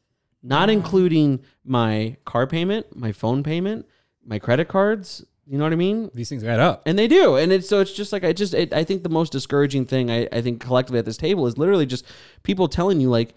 not 0.43 0.71
mm-hmm. 0.71 0.79
including 0.79 1.41
my 1.63 2.17
car 2.25 2.47
payment, 2.47 2.97
my 2.97 3.13
phone 3.13 3.43
payment, 3.43 3.87
my 4.25 4.39
credit 4.39 4.69
cards. 4.69 5.23
You 5.48 5.59
know 5.59 5.64
what 5.64 5.73
I 5.73 5.77
mean? 5.77 6.10
These 6.12 6.28
things 6.28 6.43
add 6.44 6.59
up. 6.60 6.82
and 6.86 6.98
they 6.98 7.06
do 7.06 7.36
and 7.36 7.52
it's 7.52 7.68
so 7.68 7.81
it's 7.81 7.93
just 7.93 8.12
like 8.12 8.24
i 8.24 8.32
just 8.32 8.52
it, 8.52 8.73
i 8.73 8.82
think 8.82 9.02
the 9.05 9.09
most 9.09 9.31
discouraging 9.31 9.85
thing 9.86 10.10
I, 10.10 10.27
I 10.32 10.43
think 10.43 10.60
collectively 10.60 10.98
at 10.98 11.05
this 11.05 11.16
table 11.16 11.47
is 11.47 11.56
literally 11.56 11.86
just 11.86 12.05
people 12.43 12.66
telling 12.68 13.01
you 13.01 13.09
like 13.10 13.35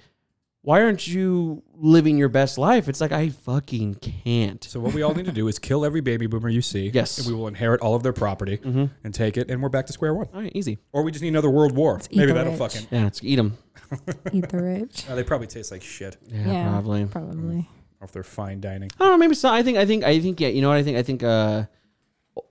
why 0.62 0.82
aren't 0.82 1.08
you 1.08 1.62
living 1.76 2.18
your 2.18 2.28
best 2.30 2.58
life 2.58 2.90
it's 2.90 3.00
like 3.00 3.12
i 3.12 3.30
fucking 3.30 3.96
can't 3.96 4.64
So 4.64 4.80
what 4.80 4.94
we 4.96 5.04
all 5.04 5.14
need 5.14 5.26
to 5.28 5.32
do 5.32 5.48
is 5.48 5.60
kill 5.60 5.86
every 5.86 6.02
baby 6.02 6.26
boomer 6.28 6.50
you 6.50 6.62
see. 6.62 6.90
Yes. 6.94 7.18
And 7.20 7.28
we 7.28 7.34
will 7.34 7.48
inherit 7.48 7.80
all 7.82 7.94
of 7.96 8.02
their 8.04 8.12
property 8.14 8.60
and 8.64 9.14
take 9.14 9.38
it, 9.38 9.50
and 9.52 9.62
we're 9.62 9.70
back 9.70 9.86
to 9.88 9.94
square 9.94 10.14
one. 10.16 10.28
all 10.34 10.42
right 10.42 10.52
easy 10.56 10.80
Or 10.92 11.04
we 11.04 11.12
just 11.12 11.22
need 11.22 11.30
another 11.30 11.50
world 11.50 11.74
war. 11.76 12.00
eat 12.10 12.18
Maybe 12.18 12.28
the 12.28 12.34
that'll 12.34 12.54
rich. 12.54 12.60
fucking. 12.74 12.88
yeah 12.92 13.04
let's 13.04 13.24
eat 13.24 13.36
them 13.38 13.58
Eat 14.34 14.50
the 14.50 14.58
rich. 14.62 15.06
Uh, 15.10 15.16
they 15.16 15.24
probably 15.24 15.48
taste 15.48 15.72
like 15.72 15.82
shit. 15.84 16.18
yeah, 16.28 16.70
probably 16.70 17.06
Probably. 17.06 17.70
Or 18.02 18.06
if 18.06 18.12
they're 18.12 18.24
fine 18.24 18.60
dining. 18.62 18.90
i 19.00 19.04
don't 19.04 19.12
know 19.14 19.18
maybe 19.18 19.36
so 19.36 19.50
i 19.50 19.62
think 19.64 19.78
i 19.78 19.86
think 19.86 20.04
i 20.04 20.20
think 20.20 20.40
yeah 20.42 20.48
you 20.50 20.62
know 20.62 20.70
what 20.70 20.78
i 20.78 20.84
think 20.84 20.98
i 20.98 21.04
think 21.04 21.22
uh 21.24 21.64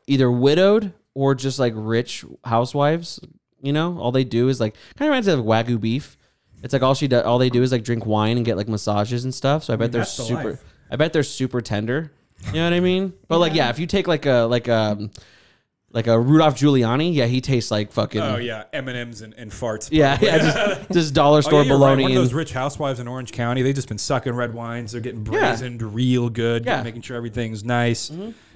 either 0.09 0.31
widowed 0.31 0.93
or 1.15 1.35
just 1.35 1.59
like 1.59 1.73
rich 1.77 2.25
housewives 2.45 3.21
you 3.63 3.73
know 3.73 3.99
all 3.99 4.13
they 4.13 4.25
do 4.25 4.49
is 4.49 4.61
like 4.61 4.75
kind 4.97 5.09
of 5.09 5.11
reminds 5.11 5.27
me 5.27 5.33
of 5.35 5.41
wagyu 5.41 5.81
beef 5.81 6.17
it's 6.63 6.73
like 6.73 6.83
all 6.83 6.95
she 6.95 7.07
does 7.09 7.25
all 7.25 7.39
they 7.39 7.51
do 7.51 7.63
is 7.63 7.71
like 7.73 7.85
drink 7.85 8.05
wine 8.07 8.37
and 8.37 8.47
get 8.47 8.57
like 8.57 8.69
massages 8.69 9.25
and 9.25 9.35
stuff 9.35 9.65
so 9.65 9.73
i 9.73 9.77
bet 9.77 9.93
they're 9.93 10.01
that's 10.01 10.17
the 10.17 10.23
super 10.25 10.51
life. 10.51 10.65
i 10.91 10.97
bet 10.97 11.13
they're 11.13 11.23
super 11.23 11.61
tender 11.61 12.11
You 12.47 12.53
know 12.61 12.65
what 12.65 12.73
I 12.73 12.79
mean? 12.79 13.13
But 13.27 13.39
like, 13.41 13.53
yeah, 13.53 13.69
if 13.71 13.81
you 13.81 13.89
take 13.89 14.07
like 14.07 14.25
a 14.25 14.43
like 14.49 14.69
a 14.69 15.11
like 15.91 16.07
a 16.07 16.17
Rudolph 16.21 16.55
Giuliani, 16.55 17.13
yeah, 17.13 17.27
he 17.27 17.41
tastes 17.41 17.73
like 17.73 17.91
fucking. 17.91 18.21
Oh 18.21 18.37
yeah, 18.37 18.63
M 18.73 18.87
and 18.87 18.97
M's 18.97 19.23
and 19.23 19.35
and 19.35 19.51
farts. 19.51 19.89
Yeah, 19.91 20.17
yeah, 20.23 20.39
just, 20.79 20.91
just 20.93 21.15
dollar 21.15 21.39
Oh, 21.39 21.41
store 21.41 21.63
yeah, 21.63 21.71
you're 21.71 21.75
right. 21.75 21.79
bologna. 21.97 22.03
One 22.05 22.13
of 22.13 22.17
those 22.19 22.29
and- 22.29 22.37
rich 22.37 22.53
housewives 22.53 23.01
in 23.01 23.09
Orange 23.09 23.33
County, 23.33 23.63
they've 23.63 23.75
just 23.75 23.89
been 23.89 23.99
sucking 23.99 24.35
red 24.35 24.55
wines. 24.55 24.93
They're 24.93 25.01
getting 25.01 25.27
Yeah. 25.27 25.33
brazened 25.49 25.83
real 25.83 26.31
good, 26.31 26.65
Yeah. 26.65 26.77
Mm-hmm. 26.77 26.85
making 26.85 27.03
sure 27.03 27.17
everything's 27.17 27.65
nice, 27.65 28.09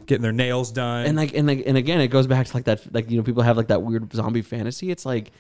getting 0.07 0.23
their 0.23 0.33
nails 0.33 0.73
done. 0.73 1.07
and 1.07 1.17
like 1.17 1.35
and 1.35 1.47
like 1.47 1.63
and 1.67 1.77
again 1.77 2.01
it 2.01 2.09
goes 2.09 2.27
back 2.27 2.47
to 2.47 2.57
like 2.57 2.65
that 2.65 2.93
like 2.95 3.11
you 3.11 3.17
know 3.17 3.23
people 3.23 3.43
have 3.43 3.57
like 3.57 3.69
that 3.69 3.83
weird 3.83 4.13
zombie 4.13 4.43
fantasy 4.43 4.91
it's 4.91 5.05
like 5.07 5.31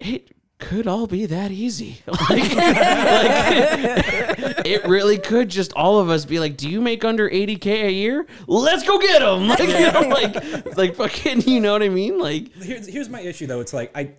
it 0.00 0.30
could 0.58 0.86
all 0.86 1.06
be 1.06 1.26
that 1.26 1.50
easy 1.50 2.00
like, 2.06 2.20
like, 2.30 2.56
it 4.66 4.84
really 4.86 5.18
could 5.18 5.48
just 5.50 5.72
all 5.74 5.98
of 5.98 6.08
us 6.08 6.24
be 6.24 6.38
like 6.40 6.56
do 6.56 6.68
you 6.68 6.80
make 6.80 7.04
under 7.04 7.28
80k 7.28 7.66
a 7.84 7.92
year 7.92 8.26
let's 8.46 8.82
go 8.86 8.98
get 8.98 9.20
them 9.20 9.48
like 9.48 9.58
you 9.60 9.92
know 9.92 10.08
like 10.08 10.76
like 10.76 10.94
fucking 10.96 11.42
you 11.42 11.60
know 11.60 11.72
what 11.72 11.82
i 11.82 11.88
mean 11.88 12.18
like 12.18 12.52
here's 12.54 12.86
here's 12.86 13.08
my 13.08 13.20
issue 13.20 13.46
though. 13.46 13.60
It's 13.60 13.74
like 13.74 13.90
I 13.94 14.12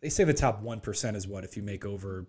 they 0.00 0.08
say 0.08 0.24
the 0.24 0.34
top 0.34 0.62
one 0.62 0.80
percent 0.80 1.16
is 1.16 1.26
what 1.26 1.44
if 1.44 1.56
you 1.56 1.62
make 1.62 1.84
over 1.84 2.26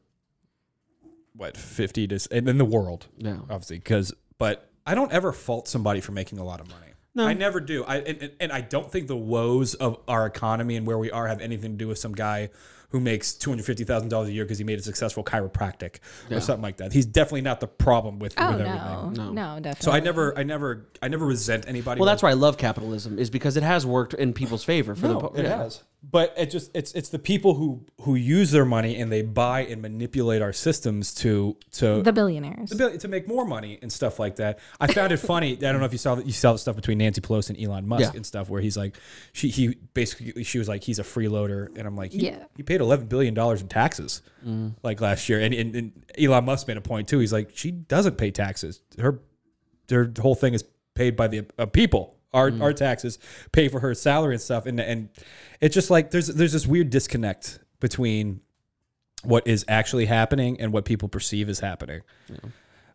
what 1.34 1.56
fifty 1.56 2.08
to 2.08 2.20
and 2.32 2.50
in 2.50 2.58
the 2.58 2.66
world, 2.66 3.08
Yeah. 3.18 3.38
obviously 3.50 3.78
because 3.78 4.14
but 4.38 4.67
I 4.88 4.96
don't 4.96 5.12
ever 5.12 5.32
fault 5.34 5.68
somebody 5.68 6.00
for 6.02 6.14
making 6.14 6.40
a 6.40 6.44
lot 6.44 6.60
of 6.62 6.68
money. 6.70 6.82
No. 7.14 7.28
I 7.28 7.34
never 7.34 7.60
do. 7.60 7.84
I 7.84 7.98
and, 7.98 8.22
and- 8.22 8.32
and 8.40 8.52
I 8.52 8.62
don't 8.62 8.92
think 8.92 9.08
the 9.08 9.16
woes 9.18 9.74
of 9.76 9.98
our 10.08 10.26
economy 10.26 10.76
and 10.78 10.86
where 10.88 10.98
we 10.98 11.12
are 11.12 11.28
have 11.28 11.42
anything 11.42 11.72
to 11.74 11.78
do 11.78 11.88
with 11.88 11.98
some 11.98 12.14
guy 12.14 12.50
who 12.92 13.02
makes 13.02 13.34
two 13.34 13.50
hundred 13.50 13.66
fifty 13.66 13.84
thousand 13.84 14.08
dollars 14.10 14.30
a 14.30 14.32
year 14.32 14.46
because 14.46 14.60
he 14.60 14.64
made 14.64 14.80
a 14.80 14.82
successful 14.84 15.22
chiropractic 15.24 15.98
or 16.32 16.40
something 16.40 16.62
like 16.62 16.78
that. 16.78 16.94
He's 16.94 17.06
definitely 17.08 17.42
not 17.42 17.60
the 17.60 17.68
problem 17.68 18.18
with, 18.20 18.34
Oh 18.38 18.52
with 18.52 18.60
no, 18.62 18.66
everything. 19.08 19.36
no, 19.36 19.56
definitely. 19.60 19.82
So 19.84 19.92
I 19.92 20.00
never, 20.00 20.38
I 20.38 20.44
never, 20.44 20.86
I 21.02 21.08
never 21.10 21.26
resent 21.26 21.68
anybody. 21.68 22.00
well 22.00 22.06
that's 22.08 22.24
why 22.24 22.30
i 22.30 22.34
love 22.34 22.58
capitalism 22.58 23.20
is 23.20 23.30
because 23.30 23.58
it 23.58 23.64
has 23.64 23.86
worked 23.86 24.14
in 24.14 24.32
people's 24.32 24.64
favor 24.64 24.96
for 24.96 25.08
the 25.10 25.14
no, 25.16 25.20
po- 25.20 25.34
it 25.36 25.44
yeah. 25.44 25.58
has. 25.58 25.84
But 26.10 26.34
it 26.38 26.52
just 26.52 26.72
it's 26.74 26.94
it's 26.94 27.10
the 27.10 27.20
people 27.20 27.56
who 27.56 27.86
who 28.02 28.16
use 28.16 28.52
their 28.52 28.64
money 28.64 28.96
and 28.96 29.12
they 29.12 29.24
buy 29.24 29.66
and 29.66 29.82
manipulate 29.82 30.42
our 30.42 30.54
systems 30.54 31.14
to 31.16 31.58
to 31.74 32.02
the 32.02 32.14
billionaires. 32.14 32.70
to 32.70 32.98
to 32.98 33.08
make 33.10 33.28
more 33.28 33.44
money 33.46 33.78
and 33.82 33.92
stuff 33.92 34.18
like 34.18 34.38
that. 34.38 34.60
I 34.80 34.88
found 34.88 35.12
it 35.12 35.18
funny. 35.18 35.54
I 35.54 35.56
don't 35.60 35.80
know 35.80 35.86
if 35.86 35.92
you 35.92 35.98
saw 35.98 36.16
that 36.16 36.26
you 36.26 36.32
saw 36.32 36.54
the 36.54 36.60
stuff 36.60 36.78
between 36.78 37.00
Nancy 37.00 37.20
Pelosi 37.20 37.50
and 37.50 37.62
Elon 37.62 37.86
Musk 37.90 38.02
Yeah. 38.04 38.12
and 38.16 38.26
stuff 38.26 38.50
where 38.50 38.62
he's 38.62 38.78
like, 38.78 38.96
she 39.34 39.50
he 39.50 39.76
basically 39.94 40.44
she 40.46 40.60
was 40.60 40.70
like 40.70 40.84
he's 40.84 40.98
a 41.00 41.04
freeloader 41.04 41.78
and 41.78 41.86
I'm 41.86 41.98
like 41.98 42.14
he, 42.14 42.28
Yeah. 42.28 42.46
he 42.56 42.64
paid 42.64 42.80
eleven 42.80 43.08
billion 43.08 43.34
dollars 43.34 43.62
in 43.62 43.68
taxes 43.68 44.22
like 44.84 45.02
last 45.02 45.28
year 45.28 45.42
and, 45.42 45.54
and 45.54 45.76
and 45.76 46.06
Elon 46.18 46.46
Musk 46.46 46.70
made 46.70 46.78
a 46.78 46.82
point 46.82 47.10
too. 47.10 47.20
He's 47.20 47.34
like 47.34 47.52
she 47.54 47.72
doesn't 47.72 48.18
pay 48.18 48.32
taxes. 48.32 48.82
Her 48.98 49.20
her 49.90 50.10
whole 50.22 50.36
thing 50.36 50.54
is 50.54 50.64
paid 50.94 51.18
by 51.18 51.28
the 51.28 51.46
uh, 51.60 51.66
people. 51.66 52.17
Our, 52.34 52.52
mm. 52.52 52.62
our 52.62 52.74
taxes 52.74 53.20
pay 53.52 53.70
for 53.70 53.80
her 53.80 53.94
salary 53.94 54.36
and 54.36 54.42
stuff, 54.42 54.66
and 54.66 54.80
and 54.80 55.10
it's 55.62 55.74
just 55.74 55.90
like 55.90 56.12
there's 56.12 56.28
there's 56.28 56.54
this 56.54 56.68
weird 56.68 56.90
disconnect 56.90 57.60
between 57.80 58.42
what 59.24 59.48
is 59.48 59.66
actually 59.68 60.06
happening 60.06 60.60
and 60.60 60.74
what 60.74 60.86
people 60.86 61.10
perceive 61.10 61.50
as 61.50 61.60
happening. 61.60 62.02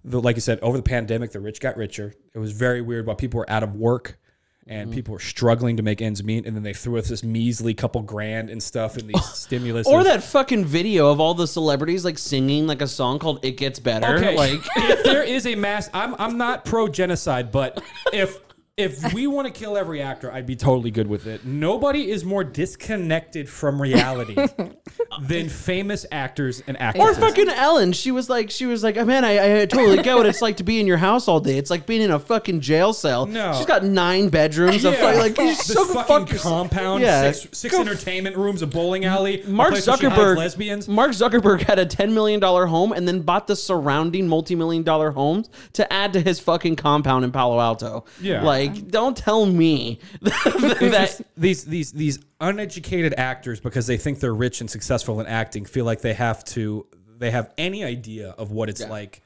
The, 0.05 0.21
like 0.21 0.37
you 0.37 0.43
said, 0.43 0.61
over 0.61 0.77
the 0.77 0.83
pandemic, 0.83 1.33
the 1.33 1.41
rich 1.41 1.61
got 1.61 1.77
richer. 1.77 2.15
It 2.35 2.39
was 2.39 2.53
very 2.53 2.83
weird 2.83 3.07
while 3.07 3.17
people 3.17 3.39
were 3.39 3.51
out 3.51 3.63
of 3.63 3.75
work 3.75 4.19
and 4.67 4.89
mm-hmm. 4.89 4.95
people 4.95 5.13
were 5.13 5.19
struggling 5.19 5.77
to 5.77 5.83
make 5.83 6.01
ends 6.01 6.23
meet, 6.23 6.47
and 6.47 6.55
then 6.55 6.63
they 6.63 6.73
threw 6.73 6.97
us 6.99 7.09
this 7.09 7.25
measly 7.25 7.75
couple 7.75 8.01
grand 8.03 8.49
and 8.49 8.63
stuff 8.63 8.97
in 8.97 9.07
these 9.09 9.25
stimulus. 9.35 9.87
or 9.87 10.05
that 10.05 10.23
fucking 10.23 10.65
video 10.65 11.11
of 11.11 11.21
all 11.21 11.35
the 11.35 11.47
celebrities 11.47 12.05
like 12.05 12.19
singing 12.19 12.67
like 12.67 12.81
a 12.81 12.87
song 12.87 13.19
called 13.19 13.45
"It 13.45 13.57
Gets 13.57 13.81
Better." 13.81 14.17
Okay, 14.17 14.37
Like, 14.37 14.61
if 14.77 15.03
there 15.05 15.23
is 15.23 15.47
a 15.47 15.55
mass, 15.55 15.91
I'm 15.93 16.15
I'm 16.19 16.39
not 16.39 16.65
pro 16.65 16.89
genocide, 16.89 17.51
but 17.51 17.83
if 18.13 18.39
if 18.79 19.13
we 19.13 19.27
want 19.27 19.47
to 19.47 19.53
kill 19.53 19.77
every 19.77 20.01
actor, 20.01 20.33
I'd 20.33 20.47
be 20.47 20.57
totally 20.57 20.91
good 20.91 21.07
with 21.07 21.27
it. 21.27 21.45
Nobody 21.45 22.11
is 22.11 22.25
more 22.25 22.43
disconnected 22.43 23.47
from 23.47 23.81
reality 23.81 24.35
than 25.21 25.51
famous 25.51 26.07
actors 26.11 26.63
and 26.67 26.81
actresses. 26.81 27.19
Or 27.19 27.23
actors. 27.23 27.37
fucking 27.37 27.49
Ellen. 27.51 27.93
She 27.93 28.11
was 28.11 28.31
like, 28.31 28.51
she 28.51 28.65
was 28.65 28.83
like, 28.83 28.97
oh, 28.97 29.05
man, 29.05 29.27
I, 29.27 29.61
I 29.63 29.67
totally 29.67 30.03
get 30.03 30.17
what 30.17 30.25
it's 30.25 30.41
like 30.41 30.57
to 30.57 30.65
be 30.65 30.81
in 30.81 30.87
your 30.87 30.97
house 30.97 31.29
all 31.29 31.39
day. 31.39 31.59
It's 31.59 31.69
like 31.69 31.85
being 31.85 32.01
in 32.01 32.11
a 32.11 32.19
fucking 32.19 32.61
jail 32.63 32.95
cell. 32.95 33.27
No. 33.27 33.53
she's 33.53 33.67
got 33.67 33.85
nine 33.85 34.31
bedrooms. 34.31 34.87
Of 34.87 34.97
fucking, 34.97 35.21
like, 35.21 35.37
she's 35.37 35.59
this 35.59 35.67
so 35.77 35.85
fucking 35.85 36.27
fucking 36.29 36.39
compound, 36.39 37.03
Yeah. 37.03 37.31
six, 37.31 37.59
six 37.59 37.75
Go 37.75 37.83
entertainment 37.83 38.39
rooms, 38.39 38.63
a 38.63 38.67
bowling 38.67 39.05
alley, 39.05 39.43
a 39.43 39.49
Mark 39.49 39.73
place 39.73 39.87
where 39.87 39.99
she 39.99 40.07
hides 40.07 40.19
Zuckerberg, 40.19 40.37
lesbians. 40.39 40.89
Mark 40.89 41.11
Zuckerberg 41.13 41.61
had 41.61 41.79
a 41.79 41.85
ten 41.85 42.15
million 42.15 42.41
dollar 42.41 42.65
home 42.65 42.93
and 42.93 43.07
then 43.07 43.21
bought 43.21 43.49
the 43.49 43.55
surrounding 43.57 44.29
multi 44.29 44.55
million 44.55 44.83
dollar 44.83 45.11
homes 45.11 45.51
to 45.75 45.93
add 45.93 46.15
to 46.15 46.21
his 46.23 46.41
fucking 46.41 46.77
compound 46.77 47.27
in 47.27 47.33
Palo 47.33 47.61
Alto. 47.61 48.07
Yeah. 48.19 48.43
like 48.43 48.62
don't 48.69 49.17
tell 49.17 49.47
me 49.47 49.99
that. 50.23 51.21
these 51.37 51.65
these 51.65 51.93
these 51.93 52.19
uneducated 52.41 53.15
actors 53.17 53.61
because 53.61 53.87
they 53.87 53.97
think 53.97 54.21
they're 54.21 54.35
rich 54.35 54.61
and 54.61 54.71
successful 54.71 55.21
in 55.21 55.27
acting 55.27 55.65
feel 55.65 55.85
like 55.85 56.01
they 56.01 56.15
have 56.15 56.45
to 56.45 56.87
they 57.19 57.31
have 57.31 57.53
any 57.59 57.85
idea 57.85 58.31
of 58.31 58.51
what 58.51 58.69
it's 58.69 58.87
like 58.89 59.23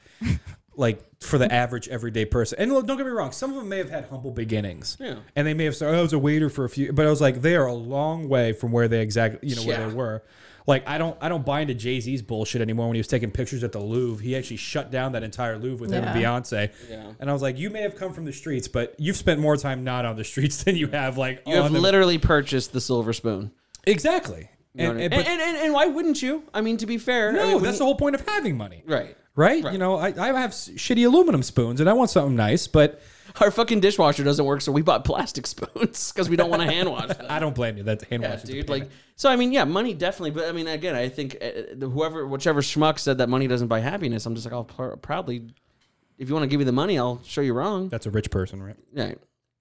like 0.76 1.02
for 1.22 1.38
the 1.38 1.50
average 1.52 1.88
everyday 1.88 2.24
person 2.26 2.58
and 2.60 2.70
look 2.72 2.86
don't 2.86 2.98
get 2.98 3.06
me 3.06 3.12
wrong 3.12 3.32
some 3.32 3.50
of 3.50 3.56
them 3.56 3.68
may 3.68 3.78
have 3.78 3.88
had 3.90 4.04
humble 4.10 4.30
beginnings 4.30 4.96
Yeah. 5.00 5.16
and 5.34 5.46
they 5.46 5.54
may 5.54 5.64
have 5.64 5.74
said 5.74 5.94
oh, 5.94 5.98
I 5.98 6.02
was 6.02 6.12
a 6.12 6.18
waiter 6.18 6.50
for 6.50 6.64
a 6.64 6.68
few 6.68 6.92
but 6.92 7.06
I 7.06 7.10
was 7.10 7.20
like 7.22 7.40
they 7.40 7.56
are 7.56 7.66
a 7.66 7.72
long 7.74 8.28
way 8.28 8.52
from 8.52 8.72
where 8.72 8.86
they 8.86 9.00
exactly 9.00 9.48
you 9.48 9.56
know 9.56 9.62
where 9.64 9.80
Yeah. 9.80 9.88
they 9.88 9.94
were 9.94 10.22
like 10.66 10.86
I 10.88 10.98
don't 10.98 11.16
I 11.20 11.28
don't 11.28 11.44
buy 11.44 11.60
into 11.60 11.74
Jay 11.74 12.00
Z's 12.00 12.22
bullshit 12.22 12.60
anymore 12.60 12.86
when 12.88 12.94
he 12.96 13.00
was 13.00 13.06
taking 13.08 13.30
pictures 13.30 13.62
at 13.64 13.72
the 13.72 13.78
Louvre 13.80 14.22
he 14.24 14.36
actually 14.36 14.56
shut 14.56 14.90
down 14.90 15.12
that 15.12 15.22
entire 15.22 15.58
Louvre 15.58 15.80
with 15.86 15.92
him 15.92 16.04
and 16.04 16.16
Beyonce 16.20 16.70
Yeah. 16.90 17.12
and 17.20 17.30
I 17.30 17.32
was 17.32 17.42
like 17.42 17.58
you 17.58 17.70
may 17.70 17.82
have 17.82 17.96
come 17.96 18.12
from 18.12 18.24
the 18.24 18.32
streets 18.32 18.66
but 18.68 18.94
you've 18.98 19.16
spent 19.16 19.40
more 19.40 19.56
time 19.56 19.84
not 19.84 20.04
on 20.04 20.16
the 20.16 20.24
streets 20.24 20.62
than 20.64 20.76
you 20.76 20.88
have 20.88 21.16
like 21.18 21.42
you 21.46 21.54
have 21.56 21.66
on 21.66 21.72
the- 21.72 21.80
literally 21.80 22.18
purchased 22.18 22.72
the 22.72 22.80
silver 22.80 23.12
spoon. 23.12 23.50
Exactly. 23.86 24.50
You 24.74 24.82
know 24.84 24.90
And, 24.90 24.98
what 24.98 25.00
I 25.00 25.04
and- 25.04 25.10
but 25.14 25.26
and, 25.26 25.40
and, 25.42 25.56
and 25.58 25.72
why 25.72 25.86
wouldn't 25.86 26.20
you? 26.22 26.42
I 26.52 26.60
mean, 26.60 26.76
to 26.78 26.86
be 26.86 26.98
fair, 26.98 27.32
no, 27.32 27.42
I 27.42 27.52
mean, 27.54 27.62
that's 27.62 27.78
the 27.78 27.84
whole 27.84 27.94
point 27.96 28.14
of 28.14 28.26
having 28.28 28.56
money, 28.56 28.82
right. 28.86 29.16
right? 29.34 29.62
Right. 29.64 29.72
You 29.72 29.78
know, 29.78 29.96
I, 29.96 30.08
I 30.08 30.38
have 30.38 30.50
s- 30.50 30.68
shitty 30.74 31.06
aluminum 31.06 31.42
spoons, 31.42 31.80
and 31.80 31.88
I 31.88 31.92
want 31.94 32.10
something 32.10 32.36
nice, 32.36 32.66
but 32.66 33.00
Our 33.40 33.50
fucking 33.50 33.80
dishwasher 33.80 34.24
doesn't 34.24 34.44
work, 34.44 34.60
so 34.62 34.72
we 34.72 34.82
bought 34.82 35.04
plastic 35.04 35.46
spoons 35.54 36.12
because 36.12 36.28
we 36.30 36.36
don't 36.36 36.50
want 36.50 36.62
to 36.62 36.68
hand 36.70 36.90
wash 36.90 37.08
them. 37.16 37.26
I 37.28 37.38
don't 37.38 37.54
blame 37.54 37.76
you. 37.76 37.82
That's 37.82 38.04
hand 38.04 38.22
Yeah, 38.22 38.30
wash, 38.30 38.42
dude. 38.42 38.68
Like, 38.68 38.88
so 39.16 39.28
I 39.30 39.36
mean, 39.36 39.52
yeah, 39.52 39.64
money 39.64 39.94
definitely. 39.94 40.30
But 40.32 40.48
I 40.48 40.52
mean, 40.52 40.66
again, 40.66 40.94
I 40.94 41.08
think 41.08 41.36
uh, 41.42 41.86
whoever, 41.86 42.26
whichever 42.26 42.60
schmuck 42.62 42.98
said 42.98 43.18
that 43.18 43.28
money 43.28 43.46
doesn't 43.46 43.68
buy 43.68 43.80
happiness, 43.80 44.24
I'm 44.26 44.34
just 44.34 44.46
like, 44.46 44.54
I'll 44.54 44.64
pr- 44.64 44.96
proudly. 44.96 45.48
If 46.18 46.28
you 46.28 46.34
want 46.34 46.44
to 46.44 46.48
give 46.48 46.58
me 46.58 46.64
the 46.64 46.72
money, 46.72 46.98
I'll 46.98 47.20
show 47.24 47.42
you 47.42 47.52
wrong. 47.52 47.88
that's 47.90 48.06
a 48.06 48.10
rich 48.10 48.30
person, 48.30 48.62
right? 48.62 48.76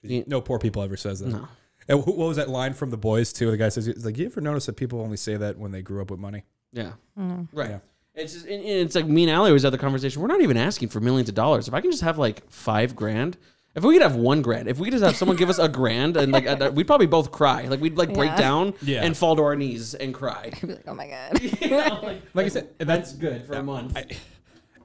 Yeah. 0.03 0.21
No 0.27 0.39
poor 0.39 0.57
people 0.59 0.81
ever 0.83 0.95
says 0.95 1.19
that. 1.19 1.29
No. 1.29 1.47
And 1.87 1.99
what 2.05 2.15
was 2.17 2.37
that 2.37 2.49
line 2.49 2.73
from 2.73 2.89
the 2.91 2.97
boys 2.97 3.33
too? 3.33 3.51
The 3.51 3.57
guy 3.57 3.69
says, 3.69 4.05
like, 4.05 4.17
you 4.17 4.25
ever 4.27 4.39
notice 4.41 4.65
that 4.67 4.77
people 4.77 5.01
only 5.01 5.17
say 5.17 5.35
that 5.35 5.57
when 5.57 5.71
they 5.71 5.81
grew 5.81 6.01
up 6.01 6.09
with 6.11 6.19
money?" 6.19 6.43
Yeah. 6.71 6.93
Right. 7.17 7.71
Yeah. 7.71 7.79
It's 8.15 8.33
just, 8.33 8.45
and- 8.45 8.63
and 8.63 8.79
it's 8.85 8.95
like 8.95 9.05
me 9.05 9.23
and 9.23 9.31
Allie 9.31 9.49
always 9.49 9.63
had 9.63 9.73
the 9.73 9.77
conversation. 9.77 10.21
We're 10.21 10.29
not 10.29 10.39
even 10.41 10.55
asking 10.57 10.87
for 10.89 10.99
millions 11.01 11.27
of 11.27 11.35
dollars. 11.35 11.67
If 11.67 11.73
I 11.73 11.81
can 11.81 11.91
just 11.91 12.03
have 12.03 12.17
like 12.17 12.49
five 12.49 12.95
grand, 12.95 13.37
if 13.75 13.83
we 13.83 13.93
could 13.95 14.01
have 14.01 14.15
one 14.15 14.41
grand, 14.41 14.67
if 14.69 14.79
we 14.79 14.85
could 14.85 14.93
just 14.93 15.03
have 15.03 15.15
someone 15.15 15.37
give 15.37 15.49
us 15.49 15.59
a 15.59 15.67
grand, 15.67 16.15
and 16.17 16.31
like 16.31 16.47
uh, 16.47 16.71
we'd 16.73 16.87
probably 16.87 17.07
both 17.07 17.31
cry. 17.31 17.63
Like 17.67 17.81
we'd 17.81 17.97
like 17.97 18.13
break 18.13 18.31
Yeah. 18.31 18.37
down 18.37 18.73
Yeah. 18.81 19.03
and 19.03 19.15
fall 19.17 19.35
to 19.35 19.41
our 19.43 19.55
knees 19.55 19.93
and 19.95 20.13
cry. 20.13 20.51
I'd 20.53 20.61
be 20.61 20.67
like, 20.73 20.83
oh 20.87 20.93
my 20.95 21.07
god. 21.07 21.41
You 21.61 21.69
know, 21.69 21.99
like, 22.03 22.21
Like 22.33 22.45
I 22.45 22.49
said, 22.49 22.69
and 22.79 22.87
that's 22.89 23.11
that's 23.11 23.19
good 23.19 23.45
for 23.45 23.53
a 23.53 23.63
month. 23.63 23.97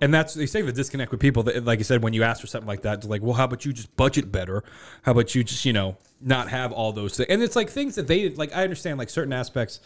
And 0.02 0.14
that's 0.14 0.32
they 0.34 0.46
say 0.46 0.62
the 0.62 0.72
disconnect 0.72 1.10
with 1.10 1.20
people 1.20 1.42
that, 1.44 1.62
like 1.64 1.78
you 1.78 1.84
said, 1.84 2.02
when 2.02 2.14
you 2.14 2.22
ask 2.22 2.40
for 2.40 2.46
something 2.46 2.66
like 2.66 2.82
that, 2.82 2.98
it's 2.98 3.06
like, 3.06 3.22
well, 3.22 3.34
how 3.34 3.44
about 3.44 3.64
you 3.66 3.72
just 3.72 3.94
budget 3.96 4.32
better? 4.32 4.64
How 5.02 5.12
about 5.12 5.34
you 5.34 5.44
just, 5.44 5.64
you 5.66 5.74
know, 5.74 5.96
not 6.22 6.48
have 6.48 6.72
all 6.72 6.92
those 6.92 7.16
things? 7.18 7.28
And 7.28 7.42
it's 7.42 7.54
like 7.54 7.68
things 7.68 7.96
that 7.96 8.06
they 8.06 8.30
like. 8.30 8.56
I 8.56 8.62
understand 8.64 8.98
like 8.98 9.10
certain 9.10 9.32
aspects. 9.34 9.80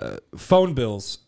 Uh, 0.00 0.16
phone 0.36 0.74
bills, 0.74 1.18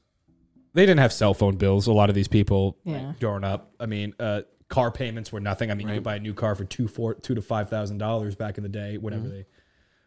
they 0.74 0.82
didn't 0.84 0.98
have 1.00 1.12
cell 1.12 1.32
phone 1.32 1.56
bills. 1.56 1.86
A 1.86 1.92
lot 1.92 2.08
of 2.08 2.14
these 2.16 2.28
people 2.28 2.76
like, 2.84 3.00
Yeah. 3.00 3.12
growing 3.20 3.44
up. 3.44 3.70
I 3.80 3.86
mean, 3.86 4.14
uh, 4.18 4.42
car 4.72 4.90
payments 4.90 5.30
were 5.30 5.38
nothing. 5.38 5.70
I 5.70 5.74
mean, 5.74 5.86
you 5.86 5.94
could 5.96 6.02
buy 6.02 6.16
a 6.16 6.18
new 6.18 6.32
car 6.32 6.54
for 6.54 6.64
two, 6.64 6.88
four, 6.88 7.12
two 7.12 7.34
to 7.34 7.42
five 7.42 7.68
thousand 7.68 7.98
dollars 7.98 8.34
back 8.34 8.56
in 8.56 8.62
the 8.62 8.70
day, 8.70 8.96
whatever 8.96 9.24
mm-hmm. 9.24 9.36
they. 9.36 9.46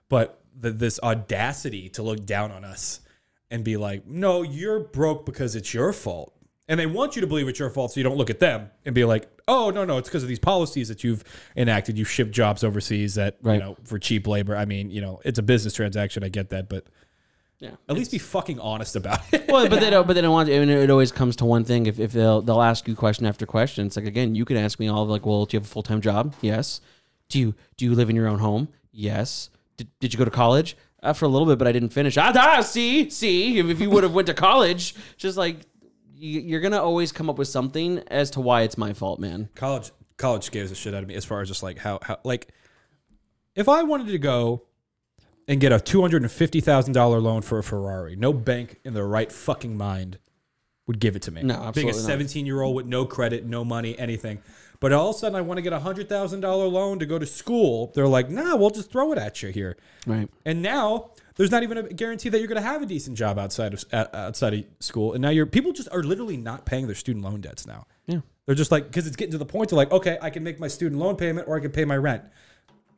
But 0.10 0.42
the, 0.60 0.72
this 0.72 1.00
audacity 1.04 1.88
to 1.90 2.02
look 2.02 2.26
down 2.26 2.52
on 2.52 2.66
us 2.66 3.02
and 3.52 3.64
be 3.64 3.78
like, 3.78 4.08
no, 4.08 4.42
you're 4.42 4.80
broke 4.80 5.24
because 5.24 5.56
it's 5.56 5.72
your 5.72 5.94
fault. 5.94 6.34
And 6.68 6.80
they 6.80 6.88
want 6.88 7.16
you 7.16 7.22
to 7.22 7.28
believe 7.28 7.48
it's 7.48 7.60
your 7.60 7.70
fault 7.70 7.92
so 7.92 8.00
you 8.00 8.04
don't 8.04 8.18
look 8.18 8.32
at 8.32 8.40
them 8.40 8.72
and 8.86 8.96
be 8.96 9.06
like, 9.06 9.30
oh, 9.48 9.70
no, 9.70 9.86
no, 9.86 10.00
it's 10.00 10.10
because 10.10 10.24
of 10.24 10.30
these 10.30 10.40
policies 10.40 10.88
that 10.88 11.04
you've 11.04 11.24
enacted. 11.56 11.96
You 11.96 12.04
ship 12.04 12.32
jobs 12.32 12.64
overseas 12.64 13.14
that, 13.16 13.38
Right. 13.44 13.54
you 13.54 13.60
know, 13.60 13.78
for 13.84 14.00
cheap 14.00 14.26
labor. 14.26 14.58
I 14.58 14.66
mean, 14.66 14.90
you 14.90 15.00
know, 15.00 15.22
it's 15.24 15.38
a 15.38 15.44
business 15.44 15.76
transaction. 15.76 16.24
I 16.24 16.30
get 16.30 16.50
that. 16.50 16.70
But 16.70 16.88
yeah. 17.60 17.72
at 17.88 17.95
least 17.95 18.11
be 18.11 18.18
fucking 18.18 18.60
honest 18.60 18.95
about 18.95 19.22
it. 19.32 19.48
well, 19.48 19.68
but 19.69 19.80
they 19.80 19.90
don't. 19.90 20.06
But 20.06 20.14
they 20.14 20.22
don't 20.22 20.32
want. 20.32 20.49
To, 20.49 20.56
I 20.56 20.60
mean, 20.60 20.69
it 20.69 20.90
always 20.90 21.11
comes 21.11 21.36
to 21.38 21.45
one 21.45 21.64
thing. 21.64 21.86
If, 21.86 21.99
if 21.99 22.11
they'll 22.11 22.41
they'll 22.41 22.61
ask 22.61 22.88
you 22.88 22.95
question 22.95 23.26
after 23.26 23.45
question. 23.45 23.88
It's 23.88 23.95
like 23.95 24.06
again, 24.06 24.36
you 24.36 24.45
could 24.45 24.57
ask 24.57 24.80
me 24.80 24.88
all 24.88 25.03
of 25.03 25.10
like, 25.10 25.26
well, 25.26 25.45
do 25.45 25.56
you 25.56 25.60
have 25.60 25.68
a 25.68 25.69
full 25.69 25.84
time 25.84 26.02
job? 26.02 26.36
Yes. 26.41 26.82
Do 27.30 27.40
you 27.40 27.56
do 27.77 27.86
you 27.86 27.95
live 27.95 28.10
in 28.10 28.15
your 28.15 28.27
own 28.27 28.40
home? 28.40 28.68
Yes. 28.91 29.49
Did, 29.77 29.88
did 29.99 30.14
you 30.14 30.18
go 30.18 30.26
to 30.26 30.32
college? 30.32 30.77
Uh, 31.03 31.14
for 31.14 31.26
a 31.26 31.27
little 31.27 31.48
bit, 31.48 31.60
but 31.60 31.68
I 31.68 31.72
didn't 31.72 31.90
finish. 31.90 32.18
Ah, 32.18 32.32
ah 32.36 32.61
see, 32.61 33.10
see. 33.10 33.60
If, 33.60 33.68
if 33.68 33.80
you 33.80 33.90
would 33.91 34.03
have 34.03 34.14
went 34.14 34.27
to 34.27 34.34
college, 34.34 34.95
just 35.18 35.38
like 35.38 35.57
you, 36.15 36.41
you're 36.41 36.61
gonna 36.61 36.82
always 36.82 37.11
come 37.11 37.30
up 37.30 37.38
with 37.38 37.48
something 37.48 37.99
as 38.07 38.32
to 38.32 38.41
why 38.41 38.61
it's 38.61 38.77
my 38.77 38.94
fault, 38.94 39.19
man. 39.19 39.49
college 39.56 39.91
college 40.18 40.44
scares 40.44 40.69
the 40.69 40.76
shit 40.76 40.94
out 40.94 41.03
of 41.03 41.10
me 41.10 41.15
as 41.15 41.26
far 41.26 41.41
as 41.41 41.48
just 41.49 41.61
like 41.61 41.77
how 41.77 41.99
how 42.02 42.18
like 42.23 42.48
if 43.53 43.68
I 43.68 43.84
wanted 43.84 44.07
to 44.07 44.18
go 44.18 44.64
and 45.48 45.60
get 45.60 45.72
a 45.72 45.80
two 45.80 46.02
hundred 46.02 46.24
and 46.24 46.32
fifty 46.32 46.62
thousand 46.62 46.94
dollar 46.94 47.20
loan 47.20 47.42
for 47.42 47.58
a 47.58 47.64
Ferrari, 47.64 48.16
no 48.16 48.34
bank 48.34 48.80
in 48.84 48.94
their 48.94 49.08
right 49.08 49.32
fucking 49.32 49.78
mind 49.78 50.20
would 50.88 51.00
give 51.00 51.16
it 51.16 51.24
to 51.24 51.32
me. 51.32 51.42
No, 51.42 51.56
absolutely 51.56 51.84
Being 51.84 51.96
a 51.96 51.98
seventeen 51.98 52.46
year 52.46 52.62
old 52.62 52.76
with 52.76 52.86
no 52.86 53.06
credit, 53.06 53.46
no 53.46 53.64
money, 53.64 53.98
anything. 53.98 54.42
But 54.80 54.92
all 54.92 55.10
of 55.10 55.16
a 55.16 55.20
sudden, 55.20 55.36
I 55.36 55.42
want 55.42 55.58
to 55.58 55.62
get 55.62 55.74
a 55.74 55.80
hundred 55.80 56.10
thousand 56.10 56.42
dollar 56.42 56.68
loan 56.68 57.00
to 57.00 57.06
go 57.06 57.18
to 57.18 57.26
school. 57.26 57.92
They're 57.96 58.08
like, 58.08 58.30
"Nah, 58.30 58.56
we'll 58.56 58.70
just 58.70 58.92
throw 58.92 59.12
it 59.12 59.18
at 59.18 59.42
you 59.42 59.50
here." 59.50 59.78
Right. 60.06 60.30
And 60.46 60.62
now 60.62 61.12
there's 61.36 61.52
not 61.52 61.64
even 61.64 61.78
a 61.78 61.84
guarantee 61.84 62.30
that 62.30 62.40
you're 62.40 62.48
going 62.48 62.62
to 62.62 62.68
have 62.68 62.82
a 62.82 62.86
decent 62.86 63.18
job 63.18 63.40
outside 63.40 63.74
of 63.74 63.86
outside 63.94 64.54
of 64.54 64.66
school. 64.80 65.14
And 65.14 65.22
now 65.22 65.30
you're 65.30 65.46
people 65.46 65.72
just 65.72 65.90
are 65.92 66.04
literally 66.04 66.38
not 66.38 66.66
paying 66.66 66.88
their 66.88 66.96
student 66.96 67.24
loan 67.26 67.42
debts 67.42 67.66
now. 67.66 67.88
Yeah. 68.06 68.20
They're 68.46 68.56
just 68.56 68.72
like 68.72 68.86
because 68.86 69.08
it's 69.08 69.16
getting 69.16 69.32
to 69.32 69.38
the 69.38 69.46
point 69.46 69.70
to 69.70 69.76
like, 69.76 69.92
okay, 69.92 70.18
I 70.22 70.30
can 70.30 70.44
make 70.44 70.60
my 70.60 70.68
student 70.68 71.00
loan 71.02 71.16
payment 71.16 71.48
or 71.48 71.58
I 71.58 71.60
can 71.62 71.72
pay 71.72 71.86
my 71.86 71.98
rent. 71.98 72.24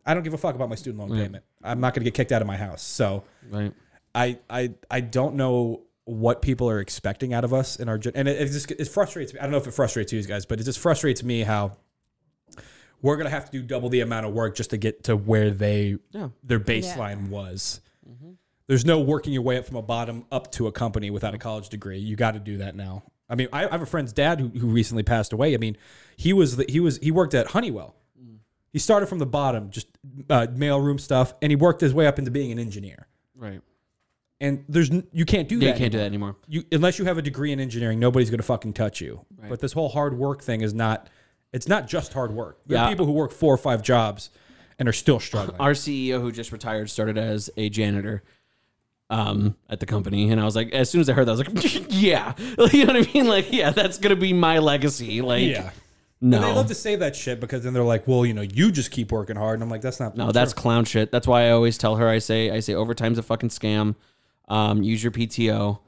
I 0.08 0.14
don't 0.16 0.24
give 0.24 0.34
a 0.34 0.38
fuck 0.38 0.56
about 0.56 0.70
my 0.70 0.76
student 0.76 1.00
loan 1.08 1.16
payment. 1.20 1.44
I'm 1.64 1.80
not 1.80 1.94
going 1.94 2.04
to 2.04 2.10
get 2.10 2.16
kicked 2.16 2.32
out 2.32 2.42
of 2.42 2.48
my 2.48 2.58
house. 2.58 2.82
So 2.82 3.24
Right. 3.50 3.74
I 4.16 4.40
I 4.50 4.74
I 4.90 5.02
don't 5.02 5.36
know 5.36 5.84
what 6.06 6.42
people 6.42 6.70
are 6.70 6.80
expecting 6.80 7.34
out 7.34 7.44
of 7.44 7.54
us 7.54 7.76
in 7.76 7.90
our 7.90 8.00
and 8.16 8.28
it, 8.28 8.42
it 8.42 8.46
just 8.52 8.72
it 8.72 8.88
frustrates 8.88 9.34
me. 9.34 9.40
I 9.40 9.44
don't 9.44 9.52
know 9.52 9.58
if 9.58 9.68
it 9.68 9.72
frustrates 9.72 10.12
you 10.14 10.24
guys, 10.24 10.46
but 10.46 10.60
it 10.60 10.64
just 10.64 10.80
frustrates 10.80 11.22
me 11.24 11.42
how 11.44 11.76
we're 13.02 13.18
gonna 13.18 13.30
have 13.30 13.46
to 13.46 13.52
do 13.52 13.62
double 13.62 13.90
the 13.90 14.00
amount 14.02 14.26
of 14.26 14.34
work 14.34 14.56
just 14.56 14.72
to 14.72 14.78
get 14.78 15.04
to 15.04 15.16
where 15.16 15.52
they 15.52 15.98
Yeah. 16.12 16.30
their 16.44 16.60
baseline 16.60 17.30
was. 17.30 17.82
Mm-hmm. 18.10 18.32
There's 18.68 18.86
no 18.86 19.00
working 19.00 19.34
your 19.34 19.44
way 19.44 19.58
up 19.58 19.66
from 19.66 19.76
a 19.78 19.82
bottom 19.82 20.26
up 20.32 20.52
to 20.54 20.68
a 20.68 20.72
company 20.72 21.10
without 21.10 21.34
a 21.34 21.38
college 21.38 21.70
degree. 21.70 22.00
You 22.00 22.16
got 22.16 22.32
to 22.32 22.40
do 22.40 22.58
that 22.58 22.76
now. 22.76 23.04
I 23.30 23.36
mean, 23.36 23.50
I, 23.54 23.66
I 23.68 23.72
have 23.72 23.82
a 23.82 23.86
friend's 23.86 24.14
dad 24.14 24.40
who, 24.40 24.48
who 24.50 24.68
recently 24.68 25.04
passed 25.04 25.34
away. 25.34 25.54
I 25.54 25.58
mean, 25.58 25.78
he 26.16 26.32
was 26.34 26.56
the, 26.56 26.66
he 26.70 26.80
was 26.80 26.98
he 27.00 27.12
worked 27.12 27.34
at 27.34 27.48
Honeywell. 27.48 27.96
He 28.78 28.80
started 28.80 29.08
from 29.08 29.18
the 29.18 29.26
bottom, 29.26 29.72
just 29.72 29.88
uh, 30.30 30.46
mailroom 30.52 31.00
stuff, 31.00 31.34
and 31.42 31.52
he 31.52 31.56
worked 31.56 31.82
his 31.82 31.96
way 31.96 32.06
up 32.06 32.20
into 32.20 32.30
being 32.30 32.52
an 32.52 32.60
engineer. 32.60 33.08
Right. 33.36 33.60
And 34.40 34.64
there's 34.70 34.92
n- 34.92 35.08
you 35.12 35.26
can't 35.26 35.48
do 35.50 35.56
Yeah, 35.56 35.72
that. 35.72 35.78
you 35.78 35.80
can't 35.80 35.92
do 35.94 35.98
anymore 36.00 36.36
that 36.36 36.46
anymore. 36.52 36.64
you 36.70 36.78
unless 36.78 37.00
you 37.00 37.06
have 37.06 37.18
a 37.18 37.24
degree 37.24 37.52
in 37.52 37.60
engineering, 37.60 37.98
nobody's 38.00 38.30
gonna 38.30 38.44
fucking 38.44 38.74
touch 38.74 39.02
you. 39.02 39.26
But 39.50 39.62
this 39.62 39.74
whole 39.74 39.90
hard 39.90 40.16
work 40.16 40.44
thing 40.44 40.62
is 40.62 40.76
not. 40.76 41.10
It's 41.54 41.68
not 41.68 41.88
just 41.88 42.14
hard 42.14 42.32
work. 42.32 42.60
There 42.68 42.78
are 42.78 42.84
Yeah. 42.84 42.90
people 42.90 43.08
who 43.08 43.14
work 43.14 43.32
four 43.32 43.52
or 43.52 43.58
five 43.58 43.82
jobs 43.82 44.30
and 44.78 44.88
are 44.88 44.94
still 44.94 45.20
struggling. 45.20 45.60
Our 45.60 45.72
CEO 45.72 46.22
who 46.22 46.32
just 46.32 46.52
retired 46.52 46.92
started 46.92 47.18
as 47.18 47.50
a 47.58 47.70
janitor 47.70 48.22
um 49.10 49.56
at 49.72 49.80
the 49.80 49.88
company 49.88 50.30
and 50.30 50.40
I 50.40 50.46
was 50.46 50.56
like 50.56 50.72
as 50.72 50.88
soon 50.90 51.02
as 51.02 51.10
I 51.10 51.14
heard 51.14 51.26
that 51.26 51.32
I 51.32 51.36
was 51.36 51.48
like 51.48 51.86
yeah 51.90 52.34
you 52.74 52.86
know 52.86 52.94
what 52.94 53.08
I 53.08 53.12
mean 53.12 53.28
like 53.28 53.52
yeah 53.52 53.72
that's 53.72 53.98
going 53.98 54.14
to 54.14 54.20
be 54.22 54.34
my 54.34 54.60
legacy 54.60 55.22
like 55.22 55.44
yeah. 55.48 55.72
No 56.20 56.38
And 56.38 56.46
they 56.46 56.54
love 56.54 56.68
to 56.68 56.76
say 56.76 56.96
that 56.96 57.16
shit 57.16 57.40
because 57.40 57.64
then 57.64 57.74
they're 57.74 57.84
like, 57.84 58.08
well, 58.08 58.26
you 58.26 58.34
know, 58.34 58.42
you 58.42 58.72
just 58.72 58.92
keep 58.92 59.12
working 59.12 59.36
hard, 59.36 59.56
and 59.56 59.64
I'm 59.64 59.70
like, 59.70 59.82
that's 59.82 60.00
not. 60.00 60.18
No, 60.18 60.32
that's 60.32 60.54
clown 60.54 60.86
shit. 60.86 61.12
That's 61.12 61.28
why 61.28 61.48
I 61.48 61.52
always 61.52 61.78
tell 61.78 61.98
her 61.98 62.08
I 62.08 62.20
say 62.20 62.52
I 62.52 62.60
say 62.60 62.74
overtime's 62.74 63.18
a 63.18 63.24
fucking 63.24 63.50
scam. 63.50 63.96
Um, 64.48 64.82
use 64.82 65.04
your 65.04 65.12
PTO. 65.12 65.80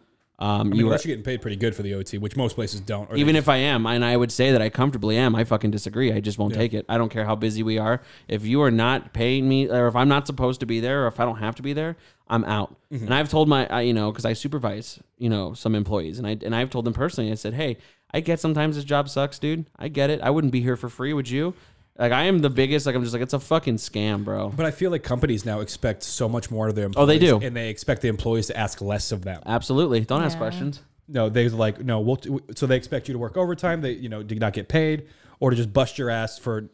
Um, 0.41 0.61
I 0.61 0.64
mean, 0.64 0.76
you 0.76 0.85
are, 0.85 0.88
unless 0.88 1.03
you're 1.03 1.11
getting 1.11 1.26
paid 1.26 1.41
pretty 1.41 1.57
good 1.57 1.76
for 1.76 1.84
the 1.84 1.93
OT, 1.95 2.18
which 2.18 2.38
most 2.38 2.56
places 2.56 2.80
don't. 2.80 3.14
Even 3.14 3.35
if 3.35 3.49
I 3.49 3.57
am, 3.57 3.85
and 3.85 4.06
I 4.06 4.15
would 4.15 4.31
say 4.31 4.53
that 4.53 4.61
I 4.61 4.69
comfortably 4.69 5.18
am, 5.18 5.35
I 5.35 5.43
fucking 5.43 5.72
disagree. 5.72 6.14
I 6.14 6.22
just 6.22 6.38
won't 6.38 6.53
take 6.53 6.73
it. 6.73 6.85
I 6.88 6.97
don't 6.97 7.10
care 7.10 7.26
how 7.26 7.35
busy 7.35 7.61
we 7.61 7.77
are. 7.77 8.01
If 8.30 8.45
you 8.45 8.61
are 8.61 8.72
not 8.72 9.11
paying 9.11 9.49
me, 9.49 9.69
or 9.69 9.88
if 9.88 9.97
I'm 9.97 10.07
not 10.07 10.27
supposed 10.27 10.61
to 10.61 10.65
be 10.65 10.80
there, 10.80 11.03
or 11.03 11.07
if 11.07 11.19
I 11.19 11.26
don't 11.26 11.39
have 11.39 11.56
to 11.56 11.61
be 11.61 11.73
there, 11.73 11.97
I'm 12.30 12.45
out. 12.45 12.73
Mm-hmm. 12.89 13.06
And 13.06 13.14
I've 13.14 13.27
told 13.27 13.49
my, 13.49 13.68
I, 13.68 13.81
you 13.81 13.93
know, 13.93 14.11
because 14.11 14.23
I 14.23 14.31
supervise, 14.31 14.99
you 15.18 15.30
know, 15.30 15.53
some 15.53 15.76
employees, 15.76 16.19
and 16.19 16.27
I 16.27 16.38
and 16.41 16.56
I've 16.56 16.69
told 16.69 16.85
them 16.85 16.93
personally. 16.93 17.31
I 17.34 17.35
said, 17.35 17.53
hey, 17.53 17.77
I 18.11 18.19
get 18.22 18.40
sometimes 18.40 18.76
this 18.76 18.86
job 18.86 19.10
sucks, 19.10 19.40
dude. 19.40 19.65
I 19.77 19.88
get 19.88 20.10
it. 20.10 20.22
I 20.22 20.30
wouldn't 20.30 20.52
be 20.53 20.61
here 20.61 20.76
for 20.76 20.90
free, 20.90 21.14
would 21.14 21.30
you? 21.30 21.53
Like 21.98 22.11
I 22.11 22.23
am 22.23 22.40
the 22.40 22.49
biggest. 22.49 22.86
Like 22.86 22.95
I'm 22.95 23.02
just 23.03 23.14
like 23.14 23.22
it's 23.22 23.34
a 23.34 23.40
fucking 23.40 23.76
scam, 23.76 24.23
bro. 24.23 24.49
But 24.49 24.65
I 24.65 24.72
feel 24.72 24.90
like 24.90 25.03
companies 25.03 25.45
now 25.45 25.60
expect 25.60 26.02
so 26.03 26.30
much 26.30 26.49
more 26.49 26.69
of 26.69 26.76
their 26.76 26.90
Oh, 26.95 27.06
they 27.06 27.19
do. 27.19 27.40
and 27.41 27.56
they 27.56 27.69
expect 27.69 28.02
the 28.02 28.07
employees 28.07 28.48
to 28.48 28.57
ask 28.57 28.81
less 28.81 29.11
of 29.11 29.23
them. 29.23 29.41
Absolutely. 29.45 29.99
Don't 30.02 30.23
ask 30.23 30.36
Yeah. 30.36 30.40
questions. 30.40 30.81
No, 31.10 31.27
they 31.27 31.49
like 31.49 31.84
no. 31.84 31.99
We'll, 31.99 32.19
so 32.56 32.68
they 32.68 32.77
expect 32.77 33.07
you 33.10 33.14
to 33.14 33.19
work 33.19 33.36
overtime. 33.36 33.81
They 33.81 33.91
you 33.94 34.07
know 34.10 34.23
did 34.23 34.40
not 34.40 34.53
get 34.53 34.69
paid 34.69 35.07
or 35.41 35.49
to 35.49 35.56
just 35.56 35.73
bust 35.73 35.98
your 35.98 36.10
ass 36.10 36.38
for 36.38 36.69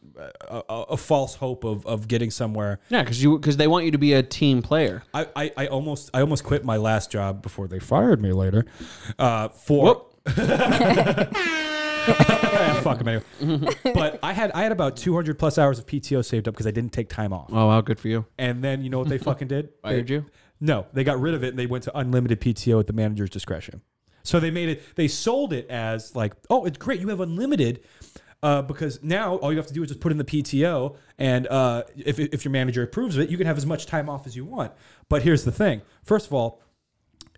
a, 0.49 0.61
a, 0.69 0.73
a 0.91 0.97
false 0.97 1.35
hope 1.35 1.63
of, 1.63 1.85
of 1.87 2.07
getting 2.07 2.29
somewhere. 2.31 2.79
Yeah, 2.89 3.01
because 3.01 3.23
you 3.23 3.37
because 3.39 3.57
they 3.57 3.67
want 3.67 3.85
you 3.85 3.91
to 3.91 3.97
be 3.97 4.13
a 4.13 4.21
team 4.21 4.61
player. 4.61 5.03
I, 5.13 5.27
I, 5.35 5.51
I 5.57 5.67
almost 5.67 6.09
I 6.13 6.21
almost 6.21 6.43
quit 6.43 6.63
my 6.65 6.77
last 6.77 7.09
job 7.11 7.41
before 7.41 7.67
they 7.67 7.79
fired 7.79 8.21
me 8.21 8.31
later. 8.31 8.65
Uh, 9.17 9.47
for 9.49 10.05
Yeah, 12.07 12.81
fuck 12.81 12.99
'em 12.99 13.07
anyway. 13.07 13.23
but 13.93 14.19
I 14.23 14.33
had 14.33 14.51
I 14.51 14.63
had 14.63 14.71
about 14.71 14.95
200 14.97 15.37
plus 15.39 15.57
hours 15.57 15.79
of 15.79 15.85
PTO 15.85 16.23
saved 16.23 16.47
up 16.47 16.53
because 16.53 16.67
I 16.67 16.71
didn't 16.71 16.93
take 16.93 17.09
time 17.09 17.33
off. 17.33 17.49
Oh 17.51 17.67
wow, 17.67 17.81
good 17.81 17.99
for 17.99 18.07
you. 18.07 18.25
And 18.37 18.63
then 18.63 18.83
you 18.83 18.89
know 18.89 18.99
what 18.99 19.09
they 19.09 19.17
fucking 19.17 19.47
did? 19.47 19.69
Fired 19.81 20.07
They- 20.07 20.13
you? 20.15 20.25
No, 20.61 20.85
they 20.93 21.03
got 21.03 21.19
rid 21.19 21.33
of 21.33 21.43
it 21.43 21.49
and 21.49 21.59
they 21.59 21.65
went 21.65 21.83
to 21.83 21.97
unlimited 21.97 22.39
PTO 22.39 22.79
at 22.79 22.87
the 22.87 22.93
manager's 22.93 23.29
discretion. 23.29 23.81
So 24.23 24.39
they 24.39 24.51
made 24.51 24.69
it. 24.69 24.95
They 24.95 25.07
sold 25.09 25.51
it 25.53 25.69
as 25.69 26.15
like, 26.15 26.33
oh, 26.49 26.63
it's 26.65 26.77
great. 26.77 27.01
You 27.01 27.09
have 27.09 27.19
unlimited. 27.19 27.81
Uh, 28.41 28.61
because 28.61 29.01
now 29.01 29.35
all 29.37 29.51
you 29.51 29.57
have 29.57 29.65
to 29.67 29.73
do 29.73 29.81
is 29.81 29.87
just 29.89 29.99
put 29.99 30.11
in 30.11 30.19
the 30.19 30.23
PTO, 30.23 30.95
and 31.17 31.47
uh, 31.47 31.81
if, 31.97 32.19
if 32.19 32.45
your 32.45 32.51
manager 32.51 32.83
approves 32.83 33.17
of 33.17 33.23
it, 33.23 33.29
you 33.31 33.37
can 33.37 33.47
have 33.47 33.57
as 33.57 33.65
much 33.65 33.87
time 33.87 34.07
off 34.07 34.27
as 34.27 34.35
you 34.35 34.45
want. 34.45 34.71
But 35.09 35.23
here's 35.23 35.45
the 35.45 35.51
thing: 35.51 35.81
first 36.03 36.27
of 36.27 36.33
all, 36.33 36.61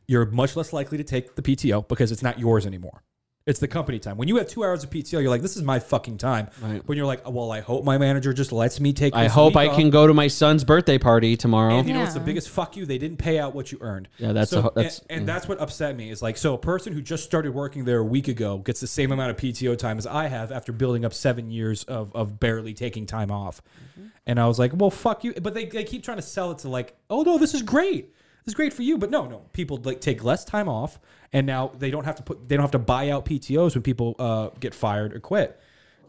you're 0.08 0.26
much 0.26 0.56
less 0.56 0.74
likely 0.74 0.98
to 0.98 1.04
take 1.04 1.36
the 1.36 1.42
PTO 1.42 1.88
because 1.88 2.12
it's 2.12 2.24
not 2.24 2.40
yours 2.40 2.66
anymore. 2.66 3.04
It's 3.46 3.62
the 3.62 3.68
company 3.70 3.98
time. 3.98 4.18
When 4.18 4.28
you 4.28 4.36
have 4.36 4.50
two 4.50 4.66
hours 4.66 4.84
of 4.84 4.90
PTO, 4.90 5.22
you're 5.22 5.30
like, 5.30 5.42
"This 5.42 5.56
is 5.56 5.64
my 5.64 5.80
fucking 5.80 6.18
time." 6.18 6.50
Right. 6.62 6.86
When 6.86 6.98
you're 6.98 7.08
like, 7.08 7.30
"Well, 7.30 7.50
I 7.50 7.62
hope 7.62 7.86
my 7.86 7.98
manager 7.98 8.34
just 8.34 8.52
lets 8.52 8.82
me 8.82 8.92
take." 8.92 9.16
I 9.16 9.28
hope 9.28 9.56
I 9.56 9.68
off." 9.70 9.78
can 9.78 9.90
go 9.90 10.06
to 10.06 10.14
my 10.14 10.28
son's 10.28 10.66
birthday 10.66 10.98
party 10.98 11.38
tomorrow. 11.38 11.78
And 11.78 11.88
you 11.88 11.94
know 11.94 12.02
what's 12.02 12.14
the 12.14 12.20
biggest 12.20 12.50
fuck 12.50 12.76
you? 12.76 12.86
They 12.86 12.98
didn't 12.98 13.20
pay 13.20 13.40
out 13.40 13.56
what 13.56 13.72
you 13.72 13.78
earned. 13.80 14.10
Yeah, 14.18 14.34
that's 14.34 14.52
so, 14.52 14.68
a- 14.68 14.74
that's- 14.76 15.00
and, 15.10 15.20
and 15.20 15.30
that's 15.30 15.48
what 15.48 15.62
upset 15.62 15.96
me 15.96 16.10
is 16.10 16.22
like 16.22 16.36
so 16.36 16.56
a 16.56 16.58
person 16.58 16.92
who 16.92 17.02
just 17.02 17.24
started 17.24 17.54
working 17.54 17.86
there 17.86 18.00
a 18.00 18.04
week 18.04 18.28
ago 18.28 18.58
gets 18.58 18.82
the 18.82 18.88
same 18.88 19.14
amount 19.14 19.32
of 19.32 19.38
PTO 19.38 19.78
time 19.78 19.98
as 19.98 20.06
I 20.06 20.28
have 20.28 20.52
after 20.52 20.74
building 20.74 21.06
up 21.06 21.14
seven 21.14 21.50
years 21.50 21.86
of, 21.86 22.14
of 22.14 22.42
barely 22.42 22.74
taking 22.74 23.06
time 23.06 23.32
off. 23.32 23.62
Mm-hmm. 23.98 24.08
And 24.26 24.42
I 24.42 24.48
was 24.48 24.60
like, 24.60 24.74
well, 24.76 24.92
fuck 24.92 25.24
you. 25.24 25.34
But 25.42 25.54
they, 25.54 25.64
they 25.64 25.86
keep 25.86 26.04
trying 26.04 26.18
to 26.18 26.22
sell 26.22 26.52
it 26.52 26.58
to 26.60 26.68
like, 26.68 26.98
oh 27.10 27.22
no, 27.24 27.38
this 27.38 27.54
is 27.54 27.62
great. 27.62 28.14
Is 28.48 28.54
great 28.54 28.74
for 28.74 28.82
you. 28.82 28.98
But 28.98 29.12
no, 29.12 29.28
no, 29.28 29.40
people 29.52 29.78
like 29.84 30.00
take 30.00 30.24
less 30.24 30.46
time 30.46 30.70
off, 30.70 31.00
and 31.34 31.46
now 31.46 31.74
they 31.78 31.92
don't 31.92 32.06
have 32.06 32.16
to 32.16 32.24
put 32.24 32.48
they 32.48 32.56
don't 32.56 32.64
have 32.64 32.72
to 32.72 32.80
buy 32.80 33.10
out 33.10 33.26
PTOs 33.26 33.76
when 33.76 33.84
people 33.84 34.16
uh, 34.18 34.50
get 34.60 34.74
fired 34.74 35.14
or 35.14 35.20
quit 35.20 35.60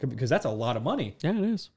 because 0.00 0.30
that's 0.30 0.44
a 0.44 0.50
lot 0.50 0.76
of 0.76 0.82
money. 0.84 1.16
yeah, 1.20 1.36
it 1.36 1.44
is. 1.44 1.70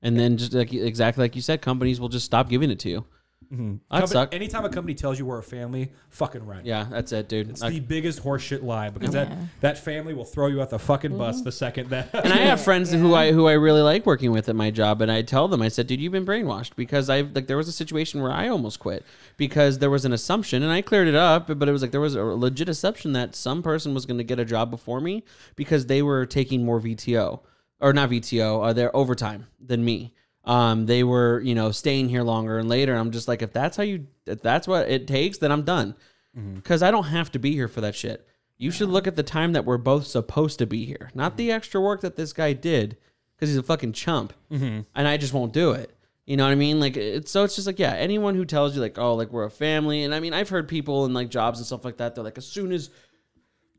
And 0.00 0.18
then 0.18 0.38
just 0.38 0.54
like 0.54 0.72
exactly 0.72 1.22
like 1.22 1.36
you 1.36 1.42
said, 1.42 1.60
companies 1.60 2.00
will 2.00 2.08
just 2.08 2.24
stop 2.24 2.48
giving 2.48 2.70
it 2.70 2.78
to 2.80 2.88
you. 2.88 3.04
That 3.52 4.04
Compa- 4.04 4.08
suck. 4.08 4.34
Anytime 4.34 4.64
a 4.64 4.70
company 4.70 4.94
tells 4.94 5.18
you 5.18 5.26
we're 5.26 5.38
a 5.38 5.42
family, 5.42 5.92
fucking 6.08 6.46
run. 6.46 6.62
Yeah, 6.64 6.86
that's 6.90 7.12
it, 7.12 7.28
dude. 7.28 7.50
It's 7.50 7.60
Like- 7.60 7.74
the 7.74 7.80
biggest 7.80 8.22
horseshit 8.24 8.62
lie 8.62 8.88
because 8.88 9.14
Yeah. 9.14 9.24
that 9.26 9.38
that 9.60 9.78
family 9.78 10.14
will 10.14 10.24
throw 10.24 10.46
you 10.46 10.62
out 10.62 10.70
the 10.70 10.78
fucking 10.78 11.18
bus 11.18 11.42
the 11.42 11.52
second 11.52 11.90
that. 11.90 12.08
and 12.14 12.32
I 12.32 12.38
have 12.38 12.60
friends 12.64 12.90
who 12.92 13.14
I 13.14 13.32
who 13.32 13.46
I 13.46 13.52
really 13.52 13.82
like 13.82 14.06
working 14.06 14.32
with 14.32 14.48
at 14.48 14.56
my 14.56 14.70
job, 14.70 15.02
and 15.02 15.12
I 15.12 15.20
tell 15.20 15.48
them, 15.48 15.60
I 15.60 15.68
said, 15.68 15.86
"Dude, 15.86 16.00
you've 16.00 16.12
been 16.12 16.24
brainwashed." 16.24 16.76
Because 16.76 17.10
I 17.10 17.20
like 17.20 17.46
there 17.46 17.58
was 17.58 17.68
a 17.68 17.72
situation 17.72 18.22
where 18.22 18.32
I 18.32 18.48
almost 18.48 18.78
quit 18.80 19.04
because 19.36 19.80
there 19.80 19.90
was 19.90 20.06
an 20.06 20.14
assumption, 20.14 20.62
and 20.62 20.72
I 20.72 20.80
cleared 20.80 21.08
it 21.08 21.14
up, 21.14 21.46
but 21.58 21.68
it 21.68 21.72
was 21.72 21.82
like 21.82 21.90
there 21.90 22.00
was 22.00 22.14
a 22.14 22.22
legit 22.22 22.70
assumption 22.70 23.12
that 23.12 23.34
some 23.34 23.62
person 23.62 23.92
was 23.92 24.06
going 24.06 24.18
to 24.18 24.24
get 24.24 24.38
a 24.40 24.44
job 24.46 24.70
before 24.70 25.00
me 25.00 25.24
because 25.56 25.86
they 25.86 26.00
were 26.00 26.24
taking 26.24 26.64
more 26.64 26.80
VTO 26.80 27.40
or 27.80 27.92
not 27.92 28.08
VTO, 28.10 28.62
uh, 28.64 28.72
their 28.72 28.94
overtime 28.96 29.46
than 29.60 29.84
me. 29.84 30.14
Um, 30.44 30.86
they 30.86 31.04
were 31.04 31.40
you 31.40 31.54
know 31.54 31.70
staying 31.70 32.08
here 32.08 32.22
longer 32.22 32.58
and 32.58 32.68
later. 32.68 32.94
I'm 32.94 33.10
just 33.10 33.28
like, 33.28 33.42
if 33.42 33.52
that's 33.52 33.76
how 33.76 33.82
you, 33.82 34.06
if 34.26 34.42
that's 34.42 34.66
what 34.66 34.88
it 34.88 35.06
takes, 35.06 35.38
then 35.38 35.52
I'm 35.52 35.62
done 35.62 35.94
mm-hmm. 36.36 36.54
because 36.54 36.82
I 36.82 36.90
don't 36.90 37.04
have 37.04 37.30
to 37.32 37.38
be 37.38 37.52
here 37.52 37.68
for 37.68 37.80
that 37.80 37.94
shit. 37.94 38.26
You 38.58 38.70
should 38.70 38.88
look 38.88 39.06
at 39.06 39.16
the 39.16 39.22
time 39.22 39.52
that 39.54 39.64
we're 39.64 39.78
both 39.78 40.06
supposed 40.06 40.58
to 40.60 40.66
be 40.66 40.84
here, 40.84 41.10
not 41.14 41.32
mm-hmm. 41.32 41.36
the 41.38 41.52
extra 41.52 41.80
work 41.80 42.00
that 42.02 42.16
this 42.16 42.32
guy 42.32 42.52
did 42.52 42.96
because 43.36 43.50
he's 43.50 43.58
a 43.58 43.62
fucking 43.62 43.92
chump, 43.92 44.32
mm-hmm. 44.50 44.80
and 44.94 45.08
I 45.08 45.16
just 45.16 45.32
won't 45.32 45.52
do 45.52 45.72
it. 45.72 45.96
You 46.26 46.36
know 46.36 46.44
what 46.44 46.52
I 46.52 46.56
mean? 46.56 46.78
Like 46.78 46.96
it's 46.96 47.30
so 47.30 47.44
it's 47.44 47.56
just 47.56 47.66
like 47.66 47.78
yeah, 47.78 47.94
anyone 47.94 48.34
who 48.34 48.44
tells 48.44 48.74
you 48.74 48.80
like 48.80 48.98
oh 48.98 49.14
like 49.14 49.32
we're 49.32 49.44
a 49.44 49.50
family, 49.50 50.04
and 50.04 50.14
I 50.14 50.20
mean 50.20 50.32
I've 50.32 50.48
heard 50.48 50.68
people 50.68 51.04
in 51.04 51.14
like 51.14 51.28
jobs 51.28 51.58
and 51.58 51.66
stuff 51.66 51.84
like 51.84 51.96
that. 51.96 52.14
They're 52.14 52.24
like 52.24 52.38
as 52.38 52.46
soon 52.46 52.72
as 52.72 52.90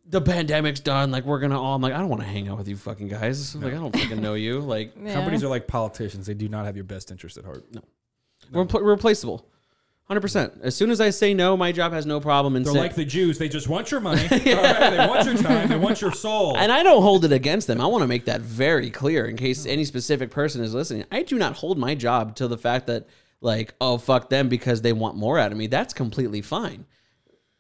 the 0.06 0.22
pandemic's 0.22 0.80
done, 0.82 1.12
like 1.12 1.24
we're 1.26 1.40
gonna 1.40 1.60
all. 1.62 1.76
I'm 1.76 1.82
like 1.82 1.94
I 1.94 1.98
don't 2.00 2.10
want 2.10 2.22
to 2.22 2.28
hang 2.28 2.48
out 2.50 2.58
with 2.58 2.68
you 2.68 2.76
fucking 2.76 3.08
guys. 3.08 3.56
Like 3.56 3.74
I 3.74 3.78
don't 3.78 3.96
fucking 3.96 4.22
know 4.22 4.34
you. 4.34 4.60
Like 4.74 4.94
Yeah. 5.02 5.14
Companies 5.14 5.44
are 5.44 5.48
like 5.48 5.68
politicians; 5.68 6.26
they 6.26 6.34
do 6.34 6.50
not 6.50 6.66
have 6.66 6.76
your 6.76 6.86
best 6.86 7.10
interest 7.12 7.38
at 7.38 7.46
heart. 7.46 7.64
No, 7.74 7.82
we're 8.52 8.66
pl- 8.66 8.82
replaceable, 8.82 9.48
hundred 10.06 10.22
percent. 10.22 10.54
As 10.62 10.76
soon 10.76 10.92
as 10.92 11.00
I 11.00 11.10
say 11.10 11.34
no, 11.34 11.56
my 11.56 11.72
job 11.72 11.94
has 11.94 12.06
no 12.06 12.20
problem 12.20 12.56
in 12.58 12.64
they're 12.64 12.74
saying. 12.74 12.84
like 12.84 12.96
the 12.96 13.06
Jews; 13.06 13.38
they 13.38 13.48
just 13.48 13.68
want 13.70 13.92
your 13.92 14.02
money. 14.02 14.22
All 14.32 14.38
right, 14.38 14.90
they 14.90 15.08
want 15.08 15.26
your 15.26 15.38
time. 15.38 15.70
They 15.70 15.78
want 15.78 16.02
your 16.02 16.12
soul. 16.12 16.58
And 16.58 16.72
I 16.72 16.84
don't 16.84 17.02
hold 17.02 17.24
it 17.24 17.32
against 17.32 17.68
them. 17.68 17.80
I 17.80 17.86
want 17.86 18.02
to 18.02 18.08
make 18.08 18.26
that 18.26 18.42
very 18.42 18.90
clear 18.90 19.26
in 19.28 19.38
case 19.38 19.66
any 19.66 19.86
specific 19.86 20.32
person 20.32 20.62
is 20.62 20.74
listening. 20.74 21.06
I 21.12 21.24
do 21.24 21.38
not 21.38 21.56
hold 21.56 21.78
my 21.78 21.96
job 21.96 22.36
to 22.38 22.48
the 22.50 22.58
fact 22.58 22.88
that, 22.88 23.08
like, 23.40 23.74
oh, 23.80 23.98
fuck 23.98 24.30
them 24.30 24.50
because 24.50 24.82
they 24.82 24.92
want 24.94 25.16
more 25.16 25.40
out 25.40 25.52
of 25.54 25.58
me. 25.58 25.68
That's 25.68 25.94
completely 25.94 26.42
fine. 26.42 26.86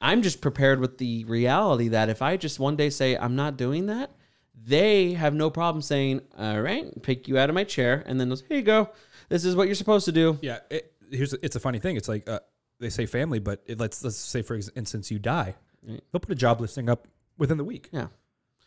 I'm 0.03 0.21
just 0.21 0.41
prepared 0.41 0.79
with 0.79 0.97
the 0.99 1.23
reality 1.25 1.87
that 1.89 2.09
if 2.09 2.21
I 2.21 2.37
just 2.37 2.59
one 2.59 2.75
day 2.75 2.89
say, 2.89 3.15
I'm 3.17 3.35
not 3.35 3.57
doing 3.57 3.85
that, 3.87 4.11
they 4.55 5.13
have 5.13 5.33
no 5.33 5.49
problem 5.49 5.81
saying, 5.81 6.21
"All 6.37 6.61
right, 6.61 7.01
pick 7.01 7.27
you 7.27 7.37
out 7.37 7.49
of 7.49 7.55
my 7.55 7.63
chair," 7.63 8.03
and 8.05 8.19
then 8.19 8.29
goes, 8.29 8.43
"Here 8.47 8.57
you 8.57 8.63
go. 8.63 8.89
This 9.29 9.45
is 9.45 9.55
what 9.55 9.67
you're 9.67 9.75
supposed 9.75 10.05
to 10.05 10.11
do." 10.11 10.37
Yeah, 10.41 10.59
it, 10.69 10.93
here's 11.11 11.33
it's 11.33 11.55
a 11.55 11.59
funny 11.59 11.79
thing. 11.79 11.95
It's 11.97 12.07
like 12.07 12.29
uh, 12.29 12.39
they 12.79 12.89
say 12.89 13.05
family, 13.05 13.39
but 13.39 13.63
it, 13.65 13.79
let's 13.79 14.03
let's 14.03 14.17
say 14.17 14.41
for 14.41 14.55
instance 14.75 15.09
you 15.09 15.19
die, 15.19 15.55
they'll 15.83 16.19
put 16.19 16.29
a 16.31 16.35
job 16.35 16.61
listing 16.61 16.89
up 16.89 17.07
within 17.37 17.57
the 17.57 17.63
week. 17.63 17.89
Yeah. 17.91 18.07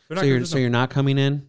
They're 0.09 0.19
So 0.19 0.25
you're 0.25 0.37
gonna- 0.39 0.47
so 0.47 0.59
you're 0.59 0.71
not 0.71 0.91
coming 0.91 1.19
in. 1.19 1.49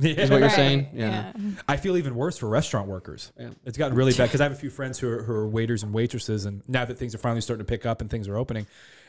Yeah. 0.00 0.12
Is 0.12 0.30
what 0.30 0.36
you're 0.38 0.46
Right, 0.48 0.54
saying? 0.54 0.88
Yeah. 0.94 1.32
I 1.66 1.76
feel 1.76 1.96
even 1.96 2.14
worse 2.14 2.38
for 2.38 2.48
restaurant 2.48 2.86
workers. 2.88 3.32
Yeah. 3.36 3.50
It's 3.64 3.76
gotten 3.76 3.96
really 3.96 4.12
bad 4.12 4.26
because 4.26 4.40
I 4.40 4.44
have 4.44 4.52
a 4.52 4.56
few 4.56 4.70
friends 4.70 4.96
who 5.00 5.08
are, 5.10 5.22
who 5.24 5.32
are 5.32 5.48
waiters 5.48 5.82
and 5.82 5.92
waitresses, 5.92 6.44
and 6.44 6.62
now 6.68 6.84
that 6.84 6.96
things 6.98 7.16
are 7.16 7.18
finally 7.18 7.40
starting 7.40 7.66
to 7.66 7.68
pick 7.68 7.84
up 7.84 8.00
and 8.00 8.08
things 8.08 8.28
are 8.28 8.36
opening, 8.36 8.68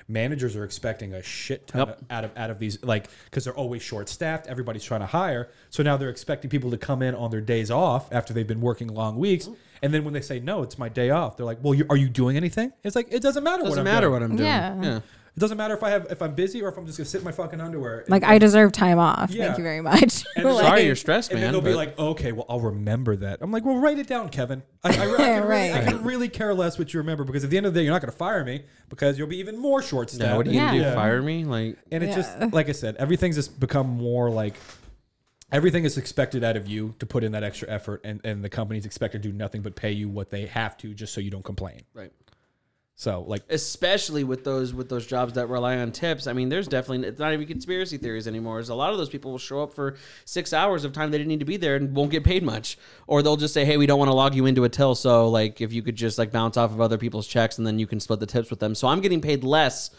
managers 0.10 0.56
are 0.56 0.64
expecting 0.66 1.14
a 1.14 1.22
shit 1.24 1.68
ton 1.68 1.88
Yep. 1.88 1.98
of, 2.02 2.06
out 2.12 2.24
of 2.26 2.32
out 2.38 2.50
of 2.50 2.60
these 2.60 2.84
like 2.84 3.08
because 3.26 3.46
they're 3.46 3.54
always 3.56 3.82
short 3.82 4.10
staffed. 4.10 4.48
Everybody's 4.48 4.84
trying 4.84 5.00
to 5.02 5.06
hire, 5.06 5.50
so 5.70 5.84
now 5.84 5.96
they're 5.96 6.10
expecting 6.10 6.50
people 6.50 6.72
to 6.72 6.78
come 6.78 7.02
in 7.02 7.16
on 7.16 7.32
their 7.32 7.42
days 7.42 7.70
off 7.72 8.12
after 8.12 8.34
they've 8.34 8.48
been 8.48 8.60
working 8.62 8.88
long 8.90 9.18
weeks, 9.18 9.48
and 9.82 9.94
then 9.94 10.04
when 10.04 10.14
they 10.14 10.22
say 10.22 10.40
no, 10.40 10.64
it's 10.64 10.78
my 10.78 10.90
day 10.90 11.12
off. 11.12 11.38
They're 11.38 11.46
like, 11.46 11.60
well, 11.62 11.74
you, 11.74 11.86
are 11.90 11.98
you 11.98 12.10
doing 12.10 12.36
anything? 12.36 12.74
It's 12.84 12.96
like 12.96 13.08
it 13.12 13.22
doesn't 13.22 13.44
matter. 13.44 13.64
what 13.64 13.70
Doesn't 13.70 13.80
I'm 13.88 13.94
matter 13.94 14.08
doing. 14.08 14.14
what 14.14 14.24
I'm 14.24 14.36
doing. 14.36 14.48
Yeah. 14.50 14.82
yeah. 14.82 15.00
It 15.40 15.42
doesn't 15.42 15.58
matter 15.58 15.74
if 15.74 15.84
I 15.84 15.90
have 15.92 16.08
if 16.12 16.22
I'm 16.22 16.36
busy 16.36 16.62
or 16.62 16.68
if 16.68 16.76
I'm 16.78 16.86
just 16.86 16.98
gonna 16.98 17.06
sit 17.08 17.20
in 17.20 17.24
my 17.24 17.32
fucking 17.32 17.62
underwear. 17.62 18.04
Like 18.10 18.26
I 18.26 18.40
deserve 18.40 18.74
time 18.74 19.00
off. 19.00 19.32
Yeah. 19.32 19.46
Thank 19.46 19.60
you 19.60 19.64
very 19.64 19.80
much. 19.80 20.26
And 20.36 20.44
Like- 20.44 20.66
Sorry, 20.66 20.84
you're 20.86 20.98
stressed, 20.98 21.32
and 21.32 21.40
man. 21.40 21.54
then 21.54 21.54
they'll 21.54 21.72
be 21.72 21.76
like, 21.78 21.98
okay, 21.98 22.34
well, 22.34 22.46
I'll 22.50 22.60
remember 22.60 23.16
that. 23.16 23.38
I'm 23.42 23.50
like, 23.50 23.64
well, 23.64 23.78
write 23.78 24.00
it 24.00 24.08
down, 24.08 24.28
Kevin. 24.28 24.64
I, 24.84 24.90
I, 24.90 24.92
I, 24.92 24.96
can, 25.18 25.44
really, 25.48 25.74
I 25.74 25.84
can 25.86 26.04
really 26.04 26.28
care 26.28 26.54
less 26.54 26.78
what 26.78 26.94
you 26.94 27.00
remember 27.00 27.24
because 27.24 27.46
at 27.46 27.50
the 27.52 27.56
end 27.58 27.66
of 27.66 27.74
the 27.74 27.80
day, 27.80 27.86
you're 27.86 27.94
not 27.94 28.02
going 28.02 28.12
to 28.12 28.18
fire 28.18 28.44
me 28.44 28.64
because 28.90 29.18
you'll 29.18 29.28
be 29.30 29.38
even 29.38 29.58
more 29.58 29.82
short 29.82 30.10
staffed. 30.10 30.30
yeah, 30.30 30.36
what 30.36 30.46
are 30.46 30.52
you 30.52 30.60
gonna 30.60 30.78
Yeah. 30.78 30.90
do? 30.90 30.96
Fire 30.96 31.22
me? 31.22 31.46
Like, 31.46 31.78
And 31.90 32.04
it's 32.04 32.18
Yeah. 32.18 32.40
just, 32.40 32.54
like 32.54 32.68
I 32.68 32.74
said, 32.74 32.98
everything's 32.98 33.38
just 33.38 33.62
become 33.62 33.88
more 33.88 34.30
like 34.30 34.56
everything 35.54 35.84
is 35.86 35.98
expected 35.98 36.44
out 36.44 36.56
of 36.58 36.68
you 36.68 36.96
to 37.00 37.06
put 37.06 37.24
in 37.24 37.32
that 37.32 37.44
extra 37.44 37.70
effort, 37.70 38.02
and, 38.04 38.20
and 38.26 38.44
the 38.44 38.50
company's 38.50 38.86
expected 38.86 39.24
to 39.24 39.30
do 39.32 39.36
nothing 39.38 39.62
but 39.62 39.76
pay 39.76 39.92
you 39.92 40.10
what 40.10 40.30
they 40.32 40.46
have 40.48 40.76
to 40.78 40.94
just 40.94 41.14
so 41.14 41.22
you 41.22 41.32
don't 41.32 41.46
complain. 41.46 41.82
right. 41.94 42.12
So, 43.00 43.24
like, 43.26 43.44
especially 43.50 44.26
with 44.26 44.44
those 44.44 44.74
with 44.74 44.90
those 44.90 45.08
jobs 45.08 45.32
that 45.36 45.48
rely 45.48 45.78
on 45.78 45.94
tips. 45.94 46.28
I 46.28 46.34
mean, 46.34 46.50
there's 46.50 46.68
definitely 46.68 47.08
it's 47.08 47.18
not 47.18 47.32
even 47.32 47.48
conspiracy 47.48 47.98
theories 47.98 48.28
anymore. 48.28 48.60
Is 48.60 48.68
a 48.68 48.76
lot 48.76 48.92
of 48.92 48.98
those 48.98 49.08
people 49.08 49.32
will 49.32 49.38
show 49.38 49.64
up 49.64 49.74
for 49.74 49.96
six 50.26 50.52
hours 50.52 50.84
of 50.84 50.92
time 50.92 51.10
they 51.10 51.18
didn't 51.18 51.30
need 51.30 51.40
to 51.40 51.46
be 51.46 51.56
there 51.56 51.78
and 51.78 51.96
won't 51.96 52.12
get 52.12 52.26
paid 52.26 52.44
much, 52.44 52.78
or 53.08 53.24
they'll 53.24 53.38
just 53.38 53.54
say, 53.54 53.64
"Hey, 53.64 53.78
we 53.78 53.86
don't 53.86 54.00
want 54.00 54.10
to 54.10 54.14
log 54.16 54.36
you 54.36 54.46
into 54.46 54.66
a 54.66 54.70
till, 54.70 54.96
so 54.96 55.30
like 55.30 55.62
if 55.62 55.72
you 55.72 55.82
could 55.82 55.96
just 55.96 56.18
like 56.18 56.34
bounce 56.34 56.58
off 56.58 56.72
of 56.72 56.82
other 56.82 56.98
people's 56.98 57.26
checks 57.26 57.58
and 57.58 57.66
then 57.66 57.80
you 57.80 57.88
can 57.88 58.02
split 58.02 58.20
the 58.20 58.26
tips 58.26 58.50
with 58.50 58.60
them." 58.60 58.76
So 58.76 58.90
I'm 58.90 59.00
getting 59.00 59.22
paid 59.22 59.46
less 59.46 59.92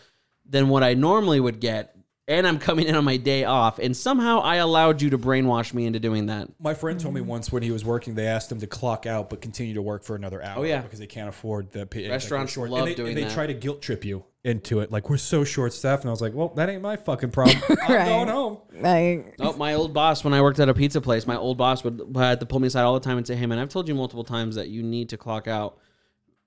than 0.44 0.68
what 0.68 0.82
I 0.82 0.92
normally 0.92 1.40
would 1.40 1.58
get, 1.58 1.96
and 2.30 2.46
I'm 2.46 2.58
coming 2.58 2.86
in 2.86 2.94
on 2.94 3.04
my 3.04 3.16
day 3.18 3.44
off, 3.44 3.78
and 3.78 3.94
somehow 3.96 4.38
I 4.40 4.56
allowed 4.56 5.02
you 5.02 5.10
to 5.10 5.18
brainwash 5.18 5.74
me 5.74 5.84
into 5.84 5.98
doing 6.00 6.26
that. 6.26 6.48
My 6.60 6.72
friend 6.74 6.98
told 6.98 7.12
me 7.14 7.20
once 7.20 7.50
when 7.52 7.62
he 7.62 7.70
was 7.72 7.84
working, 7.84 8.14
they 8.14 8.26
asked 8.26 8.50
him 8.50 8.60
to 8.60 8.66
clock 8.66 9.04
out 9.04 9.28
but 9.28 9.40
continue 9.42 9.74
to 9.74 9.82
work 9.82 10.04
for 10.04 10.14
another 10.16 10.42
hour. 10.42 10.60
Oh, 10.60 10.62
yeah. 10.62 10.80
because 10.80 10.98
they 11.00 11.06
can't 11.06 11.28
afford 11.28 11.72
the 11.72 11.84
pay. 11.86 12.08
Restaurants 12.08 12.56
like, 12.56 12.70
love 12.70 12.78
and 12.80 12.88
they, 12.88 12.94
doing 12.94 13.08
and 13.08 13.16
they 13.18 13.24
that. 13.24 13.32
try 13.34 13.46
to 13.46 13.52
guilt 13.54 13.82
trip 13.82 14.04
you 14.04 14.24
into 14.44 14.80
it. 14.80 14.90
Like 14.90 15.10
we're 15.10 15.16
so 15.18 15.44
short 15.44 15.72
staffed, 15.72 16.04
and 16.04 16.08
I 16.08 16.12
was 16.12 16.22
like, 16.22 16.32
well, 16.32 16.48
that 16.54 16.68
ain't 16.70 16.80
my 16.82 16.96
fucking 16.96 17.30
problem. 17.32 17.58
I'm 17.68 17.76
Right. 17.94 18.06
going 18.08 18.28
home. 18.28 18.58
Like, 18.80 19.34
Oh, 19.40 19.52
my 19.56 19.74
old 19.74 19.92
boss, 19.92 20.22
when 20.24 20.32
I 20.32 20.40
worked 20.40 20.60
at 20.60 20.68
a 20.68 20.74
pizza 20.74 21.00
place, 21.00 21.26
my 21.26 21.36
old 21.36 21.58
boss 21.58 21.84
would 21.84 22.00
had 22.14 22.40
to 22.40 22.46
pull 22.46 22.60
me 22.60 22.68
aside 22.68 22.82
all 22.84 22.94
the 22.94 23.00
time 23.00 23.18
and 23.18 23.26
say, 23.26 23.34
"Hey, 23.36 23.44
man, 23.46 23.58
I've 23.58 23.68
told 23.68 23.88
you 23.88 23.94
multiple 23.94 24.24
times 24.24 24.54
that 24.54 24.68
you 24.68 24.82
need 24.82 25.08
to 25.10 25.16
clock 25.16 25.46
out 25.48 25.78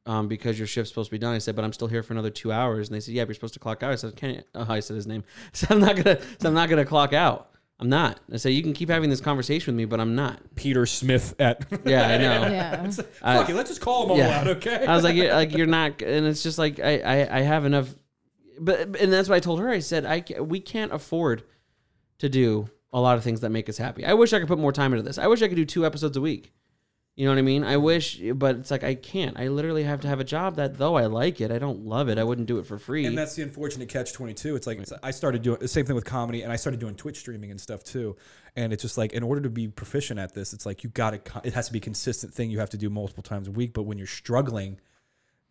um, 0.06 0.28
because 0.28 0.58
your 0.58 0.68
shift's 0.68 0.90
supposed 0.90 1.10
to 1.10 1.12
be 1.12 1.20
done." 1.20 1.34
I 1.34 1.38
said, 1.40 1.56
"But 1.56 1.66
I'm 1.66 1.74
still 1.74 1.88
here 1.88 2.04
for 2.04 2.14
another 2.14 2.30
two 2.30 2.52
hours." 2.52 2.88
And 2.88 2.96
they 2.96 3.00
said, 3.00 3.14
"Yeah, 3.14 3.24
but 3.24 3.30
you're 3.30 3.36
supposed 3.36 3.54
to 3.56 3.60
clock 3.60 3.84
out." 3.84 3.92
I 3.92 3.96
said, 3.96 4.16
"Can't?" 4.16 4.46
Oh, 4.56 4.66
I 4.68 4.80
said 4.80 4.96
his 4.96 5.08
name. 5.08 5.24
I 5.46 5.50
said, 5.54 5.72
"I'm 5.72 5.80
not 5.80 5.96
gonna. 5.96 6.20
So 6.40 6.48
I'm 6.48 6.54
not 6.54 6.70
gonna 6.70 6.86
clock 6.86 7.14
out. 7.14 7.50
I'm 7.80 7.90
not." 7.90 8.20
I 8.32 8.38
said, 8.38 8.50
"You 8.50 8.64
can 8.64 8.74
keep 8.74 8.90
having 8.90 9.10
this 9.10 9.22
conversation 9.22 9.74
with 9.74 9.78
me, 9.78 9.86
but 9.86 10.00
I'm 10.00 10.16
not." 10.16 10.40
Peter 10.56 10.86
Smith 10.86 11.36
at. 11.40 11.66
Yeah, 11.86 12.08
I 12.08 12.18
know. 12.18 12.48
yeah. 12.48 12.90
Fuck 12.92 13.50
it, 13.50 13.56
let's 13.56 13.70
just 13.70 13.82
call 13.82 14.04
them 14.04 14.12
all 14.12 14.18
yeah. 14.18 14.40
out, 14.40 14.48
okay? 14.48 14.86
I 14.86 14.96
was 14.96 15.04
like, 15.04 15.16
you're, 15.16 15.34
like 15.34 15.52
you're 15.52 15.68
not, 15.68 16.02
and 16.02 16.26
it's 16.26 16.44
just 16.44 16.58
like 16.58 16.80
I, 16.80 17.00
I, 17.00 17.38
I 17.38 17.42
have 17.42 17.66
enough, 17.66 17.94
but 18.60 18.80
and 18.80 19.12
that's 19.12 19.28
what 19.30 19.36
I 19.36 19.40
told 19.40 19.60
her. 19.60 19.70
I 19.70 19.80
said, 19.80 20.06
I 20.06 20.24
we 20.42 20.60
can't 20.60 20.94
afford 20.94 21.44
to 22.20 22.30
do 22.30 22.70
a 22.94 23.02
lot 23.02 23.18
of 23.18 23.24
things 23.24 23.42
that 23.42 23.50
make 23.50 23.68
us 23.68 23.78
happy. 23.78 24.06
I 24.06 24.14
wish 24.14 24.32
I 24.34 24.40
could 24.40 24.48
put 24.48 24.60
more 24.60 24.72
time 24.72 24.94
into 24.94 25.04
this. 25.04 25.18
I 25.18 25.28
wish 25.28 25.42
I 25.42 25.48
could 25.48 25.58
do 25.58 25.66
two 25.66 25.86
episodes 25.86 26.16
a 26.16 26.22
week. 26.22 26.54
You 27.16 27.26
know 27.26 27.32
what 27.32 27.38
I 27.38 27.44
mean? 27.44 27.64
I 27.64 27.78
wish, 27.78 28.20
but 28.34 28.56
it's 28.56 28.72
like 28.72 28.84
I 28.84 28.96
can't. 28.96 29.40
I 29.40 29.48
literally 29.48 29.84
have 29.84 30.02
to 30.02 30.08
have 30.08 30.20
a 30.20 30.24
job 30.24 30.56
that, 30.56 30.80
though 30.80 30.96
I 30.96 31.06
like 31.06 31.42
it, 31.42 31.52
I 31.52 31.60
don't 31.60 31.86
love 31.86 32.10
it. 32.10 32.18
I 32.18 32.24
wouldn't 32.24 32.48
do 32.48 32.58
it 32.58 32.66
for 32.66 32.80
free. 32.80 33.06
And 33.06 33.16
that's 33.16 33.36
the 33.36 33.44
unfortunate 33.44 33.88
catch 33.88 34.14
twenty 34.14 34.34
two. 34.34 34.56
It's 34.56 34.66
like 34.66 34.80
I 35.04 35.12
started 35.12 35.44
doing 35.44 35.60
the 35.60 35.68
same 35.68 35.86
thing 35.86 35.94
with 35.94 36.06
comedy, 36.06 36.42
and 36.42 36.52
I 36.52 36.56
started 36.56 36.80
doing 36.80 36.96
Twitch 36.96 37.20
streaming 37.20 37.52
and 37.52 37.62
stuff 37.62 37.84
too. 37.84 38.16
And 38.56 38.74
it's 38.74 38.82
just 38.82 38.98
like 38.98 39.14
in 39.14 39.22
order 39.22 39.42
to 39.42 39.50
be 39.50 39.68
proficient 39.68 40.20
at 40.20 40.34
this, 40.34 40.54
it's 40.54 40.66
like 40.66 40.84
you 40.84 40.90
got 40.90 41.24
to. 41.26 41.42
It 41.44 41.54
has 41.54 41.68
to 41.68 41.72
be 41.74 41.78
a 41.78 41.82
consistent 41.82 42.34
thing. 42.34 42.50
You 42.50 42.58
have 42.60 42.72
to 42.72 42.78
do 42.78 42.90
multiple 42.90 43.22
times 43.24 43.48
a 43.48 43.52
week. 43.52 43.74
But 43.74 43.84
when 43.84 44.00
you're 44.00 44.08
struggling, 44.08 44.80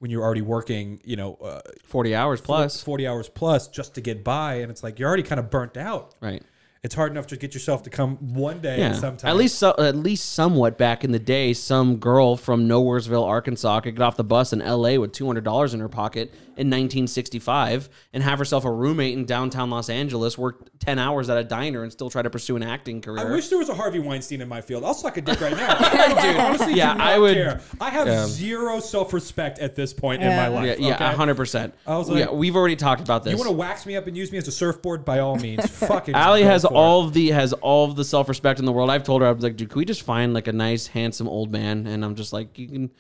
when 0.00 0.10
you're 0.10 0.24
already 0.24 0.42
working, 0.42 1.00
you 1.04 1.14
know, 1.14 1.34
uh, 1.36 1.60
Forty 1.84 2.12
hours 2.12 2.40
plus, 2.40 2.82
forty 2.82 3.06
hours 3.06 3.28
plus 3.28 3.68
just 3.68 3.94
to 3.94 4.00
get 4.00 4.24
by, 4.24 4.54
and 4.54 4.70
it's 4.72 4.82
like 4.82 4.98
you're 4.98 5.06
already 5.08 5.22
kind 5.22 5.38
of 5.38 5.48
burnt 5.48 5.76
out. 5.76 6.16
right? 6.20 6.42
It's 6.84 6.96
hard 6.96 7.12
enough 7.12 7.28
to 7.28 7.36
get 7.36 7.54
yourself 7.54 7.84
to 7.84 7.90
come 7.90 8.16
one 8.34 8.58
day. 8.60 8.78
Yeah. 8.80 8.86
and 8.88 8.96
sometimes 8.96 9.22
At 9.22 9.36
least, 9.36 9.56
so, 9.56 9.72
at 9.78 9.94
least 9.94 10.32
somewhat 10.32 10.78
back 10.78 11.04
in 11.04 11.12
the 11.12 11.18
day, 11.20 11.52
some 11.52 11.98
girl 11.98 12.36
from 12.36 12.68
Nowheresville, 12.68 13.24
Arkansas, 13.24 13.78
could 13.82 13.94
get 13.94 14.02
off 14.02 14.16
the 14.16 14.24
bus 14.24 14.52
in 14.52 14.60
L.A. 14.60 14.98
with 14.98 15.12
two 15.12 15.24
hundred 15.24 15.44
dollars 15.44 15.74
in 15.74 15.78
her 15.80 15.88
pocket 15.88 16.34
in 16.56 16.66
1965 16.68 17.88
and 18.12 18.22
have 18.22 18.38
herself 18.38 18.64
a 18.64 18.70
roommate 18.70 19.16
in 19.16 19.24
downtown 19.24 19.70
Los 19.70 19.88
Angeles, 19.88 20.36
work 20.36 20.68
ten 20.80 20.98
hours 20.98 21.30
at 21.30 21.38
a 21.38 21.44
diner, 21.44 21.84
and 21.84 21.92
still 21.92 22.10
try 22.10 22.20
to 22.20 22.28
pursue 22.30 22.56
an 22.56 22.64
acting 22.64 23.00
career. 23.00 23.28
I 23.28 23.30
wish 23.30 23.46
there 23.48 23.58
was 23.60 23.68
a 23.68 23.74
Harvey 23.74 24.00
Weinstein 24.00 24.40
in 24.40 24.48
my 24.48 24.60
field. 24.60 24.82
I'll 24.84 24.92
suck 24.92 25.16
a 25.16 25.20
dick 25.20 25.40
right 25.40 25.56
now. 25.56 25.78
Dude, 26.20 26.36
honestly, 26.36 26.74
Yeah, 26.74 26.94
do 26.94 27.00
I 27.00 27.16
would- 27.16 27.34
Care. 27.34 27.60
I 27.80 27.90
have 27.90 28.08
Yeah. 28.08 28.26
zero 28.26 28.80
self 28.80 29.12
respect 29.12 29.60
at 29.60 29.76
this 29.76 29.94
point 29.94 30.20
in 30.20 30.30
my 30.36 30.48
life. 30.48 30.66
yeah, 30.80 30.88
yeah, 30.88 30.94
okay? 30.96 31.14
hundred 31.14 31.36
percent. 31.36 31.74
I 31.86 31.96
was 31.96 32.08
yeah, 32.10 32.26
like- 32.26 32.32
we've 32.32 32.56
already 32.56 32.74
talked 32.76 33.02
about 33.02 33.22
this. 33.22 33.30
You 33.30 33.38
want 33.38 33.48
to 33.50 33.56
wax 33.56 33.86
me 33.86 33.94
up 33.94 34.08
and 34.08 34.16
use 34.16 34.32
me 34.32 34.38
as 34.38 34.48
a 34.48 34.52
surfboard? 34.52 35.04
By 35.04 35.20
all 35.20 35.36
means, 35.36 35.64
fucking. 35.78 36.16
Allie 36.16 36.42
go 36.42 36.48
has 36.48 36.64
for 36.72 36.78
all 36.78 37.04
of 37.04 37.12
the 37.12 37.30
has 37.30 37.52
all 37.52 37.88
of 37.88 37.96
the 37.96 38.04
self 38.04 38.28
respect 38.28 38.58
in 38.58 38.64
the 38.64 38.72
world. 38.72 38.90
I've 38.90 39.04
told 39.04 39.22
her 39.22 39.28
I 39.28 39.32
was 39.32 39.44
like, 39.44 39.56
dude, 39.56 39.70
can 39.70 39.78
we 39.78 39.84
just 39.84 40.02
find 40.02 40.34
like 40.34 40.48
a 40.48 40.52
nice, 40.52 40.86
handsome 40.86 41.28
old 41.28 41.52
man? 41.52 41.86
And 41.86 42.04
I'm 42.04 42.14
just 42.14 42.32
like, 42.32 42.58
you 42.58 42.68
can. 42.68 42.90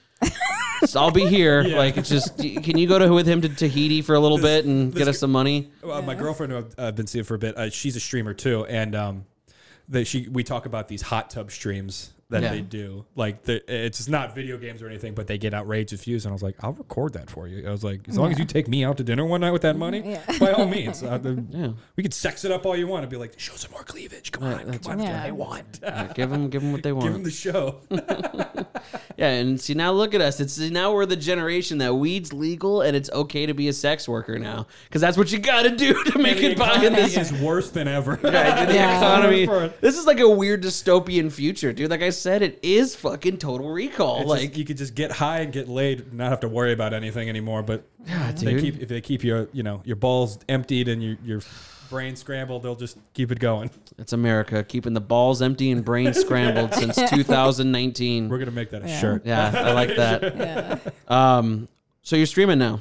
so 0.84 1.00
I'll 1.00 1.10
be 1.10 1.26
here. 1.26 1.62
Like 1.62 1.96
it's 1.96 2.08
just, 2.08 2.38
can 2.38 2.78
you 2.78 2.86
go 2.86 2.98
to 2.98 3.12
with 3.12 3.26
him 3.26 3.40
to 3.42 3.48
Tahiti 3.48 4.02
for 4.02 4.14
a 4.14 4.20
little 4.20 4.38
bit 4.38 4.64
and 4.64 4.94
get 4.94 5.08
us 5.08 5.18
some 5.18 5.32
money? 5.32 5.70
Uh, 5.82 6.02
my 6.02 6.14
girlfriend, 6.14 6.52
who 6.52 6.58
I've 6.58 6.74
uh, 6.78 6.92
been 6.92 7.06
seeing 7.06 7.24
for 7.24 7.34
a 7.34 7.38
bit, 7.38 7.56
uh, 7.56 7.70
she's 7.70 7.96
a 7.96 8.00
streamer 8.00 8.34
too, 8.34 8.64
and 8.66 8.94
um, 8.94 9.24
that 9.88 10.06
she 10.06 10.28
we 10.28 10.44
talk 10.44 10.66
about 10.66 10.88
these 10.88 11.02
hot 11.02 11.30
tub 11.30 11.50
streams 11.50 12.12
that 12.32 12.42
Yeah. 12.42 12.50
they 12.50 12.60
do. 12.60 13.04
Like 13.16 13.44
the, 13.44 13.62
it's 13.72 14.08
not 14.08 14.34
video 14.34 14.58
games 14.58 14.82
or 14.82 14.88
anything, 14.88 15.14
but 15.14 15.26
they 15.26 15.38
get 15.38 15.54
outrageous 15.54 16.02
views. 16.04 16.24
And 16.26 16.32
I 16.32 16.34
was 16.34 16.42
like, 16.42 16.56
I'll 16.60 16.72
record 16.72 17.12
that 17.14 17.30
for 17.30 17.46
you. 17.48 17.66
I 17.66 17.70
was 17.70 17.84
like, 17.84 18.08
as 18.08 18.18
long 18.18 18.32
as 18.32 18.38
you 18.38 18.44
take 18.44 18.68
me 18.68 18.84
out 18.84 18.96
to 18.98 19.04
dinner 19.04 19.24
one 19.24 19.40
night 19.40 19.52
with 19.52 19.62
that 19.62 19.76
money, 19.76 20.02
Yeah. 20.04 20.38
by 20.38 20.52
all 20.52 20.66
means. 20.66 21.02
Uh, 21.12 21.18
the- 21.18 21.44
Yeah. 21.50 21.68
we 21.96 22.02
could 22.02 22.14
sex 22.14 22.44
it 22.44 22.50
up 22.52 22.66
all 22.66 22.76
you 22.76 22.86
want 22.86 23.02
and 23.04 23.10
be 23.10 23.16
like, 23.16 23.38
show 23.38 23.54
some 23.54 23.70
more 23.72 23.84
cleavage. 23.84 24.32
Come 24.32 24.44
on, 24.44 24.58
come 24.78 24.92
on, 24.92 24.98
what 24.98 25.06
Yeah. 25.06 25.30
want. 25.30 25.80
Yeah, 25.82 26.12
give 26.14 26.30
them, 26.30 26.48
give 26.50 26.62
them 26.62 26.72
what 26.72 26.82
they 26.82 26.92
want. 26.92 27.04
Give 27.04 27.12
them 27.12 27.22
the 27.24 27.30
show. 27.30 27.80
Yeah, 29.18 29.28
and 29.28 29.60
see 29.60 29.74
now 29.74 29.92
look 29.92 30.14
at 30.14 30.20
us. 30.20 30.40
It's 30.40 30.58
now 30.58 30.92
we're 30.92 31.06
the 31.06 31.16
generation 31.16 31.78
that 31.78 31.94
weed's 31.94 32.32
legal 32.32 32.80
and 32.80 32.96
it's 32.96 33.10
okay 33.10 33.46
to 33.46 33.52
be 33.54 33.68
a 33.68 33.72
sex 33.72 34.08
worker 34.08 34.38
now 34.38 34.66
because 34.88 35.00
that's 35.00 35.16
what 35.18 35.30
you 35.30 35.38
got 35.38 35.62
to 35.62 35.70
do 35.76 36.02
to 36.04 36.18
make 36.18 36.38
it 36.38 36.56
by 36.58 36.74
in 36.76 36.82
economy 36.94 37.02
this 37.02 37.16
is 37.16 37.32
worse 37.40 37.70
than 37.70 37.86
ever. 37.88 38.18
Yeah, 38.24 38.64
the 38.64 38.74
Yeah. 38.74 38.96
economy. 38.98 39.70
This 39.80 39.98
is 39.98 40.06
like 40.06 40.18
a 40.18 40.28
weird 40.28 40.62
dystopian 40.62 41.30
future, 41.30 41.72
dude. 41.72 41.90
Like 41.90 42.02
I 42.02 42.10
said, 42.22 42.42
it 42.42 42.58
is 42.62 42.94
fucking 42.96 43.38
total 43.38 43.70
recall. 43.70 44.20
It's 44.22 44.28
like 44.30 44.40
just- 44.48 44.56
you 44.58 44.64
could 44.64 44.76
just 44.78 44.94
get 44.94 45.12
high 45.12 45.40
and 45.40 45.52
get 45.52 45.68
laid, 45.68 46.00
and 46.00 46.14
not 46.14 46.30
have 46.30 46.40
to 46.40 46.48
worry 46.48 46.72
about 46.72 46.94
anything 46.94 47.28
anymore. 47.28 47.62
But 47.62 47.84
if 48.06 48.36
they 48.36 48.60
keep 48.60 48.80
if 48.80 48.88
they 48.88 49.00
keep 49.00 49.22
your 49.24 49.48
you 49.52 49.62
know 49.62 49.82
your 49.84 49.96
balls 49.96 50.38
emptied 50.48 50.88
and 50.88 51.02
your 51.02 51.16
your 51.24 51.40
brain 51.90 52.16
scrambled, 52.16 52.62
they'll 52.62 52.74
just 52.74 52.96
keep 53.12 53.30
it 53.30 53.38
going. 53.38 53.70
it's 53.98 54.14
America 54.14 54.64
keeping 54.64 54.94
the 54.94 55.00
balls 55.00 55.42
empty 55.42 55.70
and 55.70 55.84
brain 55.84 56.14
scrambled 56.14 56.72
since 56.82 56.96
2019. 57.10 58.28
We're 58.28 58.38
gonna 58.38 58.50
make 58.50 58.70
that 58.70 58.82
a 58.84 58.88
Yeah. 58.88 59.00
shirt. 59.00 59.26
yeah, 59.26 59.52
I 59.54 59.72
like 59.72 59.96
that. 59.96 60.22
Yeah. 60.36 60.78
Um, 61.38 61.68
so 62.02 62.16
you're 62.16 62.26
streaming 62.26 62.58
now. 62.58 62.80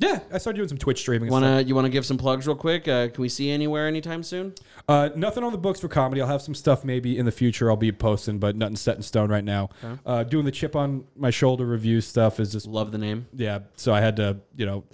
Yeah, 0.00 0.20
I 0.32 0.38
started 0.38 0.56
doing 0.56 0.68
some 0.68 0.78
Twitch 0.78 0.98
streaming. 1.00 1.28
and 1.28 1.32
Wanna 1.32 1.60
you 1.60 1.74
wanna 1.74 1.90
give 1.90 2.04
some 2.06 2.16
plugs 2.16 2.46
real 2.46 2.56
quick? 2.56 2.88
Uh, 2.88 3.08
can 3.08 3.20
we 3.20 3.28
see 3.28 3.50
anywhere 3.50 3.86
anytime 3.86 4.22
soon? 4.22 4.56
stuff. 4.56 4.66
Uh, 4.88 5.08
nothing 5.14 5.44
on 5.44 5.52
the 5.52 5.58
books 5.58 5.78
for 5.78 5.88
comedy. 5.88 6.20
I'll 6.22 6.26
have 6.26 6.40
some 6.42 6.54
stuff 6.54 6.84
maybe 6.84 7.18
in 7.18 7.26
the 7.26 7.32
future. 7.32 7.70
I'll 7.70 7.76
be 7.76 7.92
posting, 7.92 8.38
but 8.38 8.56
nothing 8.56 8.76
set 8.76 8.96
in 8.96 9.02
stone 9.02 9.30
right 9.30 9.44
now. 9.44 9.68
Uh, 10.06 10.24
doing 10.24 10.44
the 10.46 10.50
chip 10.50 10.74
on 10.74 11.04
my 11.16 11.30
shoulder 11.30 11.66
review 11.66 12.00
stuff 12.00 12.40
is 12.40 12.50
just 12.52 12.66
Love 12.66 12.92
the 12.92 12.98
name. 12.98 13.26
yeah. 13.34 13.60
So 13.76 13.92
I 13.92 14.00
had 14.00 14.16
to 14.16 14.38
you 14.56 14.64
know, 14.66 14.84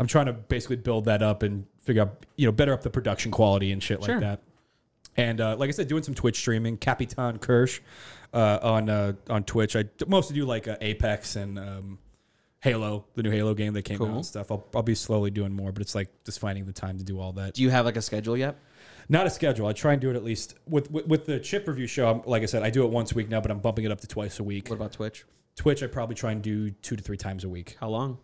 I'm 0.00 0.08
trying 0.08 0.26
to 0.26 0.32
basically 0.32 0.76
build 0.76 1.04
that 1.04 1.22
up 1.22 1.42
and 1.44 1.64
figure 1.82 2.02
out 2.02 2.26
you 2.36 2.46
know 2.46 2.52
better 2.52 2.72
up 2.72 2.82
the 2.82 2.90
production 2.90 3.30
quality 3.30 3.70
and 3.70 3.80
shit 3.82 4.02
Sure. 4.02 4.14
like 4.16 4.20
that. 4.22 4.42
And 5.16 5.40
uh, 5.40 5.56
like 5.56 5.68
I 5.68 5.70
said, 5.70 5.86
doing 5.88 6.02
some 6.02 6.14
Twitch 6.14 6.36
streaming, 6.36 6.76
Capitan 6.76 7.38
Kirsch 7.38 7.80
uh, 8.34 8.58
on 8.62 8.90
uh, 8.90 9.12
on 9.30 9.44
Twitch. 9.44 9.76
I 9.76 9.84
d- 9.84 10.04
mostly 10.08 10.34
do 10.34 10.44
like 10.44 10.66
uh, 10.68 10.76
Apex 10.80 11.36
and 11.36 11.58
um, 11.58 11.98
Halo, 12.66 13.04
the 13.14 13.22
new 13.22 13.30
Halo 13.30 13.54
game 13.54 13.74
that 13.74 13.82
came 13.82 14.02
out 14.02 14.06
Cool. 14.08 14.16
and 14.16 14.26
stuff. 14.26 14.50
I'll, 14.50 14.66
I'll 14.74 14.82
be 14.82 14.96
slowly 14.96 15.30
doing 15.30 15.52
more, 15.52 15.70
but 15.70 15.82
it's 15.82 15.94
like 15.94 16.08
just 16.24 16.40
finding 16.40 16.64
the 16.66 16.72
time 16.72 16.98
to 16.98 17.04
do 17.04 17.20
all 17.20 17.32
that. 17.34 17.54
Do 17.54 17.62
you 17.62 17.70
have 17.70 17.84
like 17.84 17.96
a 17.96 18.02
schedule 18.02 18.36
yet? 18.36 18.56
Not 19.08 19.24
a 19.26 19.30
schedule. 19.30 19.68
I 19.68 19.72
try 19.72 19.92
and 19.92 20.00
do 20.00 20.10
it 20.10 20.16
at 20.16 20.24
least 20.24 20.56
with 20.68 20.90
with, 20.90 21.06
with 21.06 21.26
the 21.26 21.38
chip 21.38 21.68
review 21.68 21.86
show. 21.86 22.10
I'm, 22.10 22.22
like 22.26 22.42
I 22.42 22.46
said, 22.46 22.64
I 22.64 22.70
do 22.70 22.84
it 22.84 22.90
once 22.90 23.12
a 23.12 23.14
week 23.14 23.28
now, 23.28 23.40
but 23.40 23.52
I'm 23.52 23.60
bumping 23.60 23.84
it 23.84 23.92
up 23.92 24.00
to 24.00 24.08
twice 24.08 24.40
a 24.40 24.42
week. 24.44 24.68
What 24.68 24.76
about 24.76 24.92
Twitch? 24.92 25.24
Twitch, 25.54 25.80
I 25.82 25.86
probably 25.86 26.16
try 26.16 26.32
and 26.32 26.42
do 26.42 26.70
two 26.72 26.96
to 26.96 27.02
three 27.02 27.16
times 27.16 27.44
a 27.44 27.48
week, 27.48 27.76
How 27.80 27.88
long? 27.88 28.18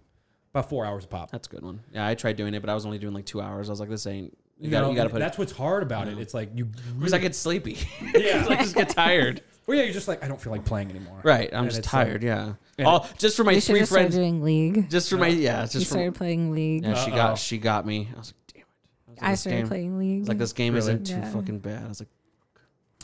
about 0.53 0.69
four 0.69 0.85
hours 0.85 1.05
a 1.05 1.09
pop. 1.09 1.31
That's 1.31 1.47
a 1.47 1.51
good 1.51 1.63
one. 1.63 1.81
Yeah, 1.95 2.07
I 2.07 2.15
tried 2.15 2.37
doing 2.37 2.53
it, 2.53 2.61
but 2.61 2.69
I 2.69 2.75
was 2.75 2.85
only 2.85 2.99
doing 2.99 3.15
like 3.15 3.25
two 3.25 3.41
hours. 3.41 3.69
I 3.71 3.73
was 3.73 3.81
like, 3.81 3.89
this 3.91 4.07
ain't. 4.09 4.37
You 4.63 4.67
You 4.69 4.71
got 4.71 4.81
know, 4.83 4.91
you 4.91 4.97
got 4.97 5.05
to 5.05 5.11
put. 5.11 5.19
that's 5.19 5.37
what's 5.37 5.53
hard 5.53 5.83
about 5.83 6.07
it. 6.09 6.19
It's 6.19 6.33
like 6.35 6.51
you. 6.55 6.67
because 6.97 7.13
I 7.13 7.19
get 7.19 7.35
sleepy. 7.35 7.79
Yeah. 8.15 8.47
I 8.49 8.57
just 8.57 8.75
get 8.75 8.89
tired. 8.89 9.43
Well, 9.65 9.77
yeah, 9.79 9.85
you're 9.85 9.93
just 9.93 10.09
like 10.09 10.25
I 10.25 10.29
don't 10.29 10.41
feel 10.41 10.51
like 10.51 10.65
playing 10.65 10.91
anymore. 10.91 11.21
Right. 11.23 11.49
I'm 11.53 11.61
And 11.61 11.69
just 11.69 11.79
it's 11.85 11.93
like- 11.93 12.07
tired. 12.09 12.23
yeah. 12.25 12.55
and- 12.79 12.87
All 12.87 13.07
just 13.17 13.37
for 13.37 13.45
my 13.45 13.53
We 13.55 13.61
three 13.61 13.79
just 13.79 13.93
friends. 13.93 14.13
doing 14.13 14.43
League. 14.43 14.91
Just 14.91 15.09
for 15.09 15.17
my 15.17 15.29
yeah. 15.29 15.63
You 15.63 15.69
Just 15.69 15.87
for 15.87 15.93
started 15.93 16.17
playing 16.17 16.51
League. 16.51 16.83
yeah. 16.85 16.95
She 16.95 17.13
Uh-oh. 17.13 17.17
got 17.17 17.39
she 17.39 17.59
got 17.59 17.87
me. 17.87 18.09
I 18.13 18.19
was 18.19 18.35
like, 18.35 18.55
damn 18.55 18.63
it. 18.63 18.67
was 19.11 19.21
like, 19.21 19.31
I 19.31 19.35
started 19.37 19.57
game- 19.59 19.69
playing 19.69 19.95
I 19.95 19.99
League. 19.99 20.19
was 20.21 20.29
like 20.29 20.39
this 20.39 20.53
game 20.53 20.75
Really? 20.75 20.81
isn't 20.95 21.05
too 21.07 21.15
Yeah. 21.15 21.31
fucking 21.31 21.59
bad. 21.61 21.85
I 21.85 21.89
was 21.89 22.01
like, 22.01 22.09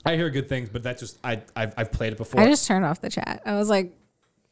I 0.05 0.16
hear 0.16 0.30
good 0.30 0.48
things, 0.48 0.68
but 0.68 0.82
that's 0.82 1.01
just 1.01 1.18
I 1.22 1.43
I've, 1.55 1.74
I've 1.76 1.93
played 1.93 2.12
it 2.12 2.16
before. 2.18 2.40
I 2.40 2.47
just 2.47 2.66
turned 2.66 2.85
off 2.85 3.01
the 3.01 3.10
chat. 3.10 3.40
I 3.47 3.55
was 3.55 3.68
like, 3.68 3.93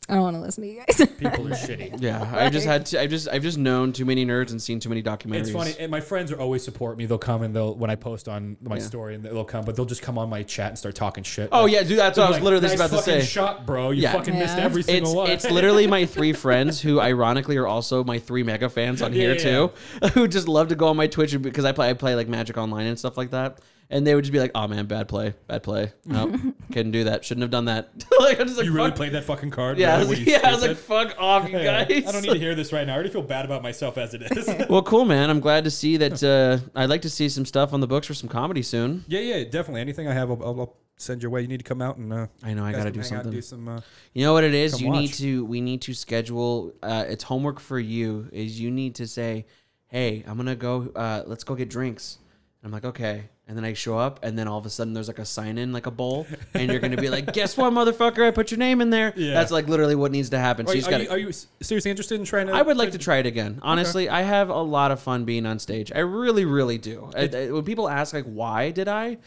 I 0.08 0.14
don't 0.14 0.22
want 0.22 0.36
to 0.36 0.40
listen 0.40 0.62
to 0.62 0.68
you 0.68 0.76
guys. 0.86 0.96
People 1.18 1.48
are 1.48 1.50
shitty. 1.56 2.00
yeah. 2.00 2.30
I've 2.32 2.52
just 2.52 2.64
had 2.64 2.86
to. 2.86 3.00
I've 3.00 3.10
just 3.10 3.28
I've 3.28 3.42
just 3.42 3.58
known 3.58 3.92
too 3.92 4.04
many 4.04 4.24
nerds 4.24 4.52
and 4.52 4.62
seen 4.62 4.78
too 4.78 4.88
many 4.88 5.02
documentaries. 5.02 5.40
It's 5.40 5.50
funny, 5.50 5.74
and 5.80 5.90
my 5.90 6.00
friends 6.00 6.30
are 6.30 6.38
always 6.38 6.62
support 6.62 6.96
me. 6.96 7.06
They'll 7.06 7.18
come 7.18 7.42
and 7.42 7.54
they'll 7.54 7.74
when 7.74 7.90
I 7.90 7.96
post 7.96 8.28
on 8.28 8.56
my 8.62 8.76
Yeah. 8.76 8.82
story, 8.82 9.14
and 9.16 9.24
they'll 9.24 9.44
come, 9.44 9.64
but 9.64 9.74
they'll 9.74 9.84
just 9.84 10.02
come 10.02 10.16
on 10.16 10.28
my 10.28 10.44
chat 10.44 10.68
and 10.68 10.78
start 10.78 10.94
talking 10.94 11.24
shit. 11.24 11.48
Oh 11.50 11.64
Like, 11.64 11.72
yeah, 11.72 11.82
dude. 11.82 11.98
That's 11.98 12.16
what 12.18 12.24
I 12.26 12.28
was 12.28 12.36
like, 12.36 12.44
literally 12.44 12.68
just 12.68 12.78
"Nice 12.78 12.88
about 12.88 12.96
to 12.98 13.02
fucking 13.04 13.20
say. 13.22 13.26
Shot, 13.26 13.66
bro. 13.66 13.90
You 13.90 14.02
Yeah. 14.02 14.12
fucking 14.12 14.38
missed 14.38 14.56
Yeah. 14.56 14.64
every 14.64 14.82
single 14.84 15.10
it's 15.10 15.16
one. 15.16 15.30
it's 15.30 15.50
literally 15.50 15.86
my 15.88 16.06
three 16.06 16.32
friends 16.44 16.80
who 16.80 17.00
ironically 17.00 17.56
are 17.56 17.66
also 17.66 18.04
my 18.04 18.20
three 18.20 18.44
mega 18.44 18.68
fans 18.68 19.02
on 19.02 19.12
here 19.12 19.32
Yeah, 19.34 19.38
too, 19.42 19.70
who 20.14 20.28
just 20.28 20.46
love 20.46 20.68
to 20.68 20.76
go 20.76 20.86
on 20.86 20.96
my 20.96 21.08
Twitch 21.08 21.40
because 21.42 21.64
I 21.64 21.72
play 21.72 21.90
I 21.90 21.94
play 21.94 22.14
like 22.14 22.28
Magic 22.28 22.56
Online 22.56 22.86
and 22.86 22.96
stuff 22.98 23.16
like 23.16 23.30
that. 23.32 23.58
And 23.88 24.04
they 24.04 24.16
would 24.16 24.24
just 24.24 24.32
be 24.32 24.40
like, 24.40 24.50
"Oh 24.54 24.66
man, 24.66 24.86
bad 24.86 25.06
play, 25.06 25.34
bad 25.46 25.62
play. 25.62 25.92
Nope, 26.04 26.34
couldn't 26.72 26.90
do 26.90 27.04
that. 27.04 27.24
Shouldn't 27.24 27.42
have 27.42 27.52
done 27.52 27.66
that." 27.66 27.90
like 28.20 28.40
I'm 28.40 28.46
just 28.46 28.56
like, 28.58 28.66
you 28.66 28.72
really 28.72 28.88
fuck. 28.88 28.96
played 28.96 29.12
that 29.12 29.22
fucking 29.22 29.50
card. 29.52 29.78
Yeah, 29.78 29.96
I 29.96 30.04
was, 30.04 30.18
you 30.18 30.32
yeah. 30.32 30.40
I 30.42 30.50
was 30.52 30.62
like, 30.62 30.76
"Fuck 30.76 31.14
off, 31.18 31.48
you 31.48 31.56
Yeah. 31.56 31.84
guys." 31.84 32.04
I 32.04 32.10
don't 32.10 32.22
need 32.22 32.32
to 32.32 32.38
hear 32.38 32.54
this 32.56 32.72
right 32.72 32.84
now. 32.84 32.94
I 32.94 32.96
already 32.96 33.10
feel 33.10 33.22
bad 33.22 33.44
about 33.44 33.62
myself 33.62 33.96
as 33.96 34.12
it 34.12 34.22
is. 34.22 34.50
well, 34.68 34.82
cool, 34.82 35.04
man. 35.04 35.30
I'm 35.30 35.38
glad 35.38 35.62
to 35.64 35.70
see 35.70 35.96
that. 35.98 36.20
Uh, 36.22 36.58
I'd 36.74 36.90
like 36.90 37.02
to 37.02 37.10
see 37.10 37.28
some 37.28 37.44
stuff 37.46 37.72
on 37.72 37.80
the 37.80 37.86
books 37.86 38.08
for 38.08 38.14
some 38.14 38.28
comedy 38.28 38.62
soon. 38.62 39.04
yeah, 39.06 39.20
yeah, 39.20 39.44
definitely. 39.44 39.82
Anything 39.82 40.08
I 40.08 40.14
have, 40.14 40.30
I'll, 40.32 40.42
I'll, 40.42 40.60
I'll 40.62 40.76
send 40.96 41.22
your 41.22 41.30
way. 41.30 41.42
You 41.42 41.46
need 41.48 41.58
to 41.58 41.64
come 41.64 41.80
out 41.80 41.96
and. 41.96 42.12
Uh, 42.12 42.26
I 42.42 42.54
know 42.54 42.64
I 42.64 42.72
got 42.72 42.84
to 42.84 42.90
do 42.90 42.98
hang 42.98 43.06
out 43.12 43.12
and 43.12 43.22
something. 43.22 43.32
Do 43.32 43.40
some. 43.42 43.68
Uh, 43.68 43.80
You 44.14 44.24
know 44.24 44.32
what 44.32 44.42
it 44.42 44.54
is? 44.54 44.72
Come 44.74 44.80
you 44.82 44.90
need 44.90 45.12
to 45.14 45.44
we 45.44 45.60
need 45.60 45.82
to 45.82 45.94
schedule 45.94 46.72
uh 46.82 47.04
it's 47.06 47.22
homework 47.22 47.60
for 47.60 47.78
you 47.78 48.28
is 48.32 48.58
you 48.60 48.72
need 48.72 48.96
to 48.96 49.06
say, 49.06 49.46
"Hey, 49.86 50.24
I'm 50.26 50.34
going 50.34 50.46
to 50.46 50.56
go 50.56 50.90
uh 50.96 51.22
let's 51.24 51.44
go 51.44 51.54
get 51.54 51.70
drinks." 51.70 52.18
And 52.62 52.68
I'm 52.68 52.72
like, 52.72 52.84
"Okay." 52.84 53.28
And 53.48 53.56
then 53.56 53.64
I 53.64 53.74
show 53.74 53.96
up 53.96 54.18
and 54.24 54.36
then 54.36 54.48
all 54.48 54.58
of 54.58 54.66
a 54.66 54.70
sudden 54.70 54.92
there's 54.92 55.06
like 55.06 55.20
a 55.20 55.24
sign 55.24 55.56
in 55.56 55.72
like 55.72 55.86
a 55.86 55.90
bowl 55.92 56.26
and 56.54 56.68
you're 56.68 56.80
going 56.80 56.90
to 56.90 57.00
be 57.00 57.08
like, 57.08 57.32
"Guess 57.32 57.56
what, 57.56 57.72
motherfucker? 57.72 58.26
I 58.26 58.32
put 58.32 58.50
your 58.50 58.58
name 58.58 58.80
in 58.80 58.90
there." 58.90 59.12
Yeah. 59.14 59.34
That's 59.34 59.52
like 59.52 59.68
literally 59.68 59.94
what 59.94 60.10
needs 60.10 60.30
to 60.30 60.38
happen. 60.38 60.66
So 60.66 60.72
are, 60.72 60.74
you 60.74 60.82
just 60.82 60.92
are, 60.92 61.00
you, 61.00 61.10
are 61.10 61.18
you 61.18 61.32
seriously 61.62 61.92
interested 61.92 62.18
in 62.18 62.26
trying 62.26 62.48
to? 62.48 62.54
I 62.54 62.62
would 62.62 62.76
like 62.76 62.90
to 62.92 62.98
try 62.98 63.18
it 63.18 63.26
again. 63.26 63.60
Honestly, 63.62 64.08
I 64.08 64.22
have 64.22 64.48
a 64.48 64.60
lot 64.60 64.90
of 64.90 64.98
fun 65.00 65.24
being 65.24 65.46
on 65.46 65.60
stage. 65.60 65.92
I 65.94 66.00
really, 66.00 66.44
really 66.44 66.76
do. 66.76 67.08
I, 67.14 67.28
I- 67.32 67.52
when 67.52 67.62
people 67.62 67.88
ask 67.88 68.12
like, 68.12 68.24
"Why 68.24 68.72
did 68.72 68.88
I 68.88 69.18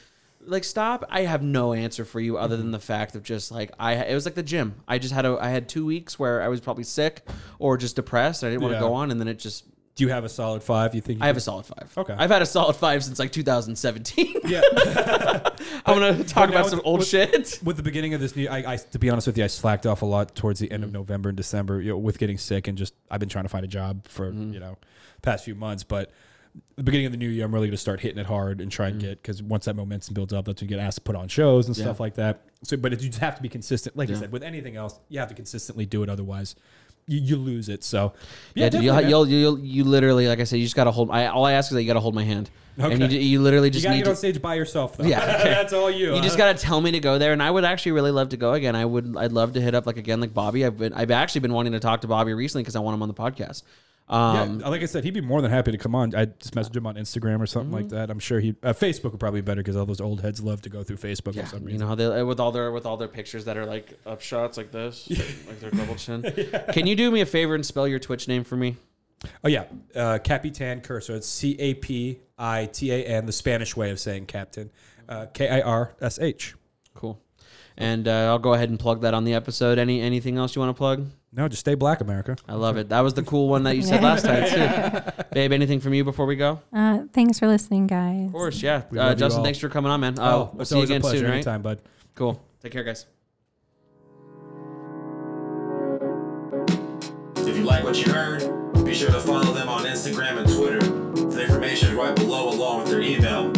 like 0.41 0.65
stop?" 0.65 1.05
I 1.09 1.21
have 1.21 1.41
no 1.41 1.71
answer 1.71 2.03
for 2.03 2.19
you 2.19 2.37
other 2.37 2.57
than 2.57 2.67
mm-hmm. 2.67 2.73
the 2.73 2.79
fact 2.79 3.15
of 3.15 3.23
just 3.23 3.53
like 3.53 3.71
I. 3.79 3.95
It 4.03 4.13
was 4.15 4.25
like 4.25 4.35
the 4.35 4.43
gym. 4.43 4.75
I 4.85 4.99
just 4.99 5.13
had 5.13 5.25
a. 5.25 5.37
I 5.39 5.47
had 5.47 5.69
two 5.69 5.85
weeks 5.85 6.19
where 6.19 6.41
I 6.41 6.49
was 6.49 6.59
probably 6.59 6.83
sick 6.83 7.25
or 7.57 7.77
just 7.77 7.95
depressed. 7.95 8.43
I 8.43 8.49
didn't 8.49 8.63
want 8.63 8.73
to 8.73 8.81
Yeah. 8.81 8.81
go 8.81 8.93
on, 8.95 9.11
and 9.11 9.19
then 9.21 9.29
it 9.29 9.39
just. 9.39 9.63
Do 9.99 10.05
you 10.05 10.11
have 10.11 10.23
a 10.23 10.30
solid 10.30 10.63
five? 10.63 10.95
You 10.95 11.01
think? 11.01 11.19
You 11.19 11.26
I 11.26 11.27
have 11.27 11.35
a 11.35 11.41
solid 11.41 11.65
five. 11.65 11.91
Okay. 11.97 12.15
I've 12.17 12.30
had 12.30 12.41
a 12.41 12.45
solid 12.45 12.76
five 12.76 13.03
since 13.03 13.19
like 13.19 13.34
2017. 13.34 14.34
Yeah. 14.45 14.61
I'm 15.85 15.99
gonna 15.99 16.23
talk 16.23 16.47
But 16.47 16.51
now 16.51 16.59
about 16.61 16.69
some 16.69 16.80
old 16.85 16.99
with- 16.99 17.09
shit. 17.09 17.59
with 17.65 17.76
the 17.76 17.84
beginning 17.84 18.13
of 18.13 18.21
this 18.21 18.34
new, 18.34 18.47
I, 18.47 18.76
I 18.76 18.77
to 18.77 18.97
be 18.97 19.09
honest 19.09 19.27
with 19.27 19.38
you, 19.38 19.43
I 19.43 19.47
slacked 19.47 19.85
off 19.85 20.01
a 20.01 20.05
lot 20.05 20.35
towards 20.35 20.61
the 20.61 20.71
end 20.71 20.85
of 20.85 20.91
mm. 20.91 20.93
November 20.93 21.27
and 21.27 21.35
December, 21.35 21.81
you 21.81 21.89
know, 21.89 21.97
with 21.97 22.17
getting 22.17 22.38
sick 22.38 22.69
and 22.69 22.77
just 22.77 22.93
I've 23.11 23.19
been 23.19 23.27
trying 23.27 23.43
to 23.43 23.49
find 23.49 23.65
a 23.65 23.67
job 23.67 24.07
for 24.07 24.31
mm-hmm. 24.31 24.53
you 24.53 24.61
know 24.61 24.77
past 25.21 25.43
few 25.43 25.53
months, 25.53 25.84
but 25.84 26.13
the 26.77 26.84
beginning 26.84 27.05
of 27.05 27.11
the 27.11 27.17
new 27.17 27.27
year, 27.27 27.43
I'm 27.43 27.53
really 27.53 27.67
going 27.67 27.71
to 27.71 27.77
start 27.77 27.99
hitting 27.99 28.19
it 28.19 28.26
hard 28.26 28.61
and 28.61 28.71
try 28.71 28.88
and 28.88 28.99
mm. 28.99 29.01
get 29.01 29.21
because 29.21 29.43
once 29.43 29.65
that 29.65 29.76
momentum 29.76 30.13
builds 30.13 30.31
up, 30.31 30.45
that's 30.45 30.61
when 30.61 30.69
you 30.69 30.77
get 30.77 30.81
asked 30.81 30.99
to 30.99 31.01
put 31.01 31.17
on 31.17 31.27
shows 31.27 31.67
and 31.67 31.76
stuff 31.76 31.99
like 31.99 32.15
that. 32.15 32.45
So, 32.63 32.77
but 32.77 32.93
it, 32.93 33.01
you 33.01 33.09
just 33.09 33.19
have 33.19 33.35
to 33.35 33.41
be 33.41 33.49
consistent. 33.49 33.97
Like 33.97 34.09
I 34.09 34.13
said, 34.13 34.31
with 34.31 34.43
anything 34.43 34.77
else, 34.77 34.97
you 35.09 35.19
have 35.19 35.27
to 35.27 35.35
consistently 35.35 35.85
do 35.85 36.03
it. 36.03 36.09
Otherwise, 36.09 36.55
you, 37.10 37.19
you 37.19 37.36
lose 37.36 37.68
it. 37.69 37.84
So, 37.84 38.14
Yeah, 38.56 38.69
dude, 38.69 38.84
you'll, 38.84 39.02
you'll, 39.02 39.27
you'll, 39.27 39.60
you 39.60 39.84
literally, 39.84 40.27
like 40.27 40.40
I 40.40 40.44
said, 40.45 40.57
you 40.57 40.65
just 40.65 40.76
gotta 40.76 40.91
hold. 40.91 41.11
I, 41.11 41.26
all 41.27 41.45
I 41.45 41.53
ask 41.53 41.72
is 41.72 41.76
that 41.76 41.81
you 41.81 41.88
gotta 41.88 41.99
hold 41.99 42.15
my 42.15 42.23
hand, 42.23 42.49
and 42.77 43.11
you, 43.11 43.19
you 43.19 43.41
literally 43.41 43.68
You 43.68 43.72
just 43.73 43.84
gotta 43.84 43.95
need 43.95 44.02
get 44.02 44.06
to. 44.06 44.10
on 44.11 44.15
stage 44.15 44.41
by 44.41 44.56
yourself, 44.56 44.95
though. 44.98 45.03
Yeah, 45.06 45.23
okay. 45.40 45.49
that's 45.49 45.73
all 45.73 45.90
you. 45.91 46.15
You 46.15 46.22
just 46.22 46.38
gotta 46.38 46.57
tell 46.57 46.80
me 46.81 46.91
to 46.91 46.99
go 46.99 47.18
there, 47.18 47.34
and 47.34 47.41
I 47.44 47.52
would 47.52 47.65
actually 47.65 47.94
really 47.94 48.11
love 48.11 48.30
to 48.30 48.38
go 48.38 48.53
again. 48.53 48.76
I 48.76 48.86
would, 48.86 49.15
I'd 49.18 49.31
love 49.31 49.53
to 49.53 49.61
hit 49.61 49.76
up 49.76 49.86
like 49.86 49.98
again, 49.98 50.22
like 50.22 50.34
Bobby. 50.34 50.65
I've 50.65 50.77
been, 50.77 50.94
I've 50.94 51.11
actually 51.11 51.41
been 51.41 51.53
wanting 51.53 51.73
to 51.73 51.80
talk 51.80 52.02
to 52.02 52.07
Bobby 52.07 52.34
recently 52.34 52.64
because 52.64 52.76
I 52.76 52.80
want 52.80 52.95
him 52.95 53.02
on 53.02 53.07
the 53.10 53.14
podcast. 53.15 53.64
Um, 54.10 54.60
yeah, 54.60 54.68
like 54.68 54.81
I 54.81 54.86
said, 54.86 55.03
he'd 55.03 55.14
be 55.14 55.22
more 55.22 55.40
than 55.41 55.52
happy 55.52 55.72
to 55.72 55.77
come 55.77 55.94
on. 55.94 56.15
I 56.15 56.26
just 56.26 56.56
message 56.56 56.76
him 56.76 56.88
on 56.88 56.95
Instagram 56.95 57.40
or 57.41 57.45
something 57.45 57.72
like 57.72 57.86
Mm-hmm. 57.86 57.95
that. 57.95 58.10
I'm 58.10 58.18
sure 58.19 58.40
he 58.40 58.56
uh, 58.64 58.73
Facebook 58.73 59.11
would 59.11 59.19
probably 59.19 59.41
be 59.41 59.45
better 59.45 59.61
because 59.61 59.76
all 59.76 59.86
those 59.86 60.02
old 60.02 60.22
heads 60.22 60.41
love 60.41 60.61
to 60.64 60.69
go 60.69 60.81
through 60.84 60.98
Facebook 60.98 61.36
yeah, 61.36 61.44
for 61.44 61.49
some 61.57 61.64
reason. 61.64 61.80
you 61.81 61.86
know 61.88 61.95
they 61.95 62.23
with 62.23 62.40
all 62.40 62.52
their 62.52 62.72
with 62.72 62.86
all 62.88 62.98
their 62.98 63.07
pictures 63.07 63.45
that 63.45 63.56
are 63.57 63.65
like 63.68 63.99
up 64.07 64.22
shots 64.22 64.57
like 64.57 64.72
this, 64.72 65.07
like 65.48 65.60
their 65.60 65.72
double 65.72 65.95
chin. 65.95 66.23
Can 66.73 66.88
you 66.88 66.95
do 66.95 67.11
me 67.11 67.22
a 67.22 67.26
favor 67.27 67.53
and 67.53 67.64
spell 67.65 67.88
your 67.88 67.99
Twitch 67.99 68.27
name 68.27 68.44
for 68.44 68.56
me? 68.56 68.77
Oh 69.44 69.48
yeah, 69.48 69.65
uh, 69.95 70.18
Capitan 70.23 70.81
Kirsch. 70.81 71.10
It's 71.10 71.27
C 71.27 71.56
A 71.60 71.73
P 71.76 72.19
I 72.38 72.65
T 72.65 72.91
A 72.91 73.03
N, 73.06 73.26
the 73.27 73.31
Spanish 73.34 73.76
way 73.76 73.91
of 73.91 73.99
saying 73.99 74.26
captain. 74.26 74.72
Uh, 75.07 75.26
K 75.34 75.49
I 75.49 75.61
R 75.61 75.94
S 76.02 76.18
H. 76.19 76.56
Cool. 76.95 77.22
And 77.77 78.07
uh, 78.07 78.27
I'll 78.27 78.40
go 78.40 78.53
ahead 78.53 78.69
and 78.69 78.80
plug 78.80 79.02
that 79.02 79.14
on 79.14 79.23
the 79.23 79.34
episode. 79.36 79.77
Any 79.77 80.02
anything 80.02 80.38
else 80.38 80.56
you 80.56 80.61
want 80.61 80.76
to 80.76 80.77
plug? 80.77 81.07
No, 81.31 81.47
just 81.47 81.60
stay 81.60 81.76
black, 81.76 82.01
America. 82.01 82.35
I 82.47 82.56
love 82.56 82.77
it. 82.77 82.89
That 82.89 83.01
was 83.01 83.14
the 83.14 83.22
cool 83.22 83.49
one 83.49 83.64
that 83.64 83.76
you 83.76 83.84
said 83.84 84.01
last 84.01 84.26
time 84.26 84.49
too. 84.49 85.23
Babe, 85.31 85.51
anything 85.51 85.80
from 85.80 85.93
you 85.93 86.03
before 86.03 86.26
we 86.26 86.35
go? 86.35 86.60
Uh, 86.73 87.03
thanks 87.14 87.38
for 87.38 87.47
listening, 87.47 87.85
guys. 87.85 88.26
Of 88.26 88.31
course, 88.31 88.64
yeah. 88.64 88.84
We 88.89 88.97
Uh, 88.97 89.11
you 89.11 89.15
Justin, 89.15 89.39
all. 89.39 89.43
thanks 89.45 89.60
for 89.60 89.69
coming 89.69 89.91
on, 89.91 89.99
man. 90.01 90.15
Oh, 90.19 90.49
we'll 90.53 90.61
it's 90.61 90.69
see 90.72 90.76
you 90.76 90.77
always 90.80 90.89
a 90.89 90.93
again 90.93 91.01
pleasure. 91.01 91.18
soon, 91.19 91.27
right? 91.27 91.34
Anytime, 91.35 91.61
bud. 91.61 91.81
Cool. 92.15 92.41
Take 92.64 92.72
care, 92.72 92.84
guys. 92.84 93.06
If 97.47 97.57
you 97.57 97.64
like 97.64 97.84
what 97.84 98.03
you 98.06 98.11
heard, 98.11 98.84
be 98.84 98.93
sure 98.95 99.11
to 99.11 99.19
follow 99.19 99.53
them 99.53 99.69
on 99.69 99.84
Instagram 99.85 100.38
and 100.39 100.49
Twitter. 100.51 100.80
The 101.30 101.43
information 101.43 101.89
is 101.89 101.95
right 101.95 102.15
below 102.15 102.49
along 102.49 102.80
with 102.81 102.89
their 102.89 103.01
email. 103.01 103.51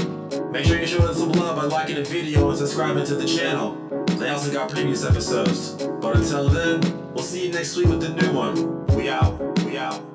Make 0.51 0.65
sure 0.65 0.77
you 0.77 0.85
show 0.85 0.99
us 1.05 1.17
some 1.17 1.31
love 1.31 1.55
by 1.55 1.63
liking 1.63 1.95
the 1.95 2.03
video 2.03 2.49
and 2.49 2.57
subscribing 2.57 3.05
to 3.05 3.15
the 3.15 3.25
channel. 3.25 3.77
They 4.17 4.27
also 4.27 4.51
got 4.51 4.69
previous 4.69 5.05
episodes. 5.05 5.75
But 6.01 6.17
until 6.17 6.49
then, 6.49 6.81
we'll 7.13 7.23
see 7.23 7.47
you 7.47 7.53
next 7.53 7.77
week 7.77 7.87
with 7.87 8.01
the 8.01 8.09
new 8.09 8.33
one. 8.33 8.85
We 8.87 9.07
out. 9.07 9.39
We 9.63 9.77
out. 9.77 10.10